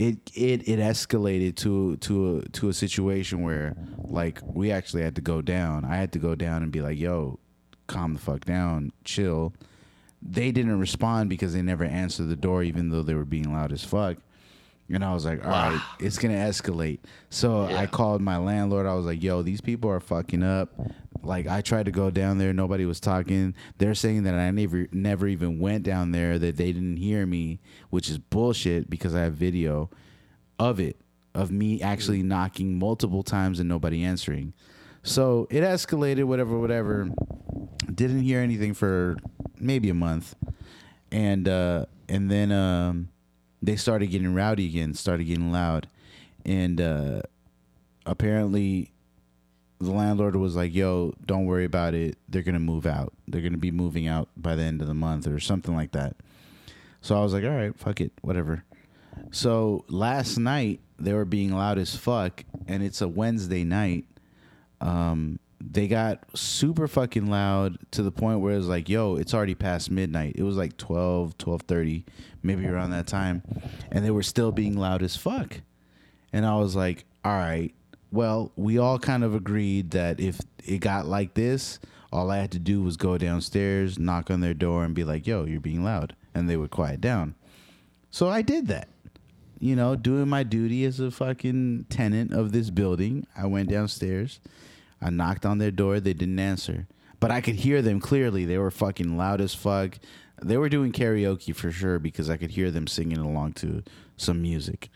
it 0.00 0.30
it 0.34 0.66
it 0.66 0.78
escalated 0.78 1.56
to 1.56 1.96
to 1.98 2.38
a, 2.38 2.48
to 2.48 2.70
a 2.70 2.72
situation 2.72 3.42
where 3.42 3.76
like 3.98 4.38
we 4.42 4.72
actually 4.72 5.02
had 5.02 5.14
to 5.16 5.20
go 5.20 5.42
down. 5.42 5.84
I 5.84 5.96
had 5.96 6.12
to 6.12 6.18
go 6.18 6.34
down 6.34 6.62
and 6.62 6.72
be 6.72 6.80
like, 6.80 6.98
"Yo, 6.98 7.38
calm 7.86 8.14
the 8.14 8.20
fuck 8.20 8.46
down, 8.46 8.92
chill." 9.04 9.52
They 10.22 10.52
didn't 10.52 10.78
respond 10.78 11.28
because 11.28 11.52
they 11.52 11.62
never 11.62 11.84
answered 11.84 12.28
the 12.28 12.36
door, 12.36 12.62
even 12.62 12.88
though 12.90 13.02
they 13.02 13.14
were 13.14 13.26
being 13.26 13.52
loud 13.52 13.72
as 13.72 13.84
fuck. 13.84 14.16
And 14.92 15.04
I 15.04 15.14
was 15.14 15.24
like, 15.24 15.44
all 15.44 15.50
right, 15.50 15.80
it's 16.00 16.18
gonna 16.18 16.34
escalate. 16.34 16.98
So 17.28 17.62
I 17.62 17.86
called 17.86 18.20
my 18.20 18.38
landlord. 18.38 18.86
I 18.86 18.94
was 18.94 19.06
like, 19.06 19.22
yo, 19.22 19.42
these 19.42 19.60
people 19.60 19.90
are 19.90 20.00
fucking 20.00 20.42
up. 20.42 20.70
Like 21.22 21.46
I 21.46 21.60
tried 21.60 21.84
to 21.86 21.92
go 21.92 22.10
down 22.10 22.38
there, 22.38 22.52
nobody 22.52 22.84
was 22.84 22.98
talking. 22.98 23.54
They're 23.78 23.94
saying 23.94 24.24
that 24.24 24.34
I 24.34 24.50
never 24.50 24.88
never 24.90 25.28
even 25.28 25.58
went 25.58 25.84
down 25.84 26.12
there, 26.12 26.38
that 26.38 26.56
they 26.56 26.72
didn't 26.72 26.96
hear 26.96 27.26
me, 27.26 27.60
which 27.90 28.08
is 28.08 28.18
bullshit 28.18 28.90
because 28.90 29.14
I 29.14 29.20
have 29.20 29.34
video 29.34 29.90
of 30.58 30.80
it, 30.80 30.96
of 31.34 31.50
me 31.50 31.80
actually 31.82 32.22
knocking 32.22 32.78
multiple 32.78 33.22
times 33.22 33.60
and 33.60 33.68
nobody 33.68 34.02
answering. 34.02 34.54
So 35.02 35.46
it 35.50 35.60
escalated, 35.62 36.24
whatever, 36.24 36.58
whatever. 36.58 37.10
Didn't 37.92 38.22
hear 38.22 38.40
anything 38.40 38.74
for 38.74 39.16
maybe 39.58 39.88
a 39.90 39.94
month, 39.94 40.34
and 41.10 41.48
uh, 41.48 41.86
and 42.08 42.30
then 42.30 42.52
um, 42.52 43.08
they 43.62 43.76
started 43.76 44.08
getting 44.08 44.34
rowdy 44.34 44.66
again, 44.66 44.94
started 44.94 45.24
getting 45.24 45.52
loud, 45.52 45.88
and 46.44 46.80
uh, 46.80 47.22
apparently 48.06 48.92
the 49.78 49.90
landlord 49.90 50.36
was 50.36 50.56
like, 50.56 50.74
"Yo, 50.74 51.14
don't 51.24 51.46
worry 51.46 51.64
about 51.64 51.94
it. 51.94 52.16
They're 52.28 52.42
gonna 52.42 52.58
move 52.58 52.86
out. 52.86 53.12
They're 53.28 53.42
gonna 53.42 53.58
be 53.58 53.70
moving 53.70 54.06
out 54.06 54.28
by 54.36 54.54
the 54.54 54.62
end 54.62 54.80
of 54.80 54.88
the 54.88 54.94
month 54.94 55.26
or 55.26 55.40
something 55.40 55.74
like 55.74 55.92
that." 55.92 56.16
So 57.00 57.16
I 57.16 57.22
was 57.22 57.32
like, 57.32 57.44
"All 57.44 57.50
right, 57.50 57.76
fuck 57.78 58.00
it, 58.00 58.12
whatever." 58.22 58.64
So 59.30 59.84
last 59.88 60.38
night 60.38 60.80
they 60.98 61.12
were 61.12 61.24
being 61.24 61.52
loud 61.52 61.78
as 61.78 61.96
fuck, 61.96 62.44
and 62.66 62.82
it's 62.82 63.00
a 63.00 63.08
Wednesday 63.08 63.64
night. 63.64 64.06
Um, 64.80 65.38
they 65.60 65.88
got 65.88 66.24
super 66.34 66.88
fucking 66.88 67.26
loud 67.26 67.78
to 67.92 68.02
the 68.02 68.10
point 68.10 68.40
where 68.40 68.54
it 68.54 68.58
was 68.58 68.68
like, 68.68 68.88
yo, 68.88 69.16
it's 69.16 69.34
already 69.34 69.54
past 69.54 69.90
midnight. 69.90 70.34
It 70.36 70.42
was 70.42 70.56
like 70.56 70.76
12, 70.78 71.36
12.30, 71.36 72.04
maybe 72.42 72.66
around 72.66 72.90
that 72.90 73.06
time. 73.06 73.42
And 73.90 74.04
they 74.04 74.10
were 74.10 74.22
still 74.22 74.52
being 74.52 74.76
loud 74.76 75.02
as 75.02 75.16
fuck. 75.16 75.60
And 76.32 76.46
I 76.46 76.56
was 76.56 76.76
like, 76.76 77.04
all 77.24 77.36
right, 77.36 77.74
well, 78.12 78.52
we 78.56 78.78
all 78.78 78.98
kind 78.98 79.24
of 79.24 79.34
agreed 79.34 79.92
that 79.92 80.20
if 80.20 80.40
it 80.64 80.78
got 80.78 81.06
like 81.06 81.34
this, 81.34 81.78
all 82.12 82.30
I 82.30 82.38
had 82.38 82.50
to 82.52 82.58
do 82.58 82.82
was 82.82 82.96
go 82.96 83.18
downstairs, 83.18 83.98
knock 83.98 84.30
on 84.30 84.40
their 84.40 84.54
door, 84.54 84.84
and 84.84 84.94
be 84.94 85.04
like, 85.04 85.26
yo, 85.26 85.44
you're 85.44 85.60
being 85.60 85.84
loud. 85.84 86.16
And 86.34 86.48
they 86.48 86.56
would 86.56 86.70
quiet 86.70 87.00
down. 87.00 87.34
So 88.10 88.28
I 88.28 88.42
did 88.42 88.66
that. 88.68 88.88
You 89.58 89.76
know, 89.76 89.94
doing 89.94 90.28
my 90.28 90.42
duty 90.42 90.84
as 90.84 91.00
a 91.00 91.10
fucking 91.10 91.86
tenant 91.90 92.32
of 92.32 92.52
this 92.52 92.70
building. 92.70 93.26
I 93.36 93.46
went 93.46 93.68
downstairs. 93.68 94.40
I 95.02 95.10
knocked 95.10 95.44
on 95.44 95.58
their 95.58 95.70
door. 95.70 96.00
They 96.00 96.14
didn't 96.14 96.38
answer. 96.38 96.86
But 97.20 97.30
I 97.30 97.40
could 97.42 97.56
hear 97.56 97.82
them 97.82 98.00
clearly. 98.00 98.44
They 98.46 98.58
were 98.58 98.70
fucking 98.70 99.16
loud 99.16 99.40
as 99.40 99.54
fuck. 99.54 99.98
They 100.42 100.56
were 100.56 100.68
doing 100.68 100.92
karaoke 100.92 101.54
for 101.54 101.70
sure 101.70 101.98
because 101.98 102.30
I 102.30 102.36
could 102.36 102.50
hear 102.50 102.70
them 102.70 102.86
singing 102.86 103.18
along 103.18 103.54
to 103.54 103.82
some 104.16 104.40
music. 104.40 104.88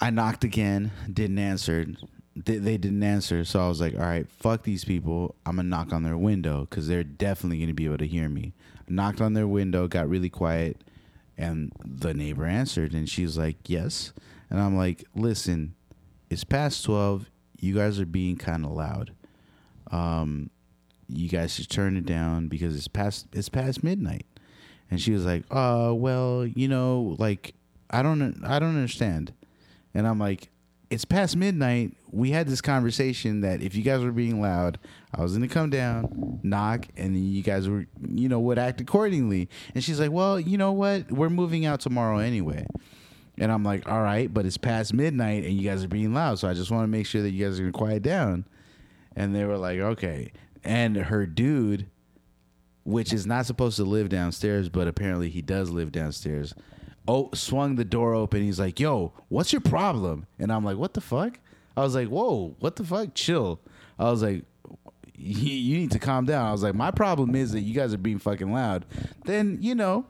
I 0.00 0.10
knocked 0.10 0.44
again, 0.44 0.92
didn't 1.12 1.38
answer. 1.38 1.86
They, 2.36 2.58
they 2.58 2.76
didn't 2.76 3.02
answer, 3.02 3.44
so 3.44 3.60
I 3.64 3.68
was 3.68 3.80
like, 3.80 3.94
"All 3.94 4.00
right, 4.00 4.30
fuck 4.30 4.62
these 4.62 4.84
people. 4.84 5.34
I'm 5.44 5.56
gonna 5.56 5.68
knock 5.68 5.92
on 5.92 6.04
their 6.04 6.16
window 6.16 6.60
because 6.60 6.86
they're 6.86 7.02
definitely 7.02 7.58
gonna 7.58 7.74
be 7.74 7.86
able 7.86 7.98
to 7.98 8.06
hear 8.06 8.28
me." 8.28 8.52
knocked 8.90 9.20
on 9.20 9.34
their 9.34 9.46
window, 9.46 9.86
got 9.88 10.08
really 10.08 10.30
quiet, 10.30 10.82
and 11.36 11.72
the 11.84 12.14
neighbor 12.14 12.44
answered, 12.44 12.94
and 12.94 13.08
she's 13.08 13.36
like, 13.36 13.68
"Yes," 13.68 14.12
and 14.50 14.60
I'm 14.60 14.76
like, 14.76 15.04
"Listen, 15.14 15.74
it's 16.30 16.44
past 16.44 16.84
twelve. 16.84 17.30
You 17.60 17.74
guys 17.74 18.00
are 18.00 18.06
being 18.06 18.36
kind 18.36 18.64
of 18.64 18.72
loud. 18.72 19.12
Um, 19.90 20.50
you 21.08 21.28
guys 21.28 21.54
should 21.54 21.70
turn 21.70 21.96
it 21.96 22.06
down 22.06 22.48
because 22.48 22.76
it's 22.76 22.88
past 22.88 23.26
it's 23.32 23.48
past 23.48 23.82
midnight." 23.82 24.26
And 24.90 25.00
she 25.00 25.12
was 25.12 25.24
like, 25.24 25.44
"Uh, 25.50 25.92
well, 25.94 26.46
you 26.46 26.68
know, 26.68 27.16
like 27.18 27.54
I 27.90 28.02
don't 28.02 28.42
I 28.44 28.58
don't 28.58 28.76
understand." 28.76 29.32
And 29.94 30.06
I'm 30.06 30.18
like, 30.18 30.50
it's 30.90 31.04
past 31.04 31.36
midnight. 31.36 31.92
We 32.10 32.30
had 32.30 32.48
this 32.48 32.60
conversation 32.60 33.42
that 33.42 33.62
if 33.62 33.74
you 33.74 33.82
guys 33.82 34.02
were 34.02 34.12
being 34.12 34.40
loud, 34.40 34.78
I 35.14 35.22
was 35.22 35.34
gonna 35.34 35.48
come 35.48 35.70
down, 35.70 36.40
knock, 36.42 36.86
and 36.96 37.14
then 37.14 37.24
you 37.24 37.42
guys 37.42 37.68
were, 37.68 37.86
you 38.08 38.28
know, 38.28 38.40
would 38.40 38.58
act 38.58 38.80
accordingly. 38.80 39.48
And 39.74 39.84
she's 39.84 40.00
like, 40.00 40.10
well, 40.10 40.40
you 40.40 40.56
know 40.56 40.72
what? 40.72 41.10
We're 41.12 41.30
moving 41.30 41.66
out 41.66 41.80
tomorrow 41.80 42.18
anyway. 42.18 42.66
And 43.38 43.52
I'm 43.52 43.62
like, 43.62 43.88
all 43.88 44.02
right, 44.02 44.32
but 44.32 44.46
it's 44.46 44.56
past 44.56 44.94
midnight 44.94 45.44
and 45.44 45.52
you 45.54 45.68
guys 45.68 45.84
are 45.84 45.88
being 45.88 46.14
loud, 46.14 46.38
so 46.38 46.48
I 46.48 46.54
just 46.54 46.70
want 46.70 46.84
to 46.84 46.88
make 46.88 47.06
sure 47.06 47.22
that 47.22 47.30
you 47.30 47.44
guys 47.44 47.58
are 47.58 47.62
gonna 47.64 47.72
quiet 47.72 48.02
down. 48.02 48.46
And 49.14 49.34
they 49.34 49.44
were 49.44 49.58
like, 49.58 49.78
okay. 49.80 50.32
And 50.68 50.96
her 50.98 51.24
dude, 51.24 51.86
which 52.84 53.14
is 53.14 53.26
not 53.26 53.46
supposed 53.46 53.76
to 53.76 53.84
live 53.84 54.10
downstairs, 54.10 54.68
but 54.68 54.86
apparently 54.86 55.30
he 55.30 55.40
does 55.40 55.70
live 55.70 55.90
downstairs. 55.92 56.54
Oh, 57.08 57.30
swung 57.32 57.76
the 57.76 57.86
door 57.86 58.14
open. 58.14 58.42
He's 58.42 58.60
like, 58.60 58.78
"Yo, 58.78 59.14
what's 59.28 59.50
your 59.50 59.62
problem?" 59.62 60.26
And 60.38 60.52
I'm 60.52 60.64
like, 60.64 60.76
"What 60.76 60.92
the 60.92 61.00
fuck?" 61.00 61.40
I 61.74 61.80
was 61.80 61.94
like, 61.94 62.08
"Whoa, 62.08 62.54
what 62.58 62.76
the 62.76 62.84
fuck? 62.84 63.14
Chill." 63.14 63.60
I 63.98 64.10
was 64.10 64.22
like, 64.22 64.44
"You 65.16 65.78
need 65.78 65.90
to 65.92 65.98
calm 65.98 66.26
down." 66.26 66.46
I 66.46 66.52
was 66.52 66.62
like, 66.62 66.74
"My 66.74 66.90
problem 66.90 67.34
is 67.34 67.52
that 67.52 67.60
you 67.60 67.72
guys 67.72 67.94
are 67.94 67.98
being 67.98 68.18
fucking 68.18 68.52
loud." 68.52 68.84
Then 69.24 69.56
you 69.62 69.74
know, 69.74 70.04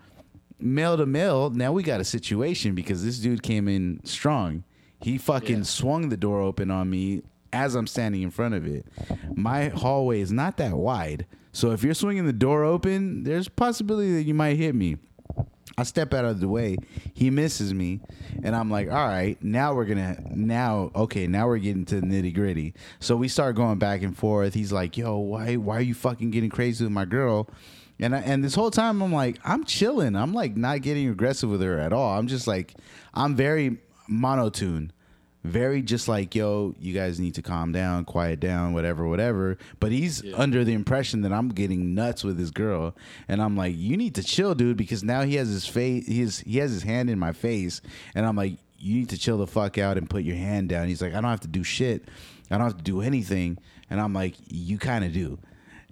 male 0.59 0.97
to 0.97 1.07
male. 1.07 1.51
Now 1.51 1.71
we 1.71 1.85
got 1.85 2.01
a 2.01 2.05
situation 2.05 2.75
because 2.75 3.05
this 3.05 3.21
dude 3.21 3.45
came 3.45 3.69
in 3.69 4.01
strong. 4.03 4.65
He 5.01 5.19
fucking 5.19 5.63
swung 5.63 6.09
the 6.09 6.17
door 6.17 6.41
open 6.41 6.73
on 6.73 6.91
me 6.91 7.23
as 7.53 7.75
I'm 7.75 7.87
standing 7.87 8.23
in 8.23 8.31
front 8.31 8.55
of 8.55 8.66
it. 8.66 8.87
My 9.35 9.69
hallway 9.69 10.20
is 10.20 10.33
not 10.33 10.57
that 10.59 10.75
wide, 10.75 11.27
so 11.53 11.73
if 11.73 11.83
you're 11.83 11.95
swinging 11.95 12.27
the 12.27 12.33
door 12.33 12.65
open, 12.65 13.25
there's 13.25 13.49
possibility 13.49 14.12
that 14.15 14.23
you 14.23 14.35
might 14.35 14.57
hit 14.57 14.75
me. 14.75 14.97
I 15.77 15.85
step 15.85 16.12
out 16.12 16.25
of 16.25 16.41
the 16.41 16.49
way. 16.49 16.77
He 17.15 17.31
misses 17.31 17.73
me, 17.73 18.01
and 18.43 18.57
I'm 18.57 18.69
like, 18.69 18.91
"All 18.91 19.07
right, 19.07 19.41
now 19.43 19.75
we're 19.75 19.85
gonna 19.85 20.19
now 20.35 20.91
okay, 20.95 21.29
now 21.29 21.47
we're 21.47 21.59
getting 21.59 21.85
to 21.87 22.01
the 22.01 22.07
nitty 22.07 22.35
gritty." 22.35 22.75
So 22.99 23.16
we 23.16 23.29
start 23.29 23.55
going 23.55 23.79
back 23.79 24.03
and 24.03 24.16
forth. 24.16 24.55
He's 24.55 24.73
like, 24.73 24.97
"Yo, 24.97 25.16
why 25.19 25.57
why 25.57 25.77
are 25.77 25.83
you 25.83 25.95
fucking 25.95 26.33
getting 26.33 26.51
crazy 26.51 26.85
with 26.85 26.93
my 26.93 27.05
girl?" 27.05 27.49
And 28.01 28.15
I, 28.15 28.19
and 28.20 28.45
this 28.45 28.55
whole 28.55 28.70
time 28.70 29.03
I'm 29.03 29.12
like, 29.12 29.39
I'm 29.45 29.65
chilling. 29.65 30.15
I'm 30.15 30.33
like 30.33 30.57
not 30.57 30.83
getting 30.83 31.09
aggressive 31.09 31.51
with 31.51 31.61
her 31.62 31.79
at 31.79 31.93
all. 31.93 32.19
I'm 32.19 32.29
just 32.29 32.47
like, 32.47 32.75
I'm 33.15 33.35
very 33.35 33.79
monotone 34.09 34.93
very 35.44 35.82
just 35.82 36.09
like 36.09 36.35
yo 36.35 36.74
you 36.81 36.93
guys 36.93 37.20
need 37.20 37.35
to 37.35 37.43
calm 37.43 37.73
down 37.73 38.05
quiet 38.05 38.40
down 38.40 38.73
whatever 38.73 39.06
whatever. 39.06 39.56
But 39.81 39.93
he's 39.93 40.23
under 40.35 40.65
the 40.65 40.73
impression 40.73 41.23
that 41.23 41.32
i'm 41.32 41.48
getting 41.48 41.94
nuts 41.94 42.24
with 42.24 42.36
this 42.36 42.51
girl. 42.51 42.94
And 43.28 43.40
i'm 43.40 43.56
like 43.56 43.74
you 43.77 43.97
need 43.97 44.15
to 44.16 44.23
chill 44.23 44.55
dude 44.55 44.77
because 44.77 45.02
now 45.05 45.23
he 45.23 45.36
has 45.36 45.48
his 45.48 45.66
face 45.66 46.06
he 46.06 46.20
has, 46.20 46.40
he 46.40 46.59
has 46.59 46.73
his 46.73 46.82
hand 46.82 47.09
in 47.10 47.19
my 47.19 47.32
face. 47.32 47.81
And 48.15 48.27
i'm 48.27 48.36
like 48.36 48.55
you 48.78 48.94
need 48.94 49.09
to 49.10 49.19
chill 49.19 49.39
the 49.39 49.47
fuck 49.47 49.78
out 49.78 49.98
and 49.98 50.09
put 50.09 50.23
your 50.23 50.36
hand 50.36 50.69
down. 50.69 50.89
He's 50.89 51.02
like 51.02 51.12
i 51.12 51.20
don't 51.20 51.31
have 51.31 51.40
to 51.40 51.48
do 51.48 51.65
shit. 51.65 52.09
I 52.51 52.56
don't 52.56 52.66
have 52.66 52.78
to 52.78 52.85
do 52.85 53.01
anything. 53.01 53.59
And 53.90 54.01
i'm 54.01 54.12
like 54.12 54.35
you 54.48 54.78
kind 54.78 55.05
of 55.05 55.12
do 55.12 55.39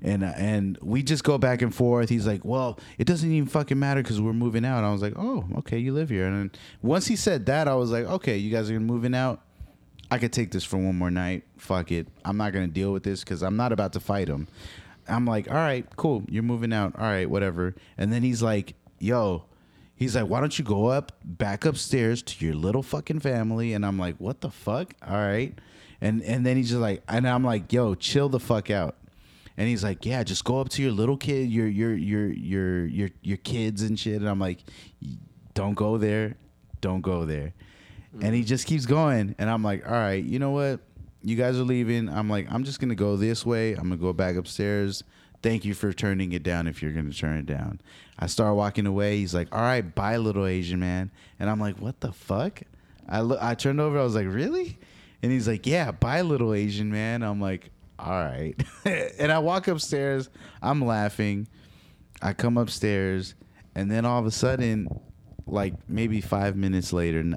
and 0.03 0.23
uh, 0.25 0.33
and 0.37 0.79
we 0.83 1.03
just 1.03 1.25
go 1.25 1.39
back 1.39 1.63
and 1.63 1.75
forth. 1.75 2.09
He's 2.09 2.27
like, 2.27 2.45
"Well, 2.45 2.79
it 2.99 3.07
doesn't 3.07 3.31
even 3.31 3.49
fucking 3.49 3.79
matter 3.79 4.03
because 4.03 4.21
we're 4.21 4.33
moving 4.33 4.65
out." 4.65 4.85
I 4.85 4.93
was 4.93 5.03
like, 5.03 5.15
"Oh, 5.17 5.45
okay, 5.59 5.79
you 5.79 5.93
live 5.93 6.11
here." 6.11 6.27
And 6.27 6.57
once 6.83 7.07
he 7.07 7.17
said 7.17 7.47
that, 7.47 7.69
I 7.69 7.75
was 7.75 7.91
like, 7.91 8.05
"Okay, 8.05 8.37
you 8.37 8.51
guys 8.51 8.71
are 8.71 8.79
moving 8.81 9.15
out. 9.15 9.43
I 10.11 10.19
could 10.19 10.33
take 10.33 10.51
this 10.53 10.65
for 10.65 10.77
one 10.77 10.97
more 10.97 11.11
night. 11.11 11.45
Fuck 11.57 11.91
it. 11.93 12.09
I'm 12.25 12.37
not 12.37 12.53
gonna 12.53 12.69
deal 12.69 12.93
with 12.93 13.03
this 13.03 13.25
because 13.25 13.43
I'm 13.43 13.57
not 13.57 13.73
about 13.73 13.93
to 13.95 14.01
fight 14.01 14.29
him." 14.29 14.49
I'm 15.09 15.25
like, 15.25 15.49
"All 15.49 15.57
right, 15.57 15.87
cool. 15.97 16.25
You're 16.29 16.43
moving 16.43 16.73
out. 16.73 16.95
All 16.99 17.05
right, 17.05 17.29
whatever." 17.29 17.75
And 17.97 18.13
then 18.13 18.23
he's 18.23 18.43
like, 18.43 18.75
yo, 18.99 19.45
he's 19.95 20.17
like, 20.17 20.29
why 20.29 20.41
don't 20.41 20.59
you 20.59 20.65
go 20.65 20.87
up, 20.87 21.13
back 21.25 21.65
upstairs 21.65 22.23
to 22.23 22.45
your 22.45 22.55
little 22.55 22.83
fucking 22.83 23.21
family? 23.21 23.73
And 23.73 23.85
I'm 23.85 23.99
like, 23.99 24.17
what 24.17 24.41
the 24.41 24.51
fuck? 24.51 24.95
All 25.07 25.17
right. 25.17 25.59
And 26.01 26.23
and 26.23 26.45
then 26.45 26.57
he's 26.57 26.69
just 26.69 26.81
like, 26.81 27.03
and 27.09 27.27
I'm 27.27 27.43
like, 27.43 27.73
yo, 27.73 27.95
chill 27.95 28.29
the 28.29 28.41
fuck 28.41 28.71
out. 28.71 28.97
And 29.59 29.69
he's 29.69 29.83
like, 29.83 30.05
yeah, 30.05 30.23
just 30.23 30.45
go 30.45 30.61
up 30.61 30.69
to 30.71 30.83
your 30.83 30.93
little 30.93 31.17
kid, 31.17 31.51
your 31.51 31.67
your 31.67 31.95
your 31.95 32.27
your 32.29 32.85
your 32.87 33.11
your 33.23 33.37
kids 33.39 33.83
and 33.83 33.99
shit. 33.99 34.17
And 34.17 34.29
I'm 34.29 34.39
like, 34.39 34.61
don't 35.55 35.75
go 35.75 35.97
there, 35.97 36.37
don't 36.81 37.01
go 37.01 37.25
there. 37.25 37.55
And 38.21 38.35
he 38.35 38.43
mm. 38.43 38.47
just 38.47 38.67
keeps 38.67 38.87
going, 38.87 39.35
and 39.39 39.51
I'm 39.51 39.63
like, 39.63 39.87
all 39.87 39.93
right, 39.93 40.23
you 40.23 40.39
know 40.39 40.51
what? 40.51 40.81
You 41.23 41.37
guys 41.37 41.59
are 41.59 41.65
leaving. 41.65 42.09
I'm 42.09 42.29
like, 42.31 42.47
I'm 42.51 42.65
just 42.65 42.81
gonna 42.81 42.95
go 42.95 43.17
this 43.17 43.45
way. 43.45 43.73
I'm 43.73 43.85
gonna 43.85 43.97
go 43.97 44.13
back 44.13 44.37
upstairs. 44.37 45.03
Thank 45.43 45.65
you 45.65 45.75
for 45.75 45.93
turning 45.93 46.33
it 46.33 46.43
down 46.43 46.67
if 46.67 46.83
you're 46.83 46.93
gonna 46.93 47.13
turn 47.13 47.39
it 47.39 47.47
down. 47.47 47.81
I 48.19 48.27
start 48.27 48.57
walking 48.57 48.87
away. 48.87 49.19
He's 49.19 49.35
like, 49.35 49.55
all 49.55 49.61
right, 49.61 49.83
bye, 49.95 50.17
little 50.17 50.47
Asian 50.47 50.81
man. 50.81 51.11
And 51.39 51.51
I'm 51.51 51.61
like, 51.61 51.79
what 51.79 52.01
the 52.01 52.13
fuck? 52.13 52.63
I 53.09 53.21
look, 53.21 53.43
I 53.43 53.55
turned 53.55 53.81
over. 53.81 53.99
I 53.99 54.03
was 54.03 54.15
like, 54.15 54.27
really? 54.27 54.79
And 55.23 55.33
he's 55.33 55.49
like, 55.49 55.67
yeah, 55.67 55.91
bye, 55.91 56.23
little 56.23 56.55
Asian 56.55 56.91
man. 56.91 57.23
I'm 57.23 57.41
like, 57.41 57.71
all 57.99 58.13
right. 58.13 58.55
and 58.85 59.33
I 59.33 59.39
walk 59.39 59.69
upstairs. 59.69 60.29
I'm 60.63 60.85
laughing. 60.85 61.49
I 62.23 62.33
come 62.33 62.57
upstairs, 62.57 63.35
and 63.75 63.91
then 63.91 64.07
all 64.07 64.19
of 64.19 64.27
a 64.27 64.31
sudden, 64.31 64.89
like 65.47 65.75
maybe 65.89 66.21
five 66.21 66.57
minutes 66.57 66.93
later, 66.93 67.37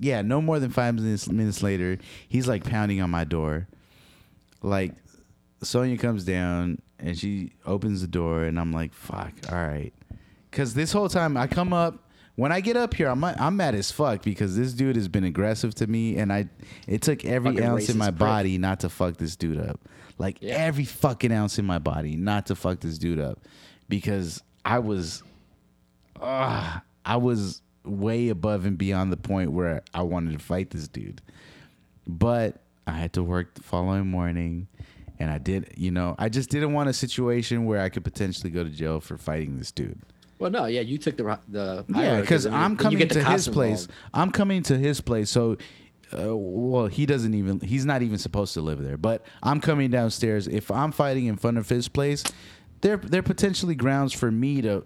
yeah, 0.00 0.22
no 0.22 0.40
more 0.40 0.58
than 0.58 0.70
five 0.70 0.94
minutes, 0.94 1.28
minutes 1.28 1.62
later, 1.62 1.98
he's 2.28 2.46
like 2.46 2.64
pounding 2.64 3.00
on 3.00 3.10
my 3.10 3.24
door. 3.24 3.68
Like, 4.62 4.92
Sonia 5.62 5.98
comes 5.98 6.24
down 6.24 6.80
and 6.98 7.18
she 7.18 7.52
opens 7.64 8.00
the 8.00 8.06
door, 8.06 8.44
and 8.44 8.58
I'm 8.58 8.72
like, 8.72 8.94
fuck, 8.94 9.32
all 9.50 9.58
right. 9.58 9.92
Because 10.50 10.74
this 10.74 10.92
whole 10.92 11.08
time 11.08 11.36
I 11.36 11.46
come 11.46 11.72
up, 11.72 12.05
when 12.36 12.52
I 12.52 12.60
get 12.60 12.76
up 12.76 12.94
here, 12.94 13.08
I'm 13.08 13.22
I'm 13.24 13.56
mad 13.56 13.74
as 13.74 13.90
fuck 13.90 14.22
because 14.22 14.56
this 14.56 14.72
dude 14.72 14.96
has 14.96 15.08
been 15.08 15.24
aggressive 15.24 15.74
to 15.76 15.86
me, 15.86 16.16
and 16.18 16.32
I 16.32 16.48
it 16.86 17.02
took 17.02 17.24
every 17.24 17.52
Fucking 17.52 17.64
ounce 17.66 17.88
in 17.90 17.98
my 17.98 18.06
prick. 18.10 18.18
body 18.18 18.58
not 18.58 18.80
to 18.80 18.88
fuck 18.88 19.16
this 19.16 19.36
dude 19.36 19.58
up. 19.58 19.80
Like 20.18 20.38
Yeah. 20.40 20.54
every 20.54 20.84
fucking 20.84 21.32
ounce 21.32 21.58
in 21.58 21.64
my 21.66 21.78
body 21.78 22.16
not 22.16 22.46
to 22.46 22.54
fuck 22.54 22.80
this 22.80 22.96
dude 22.98 23.20
up 23.20 23.40
because 23.88 24.42
I 24.64 24.78
was 24.78 25.22
uh, 26.20 26.78
I 27.04 27.16
was 27.16 27.62
way 27.84 28.28
above 28.30 28.64
and 28.66 28.76
beyond 28.78 29.12
the 29.12 29.16
point 29.16 29.52
where 29.52 29.82
I 29.94 30.02
wanted 30.02 30.32
to 30.32 30.44
fight 30.44 30.70
this 30.70 30.88
dude. 30.88 31.20
But 32.06 32.62
I 32.86 32.92
had 32.92 33.12
to 33.14 33.22
work 33.22 33.54
the 33.54 33.62
following 33.62 34.06
morning 34.08 34.68
and 35.18 35.30
I 35.30 35.38
did, 35.38 35.72
you 35.76 35.90
know, 35.90 36.14
I 36.18 36.28
just 36.28 36.50
didn't 36.50 36.72
want 36.72 36.88
a 36.88 36.92
situation 36.92 37.64
where 37.64 37.80
I 37.80 37.88
could 37.88 38.04
potentially 38.04 38.50
go 38.50 38.64
to 38.64 38.70
jail 38.70 39.00
for 39.00 39.16
fighting 39.18 39.58
this 39.58 39.72
dude. 39.72 40.00
Well, 40.38 40.50
no, 40.50 40.66
yeah, 40.66 40.82
you 40.82 40.98
took 40.98 41.16
the 41.16 41.38
the 41.48 41.84
Yeah, 41.88 42.20
because 42.20 42.46
I'm 42.46 42.76
coming 42.76 43.08
to 43.08 43.24
his 43.24 43.48
place. 43.48 43.82
involved. 43.84 43.92
I'm 44.12 44.30
coming 44.30 44.62
to 44.64 44.76
his 44.78 45.00
place. 45.00 45.30
So, 45.30 45.56
uh, 46.16 46.36
well, 46.36 46.86
he 46.86 47.06
doesn't 47.06 47.34
even. 47.34 47.60
He's 47.60 47.84
not 47.86 48.02
even 48.02 48.18
supposed 48.18 48.54
to 48.54 48.60
live 48.60 48.82
there. 48.82 48.96
But 48.98 49.24
I'm 49.42 49.60
coming 49.60 49.90
downstairs. 49.90 50.46
If 50.46 50.70
I'm 50.70 50.92
fighting 50.92 51.26
in 51.26 51.36
front 51.36 51.56
of 51.58 51.68
his 51.68 51.88
place, 51.88 52.22
there 52.82 52.96
there 52.98 53.22
potentially 53.22 53.74
grounds 53.74 54.12
for 54.12 54.30
me 54.30 54.60
to. 54.62 54.84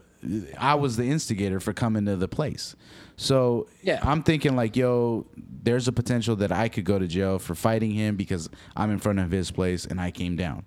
I 0.59 0.74
was 0.74 0.97
the 0.98 1.05
instigator 1.05 1.60
for 1.60 1.72
coming 1.72 2.05
to 2.05 2.14
the 2.14 2.28
place. 2.28 2.77
So 3.16 3.68
Yeah. 3.82 4.01
I'm 4.02 4.22
thinking 4.22 4.55
like, 4.55 4.77
yo, 4.77 5.27
there's 5.36 5.89
a 5.89 5.93
potential 5.93 6.36
that 6.36 6.52
I 6.52 6.68
could 6.68 6.85
go 6.85 6.98
to 6.98 7.06
jail 7.09 7.39
for 7.39 7.55
fighting 7.55 7.90
him 7.93 8.16
because 8.16 8.51
I'm 8.77 8.90
in 8.90 8.98
front 8.98 9.18
of 9.18 9.31
his 9.31 9.51
place 9.51 9.86
and 9.86 9.98
I 9.98 10.10
came 10.10 10.36
down. 10.36 10.64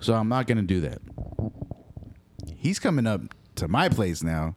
So 0.00 0.14
I'm 0.14 0.28
not 0.28 0.46
gonna 0.46 0.62
do 0.62 0.80
that. 0.82 1.00
He's 2.56 2.78
coming 2.78 3.06
up 3.06 3.22
to 3.56 3.68
my 3.68 3.88
place 3.88 4.22
now 4.22 4.56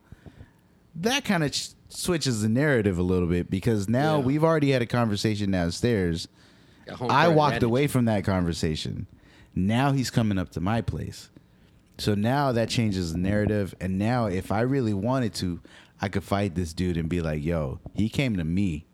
that 0.98 1.26
kind 1.26 1.44
of 1.44 1.52
ch- 1.52 1.72
switches 1.90 2.42
the 2.42 2.48
narrative 2.50 2.98
a 2.98 3.04
little 3.04 3.28
bit 3.28 3.50
because 3.50 3.90
now 3.90 4.18
Yeah. 4.20 4.26
we've 4.26 4.44
already 4.44 4.72
had 4.72 4.82
a 4.82 4.86
conversation 4.86 5.52
downstairs. 5.52 6.28
I 7.10 7.28
walked 7.28 7.56
advantage. 7.56 7.64
away 7.64 7.88
from 7.88 8.06
that 8.06 8.24
conversation. 8.24 9.08
Now 9.54 9.92
he's 9.92 10.10
coming 10.10 10.38
up 10.38 10.50
to 10.52 10.62
my 10.62 10.82
place. 10.82 11.30
So 11.98 12.16
now 12.16 12.52
that 12.54 12.70
changes 12.70 13.12
the 13.12 13.18
narrative. 13.18 13.74
And 13.82 13.98
now, 13.98 14.28
if 14.28 14.52
I 14.52 14.62
really 14.62 14.94
wanted 14.94 15.34
to, 15.36 15.60
I 16.02 16.08
could 16.10 16.24
fight 16.24 16.56
this 16.56 16.74
dude 16.74 16.98
and 16.98 17.10
be 17.10 17.22
like, 17.22 17.44
yo, 17.44 17.80
he 17.94 18.08
came 18.10 18.36
to 18.38 18.44
me. 18.46 18.86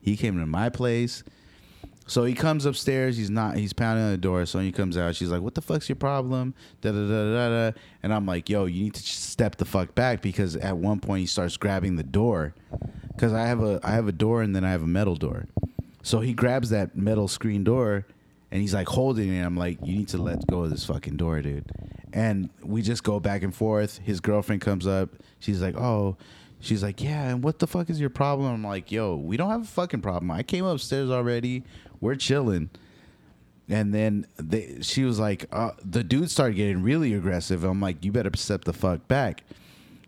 He 0.00 0.16
came 0.16 0.38
to 0.38 0.46
my 0.46 0.68
place. 0.68 1.22
So 2.06 2.24
he 2.24 2.34
comes 2.34 2.66
upstairs. 2.66 3.16
He's 3.16 3.30
not. 3.30 3.56
He's 3.56 3.72
pounding 3.72 4.04
on 4.04 4.10
the 4.10 4.18
door. 4.18 4.44
So 4.46 4.58
he 4.58 4.72
comes 4.72 4.96
out. 4.96 5.14
She's 5.14 5.30
like, 5.30 5.40
"What 5.40 5.54
the 5.54 5.62
fuck's 5.62 5.88
your 5.88 5.96
problem?" 5.96 6.54
Da 6.80 6.90
da 6.90 7.08
da 7.08 7.32
da 7.32 7.70
da. 7.70 7.78
And 8.02 8.12
I'm 8.12 8.26
like, 8.26 8.48
"Yo, 8.48 8.66
you 8.66 8.84
need 8.84 8.94
to 8.94 9.02
step 9.02 9.56
the 9.56 9.64
fuck 9.64 9.94
back 9.94 10.20
because 10.20 10.56
at 10.56 10.76
one 10.76 11.00
point 11.00 11.20
he 11.20 11.26
starts 11.26 11.56
grabbing 11.56 11.96
the 11.96 12.02
door 12.02 12.54
because 13.08 13.32
I 13.32 13.46
have 13.46 13.62
a 13.62 13.80
I 13.82 13.92
have 13.92 14.08
a 14.08 14.12
door 14.12 14.42
and 14.42 14.54
then 14.54 14.64
I 14.64 14.70
have 14.70 14.82
a 14.82 14.86
metal 14.86 15.16
door. 15.16 15.46
So 16.02 16.20
he 16.20 16.32
grabs 16.32 16.70
that 16.70 16.96
metal 16.96 17.28
screen 17.28 17.62
door 17.62 18.06
and 18.50 18.60
he's 18.60 18.74
like 18.74 18.88
holding 18.88 19.32
it. 19.32 19.40
I'm 19.40 19.56
like, 19.56 19.78
"You 19.84 19.96
need 19.96 20.08
to 20.08 20.18
let 20.18 20.46
go 20.48 20.64
of 20.64 20.70
this 20.70 20.84
fucking 20.84 21.16
door, 21.16 21.40
dude." 21.40 21.70
And 22.12 22.50
we 22.62 22.82
just 22.82 23.04
go 23.04 23.20
back 23.20 23.42
and 23.42 23.54
forth. 23.54 23.98
His 23.98 24.20
girlfriend 24.20 24.60
comes 24.60 24.86
up. 24.86 25.10
She's 25.38 25.62
like, 25.62 25.76
"Oh." 25.76 26.16
She's 26.62 26.80
like, 26.80 27.02
yeah, 27.02 27.28
and 27.28 27.42
what 27.42 27.58
the 27.58 27.66
fuck 27.66 27.90
is 27.90 28.00
your 28.00 28.08
problem? 28.08 28.46
I'm 28.46 28.62
like, 28.62 28.92
yo, 28.92 29.16
we 29.16 29.36
don't 29.36 29.50
have 29.50 29.62
a 29.62 29.66
fucking 29.66 30.00
problem. 30.00 30.30
I 30.30 30.44
came 30.44 30.64
upstairs 30.64 31.10
already. 31.10 31.64
We're 32.02 32.16
chilling. 32.16 32.68
And 33.68 33.94
then 33.94 34.26
they, 34.36 34.78
she 34.82 35.04
was 35.04 35.18
like, 35.18 35.46
uh, 35.52 35.70
the 35.82 36.02
dude 36.02 36.30
started 36.30 36.56
getting 36.56 36.82
really 36.82 37.14
aggressive. 37.14 37.64
I'm 37.64 37.80
like, 37.80 38.04
you 38.04 38.12
better 38.12 38.30
step 38.34 38.64
the 38.64 38.72
fuck 38.72 39.06
back. 39.08 39.44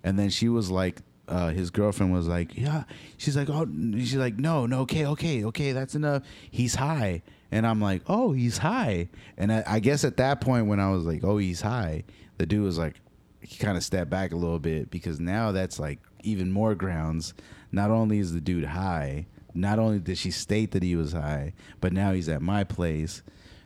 And 0.02 0.18
then 0.18 0.28
she 0.28 0.50
was 0.50 0.70
like, 0.70 0.98
uh, 1.28 1.50
his 1.50 1.70
girlfriend 1.70 2.12
was 2.12 2.26
like, 2.26 2.58
yeah. 2.58 2.84
She's 3.16 3.36
like, 3.36 3.48
oh, 3.48 3.66
she's 3.92 4.16
like, 4.16 4.38
no, 4.38 4.66
no, 4.66 4.80
okay, 4.80 5.06
okay, 5.06 5.44
okay, 5.44 5.72
that's 5.72 5.94
enough. 5.94 6.24
He's 6.50 6.74
high. 6.74 7.22
And 7.52 7.64
I'm 7.64 7.80
like, 7.80 8.02
oh, 8.08 8.32
he's 8.32 8.58
high. 8.58 9.08
And 9.38 9.52
I, 9.52 9.62
I 9.64 9.78
guess 9.78 10.04
at 10.04 10.16
that 10.16 10.40
point 10.40 10.66
when 10.66 10.80
I 10.80 10.90
was 10.90 11.04
like, 11.04 11.22
oh, 11.22 11.38
he's 11.38 11.60
high, 11.60 12.02
the 12.38 12.44
dude 12.44 12.64
was 12.64 12.76
like, 12.76 12.96
he 13.40 13.56
kind 13.56 13.76
of 13.76 13.84
stepped 13.84 14.10
back 14.10 14.32
a 14.32 14.36
little 14.36 14.58
bit 14.58 14.90
because 14.90 15.20
now 15.20 15.52
that's 15.52 15.78
like 15.78 16.00
even 16.24 16.50
more 16.50 16.74
grounds. 16.74 17.34
Not 17.70 17.90
only 17.90 18.18
is 18.18 18.32
the 18.32 18.40
dude 18.40 18.64
high, 18.64 19.26
not 19.54 19.78
only 19.78 19.98
did 19.98 20.18
she 20.18 20.30
state 20.30 20.72
that 20.72 20.82
he 20.82 20.96
was 20.96 21.12
high, 21.12 21.54
but 21.80 21.92
now 21.92 22.12
he's 22.12 22.28
at 22.28 22.42
my 22.42 22.64
place. 22.64 23.22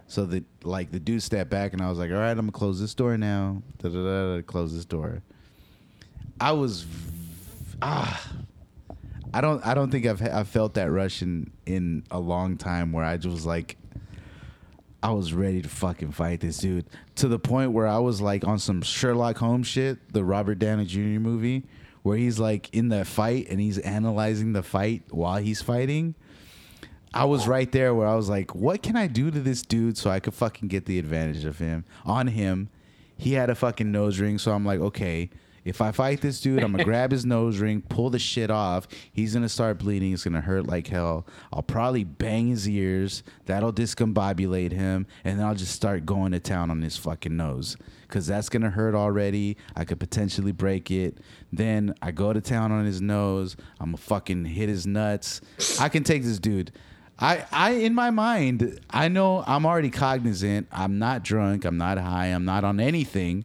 So 0.06 0.24
that 0.27 0.44
like 0.65 0.90
the 0.90 1.01
dude 1.01 1.23
stepped 1.23 1.51
back 1.51 1.73
and 1.73 1.82
I 1.82 1.89
was 1.90 1.98
like, 1.98 2.10
all 2.10 2.16
right, 2.16 2.31
I'm 2.31 2.39
gonna 2.39 2.52
close 2.52 2.81
this 2.81 2.94
door 2.94 3.16
now. 3.19 3.62
Da 3.78 3.90
da 3.90 4.02
da 4.02 4.36
da. 4.36 4.43
Close 4.43 4.74
this 4.74 4.85
door. 4.85 5.23
I 6.40 6.52
was 6.52 6.86
ah. 7.82 8.32
I 9.35 9.43
don't. 9.43 9.65
I 9.66 9.74
don't 9.74 9.90
think 9.90 10.06
I've 10.06 10.23
I 10.23 10.44
felt 10.44 10.74
that 10.74 10.90
rush 10.90 11.20
in 11.20 11.51
in 11.66 12.05
a 12.10 12.19
long 12.19 12.56
time 12.56 12.93
where 12.93 13.05
I 13.05 13.19
just 13.19 13.32
was 13.32 13.44
like, 13.44 13.77
I 15.02 15.10
was 15.12 15.32
ready 15.35 15.60
to 15.62 15.69
fucking 15.69 16.12
fight 16.12 16.40
this 16.40 16.59
dude 16.59 16.86
to 17.16 17.28
the 17.28 17.39
point 17.39 17.73
where 17.73 17.86
I 17.86 17.98
was 17.98 18.20
like 18.20 18.44
on 18.47 18.59
some 18.59 18.81
Sherlock 18.81 19.36
Holmes 19.36 19.66
shit, 19.66 20.12
the 20.12 20.24
Robert 20.24 20.59
Downey 20.59 20.86
Jr. 20.86 21.20
movie, 21.20 21.65
where 22.09 22.16
he's 22.16 22.39
like 22.39 22.74
in 22.74 22.89
the 22.89 23.05
fight 23.05 23.47
and 23.51 23.60
he's 23.60 23.76
analyzing 23.76 24.55
the 24.55 24.62
fight 24.62 25.02
while 25.10 25.36
he's 25.36 25.60
fighting. 25.60 26.14
I 27.12 27.26
was 27.26 27.47
right 27.47 27.70
there 27.70 27.94
where 27.94 28.06
I 28.06 28.14
was 28.14 28.30
like, 28.30 28.55
what 28.55 28.82
can 28.82 28.97
I 28.97 29.09
do 29.09 29.30
to 29.30 29.40
this 29.40 29.60
dude 29.60 29.98
so 29.98 30.09
I 30.09 30.18
could 30.18 30.32
fucking 30.32 30.68
get 30.68 30.86
the 30.86 30.98
advantage 30.98 31.44
of 31.44 31.59
him 31.59 31.85
on 32.06 32.28
him? 32.28 32.70
He 33.18 33.35
had 33.35 33.51
a 33.51 33.55
fucking 33.55 33.93
nose 33.93 34.20
ring, 34.20 34.39
so 34.39 34.52
I'm 34.52 34.64
like, 34.64 34.80
okay, 34.80 35.28
if 35.69 35.82
I 35.82 35.93
fight 35.93 36.23
this 36.23 36.40
dude, 36.40 36.62
I'm 36.62 36.73
gonna 36.73 36.85
grab 36.85 37.12
his 37.12 37.27
nose 37.27 37.59
ring, 37.59 37.82
pull 37.82 38.09
the 38.09 38.19
shit 38.19 38.51
off. 38.51 38.89
He's 39.12 39.35
gonna 39.35 39.51
start 39.51 39.78
bleeding. 39.78 40.15
It's 40.15 40.24
gonna 40.24 40.40
hurt 40.40 40.66
like 40.66 40.86
hell. 40.86 41.27
I'll 41.53 41.62
probably 41.62 42.05
bang 42.05 42.49
his 42.49 42.66
ears. 42.66 43.23
That'll 43.45 43.73
discombobulate 43.73 44.73
him, 44.73 45.07
and 45.24 45.39
then 45.39 45.47
I'll 45.47 45.55
just 45.55 45.74
start 45.74 46.07
going 46.07 46.32
to 46.32 46.40
town 46.40 46.70
on 46.70 46.81
his 46.81 46.97
fucking 46.97 47.36
nose 47.36 47.77
because 48.03 48.27
that's 48.27 48.49
gonna 48.49 48.70
hurt 48.70 48.95
already. 48.95 49.59
I 49.77 49.85
could 49.85 50.01
potentially 50.01 50.53
break 50.53 50.90
it. 50.90 51.19
Then 51.53 51.95
I 52.01 52.12
go 52.12 52.32
to 52.32 52.40
town 52.40 52.73
on 52.73 52.86
his 52.86 53.03
nose. 53.03 53.55
I'm 53.78 53.89
gonna 53.89 53.99
fucking 53.99 54.47
hit 54.47 54.70
his 54.70 54.86
nuts. 54.86 55.43
I 55.78 55.90
can 55.90 56.03
take 56.03 56.23
this 56.23 56.39
dude. 56.39 56.73
I, 57.20 57.45
I, 57.51 57.70
in 57.73 57.95
my 57.95 58.11
mind, 58.11 58.81
I 58.90 59.09
know 59.09 59.43
I'm 59.47 59.66
already 59.66 59.90
cognizant. 59.90 60.69
I'm 60.70 60.99
not 60.99 61.24
drunk. 61.24 61.65
I'm 61.65 61.77
not 61.77 61.99
high. 61.99 62.27
I'm 62.27 62.45
not 62.45 62.65
on 62.65 62.78
anything. 62.78 63.45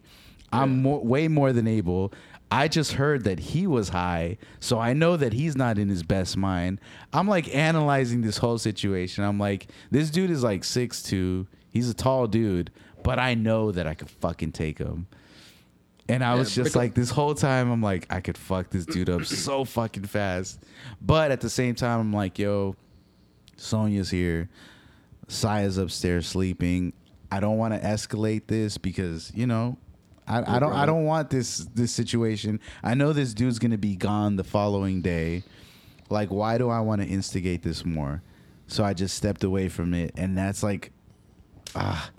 I'm 0.53 0.81
more, 0.81 0.99
way 1.03 1.27
more 1.27 1.51
than 1.53 1.67
able. 1.67 2.13
I 2.51 2.67
just 2.67 2.93
heard 2.93 3.23
that 3.23 3.39
he 3.39 3.65
was 3.65 3.89
high, 3.89 4.37
so 4.59 4.79
I 4.79 4.93
know 4.93 5.17
that 5.17 5.33
he's 5.33 5.55
not 5.55 5.79
in 5.79 5.89
his 5.89 6.03
best 6.03 6.37
mind. 6.37 6.79
I'm 7.11 7.27
like 7.27 7.53
analyzing 7.53 8.21
this 8.21 8.37
whole 8.37 8.59
situation. 8.59 9.23
I'm 9.23 9.39
like, 9.39 9.67
this 9.89 10.11
dude 10.11 10.29
is 10.29 10.43
like 10.43 10.61
6'2. 10.61 11.47
He's 11.71 11.89
a 11.89 11.95
tall 11.95 12.27
dude, 12.27 12.69
but 13.01 13.17
I 13.17 13.33
know 13.33 13.71
that 13.71 13.87
I 13.87 13.95
could 13.95 14.09
fucking 14.09 14.51
take 14.51 14.77
him. 14.77 15.07
And 16.07 16.23
I 16.23 16.35
was 16.35 16.53
just 16.53 16.75
like, 16.75 16.93
this 16.93 17.09
whole 17.09 17.33
time, 17.33 17.71
I'm 17.71 17.81
like, 17.81 18.05
I 18.09 18.19
could 18.19 18.37
fuck 18.37 18.69
this 18.69 18.85
dude 18.85 19.09
up 19.09 19.25
so 19.25 19.65
fucking 19.65 20.05
fast. 20.05 20.63
But 21.01 21.31
at 21.31 21.41
the 21.41 21.49
same 21.49 21.75
time, 21.75 21.99
I'm 21.99 22.13
like, 22.13 22.37
yo, 22.37 22.75
Sonia's 23.57 24.11
here. 24.11 24.49
Saya's 25.27 25.77
upstairs 25.77 26.27
sleeping. 26.27 26.93
I 27.31 27.39
don't 27.39 27.57
want 27.57 27.73
to 27.73 27.79
escalate 27.79 28.47
this 28.47 28.77
because, 28.77 29.31
you 29.33 29.47
know, 29.47 29.77
I, 30.27 30.55
I 30.55 30.59
don't 30.59 30.73
I 30.73 30.85
don't 30.85 31.05
want 31.05 31.29
this 31.29 31.59
this 31.73 31.91
situation. 31.91 32.59
I 32.83 32.93
know 32.93 33.13
this 33.13 33.33
dude's 33.33 33.59
gonna 33.59 33.77
be 33.77 33.95
gone 33.95 34.35
the 34.35 34.43
following 34.43 35.01
day. 35.01 35.43
Like, 36.09 36.29
why 36.29 36.57
do 36.57 36.69
I 36.69 36.79
want 36.79 37.01
to 37.01 37.07
instigate 37.07 37.63
this 37.63 37.85
more? 37.85 38.21
So 38.67 38.83
I 38.83 38.93
just 38.93 39.15
stepped 39.15 39.43
away 39.43 39.69
from 39.69 39.93
it, 39.93 40.13
and 40.15 40.37
that's 40.37 40.63
like, 40.63 40.91
ah, 41.75 42.09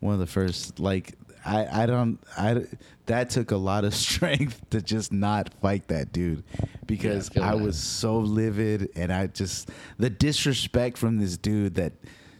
one 0.00 0.14
of 0.14 0.20
the 0.20 0.26
first 0.26 0.80
like 0.80 1.14
I 1.44 1.82
I 1.82 1.86
don't 1.86 2.18
I 2.36 2.64
that 3.06 3.30
took 3.30 3.50
a 3.50 3.56
lot 3.56 3.84
of 3.84 3.94
strength 4.06 4.68
to 4.70 4.80
just 4.80 5.12
not 5.12 5.52
fight 5.60 5.88
that 5.88 6.12
dude 6.12 6.42
because 6.86 7.30
Yeah, 7.34 7.48
I 7.48 7.52
I 7.52 7.54
was 7.54 7.78
so 7.78 8.18
livid 8.18 8.90
and 8.96 9.12
I 9.12 9.26
just 9.28 9.70
the 9.98 10.10
disrespect 10.10 10.98
from 10.98 11.18
this 11.18 11.36
dude 11.36 11.74
that 11.74 11.92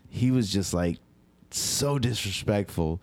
he 0.08 0.30
was 0.30 0.52
just 0.52 0.74
like 0.74 0.98
so 1.50 1.98
disrespectful 1.98 3.00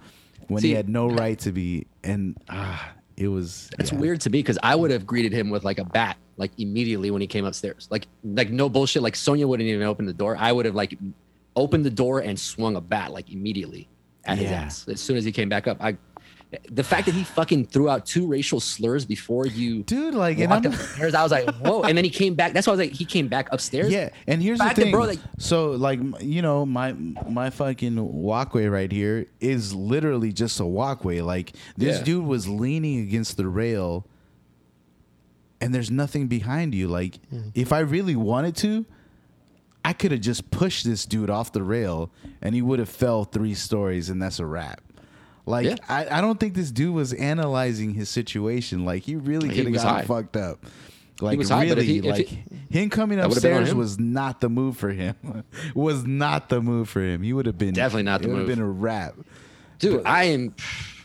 when 0.47 0.63
he 0.63 0.71
had 0.71 0.89
no 0.89 1.07
right 1.07 1.39
to 1.39 1.51
be 1.51 1.88
and 2.03 2.37
ah 2.49 2.93
it 3.17 3.27
was 3.27 3.69
It's 3.79 3.91
yeah. 3.91 3.99
weird 3.99 4.21
to 4.21 4.29
me 4.29 4.39
because 4.39 4.57
I 4.63 4.75
would 4.75 4.91
have 4.91 5.05
greeted 5.05 5.31
him 5.31 5.49
with 5.49 5.63
like 5.63 5.79
a 5.79 5.85
bat, 5.85 6.17
like 6.37 6.51
immediately 6.57 7.11
when 7.11 7.21
he 7.21 7.27
came 7.27 7.45
upstairs. 7.45 7.87
Like, 7.91 8.07
like 8.23 8.49
no 8.49 8.67
bullshit. 8.69 9.03
Like 9.03 9.15
Sonia 9.15 9.47
wouldn't 9.47 9.67
even 9.67 9.83
open 9.83 10.05
the 10.05 10.13
door. 10.13 10.35
I 10.39 10.51
would 10.51 10.65
have 10.65 10.75
like 10.75 10.97
opened 11.55 11.85
the 11.85 11.91
door 11.91 12.19
and 12.19 12.39
swung 12.39 12.75
a 12.75 12.81
bat 12.81 13.11
like 13.11 13.31
immediately 13.31 13.89
at 14.25 14.37
his 14.37 14.51
ass 14.51 14.87
as 14.87 15.01
soon 15.01 15.17
as 15.17 15.25
he 15.25 15.31
came 15.31 15.49
back 15.49 15.67
up. 15.67 15.77
I, 15.81 15.97
the 16.69 16.83
fact 16.83 17.05
that 17.05 17.15
he 17.15 17.23
fucking 17.23 17.65
threw 17.65 17.87
out 17.87 18.05
two 18.05 18.27
racial 18.27 18.59
slurs 18.59 19.05
before 19.05 19.45
you 19.45 19.83
dude 19.83 20.13
like 20.13 20.37
and 20.39 20.51
I'm, 20.51 20.65
upstairs, 20.65 21.13
I 21.13 21.23
was 21.23 21.31
like, 21.31 21.49
whoa. 21.55 21.83
And 21.83 21.97
then 21.97 22.03
he 22.03 22.09
came 22.09 22.35
back. 22.35 22.53
That's 22.53 22.67
why 22.67 22.71
I 22.71 22.75
was 22.75 22.87
like, 22.87 22.97
he 22.97 23.05
came 23.05 23.27
back 23.29 23.47
upstairs. 23.51 23.91
Yeah, 23.91 24.09
and 24.27 24.41
here's 24.41 24.59
Fact 24.59 24.75
the 24.75 24.83
thing, 24.83 24.91
bro, 24.91 25.05
like- 25.05 25.19
so 25.37 25.71
like 25.71 25.99
you 26.19 26.41
know 26.41 26.65
my 26.65 26.93
my 26.93 27.49
fucking 27.49 27.95
walkway 27.95 28.65
right 28.65 28.91
here 28.91 29.27
is 29.39 29.73
literally 29.73 30.33
just 30.33 30.59
a 30.59 30.65
walkway. 30.65 31.21
Like 31.21 31.53
this 31.77 31.99
Yeah. 31.99 32.03
dude 32.03 32.25
was 32.25 32.47
leaning 32.49 32.99
against 32.99 33.37
the 33.37 33.47
rail, 33.47 34.05
and 35.61 35.73
there's 35.73 35.91
nothing 35.91 36.27
behind 36.27 36.75
you. 36.75 36.87
Like 36.89 37.19
mm. 37.33 37.51
if 37.55 37.71
I 37.71 37.79
really 37.79 38.17
wanted 38.17 38.57
to, 38.57 38.85
I 39.85 39.93
could 39.93 40.11
have 40.11 40.21
just 40.21 40.51
pushed 40.51 40.85
this 40.85 41.05
dude 41.05 41.29
off 41.29 41.53
the 41.53 41.63
rail, 41.63 42.11
and 42.41 42.53
he 42.53 42.61
would 42.61 42.79
have 42.79 42.89
fell 42.89 43.23
three 43.23 43.53
stories, 43.53 44.09
and 44.09 44.21
that's 44.21 44.39
a 44.39 44.45
wrap. 44.45 44.81
Like 45.51 45.65
Yeah. 45.67 45.75
I, 45.87 46.17
I 46.17 46.21
don't 46.21 46.39
think 46.39 46.53
this 46.55 46.71
dude 46.71 46.93
was 46.95 47.13
analyzing 47.13 47.93
his 47.93 48.09
situation. 48.09 48.85
Like 48.85 49.03
he 49.03 49.15
really 49.15 49.49
could 49.49 49.65
have 49.65 49.73
gotten 49.75 49.89
high. 49.89 50.03
fucked 50.05 50.35
up. 50.37 50.65
Like 51.19 51.37
was 51.37 51.49
high, 51.49 51.67
but 51.69 51.77
if 51.77 51.83
really, 51.83 51.85
he- 51.85 51.97
if 51.99 52.05
like 52.05 52.27
he- 52.27 52.43
him 52.79 52.89
coming 52.89 53.17
That 53.19 53.27
would've 53.29 53.43
been 53.43 53.51
on 53.53 53.57
upstairs 53.59 53.73
him. 53.73 53.77
was 53.77 53.99
not 53.99 54.41
the 54.41 54.49
move 54.49 54.77
for 54.77 54.89
him. 54.89 55.15
was 55.75 56.03
not 56.03 56.49
the 56.49 56.61
move 56.61 56.89
for 56.89 57.01
him. 57.01 57.21
He 57.21 57.31
would 57.33 57.45
have 57.45 57.57
been 57.59 57.73
Definitely 57.75 58.03
not 58.03 58.21
the 58.23 58.29
it 58.29 58.31
would 58.31 58.39
have 58.39 58.47
move. 58.47 58.57
been 58.57 58.65
a 58.65 58.69
wrap. 58.69 59.13
Dude, 59.77 60.03
I 60.05 60.23
am. 60.25 60.55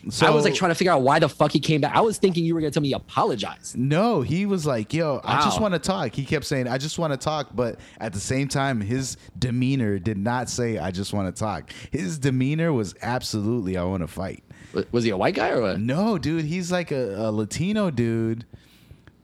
So 0.09 0.27
I 0.27 0.31
was 0.31 0.45
like 0.45 0.55
trying 0.55 0.71
to 0.71 0.75
figure 0.77 0.93
out 0.93 1.03
why 1.03 1.19
the 1.19 1.29
fuck 1.29 1.51
he 1.53 1.59
came 1.61 1.81
back. 1.81 1.95
I 1.97 2.01
was 2.01 2.17
thinking 2.19 2.45
you 2.45 2.55
were 2.55 2.61
gonna 2.61 2.71
tell 2.71 2.81
me 2.83 2.89
he 2.89 2.95
apologized. 2.95 3.77
No, 3.77 4.21
he 4.23 4.47
was 4.47 4.65
like, 4.67 4.95
"Yo, 4.95 5.21
I 5.25 5.43
just 5.45 5.61
want 5.61 5.75
to 5.75 5.81
talk." 5.81 6.15
He 6.15 6.25
kept 6.25 6.45
saying, 6.45 6.69
"I 6.69 6.79
just 6.79 6.99
want 6.99 7.13
to 7.13 7.17
talk," 7.17 7.49
but 7.55 7.81
at 8.01 8.13
the 8.13 8.21
same 8.21 8.47
time, 8.49 8.81
his 8.81 9.17
demeanor 9.39 9.99
did 9.99 10.17
not 10.19 10.49
say, 10.49 10.79
"I 10.79 10.91
just 10.93 11.13
want 11.13 11.35
to 11.35 11.39
talk." 11.39 11.73
His 11.91 12.19
demeanor 12.19 12.73
was 12.73 12.95
absolutely, 13.03 13.77
"I 13.77 13.83
want 13.85 14.03
to 14.03 14.07
fight." 14.07 14.45
Was- 14.73 14.85
Was 14.93 15.05
he 15.05 15.11
a 15.11 15.17
white 15.17 15.35
guy 15.35 15.51
or 15.51 15.61
what? 15.63 15.81
No, 15.81 16.19
dude, 16.19 16.45
he's 16.45 16.71
like 16.71 16.91
a, 16.93 17.15
a 17.17 17.33
Latino 17.33 17.91
dude, 17.91 18.45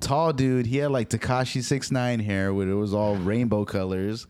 tall 0.00 0.32
dude. 0.32 0.66
He 0.66 0.78
had 0.78 0.90
like 0.90 1.08
Tekashi 1.10 1.62
six 1.62 1.90
nine 1.90 2.20
hair, 2.20 2.52
where 2.52 2.68
it 2.68 2.74
was 2.74 2.92
all 2.92 3.16
rainbow 3.16 3.64
colors, 3.64 4.26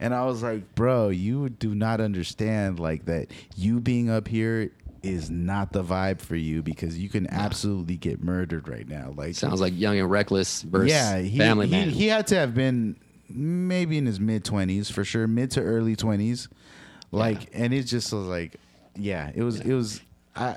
and 0.00 0.14
I 0.14 0.24
was 0.26 0.42
like, 0.42 0.74
bro, 0.74 1.08
you 1.08 1.48
do 1.48 1.74
not 1.74 2.00
understand 2.00 2.78
like 2.78 3.06
that. 3.06 3.28
You 3.56 3.80
being 3.80 4.10
up 4.10 4.28
here 4.28 4.70
is 5.04 5.30
not 5.30 5.72
the 5.72 5.84
vibe 5.84 6.20
for 6.20 6.36
you 6.36 6.62
because 6.62 6.98
you 6.98 7.08
can 7.08 7.28
absolutely 7.30 7.96
get 7.96 8.22
murdered 8.22 8.66
right 8.68 8.88
now. 8.88 9.12
Like, 9.14 9.34
Sounds 9.34 9.60
like 9.60 9.78
Young 9.78 9.98
and 9.98 10.10
Reckless 10.10 10.62
versus 10.62 10.90
yeah, 10.90 11.18
he, 11.18 11.38
Family 11.38 11.66
he, 11.66 11.72
Man. 11.72 11.90
he 11.90 12.06
had 12.06 12.26
to 12.28 12.36
have 12.36 12.54
been 12.54 12.96
maybe 13.28 13.98
in 13.98 14.06
his 14.06 14.18
mid 14.18 14.44
twenties 14.44 14.90
for 14.90 15.04
sure, 15.04 15.26
mid 15.26 15.50
to 15.52 15.60
early 15.60 15.94
twenties. 15.94 16.48
Like, 17.10 17.50
and 17.52 17.72
it 17.72 17.84
just 17.84 18.12
was 18.12 18.24
like, 18.24 18.56
yeah, 18.96 19.30
it 19.34 19.42
was, 19.42 19.60
it 19.60 19.74
was, 19.74 20.00
I, 20.34 20.56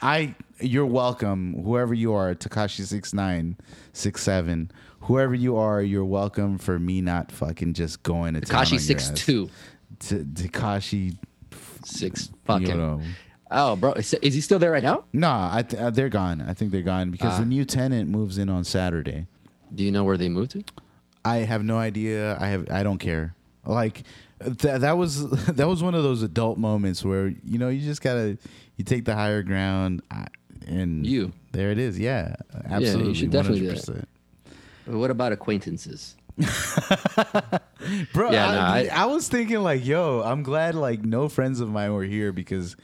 I, 0.00 0.34
you're 0.60 0.86
welcome, 0.86 1.54
whoever 1.64 1.94
you 1.94 2.12
are, 2.12 2.34
Tekashi 2.34 2.84
six 2.84 3.12
nine, 3.12 3.56
six 3.92 4.22
seven, 4.22 4.70
whoever 5.00 5.34
you 5.34 5.56
are, 5.56 5.82
you're 5.82 6.04
welcome 6.04 6.58
for 6.58 6.78
me 6.78 7.00
not 7.00 7.32
fucking 7.32 7.74
just 7.74 8.02
going 8.02 8.34
to 8.34 8.40
Tekashi 8.40 8.78
six 8.78 9.10
two, 9.10 9.50
Tekashi, 9.98 11.16
six 11.84 12.28
you 12.28 12.38
fucking. 12.44 12.76
know. 12.76 13.00
Oh, 13.50 13.76
bro, 13.76 13.92
is, 13.92 14.12
is 14.14 14.34
he 14.34 14.40
still 14.40 14.58
there 14.58 14.72
right 14.72 14.82
now? 14.82 15.04
Nah, 15.12 15.50
I 15.54 15.62
th- 15.62 15.80
uh, 15.80 15.90
they're 15.90 16.08
gone. 16.08 16.40
I 16.46 16.52
think 16.52 16.72
they're 16.72 16.82
gone 16.82 17.10
because 17.10 17.34
Ah. 17.34 17.38
the 17.40 17.46
new 17.46 17.64
tenant 17.64 18.10
moves 18.10 18.38
in 18.38 18.48
on 18.48 18.64
Saturday. 18.64 19.26
Do 19.74 19.84
you 19.84 19.92
know 19.92 20.02
where 20.04 20.16
they 20.16 20.28
moved 20.28 20.50
to? 20.52 20.64
I 21.24 21.36
have 21.38 21.62
no 21.64 21.76
idea. 21.78 22.36
I 22.40 22.46
have. 22.48 22.70
I 22.70 22.82
don't 22.82 22.98
care. 22.98 23.34
Like 23.64 24.02
th- 24.42 24.80
that 24.80 24.96
was 24.96 25.28
that 25.46 25.66
was 25.68 25.82
one 25.82 25.94
of 25.94 26.02
those 26.02 26.22
adult 26.22 26.58
moments 26.58 27.04
where 27.04 27.28
you 27.44 27.58
know 27.58 27.68
you 27.68 27.80
just 27.80 28.00
gotta 28.02 28.36
you 28.76 28.84
take 28.84 29.04
the 29.04 29.14
higher 29.14 29.42
ground. 29.42 30.02
I- 30.10 30.28
And 30.68 31.06
You. 31.06 31.30
there 31.52 31.70
it 31.70 31.78
is. 31.78 31.96
Yeah, 31.98 32.34
absolutely. 32.64 33.14
should 33.14 33.30
definitely 33.30 33.60
do 33.60 33.68
that. 33.74 34.06
100%. 34.86 34.96
What 34.98 35.10
about 35.12 35.30
acquaintances? 35.32 36.16
Bro, 38.12 38.32
Yeah, 38.32 38.48
I, 38.48 38.82
no, 38.82 38.90
I, 38.90 39.02
I- 39.02 39.06
was 39.06 39.28
thinking 39.28 39.58
like, 39.60 39.84
yo, 39.86 40.22
I'm 40.24 40.42
glad 40.42 40.74
like 40.74 41.04
no 41.04 41.28
friends 41.28 41.60
of 41.60 41.68
mine 41.70 41.92
were 41.94 42.04
here 42.04 42.32
because 42.32 42.76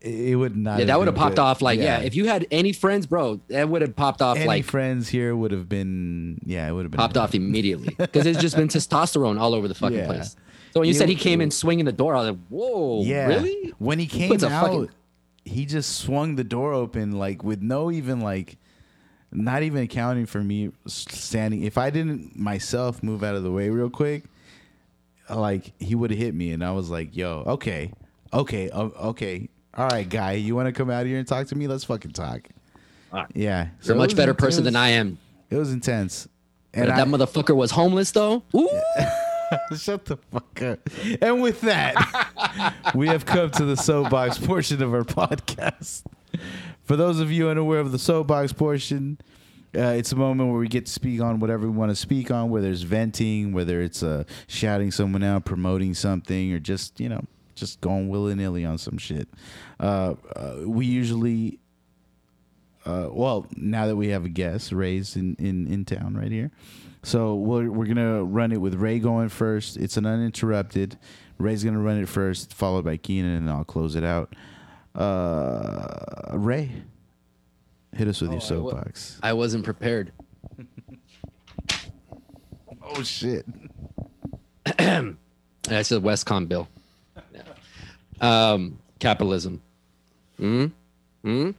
it, 0.00 0.30
it 0.30 0.36
would 0.36 0.56
not. 0.56 0.78
Yeah, 0.78 0.86
that 0.86 0.98
would 0.98 1.08
have 1.08 1.16
popped 1.16 1.36
good. 1.36 1.42
off. 1.42 1.62
Like, 1.62 1.78
yeah. 1.78 2.00
if 2.00 2.14
you 2.14 2.26
had 2.26 2.46
any 2.50 2.72
friends, 2.72 3.06
bro, 3.06 3.40
that 3.48 3.68
would 3.68 3.82
have 3.82 3.96
popped 3.96 4.22
off 4.22 4.36
any 4.36 4.46
like 4.46 4.64
friends 4.64 5.08
here 5.08 5.34
would 5.34 5.52
have 5.52 5.68
been, 5.68 6.38
yeah, 6.44 6.68
it 6.68 6.72
would 6.72 6.84
have 6.84 6.90
been 6.92 6.98
popped 6.98 7.16
off 7.16 7.34
immediately 7.34 7.94
because 7.98 8.26
it's 8.26 8.40
just 8.40 8.56
been 8.56 8.68
testosterone 8.76 9.38
all 9.40 9.54
over 9.54 9.68
the 9.68 9.74
fucking 9.74 9.98
Yeah. 9.98 10.06
place. 10.06 10.36
So 10.72 10.80
when 10.80 10.88
you 10.88 10.92
You- 10.92 10.98
said 10.98 11.08
he 11.08 11.14
came 11.14 11.40
in 11.40 11.50
swinging 11.50 11.84
the 11.86 11.92
door, 11.92 12.14
I 12.14 12.18
was 12.20 12.28
like, 12.30 12.38
whoa, 12.48 13.02
Yeah. 13.02 13.26
really? 13.28 13.72
When 13.78 13.98
he 13.98 14.06
came 14.06 14.32
out, 14.32 14.40
fucking- 14.40 14.90
he 15.44 15.64
just 15.64 15.98
swung 15.98 16.34
the 16.36 16.44
door 16.44 16.72
open 16.74 17.12
like 17.12 17.42
with 17.44 17.62
no 17.62 17.90
even 17.90 18.20
like 18.20 18.58
not 19.32 19.62
even 19.62 19.82
accounting 19.82 20.26
for 20.26 20.42
me 20.42 20.70
standing. 20.86 21.62
If 21.62 21.78
I 21.78 21.90
didn't 21.90 22.36
myself 22.36 23.02
move 23.02 23.22
out 23.22 23.34
of 23.34 23.42
the 23.42 23.50
way 23.50 23.70
real 23.70 23.90
quick, 23.90 24.24
like 25.30 25.72
he 25.78 25.94
would 25.94 26.10
have 26.10 26.18
hit 26.18 26.34
me 26.34 26.52
and 26.52 26.64
I 26.64 26.72
was 26.72 26.90
like, 26.90 27.16
"Yo, 27.16 27.42
okay. 27.46 27.92
Okay. 28.32 28.70
okay. 28.70 29.48
All 29.76 29.88
right, 29.88 30.08
guy, 30.08 30.32
you 30.32 30.56
want 30.56 30.66
to 30.66 30.72
come 30.72 30.90
out 30.90 31.06
here 31.06 31.18
and 31.18 31.26
talk 31.28 31.46
to 31.48 31.54
me? 31.54 31.66
Let's 31.66 31.84
fucking 31.84 32.12
talk." 32.12 32.48
Alright. 33.12 33.30
Yeah. 33.34 33.68
You're 33.82 33.94
a 33.94 33.98
much 33.98 34.16
better 34.16 34.32
int- 34.32 34.38
person 34.38 34.64
than 34.64 34.76
I 34.76 34.88
am. 34.90 35.18
It 35.50 35.56
was 35.56 35.72
intense. 35.72 36.28
But 36.72 36.80
And 36.80 36.90
if 36.90 36.96
that 36.96 37.08
motherfucker 37.08 37.54
was 37.56 37.70
homeless 37.70 38.10
though. 38.10 38.42
Ooh. 38.54 38.68
Shut 39.76 40.04
the 40.06 40.16
fuck 40.32 40.60
up. 40.62 40.80
And 41.22 41.40
with 41.40 41.60
that, 41.60 41.94
we 42.94 43.06
have 43.08 43.24
come 43.24 43.50
to 43.52 43.64
the 43.64 43.76
soapbox 43.76 44.38
portion 44.46 44.82
of 44.82 44.92
our 44.92 45.04
podcast. 45.04 46.02
For 46.82 46.96
those 46.96 47.20
of 47.20 47.30
you 47.30 47.48
unaware 47.48 47.78
of 47.78 47.92
the 47.92 47.98
soapbox 47.98 48.52
portion, 48.52 49.18
uh, 49.74 49.94
it's 49.96 50.10
a 50.10 50.16
moment 50.16 50.50
where 50.50 50.58
we 50.58 50.66
get 50.68 50.86
to 50.86 50.92
speak 50.92 51.20
on 51.20 51.38
whatever 51.38 51.64
we 51.64 51.72
want 51.72 51.90
to 51.90 51.96
speak 51.96 52.30
on, 52.30 52.50
whether 52.50 52.68
it's 52.68 52.82
venting, 52.82 53.52
whether 53.52 53.80
it's 53.80 54.02
uh, 54.02 54.24
shouting 54.48 54.90
someone 54.90 55.22
out, 55.22 55.44
promoting 55.44 55.94
something, 55.94 56.52
or 56.52 56.58
just, 56.58 56.98
you 56.98 57.08
know, 57.08 57.24
just 57.56 57.80
going 57.80 58.08
willy 58.08 58.34
nilly 58.34 58.64
on 58.64 58.78
some 58.78 58.98
shit. 58.98 59.28
Uh, 59.80 60.14
uh, 60.36 60.56
we 60.64 60.86
usually 60.86 61.58
uh, 62.86 63.08
well, 63.10 63.46
now 63.56 63.86
that 63.86 63.96
we 63.96 64.08
have 64.08 64.24
a 64.24 64.28
guest, 64.28 64.70
Ray's 64.70 65.16
in, 65.16 65.34
in, 65.40 65.66
in 65.66 65.84
town 65.84 66.14
right 66.14 66.30
here. 66.30 66.52
So 67.02 67.34
we're, 67.34 67.68
we're 67.68 67.86
going 67.86 67.96
to 67.96 68.22
run 68.22 68.52
it 68.52 68.60
with 68.60 68.74
Ray 68.74 69.00
going 69.00 69.28
first. 69.28 69.76
It's 69.76 69.96
an 69.96 70.06
uninterrupted. 70.06 70.96
Ray's 71.38 71.64
going 71.64 71.74
to 71.74 71.80
run 71.80 72.00
it 72.00 72.08
first, 72.08 72.54
followed 72.54 72.84
by 72.84 72.96
Keenan, 72.96 73.32
and 73.32 73.50
I'll 73.50 73.64
close 73.64 73.96
it 73.96 74.04
out. 74.04 74.34
Uh, 74.94 76.30
Ray, 76.32 76.70
hit 77.92 78.06
us 78.06 78.20
with 78.20 78.30
your 78.30 78.40
soapbox. 78.40 79.18
I 79.22 79.32
wasn't 79.32 79.64
prepared. 79.64 80.12
Oh, 82.88 83.02
shit. 83.02 83.44
That's 84.64 85.90
a 85.90 85.98
Westcom 85.98 86.46
bill. 86.46 86.68
Um, 88.20 88.78
capitalism. 88.98 89.62
Hmm. 90.38 90.66
Hmm. 91.22 91.50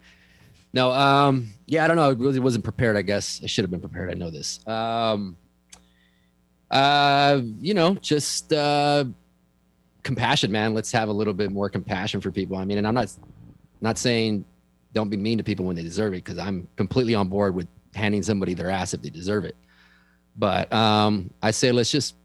No. 0.73 0.91
Um. 0.91 1.49
Yeah. 1.65 1.83
I 1.83 1.87
don't 1.87 1.97
know. 1.97 2.09
I 2.09 2.13
really 2.13 2.39
wasn't 2.39 2.63
prepared. 2.63 2.97
I 2.97 3.01
guess 3.01 3.41
I 3.43 3.47
should 3.47 3.63
have 3.63 3.71
been 3.71 3.81
prepared. 3.81 4.11
I 4.11 4.13
know 4.13 4.29
this. 4.29 4.65
Um. 4.67 5.37
Uh. 6.69 7.41
You 7.59 7.73
know, 7.73 7.95
just 7.95 8.53
uh, 8.53 9.05
compassion, 10.03 10.51
man. 10.51 10.73
Let's 10.73 10.91
have 10.91 11.09
a 11.09 11.13
little 11.13 11.33
bit 11.33 11.51
more 11.51 11.69
compassion 11.69 12.21
for 12.21 12.31
people. 12.31 12.57
I 12.57 12.65
mean, 12.65 12.77
and 12.77 12.87
I'm 12.87 12.95
not 12.95 13.11
not 13.81 13.97
saying 13.97 14.45
don't 14.93 15.09
be 15.09 15.17
mean 15.17 15.37
to 15.37 15.43
people 15.43 15.65
when 15.65 15.75
they 15.75 15.83
deserve 15.83 16.13
it 16.13 16.23
because 16.23 16.39
I'm 16.39 16.67
completely 16.75 17.13
on 17.13 17.27
board 17.27 17.53
with 17.53 17.67
handing 17.93 18.23
somebody 18.23 18.53
their 18.53 18.69
ass 18.69 18.93
if 18.93 19.01
they 19.01 19.09
deserve 19.09 19.45
it. 19.45 19.55
But 20.35 20.71
um, 20.71 21.31
I 21.41 21.51
say 21.51 21.71
let's 21.71 21.91
just 21.91 22.15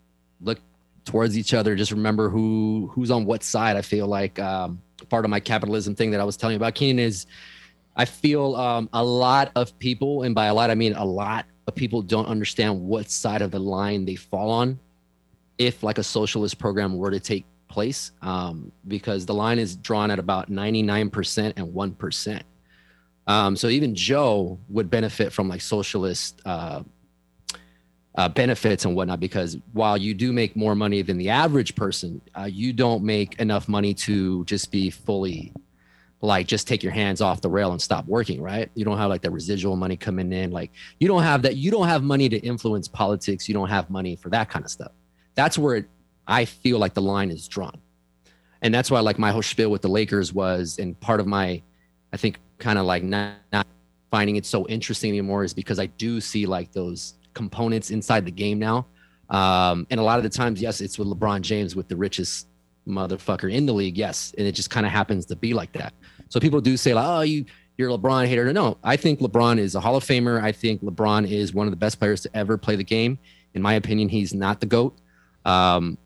look 0.41 0.59
towards 1.05 1.37
each 1.37 1.55
other. 1.55 1.74
Just 1.74 1.93
remember 1.93 2.29
who 2.29 2.91
who's 2.93 3.11
on 3.11 3.24
what 3.24 3.43
side. 3.43 3.77
I 3.77 3.83
feel 3.83 4.07
like 4.07 4.39
um, 4.39 4.81
part 5.09 5.24
of 5.24 5.31
my 5.31 5.41
capitalism 5.41 5.95
thing 5.95 6.11
that 6.12 6.20
I 6.20 6.24
was 6.24 6.37
telling 6.37 6.55
you 6.55 6.59
about, 6.59 6.74
Keenan, 6.74 7.05
is 7.05 7.27
I 7.97 8.05
feel 8.05 8.57
um, 8.57 8.89
a 8.93 9.05
lot 9.05 9.53
of 9.55 9.79
people, 9.79 10.23
and 10.23 10.35
by 10.35 10.47
a 10.47 10.55
lot 10.55 10.70
I 10.70 10.74
mean 10.74 10.95
a 10.95 11.05
lot 11.05 11.47
of 11.66 11.74
people, 11.74 12.03
don't 12.03 12.27
understand 12.27 12.81
what 12.81 13.11
side 13.11 13.43
of 13.43 13.51
the 13.51 13.59
line 13.59 14.05
they 14.05 14.16
fall 14.16 14.51
on. 14.51 14.79
If 15.59 15.83
like 15.83 15.99
a 15.99 16.03
socialist 16.03 16.59
program 16.59 16.97
were 16.97 17.11
to 17.11 17.20
take 17.20 17.45
place, 17.69 18.12
um, 18.23 18.73
because 18.89 19.27
the 19.27 19.35
line 19.35 19.59
is 19.59 19.77
drawn 19.77 20.11
at 20.11 20.19
about 20.19 20.49
ninety 20.49 20.83
nine 20.83 21.11
percent 21.11 21.55
and 21.57 21.73
one 21.74 21.93
percent. 21.93 22.45
Um, 23.27 23.55
so 23.55 23.69
even 23.69 23.95
Joe 23.95 24.59
would 24.69 24.91
benefit 24.91 25.33
from 25.33 25.49
like 25.49 25.61
socialist 25.61 26.43
uh, 26.45 26.83
uh, 28.16 28.28
benefits 28.28 28.84
and 28.84 28.94
whatnot, 28.94 29.20
because 29.20 29.56
while 29.72 29.97
you 29.97 30.14
do 30.14 30.32
make 30.32 30.55
more 30.55 30.74
money 30.74 31.02
than 31.02 31.18
the 31.18 31.30
average 31.30 31.74
person, 31.74 32.20
uh, 32.39 32.44
you 32.44 32.72
don't 32.72 33.02
make 33.02 33.39
enough 33.40 33.68
money 33.68 33.94
to 33.94 34.44
just 34.44 34.70
be 34.70 34.90
fully 34.90 35.52
like 36.22 36.47
just 36.47 36.68
take 36.68 36.82
your 36.82 36.93
hands 36.93 37.20
off 37.20 37.40
the 37.40 37.51
rail 37.51 37.72
and 37.72 37.82
stop 37.82 38.06
working, 38.06 38.40
right? 38.40 38.70
You 38.74 38.84
don't 38.84 38.97
have 38.97 39.10
like 39.10 39.22
the 39.22 39.30
residual 39.30 39.74
money 39.74 39.97
coming 39.97 40.32
in. 40.32 40.52
Like 40.52 40.70
you 41.01 41.09
don't 41.09 41.24
have 41.24 41.43
that. 41.43 41.56
You 41.56 41.70
don't 41.72 41.89
have 41.89 42.05
money 42.05 42.28
to 42.28 42.39
influence 42.39 42.86
politics. 42.86 43.48
You 43.48 43.55
don't 43.55 43.68
have 43.68 43.90
money 43.90 44.14
for 44.14 44.30
that 44.30 44.48
kind 44.48 44.64
of 44.64 44.70
stuff. 44.70 44.93
That's 45.34 45.59
where 45.59 45.76
it, 45.76 45.86
I 46.26 46.44
feel 46.44 46.78
like 46.78 46.94
the 46.94 47.02
line 47.02 47.30
is 47.30 47.48
drawn. 47.48 47.76
And 48.62 48.72
that's 48.72 48.89
why 48.89 49.01
like 49.01 49.18
my 49.18 49.32
whole 49.32 49.43
spiel 49.43 49.70
with 49.70 49.82
the 49.82 49.89
Lakers 49.89 50.32
was, 50.32 50.78
and 50.78 50.98
part 51.01 51.18
of 51.18 51.26
my, 51.26 51.60
I 52.12 52.16
think 52.16 52.39
kind 52.59 52.78
of 52.78 52.86
like 52.86 53.02
not, 53.02 53.34
not 53.52 53.66
finding 54.12 54.36
it 54.36 54.47
so 54.47 54.64
interesting 54.68 55.10
anymore 55.10 55.43
is 55.43 55.52
because 55.52 55.80
I 55.80 55.86
do 55.86 56.20
see 56.20 56.47
like 56.47 56.70
those 56.70 57.14
components 57.35 57.91
inside 57.91 58.25
the 58.25 58.31
game 58.31 58.59
now. 58.59 58.87
Um, 59.31 59.87
and 59.91 59.99
a 59.99 60.03
lot 60.03 60.19
of 60.19 60.23
the 60.23 60.29
times, 60.29 60.61
yes, 60.61 60.81
it's 60.81 60.99
with 60.99 61.09
LeBron 61.09 61.41
James 61.41 61.75
with 61.75 61.89
the 61.89 61.97
richest 61.97 62.49
motherfucker 62.87 63.53
in 63.53 63.67
the 63.67 63.73
league. 63.73 63.97
Yes. 63.97 64.35
And 64.37 64.47
it 64.47 64.53
just 64.53 64.71
kind 64.71 64.85
of 64.85 64.93
happens 64.93 65.27
to 65.27 65.37
be 65.37 65.55
like 65.55 65.73
that. 65.73 65.95
So 66.29 66.41
people 66.41 66.61
do 66.61 66.77
say 66.77 66.95
like, 66.95 67.07
oh, 67.07 67.21
you 67.23 67.45
you're 67.79 67.91
a 67.91 67.97
LeBron 67.97 68.27
hater. 68.27 68.53
No, 68.53 68.77
I 68.85 68.97
think 68.97 69.21
LeBron 69.21 69.59
is 69.59 69.75
a 69.75 69.81
Hall 69.81 69.97
of 69.97 70.05
Famer. 70.05 70.43
I 70.43 70.53
think 70.53 70.83
LeBron 70.83 71.29
is 71.31 71.55
one 71.55 71.67
of 71.67 71.71
the 71.71 71.77
best 71.77 71.99
players 71.99 72.21
to 72.23 72.37
ever 72.37 72.59
play 72.59 72.77
the 72.77 72.85
game. 72.85 73.19
In 73.55 73.63
my 73.63 73.75
opinion, 73.75 74.09
he's 74.09 74.35
not 74.35 74.61
the 74.61 74.67
goat. 74.67 74.99
Um, 75.45 75.97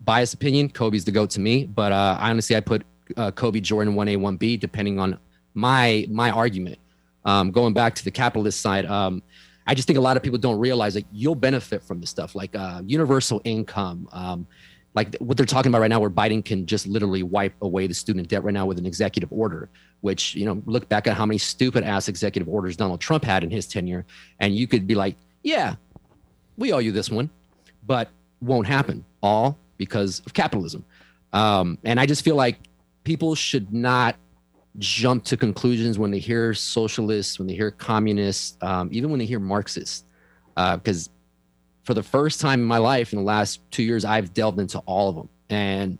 biased 0.00 0.34
opinion, 0.34 0.70
Kobe's 0.70 1.04
the 1.04 1.12
goat 1.12 1.30
to 1.30 1.40
me. 1.40 1.64
But 1.64 1.92
uh, 1.92 2.16
honestly, 2.18 2.56
I 2.56 2.60
put 2.60 2.84
uh, 3.16 3.30
Kobe 3.30 3.60
Jordan 3.60 3.94
one 3.94 4.08
A 4.08 4.16
one 4.16 4.36
B 4.36 4.56
depending 4.56 4.98
on 4.98 5.18
my 5.54 6.06
my 6.08 6.30
argument. 6.30 6.78
Um, 7.24 7.50
going 7.50 7.72
back 7.72 7.94
to 7.94 8.04
the 8.04 8.10
capitalist 8.10 8.60
side, 8.60 8.84
um, 8.86 9.22
I 9.66 9.74
just 9.74 9.86
think 9.86 9.98
a 9.98 10.02
lot 10.02 10.16
of 10.16 10.22
people 10.22 10.38
don't 10.38 10.58
realize 10.58 10.94
that 10.94 11.06
you'll 11.12 11.34
benefit 11.34 11.82
from 11.82 12.00
this 12.00 12.10
stuff 12.10 12.34
like 12.34 12.54
uh, 12.56 12.82
universal 12.84 13.40
income. 13.44 14.08
Um, 14.12 14.46
like 14.94 15.16
what 15.18 15.36
they're 15.36 15.46
talking 15.46 15.70
about 15.70 15.80
right 15.80 15.88
now, 15.88 16.00
where 16.00 16.10
Biden 16.10 16.44
can 16.44 16.66
just 16.66 16.86
literally 16.86 17.22
wipe 17.22 17.54
away 17.62 17.86
the 17.86 17.94
student 17.94 18.28
debt 18.28 18.44
right 18.44 18.52
now 18.52 18.66
with 18.66 18.78
an 18.78 18.84
executive 18.84 19.32
order, 19.32 19.70
which, 20.02 20.34
you 20.34 20.44
know, 20.44 20.62
look 20.66 20.88
back 20.88 21.06
at 21.06 21.16
how 21.16 21.24
many 21.24 21.38
stupid 21.38 21.82
ass 21.82 22.08
executive 22.08 22.48
orders 22.48 22.76
Donald 22.76 23.00
Trump 23.00 23.24
had 23.24 23.42
in 23.42 23.50
his 23.50 23.66
tenure. 23.66 24.04
And 24.38 24.54
you 24.54 24.66
could 24.66 24.86
be 24.86 24.94
like, 24.94 25.16
yeah, 25.42 25.76
we 26.58 26.72
owe 26.72 26.78
you 26.78 26.92
this 26.92 27.10
one, 27.10 27.30
but 27.86 28.10
won't 28.42 28.66
happen 28.66 29.04
all 29.22 29.58
because 29.78 30.20
of 30.26 30.34
capitalism. 30.34 30.84
Um, 31.32 31.78
and 31.84 31.98
I 31.98 32.04
just 32.04 32.22
feel 32.22 32.36
like 32.36 32.58
people 33.04 33.34
should 33.34 33.72
not 33.72 34.16
jump 34.78 35.24
to 35.24 35.36
conclusions 35.36 35.98
when 35.98 36.10
they 36.10 36.18
hear 36.18 36.54
socialists, 36.54 37.38
when 37.38 37.46
they 37.46 37.54
hear 37.54 37.70
communists, 37.70 38.56
um, 38.62 38.88
even 38.92 39.10
when 39.10 39.18
they 39.18 39.26
hear 39.26 39.38
Marxists, 39.38 40.04
because 40.54 41.08
uh, 41.08 41.10
for 41.84 41.94
the 41.94 42.02
first 42.02 42.40
time 42.40 42.60
in 42.60 42.66
my 42.66 42.78
life 42.78 43.12
in 43.12 43.18
the 43.18 43.24
last 43.24 43.60
two 43.70 43.82
years, 43.82 44.04
I've 44.04 44.32
delved 44.32 44.58
into 44.60 44.78
all 44.80 45.08
of 45.08 45.16
them, 45.16 45.28
and 45.50 45.98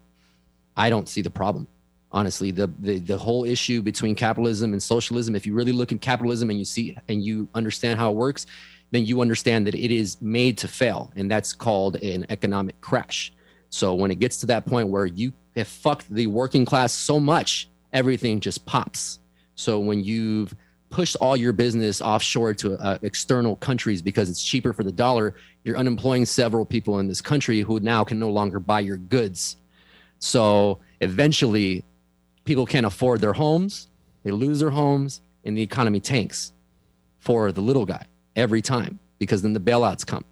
I 0.76 0.90
don't 0.90 1.08
see 1.08 1.22
the 1.22 1.30
problem. 1.30 1.66
Honestly, 2.12 2.50
the, 2.50 2.70
the 2.80 2.98
the 2.98 3.16
whole 3.16 3.44
issue 3.44 3.80
between 3.80 4.14
capitalism 4.14 4.72
and 4.72 4.82
socialism. 4.82 5.34
If 5.34 5.46
you 5.46 5.54
really 5.54 5.72
look 5.72 5.92
at 5.92 6.00
capitalism 6.00 6.50
and 6.50 6.58
you 6.58 6.64
see 6.64 6.96
and 7.08 7.24
you 7.24 7.48
understand 7.54 7.98
how 7.98 8.10
it 8.10 8.16
works, 8.16 8.46
then 8.90 9.06
you 9.06 9.22
understand 9.22 9.66
that 9.66 9.74
it 9.74 9.90
is 9.90 10.20
made 10.20 10.58
to 10.58 10.68
fail, 10.68 11.10
and 11.16 11.30
that's 11.30 11.54
called 11.54 11.96
an 11.96 12.26
economic 12.28 12.78
crash. 12.82 13.32
So 13.70 13.94
when 13.94 14.10
it 14.10 14.18
gets 14.18 14.36
to 14.40 14.46
that 14.46 14.66
point 14.66 14.88
where 14.88 15.06
you 15.06 15.32
have 15.56 15.68
fucked 15.68 16.10
the 16.10 16.26
working 16.26 16.66
class 16.66 16.92
so 16.92 17.18
much, 17.18 17.70
everything 17.92 18.40
just 18.40 18.64
pops. 18.66 19.18
So 19.54 19.78
when 19.78 20.02
you've 20.02 20.54
pushed 20.90 21.16
all 21.16 21.36
your 21.36 21.52
business 21.52 22.00
offshore 22.00 22.54
to 22.54 22.74
uh, 22.74 22.98
external 23.02 23.56
countries 23.56 24.02
because 24.02 24.28
it's 24.28 24.44
cheaper 24.44 24.72
for 24.72 24.84
the 24.84 24.92
dollar, 24.92 25.34
you're 25.64 25.76
unemploying 25.76 26.26
several 26.26 26.64
people 26.64 26.98
in 26.98 27.08
this 27.08 27.20
country 27.20 27.60
who 27.60 27.80
now 27.80 28.04
can 28.04 28.18
no 28.18 28.30
longer 28.30 28.60
buy 28.60 28.80
your 28.80 28.98
goods. 28.98 29.56
So 30.18 30.78
eventually, 31.00 31.84
people 32.44 32.66
can't 32.66 32.86
afford 32.86 33.20
their 33.20 33.32
homes, 33.32 33.88
they 34.22 34.30
lose 34.30 34.60
their 34.60 34.70
homes, 34.70 35.20
and 35.44 35.56
the 35.56 35.62
economy 35.62 36.00
tanks 36.00 36.52
for 37.18 37.52
the 37.52 37.60
little 37.60 37.86
guy 37.86 38.04
every 38.36 38.62
time 38.62 38.98
because 39.18 39.42
then 39.42 39.52
the 39.52 39.60
bailouts 39.60 40.06
come. 40.06 40.24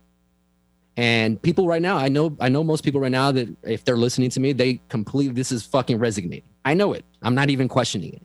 And 0.96 1.40
people 1.40 1.66
right 1.66 1.80
now, 1.80 1.96
I 1.96 2.08
know, 2.08 2.36
I 2.40 2.48
know 2.48 2.62
most 2.62 2.84
people 2.84 3.00
right 3.00 3.10
now 3.10 3.32
that 3.32 3.48
if 3.62 3.84
they're 3.84 3.96
listening 3.96 4.30
to 4.30 4.40
me, 4.40 4.52
they 4.52 4.80
completely 4.88 5.32
this 5.32 5.52
is 5.52 5.64
fucking 5.64 5.98
resignating. 5.98 6.48
I 6.64 6.74
know 6.74 6.92
it. 6.92 7.04
I'm 7.22 7.34
not 7.34 7.50
even 7.50 7.68
questioning 7.68 8.14
it. 8.14 8.22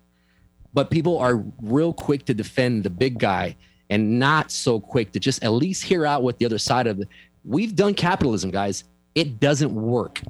But 0.73 0.89
people 0.89 1.17
are 1.17 1.43
real 1.61 1.93
quick 1.93 2.25
to 2.25 2.33
defend 2.33 2.83
the 2.83 2.89
big 2.89 3.17
guy 3.19 3.55
and 3.89 4.19
not 4.19 4.51
so 4.51 4.79
quick 4.79 5.11
to 5.13 5.19
just 5.19 5.43
at 5.43 5.49
least 5.49 5.83
hear 5.83 6.05
out 6.05 6.23
what 6.23 6.37
the 6.37 6.45
other 6.45 6.57
side 6.57 6.87
of 6.87 6.99
it. 6.99 7.07
We've 7.43 7.75
done 7.75 7.93
capitalism, 7.93 8.51
guys. 8.51 8.83
It 9.13 9.39
doesn't 9.39 9.73
work. 9.73 10.21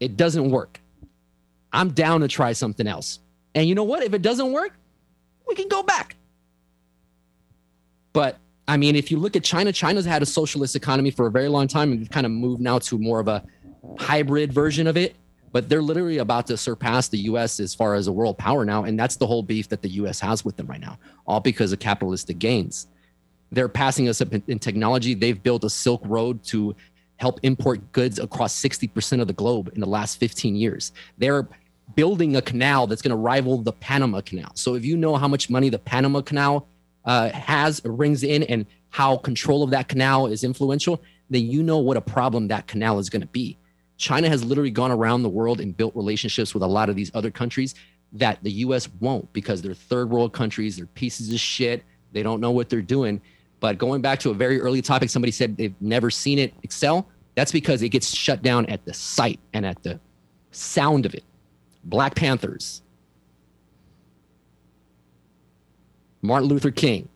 It 0.00 0.16
doesn't 0.16 0.50
work. 0.50 0.80
I'm 1.72 1.90
down 1.90 2.20
to 2.20 2.28
try 2.28 2.52
something 2.52 2.86
else. 2.86 3.20
And 3.54 3.66
you 3.68 3.74
know 3.74 3.84
what? 3.84 4.02
If 4.02 4.14
it 4.14 4.22
doesn't 4.22 4.52
work, 4.52 4.74
we 5.46 5.54
can 5.54 5.68
go 5.68 5.82
back. 5.82 6.16
But 8.12 8.36
I 8.66 8.76
mean, 8.76 8.96
if 8.96 9.10
you 9.10 9.18
look 9.18 9.36
at 9.36 9.44
China, 9.44 9.72
China's 9.72 10.04
had 10.04 10.22
a 10.22 10.26
socialist 10.26 10.76
economy 10.76 11.10
for 11.10 11.26
a 11.26 11.30
very 11.30 11.48
long 11.48 11.68
time 11.68 11.92
and 11.92 12.00
we've 12.00 12.10
kind 12.10 12.26
of 12.26 12.32
moved 12.32 12.60
now 12.60 12.78
to 12.80 12.98
more 12.98 13.20
of 13.20 13.28
a 13.28 13.42
hybrid 13.98 14.52
version 14.52 14.86
of 14.86 14.96
it 14.96 15.16
but 15.52 15.68
they're 15.68 15.82
literally 15.82 16.18
about 16.18 16.46
to 16.48 16.56
surpass 16.56 17.08
the 17.08 17.18
US 17.18 17.60
as 17.60 17.74
far 17.74 17.94
as 17.94 18.06
a 18.06 18.12
world 18.12 18.38
power 18.38 18.64
now. 18.64 18.84
And 18.84 18.98
that's 18.98 19.16
the 19.16 19.26
whole 19.26 19.42
beef 19.42 19.68
that 19.68 19.82
the 19.82 19.88
US 19.90 20.20
has 20.20 20.44
with 20.44 20.56
them 20.56 20.66
right 20.66 20.80
now, 20.80 20.98
all 21.26 21.40
because 21.40 21.72
of 21.72 21.78
capitalistic 21.78 22.38
gains. 22.38 22.86
They're 23.50 23.68
passing 23.68 24.08
us 24.08 24.20
up 24.20 24.32
in, 24.32 24.58
technology. 24.58 25.14
They've 25.14 25.42
built 25.42 25.64
a 25.64 25.70
Silk 25.70 26.02
Road 26.04 26.42
to 26.44 26.76
help 27.16 27.40
import 27.42 27.92
goods 27.92 28.18
across 28.18 28.54
60% 28.60 29.20
of 29.20 29.26
the 29.26 29.32
globe 29.32 29.70
in 29.74 29.80
the 29.80 29.86
last 29.86 30.20
15 30.20 30.54
years. 30.54 30.92
They're 31.16 31.48
building 31.96 32.36
a 32.36 32.42
canal 32.42 32.86
that's 32.86 33.00
going 33.00 33.10
to 33.10 33.16
rival 33.16 33.58
the 33.58 33.72
Panama 33.72 34.20
Canal. 34.20 34.50
So 34.54 34.74
if 34.74 34.84
you 34.84 34.96
know 34.96 35.16
how 35.16 35.26
much 35.26 35.48
money 35.48 35.70
the 35.70 35.78
Panama 35.78 36.20
Canal 36.20 36.68
uh, 37.04 37.30
has, 37.30 37.80
rings 37.84 38.22
in, 38.22 38.42
and 38.44 38.66
how 38.90 39.16
control 39.16 39.62
of 39.62 39.70
that 39.70 39.88
canal 39.88 40.26
is 40.26 40.44
influential, 40.44 41.02
then 41.30 41.46
you 41.46 41.62
know 41.62 41.78
what 41.78 41.96
a 41.96 42.00
problem 42.00 42.48
that 42.48 42.66
canal 42.66 42.98
is 42.98 43.08
going 43.08 43.22
to 43.22 43.28
be 43.28 43.56
China 43.98 44.28
has 44.28 44.44
literally 44.44 44.70
gone 44.70 44.92
around 44.92 45.22
the 45.22 45.28
world 45.28 45.60
and 45.60 45.76
built 45.76 45.94
relationships 45.94 46.54
with 46.54 46.62
a 46.62 46.66
lot 46.66 46.88
of 46.88 46.96
these 46.96 47.10
other 47.14 47.30
countries 47.30 47.74
that 48.12 48.42
the 48.42 48.50
US 48.50 48.88
won't 49.00 49.30
because 49.32 49.60
they're 49.60 49.74
third 49.74 50.08
world 50.08 50.32
countries, 50.32 50.76
they're 50.76 50.86
pieces 50.86 51.32
of 51.32 51.38
shit, 51.38 51.84
they 52.12 52.22
don't 52.22 52.40
know 52.40 52.52
what 52.52 52.70
they're 52.70 52.80
doing. 52.80 53.20
But 53.60 53.76
going 53.76 54.00
back 54.00 54.20
to 54.20 54.30
a 54.30 54.34
very 54.34 54.60
early 54.60 54.80
topic, 54.80 55.10
somebody 55.10 55.32
said 55.32 55.56
they've 55.56 55.74
never 55.80 56.10
seen 56.10 56.38
it 56.38 56.54
excel. 56.62 57.08
That's 57.34 57.52
because 57.52 57.82
it 57.82 57.90
gets 57.90 58.14
shut 58.14 58.40
down 58.40 58.66
at 58.66 58.84
the 58.84 58.94
sight 58.94 59.40
and 59.52 59.66
at 59.66 59.82
the 59.82 60.00
sound 60.52 61.04
of 61.04 61.14
it. 61.14 61.24
Black 61.84 62.14
Panthers, 62.14 62.82
Martin 66.22 66.48
Luther 66.48 66.70
King, 66.70 67.08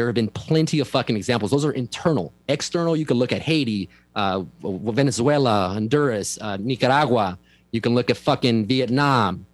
there 0.00 0.06
have 0.06 0.14
been 0.14 0.28
plenty 0.28 0.80
of 0.80 0.88
fucking 0.88 1.14
examples. 1.14 1.50
Those 1.50 1.66
are 1.66 1.72
internal. 1.72 2.32
External, 2.48 2.96
you 2.96 3.04
can 3.04 3.18
look 3.18 3.32
at 3.32 3.42
Haiti, 3.42 3.90
uh, 4.14 4.44
Venezuela, 4.62 5.68
Honduras, 5.74 6.38
uh, 6.40 6.56
Nicaragua. 6.56 7.38
You 7.70 7.82
can 7.82 7.94
look 7.94 8.08
at 8.08 8.16
fucking 8.16 8.64
Vietnam, 8.64 9.44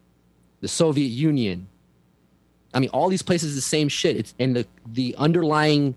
the 0.61 0.69
Soviet 0.69 1.09
Union. 1.09 1.67
I 2.73 2.79
mean, 2.79 2.91
all 2.91 3.09
these 3.09 3.23
places 3.23 3.57
the 3.57 3.61
same 3.61 3.89
shit. 3.89 4.17
It's 4.17 4.35
and 4.39 4.55
the 4.55 4.65
the 4.93 5.17
underlying 5.19 5.97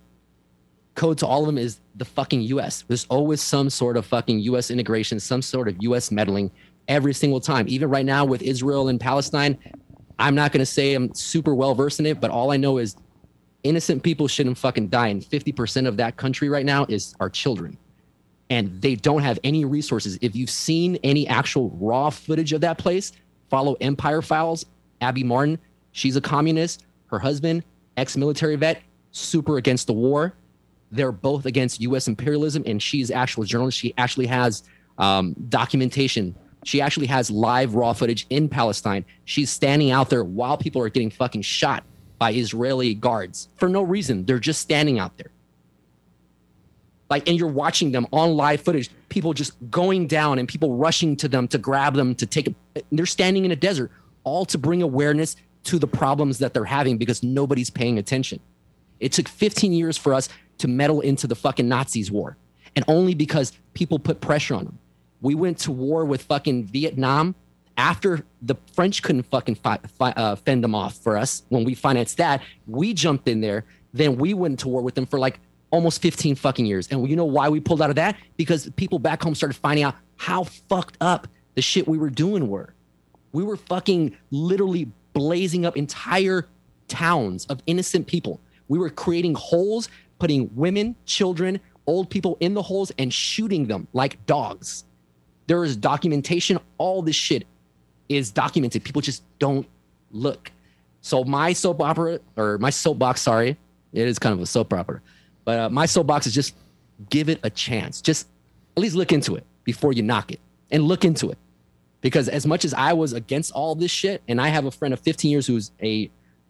code 0.95 1.19
to 1.19 1.27
all 1.27 1.41
of 1.41 1.45
them 1.45 1.59
is 1.59 1.79
the 1.97 2.05
fucking 2.05 2.41
U.S. 2.41 2.83
There's 2.87 3.05
always 3.05 3.41
some 3.41 3.69
sort 3.69 3.97
of 3.97 4.05
fucking 4.07 4.39
U.S. 4.39 4.71
integration, 4.71 5.19
some 5.19 5.43
sort 5.43 5.67
of 5.67 5.75
U.S. 5.81 6.09
meddling 6.09 6.49
every 6.87 7.13
single 7.13 7.39
time. 7.39 7.67
Even 7.69 7.87
right 7.87 8.05
now 8.05 8.25
with 8.25 8.41
Israel 8.41 8.87
and 8.87 8.99
Palestine, 8.99 9.59
I'm 10.17 10.33
not 10.33 10.51
going 10.51 10.61
to 10.61 10.65
say 10.65 10.95
I'm 10.95 11.13
super 11.13 11.53
well 11.53 11.75
versed 11.75 11.99
in 11.99 12.07
it, 12.07 12.19
but 12.19 12.31
all 12.31 12.51
I 12.51 12.57
know 12.57 12.79
is 12.79 12.95
innocent 13.63 14.03
people 14.03 14.27
shouldn't 14.27 14.57
fucking 14.57 14.87
die 14.87 15.07
and 15.07 15.21
50% 15.21 15.87
of 15.87 15.97
that 15.97 16.17
country 16.17 16.49
right 16.49 16.65
now 16.65 16.85
is 16.89 17.15
our 17.19 17.29
children. 17.29 17.77
And 18.49 18.81
they 18.81 18.95
don't 18.95 19.21
have 19.21 19.37
any 19.43 19.65
resources. 19.65 20.17
If 20.21 20.35
you've 20.35 20.49
seen 20.49 20.97
any 21.03 21.27
actual 21.27 21.69
raw 21.79 22.09
footage 22.09 22.53
of 22.53 22.61
that 22.61 22.77
place 22.77 23.11
follow 23.49 23.75
empire 23.81 24.21
files 24.21 24.65
abby 25.01 25.23
martin. 25.23 25.59
She's 25.91 26.15
a 26.15 26.21
communist. 26.21 26.85
Her 27.07 27.19
husband 27.19 27.63
ex-military 27.97 28.55
vet 28.55 28.81
super 29.11 29.57
against 29.57 29.87
the 29.87 29.93
war. 29.93 30.33
They're 30.91 31.11
both 31.11 31.45
against 31.45 31.81
us 31.81 32.07
imperialism 32.07 32.63
and 32.65 32.81
she's 32.81 33.11
actual 33.11 33.43
journalist. 33.43 33.77
She 33.77 33.93
actually 33.97 34.27
has 34.27 34.63
um, 34.97 35.35
documentation. 35.49 36.35
She 36.63 36.81
actually 36.81 37.07
has 37.07 37.29
live 37.29 37.75
raw 37.75 37.93
footage 37.93 38.25
in 38.29 38.49
Palestine. 38.49 39.05
She's 39.25 39.49
standing 39.49 39.91
out 39.91 40.09
there 40.09 40.23
while 40.23 40.57
people 40.57 40.81
are 40.81 40.89
getting 40.89 41.09
fucking 41.09 41.41
shot 41.41 41.83
by 42.19 42.33
Israeli 42.33 42.93
guards 42.93 43.47
for 43.55 43.69
no 43.69 43.81
reason. 43.81 44.25
They're 44.25 44.39
just 44.39 44.61
standing 44.61 44.99
out 44.99 45.17
there. 45.17 45.31
Like, 47.09 47.27
and 47.27 47.39
you're 47.39 47.47
watching 47.47 47.91
them 47.91 48.05
on 48.13 48.35
live 48.35 48.61
footage, 48.61 48.91
people 49.07 49.33
just 49.33 49.53
going 49.71 50.05
down 50.05 50.37
and 50.37 50.47
people 50.47 50.77
rushing 50.77 51.15
to 51.17 51.27
them 51.27 51.47
to 51.47 51.57
grab 51.57 51.95
them 51.95 52.13
to 52.15 52.27
take. 52.27 52.53
They're 52.91 53.07
standing 53.07 53.45
in 53.45 53.51
a 53.51 53.55
desert, 53.55 53.91
all 54.23 54.45
to 54.45 54.59
bring 54.59 54.83
awareness 54.83 55.35
to 55.63 55.79
the 55.79 55.87
problems 55.87 56.37
that 56.39 56.53
they're 56.53 56.65
having 56.65 56.99
because 56.99 57.23
nobody's 57.23 57.71
paying 57.71 57.97
attention. 57.97 58.39
It 58.99 59.11
took 59.11 59.27
15 59.27 59.73
years 59.73 59.97
for 59.97 60.13
us 60.13 60.29
to 60.59 60.67
meddle 60.67 61.01
into 61.01 61.25
the 61.25 61.35
fucking 61.35 61.67
Nazis 61.67 62.11
war. 62.11 62.37
And 62.75 62.85
only 62.87 63.15
because 63.15 63.53
people 63.73 63.97
put 63.97 64.21
pressure 64.21 64.53
on 64.53 64.65
them. 64.65 64.79
We 65.21 65.33
went 65.33 65.57
to 65.59 65.71
war 65.71 66.05
with 66.05 66.21
fucking 66.23 66.65
Vietnam 66.65 67.33
after 67.79 68.25
the 68.41 68.55
French 68.73 69.01
couldn't 69.01 69.23
fucking 69.23 69.55
fi- 69.55 69.79
fi- 69.97 70.11
uh, 70.11 70.35
fend 70.35 70.61
them 70.61 70.75
off 70.75 70.97
for 70.97 71.15
us 71.15 71.43
when 71.47 71.63
we 71.63 71.73
financed 71.73 72.17
that. 72.17 72.41
We 72.67 72.93
jumped 72.93 73.29
in 73.29 73.39
there. 73.39 73.63
Then 73.93 74.17
we 74.17 74.33
went 74.33 74.59
to 74.59 74.67
war 74.67 74.81
with 74.81 74.95
them 74.95 75.05
for 75.05 75.17
like 75.17 75.39
almost 75.71 76.01
15 76.01 76.35
fucking 76.35 76.65
years. 76.65 76.89
And 76.91 77.09
you 77.09 77.15
know 77.15 77.23
why 77.23 77.47
we 77.47 77.61
pulled 77.61 77.81
out 77.81 77.89
of 77.89 77.95
that? 77.95 78.17
Because 78.35 78.69
people 78.75 78.99
back 78.99 79.23
home 79.23 79.33
started 79.33 79.55
finding 79.55 79.85
out 79.85 79.95
how 80.17 80.43
fucked 80.43 80.97
up 80.99 81.29
the 81.55 81.61
shit 81.61 81.87
we 81.87 81.97
were 81.97 82.09
doing 82.09 82.49
were. 82.49 82.73
We 83.31 83.43
were 83.43 83.55
fucking 83.55 84.17
literally 84.29 84.91
blazing 85.13 85.65
up 85.65 85.77
entire 85.77 86.47
towns 86.89 87.45
of 87.45 87.61
innocent 87.65 88.07
people. 88.07 88.41
We 88.67 88.77
were 88.77 88.89
creating 88.89 89.35
holes, 89.35 89.87
putting 90.19 90.53
women, 90.53 90.97
children, 91.05 91.61
old 91.87 92.09
people 92.09 92.35
in 92.41 92.55
the 92.55 92.61
holes 92.61 92.91
and 92.97 93.13
shooting 93.13 93.67
them 93.67 93.87
like 93.93 94.25
dogs. 94.25 94.83
There 95.47 95.63
is 95.63 95.77
documentation. 95.77 96.59
All 96.77 97.01
this 97.01 97.15
shit 97.15 97.47
is 98.09 98.31
documented. 98.31 98.83
People 98.83 99.01
just 99.01 99.23
don't 99.39 99.67
look. 100.11 100.51
So 101.01 101.23
my 101.23 101.53
soap 101.53 101.81
opera 101.81 102.19
or 102.35 102.57
my 102.57 102.69
soapbox, 102.69 103.21
sorry, 103.21 103.57
it 103.93 104.07
is 104.07 104.19
kind 104.19 104.33
of 104.33 104.41
a 104.41 104.45
soap 104.45 104.73
opera, 104.73 105.01
but 105.45 105.59
uh, 105.59 105.69
my 105.69 105.85
soapbox 105.85 106.27
is 106.27 106.33
just 106.33 106.55
give 107.09 107.29
it 107.29 107.39
a 107.43 107.49
chance. 107.49 108.01
Just 108.01 108.27
at 108.75 108.81
least 108.81 108.95
look 108.95 109.11
into 109.11 109.35
it 109.35 109.45
before 109.63 109.93
you 109.93 110.03
knock 110.03 110.31
it, 110.31 110.39
and 110.71 110.83
look 110.83 111.05
into 111.05 111.29
it 111.29 111.37
because 112.01 112.29
as 112.29 112.45
much 112.45 112.65
as 112.65 112.73
I 112.73 112.93
was 112.93 113.13
against 113.13 113.51
all 113.51 113.75
this 113.75 113.91
shit, 113.91 114.21
and 114.27 114.39
I 114.39 114.47
have 114.49 114.65
a 114.65 114.71
friend 114.71 114.93
of 114.93 114.99
15 114.99 115.31
years 115.31 115.47
who's 115.47 115.71
a 115.81 116.09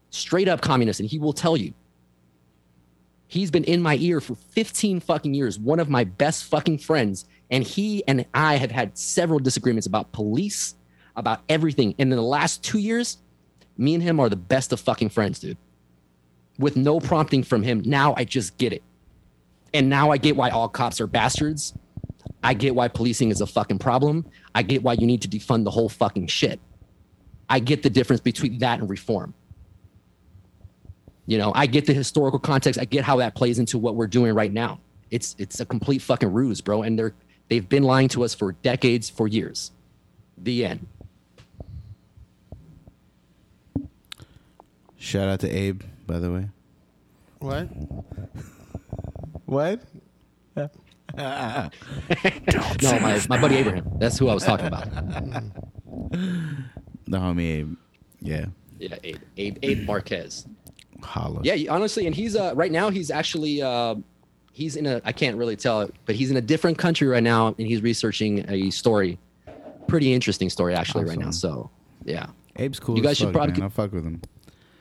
straight 0.09 0.47
up 0.47 0.61
communist, 0.61 0.99
and 0.99 1.09
he 1.09 1.19
will 1.19 1.33
tell 1.33 1.57
you 1.57 1.73
he's 3.27 3.51
been 3.51 3.63
in 3.63 3.81
my 3.81 3.95
ear 3.97 4.19
for 4.19 4.35
15 4.35 4.99
fucking 4.99 5.33
years, 5.33 5.59
one 5.59 5.79
of 5.79 5.89
my 5.89 6.03
best 6.03 6.45
fucking 6.45 6.79
friends. 6.79 7.25
And 7.51 7.63
he 7.63 8.03
and 8.07 8.25
I 8.33 8.57
have 8.57 8.71
had 8.71 8.97
several 8.97 9.39
disagreements 9.39 9.87
about 9.87 10.11
police, 10.11 10.75
about 11.19 11.41
everything. 11.49 11.95
And 11.99 12.11
in 12.11 12.17
the 12.17 12.21
last 12.21 12.63
two 12.63 12.79
years, 12.79 13.17
me 13.77 13.93
and 13.93 14.03
him 14.03 14.19
are 14.19 14.29
the 14.29 14.35
best 14.35 14.73
of 14.73 14.79
fucking 14.79 15.09
friends, 15.09 15.39
dude. 15.39 15.57
With 16.57 16.75
no 16.75 16.99
prompting 16.99 17.43
from 17.43 17.63
him, 17.63 17.81
now 17.85 18.13
I 18.17 18.25
just 18.25 18.57
get 18.57 18.73
it. 18.73 18.83
And 19.73 19.89
now 19.89 20.11
I 20.11 20.17
get 20.17 20.35
why 20.35 20.49
all 20.49 20.67
cops 20.67 20.99
are 20.99 21.07
bastards. 21.07 21.73
I 22.43 22.53
get 22.53 22.75
why 22.75 22.87
policing 22.87 23.29
is 23.29 23.41
a 23.41 23.47
fucking 23.47 23.79
problem. 23.79 24.25
I 24.55 24.63
get 24.63 24.83
why 24.83 24.93
you 24.93 25.05
need 25.05 25.21
to 25.21 25.27
defund 25.27 25.63
the 25.63 25.71
whole 25.71 25.89
fucking 25.89 26.27
shit. 26.27 26.59
I 27.49 27.59
get 27.59 27.83
the 27.83 27.89
difference 27.89 28.21
between 28.21 28.59
that 28.59 28.79
and 28.79 28.89
reform. 28.89 29.33
You 31.25 31.37
know, 31.37 31.51
I 31.53 31.67
get 31.67 31.85
the 31.85 31.93
historical 31.93 32.39
context. 32.39 32.79
I 32.79 32.85
get 32.85 33.03
how 33.03 33.17
that 33.17 33.35
plays 33.35 33.59
into 33.59 33.77
what 33.77 33.95
we're 33.95 34.07
doing 34.07 34.33
right 34.33 34.51
now. 34.51 34.79
It's 35.11 35.35
it's 35.37 35.59
a 35.59 35.65
complete 35.65 36.01
fucking 36.01 36.31
ruse, 36.31 36.61
bro. 36.61 36.83
And 36.83 36.97
they're 36.97 37.13
they've 37.49 37.67
been 37.67 37.83
lying 37.83 38.07
to 38.09 38.23
us 38.23 38.33
for 38.33 38.53
decades, 38.53 39.09
for 39.09 39.27
years. 39.27 39.71
The 40.37 40.65
end. 40.65 40.87
Shout 44.99 45.27
out 45.29 45.39
to 45.39 45.49
Abe, 45.49 45.81
by 46.05 46.19
the 46.19 46.31
way. 46.31 46.49
What? 47.39 47.67
What? 49.45 49.81
No, 51.15 51.69
my, 52.99 53.19
my 53.29 53.41
buddy 53.41 53.55
Abraham. 53.55 53.83
That's 53.97 54.19
who 54.19 54.29
I 54.29 54.33
was 54.35 54.43
talking 54.43 54.67
about. 54.67 54.85
The 56.11 57.17
homie 57.17 57.59
Abe. 57.61 57.75
Yeah. 58.21 58.45
Yeah, 58.77 58.95
Abe, 59.03 59.17
Abe, 59.37 59.57
Abe 59.63 59.87
Marquez. 59.87 60.45
Holla. 61.01 61.41
Yeah, 61.43 61.73
honestly, 61.73 62.05
and 62.05 62.15
he's 62.15 62.35
uh 62.35 62.53
right 62.55 62.71
now 62.71 62.91
he's 62.91 63.09
actually 63.09 63.59
uh 63.61 63.95
he's 64.53 64.75
in 64.75 64.85
a 64.85 65.01
I 65.03 65.11
can't 65.11 65.35
really 65.35 65.55
tell 65.55 65.81
it, 65.81 65.95
but 66.05 66.13
he's 66.13 66.29
in 66.29 66.37
a 66.37 66.41
different 66.41 66.77
country 66.77 67.07
right 67.07 67.23
now 67.23 67.47
and 67.47 67.67
he's 67.67 67.81
researching 67.81 68.45
a 68.47 68.69
story. 68.69 69.17
Pretty 69.87 70.13
interesting 70.13 70.49
story 70.51 70.75
actually 70.75 71.05
right 71.05 71.17
now. 71.17 71.31
So 71.31 71.71
yeah. 72.05 72.27
Abe's 72.57 72.79
cool. 72.79 72.95
You 72.95 73.01
guys 73.01 73.11
as 73.13 73.17
should 73.17 73.25
fuck, 73.27 73.33
probably 73.33 73.53
man. 73.53 73.63
I'll 73.63 73.69
fuck 73.71 73.91
with 73.93 74.03
him. 74.05 74.21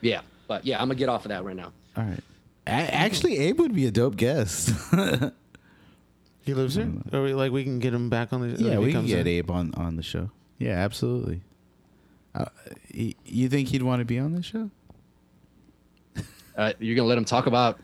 Yeah. 0.01 0.20
But 0.47 0.65
yeah, 0.65 0.77
I'm 0.81 0.89
gonna 0.89 0.95
get 0.99 1.09
off 1.09 1.25
of 1.25 1.31
that 1.31 1.45
right 1.45 1.57
now. 1.57 1.73
All 1.97 2.05
right. 2.05 2.20
A- 2.66 2.70
actually, 2.70 3.39
Abe 3.39 3.59
would 3.61 3.75
be 3.75 3.87
a 3.87 3.91
dope 3.91 4.16
guest. 4.16 4.70
He 6.43 6.55
lives 6.55 6.77
here? 6.77 6.91
Or 7.12 7.25
we, 7.25 7.35
like 7.35 7.53
we 7.53 7.62
can 7.62 7.79
get 7.79 7.93
him 7.93 8.09
back 8.09 8.33
on 8.33 8.41
the 8.41 8.49
yeah, 8.62 8.73
if 8.73 8.79
we 8.79 8.87
can 8.87 9.01
comes 9.01 9.09
get 9.11 9.20
in? 9.20 9.27
Abe 9.27 9.51
on, 9.51 9.75
on 9.75 9.97
the 9.97 10.03
show. 10.03 10.31
Yeah, 10.57 10.77
absolutely. 10.79 11.43
Uh, 12.35 12.47
y- 12.95 13.15
you 13.27 13.51
think 13.51 13.69
he'd 13.69 13.83
want 13.83 14.01
to 14.01 14.07
be 14.07 14.19
on 14.19 14.33
the 14.33 14.43
show? 14.43 14.70
Uh, 16.57 16.73
you're 16.81 16.97
gonna 16.97 17.07
let 17.07 17.19
him 17.19 17.25
talk 17.27 17.47
about 17.47 17.79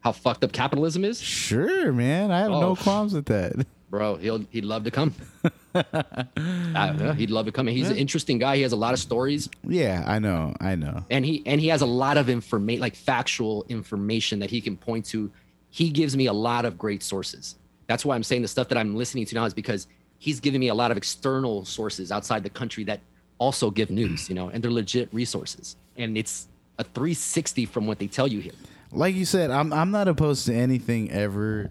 how 0.00 0.10
fucked 0.12 0.42
up 0.44 0.50
capitalism 0.50 1.04
is? 1.04 1.20
Sure, 1.20 1.92
man. 1.92 2.30
I 2.32 2.38
have 2.40 2.50
Oh. 2.50 2.60
no 2.60 2.74
qualms 2.76 3.12
with 3.12 3.26
that. 3.26 3.52
Bro, 3.90 4.16
he'll 4.16 4.44
he'd 4.50 4.64
love 4.64 4.82
to 4.84 4.90
come. 4.90 5.14
yeah, 5.74 7.14
he'd 7.14 7.30
love 7.30 7.46
to 7.46 7.52
come. 7.52 7.68
In. 7.68 7.74
He's 7.76 7.90
an 7.90 7.96
interesting 7.96 8.38
guy. 8.38 8.56
He 8.56 8.62
has 8.62 8.72
a 8.72 8.76
lot 8.76 8.92
of 8.94 9.00
stories. 9.00 9.48
Yeah, 9.66 10.04
I 10.06 10.18
know. 10.18 10.54
I 10.60 10.74
know. 10.74 11.04
and 11.10 11.24
he 11.24 11.42
and 11.46 11.60
he 11.60 11.68
has 11.68 11.82
a 11.82 11.86
lot 11.86 12.16
of 12.16 12.28
information 12.28 12.80
like 12.80 12.96
factual 12.96 13.64
information 13.68 14.38
that 14.40 14.50
he 14.50 14.60
can 14.60 14.76
point 14.76 15.04
to 15.06 15.30
he 15.68 15.90
gives 15.90 16.16
me 16.16 16.26
a 16.26 16.32
lot 16.32 16.64
of 16.64 16.76
great 16.76 17.02
sources 17.02 17.54
that's 17.86 18.04
why 18.04 18.14
i'm 18.16 18.22
saying 18.24 18.42
the 18.42 18.48
stuff 18.48 18.68
that 18.68 18.76
i'm 18.78 18.96
listening 18.96 19.24
to 19.26 19.34
now 19.34 19.44
is 19.44 19.54
because 19.54 19.86
he's 20.18 20.40
giving 20.40 20.58
me 20.60 20.68
a 20.68 20.74
lot 20.74 20.90
of 20.90 20.96
external 20.96 21.64
sources 21.64 22.10
outside 22.10 22.42
the 22.42 22.50
country 22.50 22.82
that 22.84 23.00
also 23.38 23.70
give 23.70 23.88
news 23.90 24.28
you 24.28 24.34
know 24.34 24.48
and 24.48 24.62
they're 24.64 24.70
legit 24.70 25.08
resources 25.14 25.76
and 25.96 26.16
it's 26.18 26.48
a 26.78 26.84
360 26.84 27.66
from 27.66 27.86
what 27.86 27.98
they 28.00 28.06
tell 28.08 28.26
you 28.26 28.40
here 28.40 28.52
Like 28.92 29.14
you 29.14 29.24
said, 29.24 29.50
I'm 29.52 29.72
I'm 29.72 29.90
not 29.92 30.08
opposed 30.08 30.46
to 30.46 30.54
anything 30.54 31.10
ever 31.12 31.70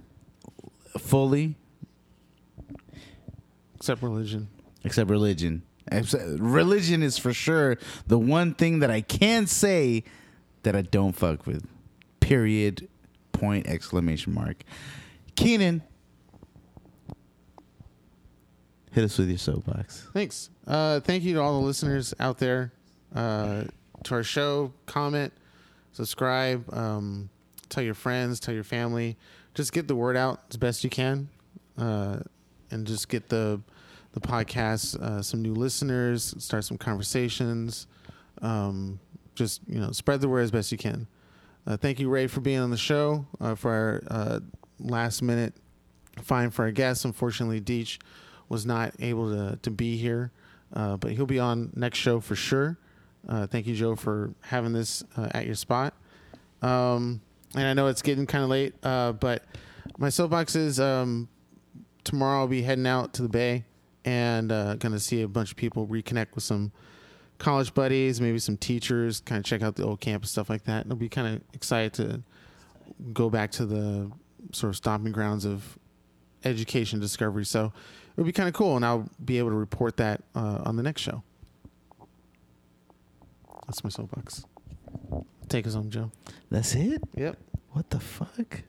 fully 0.98 1.56
Except 3.80 4.02
religion. 4.04 4.50
except 4.84 5.10
religion. 5.10 5.64
Religion 6.38 7.02
is 7.02 7.18
for 7.18 7.34
sure 7.34 7.78
the 8.06 8.20
one 8.20 8.54
thing 8.54 8.80
that 8.80 8.92
I 8.92 9.02
can 9.02 9.48
say 9.48 10.04
that 10.64 10.76
I 10.76 10.82
don't 10.84 11.14
fuck 11.14 11.48
with. 11.48 11.66
Period. 12.20 12.88
Point 13.32 13.68
exclamation 13.68 14.34
mark. 14.34 14.64
Keenan, 15.36 15.82
hit 18.92 19.04
us 19.04 19.18
with 19.18 19.30
your 19.30 19.38
soapbox. 19.38 20.08
Thanks. 20.14 20.50
Uh, 20.68 21.00
thank 21.00 21.24
you 21.24 21.34
to 21.36 21.42
all 21.42 21.60
the 21.60 21.66
listeners 21.66 22.14
out 22.20 22.38
there 22.38 22.74
uh, 23.16 23.64
to 24.04 24.14
our 24.16 24.24
show. 24.24 24.74
Comment, 24.86 25.32
subscribe, 25.94 26.72
um, 26.74 27.30
tell 27.70 27.84
your 27.84 27.94
friends, 27.94 28.40
tell 28.40 28.54
your 28.54 28.64
family. 28.64 29.18
Just 29.54 29.72
get 29.74 29.88
the 29.88 29.96
word 29.96 30.18
out 30.18 30.42
as 30.50 30.58
best 30.58 30.84
you 30.84 30.90
can, 30.90 31.30
uh, 31.78 32.20
and 32.72 32.86
just 32.88 33.10
get 33.10 33.30
the 33.30 33.62
the 34.14 34.20
podcast 34.20 35.00
uh, 35.02 35.22
some 35.22 35.42
new 35.42 35.54
listeners. 35.54 36.34
Start 36.40 36.64
some 36.64 36.78
conversations. 36.78 37.88
Um, 38.42 39.00
just 39.36 39.62
you 39.68 39.80
know, 39.80 39.92
spread 39.92 40.22
the 40.22 40.30
word 40.30 40.42
as 40.42 40.52
best 40.52 40.72
you 40.72 40.78
can. 40.78 41.08
Uh, 41.68 41.78
thank 41.78 42.00
you, 42.00 42.10
Ray, 42.10 42.28
for 42.28 42.42
being 42.42 42.60
on 42.60 42.72
the 42.72 42.78
show 42.78 43.26
uh, 43.40 43.56
for 43.56 43.72
our 43.72 44.04
uh, 44.08 44.40
last 44.80 45.22
minute 45.22 45.54
fine 46.22 46.50
for 46.50 46.66
our 46.66 46.72
guests. 46.72 47.06
Unfortunately, 47.06 47.62
Deech 47.62 48.00
was 48.50 48.66
not 48.66 48.94
able 49.00 49.30
to, 49.32 49.58
to 49.58 49.72
be 49.72 49.96
here, 49.96 50.32
uh, 50.74 50.98
but 50.98 51.12
he'll 51.12 51.26
be 51.26 51.40
on 51.40 51.72
next 51.76 52.00
show 52.00 52.20
for 52.20 52.36
sure. 52.36 52.78
Uh, 53.28 53.48
thank 53.48 53.68
you, 53.68 53.76
Joe, 53.76 53.96
for 53.96 54.34
having 54.42 54.74
this 54.74 55.04
at 55.18 55.46
your 55.46 55.56
spot. 55.56 55.94
Um, 56.62 57.22
and 57.56 57.66
I 57.66 57.74
know 57.74 57.88
it's 57.88 58.02
getting 58.02 58.26
kind 58.26 58.44
of 58.44 58.50
late, 58.50 58.74
but 58.82 59.44
my 59.98 60.10
soapbox 60.10 60.56
is 60.56 60.80
um, 60.80 61.30
tomorrow 62.10 62.40
I'll 62.40 62.48
be 62.48 62.64
heading 62.64 62.88
out 62.88 63.14
to 63.14 63.22
the 63.22 63.30
Bay 63.30 63.66
and 64.04 64.52
uh, 64.52 64.76
going 64.76 64.94
to 64.94 65.00
see 65.00 65.22
a 65.22 65.28
bunch 65.28 65.52
of 65.52 65.58
people 65.58 65.86
reconnect 65.86 66.34
with 66.34 66.44
some 66.44 66.72
college 67.38 67.76
buddies, 67.76 68.20
maybe 68.20 68.40
some 68.40 68.58
teachers, 68.58 69.20
kind 69.20 69.38
of 69.38 69.46
check 69.46 69.62
out 69.62 69.76
the 69.76 69.84
old 69.84 70.02
campus, 70.02 70.32
stuff 70.32 70.50
like 70.50 70.64
that. 70.64 70.84
And 70.84 70.92
I'll 70.92 70.98
be 70.98 71.08
kind 71.08 71.36
of 71.36 71.42
excited 71.54 71.94
to 71.94 72.24
go 73.14 73.30
back 73.30 73.52
to 73.52 73.66
the 73.68 74.12
sort 74.54 74.70
of 74.70 74.76
stomping 74.76 75.12
grounds 75.12 75.46
of 75.46 75.78
education 76.44 77.00
discovery. 77.00 77.46
So 77.46 77.72
it'll 78.14 78.26
be 78.26 78.32
kind 78.32 78.50
of 78.50 78.56
cool, 78.56 78.76
and 78.76 78.84
I'll 78.84 79.08
be 79.24 79.38
able 79.38 79.50
to 79.50 79.56
report 79.56 79.98
that 79.98 80.24
uh, 80.34 80.64
on 80.66 80.78
the 80.78 80.84
next 80.84 81.02
show. 81.02 81.22
That's 83.68 83.84
my 83.84 83.92
soapbox. 83.92 84.46
Take 85.48 85.68
us 85.68 85.76
home, 85.76 85.92
Joe. 85.92 86.12
That's 86.50 86.74
it? 86.74 87.04
Yep. 87.16 87.38
What 87.74 87.92
the 87.92 88.00
fuck? 88.00 88.64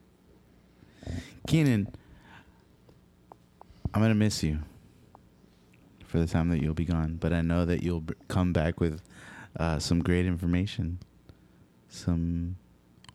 Keenan, 1.46 1.88
I'm 3.92 4.00
gonna 4.00 4.14
miss 4.14 4.42
you 4.42 4.60
for 6.04 6.18
the 6.18 6.26
time 6.26 6.48
that 6.50 6.60
you'll 6.62 6.74
be 6.74 6.84
gone, 6.84 7.16
but 7.20 7.32
I 7.32 7.40
know 7.40 7.64
that 7.64 7.82
you'll 7.82 8.00
b- 8.00 8.14
come 8.28 8.52
back 8.52 8.80
with 8.80 9.00
uh, 9.58 9.78
some 9.78 10.00
great 10.00 10.26
information, 10.26 10.98
some 11.88 12.56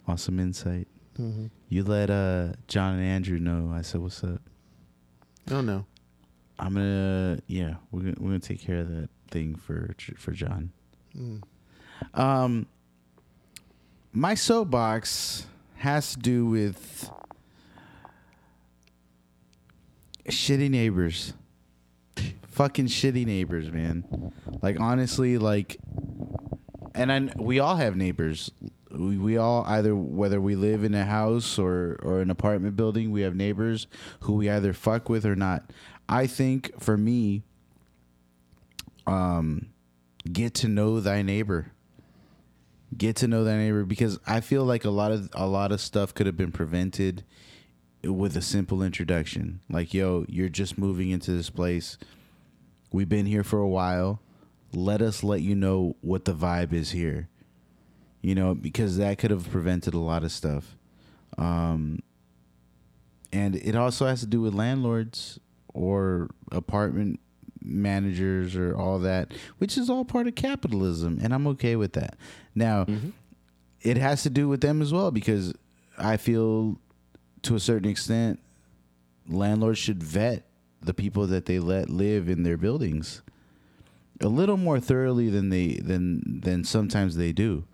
awesome 0.07 0.39
insight. 0.39 0.87
Mm-hmm. 1.19 1.47
You 1.69 1.83
let 1.83 2.09
uh, 2.09 2.53
John 2.67 2.95
and 2.95 3.03
Andrew 3.03 3.39
know. 3.39 3.71
I 3.73 3.81
said, 3.81 4.01
"What's 4.01 4.23
up?" 4.23 4.41
Oh 5.51 5.61
no. 5.61 5.85
I'm 6.57 6.73
gonna, 6.73 7.39
yeah, 7.47 7.75
we're 7.91 8.01
gonna, 8.01 8.15
we're 8.17 8.27
gonna 8.29 8.39
take 8.39 8.61
care 8.61 8.79
of 8.79 8.89
that 8.89 9.09
thing 9.29 9.55
for 9.55 9.93
for 10.17 10.31
John. 10.31 10.71
Mm. 11.17 11.41
Um, 12.13 12.67
my 14.13 14.35
soapbox 14.35 15.47
has 15.75 16.13
to 16.13 16.19
do 16.19 16.45
with 16.45 17.09
shitty 20.27 20.69
neighbors. 20.69 21.33
Fucking 22.47 22.87
shitty 22.87 23.25
neighbors, 23.25 23.71
man. 23.71 24.31
Like 24.61 24.79
honestly, 24.79 25.37
like, 25.37 25.77
and 26.93 27.11
I 27.11 27.29
we 27.37 27.59
all 27.59 27.75
have 27.75 27.95
neighbors. 27.95 28.51
We, 28.91 29.17
we 29.17 29.37
all 29.37 29.65
either 29.67 29.95
whether 29.95 30.39
we 30.39 30.55
live 30.55 30.83
in 30.83 30.93
a 30.93 31.05
house 31.05 31.59
or 31.59 31.99
or 32.01 32.21
an 32.21 32.29
apartment 32.29 32.75
building, 32.75 33.11
we 33.11 33.21
have 33.21 33.35
neighbors 33.35 33.87
who 34.21 34.33
we 34.33 34.49
either 34.49 34.71
fuck 34.73 35.09
with 35.09 35.25
or 35.25 35.35
not. 35.35 35.71
I 36.07 36.27
think 36.27 36.79
for 36.79 36.95
me, 36.95 37.43
um, 39.05 39.67
get 40.31 40.53
to 40.55 40.67
know 40.69 40.99
thy 40.99 41.21
neighbor 41.21 41.71
get 42.97 43.17
to 43.17 43.27
know 43.27 43.43
that 43.43 43.57
neighbor 43.57 43.83
because 43.83 44.19
I 44.25 44.41
feel 44.41 44.63
like 44.63 44.85
a 44.85 44.89
lot 44.89 45.11
of 45.11 45.29
a 45.33 45.47
lot 45.47 45.71
of 45.71 45.81
stuff 45.81 46.13
could 46.13 46.25
have 46.27 46.37
been 46.37 46.51
prevented 46.51 47.23
with 48.05 48.35
a 48.37 48.41
simple 48.41 48.81
introduction. 48.81 49.61
Like, 49.69 49.93
yo, 49.93 50.25
you're 50.27 50.49
just 50.49 50.77
moving 50.77 51.09
into 51.09 51.31
this 51.31 51.49
place. 51.49 51.97
We've 52.91 53.09
been 53.09 53.25
here 53.25 53.43
for 53.43 53.59
a 53.59 53.67
while. 53.67 54.21
Let 54.73 55.01
us 55.01 55.23
let 55.23 55.41
you 55.41 55.55
know 55.55 55.95
what 56.01 56.25
the 56.25 56.33
vibe 56.33 56.73
is 56.73 56.91
here. 56.91 57.29
You 58.21 58.35
know, 58.35 58.55
because 58.55 58.97
that 58.97 59.17
could 59.17 59.31
have 59.31 59.49
prevented 59.49 59.93
a 59.93 59.99
lot 59.99 60.23
of 60.23 60.31
stuff. 60.31 60.75
Um 61.37 61.99
and 63.33 63.55
it 63.57 63.75
also 63.75 64.05
has 64.05 64.21
to 64.21 64.25
do 64.27 64.39
with 64.41 64.53
landlords 64.53 65.39
or 65.73 66.29
apartment 66.51 67.19
managers 67.61 68.55
or 68.55 68.75
all 68.75 68.99
that, 68.99 69.33
which 69.57 69.77
is 69.77 69.89
all 69.89 70.05
part 70.05 70.27
of 70.27 70.35
capitalism, 70.35 71.19
and 71.21 71.33
I'm 71.33 71.45
okay 71.47 71.75
with 71.75 71.93
that. 71.93 72.15
Now, 72.53 72.85
it 73.81 73.97
has 73.97 74.23
to 74.23 74.29
do 74.29 74.47
with 74.47 74.61
them 74.61 74.81
as 74.81 74.93
well 74.93 75.11
because 75.11 75.53
I 75.97 76.15
feel 76.15 76.79
to 77.45 77.55
a 77.55 77.59
certain 77.59 77.89
extent 77.89 78.39
landlords 79.27 79.79
should 79.79 80.03
vet 80.03 80.43
the 80.81 80.93
people 80.93 81.25
that 81.27 81.45
they 81.45 81.59
let 81.59 81.89
live 81.89 82.29
in 82.29 82.43
their 82.43 82.57
buildings 82.57 83.21
a 84.21 84.27
little 84.27 84.57
more 84.57 84.79
thoroughly 84.79 85.29
than 85.29 85.49
they 85.49 85.75
than 85.75 86.41
than 86.41 86.63
sometimes 86.63 87.15
they 87.15 87.31
do 87.31 87.65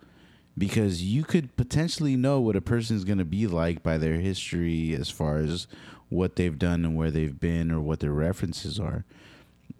because 0.56 1.02
you 1.02 1.24
could 1.24 1.56
potentially 1.56 2.16
know 2.16 2.40
what 2.40 2.56
a 2.56 2.60
person's 2.60 3.04
going 3.04 3.18
to 3.18 3.24
be 3.24 3.46
like 3.46 3.82
by 3.82 3.96
their 3.96 4.14
history 4.14 4.94
as 4.94 5.08
far 5.08 5.38
as 5.38 5.66
what 6.08 6.36
they've 6.36 6.58
done 6.58 6.84
and 6.84 6.96
where 6.96 7.10
they've 7.10 7.40
been 7.40 7.70
or 7.70 7.80
what 7.80 8.00
their 8.00 8.12
references 8.12 8.78
are 8.78 9.04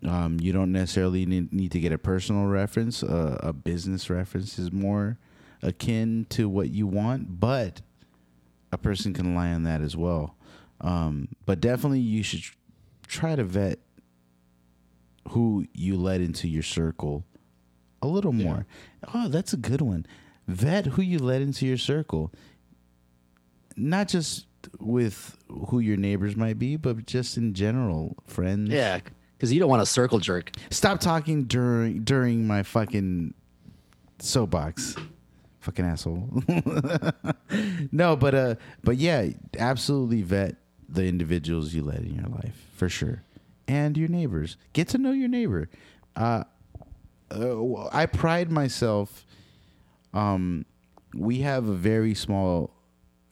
um, 0.04 0.38
you 0.40 0.52
don't 0.52 0.72
necessarily 0.72 1.26
need, 1.26 1.52
need 1.52 1.72
to 1.72 1.80
get 1.80 1.92
a 1.92 1.98
personal 1.98 2.46
reference. 2.46 3.02
Uh, 3.02 3.38
a 3.40 3.52
business 3.52 4.10
reference 4.10 4.58
is 4.58 4.72
more 4.72 5.18
akin 5.62 6.26
to 6.30 6.48
what 6.48 6.70
you 6.70 6.86
want, 6.86 7.38
but 7.40 7.82
a 8.72 8.78
person 8.78 9.12
can 9.12 9.28
rely 9.28 9.52
on 9.52 9.62
that 9.64 9.80
as 9.80 9.96
well. 9.96 10.36
Um, 10.80 11.28
but 11.46 11.60
definitely, 11.60 12.00
you 12.00 12.22
should 12.22 12.42
try 13.06 13.36
to 13.36 13.44
vet 13.44 13.78
who 15.28 15.66
you 15.72 15.96
let 15.96 16.20
into 16.20 16.48
your 16.48 16.62
circle 16.62 17.24
a 18.00 18.06
little 18.06 18.32
more. 18.32 18.66
Oh, 19.14 19.28
that's 19.28 19.52
a 19.52 19.56
good 19.56 19.80
one. 19.80 20.06
Vet 20.48 20.86
who 20.86 21.02
you 21.02 21.18
let 21.18 21.40
into 21.40 21.66
your 21.66 21.76
circle, 21.76 22.32
not 23.76 24.08
just 24.08 24.46
with 24.80 25.36
who 25.68 25.78
your 25.78 25.96
neighbors 25.96 26.34
might 26.36 26.58
be, 26.58 26.76
but 26.76 27.06
just 27.06 27.36
in 27.36 27.54
general, 27.54 28.16
friends. 28.26 28.70
Yeah, 28.70 29.00
because 29.36 29.52
you 29.52 29.60
don't 29.60 29.70
want 29.70 29.82
a 29.82 29.86
circle 29.86 30.18
jerk. 30.18 30.50
Stop 30.70 30.98
talking 31.00 31.44
during 31.44 32.02
during 32.02 32.46
my 32.46 32.64
fucking 32.64 33.34
soapbox. 34.18 34.96
Fucking 35.62 35.84
asshole. 35.84 36.28
no, 37.92 38.16
but 38.16 38.34
uh 38.34 38.54
but 38.82 38.96
yeah, 38.96 39.28
absolutely 39.56 40.22
vet 40.22 40.56
the 40.88 41.04
individuals 41.04 41.72
you 41.72 41.84
let 41.84 42.00
in 42.00 42.16
your 42.16 42.26
life 42.26 42.66
for 42.74 42.88
sure. 42.88 43.22
And 43.68 43.96
your 43.96 44.08
neighbors. 44.08 44.56
Get 44.72 44.88
to 44.88 44.98
know 44.98 45.12
your 45.12 45.28
neighbor. 45.28 45.70
Uh, 46.16 46.42
uh 47.30 47.84
I 47.92 48.06
pride 48.06 48.50
myself 48.50 49.24
um 50.12 50.66
we 51.14 51.42
have 51.42 51.68
a 51.68 51.74
very 51.74 52.14
small 52.14 52.74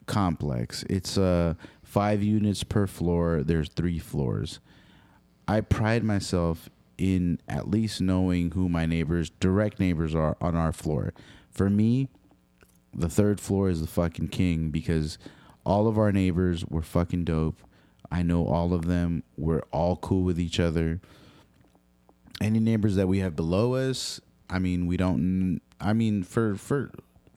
complex. 0.06 0.84
It's 0.88 1.18
uh 1.18 1.54
5 1.82 2.22
units 2.22 2.62
per 2.62 2.86
floor. 2.86 3.42
There's 3.42 3.70
3 3.70 3.98
floors. 3.98 4.60
I 5.48 5.62
pride 5.62 6.04
myself 6.04 6.70
in 6.96 7.40
at 7.48 7.68
least 7.68 8.00
knowing 8.00 8.52
who 8.52 8.68
my 8.68 8.86
neighbors, 8.86 9.30
direct 9.40 9.80
neighbors 9.80 10.14
are 10.14 10.36
on 10.40 10.54
our 10.54 10.70
floor. 10.70 11.12
For 11.50 11.68
me, 11.68 12.08
the 12.94 13.08
third 13.08 13.40
floor 13.40 13.70
is 13.70 13.80
the 13.80 13.86
fucking 13.86 14.28
king 14.28 14.70
because 14.70 15.18
all 15.64 15.86
of 15.86 15.98
our 15.98 16.12
neighbors 16.12 16.64
were 16.66 16.82
fucking 16.82 17.24
dope. 17.24 17.58
I 18.10 18.22
know 18.22 18.46
all 18.46 18.72
of 18.72 18.86
them. 18.86 19.22
We're 19.36 19.62
all 19.70 19.96
cool 19.96 20.22
with 20.22 20.40
each 20.40 20.58
other. 20.58 21.00
Any 22.40 22.58
neighbors 22.58 22.96
that 22.96 23.06
we 23.06 23.18
have 23.18 23.36
below 23.36 23.74
us, 23.74 24.20
I 24.48 24.58
mean, 24.58 24.86
we 24.86 24.96
don't 24.96 25.60
I 25.80 25.92
mean 25.92 26.22
for 26.22 26.56
for 26.56 26.90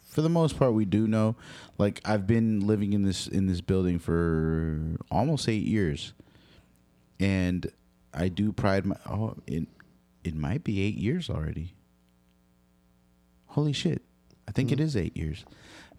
for 0.09 0.21
the 0.21 0.29
most 0.29 0.57
part 0.57 0.73
we 0.73 0.85
do 0.85 1.07
know. 1.07 1.35
Like 1.77 2.01
I've 2.05 2.25
been 2.25 2.65
living 2.65 2.93
in 2.93 3.03
this 3.03 3.27
in 3.27 3.47
this 3.47 3.61
building 3.61 3.99
for 3.99 4.97
almost 5.11 5.47
8 5.47 5.63
years. 5.63 6.13
And 7.19 7.71
I 8.13 8.29
do 8.29 8.51
pride 8.51 8.85
my 8.85 8.95
oh 9.05 9.35
it 9.45 9.67
it 10.23 10.35
might 10.35 10.63
be 10.63 10.81
eight 10.81 10.95
years 10.95 11.29
already. 11.29 11.73
Holy 13.47 13.73
shit. 13.73 14.01
I 14.47 14.51
think 14.51 14.71
it 14.71 14.79
mm. 14.79 14.83
is 14.83 14.95
eight 14.95 15.15
years. 15.15 15.45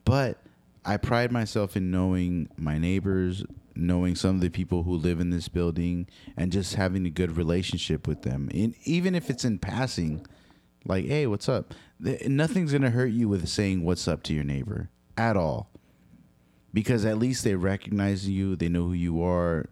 But 0.05 0.39
I 0.85 0.97
pride 0.97 1.33
myself 1.33 1.77
in 1.77 1.91
knowing 1.91 2.49
my 2.57 2.79
neighbors, 2.79 3.45
knowing 3.75 4.15
some 4.15 4.37
of 4.37 4.41
the 4.41 4.51
people 4.51 4.83
who 4.83 4.95
live 4.97 5.21
in 5.21 5.31
this 5.31 5.49
building, 5.49 6.07
and 6.37 6.53
just 6.53 6.75
having 6.75 7.07
a 7.07 7.11
good 7.11 7.37
relationship 7.37 8.07
with 8.07 8.23
them. 8.23 8.51
And 8.53 8.75
even 8.85 9.15
if 9.15 9.31
it's 9.31 9.45
in 9.45 9.59
passing, 9.59 10.27
like, 10.85 11.07
hey, 11.07 11.27
what's 11.27 11.49
up? 11.49 11.73
Nothing's 12.01 12.73
gonna 12.73 12.91
hurt 12.91 13.13
you 13.13 13.29
with 13.29 13.49
saying 13.49 13.83
what's 13.83 14.07
up 14.07 14.23
to 14.25 14.35
your 14.35 14.45
neighbor 14.45 14.91
at 15.17 15.37
all. 15.37 15.71
Because 16.73 17.05
at 17.05 17.19
least 17.19 17.45
they 17.45 17.55
recognize 17.55 18.29
you, 18.29 18.57
they 18.57 18.69
know 18.69 18.83
who 18.83 18.93
you 18.93 19.23
are, 19.23 19.67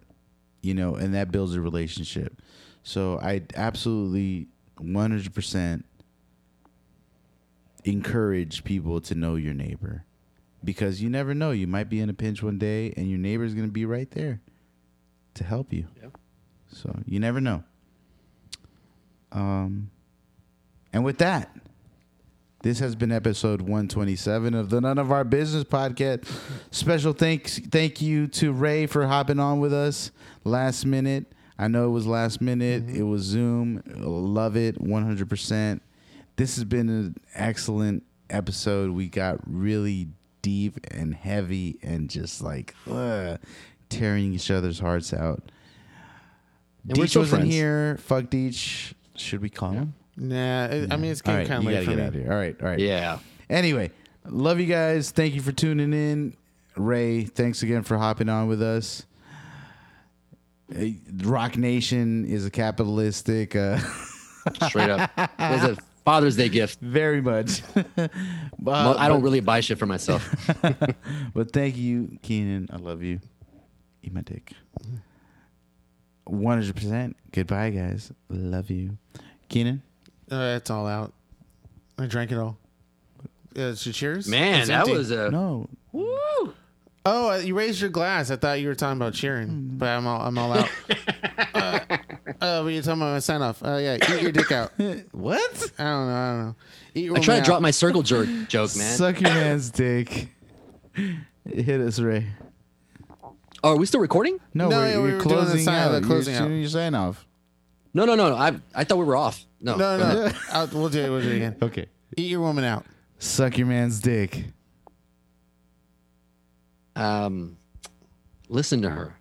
you 0.63 0.73
know, 0.73 0.95
and 0.95 1.15
that 1.15 1.33
builds 1.33 1.55
a 1.55 1.61
relationship. 1.61 2.41
So 2.85 3.19
I 3.21 3.43
absolutely 3.55 4.49
100% 4.81 5.83
encourage 7.85 8.65
people 8.65 9.01
to 9.01 9.15
know 9.15 9.37
your 9.37 9.55
neighbor 9.55 10.05
because 10.65 11.03
you 11.03 11.11
never 11.11 11.35
know. 11.35 11.51
You 11.51 11.67
might 11.67 11.89
be 11.89 12.01
in 12.01 12.09
a 12.09 12.15
pinch 12.15 12.43
one 12.43 12.59
day 12.59 12.93
and 12.97 13.09
your 13.09 13.19
neighbor's 13.19 13.55
going 13.55 13.67
to 13.67 13.73
be 13.73 13.85
right 13.85 14.11
there 14.11 14.41
to 15.35 15.45
help 15.45 15.73
you. 15.73 15.87
Yeah. 16.01 16.09
So 16.69 16.97
you 17.07 17.21
never 17.21 17.41
know. 17.41 17.65
Um, 19.33 19.91
and 20.93 21.05
with 21.05 21.19
that, 21.19 21.57
this 22.63 22.79
has 22.79 22.95
been 22.95 23.11
episode 23.11 23.61
127 23.61 24.55
of 24.55 24.71
the 24.71 24.81
None 24.81 24.99
of 24.99 25.11
Our 25.11 25.25
Business 25.25 25.65
podcast. 25.65 26.29
Special 26.71 27.13
thanks, 27.13 27.59
thank 27.59 28.01
you 28.01 28.29
to 28.29 28.53
Ray 28.53 28.87
for 28.87 29.07
hopping 29.07 29.41
on 29.41 29.59
with 29.59 29.73
us 29.73 30.13
last 30.45 30.87
minute. 30.87 31.27
I 31.59 31.69
know 31.69 31.87
it 31.87 31.91
was 31.91 32.07
last 32.07 32.41
minute. 32.41 32.89
It 32.89 33.03
was 33.03 33.23
Zoom. 33.23 33.83
Love 33.87 34.57
it 34.57 34.81
100%. 34.81 35.81
This 36.37 36.57
has 36.57 36.65
been 36.65 36.89
an 36.89 37.17
excellent 37.35 38.05
episode. 38.31 38.91
We 38.91 39.09
got 39.09 39.39
really 39.47 40.09
deep 40.41 40.79
and 40.91 41.15
heavy 41.15 41.79
and 41.83 42.09
just 42.11 42.43
like 42.43 42.75
ugh, 42.91 43.39
tearing 43.89 44.33
each 44.35 44.51
other's 44.51 44.79
hearts 44.81 45.13
out. 45.13 45.43
And 46.89 46.97
Deech 46.99 47.17
wasn't 47.17 47.29
friends. 47.43 47.55
here. 47.55 47.97
Fuck 48.01 48.25
Deech. 48.25 48.95
Should 49.17 49.41
we 49.43 49.51
call 49.51 49.73
him? 49.73 49.95
Nah, 50.17 50.65
it, 50.67 50.93
I 50.93 50.97
mean 50.97 51.13
it's 51.13 51.23
getting 51.23 51.47
kind 51.47 51.61
of 51.61 51.65
late 51.67 51.75
gotta 51.75 51.85
for 51.85 51.91
get 51.93 51.97
me. 51.99 52.03
out 52.03 52.09
of 52.09 52.15
here. 52.15 52.33
All 52.33 52.39
right, 52.39 52.57
all 52.61 52.69
right. 52.69 52.79
Yeah. 52.79 53.19
Anyway, 53.49 53.91
love 54.27 54.59
you 54.59 54.67
guys. 54.67 55.11
Thank 55.11 55.35
you 55.35 55.41
for 55.43 55.53
tuning 55.53 55.93
in. 55.93 56.37
Ray, 56.77 57.25
thanks 57.25 57.63
again 57.63 57.83
for 57.83 57.99
hopping 57.99 58.29
on 58.29 58.49
with 58.49 58.63
us. 58.63 59.05
Roc 61.23 61.57
Nation 61.59 62.25
is 62.25 62.47
a 62.47 62.51
capitalistic, 62.51 63.55
uh, 63.55 63.79
Straight 64.69 64.89
up. 64.91 65.11
It 66.05 66.11
was 66.11 66.15
a 66.15 66.17
Father's 66.17 66.37
Day 66.37 66.49
gift. 66.49 66.81
very 66.81 67.21
much. 67.21 67.63
Uh, 67.97 68.09
Well, 68.59 68.97
I 68.99 69.09
don't 69.09 69.21
but- 69.21 69.25
really 69.25 69.41
buy 69.41 69.61
shit 69.61 69.79
for 69.79 69.87
myself. 69.87 70.23
But 71.35 71.53
thank 71.53 71.77
you, 71.77 72.19
Keenan. 72.23 72.69
I 72.73 72.77
love 72.77 73.03
you. 73.03 73.21
Eat 74.03 74.13
my 74.13 74.21
dick. 74.23 74.53
One 76.25 76.59
hundred 76.59 76.77
percent. 76.77 77.17
Goodbye, 77.33 77.71
guys. 77.71 78.13
Love 78.29 78.71
you, 78.71 78.99
Keenan. 79.49 79.83
Uh, 80.31 80.55
it's 80.57 80.71
all 80.71 80.87
out. 80.87 81.13
I 81.99 82.07
drank 82.07 82.31
it 82.33 82.39
all. 82.39 82.57
Uh, 83.57 83.75
so 83.75 83.91
cheers. 83.91 84.29
Man, 84.29 84.61
It's 84.61 84.69
that 84.69 84.81
empty. 84.81 84.93
was 84.97 85.11
a 85.11 85.31
No, 85.31 85.69
Oh, 87.05 87.33
uh, 87.33 87.37
you 87.39 87.57
raised 87.57 87.81
your 87.81 87.91
glass. 87.91 88.31
I 88.31 88.37
thought 88.37 88.61
you 88.61 88.69
were 88.69 88.77
talking 88.77 88.97
about 88.97 89.15
cheering, 89.15 89.73
but 89.77 89.89
I'm 89.89 90.07
all 90.07 90.21
I'm 90.21 90.39
all 90.39 90.53
out. 90.53 90.71
uh, 91.55 91.81
uh, 92.41 92.63
but 92.63 92.69
you're 92.69 92.83
talking 92.83 93.01
about 93.03 93.13
my 93.13 93.19
sign 93.19 93.43
off. 93.43 93.61
Oh 93.65 93.77
yeah, 93.79 93.97
eat 93.97 94.23
your 94.23 94.33
dick 94.33 94.51
out. 94.53 94.73
What? 95.13 95.73
I 95.79 95.85
don't 95.85 96.07
know. 96.09 96.15
I 96.15 96.29
don't 96.31 96.47
know. 96.47 96.55
Eat 96.95 97.05
your 97.07 97.17
I 97.17 97.21
try 97.21 97.35
woman 97.35 97.45
to 97.45 97.49
drop 97.49 97.63
my 97.63 97.71
circle 97.71 98.03
jerk 98.03 98.29
joke, 98.49 98.75
man. 98.77 98.97
Suck 98.97 99.21
your 99.21 99.31
man's 99.31 99.71
dick. 99.71 100.29
Hit 101.45 101.81
us, 101.81 101.99
Ray. 101.99 102.27
Oh, 103.65 103.71
are 103.73 103.77
we 103.77 103.87
still 103.87 104.01
recording? 104.01 104.39
No, 104.55 104.69
No, 104.69 104.77
we're, 104.79 104.89
yeah, 104.89 104.97
we 104.97 105.03
we're 105.03 105.03
were 105.03 105.09
doing 105.11 105.29
the 105.29 105.35
closing 105.35 105.61
sign- 105.65 105.79
out. 105.79 105.93
the 105.93 106.07
closing 106.07 106.35
you're, 106.35 106.43
out. 106.43 106.49
You're 106.51 106.69
sign 106.69 106.95
off. 106.95 107.27
No, 107.95 108.05
no, 108.05 108.15
no, 108.15 108.31
no. 108.31 108.37
I 108.37 108.53
I 108.75 108.85
thought 108.85 108.99
we 108.99 109.05
were 109.05 109.17
off. 109.17 109.45
No, 109.61 109.77
No, 109.77 109.99
go 109.99 110.13
no. 110.15 110.25
ahead. 110.27 110.37
Out, 110.51 110.73
we'll 110.75 110.89
do 110.89 111.01
it. 111.05 111.11
We'll 111.11 111.21
do 111.23 111.31
it 111.31 111.37
again. 111.37 111.57
Okay. 111.63 111.87
Eat 112.17 112.31
your 112.31 112.41
woman 112.41 112.65
out. 112.65 112.85
Suck 113.19 113.57
your 113.59 113.67
man's 113.69 114.01
dick. 114.01 114.45
Um, 116.97 117.57
listen 118.49 118.83
to 118.83 118.91
her. 118.91 119.15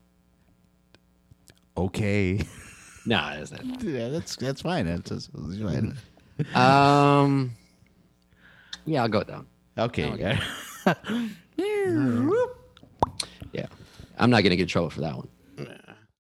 Okay. 1.78 2.42
Nah, 3.06 3.36
that's 3.36 3.52
not. 3.52 3.84
yeah, 3.84 4.10
that's 4.10 4.36
that's 4.36 4.62
fine. 4.62 4.86
That's, 4.86 5.10
that's 5.10 5.28
fine. 5.28 5.98
Um, 6.56 7.52
yeah, 8.86 9.02
I'll 9.04 9.10
go 9.10 9.24
down. 9.24 9.48
Okay. 9.78 10.40
Yeah, 13.54 13.66
I'm 14.18 14.30
not 14.30 14.44
gonna 14.44 14.56
get 14.56 14.64
in 14.64 14.68
trouble 14.68 14.90
for 14.90 15.02
that 15.02 15.16
one. 15.16 15.28